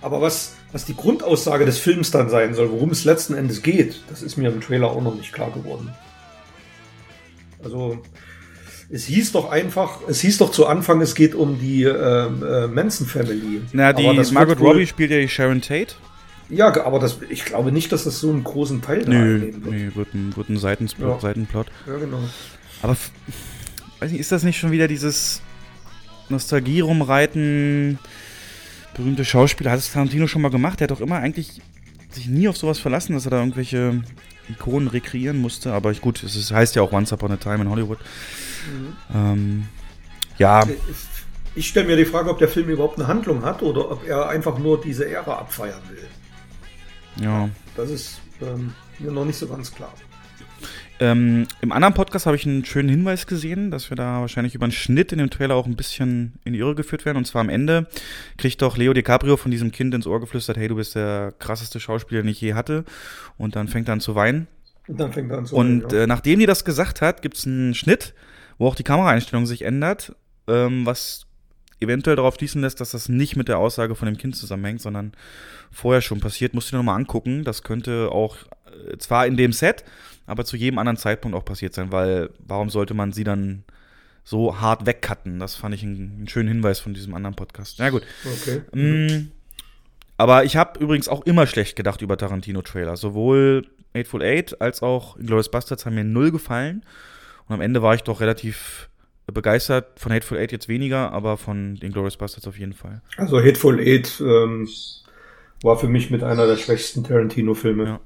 Aber 0.00 0.20
was, 0.20 0.56
was 0.72 0.84
die 0.84 0.96
Grundaussage 0.96 1.64
des 1.64 1.78
Films 1.78 2.10
dann 2.10 2.28
sein 2.28 2.54
soll, 2.54 2.70
worum 2.70 2.90
es 2.90 3.04
letzten 3.04 3.34
Endes 3.34 3.62
geht, 3.62 4.02
das 4.08 4.22
ist 4.22 4.36
mir 4.36 4.48
im 4.48 4.60
Trailer 4.60 4.90
auch 4.90 5.02
noch 5.02 5.14
nicht 5.14 5.32
klar 5.32 5.50
geworden. 5.50 5.92
Also 7.62 7.98
es 8.90 9.04
hieß 9.04 9.32
doch 9.32 9.50
einfach, 9.50 10.00
es 10.08 10.20
hieß 10.20 10.38
doch 10.38 10.50
zu 10.50 10.66
Anfang, 10.66 11.00
es 11.00 11.14
geht 11.14 11.34
um 11.34 11.58
die 11.58 11.84
ähm, 11.84 12.42
äh, 12.42 12.66
Manson 12.68 13.06
Family. 13.06 13.60
Na, 13.72 13.92
die 13.92 14.16
das 14.16 14.32
Margot 14.32 14.60
Robbie 14.60 14.86
spielt 14.86 15.10
ja 15.10 15.18
die 15.18 15.28
Sharon 15.28 15.60
Tate. 15.60 15.94
Ja, 16.48 16.68
aber 16.84 16.98
das, 16.98 17.18
ich 17.28 17.44
glaube 17.44 17.72
nicht, 17.72 17.92
dass 17.92 18.04
das 18.04 18.20
so 18.20 18.30
einen 18.30 18.42
großen 18.42 18.80
Teil 18.80 19.04
da 19.04 19.10
Nö, 19.10 19.40
wird. 19.42 19.66
nee, 19.66 19.90
wird 19.94 20.14
ein, 20.14 20.34
wird 20.34 20.48
ein 20.48 20.56
Seitenplot. 20.56 21.16
Ja. 21.16 21.20
Seitenplot. 21.20 21.66
Ja, 21.86 21.96
genau. 21.98 22.20
Aber 22.80 22.96
weiß 24.00 24.10
nicht, 24.10 24.20
ist 24.20 24.32
das 24.32 24.42
nicht 24.42 24.58
schon 24.58 24.70
wieder 24.70 24.88
dieses 24.88 25.42
Nostalgie 26.28 26.80
rumreiten? 26.80 27.98
Berühmte 28.94 29.24
Schauspieler, 29.24 29.70
hat 29.70 29.78
es 29.78 29.92
Tarantino 29.92 30.26
schon 30.26 30.42
mal 30.42 30.50
gemacht? 30.50 30.80
Der 30.80 30.84
hat 30.86 30.90
doch 30.90 31.00
immer 31.00 31.16
eigentlich 31.16 31.60
sich 32.10 32.26
nie 32.26 32.48
auf 32.48 32.56
sowas 32.56 32.78
verlassen, 32.78 33.12
dass 33.12 33.26
er 33.26 33.30
da 33.30 33.38
irgendwelche 33.38 34.02
Ikonen 34.48 34.88
rekreieren 34.88 35.38
musste. 35.38 35.72
Aber 35.72 35.90
ich, 35.92 36.00
gut, 36.00 36.22
es 36.22 36.36
ist, 36.36 36.50
heißt 36.52 36.74
ja 36.74 36.82
auch 36.82 36.92
Once 36.92 37.12
Upon 37.12 37.32
a 37.32 37.36
Time 37.36 37.62
in 37.62 37.70
Hollywood. 37.70 37.98
Ähm, 39.14 39.68
ja, 40.38 40.64
Ich 41.54 41.68
stelle 41.68 41.86
mir 41.86 41.96
die 41.96 42.04
Frage, 42.04 42.30
ob 42.30 42.38
der 42.38 42.48
Film 42.48 42.68
überhaupt 42.68 42.98
eine 42.98 43.08
Handlung 43.08 43.42
hat 43.44 43.62
oder 43.62 43.90
ob 43.90 44.06
er 44.06 44.28
einfach 44.28 44.58
nur 44.58 44.80
diese 44.80 45.08
Ära 45.08 45.38
abfeiern 45.38 45.82
will. 45.90 46.06
ja. 47.24 47.48
Das 47.76 47.90
ist 47.90 48.20
ähm, 48.40 48.74
mir 48.98 49.12
noch 49.12 49.24
nicht 49.24 49.38
so 49.38 49.46
ganz 49.46 49.72
klar. 49.72 49.92
Ähm, 51.00 51.46
Im 51.60 51.70
anderen 51.72 51.94
Podcast 51.94 52.26
habe 52.26 52.36
ich 52.36 52.44
einen 52.44 52.64
schönen 52.64 52.88
Hinweis 52.88 53.26
gesehen, 53.26 53.70
dass 53.70 53.90
wir 53.90 53.96
da 53.96 54.20
wahrscheinlich 54.20 54.54
über 54.54 54.64
einen 54.64 54.72
Schnitt 54.72 55.12
in 55.12 55.18
dem 55.18 55.30
Trailer 55.30 55.54
auch 55.54 55.66
ein 55.66 55.76
bisschen 55.76 56.34
in 56.44 56.54
die 56.54 56.58
Irre 56.58 56.74
geführt 56.74 57.04
werden. 57.04 57.18
Und 57.18 57.24
zwar 57.24 57.40
am 57.40 57.48
Ende 57.48 57.86
kriegt 58.36 58.60
doch 58.62 58.76
Leo 58.76 58.92
DiCaprio 58.92 59.36
von 59.36 59.50
diesem 59.50 59.70
Kind 59.70 59.94
ins 59.94 60.06
Ohr 60.06 60.20
geflüstert, 60.20 60.56
hey, 60.56 60.68
du 60.68 60.74
bist 60.74 60.96
der 60.96 61.32
krasseste 61.38 61.78
Schauspieler, 61.78 62.22
den 62.22 62.30
ich 62.30 62.40
je 62.40 62.54
hatte. 62.54 62.84
Und 63.36 63.54
dann 63.54 63.68
fängt 63.68 63.88
er 63.88 63.92
an 63.92 64.00
zu 64.00 64.14
weinen. 64.14 64.48
Und 64.88 64.98
dann 64.98 65.12
fängt 65.12 65.30
er 65.30 65.38
an 65.38 65.46
zu 65.46 65.54
Und 65.54 65.84
weinen, 65.84 65.90
ja. 65.92 66.02
äh, 66.02 66.06
nachdem 66.06 66.40
die 66.40 66.46
das 66.46 66.64
gesagt 66.64 67.00
hat, 67.00 67.22
gibt 67.22 67.36
es 67.36 67.46
einen 67.46 67.74
Schnitt, 67.74 68.14
wo 68.58 68.66
auch 68.66 68.74
die 68.74 68.84
Kameraeinstellung 68.84 69.46
sich 69.46 69.62
ändert, 69.62 70.16
ähm, 70.48 70.84
was 70.84 71.26
eventuell 71.80 72.16
darauf 72.16 72.34
schließen 72.34 72.60
lässt, 72.60 72.80
dass 72.80 72.90
das 72.90 73.08
nicht 73.08 73.36
mit 73.36 73.46
der 73.46 73.58
Aussage 73.58 73.94
von 73.94 74.06
dem 74.06 74.18
Kind 74.18 74.34
zusammenhängt, 74.34 74.80
sondern 74.80 75.12
vorher 75.70 76.00
schon 76.00 76.18
passiert. 76.18 76.54
Musst 76.54 76.68
du 76.68 76.72
dir 76.72 76.78
nochmal 76.78 76.96
angucken. 76.96 77.44
Das 77.44 77.62
könnte 77.62 78.10
auch 78.10 78.36
äh, 78.90 78.98
zwar 78.98 79.26
in 79.28 79.36
dem 79.36 79.52
Set, 79.52 79.84
aber 80.28 80.44
zu 80.44 80.56
jedem 80.56 80.78
anderen 80.78 80.96
Zeitpunkt 80.96 81.36
auch 81.36 81.44
passiert 81.44 81.74
sein, 81.74 81.90
weil 81.90 82.30
warum 82.38 82.70
sollte 82.70 82.94
man 82.94 83.12
sie 83.12 83.24
dann 83.24 83.64
so 84.24 84.60
hart 84.60 84.86
wegcutten? 84.86 85.38
Das 85.38 85.56
fand 85.56 85.74
ich 85.74 85.82
einen, 85.82 86.16
einen 86.18 86.28
schönen 86.28 86.48
Hinweis 86.48 86.80
von 86.80 86.94
diesem 86.94 87.14
anderen 87.14 87.34
Podcast. 87.34 87.76
Na 87.78 87.90
gut. 87.90 88.02
Okay. 88.24 88.62
Mm, 88.72 89.30
aber 90.18 90.44
ich 90.44 90.56
habe 90.56 90.78
übrigens 90.80 91.08
auch 91.08 91.24
immer 91.24 91.46
schlecht 91.46 91.76
gedacht 91.76 92.02
über 92.02 92.16
Tarantino-Trailer. 92.16 92.96
Sowohl 92.96 93.66
Eightful 93.94 94.22
Eight 94.22 94.60
als 94.60 94.82
auch 94.82 95.16
Inglourious 95.16 95.50
Bastards 95.50 95.86
haben 95.86 95.94
mir 95.94 96.04
null 96.04 96.30
gefallen. 96.30 96.84
Und 97.46 97.54
am 97.54 97.60
Ende 97.62 97.82
war 97.82 97.94
ich 97.94 98.02
doch 98.02 98.20
relativ 98.20 98.90
begeistert. 99.26 99.98
Von 99.98 100.12
Hateful 100.12 100.36
Eight 100.36 100.52
jetzt 100.52 100.68
weniger, 100.68 101.12
aber 101.12 101.38
von 101.38 101.78
Inglourious 101.80 102.18
Bastards 102.18 102.46
auf 102.46 102.58
jeden 102.58 102.74
Fall. 102.74 103.00
Also 103.16 103.40
Hateful 103.40 103.80
Eight 103.80 104.20
ähm, 104.20 104.68
war 105.62 105.78
für 105.78 105.88
mich 105.88 106.10
mit 106.10 106.22
einer 106.22 106.46
der 106.46 106.56
schwächsten 106.56 107.04
Tarantino-Filme. 107.04 107.84
Ja. 107.84 108.00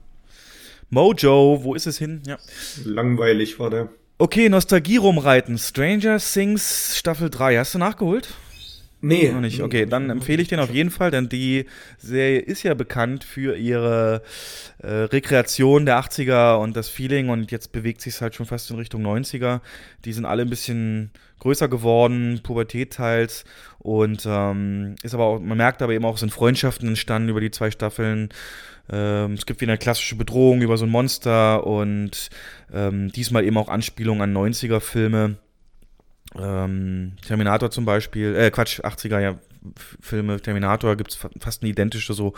Mojo, 0.93 1.61
wo 1.63 1.75
ist 1.75 1.87
es 1.87 1.97
hin? 1.97 2.21
Ja. 2.27 2.37
Langweilig 2.85 3.59
war 3.59 3.71
der. 3.71 3.89
Okay, 4.19 4.51
Nostalgie 4.51 4.99
rumreiten. 4.99 5.57
Stranger 5.57 6.19
Things 6.19 6.99
Staffel 6.99 7.31
3. 7.31 7.57
Hast 7.57 7.73
du 7.73 7.79
nachgeholt? 7.79 8.29
Nee. 9.01 9.33
Noch 9.33 9.41
nicht. 9.41 9.63
Okay, 9.63 9.87
dann 9.87 10.11
empfehle 10.11 10.43
ich 10.43 10.49
den 10.49 10.61
auf 10.61 10.71
jeden 10.71 10.91
Fall, 10.91 11.11
denn 11.11 11.31
die 11.31 11.65
Serie 11.97 12.41
ist 12.41 12.63
ja 12.63 12.75
bekannt 12.75 13.25
für 13.25 13.57
ihre 13.57 14.21
äh, 14.83 14.87
Rekreation 14.87 15.87
der 15.87 15.99
80er 15.99 16.57
und 16.57 16.77
das 16.77 16.91
Feeling 16.91 17.31
und 17.31 17.51
jetzt 17.51 17.73
bewegt 17.73 18.03
sich 18.03 18.21
halt 18.21 18.35
schon 18.35 18.45
fast 18.45 18.71
in 18.71 18.77
Richtung 18.77 19.03
90er. 19.03 19.61
Die 20.05 20.13
sind 20.13 20.27
alle 20.27 20.43
ein 20.43 20.51
bisschen 20.51 21.11
größer 21.39 21.69
geworden, 21.69 22.41
Pubertät 22.43 22.93
teils 22.93 23.45
und 23.79 24.25
ähm, 24.27 24.97
ist 25.03 25.15
aber 25.15 25.25
auch, 25.25 25.41
man 25.41 25.57
merkt 25.57 25.81
aber 25.81 25.95
eben 25.95 26.05
auch, 26.05 26.15
es 26.15 26.21
sind 26.21 26.33
Freundschaften 26.33 26.87
entstanden 26.87 27.31
über 27.31 27.41
die 27.41 27.51
zwei 27.51 27.71
Staffeln. 27.71 28.29
Ähm, 28.91 29.35
es 29.35 29.47
gibt 29.47 29.61
wieder 29.61 29.73
eine 29.73 29.79
klassische 29.79 30.17
Bedrohung 30.17 30.63
über 30.63 30.77
so 30.77 30.85
ein 30.85 30.91
Monster 30.91 31.67
und 31.67 32.31
ähm, 32.73 33.13
diesmal 33.13 33.45
eben 33.45 33.57
auch 33.57 33.69
Anspielungen 33.69 34.23
an 34.23 34.37
90er-Filme. 34.37 35.37
Ähm, 36.39 37.13
Terminator 37.27 37.71
zum 37.71 37.85
Beispiel, 37.85 38.35
äh, 38.35 38.51
Quatsch, 38.51 38.81
80er 38.81 39.21
ja, 39.21 39.39
Filme, 40.01 40.41
Terminator 40.41 40.97
gibt 40.97 41.11
es 41.13 41.17
fa 41.17 41.31
fast 41.39 41.63
eine 41.63 41.71
identische, 41.71 42.15
so 42.15 42.33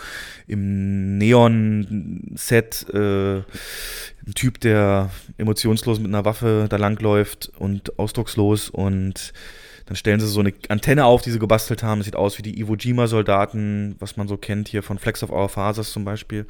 im 0.46 1.16
Neon-Set, 1.18 2.86
äh, 2.92 3.36
ein 3.38 4.34
Typ, 4.34 4.60
der 4.60 5.10
emotionslos 5.38 6.00
mit 6.00 6.08
einer 6.08 6.24
Waffe 6.24 6.66
da 6.68 6.76
langläuft 6.76 7.52
und 7.58 7.98
ausdruckslos 7.98 8.68
und 8.68 9.32
Dann 9.86 9.96
stellen 9.96 10.18
sie 10.18 10.26
so 10.26 10.40
eine 10.40 10.52
Antenne 10.68 11.04
auf, 11.04 11.22
die 11.22 11.30
sie 11.30 11.38
gebastelt 11.38 11.82
haben. 11.82 11.98
Das 11.98 12.06
sieht 12.06 12.16
aus 12.16 12.38
wie 12.38 12.42
die 12.42 12.58
Iwo 12.58 12.74
Jima-Soldaten, 12.74 13.96
was 13.98 14.16
man 14.16 14.28
so 14.28 14.36
kennt 14.36 14.68
hier 14.68 14.82
von 14.82 14.98
Flex 14.98 15.22
of 15.22 15.30
Our 15.30 15.48
Fathers 15.48 15.92
zum 15.92 16.04
Beispiel. 16.04 16.46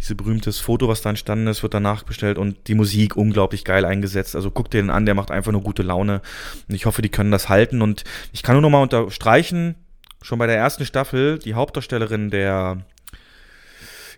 Dieses 0.00 0.16
berühmtes 0.16 0.58
Foto, 0.58 0.88
was 0.88 1.02
da 1.02 1.10
entstanden 1.10 1.46
ist, 1.48 1.62
wird 1.62 1.74
danach 1.74 2.02
bestellt 2.02 2.38
und 2.38 2.68
die 2.68 2.74
Musik 2.74 3.16
unglaublich 3.16 3.64
geil 3.64 3.84
eingesetzt. 3.84 4.34
Also 4.34 4.50
guckt 4.50 4.72
den 4.72 4.90
an, 4.90 5.04
der 5.04 5.14
macht 5.14 5.30
einfach 5.30 5.52
nur 5.52 5.62
gute 5.62 5.82
Laune. 5.82 6.22
Und 6.68 6.74
ich 6.74 6.86
hoffe, 6.86 7.02
die 7.02 7.10
können 7.10 7.30
das 7.30 7.48
halten. 7.48 7.82
Und 7.82 8.04
ich 8.32 8.42
kann 8.42 8.54
nur 8.54 8.62
noch 8.62 8.70
mal 8.70 8.82
unterstreichen, 8.82 9.74
schon 10.22 10.38
bei 10.38 10.46
der 10.46 10.56
ersten 10.56 10.86
Staffel, 10.86 11.38
die 11.38 11.54
Hauptdarstellerin 11.54 12.30
der 12.30 12.84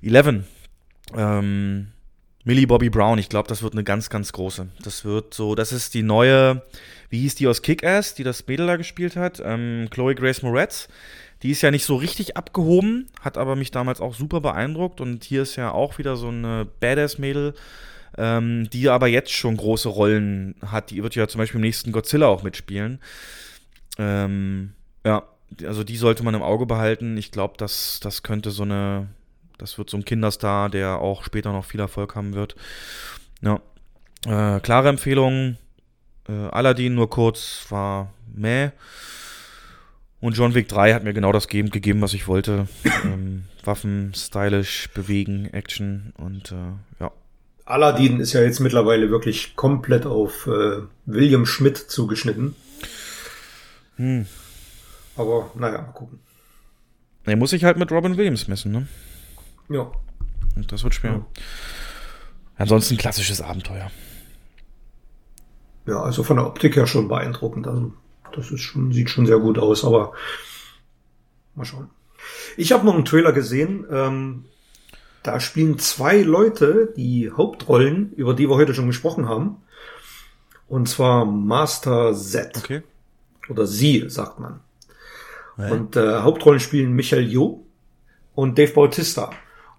Eleven, 0.02 0.44
ähm, 1.16 1.88
Millie 2.44 2.66
Bobby 2.66 2.88
Brown, 2.88 3.18
ich 3.18 3.28
glaube, 3.28 3.48
das 3.48 3.62
wird 3.62 3.74
eine 3.74 3.84
ganz, 3.84 4.08
ganz 4.08 4.32
große. 4.32 4.68
Das 4.82 5.04
wird 5.04 5.34
so, 5.34 5.54
das 5.54 5.72
ist 5.72 5.92
die 5.92 6.02
neue, 6.02 6.62
wie 7.10 7.20
hieß 7.20 7.34
die 7.34 7.46
aus 7.46 7.60
Kick-Ass, 7.60 8.14
die 8.14 8.24
das 8.24 8.46
Mädel 8.46 8.66
da 8.66 8.76
gespielt 8.76 9.16
hat? 9.16 9.42
Ähm, 9.44 9.88
Chloe 9.90 10.14
Grace 10.14 10.42
Moretz. 10.42 10.88
Die 11.42 11.50
ist 11.50 11.62
ja 11.62 11.70
nicht 11.70 11.84
so 11.84 11.96
richtig 11.96 12.36
abgehoben, 12.36 13.08
hat 13.20 13.38
aber 13.38 13.56
mich 13.56 13.70
damals 13.70 14.00
auch 14.00 14.14
super 14.14 14.40
beeindruckt. 14.40 15.00
Und 15.00 15.24
hier 15.24 15.42
ist 15.42 15.56
ja 15.56 15.70
auch 15.70 15.98
wieder 15.98 16.16
so 16.16 16.28
eine 16.28 16.66
Badass-Mädel, 16.80 17.54
ähm, 18.18 18.68
die 18.70 18.88
aber 18.88 19.08
jetzt 19.08 19.32
schon 19.32 19.56
große 19.56 19.88
Rollen 19.88 20.54
hat. 20.64 20.90
Die 20.90 21.02
wird 21.02 21.14
ja 21.14 21.28
zum 21.28 21.38
Beispiel 21.38 21.58
im 21.58 21.62
nächsten 21.62 21.92
Godzilla 21.92 22.26
auch 22.26 22.42
mitspielen. 22.42 23.00
Ähm, 23.98 24.72
ja, 25.04 25.24
also 25.64 25.84
die 25.84 25.96
sollte 25.96 26.22
man 26.22 26.34
im 26.34 26.42
Auge 26.42 26.66
behalten. 26.66 27.16
Ich 27.16 27.30
glaube, 27.30 27.54
das, 27.56 28.00
das 28.02 28.22
könnte 28.22 28.50
so 28.50 28.62
eine, 28.62 29.08
das 29.60 29.78
wird 29.78 29.90
so 29.90 29.96
ein 29.96 30.04
Kinderstar, 30.04 30.70
der 30.70 30.98
auch 30.98 31.24
später 31.24 31.52
noch 31.52 31.64
viel 31.64 31.80
Erfolg 31.80 32.14
haben 32.14 32.34
wird. 32.34 32.56
Ja, 33.42 33.60
äh, 34.26 34.60
klare 34.60 34.88
Empfehlung. 34.88 35.56
Äh, 36.28 36.32
Aladdin 36.32 36.94
nur 36.94 37.10
kurz 37.10 37.66
war 37.68 38.12
meh. 38.34 38.70
Und 40.20 40.36
John 40.36 40.54
Wick 40.54 40.68
3 40.68 40.94
hat 40.94 41.04
mir 41.04 41.14
genau 41.14 41.32
das 41.32 41.48
gegeben, 41.48 41.70
gegeben 41.70 42.02
was 42.02 42.14
ich 42.14 42.28
wollte. 42.28 42.68
ähm, 43.04 43.44
Waffen, 43.64 44.12
stylisch, 44.14 44.88
bewegen, 44.94 45.46
Action 45.52 46.12
und 46.16 46.52
äh, 46.52 47.00
ja. 47.02 47.12
Aladdin 47.64 48.20
ist 48.20 48.32
ja 48.32 48.42
jetzt 48.42 48.60
mittlerweile 48.60 49.10
wirklich 49.10 49.56
komplett 49.56 50.06
auf 50.06 50.46
äh, 50.46 50.82
William 51.06 51.46
Schmidt 51.46 51.76
zugeschnitten. 51.76 52.56
Hm. 53.96 54.26
Aber 55.16 55.50
naja, 55.54 55.82
mal 55.82 55.92
gucken. 55.92 56.18
Er 57.24 57.36
muss 57.36 57.50
sich 57.50 57.64
halt 57.64 57.76
mit 57.76 57.92
Robin 57.92 58.16
Williams 58.16 58.48
messen, 58.48 58.72
ne? 58.72 58.88
Ja. 59.70 59.90
Und 60.56 60.70
das 60.70 60.84
wird 60.84 60.94
schwer. 60.94 61.12
Ja. 61.12 61.26
Ansonsten 62.56 62.98
klassisches 62.98 63.40
Abenteuer. 63.40 63.90
Ja, 65.86 66.02
also 66.02 66.22
von 66.22 66.36
der 66.36 66.46
Optik 66.46 66.76
her 66.76 66.86
schon 66.86 67.08
beeindruckend. 67.08 67.66
Also 67.66 67.92
das 68.34 68.50
ist 68.50 68.60
schon, 68.60 68.92
sieht 68.92 69.08
schon 69.08 69.26
sehr 69.26 69.38
gut 69.38 69.58
aus, 69.58 69.84
aber 69.84 70.12
mal 71.54 71.64
schauen. 71.64 71.88
Ich 72.56 72.72
habe 72.72 72.84
noch 72.84 72.94
einen 72.94 73.06
Trailer 73.06 73.32
gesehen. 73.32 73.86
Ähm, 73.90 74.44
da 75.22 75.40
spielen 75.40 75.78
zwei 75.78 76.20
Leute 76.20 76.92
die 76.96 77.30
Hauptrollen, 77.30 78.12
über 78.12 78.34
die 78.34 78.48
wir 78.48 78.56
heute 78.56 78.74
schon 78.74 78.86
gesprochen 78.86 79.28
haben. 79.28 79.62
Und 80.68 80.88
zwar 80.88 81.24
Master 81.24 82.14
Z. 82.14 82.58
Okay. 82.58 82.82
Oder 83.48 83.66
sie, 83.66 84.04
sagt 84.08 84.38
man. 84.38 84.60
Und 85.56 85.96
äh, 85.96 86.20
Hauptrollen 86.20 86.60
spielen 86.60 86.92
Michael 86.92 87.28
Yo 87.30 87.66
und 88.34 88.58
Dave 88.58 88.72
Bautista. 88.72 89.30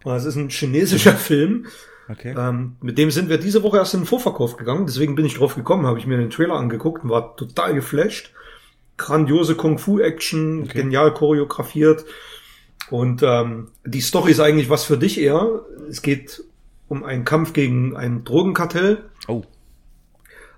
Das 0.04 0.26
ist 0.26 0.36
ein 0.36 0.50
chinesischer 0.50 1.14
Film. 1.14 1.68
Okay. 2.10 2.36
Ähm, 2.38 2.76
mit 2.82 2.98
dem 2.98 3.12
sind 3.12 3.30
wir 3.30 3.38
diese 3.38 3.64
Woche 3.64 3.78
erst 3.78 3.94
in 3.94 4.02
den 4.02 4.06
Vorverkauf 4.06 4.58
gegangen. 4.58 4.86
Deswegen 4.86 5.16
bin 5.16 5.26
ich 5.26 5.36
drauf 5.36 5.56
gekommen, 5.56 5.86
habe 5.86 6.00
ich 6.00 6.08
mir 6.08 6.18
den 6.18 6.30
Trailer 6.30 6.56
angeguckt 6.56 7.04
und 7.04 7.10
war 7.10 7.36
total 7.38 7.74
geflasht. 7.74 8.34
Grandiose 8.98 9.56
Kung-Fu-Action, 9.56 10.64
Okay. 10.64 10.82
genial 10.82 11.14
choreografiert. 11.14 12.06
Und 12.90 13.24
ähm, 13.24 13.70
die 13.86 14.02
Story 14.02 14.32
ist 14.32 14.40
eigentlich 14.42 14.70
was 14.70 14.84
für 14.84 14.98
dich 14.98 15.20
eher. 15.20 15.62
Es 15.90 16.02
geht 16.02 16.44
um 16.90 17.04
einen 17.04 17.24
Kampf 17.24 17.54
gegen 17.54 17.96
ein 17.96 18.26
Drogenkartell. 18.26 19.06
Oh. 19.28 19.44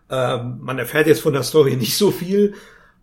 Ähm, 0.10 0.60
man 0.62 0.80
erfährt 0.80 1.06
jetzt 1.08 1.22
von 1.22 1.34
der 1.34 1.44
Story 1.44 1.76
nicht 1.78 1.96
so 1.98 2.10
viel, 2.10 2.56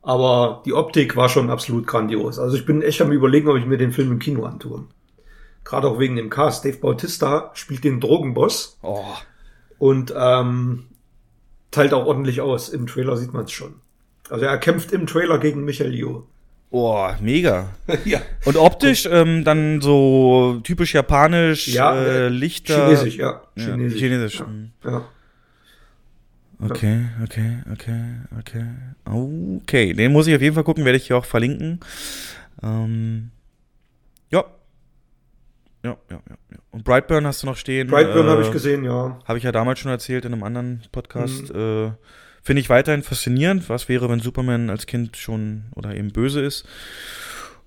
aber 0.03 0.63
die 0.67 0.73
Optik 0.73 1.15
war 1.17 1.29
schon 1.29 1.51
absolut 1.51 1.87
grandios. 1.87 2.39
Also 2.39 2.57
ich 2.57 2.67
bin 2.67 2.83
echt 2.83 3.01
am 3.01 3.13
überlegen, 3.13 3.49
ob 3.49 3.57
ich 3.57 3.67
mir 3.67 3.79
den 3.79 3.93
Film 3.93 4.11
im 4.11 4.19
Kino 4.19 4.45
antue. 4.45 4.85
Gerade 5.71 5.87
auch 5.87 6.01
wegen 6.01 6.17
dem 6.17 6.31
Cast. 6.31 6.65
Dave 6.65 6.79
Bautista 6.79 7.53
spielt 7.55 7.85
den 7.85 8.01
Drogenboss 8.01 8.77
Oh. 8.83 9.05
und 9.79 10.13
ähm, 10.17 10.87
teilt 11.71 11.95
auch 11.95 12.07
ordentlich 12.07 12.41
aus. 12.41 12.69
Im 12.71 12.89
Trailer 12.89 13.17
sieht 13.17 13.33
man 13.33 13.45
es 13.45 13.53
schon. 13.53 13.75
Also 14.29 14.45
er 14.47 14.59
kämpft 14.59 14.91
im 14.91 15.07
Trailer 15.07 15.39
gegen 15.39 15.65
Michael 15.65 15.95
Yeoh. 15.95 16.25
Oh, 16.73 17.09
mega. 17.21 17.69
ja. 18.05 18.21
Und 18.45 18.57
optisch 18.57 19.07
ähm, 19.11 19.45
dann 19.45 19.81
so 19.81 20.61
typisch 20.65 20.93
japanisch, 20.95 21.69
Ja, 21.69 21.95
äh, 21.95 22.27
äh, 22.27 22.29
Lichter. 22.29 22.87
Chinesisch, 22.87 23.17
ja. 23.17 23.41
Ja, 23.55 23.65
Chinesisch. 23.65 24.01
Chinesisch. 24.01 24.41
Ja. 24.41 24.47
mhm. 24.47 24.71
Ja. 24.85 25.05
Okay, 26.63 27.07
okay, 27.25 27.59
okay, 27.73 28.05
okay. 28.39 28.65
Okay, 29.05 29.95
den 29.95 30.13
muss 30.13 30.27
ich 30.27 30.35
auf 30.35 30.43
jeden 30.43 30.55
Fall 30.57 30.65
gucken, 30.65 30.85
werde 30.85 30.99
ich 30.99 31.07
hier 31.07 31.17
auch 31.17 31.25
verlinken. 31.25 31.79
Ähm, 32.63 33.31
ja. 34.31 34.45
Ja, 35.83 35.97
ja, 36.11 36.21
ja, 36.29 36.37
ja. 36.51 36.59
Und 36.71 36.85
Brightburn 36.85 37.27
hast 37.27 37.43
du 37.43 37.47
noch 37.47 37.57
stehen. 37.57 37.89
Brightburn 37.89 38.27
äh, 38.27 38.31
habe 38.31 38.43
ich 38.43 38.53
gesehen, 38.53 38.85
ja. 38.85 39.19
Habe 39.25 39.39
ich 39.39 39.45
ja 39.45 39.53
damals 39.53 39.79
schon 39.79 39.91
erzählt 39.91 40.25
in 40.25 40.33
einem 40.33 40.43
anderen 40.43 40.83
Podcast. 40.93 41.55
Mhm. 41.55 41.61
Äh, 41.87 41.93
Finde 42.43 42.61
ich 42.61 42.71
weiterhin 42.71 43.03
faszinierend. 43.03 43.69
Was 43.69 43.89
wäre, 43.89 44.09
wenn 44.09 44.21
Superman 44.21 44.71
als 44.71 44.87
Kind 44.87 45.17
schon 45.17 45.65
oder 45.75 45.95
eben 45.95 46.13
böse 46.13 46.41
ist? 46.41 46.67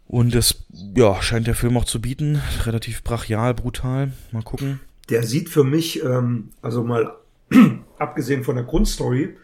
Und 0.07 0.35
das, 0.35 0.65
ja, 0.95 1.21
scheint 1.21 1.47
der 1.47 1.55
Film 1.55 1.77
auch 1.77 1.85
zu 1.85 2.01
bieten. 2.01 2.41
Relativ 2.65 3.03
brachial, 3.03 3.53
brutal. 3.53 4.11
Mal 4.31 4.43
gucken. 4.43 4.79
Der 5.09 5.23
sieht 5.23 5.49
für 5.49 5.63
mich, 5.63 6.03
ähm, 6.03 6.49
also 6.61 6.83
mal 6.83 7.15
abgesehen 7.99 8.43
von 8.43 8.55
der 8.55 8.65
Grundstory, 8.65 9.37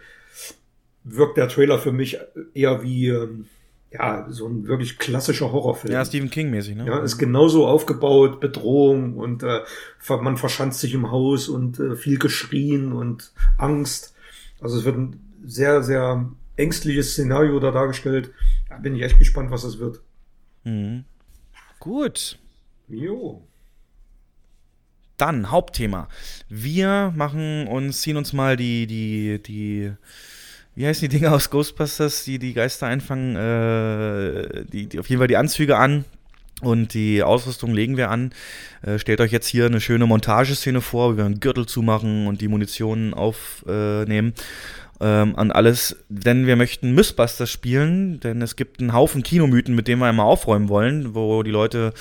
wirkt 1.04 1.38
der 1.38 1.48
Trailer 1.48 1.80
für 1.80 1.92
mich 1.92 2.18
eher 2.54 2.84
wie 2.84 3.08
ähm, 3.08 3.46
ja 3.92 4.28
so 4.30 4.48
ein 4.48 4.68
wirklich 4.68 5.00
klassischer 5.00 5.52
Horrorfilm. 5.52 5.94
Ja, 5.94 6.06
Stephen 6.06 6.30
King-mäßig, 6.30 6.76
ne? 6.76 6.86
Ja, 6.86 7.00
ist 7.00 7.18
genauso 7.18 7.68
aufgebaut, 7.68 8.40
Bedrohung 8.40 9.18
und 9.18 9.44
äh, 9.44 9.62
man 10.08 10.38
verschanzt 10.38 10.80
sich 10.80 10.94
im 10.94 11.12
Haus 11.12 11.50
und 11.50 11.80
äh, 11.80 11.96
viel 11.96 12.20
geschrien 12.20 12.94
und 12.94 13.32
Angst. 13.58 14.14
Also 14.62 14.78
es 14.78 14.86
wird 14.86 14.98
ein 14.98 15.20
sehr, 15.46 15.84
sehr 15.84 16.30
ängstliches 16.56 17.14
Szenario 17.14 17.60
da 17.60 17.72
dargestellt. 17.72 18.32
Da 18.68 18.78
bin 18.78 18.96
ich 18.96 19.02
echt 19.02 19.18
gespannt, 19.18 19.52
was 19.52 19.64
das 19.64 19.80
wird. 19.80 20.02
Mhm. 20.64 21.06
Gut. 21.80 22.38
Jo. 22.88 23.48
Dann 25.18 25.52
Hauptthema. 25.52 26.08
Wir 26.48 27.14
machen 27.16 27.68
uns, 27.68 28.02
ziehen 28.02 28.18
uns 28.18 28.34
mal 28.34 28.56
die, 28.56 28.88
die, 28.88 29.42
die, 29.42 29.94
wie 30.80 30.88
heißen 30.88 31.10
die 31.10 31.18
Dinge 31.18 31.34
aus 31.34 31.50
Ghostbusters, 31.50 32.24
die 32.24 32.40
die 32.40 32.54
Geister 32.54 32.88
einfangen, 32.88 33.36
äh, 33.36 34.64
die, 34.72 34.86
die, 34.88 34.98
auf 34.98 35.10
jeden 35.10 35.20
Fall 35.20 35.28
die 35.28 35.36
Anzüge 35.36 35.76
an 35.76 36.06
und 36.62 36.94
die 36.94 37.22
Ausrüstung 37.22 37.74
legen 37.74 37.98
wir 37.98 38.10
an. 38.10 38.32
Äh, 38.82 38.98
stellt 38.98 39.20
euch 39.20 39.34
jetzt 39.34 39.48
hier 39.48 39.66
eine 39.66 39.82
schöne 39.82 40.06
Montageszene 40.06 40.80
vor, 40.80 41.12
wie 41.12 41.18
wir 41.18 41.26
einen 41.26 41.42
Gürtel 41.42 41.66
zumachen 41.66 42.28
und 42.28 42.40
die 42.40 42.48
Munition 42.48 43.14
aufnehmen. 43.14 44.34
Ähm, 45.02 45.38
an 45.38 45.52
alles, 45.52 45.96
denn 46.10 46.46
wir 46.46 46.58
möchten 46.58 46.92
Mythbusters 46.92 47.50
spielen, 47.50 48.20
denn 48.20 48.42
es 48.42 48.58
gibt 48.58 48.82
einen 48.82 48.92
Haufen 48.92 49.24
Kinomythen, 49.24 49.74
mit 49.74 49.88
denen 49.88 50.02
wir 50.02 50.08
einmal 50.08 50.26
aufräumen 50.26 50.68
wollen, 50.68 51.16
wo 51.16 51.42
die 51.42 51.52
Leute 51.52 51.94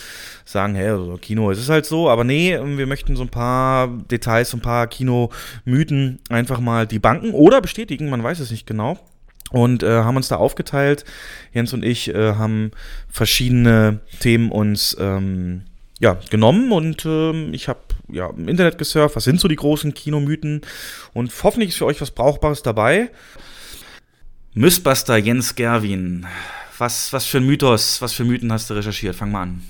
sagen, 0.45 0.75
hey, 0.75 0.89
also 0.89 1.17
Kino, 1.17 1.49
es 1.53 1.61
ist 1.61 1.69
halt 1.69 1.87
so, 1.87 2.11
aber 2.11 2.25
nee, 2.25 2.55
ähm, 2.55 2.77
wir 2.77 2.89
möchten 2.89 3.15
so 3.15 3.23
ein 3.23 3.29
paar 3.29 3.87
Details, 3.87 4.51
so 4.51 4.57
ein 4.57 4.63
paar 4.63 4.89
Kinomythen 4.89 6.19
einfach 6.29 6.59
mal 6.59 6.89
die 6.89 6.99
Banken 6.99 7.35
oder 7.35 7.61
bestätigen, 7.61 8.11
man 8.11 8.23
weiß 8.23 8.41
es 8.41 8.51
nicht 8.51 8.67
genau. 8.67 8.99
Und 9.51 9.83
äh, 9.83 10.03
haben 10.03 10.17
uns 10.17 10.29
da 10.29 10.37
aufgeteilt. 10.37 11.07
Jens 11.55 11.73
und 11.73 11.83
ich 11.83 12.15
äh, 12.15 12.35
haben 12.35 12.73
verschiedene 13.09 14.01
Themen 14.21 14.51
uns 14.51 14.95
ähm, 15.01 15.63
ja, 16.01 16.19
genommen 16.31 16.71
und 16.73 17.05
ähm, 17.07 17.55
ich 17.55 17.69
habe 17.69 17.81
ja, 18.09 18.31
im 18.31 18.49
Internet 18.49 18.79
gesurft, 18.79 19.17
was 19.17 19.25
sind 19.25 19.41
so 19.41 19.49
die 19.49 19.57
großen 19.57 19.95
Kinomythen 19.95 20.63
und 21.15 21.33
hoffentlich 21.43 21.71
ist 21.71 21.77
für 21.77 21.87
euch 21.87 22.01
was 22.01 22.11
Brauchbares 22.11 22.63
dabei. 22.63 23.11
Mythbuster 24.55 25.17
Jens 25.17 25.55
Gerwin, 25.55 26.27
was, 26.79 27.13
was 27.13 27.27
für 27.27 27.39
ein 27.39 27.47
Mythos, 27.47 28.01
was 28.03 28.13
für 28.13 28.25
Mythen 28.25 28.53
hast 28.53 28.71
du 28.71 28.75
recherchiert? 28.75 29.15
Fang 29.15 29.31
mal 29.31 29.43
an. 29.43 29.63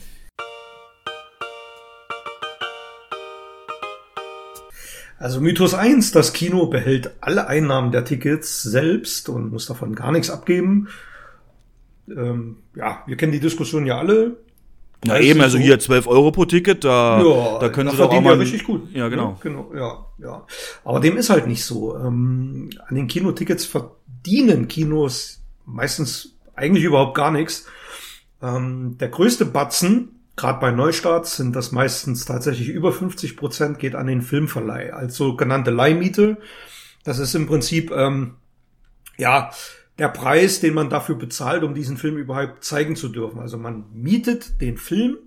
Also 5.18 5.40
Mythos 5.40 5.74
1, 5.74 6.12
das 6.12 6.32
Kino 6.32 6.66
behält 6.66 7.10
alle 7.20 7.48
Einnahmen 7.48 7.90
der 7.90 8.04
Tickets 8.04 8.62
selbst 8.62 9.28
und 9.28 9.50
muss 9.50 9.66
davon 9.66 9.96
gar 9.96 10.12
nichts 10.12 10.30
abgeben. 10.30 10.88
Ähm, 12.08 12.58
ja, 12.76 13.02
wir 13.06 13.16
kennen 13.16 13.32
die 13.32 13.40
Diskussion 13.40 13.84
ja 13.84 13.98
alle. 13.98 14.36
Na 15.04 15.14
Preis 15.14 15.24
eben, 15.26 15.40
also 15.40 15.56
so- 15.58 15.62
hier 15.62 15.78
12 15.78 16.06
Euro 16.06 16.32
pro 16.32 16.44
Ticket, 16.44 16.84
da, 16.84 17.22
ja, 17.22 17.58
da 17.58 17.68
können 17.68 17.86
da 17.86 17.92
sie 17.92 17.98
doch 17.98 18.06
auch 18.06 18.10
verdienen 18.10 18.24
mal... 18.24 18.34
ja 18.34 18.40
richtig 18.40 18.64
gut. 18.64 18.92
Ja, 18.94 19.08
genau. 19.08 19.30
Ja, 19.30 19.36
genau, 19.42 19.70
ja, 19.74 20.06
ja. 20.18 20.46
Aber 20.84 21.00
dem 21.00 21.16
ist 21.16 21.30
halt 21.30 21.46
nicht 21.46 21.64
so. 21.64 21.96
Ähm, 21.96 22.70
an 22.86 22.94
den 22.96 23.06
Kinotickets 23.06 23.64
verdienen 23.64 24.66
Kinos 24.68 25.40
meistens 25.66 26.34
eigentlich 26.56 26.84
überhaupt 26.84 27.14
gar 27.16 27.30
nichts. 27.30 27.66
Ähm, 28.42 28.96
der 28.98 29.08
größte 29.08 29.44
Batzen, 29.44 30.20
gerade 30.36 30.60
bei 30.60 30.70
Neustarts, 30.72 31.36
sind 31.36 31.54
das 31.54 31.70
meistens 31.72 32.24
tatsächlich 32.24 32.68
über 32.68 32.92
50 32.92 33.36
Prozent, 33.36 33.78
geht 33.78 33.94
an 33.94 34.06
den 34.08 34.22
Filmverleih 34.22 34.92
als 34.92 35.14
sogenannte 35.16 35.70
Leihmiete. 35.70 36.38
Das 37.04 37.18
ist 37.20 37.34
im 37.34 37.46
Prinzip, 37.46 37.90
ähm, 37.92 38.34
ja, 39.16 39.50
der 39.98 40.08
Preis, 40.08 40.60
den 40.60 40.74
man 40.74 40.90
dafür 40.90 41.16
bezahlt, 41.16 41.64
um 41.64 41.74
diesen 41.74 41.96
Film 41.96 42.16
überhaupt 42.16 42.64
zeigen 42.64 42.94
zu 42.94 43.08
dürfen. 43.08 43.40
Also 43.40 43.58
man 43.58 43.84
mietet 43.92 44.60
den 44.60 44.78
Film 44.78 45.18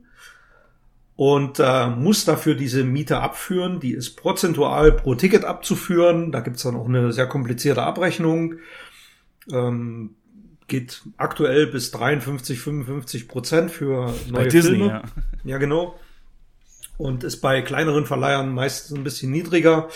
und 1.15 1.59
äh, 1.59 1.87
muss 1.87 2.23
dafür 2.25 2.55
diese 2.55 2.83
Miete 2.83 3.19
abführen. 3.19 3.79
Die 3.79 3.91
ist 3.91 4.15
prozentual 4.15 4.93
pro 4.93 5.15
Ticket 5.15 5.43
abzuführen. 5.43 6.31
Da 6.31 6.39
gibt's 6.39 6.63
dann 6.63 6.75
auch 6.75 6.87
eine 6.87 7.11
sehr 7.11 7.27
komplizierte 7.27 7.83
Abrechnung. 7.83 8.55
Ähm, 9.51 10.15
geht 10.67 11.03
aktuell 11.17 11.67
bis 11.67 11.91
53, 11.91 12.59
55 12.59 13.27
Prozent 13.27 13.71
für 13.71 14.13
neue 14.29 14.47
Disney, 14.47 14.77
Filme. 14.77 14.87
ja. 14.87 15.03
ja, 15.43 15.57
genau. 15.57 15.99
Und 16.97 17.25
ist 17.25 17.41
bei 17.41 17.61
kleineren 17.61 18.05
Verleihern 18.05 18.53
meistens 18.53 18.97
ein 18.97 19.03
bisschen 19.03 19.31
niedriger. 19.31 19.89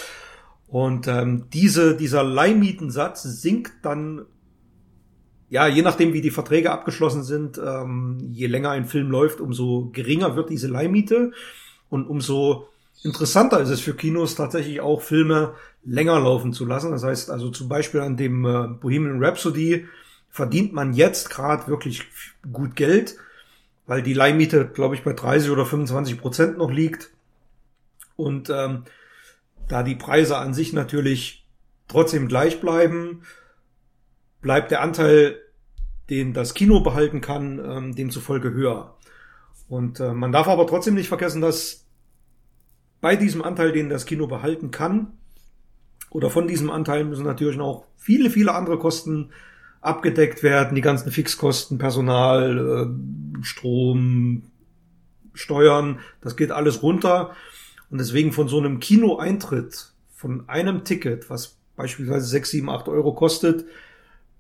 Und 0.68 1.08
ähm, 1.08 1.46
diese, 1.54 1.96
dieser 1.96 2.24
Leihmietensatz 2.24 3.24
sinkt 3.24 3.74
dann, 3.84 4.26
ja, 5.56 5.68
je 5.68 5.84
nachdem, 5.84 6.12
wie 6.12 6.20
die 6.20 6.32
Verträge 6.32 6.70
abgeschlossen 6.70 7.24
sind, 7.24 7.58
ähm, 7.58 8.18
je 8.34 8.48
länger 8.48 8.72
ein 8.72 8.84
Film 8.84 9.10
läuft, 9.10 9.40
umso 9.40 9.90
geringer 9.94 10.36
wird 10.36 10.50
diese 10.50 10.68
Leihmiete 10.68 11.32
und 11.88 12.08
umso 12.08 12.68
interessanter 13.04 13.62
ist 13.62 13.70
es 13.70 13.80
für 13.80 13.94
Kinos 13.94 14.36
tatsächlich 14.36 14.82
auch 14.82 15.02
Filme 15.02 15.54
länger 15.86 16.20
laufen 16.20 16.52
zu 16.52 16.66
lassen. 16.66 16.92
Das 16.92 17.06
heißt 17.06 17.32
also 17.32 17.52
zum 17.52 17.70
Beispiel 17.70 18.02
an 18.02 18.18
dem 18.18 18.44
äh, 18.44 18.68
Bohemian 18.68 19.24
Rhapsody 19.24 19.88
verdient 20.30 20.74
man 20.74 20.92
jetzt 20.92 21.30
gerade 21.30 21.70
wirklich 21.70 22.04
gut 22.52 22.76
Geld, 22.76 23.16
weil 23.88 24.04
die 24.04 24.14
Leihmiete, 24.14 24.68
glaube 24.68 24.96
ich, 24.96 25.04
bei 25.06 25.14
30 25.14 25.52
oder 25.52 25.66
25 25.66 26.20
Prozent 26.20 26.58
noch 26.58 26.70
liegt. 26.70 27.12
Und 28.18 28.50
ähm, 28.50 28.84
da 29.70 29.84
die 29.84 29.96
Preise 29.96 30.36
an 30.36 30.54
sich 30.54 30.74
natürlich 30.74 31.46
trotzdem 31.88 32.28
gleich 32.28 32.60
bleiben, 32.60 33.22
bleibt 34.42 34.72
der 34.72 34.82
Anteil, 34.82 35.40
den 36.10 36.34
das 36.34 36.54
Kino 36.54 36.82
behalten 36.82 37.22
kann, 37.22 37.60
ähm, 37.60 37.96
demzufolge 37.96 38.52
höher. 38.52 38.96
Und 39.68 40.00
äh, 40.00 40.14
man 40.14 40.32
darf 40.32 40.48
aber 40.48 40.68
trotzdem 40.68 40.94
nicht 40.94 41.08
vergessen, 41.08 41.42
dass 41.42 41.86
bei 43.02 43.16
diesem 43.16 43.42
Anteil, 43.42 43.72
den 43.72 43.90
das 43.90 44.06
Kino 44.06 44.28
behalten 44.28 44.72
kann, 44.72 45.14
oder 46.10 46.30
von 46.30 46.48
diesem 46.48 46.70
Anteil 46.70 47.04
müssen 47.04 47.26
natürlich 47.26 47.58
noch 47.58 47.86
viele, 47.98 48.30
viele 48.30 48.54
andere 48.54 48.80
Kosten 48.80 49.32
abgedeckt 49.82 50.44
werden, 50.44 50.76
die 50.76 50.82
ganzen 50.82 51.12
Fixkosten, 51.12 51.78
Personal, 51.78 52.88
äh, 52.88 53.44
Strom, 53.44 54.44
Steuern, 55.34 56.00
das 56.22 56.36
geht 56.36 56.52
alles 56.52 56.82
runter. 56.82 57.36
Und 57.90 58.00
deswegen 58.00 58.32
von 58.32 58.48
so 58.48 58.58
einem 58.58 58.80
Kinoeintritt, 58.80 59.94
von 60.10 60.48
einem 60.48 60.84
Ticket, 60.84 61.30
was 61.30 61.58
beispielsweise 61.76 62.26
6, 62.26 62.50
7, 62.50 62.70
8 62.70 62.88
Euro 62.88 63.14
kostet, 63.14 63.66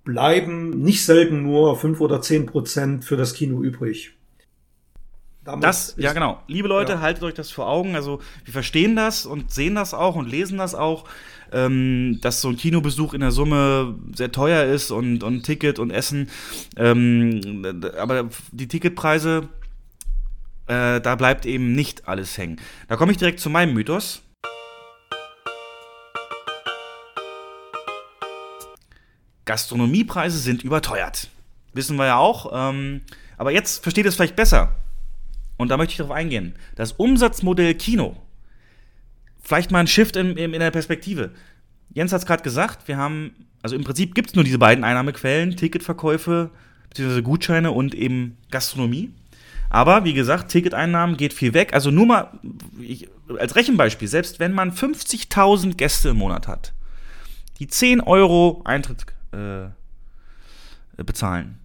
bleiben 0.05 0.69
nicht 0.81 1.03
selten 1.03 1.43
nur 1.43 1.77
5 1.77 1.99
oder 1.99 2.21
10 2.21 2.45
Prozent 2.45 3.03
für 3.03 3.17
das 3.17 3.33
Kino 3.33 3.61
übrig. 3.61 4.11
Damit 5.43 5.63
Das, 5.63 5.93
ja 5.97 6.13
genau. 6.13 6.41
Liebe 6.47 6.67
Leute, 6.67 6.93
Ja. 6.93 7.01
haltet 7.01 7.23
euch 7.23 7.33
das 7.33 7.51
vor 7.51 7.67
Augen. 7.67 7.95
Also 7.95 8.19
wir 8.45 8.53
verstehen 8.53 8.95
das 8.95 9.25
und 9.25 9.51
sehen 9.51 9.75
das 9.75 9.93
auch 9.93 10.15
und 10.15 10.29
lesen 10.29 10.57
das 10.57 10.73
auch, 10.73 11.05
ähm, 11.51 12.19
dass 12.21 12.41
so 12.41 12.49
ein 12.49 12.57
Kinobesuch 12.57 13.13
in 13.13 13.21
der 13.21 13.31
Summe 13.31 13.95
sehr 14.15 14.31
teuer 14.31 14.63
ist 14.65 14.89
und, 14.89 15.23
und 15.23 15.43
Ticket 15.43 15.77
und 15.77 15.91
Essen. 15.91 16.29
Ähm, 16.77 17.63
aber 17.99 18.29
die 18.51 18.67
Ticketpreise, 18.67 19.47
äh, 20.67 20.99
da 21.01 21.15
bleibt 21.15 21.45
eben 21.45 21.73
nicht 21.73 22.07
alles 22.07 22.37
hängen. 22.39 22.59
Da 22.87 22.95
komme 22.95 23.11
ich 23.11 23.19
direkt 23.19 23.39
zu 23.39 23.51
meinem 23.51 23.75
Mythos. 23.75 24.23
Gastronomiepreise 29.45 30.37
sind 30.37 30.63
überteuert. 30.63 31.29
Wissen 31.73 31.97
wir 31.97 32.05
ja 32.05 32.17
auch. 32.17 32.51
Ähm, 32.53 33.01
aber 33.37 33.51
jetzt 33.51 33.83
versteht 33.83 34.05
es 34.05 34.15
vielleicht 34.15 34.35
besser. 34.35 34.75
Und 35.57 35.69
da 35.69 35.77
möchte 35.77 35.91
ich 35.91 35.97
darauf 35.97 36.15
eingehen. 36.15 36.55
Das 36.75 36.93
Umsatzmodell 36.93 37.75
Kino. 37.75 38.17
Vielleicht 39.41 39.71
mal 39.71 39.79
ein 39.79 39.87
Shift 39.87 40.15
in, 40.15 40.37
in, 40.37 40.53
in 40.53 40.59
der 40.59 40.71
Perspektive. 40.71 41.31
Jens 41.93 42.11
hat 42.11 42.21
es 42.21 42.25
gerade 42.25 42.43
gesagt, 42.43 42.87
wir 42.87 42.97
haben, 42.97 43.35
also 43.61 43.75
im 43.75 43.83
Prinzip 43.83 44.15
gibt 44.15 44.29
es 44.29 44.35
nur 44.35 44.43
diese 44.43 44.57
beiden 44.57 44.83
Einnahmequellen, 44.83 45.55
Ticketverkäufe 45.55 46.49
bzw. 46.89 47.21
Gutscheine 47.21 47.71
und 47.71 47.93
eben 47.93 48.37
Gastronomie. 48.51 49.11
Aber 49.69 50.03
wie 50.03 50.13
gesagt, 50.13 50.51
Ticketeinnahmen 50.51 51.17
geht 51.17 51.33
viel 51.33 51.53
weg. 51.53 51.73
Also 51.73 51.91
nur 51.91 52.05
mal 52.05 52.39
ich, 52.81 53.07
als 53.37 53.55
Rechenbeispiel, 53.55 54.07
selbst 54.07 54.39
wenn 54.39 54.53
man 54.53 54.71
50.000 54.71 55.75
Gäste 55.75 56.09
im 56.09 56.17
Monat 56.17 56.47
hat, 56.47 56.73
die 57.59 57.67
10 57.67 58.01
Euro 58.01 58.61
Eintritt 58.65 59.05
äh, 59.35 61.03
bezahlen, 61.03 61.59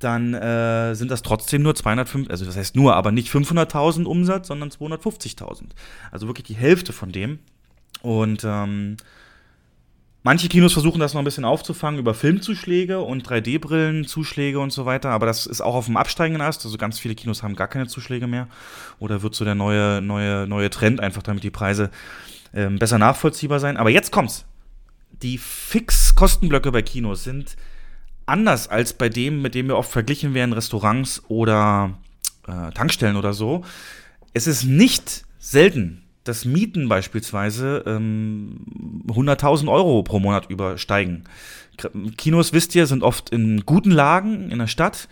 dann 0.00 0.34
äh, 0.34 0.94
sind 0.94 1.10
das 1.10 1.22
trotzdem 1.22 1.62
nur 1.62 1.74
205, 1.74 2.30
also 2.30 2.44
das 2.44 2.56
heißt 2.56 2.74
nur, 2.74 2.96
aber 2.96 3.12
nicht 3.12 3.28
500.000 3.28 4.04
Umsatz, 4.04 4.48
sondern 4.48 4.70
250.000. 4.70 5.64
Also 6.10 6.26
wirklich 6.26 6.46
die 6.46 6.56
Hälfte 6.56 6.92
von 6.92 7.12
dem. 7.12 7.38
Und 8.00 8.42
ähm, 8.44 8.96
manche 10.22 10.48
Kinos 10.48 10.72
versuchen 10.72 11.00
das 11.00 11.12
noch 11.12 11.20
ein 11.20 11.26
bisschen 11.26 11.44
aufzufangen 11.44 12.00
über 12.00 12.14
Filmzuschläge 12.14 13.00
und 13.00 13.28
3D-Brillen, 13.28 14.06
Zuschläge 14.06 14.58
und 14.58 14.72
so 14.72 14.86
weiter, 14.86 15.10
aber 15.10 15.26
das 15.26 15.44
ist 15.44 15.60
auch 15.60 15.74
auf 15.74 15.84
dem 15.84 15.98
absteigenden 15.98 16.40
Ast. 16.40 16.64
Also 16.64 16.78
ganz 16.78 16.98
viele 16.98 17.14
Kinos 17.14 17.42
haben 17.42 17.54
gar 17.54 17.68
keine 17.68 17.86
Zuschläge 17.86 18.26
mehr. 18.26 18.48
Oder 19.00 19.20
wird 19.20 19.34
so 19.34 19.44
der 19.44 19.54
neue, 19.54 20.00
neue, 20.00 20.46
neue 20.46 20.70
Trend, 20.70 21.00
einfach 21.00 21.22
damit 21.22 21.44
die 21.44 21.50
Preise 21.50 21.90
ähm, 22.54 22.78
besser 22.78 22.98
nachvollziehbar 22.98 23.60
sein. 23.60 23.76
Aber 23.76 23.90
jetzt 23.90 24.12
kommt's. 24.12 24.46
Die 25.22 25.38
Fixkostenblöcke 25.38 26.72
bei 26.72 26.82
Kinos 26.82 27.24
sind 27.24 27.56
anders 28.26 28.68
als 28.68 28.92
bei 28.92 29.08
dem, 29.08 29.42
mit 29.42 29.54
dem 29.54 29.68
wir 29.68 29.76
oft 29.76 29.90
verglichen 29.90 30.34
werden, 30.34 30.52
Restaurants 30.52 31.22
oder 31.28 31.98
äh, 32.46 32.70
Tankstellen 32.72 33.16
oder 33.16 33.32
so. 33.32 33.64
Es 34.32 34.46
ist 34.46 34.64
nicht 34.64 35.24
selten, 35.38 36.02
dass 36.24 36.44
Mieten 36.44 36.88
beispielsweise 36.88 37.82
ähm, 37.86 38.60
100.000 39.08 39.70
Euro 39.70 40.02
pro 40.02 40.20
Monat 40.20 40.48
übersteigen. 40.48 41.24
Kinos, 42.16 42.52
wisst 42.52 42.74
ihr, 42.74 42.86
sind 42.86 43.02
oft 43.02 43.30
in 43.30 43.64
guten 43.64 43.90
Lagen 43.90 44.50
in 44.50 44.58
der 44.58 44.66
Stadt 44.66 45.08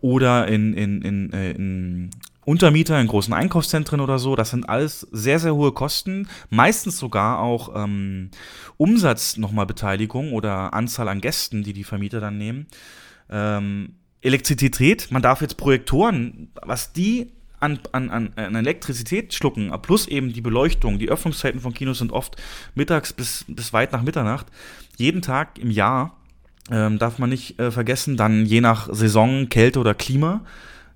oder 0.00 0.48
in, 0.48 0.74
in, 0.74 1.02
in, 1.02 1.32
äh, 1.32 1.52
in 1.52 2.10
Untermieter 2.48 2.98
in 2.98 3.08
großen 3.08 3.34
Einkaufszentren 3.34 4.00
oder 4.00 4.18
so. 4.18 4.34
Das 4.34 4.48
sind 4.48 4.70
alles 4.70 5.06
sehr, 5.12 5.38
sehr 5.38 5.54
hohe 5.54 5.72
Kosten. 5.72 6.28
Meistens 6.48 6.96
sogar 6.96 7.40
auch 7.40 7.76
ähm, 7.76 8.30
Umsatz 8.78 9.36
nochmal 9.36 9.66
Beteiligung 9.66 10.32
oder 10.32 10.72
Anzahl 10.72 11.08
an 11.08 11.20
Gästen, 11.20 11.62
die 11.62 11.74
die 11.74 11.84
Vermieter 11.84 12.20
dann 12.20 12.38
nehmen. 12.38 12.66
Ähm, 13.28 13.96
Elektrizität, 14.22 15.10
man 15.10 15.20
darf 15.20 15.42
jetzt 15.42 15.58
Projektoren, 15.58 16.50
was 16.62 16.94
die 16.94 17.32
an, 17.60 17.80
an, 17.92 18.08
an, 18.08 18.54
Elektrizität 18.54 19.34
schlucken, 19.34 19.70
plus 19.82 20.06
eben 20.08 20.32
die 20.32 20.40
Beleuchtung, 20.40 20.98
die 20.98 21.10
Öffnungszeiten 21.10 21.60
von 21.60 21.74
Kinos 21.74 21.98
sind 21.98 22.12
oft 22.12 22.36
mittags 22.74 23.12
bis, 23.12 23.44
bis 23.46 23.74
weit 23.74 23.92
nach 23.92 24.02
Mitternacht. 24.02 24.46
Jeden 24.96 25.20
Tag 25.20 25.58
im 25.58 25.70
Jahr 25.70 26.16
ähm, 26.70 26.98
darf 26.98 27.18
man 27.18 27.28
nicht 27.28 27.60
äh, 27.60 27.70
vergessen, 27.70 28.16
dann 28.16 28.46
je 28.46 28.62
nach 28.62 28.88
Saison, 28.90 29.50
Kälte 29.50 29.80
oder 29.80 29.92
Klima. 29.92 30.46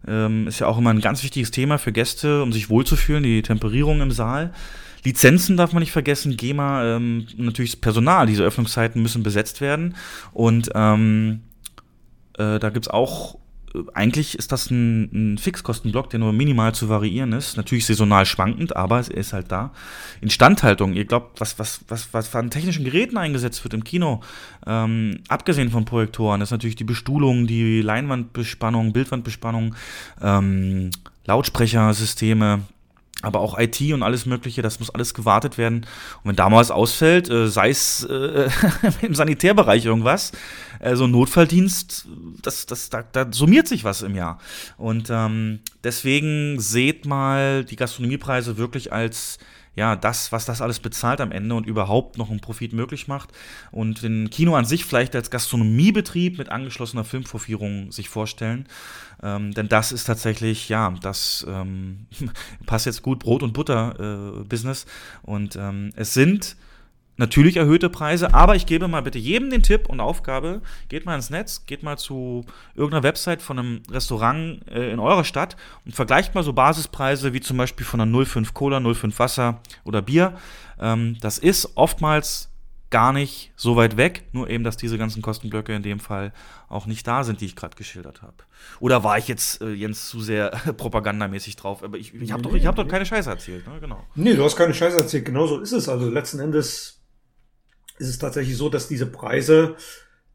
Ähm, 0.07 0.49
ist 0.49 0.59
ja 0.59 0.67
auch 0.67 0.79
immer 0.79 0.91
ein 0.91 1.01
ganz 1.01 1.23
wichtiges 1.23 1.51
Thema 1.51 1.79
für 1.79 1.93
Gäste, 1.93 2.43
um 2.43 2.53
sich 2.53 2.71
wohlzufühlen, 2.71 3.23
die 3.23 3.43
Temperierung 3.43 4.01
im 4.01 4.11
Saal. 4.11 4.53
Lizenzen 5.05 5.57
darf 5.57 5.73
man 5.73 5.81
nicht 5.81 5.93
vergessen, 5.93 6.37
GEMA, 6.37 6.97
ähm, 6.97 7.27
natürlich 7.37 7.73
das 7.73 7.81
Personal, 7.81 8.27
diese 8.27 8.45
Öffnungszeiten 8.45 9.03
müssen 9.03 9.23
besetzt 9.23 9.61
werden. 9.61 9.97
Und 10.33 10.71
ähm, 10.75 11.41
äh, 12.39 12.59
da 12.59 12.71
gibt's 12.71 12.89
auch, 12.89 13.35
äh, 13.35 13.39
eigentlich 13.95 14.39
ist 14.39 14.53
das 14.53 14.71
ein, 14.71 15.33
ein 15.35 15.39
Fixkostenblock, 15.39 16.11
der 16.11 16.21
nur 16.21 16.33
minimal 16.33 16.75
zu 16.75 16.89
variieren 16.89 17.33
ist. 17.33 17.57
Natürlich 17.57 17.87
saisonal 17.87 18.27
schwankend, 18.27 18.77
aber 18.77 18.99
es 18.99 19.09
ist 19.09 19.33
halt 19.33 19.51
da. 19.51 19.73
Instandhaltung, 20.21 20.95
ihr 20.95 21.05
glaubt, 21.05 21.41
was, 21.41 21.59
was, 21.59 21.81
was, 21.89 22.13
was 22.13 22.35
an 22.35 22.51
technischen 22.51 22.85
Geräten 22.85 23.17
eingesetzt 23.17 23.65
wird 23.65 23.75
im 23.75 23.85
Kino, 23.85 24.21
ähm, 24.67 25.21
abgesehen 25.29 25.71
von 25.71 25.85
Projektoren, 25.85 26.41
ist 26.41 26.51
natürlich 26.51 26.77
die 26.77 26.85
Bestuhlung, 26.85 27.47
die 27.47 27.81
Leinwandbespannung, 27.83 28.93
Bildwandbespannung, 28.93 29.75
ähm, 30.21 30.91
Lautsprechersysteme, 31.25 32.63
aber 33.23 33.41
auch 33.41 33.59
IT 33.59 33.81
und 33.93 34.03
alles 34.03 34.27
Mögliche, 34.27 34.63
das 34.63 34.79
muss 34.79 34.91
alles 34.91 35.15
gewartet 35.15 35.59
werden. 35.59 35.87
Und 36.23 36.31
wenn 36.31 36.37
da 36.37 36.49
mal 36.51 36.59
was 36.59 36.71
ausfällt, 36.71 37.31
äh, 37.31 37.49
sei 37.49 37.71
es 37.71 38.05
äh, 38.05 38.49
im 39.03 39.15
Sanitärbereich 39.15 39.85
irgendwas, 39.85 40.33
äh, 40.81 40.97
so 40.97 41.05
ein 41.05 41.11
Notfalldienst, 41.13 42.07
das, 42.43 42.67
das, 42.67 42.91
da, 42.91 43.03
da 43.03 43.27
summiert 43.31 43.69
sich 43.69 43.85
was 43.85 44.03
im 44.03 44.15
Jahr. 44.15 44.39
Und 44.77 45.09
ähm, 45.11 45.61
deswegen 45.85 46.61
seht 46.61 47.07
mal 47.07 47.65
die 47.65 47.77
Gastronomiepreise 47.77 48.59
wirklich 48.59 48.93
als 48.93 49.39
ja, 49.75 49.97
das, 49.97 50.33
was 50.33 50.45
das 50.45 50.61
alles 50.61 50.81
bezahlt 50.81 51.21
am 51.21 51.33
Ende 51.33 51.55
und 51.55 51.67
überhaupt 51.67 52.19
noch 52.19 52.31
einen 52.31 52.41
Profit 52.41 52.73
möglich 52.73 53.09
macht. 53.09 53.31
Und 53.71 54.03
den 54.03 54.29
Kino 54.29 54.55
an 54.55 54.67
sich 54.67 54.85
vielleicht 54.85 55.15
als 55.17 55.31
Gastronomiebetrieb 55.31 56.37
mit 56.39 56.51
angeschlossener 56.51 57.05
Filmvorführung 57.05 57.91
sich 57.91 58.09
vorstellen. 58.11 58.67
Ähm, 59.23 59.55
denn 59.55 59.69
das 59.69 59.93
ist 59.93 60.05
tatsächlich, 60.05 60.69
ja, 60.69 60.93
das 61.01 61.47
ähm, 61.49 62.07
passt 62.67 62.87
jetzt 62.87 63.03
gut 63.03 63.21
Brot- 63.21 63.43
und 63.43 63.55
Butter-Business. 63.55 64.85
Äh, 64.85 65.31
und 65.31 65.57
ähm, 65.57 65.93
es 65.97 66.13
sind 66.13 66.57
natürlich 67.17 67.57
erhöhte 67.57 67.89
Preise, 67.91 68.35
aber 68.35 68.57
ich 68.57 68.67
gebe 68.67 68.89
mal 68.89 69.03
bitte 69.03 69.19
jedem 69.19 69.51
den 69.51 69.63
Tipp 69.63 69.89
und 69.89 70.01
Aufgabe, 70.01 70.63
geht 70.89 71.07
mal 71.07 71.15
ins 71.15 71.31
Netz, 71.31 71.67
geht 71.67 71.83
mal 71.83 71.99
zu 71.99 72.45
irgendeiner 72.75 73.03
Website 73.03 73.43
von 73.43 73.59
einem 73.59 73.83
Restaurant 73.91 74.67
äh, 74.69 74.91
in 74.91 74.99
eurer 74.99 75.25
Stadt 75.25 75.57
und 75.85 75.95
vergleicht 75.95 76.35
mal 76.35 76.43
so 76.43 76.53
Basispreise 76.53 77.33
wie 77.33 77.41
zum 77.41 77.57
Beispiel 77.57 77.87
von 77.87 78.01
einer 78.01 78.25
05 78.25 78.55
Cola, 78.55 78.81
05 78.81 79.19
Wasser 79.19 79.61
oder 79.85 80.03
Bier. 80.03 80.35
Ähm, 80.81 81.17
das 81.21 81.39
ist 81.39 81.77
oftmals 81.77 82.49
gar 82.93 83.13
nicht 83.13 83.53
so 83.57 83.75
weit 83.75 83.97
weg, 83.97 84.25
nur 84.33 84.51
eben, 84.51 84.65
dass 84.65 84.77
diese 84.77 84.99
ganzen 84.99 85.23
Kostenblöcke 85.23 85.75
in 85.75 85.83
dem 85.83 85.99
Fall 85.99 86.33
auch 86.69 86.87
nicht 86.87 87.07
da 87.07 87.25
sind, 87.25 87.41
die 87.41 87.47
ich 87.47 87.57
gerade 87.57 87.75
geschildert 87.75 88.21
habe. 88.21 88.35
Oder 88.81 89.03
war 89.03 89.17
ich 89.17 89.29
jetzt, 89.29 89.63
äh, 89.63 89.71
Jens, 89.71 90.09
zu 90.09 90.21
sehr 90.21 90.51
propagandamäßig 90.77 91.57
drauf? 91.57 91.83
Aber 91.83 91.97
ich, 91.97 92.15
ich 92.15 92.33
habe 92.33 92.43
doch, 92.43 92.55
ich 92.55 92.67
hab 92.67 92.77
doch 92.77 92.87
keine 92.87 93.07
Scheiße 93.07 93.31
erzählt, 93.31 93.67
ne? 93.67 93.81
genau. 93.81 94.05
Nee, 94.15 94.35
du 94.35 94.45
hast 94.45 94.57
keine 94.57 94.75
Scheiße 94.75 94.99
erzählt. 94.99 95.25
Genauso 95.25 95.59
ist 95.59 95.73
es. 95.73 95.89
Also 95.89 96.09
letzten 96.11 96.39
Endes 96.39 97.02
ist 97.99 98.09
es 98.09 98.19
tatsächlich 98.19 98.57
so, 98.57 98.69
dass 98.69 98.89
diese 98.89 99.07
Preise, 99.07 99.77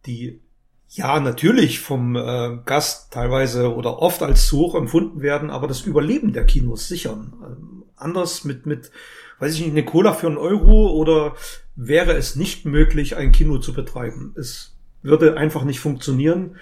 die 0.05 0.41
ja 0.89 1.19
natürlich 1.19 1.79
vom 1.79 2.15
äh, 2.15 2.59
Gast 2.65 3.11
teilweise 3.11 3.73
oder 3.73 3.99
oft 3.99 4.23
als 4.23 4.47
zu 4.47 4.57
hoch 4.59 4.75
empfunden 4.75 5.21
werden, 5.21 5.49
aber 5.49 5.67
das 5.67 5.81
Überleben 5.81 6.33
der 6.33 6.45
Kinos 6.45 6.87
sichern. 6.87 7.33
Ähm, 7.43 7.83
anders 7.95 8.43
mit, 8.43 8.65
mit, 8.65 8.91
weiß 9.39 9.53
ich 9.53 9.61
nicht, 9.61 9.71
eine 9.71 9.85
Cola 9.85 10.13
für 10.13 10.27
einen 10.27 10.37
Euro 10.37 10.91
oder 10.91 11.35
wäre 11.75 12.13
es 12.13 12.35
nicht 12.35 12.65
möglich, 12.65 13.17
ein 13.17 13.31
Kino 13.31 13.57
zu 13.57 13.73
betreiben. 13.73 14.33
Es 14.37 14.75
würde 15.01 15.37
einfach 15.37 15.63
nicht 15.63 15.79
funktionieren 15.79 16.57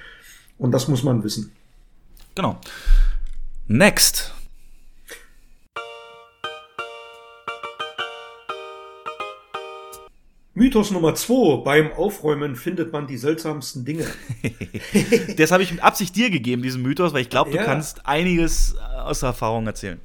und 0.57 0.71
das 0.71 0.87
muss 0.87 1.03
man 1.03 1.23
wissen. 1.23 1.51
Genau. 2.35 2.59
Next. 3.67 4.33
Mythos 10.55 10.89
Nummer 10.91 11.13
zwei. 11.15 11.57
Beim 11.63 11.91
Aufräumen 11.91 12.55
findet 12.55 12.91
man 12.93 13.07
die 13.07 13.17
seltsamsten 13.17 13.83
Dinge. 13.83 14.05
das 15.37 15.51
habe 15.51 15.63
ich 15.63 15.71
mit 15.71 15.83
Absicht 15.83 16.15
dir 16.15 16.29
gegeben, 16.29 16.61
diesen 16.61 16.81
Mythos, 16.81 17.13
weil 17.13 17.21
ich 17.21 17.29
glaube, 17.29 17.51
du 17.51 17.57
Ja. 17.57 17.63
kannst 17.63 18.05
einiges 18.05 18.73
äh, 18.75 18.97
aus 19.01 19.19
der 19.19 19.27
Erfahrung 19.27 19.67
erzählen. 19.67 19.99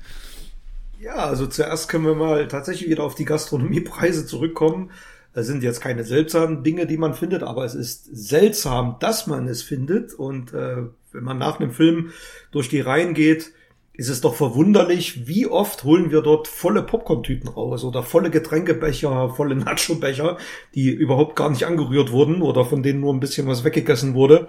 Ja, 1.00 1.14
also 1.14 1.46
zuerst 1.46 1.88
können 1.88 2.04
wir 2.04 2.14
mal 2.14 2.48
tatsächlich 2.48 2.90
wieder 2.90 3.04
auf 3.04 3.14
die 3.14 3.24
Gastronomiepreise 3.24 4.26
zurückkommen. 4.26 4.90
Es 5.32 5.46
sind 5.46 5.62
jetzt 5.62 5.80
keine 5.80 6.02
seltsamen 6.04 6.64
Dinge, 6.64 6.86
die 6.86 6.96
man 6.96 7.14
findet, 7.14 7.44
aber 7.44 7.64
es 7.64 7.76
ist 7.76 8.04
seltsam, 8.12 8.96
dass 8.98 9.28
man 9.28 9.46
es 9.46 9.62
findet. 9.62 10.12
Und 10.12 10.52
äh, 10.52 10.78
wenn 11.12 11.24
man 11.24 11.38
nach 11.38 11.60
einem 11.60 11.70
Film 11.70 12.10
durch 12.50 12.68
die 12.68 12.80
Reihen 12.80 13.14
geht, 13.14 13.52
ist 14.00 14.08
es 14.08 14.22
doch 14.22 14.34
verwunderlich, 14.34 15.28
wie 15.28 15.46
oft 15.46 15.84
holen 15.84 16.10
wir 16.10 16.22
dort 16.22 16.48
volle 16.48 16.82
Popcorn-Tüten 16.82 17.48
raus 17.48 17.84
oder 17.84 18.02
volle 18.02 18.30
Getränkebecher, 18.30 19.28
volle 19.28 19.56
Nacho-Becher, 19.56 20.38
die 20.74 20.88
überhaupt 20.88 21.36
gar 21.36 21.50
nicht 21.50 21.66
angerührt 21.66 22.10
wurden 22.10 22.40
oder 22.40 22.64
von 22.64 22.82
denen 22.82 23.00
nur 23.00 23.12
ein 23.12 23.20
bisschen 23.20 23.46
was 23.46 23.62
weggegessen 23.62 24.14
wurde. 24.14 24.48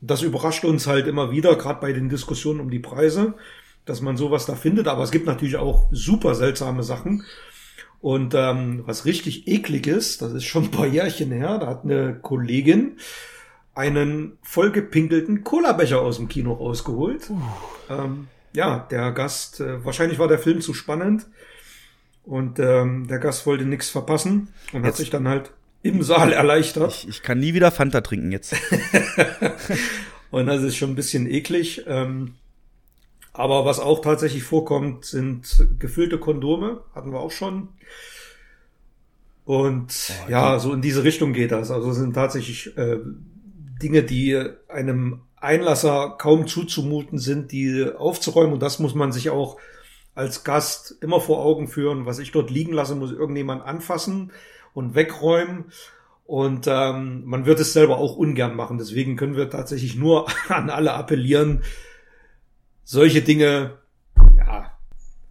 Das 0.00 0.22
überrascht 0.22 0.64
uns 0.64 0.86
halt 0.86 1.08
immer 1.08 1.32
wieder, 1.32 1.56
gerade 1.56 1.80
bei 1.80 1.92
den 1.92 2.10
Diskussionen 2.10 2.60
um 2.60 2.70
die 2.70 2.78
Preise, 2.78 3.34
dass 3.86 4.02
man 4.02 4.16
sowas 4.16 4.46
da 4.46 4.54
findet. 4.54 4.86
Aber 4.86 5.02
es 5.02 5.10
gibt 5.10 5.26
natürlich 5.26 5.56
auch 5.56 5.88
super 5.90 6.36
seltsame 6.36 6.84
Sachen. 6.84 7.24
Und 8.00 8.34
ähm, 8.36 8.84
was 8.86 9.04
richtig 9.04 9.48
eklig 9.48 9.88
ist, 9.88 10.22
das 10.22 10.32
ist 10.32 10.44
schon 10.44 10.66
ein 10.66 10.70
paar 10.70 10.86
Jährchen 10.86 11.32
her, 11.32 11.58
da 11.58 11.66
hat 11.66 11.82
eine 11.82 12.20
Kollegin 12.22 12.98
einen 13.74 14.38
vollgepinkelten 14.42 15.42
Cola-Becher 15.42 16.00
aus 16.00 16.18
dem 16.18 16.28
Kino 16.28 16.52
rausgeholt. 16.52 17.32
Ähm, 17.90 18.28
ja, 18.54 18.86
der 18.90 19.12
Gast, 19.12 19.60
äh, 19.60 19.84
wahrscheinlich 19.84 20.18
war 20.18 20.28
der 20.28 20.38
Film 20.38 20.60
zu 20.60 20.74
spannend 20.74 21.26
und 22.24 22.58
ähm, 22.58 23.06
der 23.08 23.18
Gast 23.18 23.46
wollte 23.46 23.64
nichts 23.64 23.88
verpassen 23.90 24.48
und 24.72 24.80
hat 24.82 24.88
Jetzt- 24.90 24.98
sich 24.98 25.10
dann 25.10 25.28
halt 25.28 25.52
im 25.82 26.02
Saal 26.04 26.32
erleichtert. 26.32 26.92
Ich, 26.92 27.08
ich 27.08 27.22
kann 27.22 27.40
nie 27.40 27.54
wieder 27.54 27.72
Fanta 27.72 28.02
trinken 28.02 28.30
jetzt. 28.30 28.54
Und 30.30 30.46
das 30.46 30.62
ist 30.62 30.76
schon 30.76 30.90
ein 30.90 30.94
bisschen 30.94 31.26
eklig. 31.28 31.82
Ähm, 31.88 32.34
aber 33.32 33.64
was 33.64 33.80
auch 33.80 34.00
tatsächlich 34.00 34.44
vorkommt, 34.44 35.04
sind 35.04 35.66
gefüllte 35.80 36.18
Kondome. 36.18 36.82
Hatten 36.94 37.10
wir 37.12 37.18
auch 37.18 37.32
schon. 37.32 37.68
Und 39.44 40.12
ja, 40.28 40.58
so 40.58 40.72
in 40.72 40.82
diese 40.82 41.02
Richtung 41.04 41.32
geht 41.32 41.50
das. 41.50 41.70
Also 41.70 41.92
sind 41.92 42.14
tatsächlich 42.14 42.76
äh, 42.76 42.98
Dinge, 43.82 44.04
die 44.04 44.40
einem 44.68 45.20
Einlasser 45.42 46.16
kaum 46.18 46.46
zuzumuten 46.46 47.18
sind, 47.18 47.52
die 47.52 47.90
aufzuräumen. 47.96 48.52
Und 48.54 48.62
das 48.62 48.78
muss 48.78 48.94
man 48.94 49.12
sich 49.12 49.30
auch 49.30 49.58
als 50.14 50.44
Gast 50.44 50.96
immer 51.00 51.20
vor 51.20 51.44
Augen 51.44 51.68
führen. 51.68 52.06
Was 52.06 52.18
ich 52.18 52.32
dort 52.32 52.50
liegen 52.50 52.72
lasse, 52.72 52.94
muss 52.94 53.12
irgendjemand 53.12 53.64
anfassen 53.64 54.32
und 54.74 54.94
wegräumen. 54.94 55.66
Und 56.24 56.66
ähm, 56.66 57.24
man 57.24 57.44
wird 57.44 57.60
es 57.60 57.72
selber 57.72 57.98
auch 57.98 58.16
ungern 58.16 58.54
machen. 58.54 58.78
Deswegen 58.78 59.16
können 59.16 59.36
wir 59.36 59.50
tatsächlich 59.50 59.96
nur 59.96 60.26
an 60.48 60.70
alle 60.70 60.92
appellieren. 60.92 61.62
Solche 62.84 63.22
Dinge, 63.22 63.78
ja, 64.36 64.72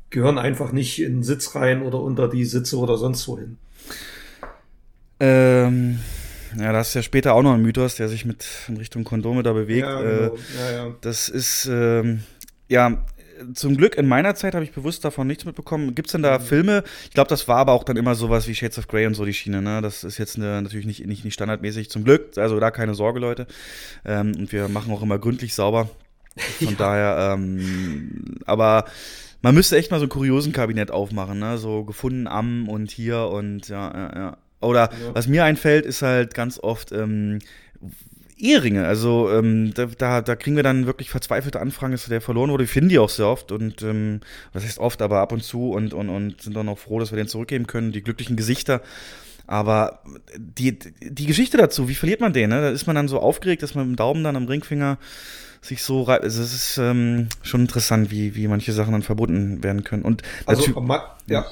gehören 0.09 0.37
einfach 0.37 0.71
nicht 0.71 1.01
in 1.01 1.23
Sitz 1.23 1.55
rein 1.55 1.81
oder 1.81 1.99
unter 1.99 2.27
die 2.27 2.45
Sitze 2.45 2.77
oder 2.77 2.97
sonst 2.97 3.27
wohin. 3.27 3.57
ähm, 5.19 5.99
ja, 6.59 6.71
das 6.71 6.89
ist 6.89 6.93
ja 6.95 7.03
später 7.03 7.33
auch 7.33 7.43
noch 7.43 7.53
ein 7.53 7.61
Mythos, 7.61 7.95
der 7.95 8.09
sich 8.09 8.25
mit 8.25 8.45
in 8.67 8.77
Richtung 8.77 9.03
Kondome 9.03 9.43
da 9.43 9.53
bewegt. 9.53 9.87
Ja, 9.87 10.01
äh, 10.01 10.03
genau. 10.03 10.37
ja, 10.57 10.71
ja. 10.71 10.95
Das 11.01 11.29
ist, 11.29 11.67
ähm, 11.71 12.23
ja, 12.67 13.03
zum 13.53 13.77
Glück 13.77 13.95
in 13.95 14.07
meiner 14.07 14.35
Zeit 14.35 14.53
habe 14.53 14.63
ich 14.63 14.71
bewusst 14.71 15.03
davon 15.03 15.27
nichts 15.27 15.45
mitbekommen. 15.45 15.95
Gibt 15.95 16.07
es 16.07 16.11
denn 16.11 16.21
da 16.21 16.37
Mhm. 16.37 16.43
Filme? 16.43 16.83
Ich 17.05 17.11
glaube, 17.11 17.29
das 17.29 17.47
war 17.47 17.57
aber 17.57 17.71
auch 17.73 17.83
dann 17.83 17.97
immer 17.97 18.15
sowas 18.15 18.47
wie 18.47 18.55
Shades 18.55 18.77
of 18.77 18.87
Grey 18.87 19.05
und 19.05 19.13
so 19.13 19.25
die 19.25 19.33
Schiene. 19.33 19.61
Ne? 19.61 19.81
Das 19.81 20.03
ist 20.03 20.17
jetzt 20.17 20.37
eine, 20.37 20.61
natürlich 20.61 20.85
nicht, 20.85 21.05
nicht, 21.05 21.25
nicht 21.25 21.33
standardmäßig. 21.33 21.89
Zum 21.89 22.03
Glück, 22.03 22.37
also 22.37 22.59
da 22.59 22.71
keine 22.71 22.93
Sorge, 22.93 23.19
Leute. 23.19 23.47
Ähm, 24.05 24.33
und 24.37 24.51
wir 24.51 24.67
machen 24.67 24.93
auch 24.93 25.01
immer 25.01 25.19
gründlich 25.19 25.53
sauber. 25.53 25.89
Von 26.63 26.75
daher, 26.77 27.33
ähm, 27.33 28.39
aber 28.45 28.85
man 29.41 29.55
müsste 29.55 29.77
echt 29.77 29.91
mal 29.91 29.99
so 29.99 30.05
ein 30.05 30.09
kuriosen 30.09 30.53
Kabinett 30.53 30.91
aufmachen, 30.91 31.39
ne? 31.39 31.57
So 31.57 31.83
gefunden 31.83 32.27
am 32.27 32.69
und 32.69 32.91
hier 32.91 33.27
und 33.27 33.67
ja, 33.69 33.91
ja, 33.93 34.15
ja. 34.15 34.37
Oder 34.61 34.89
Ja. 34.91 35.13
was 35.15 35.27
mir 35.27 35.43
einfällt, 35.43 35.85
ist 35.85 36.01
halt 36.01 36.33
ganz 36.33 36.59
oft 36.59 36.91
ähm, 36.91 37.39
Eheringe. 38.37 38.87
Also 38.87 39.29
ähm, 39.31 39.73
da, 39.73 39.85
da, 39.85 40.21
da 40.21 40.35
kriegen 40.35 40.55
wir 40.55 40.63
dann 40.63 40.85
wirklich 40.87 41.09
verzweifelte 41.11 41.59
Anfragen, 41.59 41.91
dass 41.91 42.05
der 42.05 42.21
verloren 42.21 42.49
wurde. 42.49 42.63
Wir 42.63 42.67
finden 42.69 42.89
die 42.89 42.99
auch 42.99 43.09
sehr 43.09 43.27
oft 43.27 43.51
und 43.51 43.81
ähm, 43.83 44.21
was 44.53 44.63
heißt 44.63 44.79
oft, 44.79 45.01
aber 45.01 45.19
ab 45.19 45.31
und 45.31 45.43
zu 45.43 45.69
und, 45.71 45.93
und, 45.93 46.09
und 46.09 46.41
sind 46.41 46.55
dann 46.55 46.69
auch 46.69 46.79
froh, 46.79 46.99
dass 46.99 47.11
wir 47.11 47.17
den 47.17 47.27
zurückgeben 47.27 47.67
können. 47.67 47.91
Die 47.91 48.01
glücklichen 48.01 48.35
Gesichter. 48.35 48.81
Aber 49.47 49.99
die, 50.37 50.77
die 51.01 51.25
Geschichte 51.25 51.57
dazu, 51.57 51.89
wie 51.89 51.95
verliert 51.95 52.21
man 52.21 52.31
den? 52.33 52.49
Ne? 52.51 52.61
Da 52.61 52.69
ist 52.69 52.87
man 52.87 52.95
dann 52.95 53.07
so 53.07 53.19
aufgeregt, 53.19 53.61
dass 53.63 53.75
man 53.75 53.85
mit 53.89 53.95
dem 53.95 53.97
Daumen 53.97 54.23
dann 54.23 54.35
am 54.35 54.45
Ringfinger 54.45 54.97
sich 55.61 55.83
so 55.83 56.03
reibt. 56.03 56.23
Also 56.23 56.41
es 56.41 56.53
ist 56.53 56.77
ähm, 56.77 57.27
schon 57.43 57.61
interessant, 57.61 58.09
wie, 58.11 58.35
wie 58.35 58.47
manche 58.47 58.71
Sachen 58.71 58.93
dann 58.93 59.03
verbunden 59.03 59.63
werden 59.63 59.83
können. 59.83 60.03
Und 60.03 60.23
Also 60.45 60.63
ja, 61.27 61.45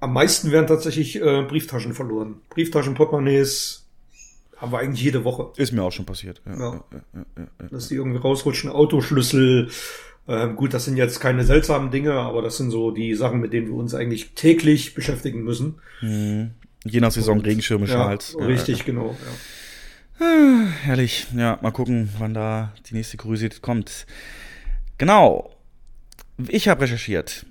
am 0.00 0.12
meisten 0.12 0.50
werden 0.50 0.66
tatsächlich 0.66 1.16
äh, 1.20 1.42
Brieftaschen 1.42 1.94
verloren. 1.94 2.36
Brieftaschen, 2.50 2.94
Portemonnaies 2.94 3.86
haben 4.56 4.72
wir 4.72 4.78
eigentlich 4.78 5.02
jede 5.02 5.24
Woche. 5.24 5.52
ist 5.56 5.72
mir 5.72 5.82
auch 5.82 5.92
schon 5.92 6.04
passiert. 6.06 6.42
Ja, 6.46 6.58
Ja. 6.58 6.84
ja, 7.14 7.68
dass 7.70 7.88
die 7.88 7.94
irgendwie 7.94 8.18
rausrutschen, 8.18 8.70
Autoschlüssel. 8.70 9.70
Ähm, 10.28 10.54
gut, 10.56 10.74
das 10.74 10.84
sind 10.84 10.96
jetzt 10.96 11.18
keine 11.20 11.44
seltsamen 11.44 11.90
Dinge, 11.90 12.12
aber 12.12 12.42
das 12.42 12.56
sind 12.58 12.70
so 12.70 12.90
die 12.90 13.14
Sachen, 13.14 13.40
mit 13.40 13.52
denen 13.52 13.68
wir 13.68 13.74
uns 13.74 13.94
eigentlich 13.94 14.32
täglich 14.34 14.94
beschäftigen 14.94 15.42
müssen. 15.42 15.76
Mhm. 16.02 16.50
Je 16.84 17.00
nach 17.00 17.10
Saison 17.10 17.40
Regenschirme, 17.40 17.86
Ja, 17.86 17.92
Schals. 17.92 18.36
Richtig, 18.38 18.84
genau. 18.84 19.16
Ja. 20.20 20.26
Ah, 20.26 20.66
Herrlich. 20.82 21.26
Ja, 21.36 21.58
mal 21.62 21.70
gucken, 21.72 22.10
wann 22.18 22.34
da 22.34 22.72
die 22.88 22.94
nächste 22.94 23.16
Kuriosität 23.16 23.62
kommt. 23.62 24.06
Genau. 24.98 25.50
Ich 26.48 26.68
habe 26.68 26.82
recherchiert. 26.82 27.46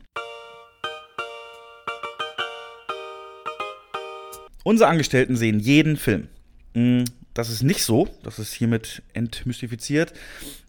Unsere 4.69 4.87
Angestellten 4.87 5.35
sehen 5.35 5.59
jeden 5.59 5.97
Film. 5.97 6.27
Mm, 6.75 7.05
Das 7.33 7.49
ist 7.49 7.63
nicht 7.63 7.83
so. 7.83 8.07
Das 8.21 8.37
ist 8.37 8.53
hiermit 8.53 9.01
entmystifiziert. 9.13 10.13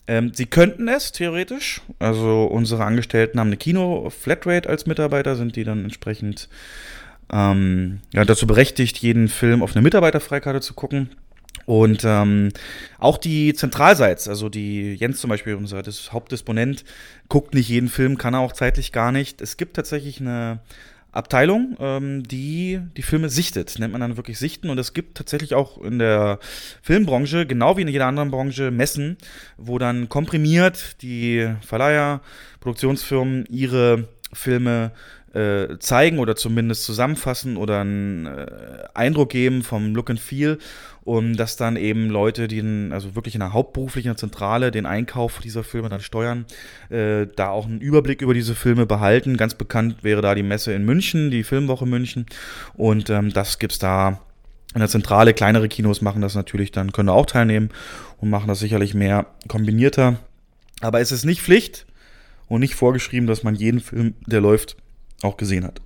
Ähm, 0.07 0.33
sie 0.33 0.47
könnten 0.47 0.89
es, 0.89 1.13
theoretisch. 1.13 1.83
Also 1.99 2.45
unsere 2.45 2.87
Angestellten 2.87 3.39
haben 3.39 3.49
eine 3.49 3.59
Kino-Flatrate 3.59 4.71
als 4.71 4.87
Mitarbeiter, 4.87 5.37
sind 5.37 5.55
die 5.55 5.65
dann 5.65 5.85
entsprechend 5.85 6.49
ähm, 7.31 8.01
ja, 8.15 8.25
dazu 8.25 8.47
berechtigt, 8.47 8.97
jeden 8.97 9.29
Film 9.29 9.63
auf 9.63 9.77
eine 9.77 9.83
Mitarbeiterfreikarte 9.83 10.63
zu 10.63 10.73
gucken. 10.73 11.11
Und 11.67 12.01
ähm, 12.07 12.49
auch 12.99 13.19
die 13.19 13.53
Zentralseits, 13.53 14.29
also 14.29 14.49
die 14.49 14.95
Jens 14.95 15.21
zum 15.21 15.29
Beispiel, 15.29 15.57
unser 15.57 15.83
Hauptdisponent, 16.11 16.85
guckt 17.29 17.53
nicht 17.53 17.69
jeden 17.69 17.91
Film, 17.91 18.17
kann 18.17 18.33
er 18.33 18.41
auch 18.41 18.55
zeitlich 18.55 18.93
gar 18.93 19.13
nicht. 19.13 19.43
Es 19.43 19.59
gibt 19.59 19.77
tatsächlich 19.77 20.23
eine 20.23 20.61
Abteilung, 21.13 21.77
ähm, 21.81 22.23
die 22.23 22.81
die 22.97 23.03
Filme 23.03 23.29
sichtet, 23.29 23.79
nennt 23.79 23.93
man 23.93 24.01
dann 24.01 24.17
wirklich 24.17 24.39
sichten. 24.39 24.71
Und 24.71 24.79
es 24.79 24.95
gibt 24.95 25.17
tatsächlich 25.17 25.55
auch 25.55 25.81
in 25.83 25.99
der 25.99 26.39
Filmbranche, 26.83 27.47
genau 27.47 27.77
wie 27.77 27.83
in 27.83 27.89
jeder 27.89 28.07
anderen 28.07 28.31
Branche, 28.31 28.71
Messen, 28.71 29.17
wo 29.57 29.79
dann 29.79 30.09
komprimiert 30.09 31.03
die 31.03 31.49
Verleiher, 31.61 32.21
Produktionsfirmen 32.61 33.47
ihre 33.47 34.09
Filme 34.33 34.93
äh, 35.35 35.79
zeigen 35.79 36.19
oder 36.19 36.37
zumindest 36.37 36.85
zusammenfassen 36.85 37.57
oder 37.57 37.81
einen 37.81 38.27
äh, 38.27 38.85
Eindruck 38.95 39.31
geben 39.31 39.63
vom 39.63 39.95
Look 39.95 40.11
and 40.11 40.21
Feel 40.21 40.59
und 41.11 41.39
dass 41.39 41.57
dann 41.57 41.75
eben 41.75 42.09
Leute, 42.09 42.47
die 42.47 42.59
in, 42.59 42.93
also 42.93 43.17
wirklich 43.17 43.35
in 43.35 43.41
der 43.41 43.53
hauptberuflichen 43.53 44.17
Zentrale 44.17 44.71
den 44.71 44.87
Einkauf 44.87 45.41
dieser 45.41 45.65
Filme 45.65 45.89
dann 45.89 45.99
steuern, 45.99 46.47
äh, 46.89 47.27
da 47.35 47.49
auch 47.49 47.67
einen 47.67 47.81
Überblick 47.81 48.23
über 48.23 48.33
diese 48.33 48.55
Filme 48.55 48.87
behalten. 48.87 49.37
Ganz 49.37 49.55
bekannt 49.55 50.05
wäre 50.05 50.23
da 50.23 50.37
die 50.37 50.45
Messe 50.45 50.73
in 50.73 50.85
München, 50.85 51.33
die 51.33 51.43
Filmwoche 51.43 51.85
München 51.85 52.27
und 52.75 53.11
ähm, 53.11 53.33
das 53.33 53.59
gibt's 53.59 53.81
da 53.81 54.21
in 54.73 54.79
der 54.79 54.89
Zentrale. 54.89 55.35
Kleinere 55.35 55.69
Kinos 55.69 56.01
machen 56.01 56.23
das 56.23 56.37
natürlich 56.37 56.71
dann, 56.71 56.93
können 56.93 57.09
da 57.09 57.15
auch 57.15 57.27
teilnehmen 57.27 57.71
und 58.19 58.31
machen 58.31 58.47
das 58.47 58.61
sicherlich 58.61 58.95
mehr 58.95 59.27
kombinierter. 59.49 60.21
Aber 60.81 61.01
es 61.01 61.11
ist 61.11 61.25
nicht 61.25 61.43
Pflicht 61.43 61.87
und 62.47 62.61
nicht 62.61 62.77
vorgeschrieben, 62.77 63.27
dass 63.27 63.43
man 63.43 63.57
jeden 63.57 63.81
Film, 63.81 64.15
der 64.29 64.41
läuft, 64.41 64.77
auch 65.23 65.37
gesehen 65.37 65.65
hat. 65.65 65.81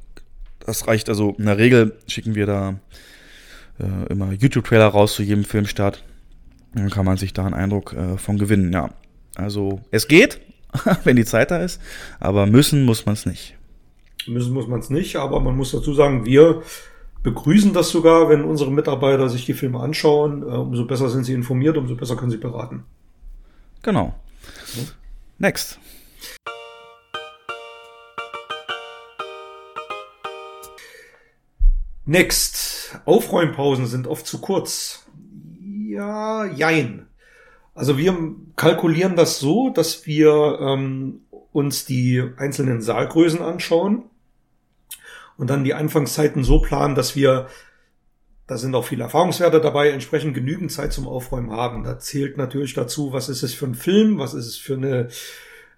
Das 0.66 0.86
reicht 0.86 1.08
also, 1.08 1.34
in 1.38 1.46
der 1.46 1.56
Regel 1.56 1.96
schicken 2.08 2.34
wir 2.34 2.44
da 2.44 2.78
äh, 3.78 4.12
immer 4.12 4.32
YouTube-Trailer 4.32 4.86
raus 4.86 5.14
zu 5.14 5.22
jedem 5.22 5.44
Filmstart. 5.44 6.04
Dann 6.74 6.90
kann 6.90 7.04
man 7.04 7.16
sich 7.16 7.32
da 7.32 7.44
einen 7.44 7.54
Eindruck 7.54 7.92
äh, 7.92 8.18
von 8.18 8.38
gewinnen, 8.38 8.72
ja. 8.72 8.90
Also, 9.36 9.80
es 9.90 10.08
geht, 10.08 10.40
wenn 11.04 11.16
die 11.16 11.24
Zeit 11.24 11.50
da 11.50 11.58
ist, 11.58 11.80
aber 12.20 12.46
müssen 12.46 12.84
muss 12.84 13.06
man 13.06 13.14
es 13.14 13.26
nicht. 13.26 13.56
Müssen 14.26 14.54
muss 14.54 14.66
man 14.66 14.80
es 14.80 14.90
nicht, 14.90 15.16
aber 15.16 15.40
man 15.40 15.56
muss 15.56 15.72
dazu 15.72 15.92
sagen, 15.92 16.24
wir 16.24 16.62
begrüßen 17.22 17.72
das 17.72 17.90
sogar, 17.90 18.28
wenn 18.28 18.44
unsere 18.44 18.70
Mitarbeiter 18.70 19.28
sich 19.28 19.46
die 19.46 19.54
Filme 19.54 19.80
anschauen. 19.80 20.42
Äh, 20.42 20.46
umso 20.46 20.84
besser 20.84 21.08
sind 21.08 21.24
sie 21.24 21.32
informiert, 21.32 21.76
umso 21.76 21.96
besser 21.96 22.16
können 22.16 22.30
sie 22.30 22.36
beraten. 22.36 22.84
Genau. 23.82 24.14
Next. 25.38 25.78
Next. 32.06 32.73
Aufräumpausen 33.04 33.86
sind 33.86 34.06
oft 34.06 34.26
zu 34.26 34.40
kurz. 34.40 35.06
Ja, 35.88 36.44
jein. 36.44 37.06
Also 37.74 37.98
wir 37.98 38.16
kalkulieren 38.56 39.16
das 39.16 39.38
so, 39.38 39.70
dass 39.70 40.06
wir 40.06 40.58
ähm, 40.60 41.22
uns 41.52 41.84
die 41.84 42.22
einzelnen 42.36 42.82
Saalgrößen 42.82 43.42
anschauen 43.42 44.04
und 45.36 45.50
dann 45.50 45.64
die 45.64 45.74
Anfangszeiten 45.74 46.44
so 46.44 46.60
planen, 46.60 46.94
dass 46.94 47.16
wir, 47.16 47.48
da 48.46 48.58
sind 48.58 48.74
auch 48.74 48.84
viele 48.84 49.04
Erfahrungswerte 49.04 49.60
dabei, 49.60 49.90
entsprechend 49.90 50.34
genügend 50.34 50.70
Zeit 50.70 50.92
zum 50.92 51.08
Aufräumen 51.08 51.50
haben. 51.50 51.82
Da 51.84 51.98
zählt 51.98 52.36
natürlich 52.36 52.74
dazu, 52.74 53.12
was 53.12 53.28
ist 53.28 53.42
es 53.42 53.54
für 53.54 53.66
ein 53.66 53.74
Film, 53.74 54.18
was 54.18 54.34
ist 54.34 54.46
es 54.46 54.56
für 54.56 54.74
eine 54.74 55.08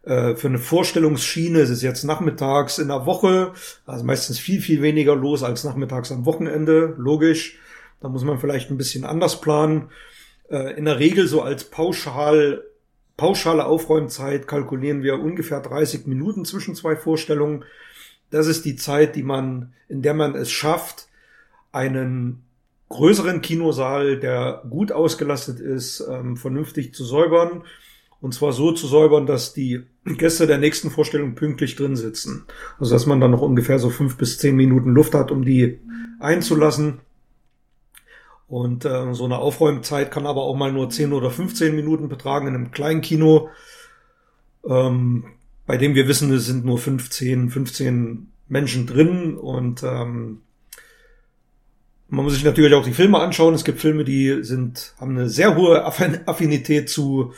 äh, 0.06 0.36
für 0.36 0.46
eine 0.46 0.60
Vorstellungsschiene. 0.60 1.58
Es 1.58 1.68
ist 1.68 1.82
jetzt 1.82 2.04
nachmittags 2.04 2.78
in 2.78 2.88
der 2.88 3.06
Woche, 3.06 3.52
also 3.86 4.04
meistens 4.04 4.38
viel, 4.38 4.60
viel 4.60 4.80
weniger 4.80 5.16
los 5.16 5.42
als 5.42 5.64
nachmittags 5.64 6.12
am 6.12 6.24
Wochenende, 6.24 6.94
logisch. 6.96 7.58
Da 8.00 8.08
muss 8.08 8.22
man 8.22 8.38
vielleicht 8.38 8.70
ein 8.70 8.78
bisschen 8.78 9.04
anders 9.04 9.40
planen. 9.40 9.90
Äh, 10.48 10.78
in 10.78 10.84
der 10.84 11.00
Regel 11.00 11.26
so 11.26 11.42
als 11.42 11.64
pauschal, 11.64 12.62
pauschale 13.16 13.66
Aufräumzeit 13.66 14.46
kalkulieren 14.46 15.02
wir 15.02 15.18
ungefähr 15.18 15.60
30 15.60 16.06
Minuten 16.06 16.44
zwischen 16.44 16.76
zwei 16.76 16.94
Vorstellungen. 16.94 17.64
Das 18.30 18.46
ist 18.46 18.64
die 18.64 18.76
Zeit, 18.76 19.16
die 19.16 19.24
man, 19.24 19.72
in 19.88 20.02
der 20.02 20.14
man 20.14 20.36
es 20.36 20.52
schafft, 20.52 21.08
einen 21.72 22.44
größeren 22.90 23.40
Kinosaal, 23.42 24.20
der 24.20 24.62
gut 24.70 24.92
ausgelastet 24.92 25.58
ist, 25.58 26.00
ähm, 26.08 26.36
vernünftig 26.36 26.94
zu 26.94 27.04
säubern 27.04 27.64
und 28.20 28.32
zwar 28.32 28.52
so 28.52 28.72
zu 28.72 28.86
säubern, 28.86 29.26
dass 29.26 29.52
die 29.52 29.84
Gäste 30.14 30.46
der 30.46 30.58
nächsten 30.58 30.90
Vorstellung 30.90 31.34
pünktlich 31.34 31.76
drin 31.76 31.96
sitzen. 31.96 32.44
Also 32.78 32.94
dass 32.94 33.06
man 33.06 33.20
dann 33.20 33.32
noch 33.32 33.42
ungefähr 33.42 33.78
so 33.78 33.90
fünf 33.90 34.16
bis 34.16 34.38
zehn 34.38 34.56
Minuten 34.56 34.90
Luft 34.90 35.14
hat, 35.14 35.30
um 35.30 35.44
die 35.44 35.80
einzulassen. 36.20 37.00
Und 38.48 38.84
äh, 38.84 39.12
so 39.12 39.24
eine 39.24 39.38
Aufräumzeit 39.38 40.10
kann 40.10 40.26
aber 40.26 40.42
auch 40.42 40.54
mal 40.54 40.72
nur 40.72 40.88
10 40.88 41.12
oder 41.12 41.30
15 41.30 41.74
Minuten 41.74 42.08
betragen 42.08 42.46
in 42.46 42.54
einem 42.54 42.70
kleinen 42.70 43.00
Kino, 43.00 43.48
ähm, 44.64 45.24
bei 45.66 45.76
dem 45.76 45.96
wir 45.96 46.06
wissen, 46.06 46.32
es 46.32 46.46
sind 46.46 46.64
nur 46.64 46.78
15, 46.78 47.50
15 47.50 48.28
Menschen 48.48 48.86
drin 48.86 49.36
und 49.36 49.82
ähm, 49.82 50.42
man 52.08 52.24
muss 52.24 52.34
sich 52.34 52.44
natürlich 52.44 52.74
auch 52.74 52.84
die 52.84 52.92
Filme 52.92 53.18
anschauen. 53.18 53.54
Es 53.54 53.64
gibt 53.64 53.80
Filme, 53.80 54.04
die 54.04 54.44
sind, 54.44 54.94
haben 55.00 55.16
eine 55.16 55.28
sehr 55.28 55.56
hohe 55.56 55.84
Affinität 55.84 56.88
zu 56.88 57.32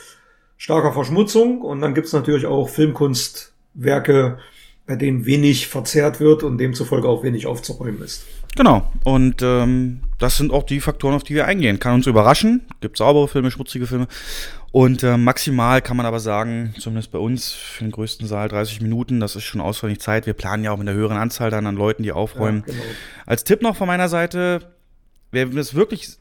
starker 0.59 0.91
Verschmutzung 0.91 1.61
und 1.61 1.81
dann 1.81 1.95
gibt's 1.95 2.13
natürlich 2.13 2.45
auch 2.45 2.69
Filmkunstwerke, 2.69 4.37
bei 4.85 4.95
denen 4.95 5.25
wenig 5.25 5.67
verzerrt 5.67 6.19
wird 6.19 6.43
und 6.43 6.57
demzufolge 6.57 7.07
auch 7.07 7.23
wenig 7.23 7.47
aufzuräumen 7.47 8.03
ist. 8.03 8.25
Genau. 8.55 8.91
Und 9.05 9.41
ähm, 9.41 10.01
das 10.17 10.37
sind 10.37 10.51
auch 10.51 10.63
die 10.63 10.81
Faktoren, 10.81 11.15
auf 11.15 11.23
die 11.23 11.35
wir 11.35 11.45
eingehen. 11.45 11.79
Kann 11.79 11.93
uns 11.93 12.07
überraschen. 12.07 12.65
Gibt 12.81 12.97
saubere 12.97 13.27
Filme, 13.27 13.51
schmutzige 13.51 13.87
Filme. 13.87 14.07
Und 14.71 15.01
äh, 15.01 15.17
maximal 15.17 15.81
kann 15.81 15.95
man 15.95 16.05
aber 16.05 16.19
sagen, 16.19 16.73
zumindest 16.77 17.11
bei 17.11 17.19
uns, 17.19 17.51
für 17.51 17.85
den 17.85 17.91
größten 17.91 18.27
Saal 18.27 18.49
30 18.49 18.81
Minuten, 18.81 19.19
das 19.19 19.35
ist 19.35 19.43
schon 19.45 19.61
ausreichend 19.61 20.01
Zeit. 20.01 20.25
Wir 20.25 20.33
planen 20.33 20.63
ja 20.63 20.71
auch 20.71 20.77
mit 20.77 20.89
einer 20.89 20.97
höheren 20.97 21.17
Anzahl 21.17 21.51
dann 21.51 21.67
an 21.67 21.75
Leuten, 21.75 22.03
die 22.03 22.11
aufräumen. 22.11 22.63
Ja, 22.67 22.73
genau. 22.73 22.85
Als 23.25 23.43
Tipp 23.45 23.61
noch 23.61 23.77
von 23.77 23.87
meiner 23.87 24.09
Seite, 24.09 24.73
wer 25.31 25.45
das 25.45 25.73
wirklich 25.73 26.18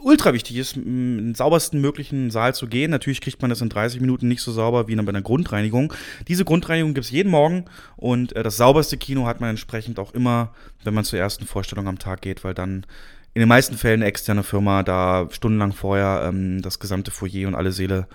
ultra 0.00 0.32
wichtig 0.32 0.56
ist, 0.56 0.76
in 0.76 1.18
den 1.18 1.34
saubersten 1.34 1.80
möglichen 1.80 2.30
Saal 2.30 2.54
zu 2.54 2.66
gehen. 2.66 2.90
Natürlich 2.90 3.20
kriegt 3.20 3.40
man 3.42 3.50
das 3.50 3.60
in 3.60 3.68
30 3.68 4.00
Minuten 4.00 4.28
nicht 4.28 4.42
so 4.42 4.52
sauber 4.52 4.88
wie 4.88 4.96
bei 4.96 5.08
einer 5.08 5.22
Grundreinigung. 5.22 5.92
Diese 6.26 6.44
Grundreinigung 6.44 6.94
gibt 6.94 7.06
es 7.06 7.10
jeden 7.10 7.30
Morgen 7.30 7.64
und 7.96 8.34
äh, 8.36 8.42
das 8.42 8.56
sauberste 8.56 8.96
Kino 8.96 9.26
hat 9.26 9.40
man 9.40 9.50
entsprechend 9.50 9.98
auch 9.98 10.14
immer, 10.14 10.52
wenn 10.84 10.94
man 10.94 11.04
zur 11.04 11.18
ersten 11.18 11.46
Vorstellung 11.46 11.88
am 11.88 11.98
Tag 11.98 12.22
geht, 12.22 12.44
weil 12.44 12.54
dann 12.54 12.86
in 13.34 13.40
den 13.40 13.48
meisten 13.48 13.76
Fällen 13.76 14.00
eine 14.00 14.08
externe 14.08 14.42
Firma 14.42 14.82
da 14.82 15.28
stundenlang 15.30 15.72
vorher 15.72 16.24
ähm, 16.28 16.62
das 16.62 16.78
gesamte 16.78 17.10
Foyer 17.10 17.46
und 17.46 17.54
alle 17.54 17.72
Seele 17.72 18.08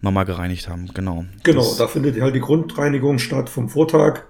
nochmal 0.00 0.24
gereinigt 0.24 0.68
haben. 0.68 0.90
Genau. 0.92 1.24
Genau, 1.42 1.62
das 1.62 1.76
da 1.76 1.88
findet 1.88 2.20
halt 2.20 2.34
die 2.34 2.40
Grundreinigung 2.40 3.18
statt 3.18 3.48
vom 3.48 3.68
Vortag. 3.68 4.24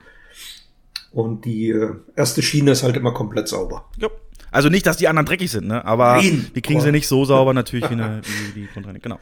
Und 1.13 1.47
die 1.47 1.71
äh, 1.71 1.95
erste 2.15 2.43
Schiene 2.43 2.73
ist 2.73 2.83
halt 2.83 2.97
immer 2.97 3.13
komplett 3.13 3.49
sauber. 3.49 3.87
Ja, 3.97 4.09
also 4.57 4.71
nicht, 4.71 4.87
dass 4.87 4.97
die 4.97 5.07
anderen 5.07 5.27
dreckig 5.27 5.51
sind, 5.51 5.69
ne? 5.69 5.85
Aber 5.85 6.17
Nein. 6.17 6.51
die 6.55 6.63
kriegen 6.63 6.81
sie 6.81 6.91
nicht 6.91 7.07
so 7.07 7.27
sauber 7.27 7.53
natürlich 7.61 7.91
wie, 7.91 7.95
eine, 7.95 8.23
wie 8.25 8.61
die 8.61 8.67
Grundreinigung. 8.67 9.03
Genau. 9.03 9.21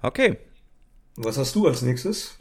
Okay. 0.00 0.38
Was 1.16 1.36
hast 1.36 1.56
du 1.56 1.66
als 1.66 1.82
nächstes? 1.82 2.38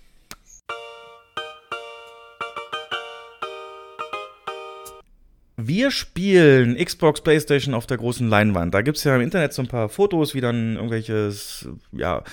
Wir 5.58 5.90
spielen 5.90 6.78
Xbox, 6.78 7.22
Playstation 7.22 7.74
auf 7.74 7.88
der 7.88 7.98
großen 7.98 8.30
Leinwand. 8.30 8.76
Da 8.76 8.84
gibt 8.84 9.00
es 9.00 9.04
ja 9.04 9.16
im 9.16 9.22
Internet 9.22 9.54
so 9.54 9.64
ein 9.64 9.68
paar 9.68 9.90
Fotos, 9.90 10.36
wie 10.36 10.42
dann 10.42 10.76
irgendwelches, 10.76 11.68
ja, 11.92 12.24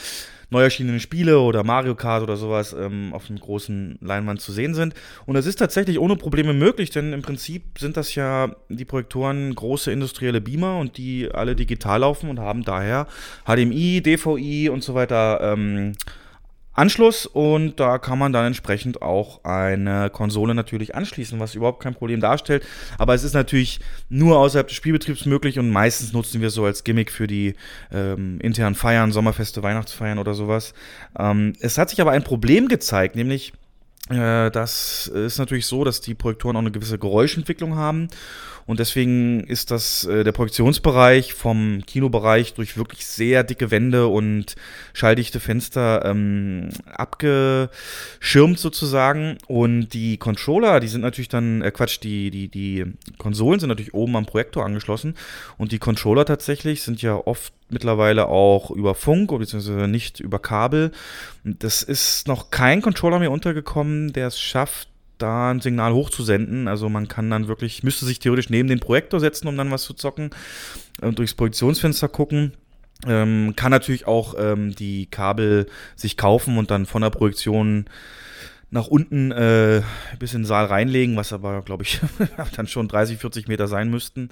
neu 0.50 0.62
erschienene 0.62 1.00
Spiele 1.00 1.41
oder 1.41 1.65
Mario 1.65 1.94
Kart 1.94 2.23
oder 2.23 2.36
sowas 2.36 2.73
ähm, 2.73 3.12
auf 3.12 3.28
einem 3.28 3.41
großen 3.41 3.99
Leinwand 4.00 4.41
zu 4.41 4.52
sehen 4.52 4.75
sind. 4.75 4.94
Und 5.25 5.34
das 5.34 5.47
ist 5.47 5.57
tatsächlich 5.57 5.99
ohne 5.99 6.16
Probleme 6.16 6.52
möglich, 6.52 6.91
denn 6.91 7.12
im 7.12 7.23
Prinzip 7.23 7.78
sind 7.78 7.97
das 7.97 8.15
ja 8.15 8.55
die 8.68 8.84
Projektoren 8.84 9.55
große 9.55 9.91
industrielle 9.91 10.41
Beamer 10.41 10.78
und 10.78 10.99
die 10.99 11.28
alle 11.33 11.57
digital 11.57 12.00
laufen 12.00 12.31
und 12.31 12.39
haben 12.39 12.62
daher 12.62 13.07
HDMI, 13.44 14.02
DVI 14.02 14.68
und 14.68 14.84
so 14.84 14.94
weiter 14.94 15.41
ähm, 15.42 15.92
Anschluss 16.76 17.26
und 17.26 17.80
da 17.80 17.98
kann 17.98 18.18
man 18.18 18.32
dann 18.32 18.46
entsprechend 18.46 19.02
auch 19.02 19.42
eine 19.44 20.10
Konsole 20.10 20.55
natürlich 20.55 20.94
anschließen, 20.94 21.40
was 21.40 21.55
überhaupt 21.55 21.82
kein 21.82 21.94
Problem 21.94 22.20
darstellt. 22.20 22.64
Aber 22.98 23.14
es 23.14 23.24
ist 23.24 23.32
natürlich 23.34 23.80
nur 24.08 24.38
außerhalb 24.38 24.68
des 24.68 24.76
Spielbetriebs 24.76 25.26
möglich 25.26 25.58
und 25.58 25.70
meistens 25.70 26.12
nutzen 26.12 26.40
wir 26.40 26.48
es 26.48 26.55
so 26.55 26.64
als 26.64 26.84
Gimmick 26.84 27.10
für 27.10 27.26
die 27.26 27.55
ähm, 27.92 28.38
internen 28.40 28.74
Feiern, 28.74 29.12
Sommerfeste, 29.12 29.62
Weihnachtsfeiern 29.62 30.18
oder 30.18 30.34
sowas. 30.34 30.74
Ähm, 31.18 31.55
es 31.60 31.78
hat 31.78 31.90
sich 31.90 32.00
aber 32.00 32.12
ein 32.12 32.24
Problem 32.24 32.68
gezeigt, 32.68 33.16
nämlich 33.16 33.52
das 34.09 35.09
ist 35.09 35.39
natürlich 35.39 35.67
so, 35.67 35.83
dass 35.83 36.01
die 36.01 36.15
Projektoren 36.15 36.57
auch 36.57 36.60
eine 36.60 36.70
gewisse 36.70 36.99
Geräuschentwicklung 36.99 37.75
haben 37.75 38.09
und 38.67 38.81
deswegen 38.81 39.44
ist 39.44 39.70
das 39.70 40.05
äh, 40.05 40.25
der 40.25 40.33
Projektionsbereich 40.33 41.35
vom 41.35 41.83
Kinobereich 41.86 42.55
durch 42.55 42.76
wirklich 42.76 43.07
sehr 43.07 43.44
dicke 43.44 43.70
Wände 43.70 44.09
und 44.09 44.57
schalldichte 44.93 45.39
Fenster 45.39 46.05
ähm, 46.05 46.70
abgeschirmt 46.85 48.59
sozusagen. 48.59 49.39
Und 49.47 49.91
die 49.91 50.17
Controller, 50.17 50.81
die 50.81 50.89
sind 50.89 51.02
natürlich 51.02 51.28
dann, 51.28 51.62
äh, 51.62 51.70
Quatsch, 51.70 52.01
die, 52.02 52.33
die, 52.33 52.49
die 52.49 52.85
Konsolen 53.18 53.60
sind 53.60 53.68
natürlich 53.68 53.94
oben 53.94 54.17
am 54.17 54.26
Projektor 54.26 54.65
angeschlossen. 54.65 55.15
Und 55.59 55.70
die 55.70 55.78
Controller 55.78 56.25
tatsächlich 56.25 56.83
sind 56.83 57.01
ja 57.02 57.15
oft 57.15 57.52
mittlerweile 57.68 58.28
auch 58.28 58.70
über 58.70 58.94
Funk 58.94 59.30
beziehungsweise 59.36 59.88
nicht 59.88 60.20
über 60.20 60.38
Kabel. 60.38 60.92
Das 61.44 61.82
ist 61.82 62.28
noch 62.28 62.50
kein 62.50 62.82
Controller 62.82 63.18
mehr 63.18 63.30
untergekommen, 63.30 64.12
der 64.12 64.28
es 64.28 64.40
schafft, 64.40 64.88
da 65.18 65.50
ein 65.50 65.60
Signal 65.60 65.94
hochzusenden. 65.94 66.68
Also 66.68 66.88
man 66.88 67.08
kann 67.08 67.30
dann 67.30 67.48
wirklich, 67.48 67.82
müsste 67.82 68.04
sich 68.04 68.18
theoretisch 68.18 68.50
neben 68.50 68.68
den 68.68 68.80
Projektor 68.80 69.20
setzen, 69.20 69.48
um 69.48 69.56
dann 69.56 69.70
was 69.70 69.82
zu 69.82 69.94
zocken, 69.94 70.30
äh, 71.00 71.10
durchs 71.12 71.34
Projektionsfenster 71.34 72.08
gucken. 72.08 72.52
Ähm, 73.06 73.54
kann 73.56 73.70
natürlich 73.70 74.06
auch 74.06 74.34
ähm, 74.38 74.74
die 74.74 75.06
Kabel 75.06 75.66
sich 75.96 76.16
kaufen 76.16 76.56
und 76.56 76.70
dann 76.70 76.86
von 76.86 77.02
der 77.02 77.10
Projektion 77.10 77.86
nach 78.70 78.88
unten 78.88 79.30
äh, 79.30 79.82
bis 80.18 80.34
in 80.34 80.40
den 80.40 80.46
Saal 80.46 80.66
reinlegen, 80.66 81.16
was 81.16 81.32
aber, 81.32 81.62
glaube 81.62 81.84
ich, 81.84 82.00
dann 82.56 82.66
schon 82.66 82.88
30, 82.88 83.18
40 83.18 83.48
Meter 83.48 83.68
sein 83.68 83.90
müssten. 83.90 84.30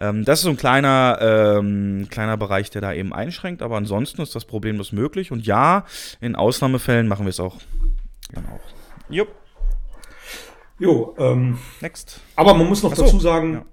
Ähm, 0.00 0.24
das 0.24 0.40
ist 0.40 0.44
so 0.44 0.50
ein 0.50 0.56
kleiner, 0.56 1.18
ähm, 1.20 2.08
kleiner 2.10 2.36
Bereich, 2.36 2.70
der 2.70 2.80
da 2.80 2.92
eben 2.92 3.12
einschränkt, 3.12 3.62
aber 3.62 3.76
ansonsten 3.76 4.20
ist 4.22 4.34
das 4.34 4.44
problemlos 4.44 4.92
möglich. 4.92 5.30
Und 5.30 5.46
ja, 5.46 5.86
in 6.20 6.34
Ausnahmefällen 6.34 7.06
machen 7.06 7.24
wir 7.24 7.30
es 7.30 7.40
auch. 7.40 7.58
Dann 8.32 8.46
auch. 8.46 8.60
Jupp. 9.08 9.28
Jo, 10.80 11.14
ähm, 11.18 11.58
Next. 11.80 12.20
aber 12.36 12.54
man 12.54 12.68
muss 12.68 12.82
noch 12.82 12.94
so, 12.94 13.02
dazu 13.04 13.18
sagen, 13.18 13.54
ja. 13.54 13.64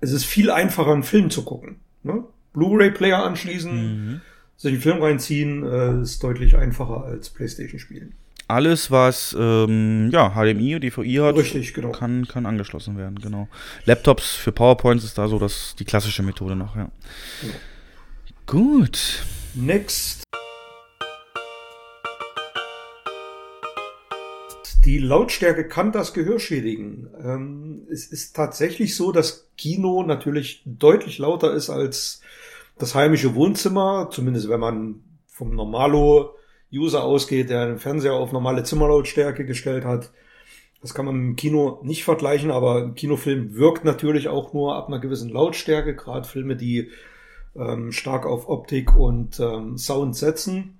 es 0.00 0.12
ist 0.12 0.24
viel 0.24 0.50
einfacher, 0.50 0.92
einen 0.92 1.02
Film 1.02 1.30
zu 1.30 1.42
gucken. 1.44 1.80
Ne? 2.02 2.24
Blu-ray-Player 2.52 3.22
anschließen, 3.22 3.72
Mhm. 3.72 4.20
sich 4.56 4.72
einen 4.72 4.82
Film 4.82 5.02
reinziehen, 5.02 5.64
äh, 5.64 6.00
ist 6.02 6.22
deutlich 6.22 6.56
einfacher 6.56 7.04
als 7.04 7.30
Playstation 7.30 7.78
spielen. 7.78 8.14
Alles, 8.48 8.92
was 8.92 9.34
ähm, 9.38 10.10
ja, 10.12 10.30
HDMI 10.30 10.76
und 10.76 10.84
DVI 10.84 11.14
hat, 11.16 11.36
Richtig, 11.36 11.74
genau. 11.74 11.90
kann, 11.90 12.28
kann 12.28 12.46
angeschlossen 12.46 12.96
werden, 12.96 13.18
genau. 13.20 13.48
Laptops 13.86 14.34
für 14.36 14.52
PowerPoints 14.52 15.04
ist 15.04 15.18
da 15.18 15.26
so 15.26 15.40
das, 15.40 15.74
die 15.76 15.84
klassische 15.84 16.22
Methode 16.22 16.54
noch, 16.54 16.76
ja. 16.76 16.88
Genau. 17.42 17.54
Gut. 18.46 19.24
Next. 19.54 20.22
Die 24.84 24.98
Lautstärke 24.98 25.66
kann 25.66 25.90
das 25.90 26.14
Gehör 26.14 26.38
schädigen. 26.38 27.08
Ähm, 27.20 27.88
es 27.90 28.06
ist 28.06 28.36
tatsächlich 28.36 28.94
so, 28.94 29.10
dass 29.10 29.50
Kino 29.56 30.04
natürlich 30.04 30.62
deutlich 30.64 31.18
lauter 31.18 31.52
ist 31.52 31.70
als 31.70 32.20
das 32.78 32.94
heimische 32.94 33.34
Wohnzimmer, 33.34 34.10
zumindest 34.12 34.48
wenn 34.48 34.60
man 34.60 35.00
vom 35.26 35.52
Normalo-User 36.70 37.02
ausgeht, 37.04 37.50
der 37.50 37.66
den 37.66 37.78
Fernseher 37.78 38.14
auf 38.14 38.32
normale 38.32 38.64
Zimmerlautstärke 38.64 39.44
gestellt 39.44 39.84
hat. 39.84 40.12
Das 40.80 40.94
kann 40.94 41.06
man 41.06 41.14
im 41.14 41.36
Kino 41.36 41.80
nicht 41.82 42.04
vergleichen, 42.04 42.50
aber 42.50 42.82
ein 42.82 42.94
Kinofilm 42.94 43.56
wirkt 43.56 43.84
natürlich 43.84 44.28
auch 44.28 44.52
nur 44.52 44.76
ab 44.76 44.88
einer 44.88 45.00
gewissen 45.00 45.30
Lautstärke, 45.30 45.96
gerade 45.96 46.28
Filme, 46.28 46.56
die 46.56 46.90
ähm, 47.56 47.92
stark 47.92 48.26
auf 48.26 48.48
Optik 48.48 48.94
und 48.94 49.40
ähm, 49.40 49.78
Sound 49.78 50.14
setzen. 50.16 50.78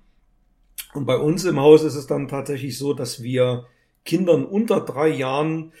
Und 0.93 1.05
bei 1.05 1.17
uns 1.17 1.43
im 1.45 1.59
Haus 1.59 1.83
ist 1.83 1.95
es 1.95 2.07
dann 2.07 2.27
tatsächlich 2.27 2.77
so, 2.77 2.93
dass 2.93 3.21
wir 3.21 3.65
Kindern 4.05 4.45
unter 4.45 4.81
drei 4.81 5.09
Jahren 5.09 5.73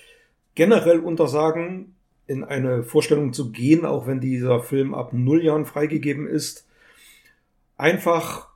generell 0.55 0.99
untersagen, 0.99 1.93
in 2.25 2.43
eine 2.43 2.83
Vorstellung 2.83 3.31
zu 3.31 3.51
gehen, 3.51 3.85
auch 3.85 4.05
wenn 4.05 4.19
dieser 4.19 4.59
Film 4.59 4.93
ab 4.93 5.13
null 5.13 5.43
Jahren 5.43 5.65
freigegeben 5.65 6.27
ist. 6.27 6.67
Einfach 7.77 8.46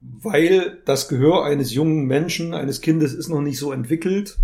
weil 0.00 0.78
das 0.84 1.08
Gehör 1.08 1.44
eines 1.44 1.74
jungen 1.74 2.06
Menschen, 2.06 2.54
eines 2.54 2.80
Kindes 2.80 3.14
ist 3.14 3.28
noch 3.28 3.42
nicht 3.42 3.58
so 3.58 3.72
entwickelt. 3.72 4.38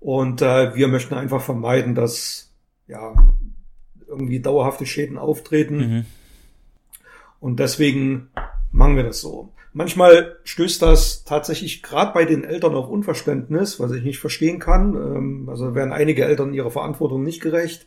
Und 0.00 0.42
äh, 0.42 0.74
wir 0.74 0.88
möchten 0.88 1.14
einfach 1.14 1.42
vermeiden, 1.42 1.94
dass 1.94 2.50
ja 2.86 3.14
irgendwie 4.06 4.40
dauerhafte 4.40 4.86
Schäden 4.86 5.18
auftreten. 5.18 5.76
Mhm. 5.76 6.04
Und 7.40 7.58
deswegen 7.60 8.28
machen 8.70 8.96
wir 8.96 9.04
das 9.04 9.20
so. 9.20 9.52
Manchmal 9.72 10.36
stößt 10.44 10.82
das 10.82 11.24
tatsächlich 11.24 11.82
gerade 11.82 12.12
bei 12.12 12.24
den 12.24 12.44
Eltern 12.44 12.74
auf 12.74 12.88
Unverständnis, 12.88 13.80
was 13.80 13.92
ich 13.92 14.02
nicht 14.02 14.18
verstehen 14.18 14.58
kann. 14.58 14.94
Ähm, 14.94 15.48
Also 15.48 15.74
werden 15.74 15.92
einige 15.92 16.24
Eltern 16.24 16.52
ihrer 16.52 16.70
Verantwortung 16.70 17.22
nicht 17.22 17.40
gerecht, 17.40 17.86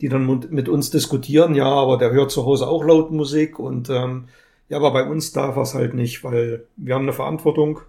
die 0.00 0.08
dann 0.08 0.26
mit- 0.50 0.68
uns 0.68 0.90
diskutieren, 0.90 1.54
ja, 1.54 1.66
aber 1.66 1.96
der 1.98 2.10
hört 2.10 2.30
zu 2.30 2.44
Hause 2.44 2.66
auch 2.66 2.84
laut 2.84 3.10
Musik 3.10 3.58
und 3.58 3.88
ähm, 3.90 4.24
ja, 4.68 4.78
aber 4.78 4.92
bei 4.92 5.04
uns 5.04 5.32
darf 5.32 5.56
er 5.56 5.62
es 5.62 5.74
halt 5.74 5.94
nicht, 5.94 6.24
weil 6.24 6.64
wir 6.76 6.94
haben 6.94 7.02
eine 7.02 7.12
Verantwortung 7.12 7.80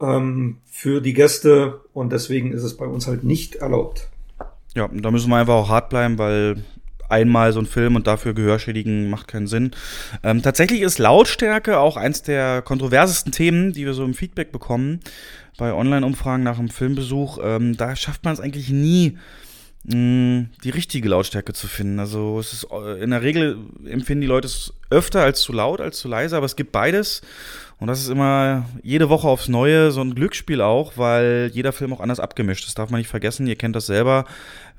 ähm, 0.00 0.58
für 0.66 1.00
die 1.00 1.14
Gäste 1.14 1.80
und 1.92 2.12
deswegen 2.12 2.52
ist 2.52 2.64
es 2.64 2.76
bei 2.76 2.86
uns 2.86 3.06
halt 3.06 3.24
nicht 3.24 3.56
erlaubt. 3.56 4.08
Ja, 4.74 4.88
da 4.88 5.10
müssen 5.10 5.30
wir 5.30 5.36
einfach 5.36 5.54
auch 5.54 5.68
hart 5.68 5.90
bleiben, 5.90 6.18
weil 6.18 6.64
einmal 7.08 7.52
so 7.52 7.60
ein 7.60 7.66
Film 7.66 7.94
und 7.94 8.06
dafür 8.06 8.32
Gehör 8.32 8.58
schädigen 8.58 9.10
macht 9.10 9.28
keinen 9.28 9.46
Sinn. 9.46 9.72
Ähm, 10.22 10.42
tatsächlich 10.42 10.80
ist 10.80 10.98
Lautstärke 10.98 11.78
auch 11.78 11.96
eins 11.96 12.22
der 12.22 12.62
kontroversesten 12.62 13.32
Themen, 13.32 13.72
die 13.72 13.84
wir 13.84 13.94
so 13.94 14.04
im 14.04 14.14
Feedback 14.14 14.50
bekommen 14.50 15.00
bei 15.58 15.74
Online-Umfragen 15.74 16.42
nach 16.42 16.58
einem 16.58 16.70
Filmbesuch. 16.70 17.38
Ähm, 17.42 17.76
da 17.76 17.94
schafft 17.94 18.24
man 18.24 18.32
es 18.32 18.40
eigentlich 18.40 18.70
nie, 18.70 19.18
die 19.84 20.70
richtige 20.70 21.08
Lautstärke 21.08 21.52
zu 21.54 21.66
finden. 21.66 21.98
Also 21.98 22.38
es 22.38 22.52
ist 22.52 22.68
äh, 22.70 23.02
in 23.02 23.10
der 23.10 23.22
Regel 23.22 23.58
empfinden 23.84 24.20
die 24.20 24.28
Leute 24.28 24.46
es 24.46 24.72
öfter 24.90 25.22
als 25.22 25.40
zu 25.40 25.52
laut, 25.52 25.80
als 25.80 25.98
zu 25.98 26.06
leise, 26.06 26.36
aber 26.36 26.46
es 26.46 26.54
gibt 26.54 26.70
beides. 26.70 27.22
Und 27.80 27.88
das 27.88 28.00
ist 28.00 28.08
immer 28.08 28.64
jede 28.84 29.08
Woche 29.08 29.26
aufs 29.26 29.48
Neue 29.48 29.90
so 29.90 30.00
ein 30.00 30.14
Glücksspiel 30.14 30.60
auch, 30.60 30.92
weil 30.96 31.50
jeder 31.52 31.72
Film 31.72 31.92
auch 31.92 31.98
anders 31.98 32.20
abgemischt 32.20 32.60
ist. 32.60 32.68
Das 32.68 32.74
darf 32.76 32.90
man 32.90 32.98
nicht 32.98 33.10
vergessen. 33.10 33.48
Ihr 33.48 33.56
kennt 33.56 33.74
das 33.74 33.86
selber. 33.86 34.24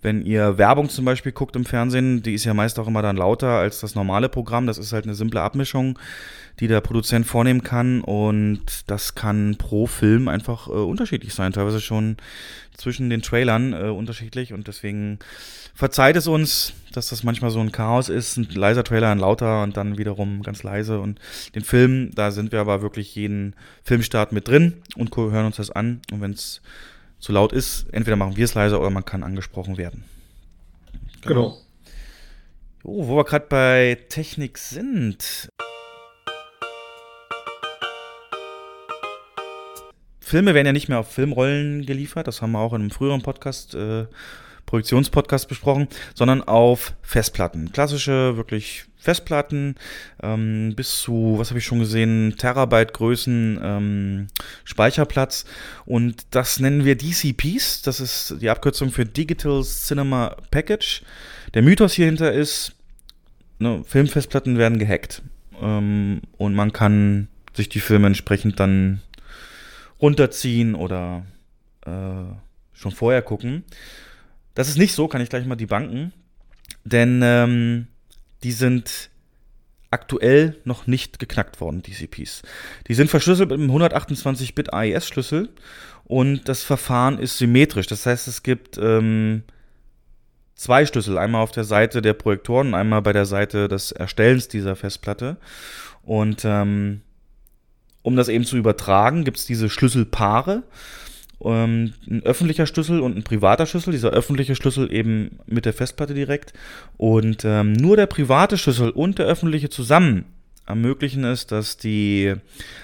Wenn 0.02 0.26
ihr 0.26 0.58
Werbung 0.58 0.88
zum 0.88 1.04
Beispiel 1.04 1.34
guckt 1.34 1.58
im 1.58 1.66
Fernsehen, 1.66 2.24
die 2.24 2.34
ist 2.34 2.46
ja 2.46 2.54
meist 2.54 2.80
auch 2.80 2.88
immer 2.88 3.02
dann 3.02 3.18
lauter 3.18 3.50
als 3.50 3.82
das 3.82 3.96
normale 3.96 4.30
Programm. 4.30 4.68
Das 4.68 4.78
ist 4.78 4.94
halt 4.94 5.04
eine 5.04 5.16
simple 5.16 5.42
Abmischung, 5.42 6.00
die 6.64 6.70
der 6.70 6.80
Produzent 6.80 7.28
vornehmen 7.28 7.62
kann. 7.62 8.00
Und 8.00 8.90
das 8.90 9.16
kann 9.16 9.58
pro 9.58 9.86
Film 9.86 10.30
einfach 10.30 10.68
äh, 10.68 10.72
unterschiedlich 10.72 11.34
sein. 11.34 11.52
Teilweise 11.52 11.82
schon 11.82 12.16
zwischen 12.74 13.10
den 13.10 13.22
Trailern 13.22 13.74
äh, 13.74 13.90
unterschiedlich. 13.90 14.54
Und 14.54 14.70
deswegen 14.70 15.20
verzeiht 15.76 16.16
es 16.16 16.26
uns, 16.26 16.72
dass 16.94 17.10
das 17.10 17.24
manchmal 17.24 17.52
so 17.52 17.60
ein 17.60 17.74
Chaos 17.74 18.08
ist. 18.08 18.38
Ein 18.38 18.48
leiser 18.50 18.86
Trailer, 18.86 19.12
ein 19.12 19.20
lauter 19.20 19.62
und 19.64 19.76
dann 19.76 19.98
wiederum 19.98 20.42
ganz 20.42 20.64
leise. 20.64 21.02
Und 21.02 21.20
den 21.54 21.66
Film, 21.66 22.12
da 22.16 22.32
sind 22.32 22.54
wir 22.54 22.62
aber 22.62 22.82
wirklich 22.82 23.14
jeden 23.14 23.58
Filmstart 23.84 24.32
mit 24.32 24.48
drin 24.48 24.82
und 24.96 25.14
hören 25.18 25.46
uns 25.46 25.58
das 25.58 25.70
an. 25.70 26.02
Und 26.14 26.22
wenn 26.22 26.32
es 26.32 26.62
zu 27.20 27.34
laut 27.34 27.52
ist, 27.52 27.88
entweder 27.92 28.16
machen 28.16 28.38
wir 28.38 28.46
es 28.46 28.54
leiser 28.54 28.80
oder 28.80 28.90
man 28.90 29.04
kann 29.04 29.24
angesprochen 29.24 29.76
werden. 29.76 30.06
Genau. 31.24 31.42
Jo, 31.42 31.58
wo 32.84 33.18
wir 33.18 33.24
gerade 33.24 33.48
bei 33.48 33.98
Technik 34.10 34.58
sind. 34.58 35.50
Filme 40.24 40.54
werden 40.54 40.68
ja 40.68 40.74
nicht 40.74 40.88
mehr 40.88 41.00
auf 41.00 41.12
Filmrollen 41.12 41.86
geliefert, 41.86 42.28
das 42.28 42.42
haben 42.42 42.54
wir 42.54 42.60
auch 42.60 42.74
in 42.74 42.82
einem 42.82 42.92
früheren 42.92 43.22
Podcast, 43.22 43.76
äh, 43.76 44.06
Produktionspodcast 44.66 45.50
besprochen, 45.50 45.90
sondern 46.16 46.42
auf 46.42 46.94
Festplatten. 47.02 47.72
Klassische, 47.74 48.38
wirklich 48.38 48.86
Festplatten, 48.98 49.76
ähm, 50.24 50.74
bis 50.76 51.02
zu, 51.02 51.36
was 51.38 51.50
habe 51.50 51.60
ich 51.60 51.66
schon 51.66 51.80
gesehen, 51.80 52.36
Terabyte 52.38 52.94
Größen 52.94 53.60
ähm, 53.62 54.28
Speicherplatz. 54.64 55.44
Und 55.86 56.26
das 56.32 56.62
nennen 56.62 56.86
wir 56.86 56.96
DCPs, 56.96 57.82
das 57.82 58.00
ist 58.00 58.36
die 58.40 58.50
Abkürzung 58.50 58.92
für 58.92 59.06
Digital 59.06 59.62
Cinema 59.64 60.38
Package. 60.52 61.04
Der 61.54 61.62
Mythos 61.64 61.94
hierhinter 61.94 62.32
ist, 62.32 62.72
ne, 63.60 63.84
Filmfestplatten 63.86 64.58
werden 64.58 64.80
gehackt. 64.80 65.22
Ähm, 65.62 66.22
und 66.38 66.56
man 66.56 66.72
kann 66.72 67.28
sich 67.54 67.68
die 67.68 67.82
Filme 67.82 68.08
entsprechend 68.08 68.60
dann 68.60 69.02
runterziehen 70.04 70.76
oder 70.76 71.26
äh, 71.86 72.36
schon 72.74 72.92
vorher 72.92 73.22
gucken. 73.22 73.64
Das 74.54 74.68
ist 74.68 74.78
nicht 74.78 74.94
so, 74.94 75.08
kann 75.08 75.22
ich 75.22 75.30
gleich 75.30 75.46
mal 75.46 75.56
die 75.56 75.66
Banken. 75.66 76.12
Denn 76.84 77.22
ähm, 77.24 77.88
die 78.44 78.52
sind 78.52 79.10
aktuell 79.90 80.58
noch 80.66 80.88
nicht 80.88 81.20
geknackt 81.20 81.62
worden, 81.62 81.82
DCPs. 81.82 82.42
Die 82.88 82.94
sind 82.94 83.10
verschlüsselt 83.10 83.50
mit 83.50 83.60
einem 83.60 83.72
128-Bit 83.72 84.74
AES-Schlüssel 84.74 85.50
und 86.04 86.50
das 86.50 86.64
Verfahren 86.64 87.20
ist 87.20 87.38
symmetrisch. 87.38 87.88
Das 87.88 88.06
heißt, 88.06 88.28
es 88.28 88.44
gibt 88.44 88.78
ähm, 88.78 89.44
zwei 90.56 90.86
Schlüssel, 90.86 91.18
einmal 91.18 91.42
auf 91.42 91.52
der 91.52 91.64
Seite 91.64 92.02
der 92.02 92.14
Projektoren 92.14 92.70
und 92.70 92.74
einmal 92.74 93.02
bei 93.02 93.14
der 93.14 93.26
Seite 93.26 93.68
des 93.70 93.94
Erstellens 93.94 94.50
dieser 94.50 94.76
Festplatte. 94.76 95.38
Und 96.02 96.44
ähm, 96.44 97.02
um 98.04 98.16
das 98.16 98.28
eben 98.28 98.46
zu 98.46 98.58
übertragen, 98.58 99.24
gibt 99.24 99.38
es 99.38 99.46
diese 99.46 99.70
Schlüsselpaare. 99.70 100.64
Ähm, 101.44 101.94
ein 102.08 102.24
öffentlicher 102.24 102.68
Schlüssel 102.68 103.00
und 103.00 103.18
ein 103.18 103.24
privater 103.24 103.66
Schlüssel. 103.66 103.92
Dieser 103.92 104.12
öffentliche 104.12 104.56
Schlüssel 104.56 104.94
eben 104.94 105.40
mit 105.48 105.66
der 105.66 105.74
Festplatte 105.74 106.14
direkt. 106.14 106.54
Und 106.98 107.44
ähm, 107.44 107.74
nur 107.74 107.98
der 107.98 108.06
private 108.06 108.58
Schlüssel 108.58 108.92
und 108.92 109.18
der 109.20 109.26
öffentliche 109.26 109.70
zusammen 109.70 110.26
ermöglichen 110.66 111.26
es, 111.26 111.46
dass 111.48 111.78
die 111.78 112.34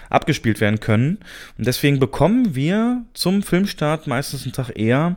abgespielt 0.10 0.60
werden 0.60 0.80
können. 0.80 1.20
Und 1.58 1.68
deswegen 1.68 2.00
bekommen 2.00 2.56
wir 2.56 3.04
zum 3.14 3.42
Filmstart 3.42 4.08
meistens 4.08 4.44
einen 4.44 4.54
Tag 4.54 4.72
eher 4.78 5.16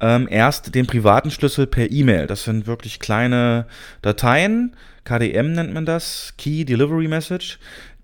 ähm, 0.00 0.28
erst 0.30 0.74
den 0.74 0.86
privaten 0.86 1.30
Schlüssel 1.30 1.66
per 1.66 1.90
E-Mail. 1.90 2.26
Das 2.26 2.44
sind 2.44 2.66
wirklich 2.66 2.98
kleine 2.98 3.66
Dateien, 4.02 4.74
KDM 5.04 5.52
nennt 5.52 5.72
man 5.72 5.86
das, 5.86 6.34
Key 6.36 6.64
Delivery 6.64 7.08
Message, 7.08 7.58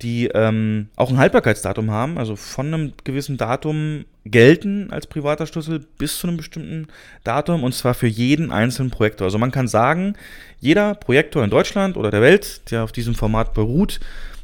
die 0.05 0.27
ähm, 0.27 0.89
auch 0.97 1.11
ein 1.11 1.17
Haltbarkeitsdatum 1.17 1.91
haben, 1.91 2.19
also 2.19 2.37
von 2.37 2.67
einem 2.67 2.93
gewissen 3.03 3.39
Datum 3.39 4.05
gelten 4.27 4.91
als 4.91 5.07
privater 5.07 5.47
Schlüssel 5.47 5.81
bis 5.99 6.19
zu 6.19 6.29
einem 6.29 6.37
bestimmten 6.37 6.89
Datum 7.25 7.65
und 7.65 7.75
zwar 7.75 7.95
für 7.95 8.07
jeden 8.07 8.53
einzelnen 8.53 8.91
Projektor. 8.91 9.25
Also 9.25 9.39
man 9.39 9.51
kann 9.51 9.67
sagen, 9.67 10.15
jeder 10.61 10.95
Projektor 10.95 11.43
in 11.43 11.51
Deutschland 11.51 11.97
oder 11.97 12.11
der 12.11 12.21
Welt, 12.21 12.71
der 12.71 12.85
auf 12.85 12.93
diesem 12.93 13.15
Format 13.15 13.55
beruht, 13.55 13.99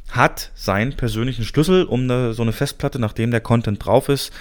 hat 0.09 0.51
seinen 0.55 0.97
persönlichen 0.97 1.45
Schlüssel, 1.45 1.85
um 1.85 2.07
da 2.07 2.33
so 2.33 2.41
eine 2.41 2.51
Festplatte, 2.51 2.99
nachdem 2.99 3.31
der 3.31 3.41
Content 3.41 3.85
drauf 3.85 4.09
ist, 4.09 4.33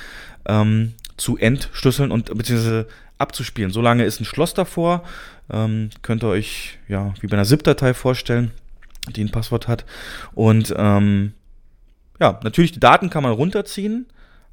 ähm, 0.47 0.95
zu 1.19 1.37
entschlüsseln 1.37 2.11
und 2.11 2.35
beziehungsweise 2.37 2.87
abzuspielen. 3.19 3.71
Solange 3.71 4.05
ist 4.05 4.21
ein 4.21 4.25
Schloss 4.25 4.55
davor, 4.55 5.05
ähm, 5.53 5.91
könnt 6.01 6.25
ihr 6.25 6.29
euch 6.29 6.79
ja 6.89 7.13
wie 7.21 7.27
bei 7.27 7.35
einer 7.35 7.45
ZIP-Datei 7.45 7.93
vorstellen, 7.93 8.53
die 9.13 9.25
ein 9.25 9.33
Passwort 9.33 9.69
hat. 9.69 9.85
Und 10.35 10.75
ähm, 10.77 11.35
ja, 12.21 12.39
natürlich 12.43 12.73
die 12.73 12.81
Daten 12.81 13.11
kann 13.11 13.23
man 13.23 13.33
runterziehen, 13.33 14.07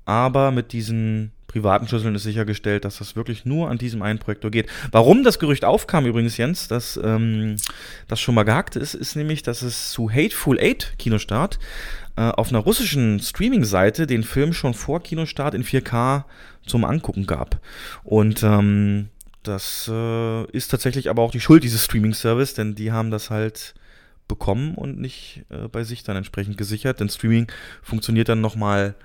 aber 0.05 0.51
mit 0.51 0.71
diesen 0.71 1.31
privaten 1.47 1.87
Schlüsseln 1.87 2.13
ist 2.15 2.23
sichergestellt, 2.23 2.85
dass 2.85 2.99
das 2.99 3.15
wirklich 3.15 3.45
nur 3.45 3.69
an 3.69 3.77
diesem 3.77 4.01
einen 4.01 4.19
Projektor 4.19 4.51
geht. 4.51 4.69
Warum 4.91 5.23
das 5.23 5.39
Gerücht 5.39 5.65
aufkam 5.65 6.05
übrigens, 6.05 6.37
Jens, 6.37 6.67
dass 6.67 6.99
ähm, 7.03 7.55
das 8.07 8.19
schon 8.19 8.35
mal 8.35 8.43
gehackt 8.43 8.75
ist, 8.75 8.93
ist 8.93 9.15
nämlich, 9.15 9.43
dass 9.43 9.61
es 9.61 9.89
zu 9.89 10.11
Hateful 10.11 10.59
Eight 10.59 10.93
Kinostart 10.99 11.57
äh, 12.15 12.21
auf 12.21 12.49
einer 12.49 12.59
russischen 12.59 13.19
Streaming-Seite 13.19 14.07
den 14.07 14.23
Film 14.23 14.53
schon 14.53 14.73
vor 14.73 15.01
Kinostart 15.01 15.53
in 15.53 15.63
4K 15.63 16.25
zum 16.65 16.83
Angucken 16.83 17.25
gab. 17.25 17.59
Und 18.03 18.43
ähm, 18.43 19.09
das 19.43 19.89
äh, 19.91 20.43
ist 20.51 20.69
tatsächlich 20.69 21.09
aber 21.09 21.21
auch 21.21 21.31
die 21.31 21.39
Schuld 21.39 21.63
dieses 21.63 21.85
Streaming-Service, 21.85 22.53
denn 22.53 22.75
die 22.75 22.91
haben 22.91 23.11
das 23.11 23.29
halt 23.29 23.73
bekommen 24.27 24.75
und 24.75 24.99
nicht 24.99 25.43
äh, 25.49 25.67
bei 25.67 25.83
sich 25.83 26.03
dann 26.03 26.17
entsprechend 26.17 26.57
gesichert. 26.57 26.99
Denn 26.99 27.09
Streaming 27.09 27.47
funktioniert 27.81 28.29
dann 28.29 28.41
nochmal 28.41 28.95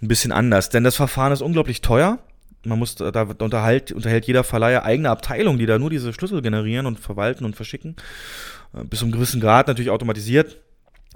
ein 0.00 0.08
bisschen 0.08 0.32
anders. 0.32 0.70
Denn 0.70 0.84
das 0.84 0.96
Verfahren 0.96 1.32
ist 1.32 1.42
unglaublich 1.42 1.80
teuer. 1.80 2.18
Man 2.64 2.78
muss, 2.78 2.94
da 2.94 3.22
unterhält, 3.22 3.90
unterhält 3.90 4.26
jeder 4.26 4.44
Verleiher 4.44 4.84
eigene 4.84 5.10
Abteilung, 5.10 5.58
die 5.58 5.66
da 5.66 5.78
nur 5.78 5.90
diese 5.90 6.12
Schlüssel 6.12 6.42
generieren 6.42 6.86
und 6.86 7.00
verwalten 7.00 7.44
und 7.44 7.56
verschicken. 7.56 7.96
Äh, 8.74 8.84
bis 8.84 9.00
zu 9.00 9.04
einem 9.04 9.12
gewissen 9.12 9.40
Grad 9.40 9.68
natürlich 9.68 9.90
automatisiert. 9.90 10.58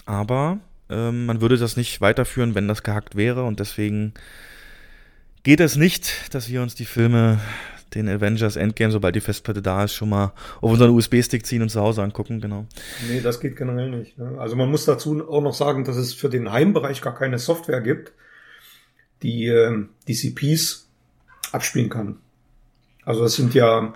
Aber 0.06 0.58
ähm, 0.88 1.26
man 1.26 1.40
würde 1.40 1.56
das 1.56 1.76
nicht 1.76 2.00
weiterführen, 2.00 2.54
wenn 2.54 2.68
das 2.68 2.82
gehackt 2.82 3.16
wäre. 3.16 3.44
Und 3.44 3.60
deswegen 3.60 4.14
geht 5.42 5.60
es 5.60 5.76
nicht, 5.76 6.34
dass 6.34 6.48
wir 6.48 6.62
uns 6.62 6.74
die 6.74 6.84
Filme, 6.84 7.40
den 7.94 8.08
Avengers 8.08 8.56
Endgame, 8.56 8.92
sobald 8.92 9.14
die 9.14 9.20
Festplatte 9.20 9.62
da 9.62 9.84
ist, 9.84 9.94
schon 9.94 10.08
mal 10.08 10.32
auf 10.60 10.70
unseren 10.70 10.90
USB-Stick 10.90 11.46
ziehen 11.46 11.62
und 11.62 11.68
zu 11.68 11.80
Hause 11.80 12.02
angucken, 12.02 12.40
genau. 12.40 12.66
Nee, 13.08 13.20
das 13.20 13.40
geht 13.40 13.56
generell 13.56 13.90
nicht. 13.90 14.18
Ne? 14.18 14.36
Also 14.38 14.56
man 14.56 14.70
muss 14.70 14.84
dazu 14.84 15.28
auch 15.28 15.42
noch 15.42 15.54
sagen, 15.54 15.84
dass 15.84 15.96
es 15.96 16.14
für 16.14 16.28
den 16.28 16.52
Heimbereich 16.52 17.00
gar 17.00 17.14
keine 17.14 17.38
Software 17.38 17.80
gibt, 17.80 18.12
die 19.22 19.46
äh, 19.46 19.84
DCPs 20.08 20.88
abspielen 21.52 21.88
kann. 21.88 22.18
Also 23.04 23.22
das 23.22 23.34
sind 23.36 23.54
ja, 23.54 23.94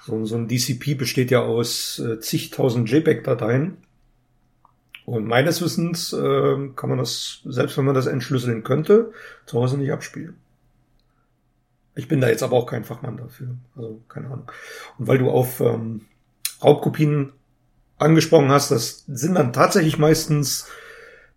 so, 0.00 0.24
so 0.24 0.36
ein 0.36 0.48
DCP 0.48 0.94
besteht 0.96 1.30
ja 1.30 1.40
aus 1.40 1.98
äh, 1.98 2.18
zigtausend 2.20 2.90
JPEG-Dateien. 2.90 3.76
Und 5.04 5.26
meines 5.26 5.60
Wissens 5.60 6.14
äh, 6.14 6.68
kann 6.76 6.88
man 6.88 6.98
das, 6.98 7.42
selbst 7.44 7.76
wenn 7.76 7.84
man 7.84 7.94
das 7.94 8.06
entschlüsseln 8.06 8.62
könnte, 8.62 9.12
zu 9.44 9.60
Hause 9.60 9.76
nicht 9.76 9.92
abspielen. 9.92 10.36
Ich 11.96 12.08
bin 12.08 12.20
da 12.20 12.28
jetzt 12.28 12.42
aber 12.42 12.56
auch 12.56 12.66
kein 12.66 12.84
Fachmann 12.84 13.16
dafür. 13.16 13.56
Also 13.76 14.00
keine 14.08 14.26
Ahnung. 14.26 14.50
Und 14.98 15.06
weil 15.06 15.18
du 15.18 15.30
auf 15.30 15.60
ähm, 15.60 16.02
Raubkopien 16.62 17.32
angesprochen 17.98 18.50
hast, 18.50 18.70
das 18.70 19.04
sind 19.06 19.34
dann 19.36 19.52
tatsächlich 19.52 19.98
meistens 19.98 20.68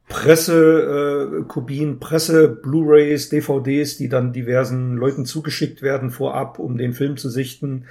Pressekopien, 0.09 1.93
äh, 1.93 1.95
Presse, 1.97 2.47
Blu-rays, 2.47 3.29
DVDs, 3.29 3.97
die 3.97 4.09
dann 4.09 4.33
diversen 4.33 4.95
Leuten 4.95 5.25
zugeschickt 5.25 5.81
werden 5.81 6.11
vorab, 6.11 6.59
um 6.59 6.77
den 6.77 6.93
Film 6.93 7.17
zu 7.17 7.29
sichten. 7.29 7.85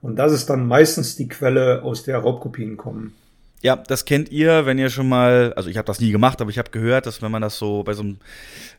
Und 0.00 0.16
das 0.16 0.32
ist 0.32 0.50
dann 0.50 0.66
meistens 0.66 1.16
die 1.16 1.28
Quelle, 1.28 1.82
aus 1.82 2.02
der 2.02 2.18
Raubkopien 2.18 2.76
kommen. 2.76 3.14
Ja, 3.62 3.76
das 3.76 4.04
kennt 4.04 4.30
ihr, 4.32 4.66
wenn 4.66 4.76
ihr 4.78 4.90
schon 4.90 5.08
mal, 5.08 5.52
also 5.54 5.70
ich 5.70 5.76
habe 5.76 5.86
das 5.86 6.00
nie 6.00 6.10
gemacht, 6.10 6.40
aber 6.40 6.50
ich 6.50 6.58
habe 6.58 6.70
gehört, 6.70 7.06
dass 7.06 7.22
wenn 7.22 7.30
man 7.30 7.42
das 7.42 7.58
so 7.58 7.84
bei 7.84 7.94
so 7.94 8.02
einem 8.02 8.18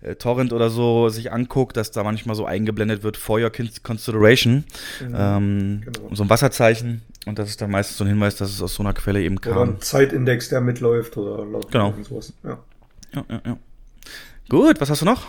äh, 0.01 0.15
Torrent 0.15 0.51
oder 0.51 0.69
so 0.69 1.07
sich 1.07 1.31
anguckt, 1.31 1.77
dass 1.77 1.91
da 1.91 2.03
manchmal 2.03 2.35
so 2.35 2.45
eingeblendet 2.45 3.01
wird 3.01 3.15
for 3.15 3.39
your 3.41 3.49
consideration, 3.81 4.65
Mhm, 4.99 5.15
ähm, 5.17 5.81
genau. 5.85 6.09
so 6.13 6.23
ein 6.23 6.29
Wasserzeichen 6.29 7.01
und 7.25 7.39
das 7.39 7.49
ist 7.49 7.61
dann 7.61 7.71
meistens 7.71 7.97
so 7.97 8.03
ein 8.03 8.09
Hinweis, 8.09 8.35
dass 8.35 8.49
es 8.51 8.61
aus 8.61 8.75
so 8.75 8.83
einer 8.83 8.93
Quelle 8.93 9.21
eben 9.21 9.37
Oder 9.37 9.51
kam. 9.51 9.69
ein 9.69 9.81
Zeitindex, 9.81 10.49
der 10.49 10.59
mitläuft 10.59 11.15
oder 11.15 11.45
laut 11.45 11.71
Genau. 11.71 11.93
sowas. 12.03 12.33
Ja. 12.43 12.59
Ja, 13.15 13.25
ja, 13.29 13.41
ja. 13.45 13.57
Gut, 14.49 14.81
was 14.81 14.89
hast 14.89 15.01
du 15.01 15.05
noch? 15.05 15.27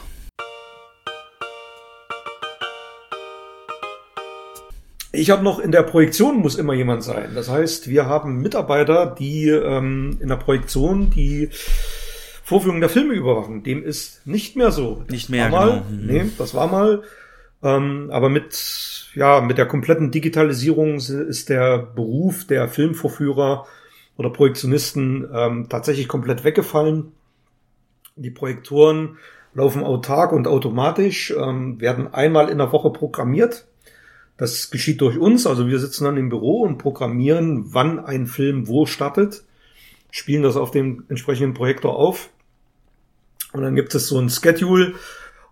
Ich 5.15 5.31
habe 5.31 5.43
noch 5.43 5.59
in 5.59 5.73
der 5.73 5.83
Projektion 5.83 6.39
muss 6.39 6.57
immer 6.57 6.75
jemand 6.75 7.03
sein. 7.03 7.31
Das 7.35 7.49
heißt, 7.49 7.89
wir 7.89 8.07
haben 8.07 8.43
Mitarbeiter, 8.43 9.15
die 9.19 9.49
ähm, 9.49 10.19
in 10.21 10.29
der 10.29 10.37
Projektion 10.37 11.11
die 11.11 11.49
Vorführung 12.43 12.81
der 12.81 12.91
Filme 12.91 13.15
überwachen. 13.15 13.63
Dem 13.63 13.83
ist 13.83 14.27
nicht 14.27 14.57
mehr 14.57 14.71
so. 14.71 15.03
Nicht 15.09 15.31
mehr, 15.31 15.51
war 15.51 15.67
mal, 15.67 15.83
genau. 15.89 16.03
Mhm. 16.03 16.07
Nee, 16.07 16.31
das 16.37 16.55
war 16.55 16.67
mal. 16.67 17.03
Ähm, 17.63 18.11
aber 18.13 18.29
mit, 18.29 19.09
ja, 19.15 19.41
mit 19.41 19.57
der 19.57 19.67
kompletten 19.67 20.11
Digitalisierung 20.11 20.97
ist 20.97 21.49
der 21.49 21.79
Beruf 21.79 22.47
der 22.47 22.69
Filmvorführer 22.69 23.67
oder 24.17 24.31
Projektionisten 24.31 25.27
ähm, 25.33 25.69
tatsächlich 25.71 26.07
komplett 26.07 26.45
weggefallen. 26.45 27.13
Die 28.17 28.31
Projektoren 28.31 29.17
laufen 29.55 29.83
autark 29.83 30.33
und 30.33 30.47
automatisch, 30.47 31.33
ähm, 31.37 31.81
werden 31.81 32.13
einmal 32.13 32.49
in 32.49 32.59
der 32.59 32.73
Woche 32.73 32.91
programmiert. 32.91 33.67
Das 34.37 34.71
geschieht 34.71 35.01
durch 35.01 35.17
uns, 35.17 35.47
also 35.47 35.69
wir 35.69 35.79
sitzen 35.79 36.05
dann 36.05 36.17
im 36.17 36.29
Büro 36.29 36.63
und 36.63 36.79
programmieren, 36.79 37.73
wann 37.73 38.01
ein 38.01 38.27
Film 38.27 38.67
wo 38.67 38.85
startet, 38.85 39.45
spielen 40.11 40.43
das 40.43 40.57
auf 40.57 40.73
dem 40.73 41.05
entsprechenden 41.09 41.55
Projektor 41.55 41.97
auf 41.97 42.31
und 43.53 43.63
dann 43.63 43.77
gibt 43.77 43.95
es 43.95 44.09
so 44.09 44.19
ein 44.19 44.29
Schedule 44.29 44.95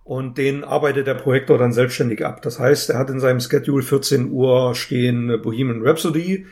und 0.05 0.37
den 0.37 0.65
arbeitet 0.65 1.07
der 1.07 1.15
Projektor 1.15 1.59
dann 1.59 1.73
selbstständig 1.73 2.25
ab. 2.25 2.43
Das 2.43 2.59
heißt, 2.59 2.91
er 2.91 2.99
hat 2.99 3.11
in 3.11 3.21
seinem 3.21 3.39
Schedule 3.39 3.85
14 3.85 4.31
Uhr 4.33 4.75
stehen 4.75 5.41
Bohemian 5.43 5.87
Rhapsody 5.87 6.47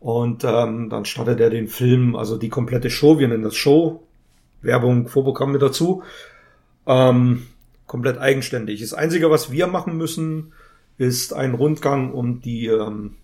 und 0.00 0.44
ähm, 0.44 0.88
dann 0.88 1.04
startet 1.04 1.40
er 1.40 1.50
den 1.50 1.68
Film, 1.68 2.16
also 2.16 2.38
die 2.38 2.48
komplette 2.48 2.88
Show, 2.88 3.18
wir 3.18 3.28
nennen 3.28 3.42
das 3.42 3.56
Show, 3.56 4.06
Werbung, 4.62 5.08
Vorprogramm 5.08 5.52
mit 5.52 5.60
dazu, 5.60 6.02
ähm, 6.86 7.46
komplett 7.86 8.18
eigenständig. 8.18 8.80
Das 8.80 8.94
Einzige, 8.94 9.30
was 9.30 9.50
wir 9.50 9.66
machen 9.66 9.96
müssen, 9.96 10.52
ist 10.98 11.32
ein 11.32 11.54
Rundgang, 11.54 12.12
um 12.12 12.40
die, 12.40 12.66
ähm, 12.66 13.16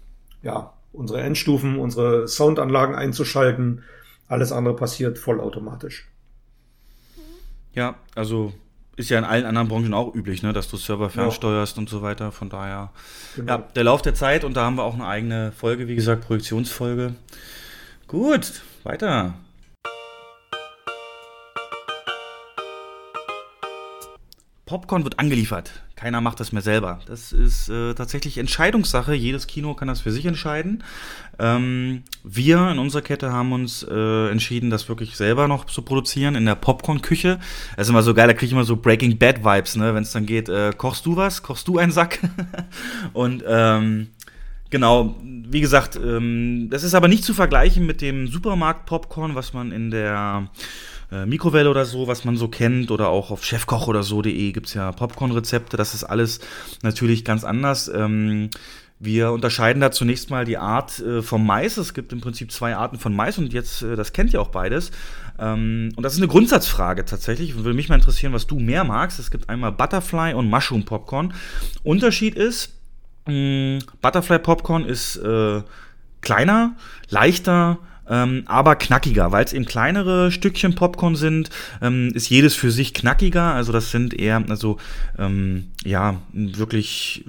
ja, 0.42 0.72
unsere 0.92 1.20
Endstufen, 1.20 1.78
unsere 1.78 2.28
Soundanlagen 2.28 2.94
einzuschalten. 2.94 3.82
Alles 4.28 4.52
andere 4.52 4.76
passiert 4.76 5.18
vollautomatisch. 5.18 6.08
Ja, 7.74 7.96
also 8.14 8.52
ist 8.96 9.10
ja 9.10 9.18
in 9.18 9.24
allen 9.24 9.44
anderen 9.44 9.66
Branchen 9.66 9.92
auch 9.92 10.14
üblich, 10.14 10.44
ne, 10.44 10.52
dass 10.52 10.68
du 10.68 10.76
Server 10.76 11.10
fernsteuerst 11.10 11.76
und 11.78 11.88
so 11.88 12.00
weiter. 12.00 12.30
Von 12.30 12.48
daher, 12.48 12.92
Genau. 13.34 13.52
ja, 13.52 13.58
der 13.74 13.84
Lauf 13.84 14.02
der 14.02 14.14
Zeit 14.14 14.44
und 14.44 14.56
da 14.56 14.64
haben 14.64 14.76
wir 14.76 14.84
auch 14.84 14.94
eine 14.94 15.06
eigene 15.06 15.50
Folge, 15.50 15.88
wie 15.88 15.96
gesagt, 15.96 16.24
Projektionsfolge. 16.26 17.16
Gut, 18.06 18.62
weiter. 18.84 19.34
Popcorn 24.66 25.04
wird 25.04 25.18
angeliefert. 25.18 25.82
Keiner 26.04 26.20
macht 26.20 26.38
das 26.38 26.52
mehr 26.52 26.60
selber. 26.60 27.00
Das 27.06 27.32
ist 27.32 27.70
äh, 27.70 27.94
tatsächlich 27.94 28.36
Entscheidungssache. 28.36 29.14
Jedes 29.14 29.46
Kino 29.46 29.72
kann 29.72 29.88
das 29.88 30.02
für 30.02 30.12
sich 30.12 30.26
entscheiden. 30.26 30.84
Ähm, 31.38 32.02
wir 32.22 32.68
in 32.68 32.78
unserer 32.78 33.00
Kette 33.00 33.32
haben 33.32 33.52
uns 33.54 33.82
äh, 33.90 34.28
entschieden, 34.28 34.68
das 34.68 34.86
wirklich 34.90 35.16
selber 35.16 35.48
noch 35.48 35.64
zu 35.64 35.80
produzieren 35.80 36.34
in 36.34 36.44
der 36.44 36.56
Popcorn-Küche. 36.56 37.38
Das 37.76 37.86
ist 37.86 37.90
immer 37.90 38.02
so 38.02 38.12
geil, 38.12 38.26
da 38.26 38.34
kriege 38.34 38.44
ich 38.44 38.52
immer 38.52 38.64
so 38.64 38.76
Breaking 38.76 39.16
Bad 39.16 39.42
Vibes, 39.42 39.76
ne? 39.76 39.94
wenn 39.94 40.02
es 40.02 40.12
dann 40.12 40.26
geht, 40.26 40.50
äh, 40.50 40.74
kochst 40.76 41.06
du 41.06 41.16
was? 41.16 41.42
Kochst 41.42 41.68
du 41.68 41.78
einen 41.78 41.90
Sack? 41.90 42.18
Und 43.14 43.42
ähm, 43.46 44.08
Genau, 44.74 45.14
wie 45.22 45.60
gesagt, 45.60 45.94
ähm, 45.94 46.66
das 46.68 46.82
ist 46.82 46.94
aber 46.94 47.06
nicht 47.06 47.22
zu 47.22 47.32
vergleichen 47.32 47.86
mit 47.86 48.00
dem 48.00 48.26
Supermarkt-Popcorn, 48.26 49.36
was 49.36 49.52
man 49.52 49.70
in 49.70 49.92
der 49.92 50.48
äh, 51.12 51.26
Mikrowelle 51.26 51.70
oder 51.70 51.84
so, 51.84 52.06
was 52.06 52.24
man 52.24 52.36
so 52.36 52.48
kennt, 52.48 52.90
oder 52.90 53.08
auch 53.08 53.30
auf 53.30 53.44
chefkoch 53.44 53.88
oder 53.88 54.02
so.de 54.02 54.52
gibt 54.52 54.66
es 54.66 54.74
ja 54.74 54.92
Popcorn-Rezepte. 54.92 55.76
Das 55.76 55.94
ist 55.94 56.04
alles 56.04 56.40
natürlich 56.82 57.24
ganz 57.24 57.44
anders. 57.44 57.88
Ähm, 57.88 58.50
wir 59.00 59.32
unterscheiden 59.32 59.80
da 59.80 59.90
zunächst 59.90 60.30
mal 60.30 60.44
die 60.44 60.56
Art 60.56 60.98
äh, 61.00 61.20
vom 61.20 61.44
Mais. 61.44 61.76
Es 61.76 61.94
gibt 61.94 62.12
im 62.12 62.20
Prinzip 62.20 62.52
zwei 62.52 62.76
Arten 62.76 62.98
von 62.98 63.14
Mais 63.14 63.38
und 63.38 63.52
jetzt, 63.52 63.82
äh, 63.82 63.96
das 63.96 64.12
kennt 64.12 64.32
ihr 64.32 64.40
auch 64.40 64.48
beides. 64.48 64.92
Ähm, 65.38 65.92
und 65.96 66.02
das 66.02 66.14
ist 66.14 66.20
eine 66.20 66.28
Grundsatzfrage 66.28 67.04
tatsächlich. 67.04 67.56
Würde 67.56 67.74
mich 67.74 67.88
mal 67.88 67.96
interessieren, 67.96 68.32
was 68.32 68.46
du 68.46 68.58
mehr 68.58 68.84
magst. 68.84 69.18
Es 69.18 69.30
gibt 69.30 69.48
einmal 69.48 69.72
Butterfly 69.72 70.34
und 70.34 70.48
Mushroom 70.48 70.84
Popcorn. 70.84 71.34
Unterschied 71.82 72.36
ist, 72.36 72.72
mh, 73.26 73.80
Butterfly 74.00 74.38
Popcorn 74.38 74.86
ist 74.86 75.16
äh, 75.16 75.62
kleiner, 76.20 76.76
leichter, 77.10 77.78
ähm, 78.08 78.42
aber 78.46 78.76
knackiger, 78.76 79.32
weil 79.32 79.44
es 79.44 79.52
eben 79.52 79.64
kleinere 79.64 80.30
Stückchen 80.30 80.74
Popcorn 80.74 81.16
sind, 81.16 81.50
ähm, 81.80 82.10
ist 82.14 82.28
jedes 82.28 82.54
für 82.54 82.70
sich 82.70 82.94
knackiger. 82.94 83.54
Also 83.54 83.72
das 83.72 83.90
sind 83.90 84.14
eher, 84.14 84.42
also 84.48 84.78
ähm, 85.18 85.68
ja, 85.84 86.16
wirklich 86.32 87.24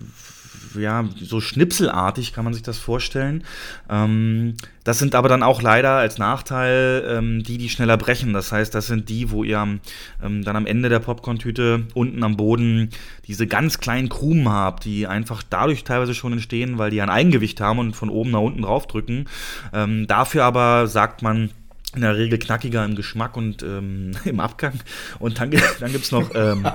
ja, 0.80 1.06
so 1.22 1.42
schnipselartig 1.42 2.34
kann 2.34 2.44
man 2.44 2.54
sich 2.54 2.64
das 2.64 2.78
vorstellen. 2.78 3.44
Ähm, 3.90 4.56
das 4.84 5.00
sind 5.00 5.16
aber 5.16 5.30
dann 5.30 5.44
auch 5.44 5.62
leider 5.62 5.92
als 5.92 6.18
Nachteil 6.18 7.04
ähm, 7.08 7.44
die, 7.44 7.58
die 7.58 7.70
schneller 7.70 7.98
brechen. 7.98 8.34
Das 8.34 8.52
heißt, 8.52 8.74
das 8.76 8.88
sind 8.88 9.10
die, 9.10 9.32
wo 9.32 9.44
ihr 9.44 9.80
ähm, 10.24 10.44
dann 10.44 10.56
am 10.56 10.66
Ende 10.66 10.90
der 10.90 11.00
Popcorn-Tüte 11.00 11.88
unten 11.94 12.24
am 12.24 12.38
Boden 12.38 12.90
diese 13.28 13.48
ganz 13.48 13.80
kleinen 13.80 14.10
Krumen 14.10 14.50
habt, 14.50 14.86
die 14.86 15.08
einfach 15.08 15.42
dadurch 15.50 15.84
teilweise 15.84 16.14
schon 16.14 16.34
entstehen, 16.34 16.78
weil 16.78 16.92
die 16.92 17.02
ein 17.02 17.10
Eigengewicht 17.10 17.60
haben 17.62 17.80
und 17.80 17.96
von 17.96 18.10
oben 18.10 18.32
nach 18.32 18.42
unten 18.42 18.62
draufdrücken. 18.62 19.28
Ähm, 19.74 20.06
dafür 20.08 20.44
aber 20.44 20.88
sagt 20.88 21.22
man, 21.22 21.50
in 21.96 22.02
der 22.02 22.18
Regel 22.18 22.40
knackiger 22.40 22.84
im 22.86 22.96
Geschmack 22.96 23.38
und 23.38 23.64
ähm, 23.64 24.12
im 24.26 24.40
Abgang. 24.40 24.80
Und 25.20 25.40
dann, 25.40 25.52
dann 25.80 25.92
gibt 25.92 26.06
es 26.06 26.12
noch 26.12 26.32
ähm, 26.34 26.68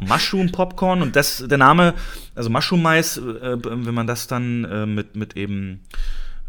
Mushroom 0.00 0.52
Popcorn 0.52 1.02
und 1.02 1.16
das, 1.16 1.44
der 1.46 1.58
Name, 1.58 1.94
also 2.34 2.50
Mushroom 2.50 2.82
Mais, 2.82 3.16
äh, 3.18 3.56
wenn 3.62 3.94
man 3.94 4.06
das 4.06 4.26
dann 4.26 4.64
äh, 4.64 4.86
mit, 4.86 5.16
mit 5.16 5.36
eben 5.36 5.80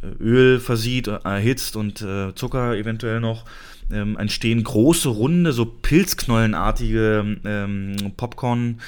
äh, 0.02 0.24
Öl 0.24 0.60
versieht, 0.60 1.08
äh, 1.08 1.20
erhitzt 1.24 1.76
und 1.76 2.02
äh, 2.02 2.34
Zucker 2.36 2.76
eventuell 2.76 3.20
noch, 3.20 3.46
ähm, 3.92 4.18
entstehen 4.18 4.64
große, 4.64 5.10
runde, 5.10 5.54
so 5.54 5.66
Pilzknollenartige 5.66 7.38
ähm, 7.46 7.96
Popcorn. 8.18 8.80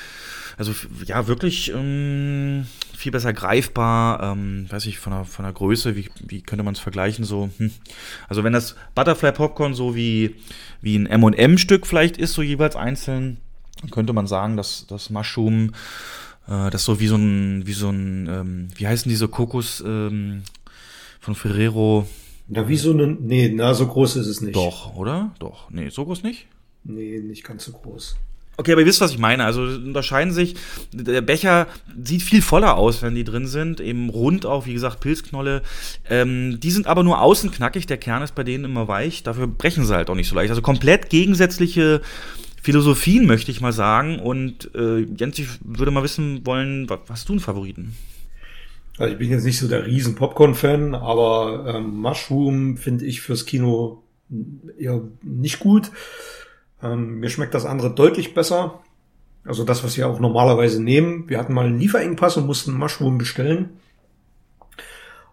Also 0.57 0.73
ja, 1.05 1.27
wirklich 1.27 1.71
ähm, 1.73 2.65
viel 2.95 3.11
besser 3.11 3.31
greifbar. 3.31 4.23
Ähm, 4.23 4.65
weiß 4.69 4.87
ich, 4.87 4.97
von 4.97 5.13
der, 5.13 5.23
von 5.25 5.43
der 5.43 5.53
Größe, 5.53 5.95
wie, 5.95 6.09
wie 6.25 6.41
könnte 6.41 6.63
man 6.63 6.73
es 6.73 6.79
vergleichen? 6.79 7.23
So, 7.25 7.49
hm. 7.57 7.71
Also 8.27 8.43
wenn 8.43 8.53
das 8.53 8.75
Butterfly 8.95 9.31
Popcorn 9.31 9.75
so 9.75 9.95
wie, 9.95 10.35
wie 10.81 10.97
ein 10.97 11.05
M&M-Stück 11.05 11.85
vielleicht 11.85 12.17
ist, 12.17 12.33
so 12.33 12.41
jeweils 12.41 12.75
einzeln, 12.75 13.37
dann 13.81 13.91
könnte 13.91 14.13
man 14.13 14.25
sagen, 14.25 14.57
dass 14.57 14.87
das 14.87 15.11
Mushroom 15.11 15.73
äh, 16.47 16.69
das 16.71 16.83
so 16.85 16.99
wie 16.99 17.07
so 17.07 17.15
ein, 17.15 17.67
wie 17.67 17.73
so 17.73 17.89
ein, 17.89 18.27
ähm, 18.27 18.67
wie 18.75 18.87
heißen 18.87 19.09
diese 19.09 19.27
Kokos 19.27 19.83
ähm, 19.85 20.41
von 21.19 21.35
Ferrero? 21.35 22.07
Ja, 22.49 22.67
wie 22.67 22.77
so 22.77 22.93
ein, 22.93 23.17
nee, 23.21 23.51
na, 23.53 23.73
so 23.73 23.87
groß 23.87 24.15
ist 24.15 24.27
es 24.27 24.41
nicht. 24.41 24.55
Doch, 24.55 24.95
oder? 24.95 25.35
Doch. 25.39 25.69
Nee, 25.69 25.89
so 25.89 26.05
groß 26.05 26.23
nicht? 26.23 26.47
Nee, 26.83 27.19
nicht 27.19 27.43
ganz 27.43 27.65
so 27.65 27.73
groß. 27.73 28.15
Okay, 28.59 28.71
aber 28.71 28.81
ihr 28.81 28.87
wisst, 28.87 29.01
was 29.01 29.11
ich 29.11 29.19
meine. 29.19 29.45
Also 29.45 29.61
unterscheiden 29.61 30.33
sich. 30.33 30.55
Der 30.91 31.21
Becher 31.21 31.67
sieht 32.03 32.23
viel 32.23 32.41
voller 32.41 32.75
aus, 32.75 33.03
wenn 33.03 33.13
die 33.13 33.23
drin 33.23 33.45
sind. 33.45 33.79
Eben 33.79 34.09
rund 34.09 34.47
auch, 34.47 34.65
wie 34.65 34.73
gesagt, 34.73 34.99
Pilzknolle. 34.99 35.61
Ähm, 36.09 36.59
die 36.59 36.71
sind 36.71 36.87
aber 36.87 37.03
nur 37.03 37.21
außen 37.21 37.51
knackig. 37.51 37.85
Der 37.85 37.97
Kern 37.97 38.23
ist 38.23 38.33
bei 38.33 38.43
denen 38.43 38.65
immer 38.65 38.87
weich. 38.87 39.21
Dafür 39.21 39.45
brechen 39.45 39.85
sie 39.85 39.95
halt 39.95 40.09
auch 40.09 40.15
nicht 40.15 40.27
so 40.27 40.35
leicht. 40.35 40.49
Also 40.49 40.63
komplett 40.63 41.11
gegensätzliche 41.11 42.01
Philosophien, 42.59 43.27
möchte 43.27 43.51
ich 43.51 43.61
mal 43.61 43.73
sagen. 43.73 44.19
Und 44.19 44.73
äh, 44.73 45.01
Jens, 45.01 45.37
ich 45.37 45.47
würde 45.63 45.91
mal 45.91 46.03
wissen 46.03 46.43
wollen, 46.47 46.89
was 46.89 47.01
hast 47.09 47.29
du 47.29 47.33
einen 47.33 47.39
Favoriten? 47.39 47.95
Also 48.97 49.13
ich 49.13 49.19
bin 49.19 49.29
jetzt 49.29 49.43
nicht 49.43 49.59
so 49.59 49.67
der 49.67 49.85
riesen 49.85 50.15
Popcorn-Fan, 50.15 50.95
aber 50.95 51.75
ähm, 51.75 51.97
Mushroom 51.99 52.77
finde 52.77 53.05
ich 53.05 53.21
fürs 53.21 53.45
Kino 53.45 54.01
eher 54.79 55.01
nicht 55.21 55.59
gut. 55.59 55.91
Ähm, 56.81 57.19
mir 57.19 57.29
schmeckt 57.29 57.53
das 57.53 57.65
andere 57.65 57.93
deutlich 57.93 58.33
besser. 58.33 58.79
Also 59.45 59.63
das, 59.63 59.83
was 59.83 59.97
wir 59.97 60.07
auch 60.07 60.19
normalerweise 60.19 60.81
nehmen. 60.83 61.29
Wir 61.29 61.39
hatten 61.39 61.53
mal 61.53 61.65
einen 61.65 61.79
Lieferengpass 61.79 62.37
und 62.37 62.45
mussten 62.45 62.73
Mushroom 62.73 63.17
bestellen. 63.17 63.79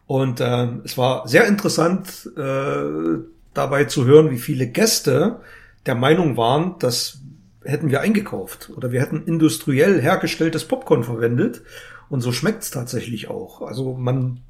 Und 0.06 0.40
äh, 0.40 0.68
es 0.84 0.96
war 0.98 1.26
sehr 1.26 1.46
interessant 1.46 2.30
äh, 2.36 3.18
dabei 3.54 3.84
zu 3.84 4.04
hören, 4.04 4.30
wie 4.30 4.38
viele 4.38 4.66
Gäste 4.66 5.40
der 5.86 5.94
Meinung 5.94 6.36
waren, 6.36 6.78
dass 6.78 7.18
hätten 7.64 7.90
wir 7.90 8.02
eingekauft 8.02 8.70
oder 8.76 8.92
wir 8.92 9.00
hätten 9.00 9.24
industriell 9.24 10.00
hergestelltes 10.00 10.66
Popcorn 10.66 11.02
verwendet. 11.02 11.62
Und 12.10 12.20
so 12.20 12.30
schmeckt's 12.30 12.70
tatsächlich 12.70 13.28
auch. 13.28 13.62
Also 13.62 13.94
man 13.94 14.40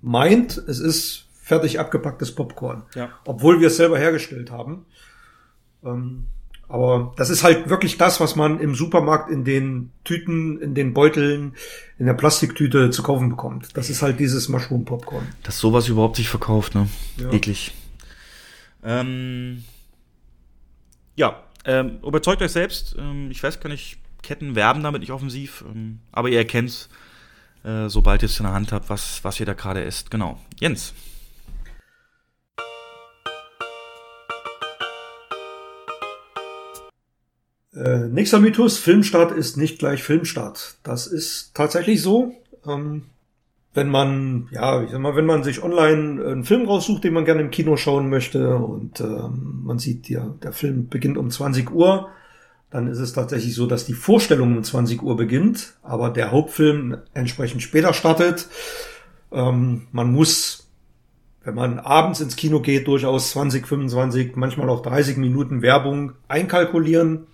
meint, 0.00 0.56
es 0.56 0.78
ist 0.78 1.26
fertig 1.42 1.80
abgepacktes 1.80 2.32
Popcorn, 2.34 2.84
Ja. 2.94 3.10
obwohl 3.24 3.60
wir 3.60 3.66
es 3.66 3.76
selber 3.76 3.98
hergestellt 3.98 4.52
haben. 4.52 4.86
Ähm, 5.84 6.26
aber 6.70 7.12
das 7.16 7.30
ist 7.30 7.42
halt 7.42 7.68
wirklich 7.68 7.98
das, 7.98 8.20
was 8.20 8.36
man 8.36 8.60
im 8.60 8.76
Supermarkt 8.76 9.28
in 9.28 9.44
den 9.44 9.90
Tüten, 10.04 10.60
in 10.62 10.74
den 10.74 10.94
Beuteln, 10.94 11.54
in 11.98 12.06
der 12.06 12.14
Plastiktüte 12.14 12.90
zu 12.90 13.02
kaufen 13.02 13.28
bekommt. 13.28 13.76
Das 13.76 13.90
ist 13.90 14.02
halt 14.02 14.20
dieses 14.20 14.48
Mushroom 14.48 14.84
Popcorn. 14.84 15.26
Dass 15.42 15.58
sowas 15.58 15.88
überhaupt 15.88 16.14
sich 16.14 16.28
verkauft, 16.28 16.76
ne? 16.76 16.88
Ja. 17.16 17.32
Eklig. 17.32 17.72
Ähm, 18.84 19.64
ja, 21.16 21.42
ähm, 21.64 21.98
überzeugt 22.06 22.40
euch 22.40 22.52
selbst. 22.52 22.94
Ähm, 22.96 23.32
ich 23.32 23.42
weiß 23.42 23.58
gar 23.58 23.68
nicht, 23.68 23.98
Ketten 24.22 24.54
werben 24.54 24.84
damit 24.84 25.00
nicht 25.00 25.12
offensiv, 25.12 25.64
ähm, 25.66 25.98
aber 26.12 26.28
ihr 26.28 26.38
erkennt, 26.38 26.88
äh, 27.64 27.88
sobald 27.88 28.22
ihr 28.22 28.26
es 28.26 28.38
in 28.38 28.44
der 28.44 28.54
Hand 28.54 28.70
habt, 28.70 28.88
was, 28.88 29.24
was 29.24 29.40
ihr 29.40 29.46
da 29.46 29.54
gerade 29.54 29.82
isst. 29.82 30.12
Genau. 30.12 30.38
Jens. 30.60 30.94
Äh, 37.74 38.08
nächster 38.08 38.40
Mythos, 38.40 38.78
Filmstart 38.78 39.32
ist 39.32 39.56
nicht 39.56 39.78
gleich 39.78 40.02
Filmstart. 40.02 40.78
Das 40.82 41.06
ist 41.06 41.54
tatsächlich 41.54 42.02
so. 42.02 42.34
Ähm, 42.66 43.04
wenn 43.72 43.88
man, 43.88 44.48
ja, 44.50 44.82
ich 44.82 44.90
sag 44.90 45.00
mal, 45.00 45.14
wenn 45.14 45.26
man 45.26 45.44
sich 45.44 45.62
online 45.62 46.24
einen 46.24 46.44
Film 46.44 46.66
raussucht, 46.66 47.04
den 47.04 47.14
man 47.14 47.24
gerne 47.24 47.42
im 47.42 47.50
Kino 47.50 47.76
schauen 47.76 48.10
möchte 48.10 48.56
und 48.56 49.00
ähm, 49.00 49.60
man 49.64 49.78
sieht, 49.78 50.08
ja, 50.08 50.34
der 50.42 50.52
Film 50.52 50.88
beginnt 50.88 51.16
um 51.16 51.30
20 51.30 51.70
Uhr, 51.70 52.08
dann 52.70 52.88
ist 52.88 52.98
es 52.98 53.12
tatsächlich 53.12 53.54
so, 53.54 53.66
dass 53.66 53.86
die 53.86 53.94
Vorstellung 53.94 54.56
um 54.56 54.64
20 54.64 55.02
Uhr 55.02 55.16
beginnt, 55.16 55.74
aber 55.82 56.10
der 56.10 56.32
Hauptfilm 56.32 56.98
entsprechend 57.14 57.62
später 57.62 57.94
startet. 57.94 58.48
Ähm, 59.30 59.86
man 59.92 60.10
muss, 60.10 60.68
wenn 61.44 61.54
man 61.54 61.78
abends 61.78 62.20
ins 62.20 62.34
Kino 62.34 62.60
geht, 62.60 62.88
durchaus 62.88 63.30
20, 63.30 63.68
25, 63.68 64.34
manchmal 64.34 64.68
auch 64.68 64.82
30 64.82 65.16
Minuten 65.16 65.62
Werbung 65.62 66.12
einkalkulieren. 66.26 67.28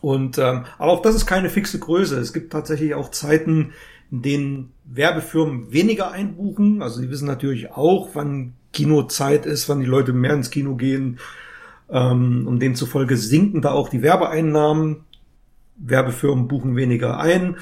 Und 0.00 0.38
ähm, 0.38 0.64
aber 0.78 0.92
auch 0.92 1.02
das 1.02 1.14
ist 1.14 1.26
keine 1.26 1.50
fixe 1.50 1.78
Größe. 1.78 2.18
Es 2.18 2.32
gibt 2.32 2.52
tatsächlich 2.52 2.94
auch 2.94 3.10
Zeiten, 3.10 3.72
in 4.10 4.22
denen 4.22 4.72
Werbefirmen 4.84 5.72
weniger 5.72 6.12
einbuchen. 6.12 6.82
Also 6.82 7.00
sie 7.00 7.10
wissen 7.10 7.26
natürlich 7.26 7.72
auch, 7.72 8.10
wann 8.14 8.54
Kinozeit 8.72 9.46
ist, 9.46 9.68
wann 9.68 9.80
die 9.80 9.86
Leute 9.86 10.12
mehr 10.12 10.34
ins 10.34 10.50
Kino 10.50 10.76
gehen. 10.76 11.18
Ähm, 11.90 12.46
und 12.46 12.60
demzufolge 12.60 13.16
sinken 13.16 13.62
da 13.62 13.72
auch 13.72 13.88
die 13.88 14.02
Werbeeinnahmen. 14.02 15.04
Werbefirmen 15.76 16.48
buchen 16.48 16.76
weniger 16.76 17.18
ein. 17.18 17.56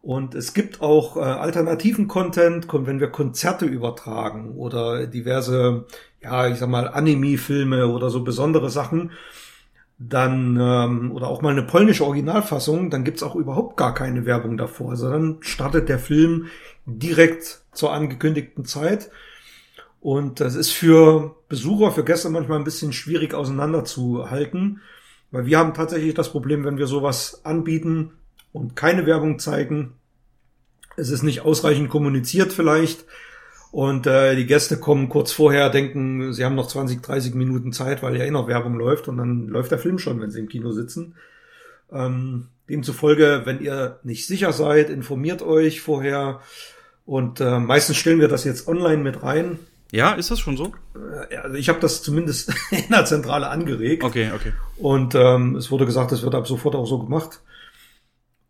Und 0.00 0.34
es 0.34 0.54
gibt 0.54 0.80
auch 0.80 1.16
äh, 1.16 1.20
alternativen 1.20 2.08
Content, 2.08 2.66
wenn 2.72 3.00
wir 3.00 3.08
Konzerte 3.08 3.66
übertragen 3.66 4.52
oder 4.56 5.06
diverse, 5.06 5.86
ja, 6.22 6.48
ich 6.48 6.58
sag 6.58 6.68
mal, 6.68 6.88
Anime-Filme 6.88 7.88
oder 7.88 8.08
so 8.08 8.22
besondere 8.22 8.70
Sachen, 8.70 9.10
dann 9.98 10.56
ähm, 10.60 11.12
oder 11.12 11.28
auch 11.28 11.42
mal 11.42 11.50
eine 11.50 11.64
polnische 11.64 12.04
Originalfassung, 12.04 12.90
dann 12.90 13.04
gibt's 13.04 13.22
auch 13.22 13.34
überhaupt 13.34 13.76
gar 13.76 13.94
keine 13.94 14.26
Werbung 14.26 14.56
davor. 14.56 14.96
Dann 14.96 15.38
startet 15.40 15.88
der 15.88 15.98
Film 15.98 16.46
direkt 16.86 17.62
zur 17.72 17.92
angekündigten 17.92 18.64
Zeit. 18.64 19.10
Und 20.00 20.38
das 20.38 20.54
ist 20.54 20.70
für 20.70 21.36
Besucher, 21.48 21.90
für 21.90 22.04
Gäste 22.04 22.30
manchmal 22.30 22.58
ein 22.58 22.64
bisschen 22.64 22.92
schwierig 22.92 23.34
auseinanderzuhalten, 23.34 24.80
weil 25.32 25.46
wir 25.46 25.58
haben 25.58 25.74
tatsächlich 25.74 26.14
das 26.14 26.30
Problem, 26.30 26.64
wenn 26.64 26.78
wir 26.78 26.86
sowas 26.86 27.44
anbieten 27.44 28.12
und 28.52 28.76
keine 28.76 29.04
Werbung 29.06 29.40
zeigen, 29.40 29.94
es 30.96 31.10
ist 31.10 31.22
nicht 31.22 31.42
ausreichend 31.42 31.90
kommuniziert 31.90 32.52
vielleicht 32.52 33.04
und 33.70 34.06
äh, 34.06 34.34
die 34.34 34.46
Gäste 34.46 34.78
kommen 34.78 35.08
kurz 35.08 35.32
vorher, 35.32 35.68
denken, 35.70 36.32
sie 36.32 36.44
haben 36.44 36.54
noch 36.54 36.68
20, 36.68 37.02
30 37.02 37.34
Minuten 37.34 37.72
Zeit, 37.72 38.02
weil 38.02 38.16
ja 38.16 38.24
eh 38.24 38.30
noch 38.30 38.48
Werbung 38.48 38.74
läuft 38.78 39.08
und 39.08 39.18
dann 39.18 39.46
läuft 39.48 39.70
der 39.70 39.78
Film 39.78 39.98
schon, 39.98 40.20
wenn 40.20 40.30
sie 40.30 40.40
im 40.40 40.48
Kino 40.48 40.72
sitzen. 40.72 41.14
Ähm, 41.92 42.48
demzufolge, 42.68 43.42
wenn 43.44 43.60
ihr 43.60 43.98
nicht 44.02 44.26
sicher 44.26 44.52
seid, 44.52 44.90
informiert 44.90 45.42
euch 45.42 45.80
vorher 45.80 46.40
und 47.04 47.40
äh, 47.40 47.58
meistens 47.58 47.96
stellen 47.96 48.20
wir 48.20 48.28
das 48.28 48.44
jetzt 48.44 48.68
online 48.68 49.02
mit 49.02 49.22
rein. 49.22 49.58
Ja, 49.90 50.12
ist 50.12 50.30
das 50.30 50.40
schon 50.40 50.56
so? 50.56 50.74
Äh, 51.30 51.36
Also 51.36 51.56
ich 51.56 51.68
habe 51.68 51.80
das 51.80 52.02
zumindest 52.02 52.52
in 52.70 52.90
der 52.90 53.04
Zentrale 53.06 53.48
angeregt. 53.48 54.04
Okay, 54.04 54.30
okay. 54.34 54.52
Und 54.76 55.14
ähm, 55.14 55.56
es 55.56 55.70
wurde 55.70 55.86
gesagt, 55.86 56.12
es 56.12 56.22
wird 56.22 56.34
ab 56.34 56.46
sofort 56.46 56.74
auch 56.74 56.86
so 56.86 56.98
gemacht. 56.98 57.40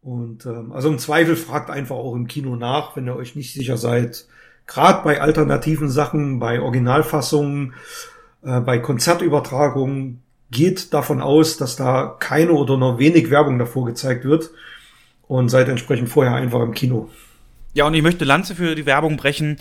Und 0.01 0.47
ähm, 0.47 0.73
also 0.73 0.89
im 0.89 0.99
Zweifel 0.99 1.37
fragt 1.37 1.71
einfach 1.71 1.97
auch 1.97 2.15
im 2.15 2.27
Kino 2.27 2.57
nach, 2.57 2.97
wenn 2.97 3.07
ihr 3.07 3.17
euch 3.17 3.37
nicht 3.37 3.53
sicher 3.53 3.77
seid. 3.77 4.27
Gerade 4.69 5.03
bei 5.03 5.21
alternativen 5.21 5.89
Sachen, 5.89 6.39
bei 6.39 6.61
Originalfassungen, 6.61 7.75
äh, 8.45 8.61
bei 8.61 8.79
Konzertübertragungen 8.79 10.23
geht 10.51 10.95
davon 10.95 11.21
aus, 11.21 11.57
dass 11.57 11.75
da 11.75 12.17
keine 12.21 12.53
oder 12.53 12.77
nur 12.77 12.99
wenig 12.99 13.31
Werbung 13.31 13.59
davor 13.59 13.87
gezeigt 13.87 14.25
wird. 14.25 14.51
Und 15.27 15.51
seid 15.51 15.69
entsprechend 15.69 16.09
vorher 16.09 16.35
einfach 16.35 16.61
im 16.63 16.73
Kino. 16.73 17.11
Ja, 17.75 17.87
und 17.87 17.93
ich 17.93 18.03
möchte 18.03 18.25
Lanze 18.25 18.55
für 18.55 18.75
die 18.75 18.87
Werbung 18.87 19.19
brechen. 19.19 19.59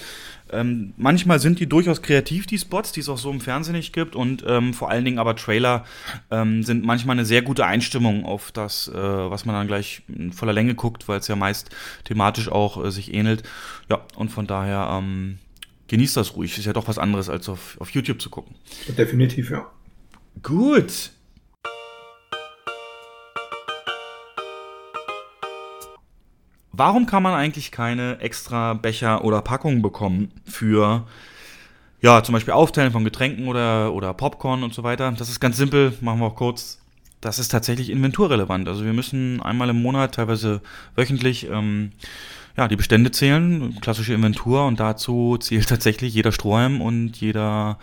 Ähm, 0.52 0.94
manchmal 0.98 1.40
sind 1.40 1.60
die 1.60 1.68
durchaus 1.68 2.02
kreativ, 2.02 2.46
die 2.48 2.58
Spots, 2.58 2.92
die 2.92 3.02
es 3.02 3.10
auch 3.10 3.18
so 3.18 3.32
im 3.32 3.42
Fernsehen 3.42 3.76
nicht 3.76 3.94
gibt. 3.94 4.16
Und 4.16 4.44
ähm, 4.48 4.74
vor 4.74 4.90
allen 4.90 5.06
Dingen 5.06 5.20
aber 5.20 5.36
Trailer 5.36 5.86
ähm, 6.32 6.64
sind 6.64 6.86
manchmal 6.86 7.16
eine 7.16 7.26
sehr 7.26 7.42
gute 7.42 7.66
Einstimmung 7.66 8.26
auf 8.26 8.52
das, 8.52 8.88
äh, 8.88 8.94
was 8.94 9.46
man 9.46 9.56
dann 9.56 9.68
gleich 9.68 10.04
in 10.08 10.32
voller 10.32 10.54
Länge 10.54 10.76
guckt, 10.76 11.08
weil 11.08 11.20
es 11.20 11.28
ja 11.28 11.36
meist 11.36 11.70
thematisch 12.06 12.50
auch 12.50 12.84
äh, 12.84 12.92
sich 12.92 13.14
ähnelt. 13.14 13.44
Ja, 13.90 14.06
und 14.16 14.30
von 14.30 14.48
daher 14.48 14.90
ähm, 14.92 15.40
genießt 15.88 16.18
das 16.18 16.36
ruhig. 16.36 16.58
Ist 16.58 16.66
ja 16.66 16.74
doch 16.74 16.88
was 16.88 16.98
anderes, 16.98 17.30
als 17.30 17.50
auf, 17.50 17.78
auf 17.80 17.90
YouTube 17.92 18.22
zu 18.22 18.30
gucken. 18.30 18.56
Definitiv, 18.98 19.50
ja. 19.50 19.70
Gut. 20.44 21.12
Warum 26.78 27.08
kann 27.08 27.24
man 27.24 27.34
eigentlich 27.34 27.72
keine 27.72 28.20
extra 28.20 28.76
Becher 28.76 29.26
oder 29.26 29.42
Packungen 29.42 29.82
bekommen 29.82 30.32
für, 30.46 31.08
ja, 32.02 32.22
zum 32.22 32.34
Beispiel 32.34 32.54
Aufteilen 32.54 32.92
von 32.92 33.04
Getränken 33.04 33.48
oder, 33.48 33.92
oder 33.94 34.14
Popcorn 34.14 34.62
und 34.62 34.76
so 34.76 34.84
weiter? 34.84 35.12
Das 35.18 35.28
ist 35.28 35.40
ganz 35.40 35.58
simpel, 35.58 35.94
machen 36.02 36.20
wir 36.20 36.28
auch 36.28 36.36
kurz. 36.36 36.80
Das 37.20 37.40
ist 37.40 37.48
tatsächlich 37.48 37.90
inventurrelevant. 37.90 38.68
Also 38.68 38.86
wir 38.86 38.94
müssen 38.94 39.42
einmal 39.42 39.70
im 39.70 39.82
Monat, 39.82 40.14
teilweise 40.14 40.62
wöchentlich, 40.96 41.50
ähm, 41.50 41.94
ja, 42.56 42.68
die 42.68 42.76
Bestände 42.76 43.10
zählen, 43.10 43.80
klassische 43.82 44.14
Inventur 44.14 44.68
und 44.68 44.80
dazu 44.80 45.38
zählt 45.40 45.70
tatsächlich 45.70 46.14
jeder 46.14 46.32
Strohhalm 46.32 46.80
und 46.82 47.18
jeder 47.18 47.80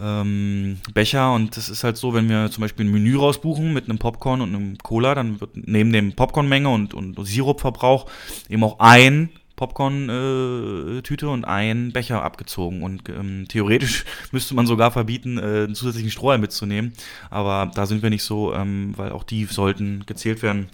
ähm, 0.00 0.78
Becher 0.94 1.32
und 1.34 1.56
das 1.56 1.68
ist 1.68 1.84
halt 1.84 1.96
so, 1.96 2.14
wenn 2.14 2.28
wir 2.28 2.50
zum 2.50 2.62
Beispiel 2.62 2.86
ein 2.86 2.90
Menü 2.92 3.16
rausbuchen 3.16 3.72
mit 3.72 3.88
einem 3.88 3.98
Popcorn 3.98 4.40
und 4.40 4.54
einem 4.54 4.78
Cola, 4.78 5.14
dann 5.14 5.40
wird 5.40 5.50
neben 5.54 5.92
dem 5.92 6.12
Popcornmenge 6.14 6.68
und, 6.68 6.94
und 6.94 7.16
Sirupverbrauch 7.24 8.06
eben 8.48 8.64
auch 8.64 8.78
ein 8.78 9.30
Popcorn-Tüte 9.58 11.26
äh, 11.26 11.28
und 11.28 11.44
ein 11.44 11.92
Becher 11.92 12.22
abgezogen. 12.22 12.82
Und 12.82 13.08
ähm, 13.08 13.46
theoretisch 13.48 14.04
müsste 14.32 14.54
man 14.54 14.66
sogar 14.66 14.90
verbieten, 14.92 15.36
äh, 15.36 15.64
einen 15.64 15.74
zusätzlichen 15.74 16.10
Strohhalm 16.10 16.40
mitzunehmen. 16.40 16.92
Aber 17.28 17.70
da 17.74 17.84
sind 17.84 18.02
wir 18.02 18.10
nicht 18.10 18.22
so, 18.22 18.54
ähm, 18.54 18.94
weil 18.96 19.10
auch 19.10 19.24
die 19.24 19.44
sollten 19.44 20.04
gezählt 20.06 20.42
werden. 20.42 20.68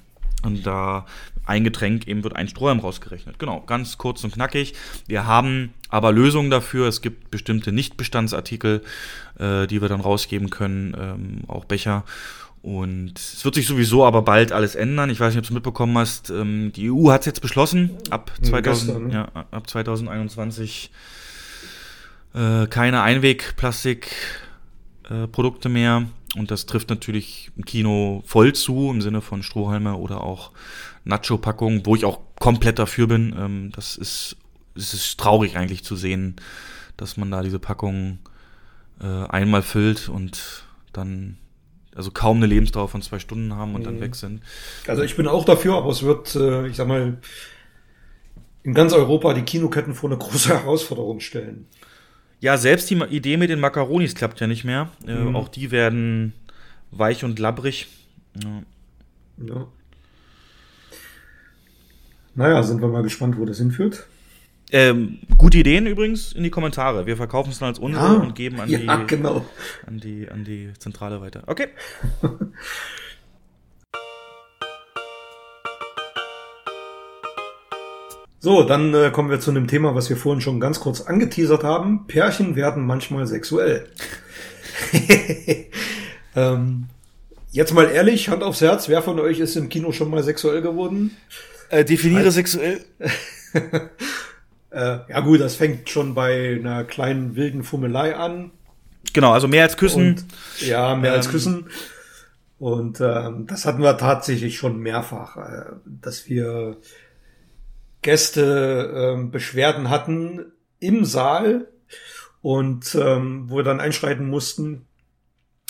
Und 0.44 0.66
da 0.66 1.06
ein 1.46 1.64
Getränk 1.64 2.06
eben 2.06 2.22
wird 2.24 2.36
ein 2.36 2.48
Strohhalm 2.48 2.80
rausgerechnet. 2.80 3.38
Genau, 3.38 3.60
ganz 3.60 3.98
kurz 3.98 4.24
und 4.24 4.32
knackig. 4.32 4.72
Wir 5.06 5.26
haben 5.26 5.74
aber 5.88 6.12
Lösungen 6.12 6.50
dafür. 6.50 6.88
Es 6.88 7.02
gibt 7.02 7.30
bestimmte 7.30 7.70
Nichtbestandsartikel, 7.72 8.82
äh, 9.38 9.66
die 9.66 9.82
wir 9.82 9.88
dann 9.88 10.00
rausgeben 10.00 10.50
können, 10.50 10.96
ähm, 10.98 11.40
auch 11.48 11.64
Becher. 11.64 12.04
Und 12.62 13.18
es 13.18 13.44
wird 13.44 13.56
sich 13.56 13.66
sowieso 13.66 14.06
aber 14.06 14.22
bald 14.22 14.52
alles 14.52 14.74
ändern. 14.74 15.10
Ich 15.10 15.20
weiß 15.20 15.34
nicht, 15.34 15.40
ob 15.40 15.44
du 15.44 15.48
es 15.48 15.54
mitbekommen 15.54 15.98
hast. 15.98 16.30
Ähm, 16.30 16.72
die 16.74 16.90
EU 16.90 17.10
hat 17.10 17.20
es 17.20 17.26
jetzt 17.26 17.42
beschlossen, 17.42 17.90
ab, 18.08 18.32
2000, 18.40 18.64
Gestern, 18.64 19.08
ne? 19.08 19.14
ja, 19.14 19.28
ab 19.50 19.68
2021 19.68 20.90
äh, 22.34 22.66
keine 22.68 23.02
Einwegplastikprodukte 23.02 25.68
mehr. 25.68 26.06
Und 26.36 26.50
das 26.50 26.66
trifft 26.66 26.90
natürlich 26.90 27.50
im 27.56 27.64
Kino 27.64 28.22
voll 28.26 28.52
zu, 28.54 28.90
im 28.90 29.00
Sinne 29.00 29.20
von 29.20 29.42
Strohhalme 29.42 29.94
oder 29.96 30.22
auch 30.22 30.50
Nacho-Packungen, 31.04 31.86
wo 31.86 31.94
ich 31.94 32.04
auch 32.04 32.20
komplett 32.40 32.78
dafür 32.78 33.06
bin. 33.06 33.34
Ähm, 33.38 33.72
das 33.74 33.96
ist, 33.96 34.36
es 34.74 34.94
ist 34.94 35.18
traurig 35.20 35.56
eigentlich 35.56 35.84
zu 35.84 35.94
sehen, 35.96 36.36
dass 36.96 37.16
man 37.16 37.30
da 37.30 37.42
diese 37.42 37.58
Packungen 37.58 38.18
äh, 39.00 39.06
einmal 39.06 39.62
füllt 39.62 40.08
und 40.08 40.64
dann 40.92 41.36
also 41.94 42.10
kaum 42.10 42.38
eine 42.38 42.46
Lebensdauer 42.46 42.88
von 42.88 43.02
zwei 43.02 43.20
Stunden 43.20 43.54
haben 43.54 43.74
und 43.76 43.86
dann 43.86 43.96
Mhm. 43.96 44.00
weg 44.00 44.14
sind. 44.16 44.42
Also 44.88 45.02
ich 45.02 45.16
bin 45.16 45.28
auch 45.28 45.44
dafür, 45.44 45.76
aber 45.76 45.90
es 45.90 46.02
wird, 46.02 46.34
äh, 46.34 46.66
ich 46.66 46.76
sag 46.76 46.88
mal, 46.88 47.18
in 48.64 48.74
ganz 48.74 48.92
Europa 48.92 49.34
die 49.34 49.42
Kinoketten 49.42 49.94
vor 49.94 50.10
eine 50.10 50.18
große 50.18 50.48
Herausforderung 50.60 51.20
stellen. 51.20 51.68
Ja, 52.44 52.58
selbst 52.58 52.90
die 52.90 52.96
Idee 53.08 53.38
mit 53.38 53.48
den 53.48 53.58
Macaronis 53.58 54.14
klappt 54.14 54.38
ja 54.38 54.46
nicht 54.46 54.64
mehr. 54.64 54.90
Äh, 55.06 55.14
Mhm. 55.14 55.34
Auch 55.34 55.48
die 55.48 55.70
werden 55.70 56.34
weich 56.90 57.24
und 57.24 57.38
labbrig. 57.38 57.86
Ja. 58.42 58.62
Ja. 59.46 59.66
Naja, 62.34 62.62
sind 62.62 62.82
wir 62.82 62.88
mal 62.88 63.02
gespannt, 63.02 63.38
wo 63.38 63.46
das 63.46 63.56
hinführt. 63.58 64.06
Ähm, 64.72 65.20
gute 65.38 65.56
Ideen 65.56 65.86
übrigens 65.86 66.32
in 66.34 66.42
die 66.42 66.50
Kommentare. 66.50 67.06
Wir 67.06 67.16
verkaufen 67.16 67.48
es 67.48 67.60
dann 67.60 67.68
als 67.68 67.78
unsere 67.78 68.04
Ja, 68.04 68.12
und 68.20 68.34
geben 68.34 68.60
an, 68.60 68.68
ja, 68.68 68.78
die, 68.98 69.06
genau. 69.06 69.46
an, 69.86 70.00
die, 70.00 70.28
an 70.28 70.44
die 70.44 70.70
Zentrale 70.78 71.22
weiter. 71.22 71.44
Okay. 71.46 71.68
So, 78.44 78.62
dann 78.62 78.92
äh, 78.92 79.10
kommen 79.10 79.30
wir 79.30 79.40
zu 79.40 79.50
einem 79.50 79.68
Thema, 79.68 79.94
was 79.94 80.10
wir 80.10 80.18
vorhin 80.18 80.42
schon 80.42 80.60
ganz 80.60 80.78
kurz 80.78 81.00
angeteasert 81.00 81.64
haben. 81.64 82.06
Pärchen 82.06 82.56
werden 82.56 82.84
manchmal 82.84 83.26
sexuell. 83.26 83.88
ähm, 86.36 86.84
jetzt 87.52 87.72
mal 87.72 87.86
ehrlich, 87.86 88.28
Hand 88.28 88.42
aufs 88.42 88.60
Herz, 88.60 88.90
wer 88.90 89.00
von 89.00 89.18
euch 89.18 89.40
ist 89.40 89.56
im 89.56 89.70
Kino 89.70 89.92
schon 89.92 90.10
mal 90.10 90.22
sexuell 90.22 90.60
geworden? 90.60 91.16
Äh, 91.70 91.86
definiere 91.86 92.30
sexuell. 92.30 92.84
Äh, 94.70 94.98
ja 95.08 95.20
gut, 95.20 95.40
das 95.40 95.54
fängt 95.54 95.88
schon 95.88 96.14
bei 96.14 96.56
einer 96.58 96.82
kleinen 96.82 97.36
wilden 97.36 97.62
Fummelei 97.62 98.16
an. 98.16 98.50
Genau, 99.12 99.30
also 99.30 99.46
mehr 99.46 99.62
als 99.62 99.76
küssen. 99.76 100.08
Und, 100.08 100.24
ja, 100.66 100.96
mehr 100.96 101.12
als 101.12 101.26
Ähm, 101.26 101.32
küssen. 101.32 101.66
Und 102.58 103.00
ähm, 103.00 103.46
das 103.46 103.66
hatten 103.66 103.82
wir 103.82 103.96
tatsächlich 103.96 104.56
schon 104.58 104.80
mehrfach, 104.80 105.36
äh, 105.36 105.64
dass 105.84 106.28
wir 106.28 106.78
Gäste 108.04 108.92
ähm, 108.94 109.30
Beschwerden 109.32 109.90
hatten 109.90 110.52
im 110.78 111.04
Saal 111.04 111.68
und 112.42 112.94
ähm, 112.94 113.46
wo 113.48 113.56
wir 113.56 113.64
dann 113.64 113.80
einschreiten 113.80 114.28
mussten. 114.28 114.86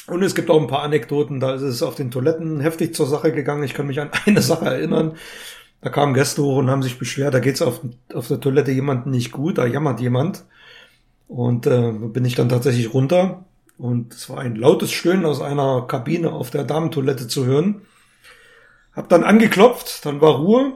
Und 0.09 0.23
es 0.23 0.35
gibt 0.35 0.51
auch 0.51 0.61
ein 0.61 0.67
paar 0.67 0.83
Anekdoten, 0.83 1.41
da 1.41 1.55
ist 1.55 1.63
es 1.63 1.83
auf 1.83 1.95
den 1.95 2.11
Toiletten 2.11 2.61
heftig 2.61 2.95
zur 2.95 3.07
Sache 3.07 3.33
gegangen. 3.33 3.63
Ich 3.63 3.73
kann 3.73 3.87
mich 3.87 4.01
an 4.01 4.11
eine 4.27 4.43
Sache 4.43 4.67
erinnern. 4.67 5.17
Da 5.81 5.91
kamen 5.91 6.15
Gäste 6.15 6.43
hoch 6.43 6.57
und 6.57 6.71
haben 6.71 6.83
sich 6.83 6.99
beschwert, 6.99 7.35
da 7.35 7.39
geht's 7.39 7.63
auf, 7.63 7.81
auf 8.13 8.29
der 8.29 8.41
Toilette 8.41 8.73
jemandem 8.73 9.13
nicht 9.13 9.33
gut, 9.33 9.59
da 9.59 9.67
jammert 9.67 10.01
jemand. 10.01 10.45
Und 11.29 11.67
äh, 11.67 11.93
bin 11.93 12.25
ich 12.25 12.35
dann 12.35 12.49
tatsächlich 12.49 12.93
runter 12.93 13.45
und 13.79 14.13
es 14.13 14.29
war 14.29 14.39
ein 14.39 14.57
lautes 14.57 14.93
Stöhnen 14.93 15.25
aus 15.25 15.41
einer 15.41 15.87
Kabine 15.87 16.33
auf 16.33 16.51
der 16.51 16.65
Damentoilette 16.65 17.29
zu 17.29 17.47
hören. 17.47 17.83
Hab 18.93 19.09
dann 19.09 19.25
angeklopft, 19.25 20.05
dann 20.05 20.21
war 20.21 20.37
Ruhe 20.37 20.73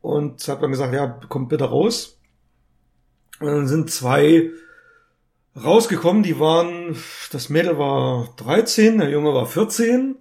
und 0.00 0.46
hab 0.48 0.60
dann 0.60 0.70
gesagt, 0.70 0.94
ja, 0.94 1.06
kommt 1.28 1.48
bitte 1.48 1.64
raus. 1.64 2.18
Und 3.40 3.46
dann 3.46 3.68
sind 3.68 3.90
zwei 3.90 4.50
rausgekommen, 5.56 6.22
die 6.22 6.38
waren, 6.38 6.96
das 7.32 7.48
Mädel 7.48 7.78
war 7.78 8.32
13, 8.36 8.98
der 8.98 9.10
Junge 9.10 9.34
war 9.34 9.46
14 9.46 10.16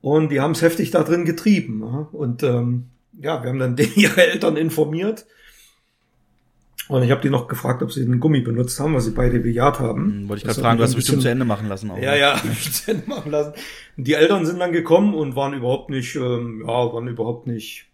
und 0.00 0.30
die 0.30 0.40
haben 0.40 0.52
es 0.52 0.62
heftig 0.62 0.90
da 0.90 1.02
drin 1.02 1.24
getrieben. 1.24 1.82
Und 2.12 2.42
ähm, 2.42 2.90
ja, 3.20 3.42
wir 3.42 3.50
haben 3.50 3.58
dann 3.58 3.76
den, 3.76 3.92
ihre 3.94 4.26
Eltern 4.26 4.56
informiert. 4.56 5.26
Und 6.88 7.04
ich 7.04 7.12
habe 7.12 7.20
die 7.20 7.30
noch 7.30 7.46
gefragt, 7.46 7.84
ob 7.84 7.92
sie 7.92 8.04
den 8.04 8.18
Gummi 8.18 8.40
benutzt 8.40 8.80
haben, 8.80 8.94
was 8.94 9.04
sie 9.04 9.12
beide 9.12 9.38
bejaht 9.38 9.78
haben. 9.78 10.06
Hm, 10.06 10.28
Wollte 10.28 10.40
ich 10.40 10.44
Das 10.44 10.56
gerade 10.56 10.56
hat 10.56 10.70
fragen, 10.70 10.78
du 10.78 10.84
hast 10.84 10.96
bestimmt 10.96 11.22
zu 11.22 11.30
Ende 11.30 11.44
machen 11.44 11.68
lassen. 11.68 11.90
Auch, 11.90 11.98
Ja, 11.98 12.12
ne? 12.12 12.18
ja, 12.18 12.40
zu 12.72 12.90
Ende 12.90 13.08
machen 13.08 13.30
lassen. 13.30 13.52
Und 13.96 14.06
die 14.08 14.14
Eltern 14.14 14.44
sind 14.44 14.58
dann 14.58 14.72
gekommen 14.72 15.14
und 15.14 15.36
waren 15.36 15.54
überhaupt 15.54 15.90
nicht, 15.90 16.16
ähm, 16.16 16.64
ja, 16.66 16.92
waren 16.92 17.06
überhaupt 17.06 17.46
nicht. 17.46 17.89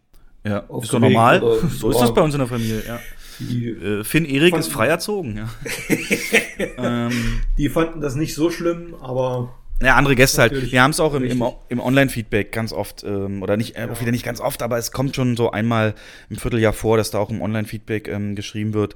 Ja, 0.47 0.59
ist 0.81 0.93
doch 0.93 0.99
normal. 1.01 1.43
oder- 1.43 1.69
So 1.69 1.91
ist 1.91 1.97
ja. 1.97 2.03
das 2.03 2.15
bei 2.15 2.23
uns 2.23 2.35
in 2.35 2.39
der 2.39 2.49
Familie, 2.49 2.83
ja. 2.87 3.01
Die, 3.39 3.69
Äh, 3.69 4.05
Finn 4.05 4.25
Erik 4.25 4.57
ist 4.57 4.69
frei 4.73 4.87
erzogen, 4.87 5.37
ja. 5.37 5.49
ähm, 6.79 7.41
die 7.59 7.69
fanden 7.69 8.01
das 8.01 8.15
nicht 8.15 8.35
so 8.35 8.51
schlimm, 8.51 8.95
aber 9.01 9.55
Ja, 9.83 9.97
andere 9.97 10.17
Gäste 10.17 10.41
halt. 10.41 10.73
Wir 10.73 10.83
haben 10.83 10.93
es 10.93 11.01
auch 11.01 11.13
im, 11.13 11.23
im, 11.25 11.45
im 11.69 11.81
Online-Feedback 11.81 12.51
ganz 12.51 12.73
oft, 12.73 13.05
ähm, 13.05 13.43
oder 13.43 13.59
nicht, 13.59 13.77
äh, 13.77 13.89
auch 13.93 14.01
wieder 14.01 14.11
nicht 14.11 14.25
ganz 14.25 14.41
oft, 14.41 14.63
aber 14.63 14.79
es 14.79 14.91
kommt 14.91 15.15
schon 15.15 15.37
so 15.37 15.51
einmal 15.51 15.95
im 16.31 16.37
Vierteljahr 16.37 16.73
vor, 16.73 16.97
dass 16.97 17.11
da 17.11 17.19
auch 17.19 17.29
im 17.29 17.43
Online-Feedback 17.43 18.09
ähm, 18.09 18.37
geschrieben 18.37 18.73
wird, 18.73 18.95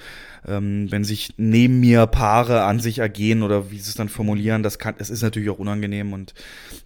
ähm, 0.49 0.87
wenn 0.91 1.05
sich 1.05 1.35
neben 1.37 1.81
mir 1.81 2.07
Paare 2.07 2.63
an 2.63 2.81
sich 2.81 3.01
ergehen 3.01 3.43
oder 3.43 3.71
wie 3.71 3.77
sie 3.79 3.91
es 3.91 3.95
dann 3.95 4.09
formulieren, 4.09 4.63
das 4.63 4.79
kann, 4.79 4.95
es 4.97 5.11
ist 5.11 5.21
natürlich 5.23 5.51
auch 5.51 5.59
unangenehm 5.59 6.15
und 6.15 6.33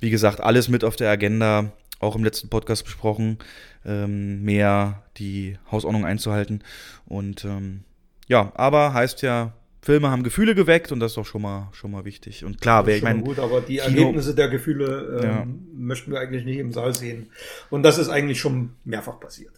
wie 0.00 0.10
gesagt, 0.10 0.40
alles 0.40 0.68
mit 0.68 0.82
auf 0.82 0.96
der 0.96 1.10
Agenda, 1.10 1.70
auch 2.00 2.16
im 2.16 2.24
letzten 2.24 2.48
Podcast 2.48 2.84
besprochen, 2.84 3.38
ähm, 3.84 4.42
mehr 4.42 5.02
die 5.16 5.58
Hausordnung 5.70 6.04
einzuhalten 6.04 6.62
und 7.06 7.44
ähm, 7.44 7.84
ja, 8.28 8.52
aber 8.54 8.92
heißt 8.94 9.22
ja, 9.22 9.52
Filme 9.82 10.10
haben 10.10 10.22
Gefühle 10.22 10.54
geweckt 10.54 10.92
und 10.92 11.00
das 11.00 11.12
ist 11.12 11.16
doch 11.18 11.26
schon 11.26 11.42
mal 11.42 11.68
schon 11.72 11.90
mal 11.90 12.06
wichtig. 12.06 12.42
Und 12.44 12.60
klar, 12.60 12.86
wer 12.86 12.96
ich 12.96 13.02
meine, 13.02 13.20
gut, 13.22 13.38
aber 13.38 13.60
die 13.60 13.76
Kino- 13.76 13.98
Ergebnisse 14.00 14.34
der 14.34 14.48
Gefühle 14.48 15.20
ähm, 15.22 15.28
Ja. 15.28 15.46
möchten 15.74 16.10
wir 16.10 16.20
eigentlich 16.20 16.44
nicht 16.46 16.56
im 16.58 16.72
Saal 16.72 16.94
sehen. 16.94 17.28
Und 17.68 17.82
das 17.82 17.98
ist 17.98 18.08
eigentlich 18.08 18.40
schon 18.40 18.70
mehrfach 18.84 19.20
passiert. 19.20 19.52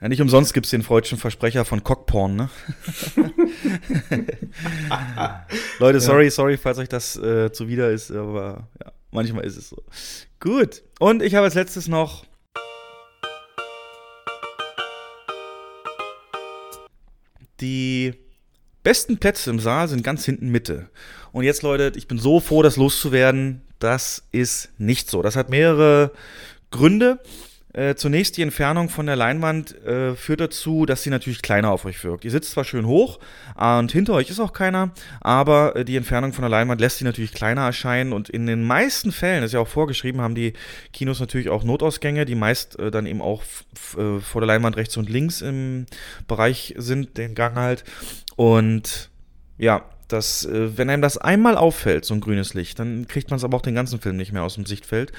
Ja, 0.00 0.08
nicht 0.08 0.20
umsonst 0.20 0.52
gibt's 0.54 0.70
den 0.70 0.82
freudschen 0.82 1.16
Versprecher 1.18 1.64
von 1.64 1.82
Cockporn, 1.84 2.34
ne? 2.36 2.50
Leute, 5.78 6.00
sorry, 6.00 6.30
sorry, 6.30 6.56
falls 6.56 6.78
euch 6.78 6.88
das 6.88 7.16
äh, 7.16 7.52
zuwider 7.52 7.90
ist, 7.90 8.10
aber 8.10 8.68
ja, 8.84 8.92
manchmal 9.10 9.44
ist 9.44 9.56
es 9.56 9.68
so. 9.70 9.82
Gut. 10.40 10.82
Und 11.00 11.22
ich 11.22 11.34
habe 11.34 11.44
als 11.44 11.54
letztes 11.54 11.88
noch 11.88 12.24
die 17.60 18.14
besten 18.84 19.18
Plätze 19.18 19.50
im 19.50 19.58
Saal 19.58 19.88
sind 19.88 20.04
ganz 20.04 20.24
hinten 20.24 20.50
Mitte. 20.50 20.90
Und 21.32 21.44
jetzt, 21.44 21.62
Leute, 21.62 21.92
ich 21.96 22.06
bin 22.06 22.18
so 22.18 22.40
froh, 22.40 22.62
das 22.62 22.76
loszuwerden. 22.76 23.62
Das 23.80 24.24
ist 24.32 24.70
nicht 24.78 25.10
so. 25.10 25.22
Das 25.22 25.36
hat 25.36 25.50
mehrere 25.50 26.12
Gründe. 26.70 27.20
Äh, 27.74 27.96
zunächst 27.96 28.36
die 28.38 28.42
Entfernung 28.42 28.88
von 28.88 29.04
der 29.04 29.16
Leinwand 29.16 29.76
äh, 29.84 30.14
führt 30.14 30.40
dazu, 30.40 30.86
dass 30.86 31.02
sie 31.02 31.10
natürlich 31.10 31.42
kleiner 31.42 31.70
auf 31.70 31.84
euch 31.84 32.02
wirkt. 32.02 32.24
Ihr 32.24 32.30
sitzt 32.30 32.52
zwar 32.52 32.64
schön 32.64 32.86
hoch 32.86 33.18
und 33.56 33.92
hinter 33.92 34.14
euch 34.14 34.30
ist 34.30 34.40
auch 34.40 34.54
keiner, 34.54 34.90
aber 35.20 35.76
äh, 35.76 35.84
die 35.84 35.96
Entfernung 35.96 36.32
von 36.32 36.42
der 36.42 36.48
Leinwand 36.48 36.80
lässt 36.80 36.98
sie 36.98 37.04
natürlich 37.04 37.32
kleiner 37.32 37.62
erscheinen 37.62 38.14
und 38.14 38.30
in 38.30 38.46
den 38.46 38.64
meisten 38.64 39.12
Fällen, 39.12 39.42
das 39.42 39.50
ist 39.50 39.54
ja 39.54 39.60
auch 39.60 39.68
vorgeschrieben, 39.68 40.22
haben 40.22 40.34
die 40.34 40.54
Kinos 40.94 41.20
natürlich 41.20 41.50
auch 41.50 41.62
Notausgänge, 41.62 42.24
die 42.24 42.34
meist 42.34 42.78
äh, 42.78 42.90
dann 42.90 43.04
eben 43.04 43.20
auch 43.20 43.42
vor 43.74 44.40
der 44.40 44.46
Leinwand 44.46 44.76
rechts 44.76 44.96
und 44.96 45.10
links 45.10 45.40
im 45.40 45.86
Bereich 46.26 46.74
sind, 46.78 47.16
den 47.18 47.34
Gang 47.34 47.56
halt. 47.56 47.84
Und 48.36 49.10
ja, 49.58 49.84
das, 50.08 50.46
äh, 50.46 50.76
wenn 50.78 50.88
einem 50.88 51.02
das 51.02 51.18
einmal 51.18 51.56
auffällt, 51.56 52.04
so 52.04 52.14
ein 52.14 52.20
grünes 52.20 52.54
Licht, 52.54 52.78
dann 52.78 53.06
kriegt 53.06 53.30
man 53.30 53.36
es 53.36 53.44
aber 53.44 53.56
auch 53.56 53.62
den 53.62 53.74
ganzen 53.74 54.00
Film 54.00 54.16
nicht 54.16 54.32
mehr 54.32 54.42
aus 54.42 54.54
dem 54.54 54.64
Sichtfeld. 54.64 55.12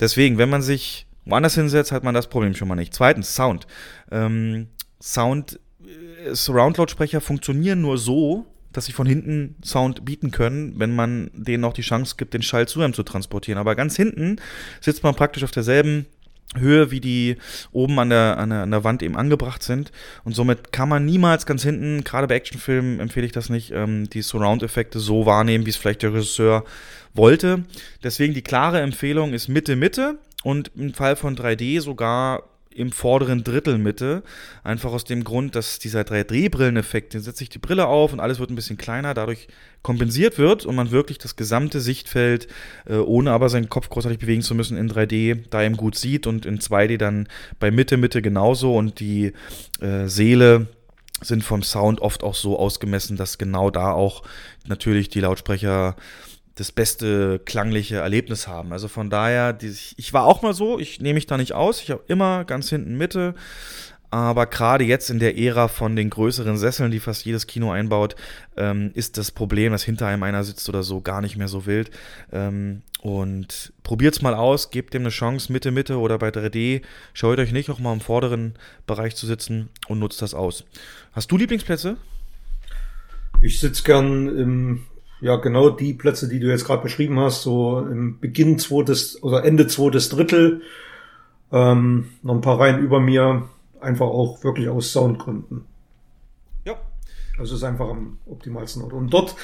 Deswegen, 0.00 0.38
wenn 0.38 0.48
man 0.48 0.62
sich 0.62 1.07
woanders 1.28 1.54
hinsetzt, 1.54 1.92
hat 1.92 2.04
man 2.04 2.14
das 2.14 2.28
Problem 2.28 2.54
schon 2.54 2.68
mal 2.68 2.74
nicht. 2.74 2.94
Zweitens, 2.94 3.34
Sound. 3.34 3.66
Ähm, 4.10 4.68
Sound, 5.00 5.60
äh, 5.80 6.34
Surround-Lautsprecher 6.34 7.20
funktionieren 7.20 7.80
nur 7.80 7.98
so, 7.98 8.46
dass 8.72 8.86
sie 8.86 8.92
von 8.92 9.06
hinten 9.06 9.56
Sound 9.64 10.04
bieten 10.04 10.30
können, 10.30 10.74
wenn 10.78 10.94
man 10.94 11.30
denen 11.32 11.64
auch 11.64 11.72
die 11.72 11.82
Chance 11.82 12.16
gibt, 12.16 12.34
den 12.34 12.42
Schall 12.42 12.68
zu 12.68 12.80
einem 12.80 12.92
zu 12.92 13.02
transportieren. 13.02 13.58
Aber 13.58 13.74
ganz 13.74 13.96
hinten 13.96 14.36
sitzt 14.80 15.02
man 15.02 15.14
praktisch 15.14 15.44
auf 15.44 15.50
derselben 15.50 16.06
Höhe, 16.56 16.90
wie 16.90 17.00
die 17.00 17.36
oben 17.72 17.98
an 17.98 18.10
der, 18.10 18.38
an 18.38 18.50
der, 18.50 18.62
an 18.62 18.70
der 18.70 18.84
Wand 18.84 19.02
eben 19.02 19.16
angebracht 19.16 19.62
sind. 19.62 19.92
Und 20.24 20.34
somit 20.34 20.72
kann 20.72 20.88
man 20.88 21.04
niemals 21.04 21.44
ganz 21.44 21.62
hinten, 21.62 22.04
gerade 22.04 22.26
bei 22.26 22.36
Actionfilmen 22.36 23.00
empfehle 23.00 23.26
ich 23.26 23.32
das 23.32 23.50
nicht, 23.50 23.70
ähm, 23.72 24.08
die 24.08 24.22
Surround-Effekte 24.22 24.98
so 24.98 25.26
wahrnehmen, 25.26 25.66
wie 25.66 25.70
es 25.70 25.76
vielleicht 25.76 26.02
der 26.02 26.14
Regisseur 26.14 26.64
wollte. 27.12 27.64
Deswegen 28.02 28.32
die 28.32 28.42
klare 28.42 28.80
Empfehlung 28.80 29.34
ist 29.34 29.48
Mitte, 29.48 29.76
Mitte 29.76 30.18
und 30.42 30.70
im 30.76 30.94
Fall 30.94 31.16
von 31.16 31.36
3D 31.36 31.80
sogar 31.80 32.44
im 32.78 32.92
vorderen 32.92 33.42
Drittel 33.42 33.76
Mitte. 33.76 34.22
Einfach 34.62 34.92
aus 34.92 35.04
dem 35.04 35.24
Grund, 35.24 35.56
dass 35.56 35.78
dieser 35.78 36.02
3D-Brilleneffekt, 36.02 37.12
den 37.12 37.20
setzt 37.20 37.38
sich 37.38 37.48
die 37.48 37.58
Brille 37.58 37.86
auf 37.86 38.12
und 38.12 38.20
alles 38.20 38.38
wird 38.38 38.50
ein 38.50 38.54
bisschen 38.54 38.78
kleiner, 38.78 39.14
dadurch 39.14 39.48
kompensiert 39.82 40.38
wird 40.38 40.64
und 40.64 40.76
man 40.76 40.90
wirklich 40.90 41.18
das 41.18 41.36
gesamte 41.36 41.80
Sichtfeld, 41.80 42.46
äh, 42.86 42.96
ohne 42.96 43.32
aber 43.32 43.48
seinen 43.48 43.68
Kopf 43.68 43.88
großartig 43.88 44.20
bewegen 44.20 44.42
zu 44.42 44.54
müssen, 44.54 44.76
in 44.76 44.90
3D 44.90 45.44
da 45.50 45.62
eben 45.62 45.76
gut 45.76 45.96
sieht 45.96 46.26
und 46.26 46.46
in 46.46 46.60
2D 46.60 46.98
dann 46.98 47.28
bei 47.58 47.70
Mitte, 47.70 47.96
Mitte 47.96 48.22
genauso 48.22 48.76
und 48.76 49.00
die 49.00 49.32
äh, 49.80 50.06
Seele 50.06 50.68
sind 51.20 51.42
vom 51.42 51.64
Sound 51.64 52.00
oft 52.00 52.22
auch 52.22 52.36
so 52.36 52.58
ausgemessen, 52.58 53.16
dass 53.16 53.38
genau 53.38 53.70
da 53.70 53.92
auch 53.92 54.22
natürlich 54.66 55.08
die 55.08 55.20
Lautsprecher 55.20 55.96
das 56.58 56.72
beste 56.72 57.40
klangliche 57.44 57.96
Erlebnis 57.96 58.48
haben. 58.48 58.72
Also 58.72 58.88
von 58.88 59.10
daher, 59.10 59.56
ich 59.62 60.12
war 60.12 60.24
auch 60.24 60.42
mal 60.42 60.54
so, 60.54 60.80
ich 60.80 61.00
nehme 61.00 61.14
mich 61.14 61.26
da 61.26 61.36
nicht 61.36 61.52
aus, 61.52 61.80
ich 61.80 61.92
habe 61.92 62.02
immer 62.08 62.44
ganz 62.44 62.68
hinten 62.68 62.96
Mitte, 62.96 63.34
aber 64.10 64.46
gerade 64.46 64.84
jetzt 64.84 65.10
in 65.10 65.20
der 65.20 65.38
Ära 65.38 65.68
von 65.68 65.94
den 65.94 66.10
größeren 66.10 66.56
Sesseln, 66.56 66.90
die 66.90 66.98
fast 66.98 67.24
jedes 67.24 67.46
Kino 67.46 67.70
einbaut, 67.70 68.16
ähm, 68.56 68.90
ist 68.94 69.18
das 69.18 69.30
Problem, 69.30 69.70
dass 69.70 69.84
hinter 69.84 70.06
einem 70.06 70.22
einer 70.24 70.42
sitzt 70.42 70.68
oder 70.68 70.82
so, 70.82 71.00
gar 71.00 71.20
nicht 71.20 71.36
mehr 71.36 71.48
so 71.48 71.66
wild. 71.66 71.90
Ähm, 72.32 72.82
und 73.02 73.72
probiert's 73.84 74.22
mal 74.22 74.34
aus, 74.34 74.70
gebt 74.70 74.94
dem 74.94 75.02
eine 75.02 75.10
Chance, 75.10 75.52
Mitte, 75.52 75.70
Mitte 75.70 75.98
oder 75.98 76.18
bei 76.18 76.30
3D. 76.30 76.82
Scheut 77.12 77.38
euch 77.38 77.52
nicht, 77.52 77.70
auch 77.70 77.78
mal 77.78 77.92
im 77.92 78.00
vorderen 78.00 78.54
Bereich 78.86 79.14
zu 79.14 79.26
sitzen 79.26 79.68
und 79.86 80.00
nutzt 80.00 80.22
das 80.22 80.34
aus. 80.34 80.64
Hast 81.12 81.30
du 81.30 81.36
Lieblingsplätze? 81.36 81.98
Ich 83.42 83.60
sitze 83.60 83.84
gern 83.84 84.36
im 84.36 84.86
ja, 85.20 85.36
genau 85.36 85.70
die 85.70 85.94
Plätze, 85.94 86.28
die 86.28 86.40
du 86.40 86.48
jetzt 86.48 86.64
gerade 86.64 86.82
beschrieben 86.82 87.18
hast, 87.18 87.42
so 87.42 87.80
im 87.80 88.20
Beginn 88.20 88.58
zweites 88.58 89.22
oder 89.22 89.44
Ende 89.44 89.66
zweites 89.66 90.08
Drittel, 90.08 90.62
ähm, 91.50 92.10
noch 92.22 92.34
ein 92.34 92.40
paar 92.40 92.60
Reihen 92.60 92.80
über 92.80 93.00
mir, 93.00 93.48
einfach 93.80 94.06
auch 94.06 94.42
wirklich 94.44 94.68
aus 94.68 94.92
Soundgründen. 94.92 95.64
Ja. 96.64 96.76
Also 97.38 97.56
ist 97.56 97.64
einfach 97.64 97.88
am 97.88 98.18
optimalsten 98.26 98.82
Ort. 98.82 98.92
Und 98.92 99.10
dort, 99.10 99.34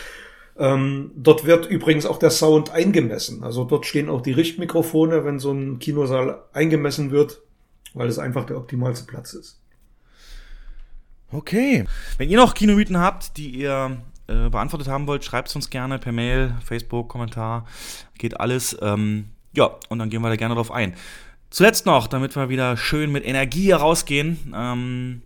ähm, 0.56 1.10
dort 1.16 1.44
wird 1.44 1.66
übrigens 1.66 2.06
auch 2.06 2.18
der 2.18 2.30
Sound 2.30 2.70
eingemessen. 2.70 3.42
Also 3.42 3.64
dort 3.64 3.86
stehen 3.86 4.08
auch 4.08 4.20
die 4.20 4.32
Richtmikrofone, 4.32 5.24
wenn 5.24 5.38
so 5.38 5.52
ein 5.52 5.78
Kinosaal 5.78 6.42
eingemessen 6.52 7.10
wird, 7.10 7.40
weil 7.94 8.08
es 8.08 8.18
einfach 8.18 8.44
der 8.44 8.58
optimalste 8.58 9.06
Platz 9.06 9.34
ist. 9.34 9.60
Okay. 11.32 11.84
Wenn 12.16 12.28
ihr 12.28 12.36
noch 12.36 12.54
Kinomythen 12.54 12.98
habt, 12.98 13.36
die 13.36 13.50
ihr 13.50 13.98
äh, 14.26 14.48
beantwortet 14.48 14.88
haben 14.88 15.06
wollt, 15.06 15.24
schreibt 15.24 15.48
es 15.48 15.56
uns 15.56 15.70
gerne 15.70 15.98
per 15.98 16.12
Mail, 16.12 16.54
Facebook, 16.64 17.08
Kommentar, 17.08 17.66
geht 18.18 18.40
alles. 18.40 18.76
Ähm, 18.80 19.26
ja, 19.54 19.70
und 19.88 19.98
dann 19.98 20.10
gehen 20.10 20.22
wir 20.22 20.28
da 20.28 20.36
gerne 20.36 20.54
drauf 20.54 20.70
ein. 20.70 20.94
Zuletzt 21.50 21.86
noch, 21.86 22.06
damit 22.06 22.34
wir 22.34 22.48
wieder 22.48 22.76
schön 22.76 23.12
mit 23.12 23.24
Energie 23.24 23.68
herausgehen, 23.68 24.52
ähm, 24.54 25.22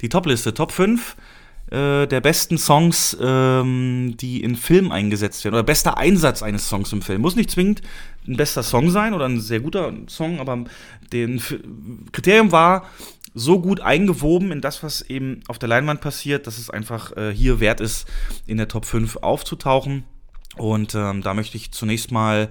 die 0.00 0.08
Topliste, 0.08 0.54
Top 0.54 0.70
5 0.70 1.16
äh, 1.70 2.06
der 2.06 2.20
besten 2.20 2.58
Songs, 2.58 3.16
ähm, 3.20 4.16
die 4.20 4.42
in 4.42 4.54
Film 4.54 4.92
eingesetzt 4.92 5.44
werden, 5.44 5.54
oder 5.54 5.64
bester 5.64 5.98
Einsatz 5.98 6.42
eines 6.42 6.68
Songs 6.68 6.92
im 6.92 7.02
Film. 7.02 7.22
Muss 7.22 7.34
nicht 7.34 7.50
zwingend 7.50 7.82
ein 8.28 8.36
bester 8.36 8.62
Song 8.62 8.90
sein 8.90 9.14
oder 9.14 9.24
ein 9.24 9.40
sehr 9.40 9.60
guter 9.60 9.92
Song, 10.06 10.38
aber 10.38 10.64
den 11.12 11.42
Kriterium 12.12 12.52
war, 12.52 12.88
so 13.38 13.60
gut 13.60 13.80
eingewoben 13.80 14.50
in 14.50 14.62
das, 14.62 14.82
was 14.82 15.02
eben 15.02 15.42
auf 15.46 15.58
der 15.58 15.68
Leinwand 15.68 16.00
passiert, 16.00 16.46
dass 16.46 16.56
es 16.56 16.70
einfach 16.70 17.14
äh, 17.18 17.32
hier 17.34 17.60
wert 17.60 17.82
ist, 17.82 18.08
in 18.46 18.56
der 18.56 18.66
Top 18.66 18.86
5 18.86 19.18
aufzutauchen. 19.18 20.04
Und 20.56 20.94
ähm, 20.94 21.20
da 21.20 21.34
möchte 21.34 21.58
ich 21.58 21.70
zunächst 21.70 22.10
mal 22.10 22.48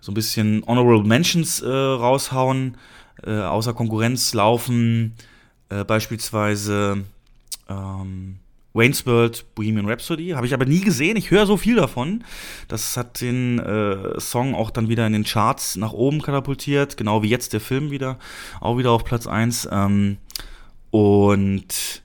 so 0.00 0.10
ein 0.12 0.14
bisschen 0.14 0.64
Honorable 0.66 1.06
Mentions 1.06 1.60
äh, 1.60 1.68
raushauen. 1.68 2.78
Äh, 3.22 3.32
außer 3.32 3.74
Konkurrenz 3.74 4.32
laufen 4.32 5.14
äh, 5.68 5.84
beispielsweise 5.84 7.04
ähm, 7.68 8.38
Wayne's 8.74 9.06
World, 9.06 9.46
Bohemian 9.54 9.88
Rhapsody. 9.88 10.30
Habe 10.30 10.46
ich 10.46 10.52
aber 10.52 10.66
nie 10.66 10.80
gesehen. 10.80 11.16
Ich 11.16 11.30
höre 11.30 11.46
so 11.46 11.56
viel 11.56 11.76
davon. 11.76 12.24
Das 12.68 12.96
hat 12.96 13.20
den 13.20 13.60
äh, 13.60 14.20
Song 14.20 14.54
auch 14.54 14.70
dann 14.70 14.88
wieder 14.88 15.06
in 15.06 15.12
den 15.12 15.24
Charts 15.24 15.76
nach 15.76 15.92
oben 15.92 16.20
katapultiert. 16.20 16.96
Genau 16.96 17.22
wie 17.22 17.28
jetzt 17.28 17.52
der 17.52 17.60
Film 17.60 17.92
wieder. 17.92 18.18
Auch 18.60 18.76
wieder 18.76 18.90
auf 18.90 19.04
Platz 19.04 19.28
1. 19.28 19.68
Ähm, 19.70 20.18
und 20.90 22.02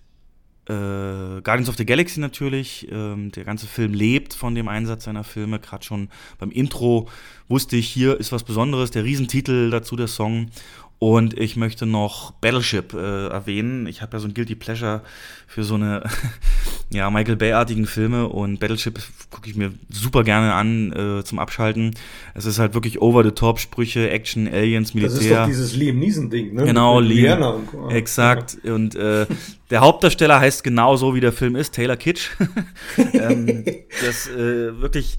äh, 0.70 1.42
Guardians 1.42 1.70
of 1.70 1.78
the 1.78 1.86
Galaxy 1.86 2.20
natürlich. 2.20 2.88
Ähm, 2.92 3.32
der 3.32 3.44
ganze 3.46 3.66
Film 3.66 3.96
lebt 3.96 4.36
von 4.36 4.54
dem 4.54 4.68
Einsatz 4.68 5.06
seiner 5.06 5.24
Filme. 5.24 5.60
Gerade 5.60 5.84
schon 5.84 6.10
beim 6.38 6.52
Intro 6.52 7.10
wusste 7.48 7.78
ich, 7.78 7.90
hier 7.90 8.20
ist 8.20 8.32
was 8.32 8.44
Besonderes. 8.44 8.92
Der 8.92 9.04
Riesentitel 9.04 9.72
dazu, 9.72 9.96
der 9.96 10.08
Song. 10.08 10.52
Und 11.00 11.40
ich 11.40 11.56
möchte 11.56 11.86
noch 11.86 12.32
Battleship 12.32 12.94
äh, 12.94 13.28
erwähnen. 13.28 13.88
Ich 13.88 14.02
habe 14.02 14.18
ja 14.18 14.20
so 14.20 14.28
ein 14.28 14.34
Guilty 14.34 14.56
Pleasure 14.56 15.02
für 15.48 15.64
so 15.64 15.76
eine 15.76 16.04
ja, 16.92 17.10
Michael 17.10 17.38
Bay-artigen 17.38 17.86
Filme 17.86 18.28
und 18.28 18.60
Battleship 18.60 19.00
gucke 19.30 19.50
ich 19.50 19.56
mir 19.56 19.72
super 19.90 20.26
gerne 20.26 20.54
an 20.54 20.92
äh, 20.92 21.24
zum 21.24 21.40
Abschalten. 21.40 21.96
Es 22.34 22.46
ist 22.46 22.60
halt 22.60 22.74
wirklich 22.74 23.02
over 23.02 23.24
the 23.24 23.32
top, 23.32 23.60
Sprüche, 23.60 24.10
Action, 24.10 24.46
Aliens, 24.50 24.94
Militär. 24.94 25.16
Das 25.16 25.24
ist 25.24 25.32
doch 25.32 25.46
dieses 25.46 25.76
Liam 25.78 26.00
Neeson-Ding, 26.00 26.54
ne? 26.54 26.66
Genau, 26.66 27.00
Liam. 27.00 27.42
Und, 27.72 27.92
exakt. 27.92 28.58
Und 28.66 28.96
äh, 28.96 29.26
der 29.70 29.80
Hauptdarsteller 29.80 30.42
heißt 30.42 30.66
genauso, 30.66 31.16
wie 31.16 31.22
der 31.22 31.32
Film 31.32 31.56
ist, 31.56 31.76
Taylor 31.76 31.96
Kitsch. 31.96 32.32
ähm, 33.14 33.64
das 34.06 34.28
äh, 34.28 34.82
wirklich 34.82 35.18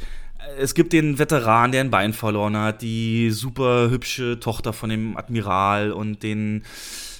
es 0.58 0.74
gibt 0.74 0.92
den 0.92 1.18
Veteran, 1.18 1.72
der 1.72 1.82
ein 1.82 1.90
Bein 1.90 2.12
verloren 2.12 2.56
hat, 2.56 2.82
die 2.82 3.30
super 3.30 3.90
hübsche 3.90 4.40
Tochter 4.40 4.72
von 4.72 4.90
dem 4.90 5.16
Admiral 5.16 5.92
und 5.92 6.22
den, 6.22 6.64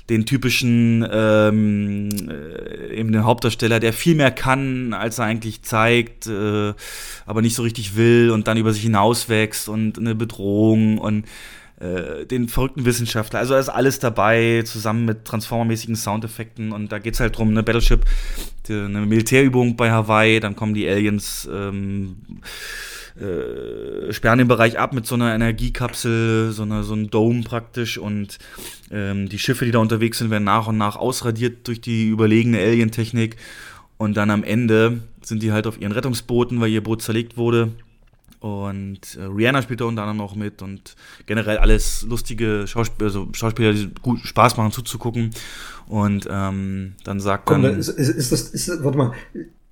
den 0.09 0.27
typischen 0.27 1.07
ähm, 1.11 2.09
äh, 2.29 2.95
eben 2.95 3.13
den 3.13 3.25
Hauptdarsteller, 3.25 3.81
der 3.81 3.93
viel 3.93 4.15
mehr 4.15 4.31
kann, 4.31 4.93
als 4.95 5.19
er 5.19 5.27
eigentlich 5.27 5.63
zeigt, 5.63 6.27
äh, 6.27 6.75
aber 7.27 7.43
nicht 7.43 7.55
so 7.55 7.63
richtig 7.63 7.97
will 7.97 8.31
und 8.31 8.49
dann 8.49 8.57
über 8.57 8.73
sich 8.73 8.83
hinauswächst 8.83 9.69
und 9.69 9.99
eine 9.99 10.15
Bedrohung 10.15 10.99
und 10.99 11.25
äh, 11.81 12.27
den 12.27 12.49
verrückten 12.49 12.85
Wissenschaftler. 12.85 13.39
Also 13.39 13.55
da 13.55 13.61
ist 13.61 13.71
alles 13.71 13.99
dabei, 13.99 14.63
zusammen 14.67 15.07
mit 15.07 15.25
transformermäßigen 15.25 15.97
Soundeffekten. 15.97 16.73
Und 16.73 16.93
da 16.93 16.99
geht 16.99 17.15
es 17.15 17.21
halt 17.21 17.39
drum, 17.39 17.49
eine 17.49 17.63
Battleship, 17.63 18.05
eine 18.69 19.01
Militärübung 19.07 19.77
bei 19.77 19.91
Hawaii, 19.91 20.41
dann 20.41 20.55
kommen 20.55 20.75
die 20.75 20.87
Aliens. 20.87 21.49
Ähm, 21.51 22.17
äh, 23.21 24.13
sperren 24.13 24.39
den 24.39 24.49
Bereich 24.49 24.79
ab 24.79 24.93
mit 24.93 25.07
so 25.07 25.15
einer 25.15 25.35
Energiekapsel, 25.35 26.53
so, 26.53 26.63
einer, 26.63 26.83
so 26.83 26.95
einem 26.95 27.11
Dome 27.11 27.43
praktisch 27.43 27.99
und 27.99 28.39
ähm, 28.91 29.29
die 29.29 29.39
Schiffe, 29.39 29.65
die 29.65 29.71
da 29.71 29.79
unterwegs 29.79 30.19
sind, 30.19 30.31
werden 30.31 30.45
nach 30.45 30.67
und 30.67 30.79
nach 30.79 30.97
ausradiert 30.97 31.69
durch 31.69 31.81
die 31.81 32.09
überlegene 32.09 32.59
Alien-Technik 32.59 33.37
und 33.99 34.17
dann 34.17 34.31
am 34.31 34.43
Ende 34.45 35.01
sind 35.23 35.43
die 35.43 35.53
halt 35.53 35.67
auf 35.67 35.81
ihren 35.81 35.93
Rettungsbooten, 35.93 36.61
weil 36.61 36.71
ihr 36.71 36.83
Boot 36.83 37.03
zerlegt 37.03 37.37
wurde. 37.37 37.73
Und 38.41 39.17
äh, 39.17 39.25
Rihanna 39.25 39.61
spielt 39.61 39.83
da 39.83 39.85
unter 39.85 40.03
anderem 40.03 40.23
auch 40.23 40.35
mit 40.35 40.63
und 40.63 40.97
generell 41.27 41.59
alles 41.59 42.07
lustige 42.09 42.67
Schauspieler, 42.67 43.09
also 43.09 43.29
Schauspieler, 43.35 43.75
die 43.75 43.91
gut 44.01 44.21
Spaß 44.21 44.57
machen 44.57 44.73
zuzugucken. 44.73 45.31
Und 45.87 46.27
ähm, 46.31 46.95
dann 47.05 47.21
sagt 47.21 47.45
Komm, 47.45 47.63
dann. 47.63 47.79
Ist, 47.79 47.89
ist, 47.89 48.09
ist 48.09 48.33
das, 48.33 48.43
ist, 48.49 48.83
warte 48.83 48.97
mal, 48.97 49.13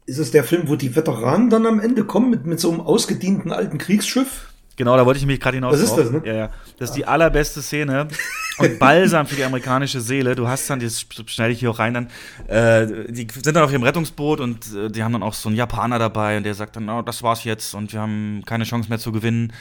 Ist 0.08 0.16
es 0.16 0.30
der 0.30 0.42
Film, 0.42 0.68
wo 0.68 0.76
die 0.76 0.96
Veteranen 0.96 1.50
dann 1.50 1.66
am 1.66 1.80
Ende 1.80 2.02
kommen 2.02 2.30
mit, 2.30 2.46
mit 2.46 2.58
so 2.58 2.70
einem 2.70 2.80
ausgedienten 2.80 3.52
alten 3.52 3.76
Kriegsschiff? 3.76 4.48
Genau, 4.76 4.96
da 4.96 5.04
wollte 5.04 5.20
ich 5.20 5.26
mich 5.26 5.38
gerade 5.38 5.58
hinaus. 5.58 5.72
Das 5.72 5.82
ist 5.82 5.96
das, 5.96 6.10
ne? 6.10 6.22
Ja, 6.24 6.32
ja. 6.32 6.50
Das 6.78 6.88
ist 6.88 6.96
die 6.96 7.04
allerbeste 7.04 7.60
Szene 7.60 8.08
und 8.56 8.78
Balsam 8.78 9.26
für 9.26 9.36
die 9.36 9.44
amerikanische 9.44 10.00
Seele. 10.00 10.34
Du 10.34 10.48
hast 10.48 10.70
dann, 10.70 10.80
das 10.80 11.04
schneide 11.26 11.52
ich 11.52 11.60
hier 11.60 11.70
auch 11.70 11.78
rein, 11.78 11.92
dann, 11.92 12.06
äh, 12.46 13.12
die 13.12 13.26
sind 13.30 13.54
dann 13.54 13.62
auf 13.62 13.70
ihrem 13.70 13.82
Rettungsboot 13.82 14.40
und 14.40 14.74
äh, 14.74 14.88
die 14.88 15.04
haben 15.04 15.12
dann 15.12 15.22
auch 15.22 15.34
so 15.34 15.50
einen 15.50 15.56
Japaner 15.58 15.98
dabei 15.98 16.38
und 16.38 16.44
der 16.44 16.54
sagt 16.54 16.76
dann, 16.76 16.88
oh, 16.88 17.02
das 17.02 17.22
war's 17.22 17.44
jetzt 17.44 17.74
und 17.74 17.92
wir 17.92 18.00
haben 18.00 18.44
keine 18.46 18.64
Chance 18.64 18.88
mehr 18.88 18.98
zu 18.98 19.12
gewinnen. 19.12 19.52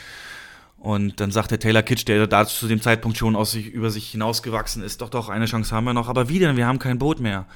Und 0.77 1.19
dann 1.19 1.31
sagt 1.31 1.51
der 1.51 1.59
Taylor 1.59 1.81
Kitsch, 1.81 2.07
der 2.07 2.25
da 2.25 2.45
zu 2.45 2.69
dem 2.69 2.81
Zeitpunkt 2.81 3.17
schon 3.17 3.35
aus 3.35 3.51
sich, 3.51 3.67
über 3.67 3.89
sich 3.89 4.07
hinausgewachsen 4.11 4.81
ist, 4.81 5.01
doch, 5.01 5.09
doch, 5.09 5.27
eine 5.27 5.45
Chance 5.45 5.75
haben 5.75 5.83
wir 5.83 5.93
noch, 5.93 6.07
aber 6.07 6.29
wie 6.29 6.39
denn? 6.39 6.55
Wir 6.55 6.67
haben 6.67 6.79
kein 6.79 6.99
Boot 6.99 7.19
mehr. 7.19 7.47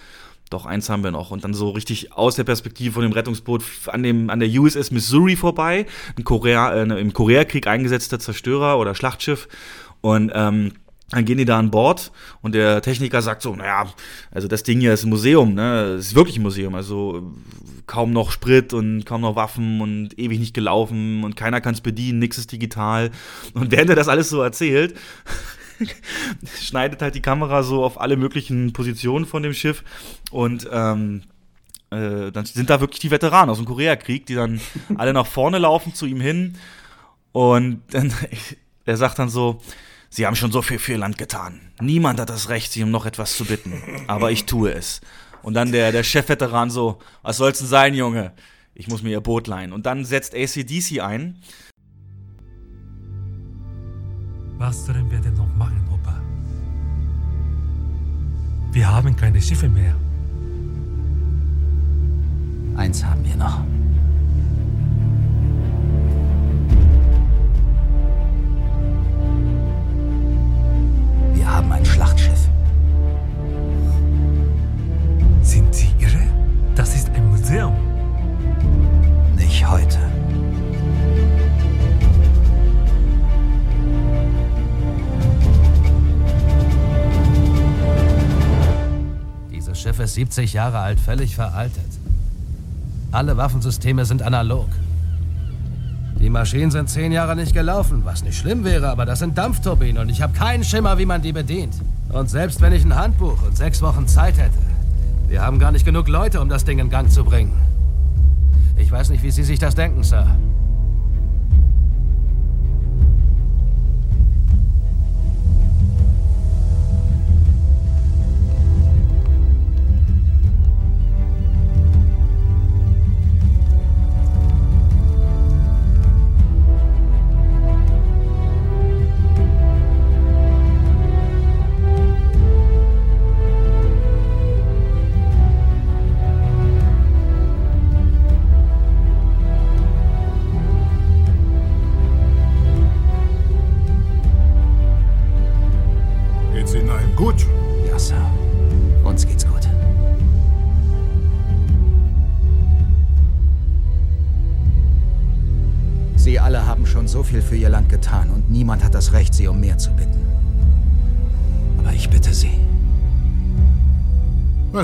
Doch, 0.52 0.66
eins 0.66 0.90
haben 0.90 1.02
wir 1.04 1.12
noch. 1.12 1.32
Und 1.32 1.46
dann 1.46 1.54
so 1.54 1.70
richtig 1.70 2.12
aus 2.12 2.36
der 2.36 2.44
Perspektive 2.44 2.94
von 2.94 3.04
dem 3.04 3.14
Rettungsboot 3.14 3.64
an, 3.88 4.04
dem, 4.04 4.30
an 4.30 4.42
der 4.42 4.50
USS 4.50 4.92
Missouri 4.92 5.38
vorbei, 5.38 5.86
ein 6.18 6.26
Korea, 6.26 6.74
äh, 6.74 7.00
im 7.00 7.14
Koreakrieg 7.14 7.68
eingesetzter 7.68 8.20
Zerstörer 8.20 8.78
oder 8.78 8.94
Schlachtschiff. 8.94 9.48
Und 10.02 10.30
ähm, 10.36 10.74
dann 11.10 11.24
gehen 11.24 11.38
die 11.38 11.46
da 11.46 11.58
an 11.58 11.72
Bord 11.72 12.12
und 12.42 12.54
der 12.54 12.82
Techniker 12.82 13.22
sagt 13.22 13.42
so, 13.42 13.56
naja, 13.56 13.94
also 14.30 14.50
das 14.50 14.64
Ding 14.64 14.82
hier 14.82 14.94
ist 14.94 15.04
ein 15.06 15.10
Museum, 15.10 15.54
ne? 15.54 15.96
Es 15.98 16.08
ist 16.08 16.16
wirklich 16.16 16.38
ein 16.38 16.44
Museum, 16.44 16.76
also 16.76 17.34
kaum 17.86 18.12
noch 18.12 18.32
Sprit 18.32 18.74
und 18.74 19.06
kaum 19.06 19.22
noch 19.22 19.36
Waffen 19.38 19.80
und 19.80 20.18
ewig 20.20 20.40
nicht 20.40 20.54
gelaufen 20.54 21.24
und 21.24 21.36
keiner 21.38 21.62
kann 21.62 21.74
es 21.74 21.82
bedienen, 21.82 22.20
nichts 22.20 22.38
ist 22.38 22.52
digital. 22.52 23.12
Und 23.54 23.72
während 23.72 23.90
er 23.90 23.96
das 23.96 24.08
alles 24.08 24.30
so 24.30 24.42
erzählt, 24.42 24.96
schneidet 26.62 27.02
halt 27.02 27.16
die 27.16 27.22
Kamera 27.22 27.64
so 27.64 27.84
auf 27.84 28.00
alle 28.00 28.18
möglichen 28.18 28.74
Positionen 28.74 29.26
von 29.26 29.44
dem 29.44 29.54
Schiff 29.54 29.84
und 30.32 30.68
ähm, 30.72 31.24
äh, 31.90 32.32
dann 32.32 32.46
sind 32.46 32.70
da 32.70 32.80
wirklich 32.80 33.00
die 33.00 33.12
Veteranen 33.12 33.50
aus 33.50 33.58
dem 33.58 33.66
Koreakrieg, 33.66 34.26
die 34.26 34.36
dann 34.36 34.62
alle 34.96 35.14
nach 35.14 35.28
vorne 35.28 35.58
laufen 35.58 35.94
zu 35.94 36.06
ihm 36.06 36.22
hin 36.22 36.58
und 37.32 37.82
dann, 37.92 38.14
er 38.86 38.98
sagt 38.98 39.20
dann 39.20 39.30
so, 39.30 39.62
Sie 40.14 40.28
haben 40.28 40.36
schon 40.36 40.52
so 40.52 40.62
viel 40.62 40.78
für 40.78 40.92
Ihr 40.92 40.98
Land 40.98 41.18
getan. 41.18 41.62
Niemand 41.80 42.20
hat 42.20 42.30
das 42.30 42.50
Recht, 42.50 42.74
Sie 42.74 42.84
um 42.84 42.92
noch 42.92 43.06
etwas 43.06 43.38
zu 43.38 43.46
bitten. 43.46 43.82
Aber 44.08 44.30
ich 44.30 44.46
tue 44.46 44.74
es. 44.74 45.00
Und 45.42 45.54
dann 45.54 45.72
der, 45.72 45.94
der 45.94 46.04
Chefveteran 46.04 46.70
so, 46.70 47.00
was 47.22 47.38
soll's 47.38 47.60
denn 47.60 47.68
sein, 47.68 47.94
Junge? 47.94 48.34
Ich 48.76 48.90
muss 48.90 49.04
mir 49.04 49.12
Ihr 49.12 49.22
Boot 49.22 49.48
leihen. 49.48 49.72
Und 49.72 49.86
dann 49.86 50.04
setzt 50.04 50.36
ACDC 50.36 51.00
ein. 51.00 51.42
Was 54.62 54.86
sollen 54.86 55.10
wir 55.10 55.18
denn 55.18 55.34
noch 55.34 55.52
machen, 55.58 55.82
Opa? 55.92 56.14
Wir 58.72 58.88
haben 58.88 59.16
keine 59.16 59.42
Schiffe 59.42 59.68
mehr. 59.68 59.96
Eins 62.76 63.04
haben 63.04 63.26
wir 63.26 63.36
noch. 63.38 63.64
Wir 71.34 71.52
haben 71.52 71.72
ein 71.72 71.84
Schlachtschiff. 71.84 72.48
Sind 75.42 75.74
Sie 75.74 75.90
irre? 75.98 76.28
Das 76.76 76.94
ist 76.94 77.10
ein 77.10 77.28
Museum. 77.32 77.74
Nicht 79.36 79.68
heute. 79.68 80.01
Schiff 89.82 90.00
ist 90.00 90.14
70 90.14 90.54
Jahre 90.54 90.78
alt, 90.78 91.00
völlig 91.00 91.36
veraltet. 91.36 91.90
Alle 93.12 93.36
Waffensysteme 93.36 94.06
sind 94.06 94.22
analog. 94.22 94.68
Die 96.20 96.30
Maschinen 96.30 96.70
sind 96.70 96.88
10 96.88 97.12
Jahre 97.12 97.36
nicht 97.36 97.54
gelaufen, 97.54 98.02
was 98.06 98.24
nicht 98.24 98.38
schlimm 98.38 98.64
wäre, 98.64 98.90
aber 98.90 99.08
das 99.08 99.20
sind 99.20 99.40
Dampfturbinen 99.40 99.98
und 99.98 100.10
ich 100.10 100.22
habe 100.22 100.34
keinen 100.34 100.64
Schimmer, 100.64 101.00
wie 101.00 101.08
man 101.08 101.24
die 101.24 101.34
bedient. 101.34 101.74
Und 102.10 102.30
selbst 102.30 102.62
wenn 102.62 102.74
ich 102.74 102.86
ein 102.86 102.96
Handbuch 102.96 103.42
und 103.44 103.58
sechs 103.58 103.82
Wochen 103.82 104.08
Zeit 104.08 104.38
hätte, 104.38 104.60
wir 105.28 105.42
haben 105.42 105.58
gar 105.58 105.72
nicht 105.72 105.84
genug 105.84 106.08
Leute, 106.08 106.42
um 106.42 106.50
das 106.50 106.64
Ding 106.64 106.78
in 106.78 106.92
Gang 106.92 107.10
zu 107.10 107.24
bringen. 107.24 107.54
Ich 108.78 108.92
weiß 108.92 109.10
nicht, 109.10 109.24
wie 109.24 109.32
Sie 109.32 109.44
sich 109.44 109.58
das 109.58 109.74
denken, 109.74 110.04
Sir. 110.04 110.28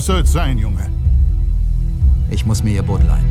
Soll's 0.07 0.31
sein, 0.31 0.57
Junge? 0.57 0.89
ich 2.31 2.45
muss 2.45 2.63
mir 2.63 2.75
Ihr 2.75 2.83
Boot 2.83 3.03
leihen. 3.03 3.26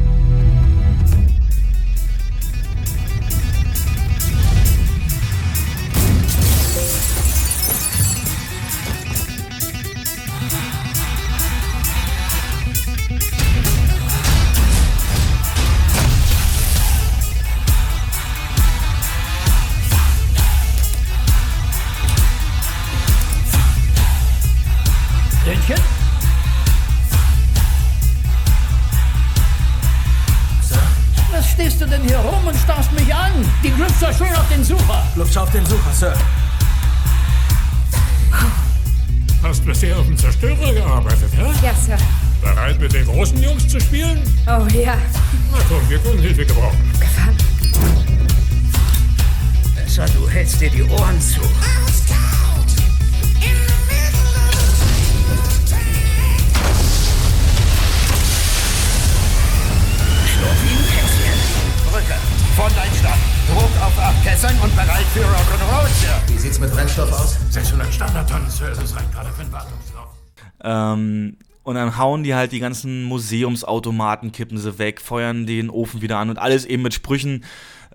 Die 72.27 72.35
halt 72.35 72.53
die 72.53 72.59
ganzen 72.59 73.05
Museumsautomaten, 73.05 74.33
kippen 74.33 74.59
sie 74.59 74.79
weg, 74.79 75.01
feuern 75.01 75.47
den 75.47 75.71
Ofen 75.71 76.03
wieder 76.03 76.19
an 76.19 76.29
und 76.29 76.39
alles 76.39 76.65
eben 76.65 76.83
mit 76.83 76.93
Sprüchen. 76.93 77.45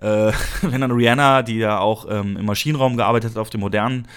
Äh, 0.00 0.32
wenn 0.62 0.80
dann 0.80 0.90
Rihanna, 0.90 1.42
die 1.42 1.58
ja 1.58 1.78
auch 1.78 2.06
ähm, 2.10 2.36
im 2.36 2.46
Maschinenraum 2.46 2.96
gearbeitet 2.96 3.32
hat, 3.32 3.38
auf 3.38 3.50
dem 3.50 3.60
modernen 3.60 4.08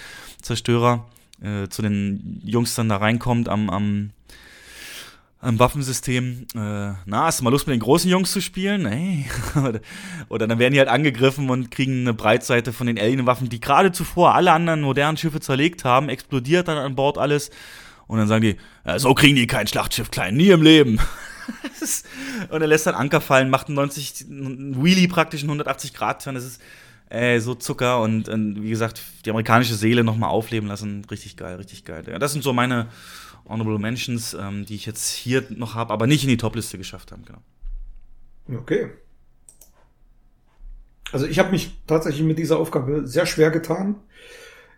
Zerstörer, 0.41 1.05
äh, 1.41 1.67
zu 1.67 1.81
den 1.81 2.41
Jungs 2.43 2.75
dann 2.75 2.89
da 2.89 2.97
reinkommt 2.97 3.49
am, 3.49 3.69
am, 3.69 4.11
am 5.41 5.59
Waffensystem. 5.59 6.47
Äh, 6.55 6.93
na, 7.05 7.25
hast 7.25 7.41
du 7.41 7.43
mal 7.43 7.49
Lust 7.49 7.67
mit 7.67 7.75
den 7.75 7.81
großen 7.81 8.09
Jungs 8.09 8.31
zu 8.31 8.41
spielen? 8.41 8.85
Hey. 8.85 9.25
oder, 10.29 10.47
dann 10.47 10.59
werden 10.59 10.73
die 10.73 10.79
halt 10.79 10.89
angegriffen 10.89 11.49
und 11.49 11.71
kriegen 11.71 12.01
eine 12.01 12.13
Breitseite 12.13 12.71
von 12.71 12.87
den 12.87 12.97
Alien-Waffen, 12.97 13.49
die 13.49 13.59
gerade 13.59 13.91
zuvor 13.91 14.33
alle 14.33 14.53
anderen 14.53 14.81
modernen 14.81 15.17
Schiffe 15.17 15.41
zerlegt 15.41 15.83
haben, 15.83 16.07
explodiert 16.07 16.69
dann 16.69 16.77
an 16.77 16.95
Bord 16.95 17.17
alles. 17.17 17.51
Und 18.07 18.19
dann 18.19 18.27
sagen 18.27 18.41
die, 18.41 18.57
so 18.97 19.13
kriegen 19.13 19.35
die 19.35 19.47
kein 19.47 19.67
Schlachtschiff 19.67 20.11
klein, 20.11 20.35
nie 20.35 20.49
im 20.49 20.61
Leben. 20.61 20.99
und 22.49 22.61
er 22.61 22.67
lässt 22.67 22.87
dann 22.87 22.95
Anker 22.95 23.21
fallen, 23.21 23.49
macht 23.49 23.67
einen 23.67 23.75
90, 23.75 24.25
einen 24.29 24.83
Wheelie 24.83 25.07
praktisch, 25.07 25.41
einen 25.41 25.49
180 25.49 25.93
Grad 25.93 26.23
Turn. 26.23 26.35
Das 26.35 26.43
ist 26.43 26.61
äh, 27.09 27.39
so 27.39 27.55
Zucker 27.55 28.01
und, 28.01 28.29
und 28.29 28.61
wie 28.61 28.69
gesagt, 28.69 29.01
die 29.25 29.29
amerikanische 29.29 29.75
Seele 29.75 30.03
nochmal 30.03 30.29
aufleben 30.29 30.67
lassen. 30.67 31.05
Richtig 31.09 31.37
geil, 31.37 31.55
richtig 31.55 31.85
geil. 31.85 32.03
Ja, 32.07 32.19
das 32.19 32.33
sind 32.33 32.43
so 32.43 32.53
meine 32.53 32.87
Honorable 33.47 33.79
Mentions, 33.79 34.33
ähm, 34.33 34.65
die 34.65 34.75
ich 34.75 34.85
jetzt 34.85 35.11
hier 35.11 35.43
noch 35.49 35.75
habe, 35.75 35.93
aber 35.93 36.07
nicht 36.07 36.23
in 36.23 36.29
die 36.29 36.37
Topliste 36.37 36.77
geschafft 36.77 37.11
haben. 37.11 37.23
Genau. 37.25 38.59
Okay. 38.59 38.91
Also 41.11 41.27
ich 41.27 41.39
habe 41.39 41.51
mich 41.51 41.71
tatsächlich 41.87 42.23
mit 42.23 42.39
dieser 42.39 42.57
Aufgabe 42.57 43.07
sehr 43.07 43.25
schwer 43.25 43.51
getan. 43.51 43.95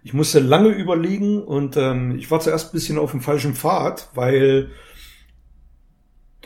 Ich 0.03 0.13
musste 0.13 0.39
lange 0.39 0.69
überlegen 0.69 1.43
und 1.43 1.75
ähm, 1.75 2.15
ich 2.17 2.31
war 2.31 2.39
zuerst 2.39 2.69
ein 2.69 2.71
bisschen 2.73 2.97
auf 2.97 3.11
dem 3.11 3.21
falschen 3.21 3.55
Pfad, 3.55 4.09
weil 4.13 4.71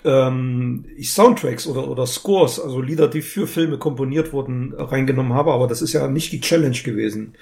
ähm, 0.03 0.85
ich 0.97 1.13
Soundtracks 1.13 1.67
oder, 1.67 1.87
oder 1.87 2.07
Scores, 2.07 2.59
also 2.59 2.81
Lieder, 2.81 3.07
die 3.07 3.21
für 3.21 3.47
Filme 3.47 3.77
komponiert 3.77 4.33
wurden, 4.33 4.73
reingenommen 4.73 5.33
habe, 5.33 5.53
aber 5.53 5.67
das 5.67 5.81
ist 5.81 5.93
ja 5.93 6.07
nicht 6.07 6.31
die 6.31 6.41
Challenge 6.41 6.77
gewesen, 6.77 7.35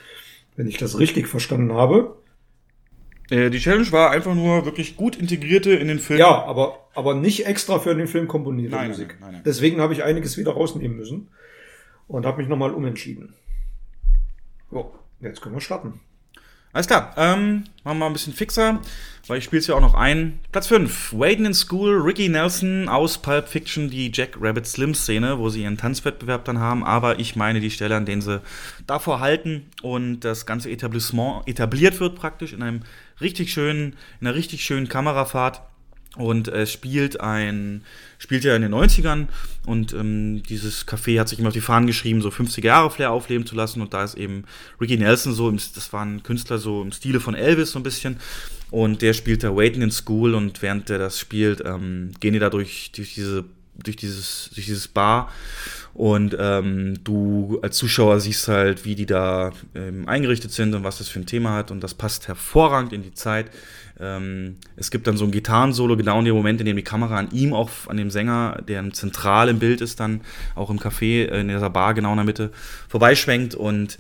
wenn 0.56 0.68
ich 0.68 0.78
das 0.78 1.00
richtig 1.00 1.28
verstanden 1.28 1.74
habe. 1.74 2.18
Äh, 3.30 3.50
die 3.50 3.60
Challenge 3.60 3.92
war 3.92 4.12
einfach 4.12 4.36
nur 4.36 4.66
wirklich 4.66 4.98
gut 4.98 5.16
integrierte 5.16 5.72
in 5.72 5.88
den 5.88 6.00
Film. 6.00 6.20
Ja, 6.20 6.44
aber, 6.44 6.88
aber 6.96 7.14
nicht 7.14 7.46
extra 7.46 7.80
für 7.80 7.96
den 7.96 8.08
Film 8.08 8.28
komponierte 8.28 8.76
Nein, 8.76 8.90
Musik. 8.90 9.10
nein, 9.10 9.18
nein, 9.22 9.32
nein. 9.34 9.42
Deswegen 9.46 9.80
habe 9.80 9.94
ich 9.94 10.04
einiges 10.04 10.38
wieder 10.38 10.52
rausnehmen 10.52 10.98
müssen 10.98 11.30
und 12.08 12.26
habe 12.26 12.40
mich 12.40 12.50
nochmal 12.50 12.74
umentschieden. 12.74 13.34
So, 14.72 14.92
jetzt 15.22 15.42
können 15.42 15.56
wir 15.56 15.62
starten. 15.62 16.00
Alles 16.72 16.86
klar, 16.86 17.16
ähm, 17.18 17.64
machen 17.84 17.84
wir 17.84 17.94
mal 17.96 18.06
ein 18.08 18.14
bisschen 18.14 18.34
fixer, 18.34 18.80
weil 19.26 19.40
ich 19.40 19.44
spiele 19.44 19.60
es 19.60 19.66
ja 19.66 19.74
auch 19.74 19.82
noch 19.82 19.96
ein. 19.96 20.40
Platz 20.52 20.68
5, 20.68 21.14
Waden 21.14 21.48
in 21.48 21.56
School, 21.56 22.00
Ricky 22.00 22.30
Nelson 22.30 22.88
aus 22.88 23.18
Pulp 23.18 23.48
Fiction, 23.48 23.90
die 23.90 24.12
Jack 24.14 24.38
Rabbit 24.40 24.68
Slim 24.68 24.94
Szene, 24.94 25.40
wo 25.40 25.50
sie 25.50 25.64
ihren 25.64 25.78
Tanzwettbewerb 25.78 26.46
dann 26.46 26.60
haben, 26.60 26.84
aber 26.84 27.18
ich 27.18 27.36
meine 27.36 27.60
die 27.60 27.72
Stelle, 27.72 27.96
an 27.96 28.06
denen 28.06 28.22
sie 28.22 28.40
davor 28.86 29.20
halten 29.20 29.66
und 29.82 30.20
das 30.20 30.46
ganze 30.46 30.70
Etablissement 30.70 31.48
etabliert 31.48 32.00
wird 32.00 32.16
praktisch 32.16 32.54
in 32.54 32.62
einem 32.62 32.82
richtig 33.20 33.52
schönen, 33.52 33.96
in 34.22 34.28
einer 34.28 34.36
richtig 34.36 34.64
schönen 34.64 34.88
Kamerafahrt. 34.88 35.62
Und 36.20 36.50
es 36.50 36.70
spielt 36.70 37.22
ein, 37.22 37.82
spielt 38.18 38.44
ja 38.44 38.54
in 38.54 38.62
den 38.62 38.74
90ern 38.74 39.28
und 39.66 39.94
ähm, 39.94 40.44
dieses 40.44 40.86
Café 40.86 41.18
hat 41.18 41.30
sich 41.30 41.40
immer 41.40 41.48
auf 41.48 41.54
die 41.54 41.62
Fahnen 41.62 41.88
geschrieben, 41.88 42.22
so 42.22 42.28
50er 42.28 42.66
Jahre 42.66 42.92
Flair 42.92 43.12
aufleben 43.12 43.46
zu 43.46 43.56
lassen. 43.56 43.82
Und 43.82 43.94
da 43.94 44.04
ist 44.04 44.16
eben 44.16 44.44
Ricky 44.82 44.98
Nelson 44.98 45.34
so, 45.34 45.50
das 45.50 45.94
war 45.94 46.04
ein 46.04 46.22
Künstler 46.22 46.58
so 46.58 46.82
im 46.82 46.92
Stile 46.92 47.22
von 47.22 47.36
Elvis 47.36 47.72
so 47.72 47.80
ein 47.80 47.84
bisschen. 47.84 48.18
Und 48.70 49.02
der 49.02 49.14
spielt 49.14 49.44
da 49.44 49.56
Waiting 49.56 49.82
in 49.82 49.92
School 49.92 50.36
und 50.36 50.62
während 50.62 50.90
der 50.90 50.98
das 50.98 51.18
spielt, 51.18 51.64
ähm, 51.66 52.12
gehen 52.20 52.34
die 52.34 52.40
da 52.40 52.50
durch, 52.50 52.92
durch 52.94 53.14
diese 53.14 53.46
durch 53.82 53.96
dieses, 53.96 54.50
durch 54.54 54.66
dieses 54.66 54.90
Bar 54.90 55.32
und 55.94 56.36
ähm, 56.40 57.00
du 57.04 57.60
als 57.62 57.78
Zuschauer 57.78 58.20
siehst 58.20 58.48
halt, 58.48 58.86
wie 58.86 58.96
die 58.96 59.06
da 59.06 59.52
ähm, 59.76 60.08
eingerichtet 60.08 60.52
sind 60.52 60.76
und 60.76 60.84
was 60.84 60.98
das 60.98 61.08
für 61.08 61.20
ein 61.20 61.26
Thema 61.26 61.54
hat 61.54 61.72
und 61.72 61.82
das 61.82 61.94
passt 61.94 62.28
hervorragend 62.28 62.94
in 62.94 63.04
die 63.04 63.14
Zeit. 63.14 63.52
Ähm, 64.02 64.58
es 64.76 64.92
gibt 64.92 65.08
dann 65.08 65.18
so 65.18 65.26
ein 65.26 65.32
Gitarrensolo, 65.32 65.98
genau 65.98 66.20
in 66.20 66.26
dem 66.26 66.36
Moment, 66.36 66.60
in 66.62 66.66
dem 66.66 66.78
die 66.78 66.84
Kamera 66.84 67.18
an 67.18 67.30
ihm, 67.32 67.54
auch 67.54 67.70
an 67.88 67.98
dem 67.98 68.10
Sänger, 68.10 68.62
der 68.68 68.90
zentral 68.92 69.50
im 69.50 69.60
Bild 69.60 69.82
ist, 69.82 70.00
dann 70.00 70.22
auch 70.56 70.70
im 70.70 70.80
Café, 70.80 71.26
äh, 71.26 71.42
in 71.42 71.50
dieser 71.50 71.70
Bar 71.70 71.94
genau 71.94 72.12
in 72.12 72.18
der 72.18 72.26
Mitte, 72.26 72.52
vorbeischwenkt 72.88 73.56
und 73.56 73.98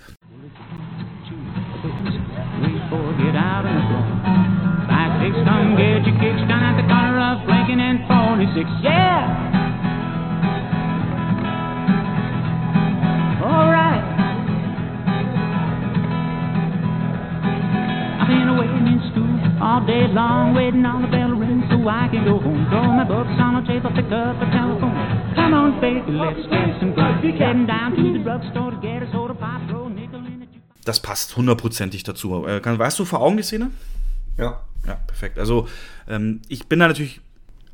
Get 3.20 3.36
out 3.36 3.66
on 3.66 3.76
the 3.76 3.84
floor. 3.84 4.06
Five, 4.88 5.12
six, 5.20 5.36
come 5.44 5.76
get 5.76 6.08
your 6.08 6.16
kicks 6.24 6.40
down 6.48 6.64
at 6.64 6.80
the 6.80 6.88
corner 6.88 7.20
of 7.20 7.44
Blinking 7.46 7.82
and 7.84 8.00
46. 8.08 8.64
Yeah! 8.82 9.28
All 13.44 13.68
right. 13.68 14.04
I've 18.24 18.28
been 18.32 18.56
waiting 18.56 18.88
in 18.88 19.00
school 19.12 19.39
all 19.62 19.86
day 19.86 20.08
long, 20.08 20.56
waiting 20.56 20.86
on 20.86 21.02
the 21.02 21.08
bell 21.08 21.32
ring 21.32 21.64
so 21.70 21.88
I 21.88 22.08
can 22.08 22.24
go 22.26 22.40
home. 22.40 22.68
Throw 22.70 22.84
my 22.84 23.04
books 23.04 23.36
on 23.40 23.62
the 23.62 23.68
table, 23.68 23.92
pick 23.92 24.12
up 24.12 24.40
the 24.40 24.50
telephone. 24.52 24.96
Come 25.36 25.54
on, 25.54 25.82
baby, 25.82 26.12
let's 26.12 26.44
get 26.48 26.80
some 26.80 26.94
grub. 26.94 27.24
Heading 27.24 27.68
down 27.68 27.96
to 27.96 28.14
the 28.14 28.24
drugstore 28.24 28.72
to 28.72 28.80
get 28.82 29.04
a 29.04 29.12
soda 29.12 29.36
pop, 29.36 29.62
throw 29.70 29.86
a 29.86 29.90
nickel 29.90 30.26
in 30.26 30.44
it. 30.44 30.50
das 30.86 31.00
passt 31.00 31.38
hundertprozentig 31.38 32.04
dazu. 32.04 32.46
Äh, 32.48 32.62
weißt 32.64 32.98
du 33.00 33.06
vor 33.06 33.22
Augen 33.22 33.38
die 33.38 33.44
Szene? 33.44 33.72
Ja. 34.38 34.62
Ja, 34.88 34.96
perfekt. 35.08 35.38
Also 35.38 35.68
ähm, 36.08 36.42
ich 36.48 36.68
bin 36.68 36.80
da 36.80 36.88
natürlich 36.88 37.22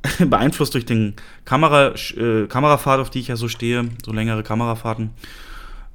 beeinflusst 0.19 0.73
durch 0.73 0.85
den 0.85 1.13
Kamera, 1.45 1.93
äh, 2.17 2.47
Kamerafahrt, 2.47 2.99
auf 2.99 3.09
die 3.09 3.19
ich 3.19 3.27
ja 3.27 3.35
so 3.35 3.47
stehe, 3.47 3.89
so 4.03 4.11
längere 4.11 4.43
Kamerafahrten. 4.43 5.11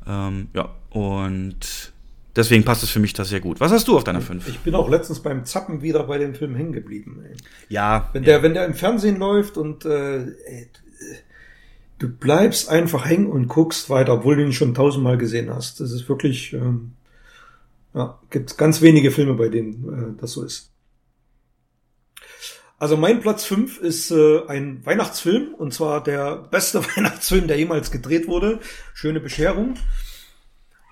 Ähm, 0.07 0.49
ja, 0.55 0.71
und 0.91 1.93
deswegen 2.37 2.65
passt 2.65 2.83
es 2.83 2.91
für 2.91 3.01
mich 3.01 3.13
das 3.13 3.29
sehr 3.29 3.41
gut. 3.41 3.61
Was 3.61 3.73
hast 3.73 3.89
du 3.89 3.97
auf 3.97 4.05
deiner 4.05 4.21
5? 4.21 4.49
Ich 4.49 4.61
bin 4.61 4.75
auch 4.75 4.89
letztens 4.89 5.21
beim 5.21 5.45
Zappen 5.45 5.83
wieder 5.83 6.05
bei 6.05 6.19
dem 6.19 6.35
Film 6.35 6.55
hängen 6.55 6.73
geblieben. 6.73 7.25
Ja. 7.69 8.11
Wenn 8.13 8.25
der, 8.25 8.43
wenn 8.43 8.55
der 8.55 8.67
im 8.67 8.75
Fernsehen 8.75 9.19
läuft 9.19 9.57
und 9.57 9.85
äh, 9.85 10.27
du 12.01 12.09
bleibst 12.09 12.69
einfach 12.69 13.05
hängen 13.07 13.27
und 13.27 13.49
guckst 13.49 13.91
weiter, 13.91 14.15
obwohl 14.15 14.37
du 14.37 14.45
ihn 14.45 14.53
schon 14.53 14.75
tausendmal 14.75 15.19
gesehen 15.19 15.55
hast. 15.55 15.81
Das 15.81 15.93
ist 15.93 16.09
wirklich, 16.09 16.53
ähm, 16.53 16.93
ja, 17.95 18.19
gibt 18.31 18.57
ganz 18.59 18.83
wenige 18.83 19.11
Filme, 19.11 19.35
bei 19.35 19.49
denen 19.49 20.17
äh, 20.17 20.21
das 20.21 20.33
so 20.33 20.43
ist. 20.43 20.73
Also 22.79 22.97
mein 22.97 23.21
Platz 23.21 23.45
5 23.45 23.79
ist 23.79 24.11
äh, 24.11 24.47
ein 24.49 24.85
Weihnachtsfilm 24.87 25.55
und 25.55 25.75
zwar 25.75 26.03
der 26.03 26.37
beste 26.37 26.83
Weihnachtsfilm, 26.97 27.47
der 27.47 27.59
jemals 27.59 27.91
gedreht 27.91 28.27
wurde. 28.27 28.61
Schöne 28.95 29.21
Bescherung. 29.21 29.75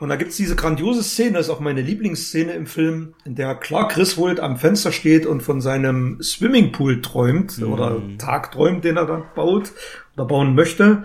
Und 0.01 0.11
da 0.11 0.17
gibt's 0.17 0.37
diese 0.37 0.55
grandiose 0.55 1.03
Szene, 1.03 1.33
das 1.33 1.47
ist 1.47 1.51
auch 1.51 1.59
meine 1.59 1.83
Lieblingsszene 1.83 2.53
im 2.53 2.67
Film, 2.67 3.15
in 3.25 3.35
der 3.35 3.57
Clark 3.57 3.93
Griswold 3.93 4.39
am 4.39 4.57
Fenster 4.57 4.93
steht 4.93 5.27
und 5.27 5.43
von 5.43 5.61
seinem 5.61 6.23
Swimmingpool 6.23 7.03
träumt 7.03 7.61
oder 7.61 8.01
Tag 8.17 8.53
träumt, 8.53 8.85
den 8.85 8.97
er 8.97 9.07
dann 9.07 9.25
baut 9.35 9.73
oder 10.15 10.25
bauen 10.25 10.55
möchte. 10.55 11.05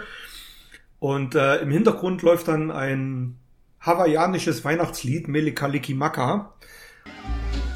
Und 0.99 1.33
äh, 1.33 1.57
im 1.57 1.72
Hintergrund 1.72 2.22
läuft 2.22 2.47
dann 2.47 2.69
ein 2.69 3.38
hawaiianisches 3.81 4.63
Weihnachtslied, 4.63 5.27
Melikalikimaka. 5.27 6.53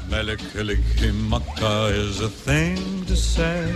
Melikilikimaka 0.08 1.90
is 1.90 2.22
a 2.22 2.28
thing 2.28 3.04
to 3.06 3.14
say 3.14 3.70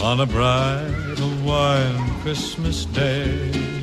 on 0.00 0.20
a 0.20 0.26
bright 0.26 1.18
Hawaiian 1.18 2.22
Christmas 2.22 2.86
day. 2.92 3.81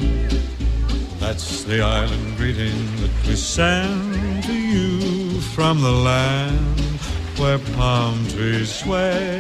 That's 1.30 1.64
the 1.64 1.82
island 1.82 2.38
greeting 2.38 2.74
that 3.02 3.28
we 3.28 3.36
send 3.36 4.44
to 4.46 4.52
you 4.52 5.40
from 5.54 5.80
the 5.80 5.92
land 5.92 7.00
where 7.38 7.60
palm 7.78 8.18
trees 8.30 8.74
sway. 8.74 9.40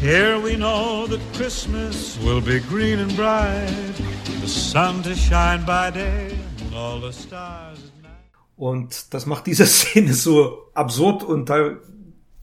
Here 0.00 0.40
we 0.40 0.56
know 0.56 1.06
that 1.06 1.20
Christmas 1.34 2.18
will 2.24 2.40
be 2.40 2.58
green 2.58 2.98
and 2.98 3.14
bright, 3.14 3.94
the 4.40 4.48
sun 4.48 5.04
to 5.04 5.14
shine 5.14 5.64
by 5.64 5.92
day 5.92 6.36
and 6.64 6.74
all 6.74 6.98
the 6.98 7.12
stars. 7.12 7.78
Und 8.56 9.14
das 9.14 9.26
macht 9.26 9.46
diese 9.46 9.66
Szene 9.68 10.12
so 10.12 10.72
absurd 10.74 11.22
und 11.22 11.48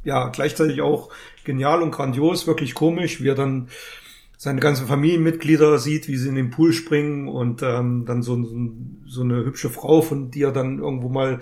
ja, 0.05 0.29
gleichzeitig 0.29 0.81
auch 0.81 1.09
genial 1.43 1.81
und 1.81 1.91
grandios, 1.91 2.47
wirklich 2.47 2.75
komisch, 2.75 3.21
wie 3.21 3.27
er 3.27 3.35
dann 3.35 3.67
seine 4.45 4.59
ganzen 4.59 4.85
Familienmitglieder 4.85 5.79
sieht, 5.79 6.07
wie 6.07 6.17
sie 6.17 6.29
in 6.29 6.35
den 6.35 6.51
Pool 6.51 6.71
springen 6.71 7.27
und 7.27 7.63
ähm, 7.63 8.05
dann 8.05 8.21
so, 8.21 8.41
so, 8.43 8.55
so 9.07 9.21
eine 9.21 9.43
hübsche 9.43 9.71
Frau, 9.71 10.03
von 10.03 10.29
die 10.29 10.43
er 10.43 10.51
dann 10.51 10.77
irgendwo 10.77 11.09
mal 11.09 11.39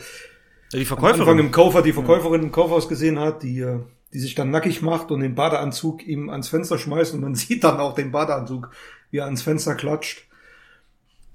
Ja, 0.72 0.80
die 0.80 0.80
am 0.80 0.86
Verkäuferin. 0.86 1.20
Anfang 1.20 1.40
im 1.40 1.52
Kaufer, 1.52 1.82
die 1.82 1.92
Verkäuferin 1.92 2.44
im 2.44 2.54
Kaufhaus 2.54 2.88
gesehen 2.88 3.20
hat, 3.20 3.44
die, 3.44 3.60
äh, 3.60 3.82
die 4.14 4.20
sich 4.20 4.36
dann 4.36 4.52
nackig 4.52 4.82
macht 4.82 5.12
und 5.12 5.20
den 5.20 5.36
Badeanzug 5.36 6.08
ihm 6.08 6.30
ans 6.30 6.48
Fenster 6.48 6.78
schmeißt 6.78 7.14
und 7.14 7.20
man 7.20 7.36
sieht 7.36 7.66
dann 7.66 7.78
auch 7.78 7.94
den 7.94 8.14
Badeanzug, 8.14 8.72
wie 9.12 9.18
er 9.18 9.26
ans 9.26 9.42
Fenster 9.42 9.76
klatscht. 9.76 10.26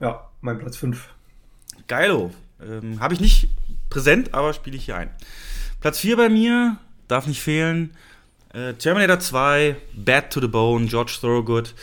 Ja, 0.01 0.31
mein 0.41 0.59
Platz 0.59 0.79
5. 0.79 1.07
Geilo. 1.87 2.31
Ähm, 2.63 2.99
Habe 2.99 3.13
ich 3.13 3.21
nicht 3.21 3.51
präsent, 3.91 4.33
aber 4.33 4.55
spiele 4.55 4.77
ich 4.77 4.87
hier 4.87 4.97
ein. 4.97 5.11
Platz 5.83 5.99
4 5.99 6.17
bei 6.17 6.31
mir, 6.31 6.79
darf 7.09 7.27
nicht 7.27 7.43
fehlen. 7.43 7.91
Äh, 8.55 8.75
Terminator 8.75 9.20
2, 9.20 9.77
Bad 9.94 10.31
to 10.31 10.41
the 10.41 10.49
Bone, 10.49 10.89
George 10.89 11.18
Thorogood. 11.20 11.75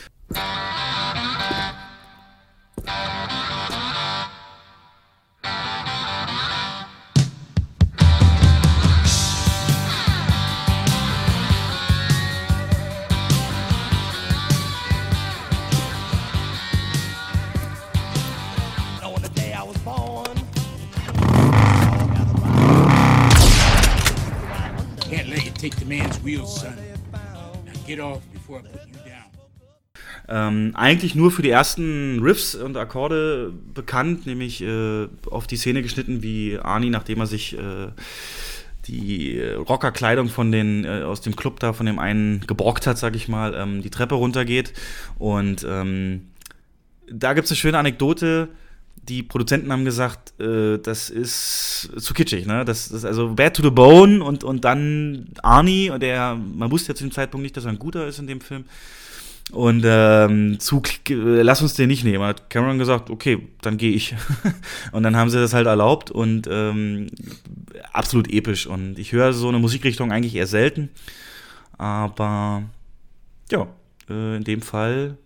Get 27.96 28.04
off 28.04 28.22
before 28.34 28.60
I 28.60 28.64
put 28.64 28.82
you 28.88 29.10
down. 29.10 29.26
Ähm, 30.28 30.72
eigentlich 30.76 31.14
nur 31.16 31.32
für 31.32 31.42
die 31.42 31.52
ersten 31.52 32.20
Riffs 32.22 32.56
und 32.56 32.78
Akkorde 32.78 33.54
bekannt, 33.74 34.26
nämlich 34.26 34.62
äh, 34.62 35.08
auf 35.30 35.46
die 35.46 35.56
Szene 35.56 35.84
geschnitten, 35.84 36.24
wie 36.24 36.58
Arnie, 36.58 36.90
nachdem 36.90 37.20
er 37.20 37.28
sich 37.28 37.58
äh, 37.58 37.88
die 38.88 39.40
Rockerkleidung 39.40 40.30
von 40.30 40.52
den 40.52 40.84
äh, 40.84 41.04
aus 41.04 41.22
dem 41.22 41.36
Club 41.36 41.60
da 41.60 41.74
von 41.74 41.86
dem 41.86 42.00
einen 42.00 42.42
geborgt 42.48 42.88
hat, 42.88 42.98
sag 42.98 43.16
ich 43.16 43.28
mal, 43.28 43.54
ähm, 43.54 43.82
die 43.82 43.92
Treppe 43.92 44.16
runtergeht. 44.16 44.74
Und 45.20 45.66
ähm, 45.70 46.28
da 47.10 47.34
gibt 47.34 47.46
es 47.46 47.52
eine 47.52 47.58
schöne 47.58 47.78
Anekdote. 47.78 48.50
Die 49.08 49.24
Produzenten 49.24 49.72
haben 49.72 49.86
gesagt, 49.86 50.40
äh, 50.40 50.78
das 50.80 51.10
ist 51.10 51.90
zu 51.98 52.14
kitschig, 52.14 52.46
ne? 52.46 52.66
Das 52.66 52.92
ist 52.92 53.06
also 53.06 53.36
Bad 53.36 53.56
to 53.56 53.64
the 53.64 53.70
Bone 53.70 54.24
und, 54.24 54.44
und 54.44 54.66
dann 54.66 55.30
Arnie, 55.44 55.92
der, 56.00 56.36
man 56.36 56.72
wusste 56.72 56.92
ja 56.92 56.96
zu 56.96 57.04
dem 57.04 57.12
Zeitpunkt 57.12 57.44
nicht, 57.44 57.56
dass 57.56 57.66
er 57.66 57.72
ein 57.72 57.80
guter 57.80 58.08
ist 58.08 58.20
in 58.20 58.28
dem 58.28 58.42
Film. 58.42 58.66
Und 59.52 59.84
ähm, 59.86 60.60
zu, 60.60 60.82
lass 61.08 61.62
uns 61.62 61.76
den 61.76 61.88
nicht 61.88 62.04
nehmen. 62.04 62.24
Hat 62.24 62.50
Cameron 62.50 62.80
gesagt, 62.80 63.12
okay, 63.12 63.48
dann 63.62 63.78
gehe 63.78 63.92
ich. 63.92 64.16
und 64.92 65.04
dann 65.04 65.16
haben 65.16 65.30
sie 65.30 65.38
das 65.40 65.54
halt 65.54 65.68
erlaubt 65.68 66.10
und 66.10 66.48
ähm, 66.50 67.08
absolut 67.94 68.32
episch. 68.32 68.66
Und 68.66 68.98
ich 68.98 69.12
höre 69.12 69.34
so 69.34 69.48
eine 69.48 69.60
Musikrichtung 69.60 70.12
eigentlich 70.12 70.36
eher 70.36 70.48
selten. 70.48 70.90
Aber 71.78 72.64
ja, 73.52 73.68
äh, 74.10 74.38
in 74.38 74.44
dem 74.44 74.62
Fall 74.64 75.18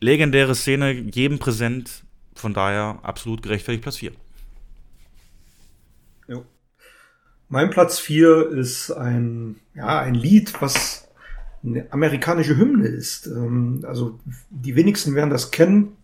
legendäre 0.00 0.54
Szene, 0.54 0.92
jedem 0.92 1.38
präsent. 1.38 2.02
Von 2.34 2.54
daher 2.54 2.98
absolut 3.02 3.42
gerechtfertigt 3.42 3.82
Platz 3.82 3.96
4. 3.96 4.12
Jo. 6.28 6.44
Mein 7.48 7.70
Platz 7.70 7.98
4 7.98 8.48
ist 8.48 8.90
ein, 8.90 9.56
ja, 9.74 10.00
ein 10.00 10.14
Lied, 10.14 10.60
was 10.60 11.08
eine 11.62 11.92
amerikanische 11.92 12.56
Hymne 12.56 12.86
ist. 12.86 13.26
Ähm, 13.26 13.84
also 13.86 14.18
die 14.50 14.74
wenigsten 14.74 15.14
werden 15.14 15.30
das 15.30 15.50
kennen, 15.50 15.96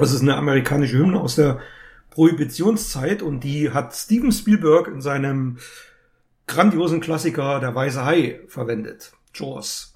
es 0.00 0.12
ist 0.12 0.22
eine 0.22 0.36
amerikanische 0.36 0.98
Hymne 0.98 1.20
aus 1.20 1.36
der 1.36 1.60
Prohibitionszeit 2.10 3.22
und 3.22 3.44
die 3.44 3.70
hat 3.70 3.94
Steven 3.94 4.32
Spielberg 4.32 4.88
in 4.88 5.00
seinem 5.00 5.58
grandiosen 6.46 7.00
Klassiker 7.00 7.60
Der 7.60 7.74
Weiße 7.74 8.04
Hai 8.04 8.40
verwendet, 8.48 9.12
Jaws. 9.34 9.94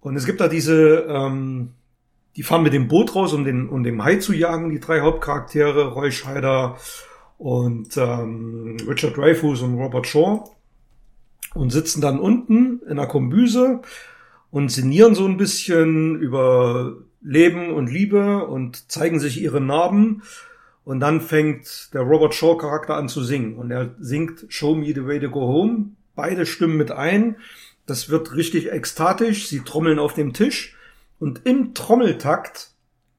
Und 0.00 0.16
es 0.16 0.26
gibt 0.26 0.40
da 0.40 0.48
diese, 0.48 1.06
ähm, 1.08 1.72
die 2.36 2.42
fahren 2.42 2.62
mit 2.62 2.74
dem 2.74 2.88
Boot 2.88 3.14
raus, 3.14 3.32
um 3.32 3.44
den, 3.44 3.68
um 3.68 3.82
den 3.82 4.02
Hai 4.04 4.16
zu 4.16 4.34
jagen, 4.34 4.70
die 4.70 4.80
drei 4.80 5.00
Hauptcharaktere, 5.00 5.94
Roy 5.94 6.12
Scheider 6.12 6.76
und 7.38 7.96
ähm, 7.96 8.76
Richard 8.86 9.16
Dreyfuss 9.16 9.62
und 9.62 9.78
Robert 9.78 10.06
Shaw 10.06 10.44
und 11.54 11.70
sitzen 11.70 12.02
dann 12.02 12.20
unten 12.20 12.82
in 12.88 12.96
der 12.96 13.06
Kombüse 13.06 13.80
und 14.50 14.70
sinnieren 14.70 15.14
so 15.14 15.26
ein 15.26 15.38
bisschen 15.38 16.20
über 16.20 16.96
Leben 17.22 17.72
und 17.72 17.90
Liebe 17.90 18.46
und 18.46 18.90
zeigen 18.90 19.18
sich 19.18 19.40
ihre 19.40 19.60
Narben. 19.60 20.22
Und 20.84 21.00
dann 21.00 21.20
fängt 21.20 21.92
der 21.94 22.02
Robert 22.02 22.34
Shaw 22.34 22.56
Charakter 22.56 22.94
an 22.94 23.08
zu 23.08 23.24
singen 23.24 23.56
und 23.56 23.70
er 23.70 23.94
singt 23.98 24.44
Show 24.48 24.74
Me 24.74 24.92
the 24.94 25.04
Way 25.04 25.20
to 25.20 25.30
Go 25.30 25.40
Home. 25.40 25.86
Beide 26.14 26.46
stimmen 26.46 26.76
mit 26.76 26.92
ein. 26.92 27.36
Das 27.86 28.08
wird 28.08 28.34
richtig 28.34 28.70
ekstatisch. 28.70 29.48
Sie 29.48 29.60
trommeln 29.60 29.98
auf 29.98 30.14
dem 30.14 30.32
Tisch 30.32 30.75
und 31.18 31.46
im 31.46 31.74
Trommeltakt 31.74 32.70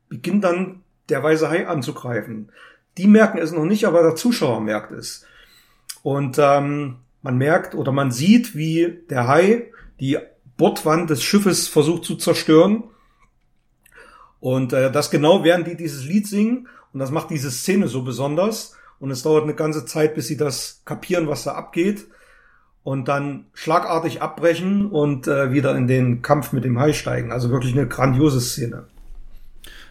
beginnt 0.10 0.44
dann 0.44 0.84
der 1.10 1.24
weiße 1.24 1.50
Hai 1.50 1.68
anzugreifen. 1.68 2.52
Die 2.98 3.08
merken 3.08 3.38
es 3.38 3.52
noch 3.52 3.66
nicht, 3.66 3.86
aber 3.86 4.02
der 4.02 4.16
Zuschauer 4.16 4.62
merkt 4.62 4.92
es. 4.92 5.26
Und 6.04 6.38
ähm, 6.40 6.98
man 7.22 7.38
merkt 7.38 7.76
oder 7.76 7.92
man 7.92 8.12
sieht, 8.12 8.56
wie 8.56 9.00
der 9.10 9.28
Hai 9.28 9.72
die 10.00 10.18
Bordwand 10.58 11.10
des 11.10 11.24
Schiffes 11.24 11.68
versucht 11.68 12.06
zu 12.06 12.16
zerstören. 12.16 12.84
Und 14.40 14.74
äh, 14.74 14.92
das 14.92 15.12
genau 15.12 15.44
während 15.44 15.68
die 15.68 15.76
dieses 15.76 16.06
Lied 16.06 16.28
singen. 16.28 16.68
Und 16.94 17.00
das 17.00 17.12
macht 17.12 17.30
diese 17.30 17.52
Szene 17.52 17.88
so 17.88 18.04
besonders. 18.04 18.76
Und 19.00 19.12
es 19.12 19.22
dauert 19.24 19.44
eine 19.44 19.56
ganze 19.56 19.86
Zeit, 19.86 20.16
bis 20.16 20.28
sie 20.28 20.38
das 20.38 20.82
kapieren, 20.86 21.28
was 21.28 21.44
da 21.44 21.54
abgeht. 21.54 22.08
Und 22.88 23.10
dann 23.10 23.48
schlagartig 23.54 24.22
abbrechen 24.22 24.86
und 24.86 25.28
äh, 25.28 25.52
wieder 25.52 25.76
in 25.76 25.88
den 25.88 26.22
Kampf 26.22 26.54
mit 26.54 26.64
dem 26.64 26.80
Hai 26.80 26.94
steigen. 26.94 27.34
Also 27.34 27.50
wirklich 27.50 27.74
eine 27.74 27.86
grandiose 27.86 28.40
Szene. 28.40 28.86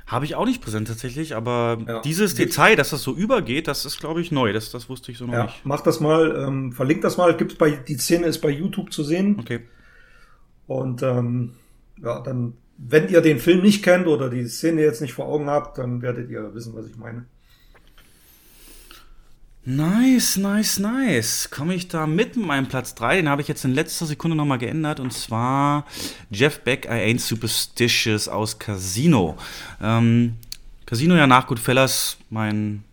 Habe 0.07 0.25
ich 0.25 0.35
auch 0.35 0.47
nicht 0.47 0.63
präsent 0.63 0.89
tatsächlich, 0.89 1.37
aber 1.37 1.77
ja. 1.87 2.01
dieses 2.01 2.35
Detail, 2.35 2.75
dass 2.75 2.89
das 2.89 3.03
so 3.03 3.15
übergeht, 3.15 3.69
das 3.69 3.85
ist, 3.85 4.01
glaube 4.01 4.23
ich, 4.23 4.33
neu. 4.33 4.55
Das, 4.55 4.71
das 4.71 4.89
wusste 4.89 5.13
ich 5.13 5.19
so 5.19 5.27
noch 5.27 5.35
ja, 5.35 5.43
nicht. 5.45 5.61
Mach 5.65 5.83
das 5.83 6.01
mal, 6.01 6.43
ähm, 6.49 6.73
verlink 6.73 7.03
das 7.03 7.19
mal. 7.19 7.37
Gibt's 7.37 7.57
bei, 7.57 7.73
die 7.73 7.99
Szene 7.99 8.29
ist 8.29 8.39
bei 8.39 8.49
YouTube 8.49 8.91
zu 8.91 9.05
sehen. 9.05 9.37
Okay. 9.41 9.61
Und 10.67 11.03
ähm, 11.03 11.53
ja, 12.03 12.21
dann, 12.21 12.55
wenn 12.79 13.11
ihr 13.11 13.21
den 13.21 13.41
Film 13.41 13.61
nicht 13.61 13.83
kennt 13.83 14.07
oder 14.07 14.31
die 14.31 14.47
Szene 14.47 14.81
jetzt 14.81 15.03
nicht 15.03 15.13
vor 15.13 15.27
Augen 15.27 15.51
habt, 15.51 15.77
dann 15.77 16.01
werdet 16.01 16.31
ihr 16.31 16.55
wissen, 16.55 16.75
was 16.75 16.87
ich 16.87 16.97
meine. 16.97 17.27
Nice, 19.69 20.37
nice, 20.37 20.79
nice. 20.79 21.51
Komme 21.51 21.75
ich 21.75 21.89
da 21.89 22.07
mit 22.07 22.37
mit 22.37 22.47
meinem 22.47 22.69
Platz 22.69 22.95
3? 22.95 23.17
Den 23.17 23.29
habe 23.29 23.43
ich 23.43 23.49
jetzt 23.49 23.65
in 23.65 23.75
letzter 23.75 24.07
Sekunde 24.07 24.37
nochmal 24.37 24.59
geändert. 24.59 25.01
Und 25.01 25.13
zwar 25.13 25.87
Jeff 26.31 26.61
Beck, 26.61 26.85
I 26.85 26.91
Ain't 26.91 27.19
Superstitious 27.19 28.29
aus 28.29 28.61
Casino. 28.61 29.37
Ähm, 29.83 30.37
Casino 30.87 31.17
ja 31.17 31.27
nach 31.27 31.49
Goodfellas, 31.49 32.17
mein 32.31 32.85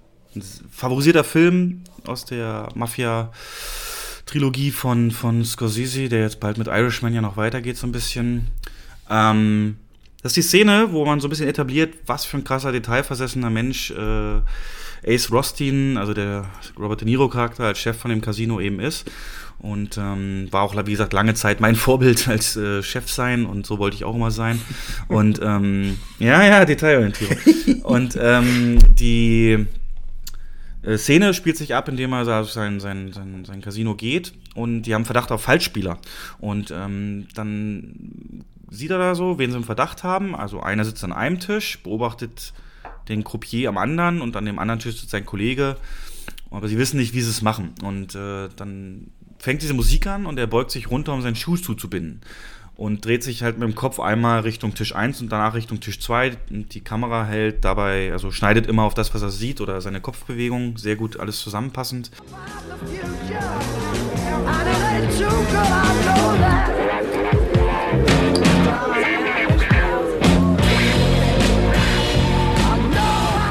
favorisierter 0.71 1.23
Film 1.23 1.83
aus 2.07 2.25
der 2.25 2.69
Mafia-Trilogie 2.73 4.71
von, 4.71 5.11
von 5.11 5.45
Scorsese, 5.45 6.09
der 6.09 6.21
jetzt 6.21 6.39
bald 6.39 6.57
mit 6.57 6.65
Irishman 6.65 7.13
ja 7.13 7.21
noch 7.21 7.37
weitergeht, 7.37 7.77
so 7.77 7.85
ein 7.85 7.91
bisschen. 7.91 8.47
Ähm, 9.11 9.77
das 10.23 10.31
ist 10.31 10.37
die 10.37 10.41
Szene, 10.57 10.87
wo 10.91 11.05
man 11.05 11.19
so 11.19 11.27
ein 11.27 11.29
bisschen 11.29 11.47
etabliert, 11.47 11.93
was 12.07 12.25
für 12.25 12.37
ein 12.37 12.43
krasser, 12.43 12.71
detailversessener 12.71 13.51
Mensch 13.51 13.91
äh, 13.91 14.41
Ace 15.07 15.31
Rostin, 15.31 15.97
also 15.97 16.13
der 16.13 16.45
Robert 16.77 17.01
De 17.01 17.07
Niro-Charakter 17.07 17.65
als 17.65 17.79
Chef 17.79 17.97
von 17.97 18.09
dem 18.09 18.21
Casino 18.21 18.59
eben 18.59 18.79
ist. 18.79 19.09
Und 19.59 19.97
ähm, 19.97 20.47
war 20.51 20.63
auch, 20.63 20.75
wie 20.85 20.91
gesagt, 20.91 21.13
lange 21.13 21.35
Zeit 21.35 21.61
mein 21.61 21.75
Vorbild 21.77 22.27
als 22.27 22.55
äh, 22.57 22.83
Chef 22.83 23.09
sein 23.09 23.45
und 23.45 23.65
so 23.65 23.79
wollte 23.79 23.95
ich 23.95 24.03
auch 24.03 24.15
immer 24.15 24.31
sein. 24.31 24.59
Und 25.07 25.39
ähm, 25.41 25.97
ja, 26.19 26.43
ja, 26.43 26.65
Detailorientierung. 26.65 27.37
und 27.83 28.17
ähm, 28.19 28.79
die 28.97 29.65
äh, 30.83 30.97
Szene 30.97 31.33
spielt 31.33 31.57
sich 31.57 31.73
ab, 31.73 31.87
indem 31.87 32.13
er 32.13 32.27
also 32.27 32.51
sein, 32.51 32.79
sein, 32.79 33.13
sein, 33.13 33.45
sein 33.45 33.61
Casino 33.61 33.95
geht 33.95 34.33
und 34.53 34.83
die 34.83 34.93
haben 34.93 35.05
Verdacht 35.05 35.31
auf 35.31 35.41
Falschspieler. 35.41 35.97
Und 36.39 36.71
ähm, 36.75 37.27
dann 37.33 38.43
sieht 38.69 38.91
er 38.91 38.97
da 38.97 39.15
so, 39.15 39.39
wen 39.39 39.51
sie 39.51 39.57
im 39.57 39.63
Verdacht 39.63 40.03
haben. 40.03 40.35
Also 40.35 40.61
einer 40.61 40.83
sitzt 40.83 41.03
an 41.03 41.13
einem 41.13 41.39
Tisch, 41.39 41.81
beobachtet 41.83 42.53
den 43.07 43.23
Croupier 43.23 43.69
am 43.69 43.77
anderen 43.77 44.21
und 44.21 44.35
an 44.35 44.45
dem 44.45 44.59
anderen 44.59 44.79
Tisch 44.79 44.95
sitzt 44.95 45.11
sein 45.11 45.25
Kollege. 45.25 45.77
Aber 46.51 46.67
sie 46.67 46.77
wissen 46.77 46.97
nicht, 46.97 47.13
wie 47.13 47.21
sie 47.21 47.29
es 47.29 47.41
machen. 47.41 47.73
Und 47.83 48.15
äh, 48.15 48.49
dann 48.55 49.11
fängt 49.39 49.61
diese 49.61 49.73
Musik 49.73 50.07
an 50.07 50.25
und 50.25 50.37
er 50.37 50.47
beugt 50.47 50.71
sich 50.71 50.89
runter, 50.89 51.13
um 51.13 51.21
seinen 51.21 51.35
Schuh 51.35 51.57
zuzubinden. 51.57 52.21
Und 52.75 53.05
dreht 53.05 53.23
sich 53.23 53.43
halt 53.43 53.59
mit 53.59 53.67
dem 53.67 53.75
Kopf 53.75 53.99
einmal 53.99 54.41
Richtung 54.41 54.73
Tisch 54.73 54.95
1 54.95 55.21
und 55.21 55.31
danach 55.31 55.53
Richtung 55.53 55.79
Tisch 55.79 55.99
2. 55.99 56.37
Und 56.49 56.73
die 56.73 56.81
Kamera 56.81 57.25
hält 57.25 57.63
dabei, 57.65 58.11
also 58.11 58.31
schneidet 58.31 58.67
immer 58.67 58.83
auf 58.83 58.93
das, 58.93 59.13
was 59.13 59.21
er 59.21 59.29
sieht 59.29 59.61
oder 59.61 59.79
seine 59.81 60.01
Kopfbewegung. 60.01 60.77
Sehr 60.77 60.95
gut 60.95 61.19
alles 61.19 61.39
zusammenpassend. 61.39 62.09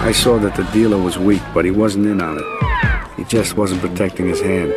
I 0.05 0.10
saw 0.10 0.36
that 0.40 0.56
the 0.56 0.64
dealer 0.72 0.98
was 0.98 1.16
weak, 1.16 1.42
but 1.55 1.64
he 1.64 1.70
wasn't 1.70 2.06
in 2.06 2.20
on 2.20 2.36
it. 2.36 2.44
He 3.16 3.24
just 3.24 3.56
wasn't 3.56 3.82
protecting 3.82 4.26
his 4.26 4.40
hand. 4.40 4.74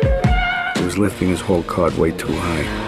He 0.78 0.84
was 0.84 0.98
lifting 0.98 1.28
his 1.28 1.40
whole 1.40 1.64
card 1.64 1.98
way 1.98 2.12
too 2.12 2.32
high. 2.32 2.86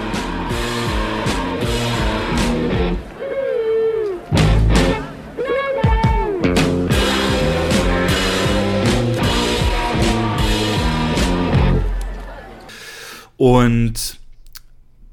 Und 13.36 14.18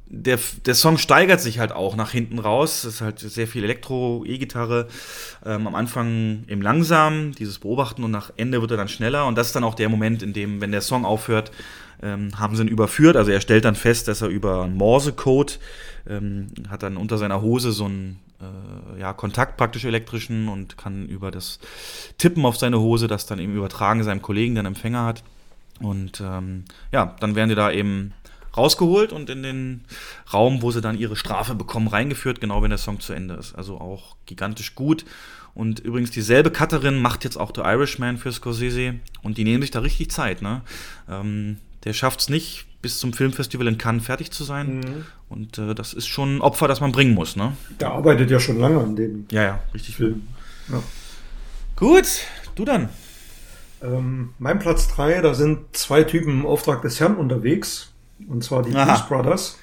der, 0.07 0.39
der 0.65 0.75
Song 0.75 0.97
steigert 0.97 1.41
sich 1.41 1.59
halt 1.59 1.71
auch 1.71 1.95
nach 1.95 2.11
hinten 2.11 2.39
raus. 2.39 2.83
Es 2.83 2.95
ist 2.95 3.01
halt 3.01 3.19
sehr 3.19 3.47
viel 3.47 3.63
Elektro, 3.63 4.23
E-Gitarre. 4.25 4.87
Ähm, 5.43 5.67
am 5.67 5.75
Anfang 5.75 6.43
eben 6.47 6.61
langsam, 6.61 7.31
dieses 7.33 7.59
Beobachten 7.59 8.03
und 8.03 8.11
nach 8.11 8.31
Ende 8.37 8.61
wird 8.61 8.71
er 8.71 8.77
dann 8.77 8.87
schneller. 8.87 9.25
Und 9.25 9.37
das 9.37 9.47
ist 9.47 9.55
dann 9.55 9.63
auch 9.63 9.75
der 9.75 9.89
Moment, 9.89 10.21
in 10.21 10.33
dem, 10.33 10.61
wenn 10.61 10.71
der 10.71 10.81
Song 10.81 11.05
aufhört, 11.05 11.51
ähm, 12.03 12.37
haben 12.37 12.55
sie 12.55 12.63
ihn 12.63 12.67
überführt. 12.67 13.17
Also 13.17 13.31
er 13.31 13.41
stellt 13.41 13.65
dann 13.65 13.75
fest, 13.75 14.07
dass 14.07 14.21
er 14.21 14.27
über 14.27 14.67
Morse-Code 14.67 15.53
ähm, 16.07 16.47
hat 16.69 16.83
dann 16.83 16.97
unter 16.97 17.17
seiner 17.17 17.41
Hose 17.41 17.71
so 17.71 17.85
einen 17.85 18.19
äh, 18.39 18.99
ja, 18.99 19.13
Kontakt 19.13 19.57
praktisch 19.57 19.85
elektrischen 19.85 20.49
und 20.49 20.77
kann 20.77 21.07
über 21.07 21.31
das 21.31 21.59
Tippen 22.17 22.45
auf 22.45 22.57
seine 22.57 22.79
Hose 22.79 23.07
das 23.07 23.25
dann 23.25 23.39
eben 23.39 23.55
übertragen 23.55 24.03
seinem 24.03 24.21
Kollegen, 24.21 24.55
der 24.55 24.61
einen 24.61 24.75
Empfänger 24.75 25.05
hat. 25.05 25.23
Und 25.79 26.21
ähm, 26.21 26.65
ja, 26.91 27.15
dann 27.19 27.35
werden 27.35 27.49
die 27.49 27.55
da 27.55 27.71
eben 27.71 28.13
rausgeholt 28.57 29.11
und 29.11 29.29
in 29.29 29.43
den 29.43 29.85
Raum, 30.33 30.61
wo 30.61 30.71
sie 30.71 30.81
dann 30.81 30.97
ihre 30.97 31.15
Strafe 31.15 31.55
bekommen, 31.55 31.87
reingeführt, 31.87 32.41
genau 32.41 32.61
wenn 32.61 32.69
der 32.69 32.77
Song 32.77 32.99
zu 32.99 33.13
Ende 33.13 33.35
ist. 33.35 33.55
Also 33.55 33.79
auch 33.79 34.15
gigantisch 34.25 34.75
gut. 34.75 35.05
Und 35.53 35.79
übrigens 35.79 36.11
dieselbe 36.11 36.51
Cutterin 36.51 37.01
macht 37.01 37.23
jetzt 37.23 37.37
auch 37.37 37.51
The 37.55 37.61
Irishman 37.61 38.17
für 38.17 38.31
Scorsese 38.31 38.95
und 39.23 39.37
die 39.37 39.45
nehmen 39.45 39.61
sich 39.61 39.71
da 39.71 39.79
richtig 39.79 40.11
Zeit. 40.11 40.41
Ne? 40.41 40.61
Ähm, 41.09 41.57
der 41.85 41.93
schafft 41.93 42.19
es 42.19 42.29
nicht, 42.29 42.65
bis 42.81 42.99
zum 42.99 43.13
Filmfestival 43.13 43.67
in 43.67 43.77
Cannes 43.77 44.05
fertig 44.05 44.31
zu 44.31 44.43
sein. 44.43 44.79
Mhm. 44.79 45.05
Und 45.29 45.57
äh, 45.57 45.73
das 45.73 45.93
ist 45.93 46.07
schon 46.07 46.37
ein 46.37 46.41
Opfer, 46.41 46.67
das 46.67 46.81
man 46.81 46.91
bringen 46.91 47.13
muss. 47.13 47.35
Ne? 47.35 47.53
Der 47.79 47.91
arbeitet 47.91 48.29
ja 48.29 48.39
schon 48.39 48.59
lange 48.59 48.81
an 48.81 48.95
dem 48.95 49.25
Ja, 49.31 49.43
ja, 49.43 49.59
richtig. 49.73 49.95
Film. 49.95 50.27
Ja. 50.67 50.83
Gut, 51.77 52.05
du 52.55 52.65
dann. 52.65 52.89
Ähm, 53.81 54.33
mein 54.39 54.59
Platz 54.59 54.87
3, 54.89 55.21
da 55.21 55.33
sind 55.33 55.75
zwei 55.75 56.03
Typen 56.03 56.41
im 56.41 56.45
Auftrag 56.45 56.81
des 56.81 56.99
Herrn 56.99 57.15
unterwegs. 57.15 57.93
Und 58.27 58.43
zwar 58.43 58.63
die 58.63 58.75
Aha. 58.75 58.85
Blues 58.85 59.07
Brothers. 59.07 59.59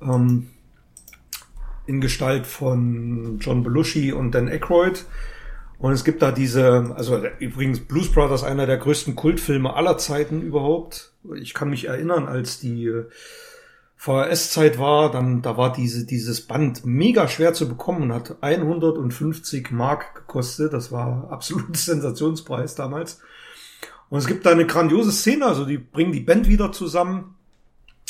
Ähm, 0.00 0.48
in 1.86 2.00
Gestalt 2.00 2.46
von 2.46 3.38
John 3.40 3.62
Belushi 3.62 4.12
und 4.12 4.32
Dan 4.32 4.48
Aykroyd. 4.48 5.04
Und 5.78 5.92
es 5.92 6.04
gibt 6.04 6.22
da 6.22 6.30
diese, 6.30 6.92
also 6.94 7.24
übrigens 7.40 7.80
Blues 7.80 8.12
Brothers, 8.12 8.44
einer 8.44 8.66
der 8.66 8.76
größten 8.76 9.16
Kultfilme 9.16 9.74
aller 9.74 9.98
Zeiten 9.98 10.40
überhaupt. 10.40 11.12
Ich 11.34 11.54
kann 11.54 11.70
mich 11.70 11.88
erinnern, 11.88 12.28
als 12.28 12.60
die 12.60 12.86
äh, 12.86 13.06
VHS-Zeit 13.96 14.78
war, 14.78 15.10
dann 15.10 15.42
da 15.42 15.56
war 15.56 15.72
diese 15.72 16.06
dieses 16.06 16.46
Band 16.46 16.84
mega 16.84 17.28
schwer 17.28 17.52
zu 17.52 17.68
bekommen 17.68 18.02
und 18.02 18.12
hat 18.12 18.36
150 18.40 19.70
Mark 19.72 20.14
gekostet. 20.14 20.72
Das 20.72 20.92
war 20.92 21.28
absolut 21.30 21.76
Sensationspreis 21.76 22.74
damals. 22.76 23.20
Und 24.08 24.18
es 24.18 24.26
gibt 24.26 24.44
da 24.46 24.50
eine 24.50 24.66
grandiose 24.66 25.10
Szene, 25.10 25.46
also 25.46 25.64
die 25.64 25.78
bringen 25.78 26.12
die 26.12 26.20
Band 26.20 26.46
wieder 26.46 26.70
zusammen 26.70 27.36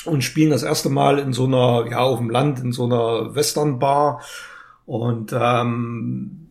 und 0.05 0.23
spielen 0.25 0.51
das 0.51 0.63
erste 0.63 0.89
Mal 0.89 1.19
in 1.19 1.33
so 1.33 1.45
einer, 1.45 1.87
ja, 1.91 1.99
auf 1.99 2.19
dem 2.19 2.31
Land, 2.31 2.61
in 2.61 2.73
so 2.73 2.85
einer 2.85 3.35
Western-Bar. 3.35 4.23
Und 4.87 5.33
ähm, 5.33 6.49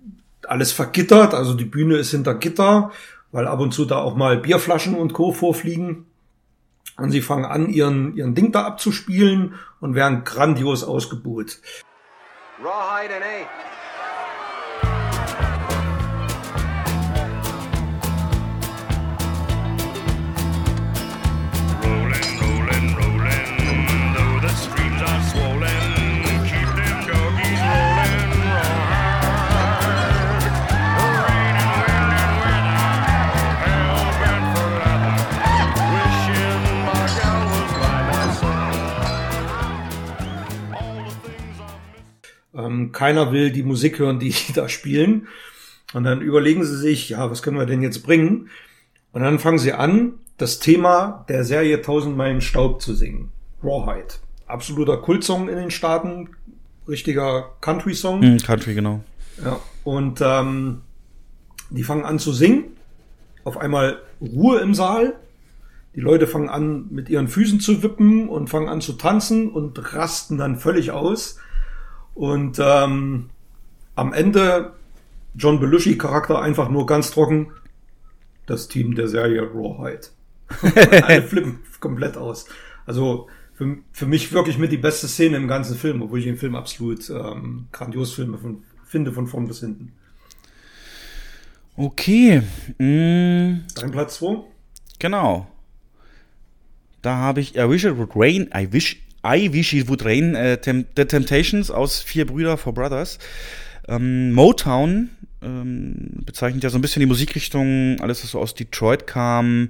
alles 0.47 0.71
vergittert, 0.71 1.33
also 1.33 1.53
die 1.53 1.65
Bühne 1.65 1.97
ist 1.97 2.11
hinter 2.11 2.35
Gitter, 2.35 2.91
weil 3.31 3.47
ab 3.47 3.59
und 3.59 3.73
zu 3.73 3.85
da 3.85 3.97
auch 3.97 4.15
mal 4.15 4.38
Bierflaschen 4.38 4.95
und 4.95 5.13
Co. 5.13 5.31
vorfliegen. 5.31 6.05
Und 6.97 7.11
sie 7.11 7.21
fangen 7.21 7.45
an, 7.45 7.69
ihren, 7.69 8.15
ihren 8.15 8.35
Ding 8.35 8.51
da 8.51 8.65
abzuspielen 8.65 9.55
und 9.80 9.95
werden 9.95 10.23
grandios 10.23 10.83
ausgebuht. 10.83 11.59
Rawhide 12.63 13.15
and 13.15 13.23
eight. 13.23 13.47
Ähm, 42.55 42.91
keiner 42.91 43.31
will 43.31 43.51
die 43.51 43.63
Musik 43.63 43.99
hören, 43.99 44.19
die 44.19 44.30
die 44.47 44.53
da 44.53 44.69
spielen. 44.69 45.27
Und 45.93 46.03
dann 46.03 46.21
überlegen 46.21 46.63
sie 46.63 46.77
sich, 46.77 47.09
ja, 47.09 47.30
was 47.30 47.43
können 47.43 47.57
wir 47.57 47.65
denn 47.65 47.81
jetzt 47.81 48.03
bringen? 48.03 48.49
Und 49.11 49.21
dann 49.21 49.39
fangen 49.39 49.59
sie 49.59 49.73
an, 49.73 50.13
das 50.38 50.59
Thema 50.59 51.25
der 51.30 51.43
Serie 51.43 51.77
1000 51.77 52.15
Meilen 52.15 52.41
Staub 52.41 52.81
zu 52.81 52.93
singen. 52.93 53.31
Rawhide. 53.63 54.15
Absoluter 54.47 54.97
Kultsong 54.97 55.49
in 55.49 55.57
den 55.57 55.71
Staaten. 55.71 56.30
Richtiger 56.88 57.51
Country-Song. 57.61 58.21
Hm, 58.21 58.38
Country, 58.39 58.73
genau. 58.73 59.03
Ja, 59.43 59.59
und 59.83 60.19
ähm, 60.21 60.81
die 61.69 61.83
fangen 61.83 62.05
an 62.05 62.19
zu 62.19 62.31
singen. 62.31 62.65
Auf 63.43 63.57
einmal 63.57 64.01
Ruhe 64.19 64.59
im 64.59 64.73
Saal. 64.73 65.15
Die 65.95 65.99
Leute 65.99 66.25
fangen 66.25 66.49
an, 66.49 66.88
mit 66.89 67.09
ihren 67.09 67.27
Füßen 67.27 67.59
zu 67.59 67.83
wippen 67.83 68.30
und 68.30 68.49
fangen 68.49 68.69
an 68.69 68.81
zu 68.81 68.93
tanzen 68.93 69.49
und 69.49 69.93
rasten 69.93 70.38
dann 70.38 70.57
völlig 70.57 70.91
aus. 70.91 71.38
Und 72.14 72.59
ähm, 72.59 73.30
am 73.95 74.14
Ende 74.14 74.73
John 75.35 75.59
Belushi 75.59 75.98
Charakter 75.98 76.41
einfach 76.41 76.69
nur 76.69 76.85
ganz 76.85 77.11
trocken. 77.11 77.51
Das 78.45 78.67
Team 78.67 78.95
der 78.95 79.07
Serie 79.07 79.43
Rawhide. 79.43 80.07
Alle 81.03 81.23
flippen 81.23 81.59
komplett 81.80 82.17
aus. 82.17 82.48
Also 82.85 83.27
für, 83.53 83.77
für 83.91 84.06
mich 84.06 84.31
wirklich 84.33 84.57
mit 84.57 84.72
die 84.72 84.77
beste 84.77 85.07
Szene 85.07 85.38
im 85.38 85.48
ganzen 85.48 85.77
Film, 85.77 86.01
obwohl 86.01 86.19
ich 86.19 86.25
den 86.25 86.38
Film 86.38 86.56
absolut 86.56 87.09
ähm, 87.09 87.67
grandios 87.72 88.14
Filme 88.14 88.38
von, 88.38 88.64
finde 88.85 89.11
von 89.11 89.27
vorn 89.27 89.48
bis 89.48 89.59
hinten. 89.59 89.93
Okay. 91.75 92.41
Mm, 92.77 93.65
Dein 93.75 93.91
Platz 93.91 94.15
2? 94.15 94.43
Genau. 94.99 95.48
Da 97.01 97.15
habe 97.15 97.41
ich 97.41 97.56
I 97.56 97.69
Wish 97.69 97.85
It 97.85 97.98
Would 97.98 98.15
Rain, 98.15 98.49
I 98.53 98.72
Wish, 98.72 99.01
I 99.25 99.51
Wish 99.53 99.74
It 99.74 99.88
Would 99.88 100.03
Rain, 100.06 100.35
äh, 100.35 100.58
Tem 100.58 100.85
The 100.95 101.06
Temptations 101.06 101.69
aus 101.72 102.01
Vier 102.01 102.25
Brüder, 102.25 102.58
Four 102.58 102.74
Brothers. 102.74 103.19
Ähm, 103.88 104.32
Motown 104.33 105.09
ähm, 105.41 106.24
bezeichnet 106.25 106.64
ja 106.64 106.69
so 106.69 106.77
ein 106.77 106.82
bisschen 106.82 107.00
die 107.01 107.08
Musikrichtung, 107.08 108.00
alles, 108.01 108.24
was 108.24 108.32
so 108.32 108.40
aus 108.40 108.53
Detroit 108.53 109.08
kam, 109.08 109.69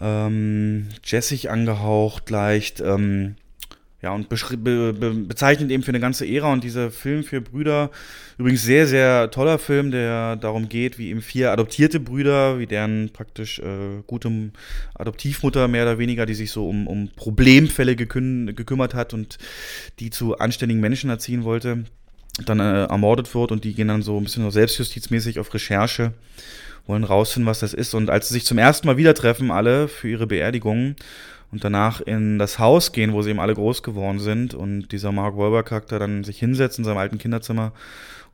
ähm, 0.00 0.88
jazzig 1.04 1.50
angehaucht 1.50 2.30
leicht, 2.30 2.80
ähm, 2.80 3.36
ja, 4.02 4.12
und 4.12 4.28
be 4.28 4.92
be 4.92 5.14
bezeichnet 5.14 5.70
eben 5.70 5.84
für 5.84 5.92
eine 5.92 6.00
ganze 6.00 6.26
Ära 6.26 6.52
und 6.52 6.64
dieser 6.64 6.90
Film 6.90 7.22
Vier 7.22 7.40
Brüder, 7.40 7.92
übrigens 8.36 8.62
sehr, 8.62 8.88
sehr 8.88 9.30
toller 9.30 9.60
Film, 9.60 9.92
der 9.92 10.34
darum 10.34 10.68
geht, 10.68 10.98
wie 10.98 11.10
eben 11.10 11.22
vier 11.22 11.52
adoptierte 11.52 12.00
Brüder, 12.00 12.58
wie 12.58 12.66
deren 12.66 13.10
praktisch 13.12 13.60
äh, 13.60 14.02
gute 14.08 14.50
Adoptivmutter 14.94 15.68
mehr 15.68 15.84
oder 15.84 15.98
weniger, 15.98 16.26
die 16.26 16.34
sich 16.34 16.50
so 16.50 16.68
um, 16.68 16.88
um 16.88 17.10
Problemfälle 17.14 17.94
gekün 17.94 18.56
gekümmert 18.56 18.94
hat 18.94 19.14
und 19.14 19.38
die 20.00 20.10
zu 20.10 20.36
anständigen 20.36 20.80
Menschen 20.80 21.08
erziehen 21.08 21.44
wollte, 21.44 21.84
dann 22.44 22.58
äh, 22.58 22.86
ermordet 22.86 23.32
wird 23.32 23.52
und 23.52 23.62
die 23.62 23.72
gehen 23.72 23.88
dann 23.88 24.02
so 24.02 24.18
ein 24.18 24.24
bisschen 24.24 24.42
so 24.42 24.50
selbstjustizmäßig 24.50 25.38
auf 25.38 25.54
Recherche, 25.54 26.12
wollen 26.88 27.04
rausfinden, 27.04 27.48
was 27.48 27.60
das 27.60 27.72
ist. 27.72 27.94
Und 27.94 28.10
als 28.10 28.26
sie 28.28 28.34
sich 28.34 28.46
zum 28.46 28.58
ersten 28.58 28.88
Mal 28.88 28.96
wieder 28.96 29.14
treffen, 29.14 29.52
alle 29.52 29.86
für 29.86 30.08
ihre 30.08 30.26
Beerdigung 30.26 30.96
und 31.52 31.62
danach 31.62 32.00
in 32.00 32.38
das 32.38 32.58
Haus 32.58 32.92
gehen, 32.92 33.12
wo 33.12 33.22
sie 33.22 33.30
eben 33.30 33.40
alle 33.40 33.54
groß 33.54 33.82
geworden 33.82 34.18
sind 34.18 34.54
und 34.54 34.88
dieser 34.88 35.12
Mark 35.12 35.36
Wahlberg-Charakter 35.36 35.98
dann 35.98 36.24
sich 36.24 36.38
hinsetzt 36.38 36.78
in 36.78 36.84
seinem 36.84 36.96
alten 36.96 37.18
Kinderzimmer 37.18 37.72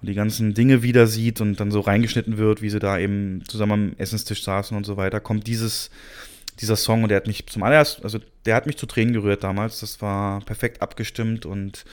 und 0.00 0.08
die 0.08 0.14
ganzen 0.14 0.54
Dinge 0.54 0.82
wieder 0.82 1.08
sieht 1.08 1.40
und 1.40 1.58
dann 1.58 1.72
so 1.72 1.80
reingeschnitten 1.80 2.38
wird, 2.38 2.62
wie 2.62 2.70
sie 2.70 2.78
da 2.78 2.96
eben 2.98 3.42
zusammen 3.48 3.72
am 3.72 3.92
Essenstisch 3.98 4.44
saßen 4.44 4.76
und 4.76 4.86
so 4.86 4.96
weiter, 4.96 5.18
kommt 5.20 5.48
dieses, 5.48 5.90
dieser 6.60 6.76
Song 6.76 7.02
und 7.02 7.08
der 7.08 7.16
hat 7.16 7.26
mich 7.26 7.44
zum 7.48 7.64
allererst, 7.64 8.04
also 8.04 8.20
der 8.46 8.54
hat 8.54 8.66
mich 8.66 8.78
zu 8.78 8.86
Tränen 8.86 9.12
gerührt 9.12 9.42
damals. 9.42 9.80
Das 9.80 10.00
war 10.00 10.40
perfekt 10.42 10.80
abgestimmt 10.80 11.44
und 11.44 11.84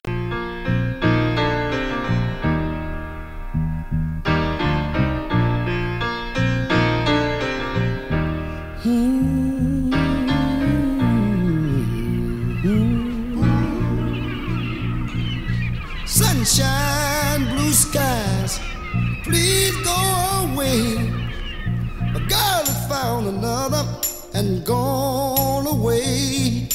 and 24.36 24.66
gone 24.66 25.68
away. 25.68 26.68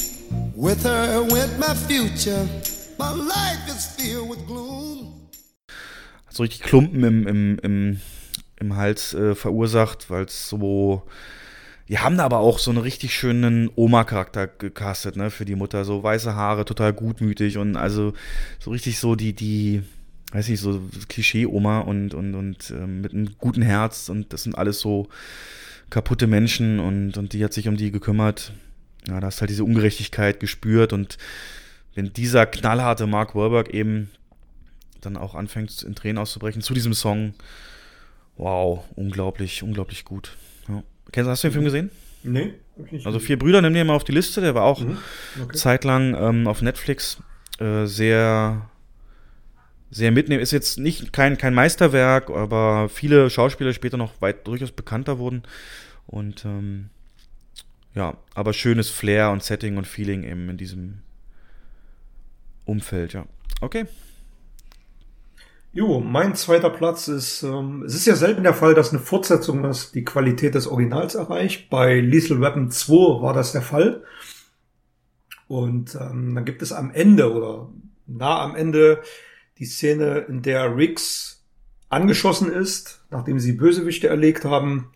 With 0.56 0.82
her 0.84 1.22
went 1.22 1.58
my 1.58 1.74
future. 1.74 2.46
My 2.98 3.12
life 3.12 3.68
is 3.68 3.86
filled 3.86 4.30
with 4.30 4.46
gloom. 4.46 5.30
so 6.28 6.42
richtig 6.42 6.62
Klumpen 6.62 7.04
im, 7.04 7.26
im, 7.26 7.58
im, 7.58 8.00
im 8.58 8.76
Hals 8.76 9.14
äh, 9.14 9.34
verursacht, 9.34 10.10
weil 10.10 10.24
es 10.24 10.48
so. 10.48 11.02
Die 11.88 11.98
haben 11.98 12.16
da 12.16 12.24
aber 12.24 12.38
auch 12.38 12.60
so 12.60 12.70
einen 12.70 12.78
richtig 12.78 13.12
schönen 13.14 13.68
Oma-Charakter 13.74 14.46
gecastet, 14.46 15.16
ne, 15.16 15.30
für 15.30 15.44
die 15.44 15.56
Mutter. 15.56 15.84
So 15.84 16.04
weiße 16.04 16.36
Haare, 16.36 16.64
total 16.64 16.92
gutmütig 16.92 17.58
und 17.58 17.76
also 17.76 18.12
so 18.60 18.70
richtig 18.70 19.00
so 19.00 19.16
die, 19.16 19.32
die, 19.32 19.82
weiß 20.30 20.48
nicht, 20.48 20.60
so 20.60 20.80
Klischee-Oma 21.08 21.80
und, 21.80 22.14
und, 22.14 22.36
und 22.36 22.70
ähm, 22.70 23.00
mit 23.00 23.12
einem 23.12 23.34
guten 23.38 23.62
Herz 23.62 24.08
und 24.08 24.32
das 24.32 24.44
sind 24.44 24.56
alles 24.56 24.78
so 24.78 25.08
kaputte 25.90 26.26
Menschen 26.26 26.80
und, 26.80 27.16
und 27.16 27.32
die 27.32 27.44
hat 27.44 27.52
sich 27.52 27.68
um 27.68 27.76
die 27.76 27.90
gekümmert. 27.90 28.52
Ja, 29.08 29.20
da 29.20 29.26
hast 29.26 29.40
halt 29.40 29.50
diese 29.50 29.64
Ungerechtigkeit 29.64 30.40
gespürt 30.40 30.92
und 30.92 31.18
wenn 31.94 32.12
dieser 32.12 32.46
knallharte 32.46 33.06
Mark 33.06 33.34
Wahlberg 33.34 33.70
eben 33.74 34.10
dann 35.00 35.16
auch 35.16 35.34
anfängt 35.34 35.82
in 35.82 35.94
Tränen 35.94 36.18
auszubrechen 36.18 36.62
zu 36.62 36.74
diesem 36.74 36.92
Song. 36.94 37.34
Wow, 38.36 38.84
unglaublich, 38.96 39.62
unglaublich 39.62 40.04
gut. 40.04 40.36
Ja. 40.68 40.82
Kennst, 41.12 41.28
hast 41.28 41.42
du 41.44 41.48
den 41.48 41.52
Film 41.52 41.64
gesehen? 41.64 41.90
Nee, 42.22 42.54
Also 43.04 43.18
vier 43.18 43.38
Brüder, 43.38 43.62
nimm 43.62 43.72
dir 43.74 43.84
mal 43.84 43.94
auf 43.94 44.04
die 44.04 44.12
Liste, 44.12 44.40
der 44.40 44.54
war 44.54 44.64
auch 44.64 44.80
Mhm, 44.80 44.98
okay. 45.42 45.56
zeitlang 45.56 46.14
ähm, 46.14 46.46
auf 46.46 46.60
Netflix 46.62 47.22
äh, 47.58 47.86
sehr, 47.86 48.69
sehr 49.90 50.12
mitnehmen. 50.12 50.42
Ist 50.42 50.52
jetzt 50.52 50.78
nicht 50.78 51.12
kein, 51.12 51.36
kein 51.38 51.54
Meisterwerk, 51.54 52.30
aber 52.30 52.88
viele 52.88 53.30
Schauspieler 53.30 53.72
später 53.72 53.96
noch 53.96 54.20
weit 54.20 54.46
durchaus 54.46 54.72
bekannter 54.72 55.18
wurden. 55.18 55.42
Und 56.06 56.44
ähm, 56.44 56.90
ja, 57.94 58.16
aber 58.34 58.52
schönes 58.52 58.90
Flair 58.90 59.30
und 59.30 59.42
Setting 59.42 59.76
und 59.76 59.86
Feeling 59.86 60.22
eben 60.22 60.48
in 60.48 60.56
diesem 60.56 60.98
Umfeld, 62.64 63.12
ja. 63.12 63.26
Okay. 63.60 63.86
Jo, 65.72 66.00
mein 66.00 66.34
zweiter 66.34 66.70
Platz 66.70 67.06
ist, 67.06 67.44
ähm, 67.44 67.84
es 67.84 67.94
ist 67.94 68.06
ja 68.06 68.16
selten 68.16 68.42
der 68.42 68.54
Fall, 68.54 68.74
dass 68.74 68.90
eine 68.90 68.98
Fortsetzung 68.98 69.62
das 69.62 69.92
die 69.92 70.04
Qualität 70.04 70.56
des 70.56 70.66
Originals 70.66 71.14
erreicht. 71.14 71.70
Bei 71.70 72.00
Lethal 72.00 72.40
Weapon 72.40 72.70
2 72.70 73.22
war 73.22 73.34
das 73.34 73.52
der 73.52 73.62
Fall. 73.62 74.02
Und 75.46 75.94
ähm, 75.94 76.34
dann 76.34 76.44
gibt 76.44 76.62
es 76.62 76.72
am 76.72 76.90
Ende 76.92 77.32
oder 77.32 77.68
nah 78.06 78.42
am 78.42 78.56
Ende 78.56 79.02
die 79.60 79.66
Szene, 79.66 80.24
in 80.28 80.40
der 80.42 80.74
Riggs 80.74 81.44
angeschossen 81.90 82.50
ist, 82.50 83.04
nachdem 83.10 83.38
sie 83.38 83.52
Bösewichte 83.52 84.08
erlegt 84.08 84.44
haben, 84.44 84.88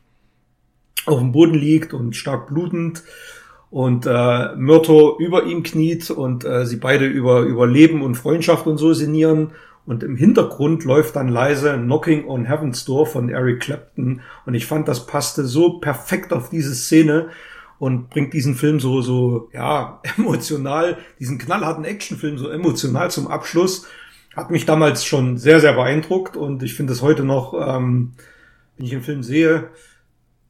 auf 1.05 1.19
dem 1.19 1.33
Boden 1.33 1.55
liegt 1.55 1.93
und 1.93 2.17
stark 2.17 2.49
blutend 2.49 3.03
und 3.71 4.07
äh, 4.07 4.57
Myrto 4.57 5.19
über 5.19 5.45
ihm 5.45 5.63
kniet 5.65 6.11
und 6.11 6.45
äh, 6.45 6.65
sie 6.65 6.77
beide 6.77 7.07
über, 7.07 7.41
über 7.41 7.67
Leben 7.67 8.03
und 8.03 8.15
Freundschaft 8.15 8.67
und 8.67 8.79
so 8.79 8.95
sinnieren. 8.95 9.53
Und 9.85 10.03
im 10.03 10.17
Hintergrund 10.17 10.85
läuft 10.85 11.17
dann 11.17 11.29
leise 11.29 11.75
Knocking 11.75 12.27
on 12.27 12.47
Heaven's 12.47 12.87
Door 12.87 13.07
von 13.07 13.29
Eric 13.29 13.61
Clapton. 13.61 14.23
Und 14.47 14.55
ich 14.55 14.65
fand, 14.65 14.89
das 14.89 15.07
passte 15.07 15.45
so 15.45 15.79
perfekt 15.79 16.33
auf 16.33 16.49
diese 16.49 16.75
Szene 16.75 17.29
und 17.79 18.09
bringt 18.09 18.33
diesen 18.33 18.55
Film 18.55 18.81
so, 18.81 19.03
so, 19.03 19.51
ja, 19.53 20.01
emotional, 20.17 20.97
diesen 21.21 21.37
knallharten 21.37 21.85
Actionfilm 21.85 22.39
so 22.39 22.49
emotional 22.49 23.11
zum 23.11 23.27
Abschluss. 23.27 23.87
Hat 24.37 24.51
mich 24.51 24.67
damals 24.67 25.05
schon 25.05 25.39
sehr, 25.39 25.61
sehr 25.61 25.75
beeindruckt 25.75 26.37
und 26.37 26.63
ich 26.63 26.75
finde 26.75 26.93
es 26.93 27.03
heute 27.03 27.25
noch, 27.25 27.55
ähm, 27.55 28.13
wenn 28.77 28.87
ich 28.87 28.91
den 28.91 29.03
Film 29.03 29.23
sehe, 29.23 29.71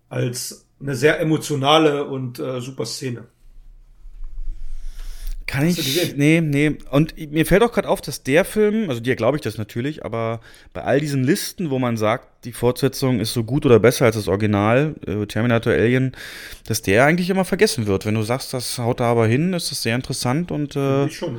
als 0.08 0.66
eine 0.80 0.94
sehr 0.94 1.20
emotionale 1.20 2.04
und 2.04 2.38
äh, 2.38 2.60
super 2.60 2.86
Szene. 2.86 3.26
Kann 5.46 5.68
ich. 5.68 6.16
Nee, 6.16 6.40
nee. 6.40 6.78
Und 6.90 7.16
mir 7.30 7.44
fällt 7.44 7.62
auch 7.62 7.72
gerade 7.72 7.88
auf, 7.88 8.00
dass 8.00 8.22
der 8.22 8.44
Film, 8.44 8.88
also 8.88 9.00
dir 9.00 9.14
glaube 9.14 9.36
ich 9.36 9.42
das 9.42 9.58
natürlich, 9.58 10.04
aber 10.04 10.40
bei 10.72 10.82
all 10.82 11.00
diesen 11.00 11.22
Listen, 11.22 11.70
wo 11.70 11.78
man 11.78 11.96
sagt, 11.96 12.44
die 12.44 12.52
Fortsetzung 12.52 13.20
ist 13.20 13.34
so 13.34 13.44
gut 13.44 13.66
oder 13.66 13.78
besser 13.78 14.06
als 14.06 14.16
das 14.16 14.26
Original, 14.26 14.94
äh, 15.06 15.26
Terminator 15.26 15.72
Alien, 15.72 16.12
dass 16.66 16.82
der 16.82 17.04
eigentlich 17.04 17.28
immer 17.28 17.44
vergessen 17.44 17.86
wird. 17.86 18.06
Wenn 18.06 18.14
du 18.14 18.22
sagst, 18.22 18.54
das 18.54 18.78
haut 18.78 19.00
da 19.00 19.10
aber 19.10 19.26
hin, 19.26 19.52
ist 19.52 19.70
das 19.70 19.82
sehr 19.82 19.94
interessant 19.94 20.50
und 20.50 20.76
äh, 20.76 21.06
Ich 21.06 21.16
schon, 21.16 21.36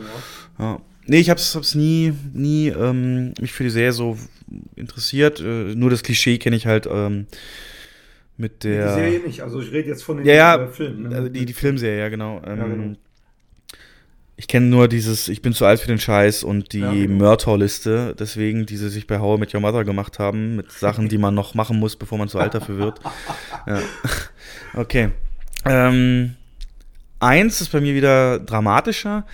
ja. 0.60 0.66
ja. 0.66 0.82
Nee, 1.08 1.20
ich 1.20 1.30
hab's, 1.30 1.56
hab's 1.56 1.76
nie, 1.76 2.14
nie 2.34 2.70
ähm, 2.70 3.34
mich 3.40 3.54
für 3.54 3.64
die 3.64 3.70
Serie 3.70 3.94
so 3.94 4.18
interessiert. 4.76 5.40
Äh, 5.40 5.76
nur 5.76 5.90
das 5.90 6.04
Klischee 6.04 6.38
kenne 6.38 6.56
ich 6.56 6.66
halt 6.66 6.88
ähm, 6.92 7.28
mit 8.38 8.64
der. 8.64 8.88
Die 8.88 8.94
Serie 9.02 9.20
nicht, 9.20 9.42
also 9.42 9.62
ich 9.62 9.72
rede 9.72 9.90
jetzt 9.90 10.04
von 10.04 10.18
den 10.18 10.26
Ja, 10.26 10.34
ja, 10.34 10.56
äh, 10.64 10.68
Filmen. 10.68 11.10
Ne? 11.10 11.16
also 11.16 11.30
die, 11.30 11.46
die 11.46 11.54
Filmserie, 11.54 12.00
ja, 12.00 12.10
genau. 12.10 12.42
Ähm, 12.46 12.58
Ja, 12.58 12.68
genau. 12.68 12.96
Ich 14.38 14.50
kenne 14.50 14.66
nur 14.66 14.90
dieses 14.90 15.30
Ich 15.30 15.42
bin 15.42 15.54
zu 15.54 15.64
alt 15.66 15.80
für 15.80 15.88
den 15.88 15.98
Scheiß 16.00 16.44
und 16.44 16.74
die 16.74 16.80
Ja, 16.80 16.92
genau. 16.92 17.16
Mörtor-Liste, 17.16 18.16
deswegen, 18.20 18.66
die 18.66 18.76
sie 18.76 18.90
sich 18.90 19.08
bei 19.08 19.20
How 19.20 19.38
I 19.38 19.40
Met 19.40 19.54
Your 19.54 19.62
Mother 19.62 19.86
gemacht 19.86 20.20
haben, 20.20 20.58
mit 20.58 20.72
Sachen, 20.74 21.08
die 21.08 21.18
man 21.18 21.34
noch 21.34 21.54
machen 21.54 21.80
muss, 21.80 21.96
bevor 21.96 22.18
man 22.18 22.28
zu 22.28 22.40
alt 22.40 22.54
dafür 22.54 22.78
wird. 22.78 23.00
Ja. 23.68 23.82
Okay. 24.76 25.10
Ähm, 25.66 26.36
eins 27.20 27.62
ist 27.62 27.72
bei 27.72 27.82
mir 27.82 27.96
wieder 27.96 28.38
dramatischer, 28.40 29.26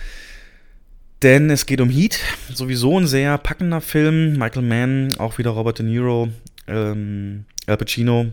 denn 1.22 1.50
es 1.50 1.66
geht 1.66 1.80
um 1.80 1.90
Heat. 1.90 2.20
Sowieso 2.52 2.98
ein 2.98 3.06
sehr 3.06 3.38
packender 3.38 3.80
Film. 3.80 4.36
Michael 4.38 4.62
Mann, 4.62 5.14
auch 5.18 5.38
wieder 5.38 5.50
Robert 5.50 5.78
De 5.78 5.86
Niro, 5.86 6.28
ähm, 6.66 7.44
Al 7.66 7.76
Pacino. 7.76 8.32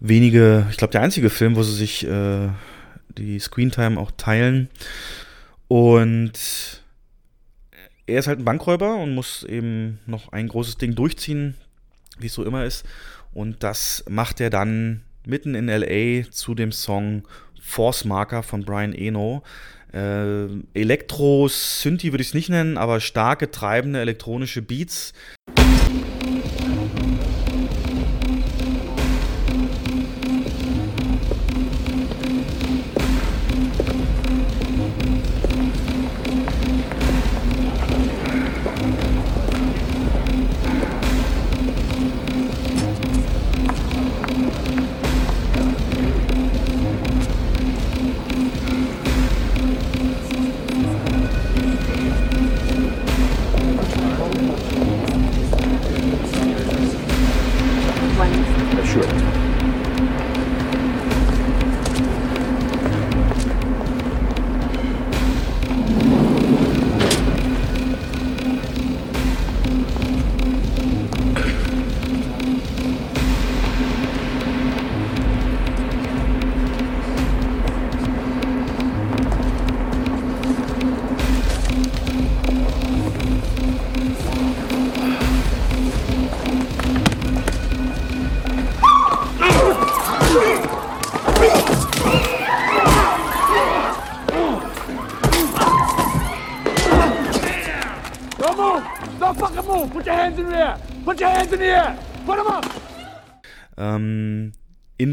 Wenige, 0.00 0.66
ich 0.70 0.76
glaube, 0.76 0.92
der 0.92 1.02
einzige 1.02 1.30
Film, 1.30 1.56
wo 1.56 1.62
sie 1.62 1.74
sich 1.74 2.06
äh, 2.06 2.48
die 3.18 3.38
Screentime 3.38 3.98
auch 3.98 4.10
teilen. 4.16 4.68
Und 5.68 6.82
er 8.06 8.18
ist 8.18 8.26
halt 8.26 8.38
ein 8.38 8.44
Bankräuber 8.44 8.96
und 8.96 9.14
muss 9.14 9.42
eben 9.44 9.98
noch 10.06 10.32
ein 10.32 10.48
großes 10.48 10.76
Ding 10.76 10.94
durchziehen, 10.94 11.54
wie 12.18 12.26
es 12.26 12.34
so 12.34 12.44
immer 12.44 12.64
ist. 12.64 12.84
Und 13.32 13.62
das 13.62 14.04
macht 14.08 14.40
er 14.40 14.50
dann 14.50 15.02
mitten 15.26 15.54
in 15.54 15.66
LA 15.68 16.30
zu 16.30 16.54
dem 16.54 16.70
Song 16.70 17.26
Force 17.60 18.04
Marker 18.04 18.42
von 18.42 18.64
Brian 18.64 18.92
Eno. 18.92 19.42
Äh, 19.94 20.48
Elektro, 20.74 21.46
Synthi 21.48 22.12
würde 22.12 22.22
ich 22.22 22.28
es 22.28 22.34
nicht 22.34 22.48
nennen, 22.48 22.78
aber 22.78 23.00
starke, 23.00 23.50
treibende 23.52 24.00
elektronische 24.00 24.60
Beats. 24.60 25.12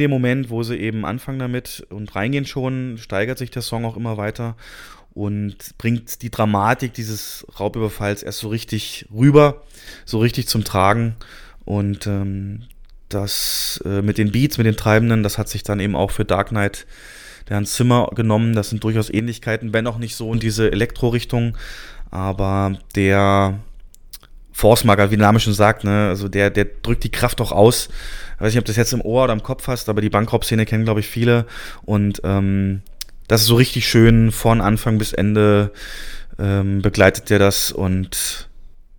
Dem 0.02 0.12
Moment, 0.12 0.50
wo 0.50 0.64
sie 0.64 0.76
eben 0.76 1.06
anfangen 1.06 1.40
damit 1.40 1.86
und 1.90 2.16
reingehen 2.16 2.46
schon, 2.46 2.98
steigert 2.98 3.38
sich 3.38 3.52
der 3.52 3.62
Song 3.62 3.86
auch 3.86 3.96
immer 3.96 4.18
weiter 4.18 4.56
und 5.14 5.78
bringt 5.78 6.22
die 6.22 6.32
Dramatik 6.32 6.94
dieses 6.94 7.46
Raubüberfalls 7.60 8.24
erst 8.24 8.40
so 8.40 8.50
richtig 8.50 9.06
rüber, 9.14 9.64
so 10.06 10.20
richtig 10.20 10.48
zum 10.48 10.64
Tragen. 10.64 11.16
Und 11.66 12.08
ähm, 12.08 12.64
das 13.10 13.82
äh, 13.86 14.02
mit 14.02 14.18
den 14.18 14.32
Beats, 14.32 14.58
mit 14.58 14.68
den 14.68 14.78
Treibenden, 14.78 15.24
das 15.24 15.38
hat 15.38 15.50
sich 15.50 15.64
dann 15.64 15.80
eben 15.80 15.96
auch 15.96 16.12
für 16.12 16.26
Dark 16.26 16.50
Knight 16.50 16.86
der 17.50 17.58
Hans 17.58 17.74
Zimmer 17.74 18.10
genommen. 18.16 18.56
Das 18.56 18.70
sind 18.70 18.84
durchaus 18.84 19.10
Ähnlichkeiten, 19.10 19.74
wenn 19.74 19.88
auch 19.88 19.98
nicht 19.98 20.16
so 20.16 20.34
in 20.34 20.40
diese 20.40 20.72
Elektro-Richtung. 20.72 21.58
Aber 22.10 22.78
der 22.96 23.60
Force-Marker, 24.54 25.12
wie 25.12 25.18
der 25.18 25.26
Name 25.26 25.40
schon 25.40 25.54
sagt, 25.54 25.84
ne, 25.84 26.10
also 26.10 26.28
der, 26.28 26.50
der 26.50 26.66
drückt 26.66 27.04
die 27.04 27.12
Kraft 27.12 27.42
auch 27.42 27.52
aus. 27.52 27.90
Ich 28.42 28.46
weiß 28.46 28.54
nicht, 28.54 28.60
ob 28.60 28.66
du 28.66 28.72
das 28.72 28.78
jetzt 28.78 28.94
im 28.94 29.02
Ohr 29.02 29.26
oder 29.26 29.34
im 29.34 29.44
Kopf 29.44 29.68
hast, 29.68 29.88
aber 29.88 30.02
die 30.02 30.10
Bankraub-Szene 30.10 30.66
kennen, 30.66 30.84
glaube 30.84 31.00
ich, 31.00 31.08
viele. 31.08 31.46
Und 31.84 32.22
ähm, 32.24 32.82
das 33.28 33.42
ist 33.42 33.48
so 33.48 33.54
richtig 33.54 33.88
schön 33.88 34.32
von 34.32 34.62
Anfang 34.62 34.98
bis 34.98 35.14
Ende 35.14 35.72
ähm, 36.40 36.82
begleitet 36.82 37.30
der 37.30 37.38
das 37.38 37.72
und 37.72 38.50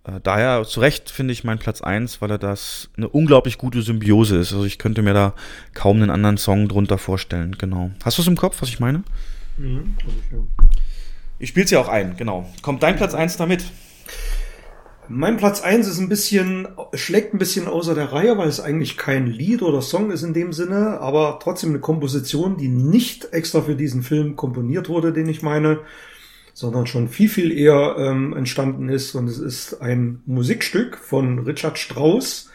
äh, 0.05 0.21
daher 0.23 0.63
zu 0.63 0.79
Recht 0.79 1.09
finde 1.09 1.33
ich 1.33 1.43
mein 1.43 1.59
Platz 1.59 1.81
1, 1.81 2.21
weil 2.21 2.31
er 2.31 2.37
das 2.37 2.89
eine 2.95 3.09
unglaublich 3.09 3.57
gute 3.57 3.81
Symbiose 3.81 4.37
ist. 4.37 4.53
Also 4.53 4.63
ich 4.63 4.77
könnte 4.77 5.01
mir 5.01 5.13
da 5.13 5.33
kaum 5.73 5.97
einen 5.97 6.09
anderen 6.09 6.37
Song 6.37 6.69
drunter 6.69 6.97
vorstellen, 6.97 7.57
genau. 7.57 7.91
Hast 8.05 8.17
du 8.19 8.21
es 8.21 8.29
im 8.29 8.37
Kopf, 8.37 8.61
was 8.61 8.69
ich 8.69 8.79
meine? 8.79 9.03
Mhm. 9.57 9.97
Ich 11.39 11.49
spiele 11.49 11.65
es 11.65 11.71
ja 11.71 11.81
auch 11.81 11.89
ein, 11.89 12.15
genau. 12.15 12.49
Kommt 12.61 12.81
dein 12.81 12.95
Platz 12.95 13.13
1 13.13 13.35
damit? 13.35 13.65
Mein 15.15 15.37
Platz 15.37 15.61
1 15.61 15.87
ist 15.87 15.99
ein 15.99 16.09
bisschen, 16.09 16.67
schlägt 16.95 17.35
ein 17.35 17.37
bisschen 17.37 17.67
außer 17.67 17.93
der 17.93 18.11
Reihe, 18.11 18.35
weil 18.39 18.47
es 18.47 18.59
eigentlich 18.59 18.97
kein 18.97 19.27
Lied 19.27 19.61
oder 19.61 19.79
Song 19.79 20.09
ist 20.09 20.23
in 20.23 20.33
dem 20.33 20.53
Sinne, 20.53 20.99
aber 21.01 21.37
trotzdem 21.39 21.69
eine 21.69 21.79
Komposition, 21.79 22.57
die 22.57 22.67
nicht 22.67 23.31
extra 23.31 23.61
für 23.61 23.75
diesen 23.75 24.01
Film 24.01 24.35
komponiert 24.35 24.89
wurde, 24.89 25.13
den 25.13 25.29
ich 25.29 25.43
meine, 25.43 25.81
sondern 26.55 26.87
schon 26.87 27.09
viel, 27.09 27.29
viel 27.29 27.51
eher 27.51 27.95
ähm, 27.99 28.35
entstanden 28.35 28.89
ist. 28.89 29.13
Und 29.13 29.27
es 29.27 29.37
ist 29.37 29.83
ein 29.83 30.23
Musikstück 30.25 30.97
von 30.97 31.37
Richard 31.37 31.77
Strauss. 31.77 32.49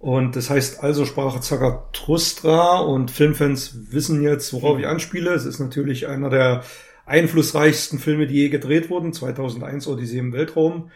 Und 0.00 0.34
das 0.34 0.50
heißt 0.50 0.82
also 0.82 1.06
Sprache 1.06 1.40
Zarathustra 1.40 2.80
und 2.80 3.12
Filmfans 3.12 3.92
wissen 3.92 4.22
jetzt, 4.22 4.52
worauf 4.52 4.76
ich 4.80 4.88
anspiele. 4.88 5.34
Es 5.34 5.44
ist 5.44 5.60
natürlich 5.60 6.08
einer 6.08 6.30
der 6.30 6.64
einflussreichsten 7.06 8.00
Filme, 8.00 8.26
die 8.26 8.34
je 8.34 8.48
gedreht 8.48 8.90
wurden. 8.90 9.12
2001 9.12 9.86
Odyssee 9.86 10.18
im 10.18 10.32
Weltraum. 10.32 10.90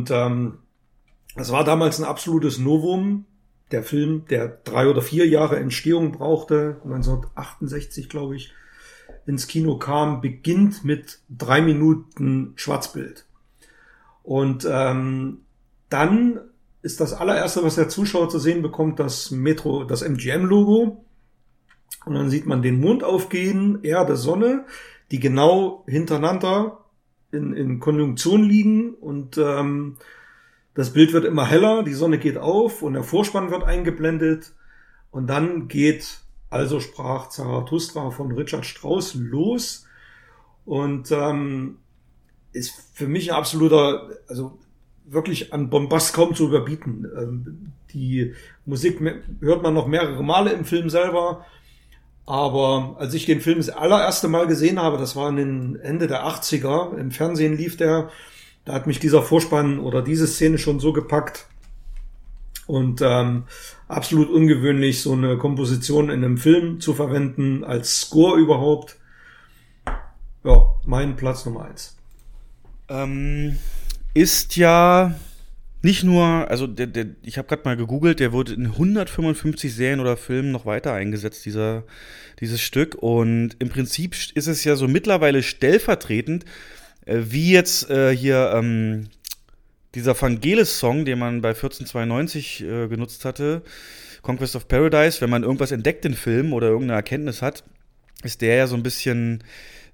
Und 0.00 0.10
ähm, 0.10 0.58
das 1.36 1.52
war 1.52 1.62
damals 1.62 1.98
ein 1.98 2.06
absolutes 2.06 2.58
Novum. 2.58 3.26
Der 3.70 3.82
Film, 3.82 4.24
der 4.30 4.48
drei 4.48 4.88
oder 4.88 5.02
vier 5.02 5.28
Jahre 5.28 5.58
Entstehung 5.58 6.12
brauchte, 6.12 6.80
1968 6.84 8.08
glaube 8.08 8.34
ich, 8.34 8.52
ins 9.26 9.46
Kino 9.46 9.76
kam, 9.76 10.22
beginnt 10.22 10.84
mit 10.84 11.20
drei 11.28 11.60
Minuten 11.60 12.54
Schwarzbild. 12.56 13.26
Und 14.22 14.66
ähm, 14.68 15.42
dann 15.90 16.40
ist 16.80 17.00
das 17.00 17.12
allererste, 17.12 17.62
was 17.62 17.74
der 17.74 17.90
Zuschauer 17.90 18.30
zu 18.30 18.38
sehen 18.38 18.62
bekommt, 18.62 18.98
das 18.98 19.30
Metro, 19.30 19.84
das 19.84 20.00
MGM-Logo. 20.00 21.04
Und 22.06 22.14
dann 22.14 22.30
sieht 22.30 22.46
man 22.46 22.62
den 22.62 22.80
Mond 22.80 23.04
aufgehen, 23.04 23.80
Erde, 23.82 24.16
Sonne, 24.16 24.64
die 25.10 25.20
genau 25.20 25.84
hintereinander 25.86 26.79
in, 27.32 27.52
in 27.54 27.80
Konjunktion 27.80 28.42
liegen 28.42 28.94
und 28.94 29.38
ähm, 29.38 29.96
das 30.74 30.92
Bild 30.92 31.12
wird 31.12 31.24
immer 31.24 31.46
heller, 31.46 31.82
die 31.82 31.94
Sonne 31.94 32.18
geht 32.18 32.38
auf 32.38 32.82
und 32.82 32.94
der 32.94 33.02
Vorspann 33.02 33.50
wird 33.50 33.64
eingeblendet 33.64 34.52
und 35.10 35.28
dann 35.28 35.68
geht 35.68 36.20
also 36.50 36.80
sprach 36.80 37.28
Zarathustra 37.28 38.10
von 38.10 38.32
Richard 38.32 38.66
Strauss 38.66 39.14
los 39.14 39.86
und 40.64 41.10
ähm, 41.12 41.78
ist 42.52 42.74
für 42.92 43.06
mich 43.06 43.30
ein 43.30 43.38
absoluter, 43.38 44.10
also 44.26 44.58
wirklich 45.04 45.52
an 45.52 45.70
Bombast 45.70 46.12
kaum 46.12 46.34
zu 46.34 46.48
überbieten. 46.48 47.06
Ähm, 47.16 47.72
die 47.92 48.34
Musik 48.66 49.00
hört 49.40 49.62
man 49.62 49.74
noch 49.74 49.86
mehrere 49.86 50.22
Male 50.22 50.52
im 50.52 50.64
Film 50.64 50.90
selber. 50.90 51.46
Aber 52.26 52.96
als 52.98 53.14
ich 53.14 53.26
den 53.26 53.40
Film 53.40 53.58
das 53.58 53.70
allererste 53.70 54.28
Mal 54.28 54.46
gesehen 54.46 54.80
habe, 54.80 54.98
das 54.98 55.16
war 55.16 55.28
in 55.30 55.36
den 55.36 55.76
Ende 55.76 56.06
der 56.06 56.26
80er, 56.26 56.96
im 56.96 57.10
Fernsehen 57.10 57.56
lief 57.56 57.76
der, 57.76 58.10
da 58.64 58.74
hat 58.74 58.86
mich 58.86 59.00
dieser 59.00 59.22
Vorspann 59.22 59.80
oder 59.80 60.02
diese 60.02 60.26
Szene 60.26 60.58
schon 60.58 60.80
so 60.80 60.92
gepackt. 60.92 61.46
Und 62.66 63.00
ähm, 63.02 63.44
absolut 63.88 64.30
ungewöhnlich, 64.30 65.02
so 65.02 65.12
eine 65.12 65.38
Komposition 65.38 66.08
in 66.08 66.24
einem 66.24 66.38
Film 66.38 66.80
zu 66.80 66.94
verwenden, 66.94 67.64
als 67.64 68.02
Score 68.02 68.38
überhaupt. 68.38 68.96
Ja, 70.44 70.66
mein 70.84 71.16
Platz 71.16 71.44
Nummer 71.46 71.64
eins. 71.64 71.96
Ähm, 72.88 73.58
ist 74.14 74.56
ja 74.56 75.14
nicht 75.82 76.04
nur, 76.04 76.24
also 76.50 76.66
der, 76.66 76.86
der, 76.86 77.06
ich 77.22 77.38
habe 77.38 77.48
gerade 77.48 77.62
mal 77.64 77.76
gegoogelt, 77.76 78.20
der 78.20 78.32
wurde 78.32 78.52
in 78.52 78.66
155 78.66 79.74
Serien 79.74 80.00
oder 80.00 80.16
Filmen 80.16 80.52
noch 80.52 80.66
weiter 80.66 80.92
eingesetzt, 80.92 81.46
dieser, 81.46 81.84
dieses 82.40 82.60
Stück. 82.60 82.96
Und 82.96 83.56
im 83.58 83.70
Prinzip 83.70 84.14
ist 84.34 84.46
es 84.46 84.64
ja 84.64 84.76
so 84.76 84.88
mittlerweile 84.88 85.42
stellvertretend, 85.42 86.44
äh, 87.06 87.20
wie 87.22 87.52
jetzt 87.52 87.88
äh, 87.88 88.14
hier 88.14 88.52
ähm, 88.54 89.08
dieser 89.94 90.20
Vangelis-Song, 90.20 91.04
den 91.04 91.18
man 91.18 91.40
bei 91.40 91.50
1492 91.50 92.62
äh, 92.62 92.88
genutzt 92.88 93.24
hatte, 93.24 93.62
Conquest 94.22 94.56
of 94.56 94.68
Paradise, 94.68 95.20
wenn 95.22 95.30
man 95.30 95.42
irgendwas 95.42 95.72
entdeckt 95.72 96.04
in 96.04 96.14
Filmen 96.14 96.52
oder 96.52 96.68
irgendeine 96.68 96.96
Erkenntnis 96.96 97.40
hat, 97.40 97.64
ist 98.22 98.42
der 98.42 98.56
ja 98.56 98.66
so 98.66 98.76
ein 98.76 98.82
bisschen 98.82 99.42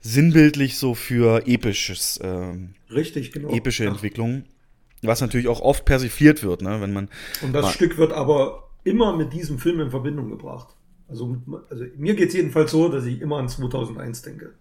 sinnbildlich 0.01 0.79
so 0.79 0.95
für 0.95 1.47
episches. 1.47 2.17
Äh, 2.19 2.55
Richtig, 2.93 3.33
genau. 3.33 3.51
Epische 3.51 3.89
Ach. 3.89 4.03
Was 5.02 5.20
natürlich 5.20 5.49
auch 5.49 5.60
oft 5.60 5.84
persifliert 5.84 6.42
wird, 6.42 6.62
ne? 6.62 6.81
wenn 6.81 6.92
man. 6.92 7.08
Und 7.42 7.52
das 7.52 7.73
Stück 7.73 7.99
wird 7.99 8.12
aber 8.12 8.70
immer 8.84 9.16
mit 9.16 9.33
diesem 9.33 9.58
Film 9.58 9.81
in 9.81 9.91
Verbindung 9.91 10.31
gebracht. 10.31 10.68
Also, 11.08 11.36
also 11.70 11.84
mir 11.97 12.15
geht 12.15 12.28
es 12.28 12.34
jedenfalls 12.34 12.70
so, 12.70 12.89
dass 12.89 13.05
ich 13.05 13.20
immer 13.20 13.39
an 13.39 13.49
2001 13.49 14.23
denke. 14.23 14.55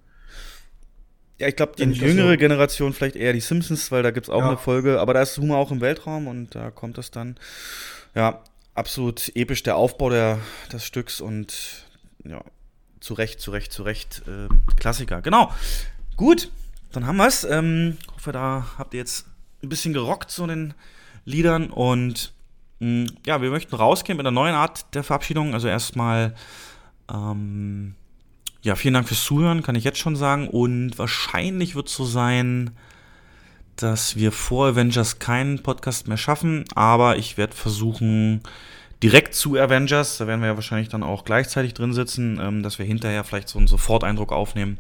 Ja, 1.40 1.48
ich 1.48 1.56
glaube, 1.56 1.74
die 1.78 1.84
jüngere 1.84 2.32
so 2.32 2.38
Generation 2.38 2.94
vielleicht 2.94 3.16
eher 3.16 3.34
die 3.34 3.42
Simpsons, 3.42 3.92
weil 3.92 4.04
da 4.04 4.12
gibt 4.12 4.28
es 4.28 4.30
auch 4.30 4.40
ja. 4.40 4.48
eine 4.50 4.58
Folge, 4.58 5.00
aber 5.00 5.14
da 5.14 5.22
ist 5.22 5.38
Humor 5.38 5.58
auch 5.58 5.72
im 5.72 5.82
Weltraum 5.82 6.28
und 6.28 6.56
da 6.56 6.72
kommt 6.72 6.98
das 6.98 7.12
dann. 7.12 7.36
Ja, 8.14 8.42
absolut 8.74 9.36
episch 9.36 9.64
der 9.64 9.76
Aufbau 9.76 10.10
der, 10.10 10.40
des 10.72 10.86
Stücks 10.86 11.20
und 11.20 11.88
ja, 12.24 12.42
zu 13.02 13.14
Recht, 13.16 13.42
zu 13.42 13.52
Recht, 13.52 13.74
zu 13.74 13.84
Recht. 13.84 14.22
Äh, 14.28 14.48
Klassiker. 14.78 15.22
Genau. 15.22 15.52
Gut, 16.16 16.50
dann 16.94 17.06
haben 17.06 17.18
wir 17.18 17.28
es. 17.28 17.44
Ähm, 17.44 17.98
hoffe, 18.14 18.32
da 18.32 18.68
habt 18.78 18.94
ihr 18.94 19.00
jetzt 19.00 19.26
ein 19.66 19.70
bisschen 19.70 19.94
gerockt, 19.94 20.32
so 20.32 20.48
den 20.48 20.74
Liedern. 21.26 21.70
Und 21.70 22.34
mh, 22.80 22.88
mm, 22.88 23.08
ja, 23.26 23.42
wir 23.42 23.50
möchten 23.50 23.76
rausgehen 23.76 24.18
mit 24.18 24.26
einer 24.26 24.34
neuen 24.34 24.56
Art 24.56 24.94
der 24.94 25.04
Verabschiedung. 25.04 25.54
Also 25.54 25.68
erstmal, 25.68 26.36
ähm, 27.12 27.96
ja, 28.62 28.76
vielen 28.76 28.94
Dank 28.94 29.08
fürs 29.08 29.24
Zuhören, 29.24 29.64
kann 29.64 29.76
ich 29.76 29.84
jetzt 29.84 30.00
schon 30.00 30.16
sagen. 30.16 30.48
Und 30.48 30.98
wahrscheinlich 30.98 31.76
wird 31.76 31.88
es 31.88 31.96
so 31.96 32.06
sein, 32.06 32.72
dass 33.76 34.16
wir 34.16 34.32
vor 34.32 34.68
Avengers 34.68 35.20
keinen 35.20 35.62
Podcast 35.62 36.08
mehr 36.08 36.18
schaffen. 36.18 36.66
Aber 36.76 37.18
ich 37.18 37.38
werde 37.38 37.56
versuchen, 37.56 38.42
direkt 39.04 39.36
zu 39.36 39.58
Avengers, 39.58 40.18
da 40.18 40.28
werden 40.28 40.42
wir 40.42 40.48
ja 40.48 40.56
wahrscheinlich 40.56 40.90
dann 40.90 41.04
auch 41.04 41.26
gleichzeitig 41.26 41.74
drin 41.74 41.94
sitzen, 41.94 42.40
ähm, 42.42 42.64
dass 42.64 42.80
wir 42.80 42.86
hinterher 42.86 43.24
vielleicht 43.24 43.50
so 43.50 43.58
einen 43.58 43.68
Soforteindruck 43.68 44.32
aufnehmen 44.32 44.78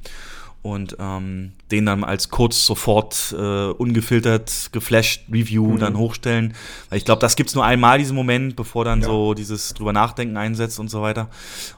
und 0.65 0.97
ähm, 0.99 1.51
den 1.69 1.85
dann 1.85 2.03
als 2.03 2.29
kurz 2.29 2.65
sofort 2.65 3.35
äh, 3.37 3.67
ungefiltert, 3.67 4.69
geflasht 4.71 5.21
Review 5.31 5.73
mhm. 5.73 5.79
dann 5.79 5.95
hochstellen. 5.95 6.55
Weil 6.89 6.97
ich 6.97 7.05
glaube, 7.05 7.21
das 7.21 7.35
gibt 7.35 7.49
es 7.49 7.55
nur 7.55 7.63
einmal, 7.63 7.99
diesen 7.99 8.15
Moment, 8.15 8.55
bevor 8.55 8.83
dann 8.83 9.01
ja. 9.01 9.05
so 9.05 9.35
dieses 9.35 9.75
drüber 9.75 9.93
nachdenken 9.93 10.37
einsetzt 10.37 10.79
und 10.79 10.89
so 10.89 11.03
weiter. 11.03 11.29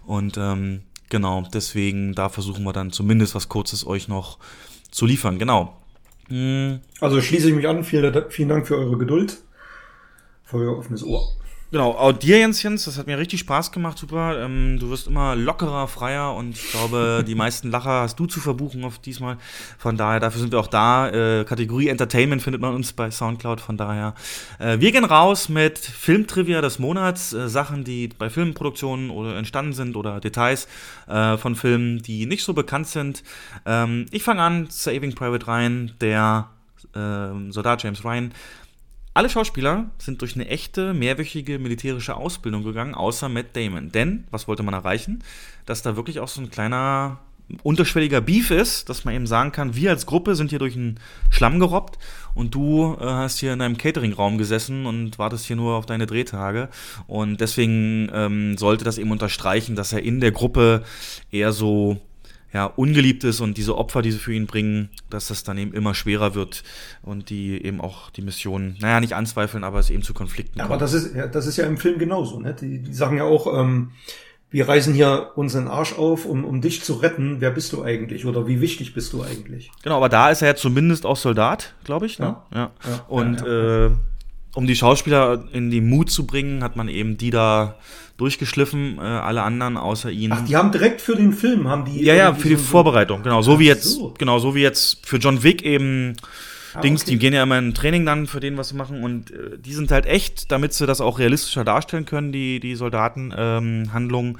Und 0.05 0.37
ähm, 0.37 0.83
genau, 1.09 1.45
deswegen, 1.53 2.15
da 2.15 2.29
versuchen 2.29 2.63
wir 2.63 2.71
dann 2.71 2.93
zumindest 2.93 3.35
was 3.35 3.49
Kurzes 3.49 3.85
euch 3.85 4.07
noch 4.07 4.37
zu 4.89 5.05
liefern. 5.05 5.37
Genau. 5.37 5.75
Mhm. 6.29 6.79
Also 7.01 7.21
schließe 7.21 7.49
ich 7.49 7.55
mich 7.55 7.67
an. 7.67 7.83
Vielen, 7.83 8.15
vielen 8.29 8.47
Dank 8.47 8.67
für 8.67 8.77
eure 8.77 8.97
Geduld, 8.97 9.37
für 10.45 10.59
euer 10.59 10.77
offenes 10.77 11.03
Ohr. 11.03 11.33
Genau, 11.69 11.91
auch 11.91 12.13
dir, 12.13 12.39
Jens, 12.39 12.63
Jens, 12.63 12.85
das 12.85 12.97
hat 12.97 13.07
mir 13.07 13.17
richtig 13.17 13.41
Spaß 13.41 13.73
gemacht, 13.73 13.97
super. 13.97 14.41
Ähm, 14.41 14.79
du 14.79 14.89
wirst 14.89 15.07
immer 15.07 15.35
lockerer, 15.35 15.89
freier 15.89 16.33
und 16.33 16.51
ich 16.51 16.71
glaube, 16.71 17.23
die 17.27 17.35
meisten 17.35 17.69
Lacher 17.71 18.03
hast 18.03 18.17
du 18.17 18.25
zu 18.25 18.39
verbuchen 18.39 18.85
auf 18.85 18.99
diesmal. 18.99 19.37
Von 19.77 19.97
daher, 19.97 20.21
dafür 20.21 20.39
sind 20.39 20.53
wir 20.53 20.61
auch 20.61 20.67
da. 20.67 21.09
Äh, 21.09 21.43
Kategorie 21.43 21.89
Entertainment 21.89 22.41
findet 22.41 22.61
man 22.61 22.73
uns 22.73 22.93
bei 22.93 23.11
Soundcloud, 23.11 23.59
von 23.59 23.75
daher. 23.75 24.13
Äh, 24.59 24.79
wir 24.79 24.93
gehen 24.93 25.03
raus 25.03 25.49
mit 25.49 25.77
Filmtrivia 25.77 26.61
des 26.61 26.79
Monats, 26.79 27.33
äh, 27.33 27.49
Sachen, 27.49 27.83
die 27.83 28.07
bei 28.07 28.29
Filmproduktionen 28.29 29.09
oder 29.09 29.35
entstanden 29.35 29.73
sind 29.73 29.97
oder 29.97 30.21
Details 30.21 30.69
äh, 31.07 31.35
von 31.35 31.57
Filmen, 31.57 32.01
die 32.01 32.27
nicht 32.27 32.45
so 32.45 32.53
bekannt 32.53 32.87
sind. 32.87 33.23
Ähm, 33.65 34.05
ich 34.11 34.23
fange 34.23 34.41
an, 34.41 34.67
Saving 34.69 35.15
Private 35.15 35.45
Ryan, 35.45 35.91
der 35.99 36.47
ähm, 36.95 37.51
Soldat 37.51 37.83
James 37.83 38.05
Ryan 38.05 38.31
alle 39.17 39.31
Schauspieler 39.31 39.89
sind 39.97 40.21
durch 40.21 40.35
eine 40.35 40.47
echte, 40.47 40.93
mehrwöchige 40.93 41.57
militärische 41.57 42.15
Ausbildung 42.15 42.63
gegangen, 42.63 42.93
außer 42.93 43.29
Matt 43.29 43.55
Damon. 43.55 43.91
Denn, 43.91 44.25
was 44.29 44.47
wollte 44.47 44.61
man 44.61 44.75
erreichen? 44.75 45.23
Dass 45.65 45.81
da 45.81 45.95
wirklich 45.95 46.19
auch 46.19 46.27
so 46.27 46.39
ein 46.39 46.51
kleiner 46.51 47.17
unterschwelliger 47.63 48.21
Beef 48.21 48.51
ist, 48.51 48.89
dass 48.89 49.05
man 49.05 49.15
eben 49.15 49.25
sagen 49.25 49.51
kann, 49.51 49.75
wir 49.75 49.89
als 49.89 50.05
Gruppe 50.05 50.35
sind 50.35 50.51
hier 50.51 50.59
durch 50.59 50.75
einen 50.75 50.99
Schlamm 51.31 51.59
gerobbt 51.59 51.97
und 52.35 52.53
du 52.53 52.95
äh, 52.99 53.05
hast 53.05 53.39
hier 53.39 53.53
in 53.53 53.61
einem 53.61 53.77
Catering-Raum 53.77 54.37
gesessen 54.37 54.85
und 54.85 55.17
wartest 55.17 55.45
hier 55.45 55.55
nur 55.55 55.73
auf 55.77 55.87
deine 55.87 56.05
Drehtage. 56.05 56.69
Und 57.07 57.41
deswegen 57.41 58.11
ähm, 58.13 58.55
sollte 58.55 58.85
das 58.85 58.99
eben 58.99 59.09
unterstreichen, 59.09 59.75
dass 59.75 59.93
er 59.93 60.03
in 60.03 60.19
der 60.19 60.31
Gruppe 60.31 60.83
eher 61.31 61.53
so 61.53 61.99
ja, 62.53 62.65
ungeliebt 62.65 63.23
ist 63.25 63.41
und 63.41 63.57
diese 63.57 63.77
Opfer, 63.77 64.01
die 64.01 64.11
sie 64.11 64.19
für 64.19 64.33
ihn 64.33 64.47
bringen, 64.47 64.89
dass 65.09 65.27
das 65.27 65.43
dann 65.43 65.57
eben 65.57 65.73
immer 65.73 65.93
schwerer 65.93 66.33
wird 66.33 66.63
und 67.01 67.29
die 67.29 67.63
eben 67.63 67.81
auch 67.81 68.09
die 68.09 68.21
Mission, 68.21 68.75
naja, 68.79 68.99
nicht 69.01 69.13
anzweifeln, 69.13 69.63
aber 69.63 69.79
es 69.79 69.89
eben 69.89 70.01
zu 70.03 70.13
Konflikten 70.13 70.57
Ja, 70.59 70.65
kommt. 70.65 70.73
aber 70.75 70.79
das 70.79 70.93
ist, 70.93 71.13
ja, 71.15 71.27
das 71.27 71.45
ist 71.45 71.57
ja 71.57 71.65
im 71.65 71.77
Film 71.77 71.99
genauso. 71.99 72.39
Ne? 72.39 72.53
Die, 72.59 72.79
die 72.79 72.93
sagen 72.93 73.17
ja 73.17 73.23
auch, 73.25 73.47
ähm, 73.59 73.91
wir 74.49 74.65
reißen 74.69 74.93
hier 74.93 75.31
unseren 75.35 75.67
Arsch 75.67 75.91
auf, 75.93 76.23
um, 76.25 76.45
um 76.45 76.61
dich 76.61 76.81
zu 76.81 76.93
retten. 76.93 77.41
Wer 77.41 77.51
bist 77.51 77.73
du 77.73 77.83
eigentlich? 77.83 78.25
Oder 78.25 78.47
wie 78.47 78.61
wichtig 78.61 78.93
bist 78.93 79.11
du 79.11 79.21
eigentlich? 79.21 79.69
Genau, 79.83 79.97
aber 79.97 80.07
da 80.07 80.29
ist 80.29 80.41
er 80.41 80.47
ja 80.47 80.55
zumindest 80.55 81.05
auch 81.05 81.17
Soldat, 81.17 81.73
glaube 81.83 82.05
ich. 82.05 82.17
Ne? 82.17 82.37
Ja. 82.53 82.71
Ja. 82.85 83.05
Und 83.09 83.41
Ja, 83.41 83.87
Äh, 83.87 83.91
um 84.55 84.65
die 84.65 84.75
Schauspieler 84.77 85.43
in 85.51 85.69
die 85.69 85.81
Mut 85.81 86.09
zu 86.09 86.25
bringen, 86.25 86.63
hat 86.63 86.75
man 86.77 86.87
eben 86.87 87.17
die 87.17 87.29
da 87.29 87.75
durchgeschliffen, 88.17 88.97
äh, 88.97 89.01
alle 89.01 89.43
anderen 89.43 89.77
außer 89.77 90.09
ihn. 90.11 90.31
Ach, 90.33 90.43
die 90.45 90.55
haben 90.55 90.71
direkt 90.71 91.01
für 91.01 91.15
den 91.15 91.33
Film, 91.33 91.67
haben 91.67 91.85
die. 91.85 92.03
ja, 92.03 92.13
ja, 92.15 92.33
für 92.33 92.49
die 92.49 92.55
so- 92.55 92.63
Vorbereitung, 92.63 93.23
genau. 93.23 93.41
So 93.41 93.59
wie 93.59 93.65
jetzt, 93.67 93.83
so. 93.83 94.13
genau, 94.17 94.39
so 94.39 94.55
wie 94.55 94.61
jetzt 94.61 95.05
für 95.05 95.17
John 95.17 95.43
Wick 95.43 95.61
eben 95.63 96.15
Ah, 96.73 96.81
Dings, 96.81 97.03
okay. 97.03 97.11
die 97.11 97.17
gehen 97.17 97.33
ja 97.33 97.41
immer 97.43 97.57
in 97.57 97.73
Training 97.73 98.05
dann 98.05 98.27
für 98.27 98.39
den, 98.39 98.57
was 98.57 98.69
sie 98.69 98.75
machen. 98.75 99.03
Und 99.03 99.31
äh, 99.31 99.57
die 99.57 99.73
sind 99.73 99.89
halt 99.89 100.05
echt, 100.05 100.51
damit 100.51 100.73
sie 100.73 100.85
das 100.85 101.01
auch 101.01 101.17
realistischer 101.17 101.63
darstellen 101.63 102.05
können, 102.05 102.31
die, 102.31 102.59
die 102.59 102.75
Soldaten, 102.75 103.33
ähm, 103.35 103.89
Handlungen 103.93 104.37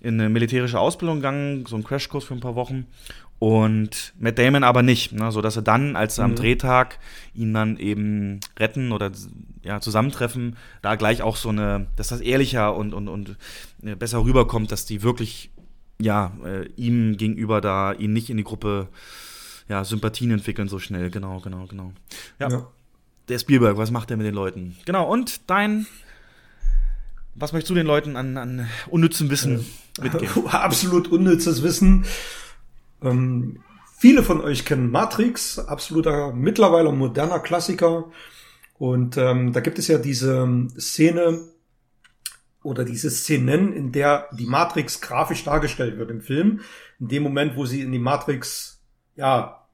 in 0.00 0.20
eine 0.20 0.28
militärische 0.28 0.78
Ausbildung 0.78 1.16
gegangen, 1.16 1.64
so 1.66 1.74
ein 1.76 1.82
Crashkurs 1.82 2.24
für 2.24 2.34
ein 2.34 2.40
paar 2.40 2.54
Wochen. 2.54 2.86
Und 3.40 4.12
Matt 4.18 4.38
Damon 4.38 4.64
aber 4.64 4.82
nicht, 4.82 5.12
ne, 5.12 5.32
sodass 5.32 5.54
sie 5.54 5.62
dann, 5.62 5.96
als 5.96 6.16
sie 6.16 6.22
am 6.22 6.32
Mhm. 6.32 6.36
Drehtag 6.36 6.98
ihn 7.34 7.54
dann 7.54 7.78
eben 7.78 8.40
retten 8.58 8.92
oder 8.92 9.10
ja, 9.62 9.80
zusammentreffen, 9.80 10.56
da 10.82 10.94
gleich 10.96 11.22
auch 11.22 11.36
so 11.36 11.48
eine, 11.48 11.86
dass 11.96 12.08
das 12.08 12.20
ehrlicher 12.20 12.76
und, 12.76 12.92
und, 12.92 13.08
und 13.08 13.36
äh, 13.82 13.96
besser 13.96 14.22
rüberkommt, 14.22 14.70
dass 14.70 14.84
die 14.84 15.02
wirklich 15.02 15.50
ja, 15.98 16.32
äh, 16.44 16.66
ihm 16.76 17.16
gegenüber 17.16 17.62
da 17.62 17.92
ihn 17.92 18.12
nicht 18.12 18.28
in 18.28 18.36
die 18.36 18.44
Gruppe 18.44 18.88
ja, 19.70 19.84
Sympathien 19.84 20.32
entwickeln 20.32 20.68
so 20.68 20.78
schnell. 20.78 21.10
Genau, 21.10 21.40
genau, 21.40 21.66
genau. 21.66 21.92
Ja. 22.38 22.50
Ja. 22.50 22.66
Der 23.28 23.38
Spielberg, 23.38 23.78
was 23.78 23.90
macht 23.90 24.10
er 24.10 24.18
mit 24.18 24.26
den 24.26 24.34
Leuten? 24.34 24.76
Genau, 24.84 25.10
und 25.10 25.48
dein, 25.48 25.86
was 27.34 27.54
möchtest 27.54 27.70
du 27.70 27.74
den 27.74 27.86
Leuten 27.86 28.16
an, 28.16 28.36
an 28.36 28.68
unnützem 28.88 29.30
Wissen 29.30 29.64
mitgeben? 30.02 30.46
Absolut 30.48 31.08
unnützes 31.08 31.62
Wissen. 31.62 32.04
Ähm, 33.02 33.60
viele 33.96 34.22
von 34.22 34.40
euch 34.40 34.64
kennen 34.64 34.90
Matrix, 34.90 35.58
absoluter 35.58 36.32
mittlerweile 36.32 36.92
moderner 36.92 37.40
Klassiker. 37.40 38.10
Und 38.78 39.16
ähm, 39.16 39.52
da 39.52 39.60
gibt 39.60 39.78
es 39.78 39.88
ja 39.88 39.98
diese 39.98 40.68
Szene 40.78 41.40
oder 42.62 42.84
diese 42.84 43.10
Szenen, 43.10 43.72
in 43.72 43.92
der 43.92 44.28
die 44.32 44.46
Matrix 44.46 45.00
grafisch 45.00 45.44
dargestellt 45.44 45.98
wird 45.98 46.10
im 46.10 46.20
Film. 46.20 46.60
In 46.98 47.08
dem 47.08 47.22
Moment, 47.22 47.56
wo 47.56 47.66
sie 47.66 47.82
in 47.82 47.92
die 47.92 47.98
Matrix 47.98 48.82
ja 49.16 49.66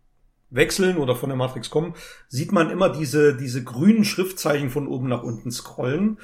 wechseln 0.51 0.97
oder 0.97 1.17
von 1.17 1.29
der 1.29 1.37
Matrix 1.37 1.71
kommen, 1.71 1.95
sieht 2.29 2.53
man 2.53 2.71
immer 2.71 2.89
diese 2.89 3.37
diese 3.37 3.65
grünen 3.65 4.05
Schriftzeichen 4.05 4.71
von 4.71 4.87
oben 4.87 5.09
nach 5.09 5.23
unten 5.23 5.51
scrollen. 5.51 6.19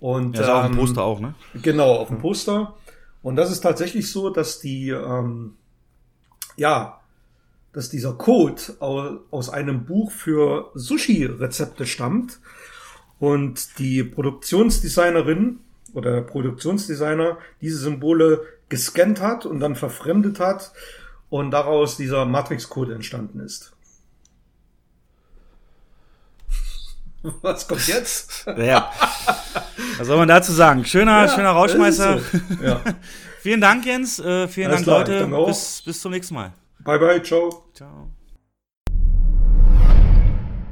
Und 0.00 0.36
Ja, 0.36 0.42
ist 0.42 0.48
auch 0.48 0.64
im 0.64 0.72
ähm, 0.72 0.78
Poster 0.78 1.02
auch, 1.02 1.20
ne? 1.20 1.34
Genau, 1.54 1.94
auf 1.94 2.08
dem 2.08 2.18
Poster. 2.18 2.74
Und 3.22 3.36
das 3.36 3.52
ist 3.52 3.60
tatsächlich 3.60 4.10
so, 4.10 4.30
dass 4.30 4.58
die, 4.58 4.90
ähm, 4.90 5.54
ja, 6.56 7.00
dass 7.72 7.88
dieser 7.88 8.12
Code 8.14 8.60
au- 8.80 9.18
aus 9.30 9.48
einem 9.48 9.84
Buch 9.86 10.10
für 10.12 10.70
Sushi-Rezepte 10.74 11.86
stammt 11.86 12.38
und 13.18 13.78
die 13.78 14.02
Produktionsdesignerin 14.04 15.60
oder 15.94 16.12
der 16.12 16.20
Produktionsdesigner 16.22 17.38
diese 17.60 17.78
Symbole 17.78 18.42
gescannt 18.68 19.20
hat 19.20 19.46
und 19.46 19.60
dann 19.60 19.76
verfremdet 19.76 20.38
hat 20.40 20.72
und 21.30 21.50
daraus 21.50 21.96
dieser 21.96 22.24
Matrix-Code 22.26 22.94
entstanden 22.94 23.40
ist. 23.40 23.72
Was 27.42 27.68
kommt 27.68 27.86
jetzt? 27.86 28.46
Ja. 28.58 28.90
Was 29.98 30.06
soll 30.06 30.16
man 30.16 30.28
dazu 30.28 30.52
sagen? 30.52 30.84
Schöner, 30.84 31.26
Ja, 31.26 31.28
schöner 31.34 31.50
Rauschmeißer. 31.50 32.18
so. 32.18 32.64
Ja. 32.64 32.80
vielen 33.42 33.60
Dank, 33.60 33.84
Jens. 33.84 34.18
Äh, 34.18 34.48
vielen 34.48 34.68
Alles 34.68 34.84
Dank, 34.84 34.84
klar, 34.84 34.98
Leute. 35.00 35.18
danke 35.20 35.36
auch. 35.36 35.46
Bis, 35.48 35.82
bis 35.84 36.00
zum 36.00 36.12
nächsten 36.12 36.34
Mal. 36.34 36.52
Bye 36.84 36.98
bye, 36.98 37.22
ciao. 37.22 37.64
Ciao. 37.74 38.08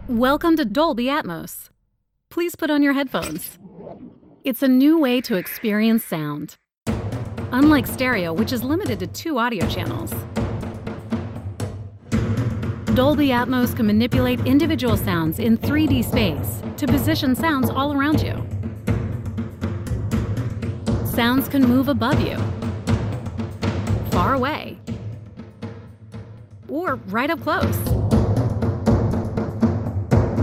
Welcome 0.09 0.57
to 0.57 0.65
Dolby 0.65 1.07
Atmos. 1.09 1.71
Please 2.31 2.57
put 2.57 2.71
on 2.71 2.83
your 2.83 2.95
headphones. 2.95 3.59
It's 4.45 4.63
a 4.63 4.69
new 4.69 4.99
way 4.99 5.21
to 5.21 5.37
experience 5.37 6.05
sound. 6.05 6.57
Unlike 7.53 7.87
stereo, 7.89 8.33
which 8.33 8.53
is 8.53 8.63
limited 8.63 8.99
to 9.01 9.07
two 9.09 9.39
audio 9.39 9.67
channels, 9.69 10.13
Dolby 12.95 13.29
Atmos 13.29 13.75
can 13.75 13.87
manipulate 13.87 14.41
individual 14.47 14.97
sounds 14.97 15.39
in 15.39 15.59
3D 15.59 16.05
space 16.05 16.63
to 16.77 16.87
position 16.87 17.35
sounds 17.35 17.69
all 17.71 17.93
around 17.93 18.21
you. 18.23 18.35
Sounds 21.05 21.49
can 21.49 21.63
move 21.67 21.89
above 21.89 22.21
you, 22.21 22.37
far 24.21 24.35
away, 24.35 24.79
or 26.69 26.97
right 27.07 27.31
up 27.31 27.41
close. 27.41 27.79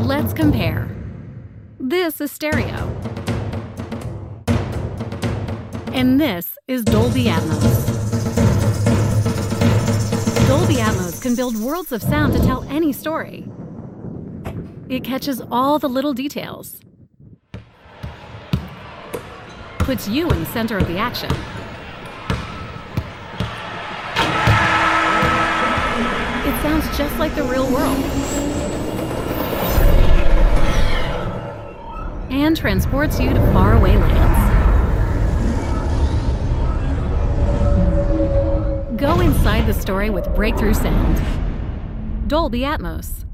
Let's 0.04 0.34
compare. 0.34 0.90
This 1.80 2.20
is 2.20 2.32
stereo. 2.32 2.76
And 5.94 6.20
this 6.20 6.58
is 6.68 6.84
Dolby 6.86 7.26
Atmos. 7.26 7.88
Dolby 10.48 10.78
Atmos 10.78 11.22
can 11.22 11.36
build 11.36 11.56
worlds 11.58 11.92
of 11.92 12.02
sound 12.02 12.34
to 12.34 12.40
tell 12.40 12.64
any 12.64 12.92
story. 12.92 13.48
It 14.90 15.04
catches 15.04 15.40
all 15.52 15.78
the 15.78 15.90
little 15.90 16.16
details, 16.16 16.80
puts 19.78 20.08
you 20.08 20.28
in 20.32 20.40
the 20.40 20.48
center 20.48 20.80
of 20.80 20.88
the 20.88 20.98
action. 20.98 21.30
It 26.48 26.62
sounds 26.62 26.98
just 26.98 27.20
like 27.20 27.36
the 27.36 27.44
real 27.44 27.70
world. 27.70 27.98
And 32.32 32.56
transports 32.56 33.20
you 33.20 33.34
to 33.34 33.40
faraway 33.52 33.98
lands. 33.98 34.38
Go 38.98 39.20
inside 39.20 39.68
the 39.68 39.74
story 39.74 40.10
with 40.10 40.34
breakthrough 40.36 40.74
sound. 40.74 41.22
Dolby 42.30 42.62
Atmos. 42.62 43.27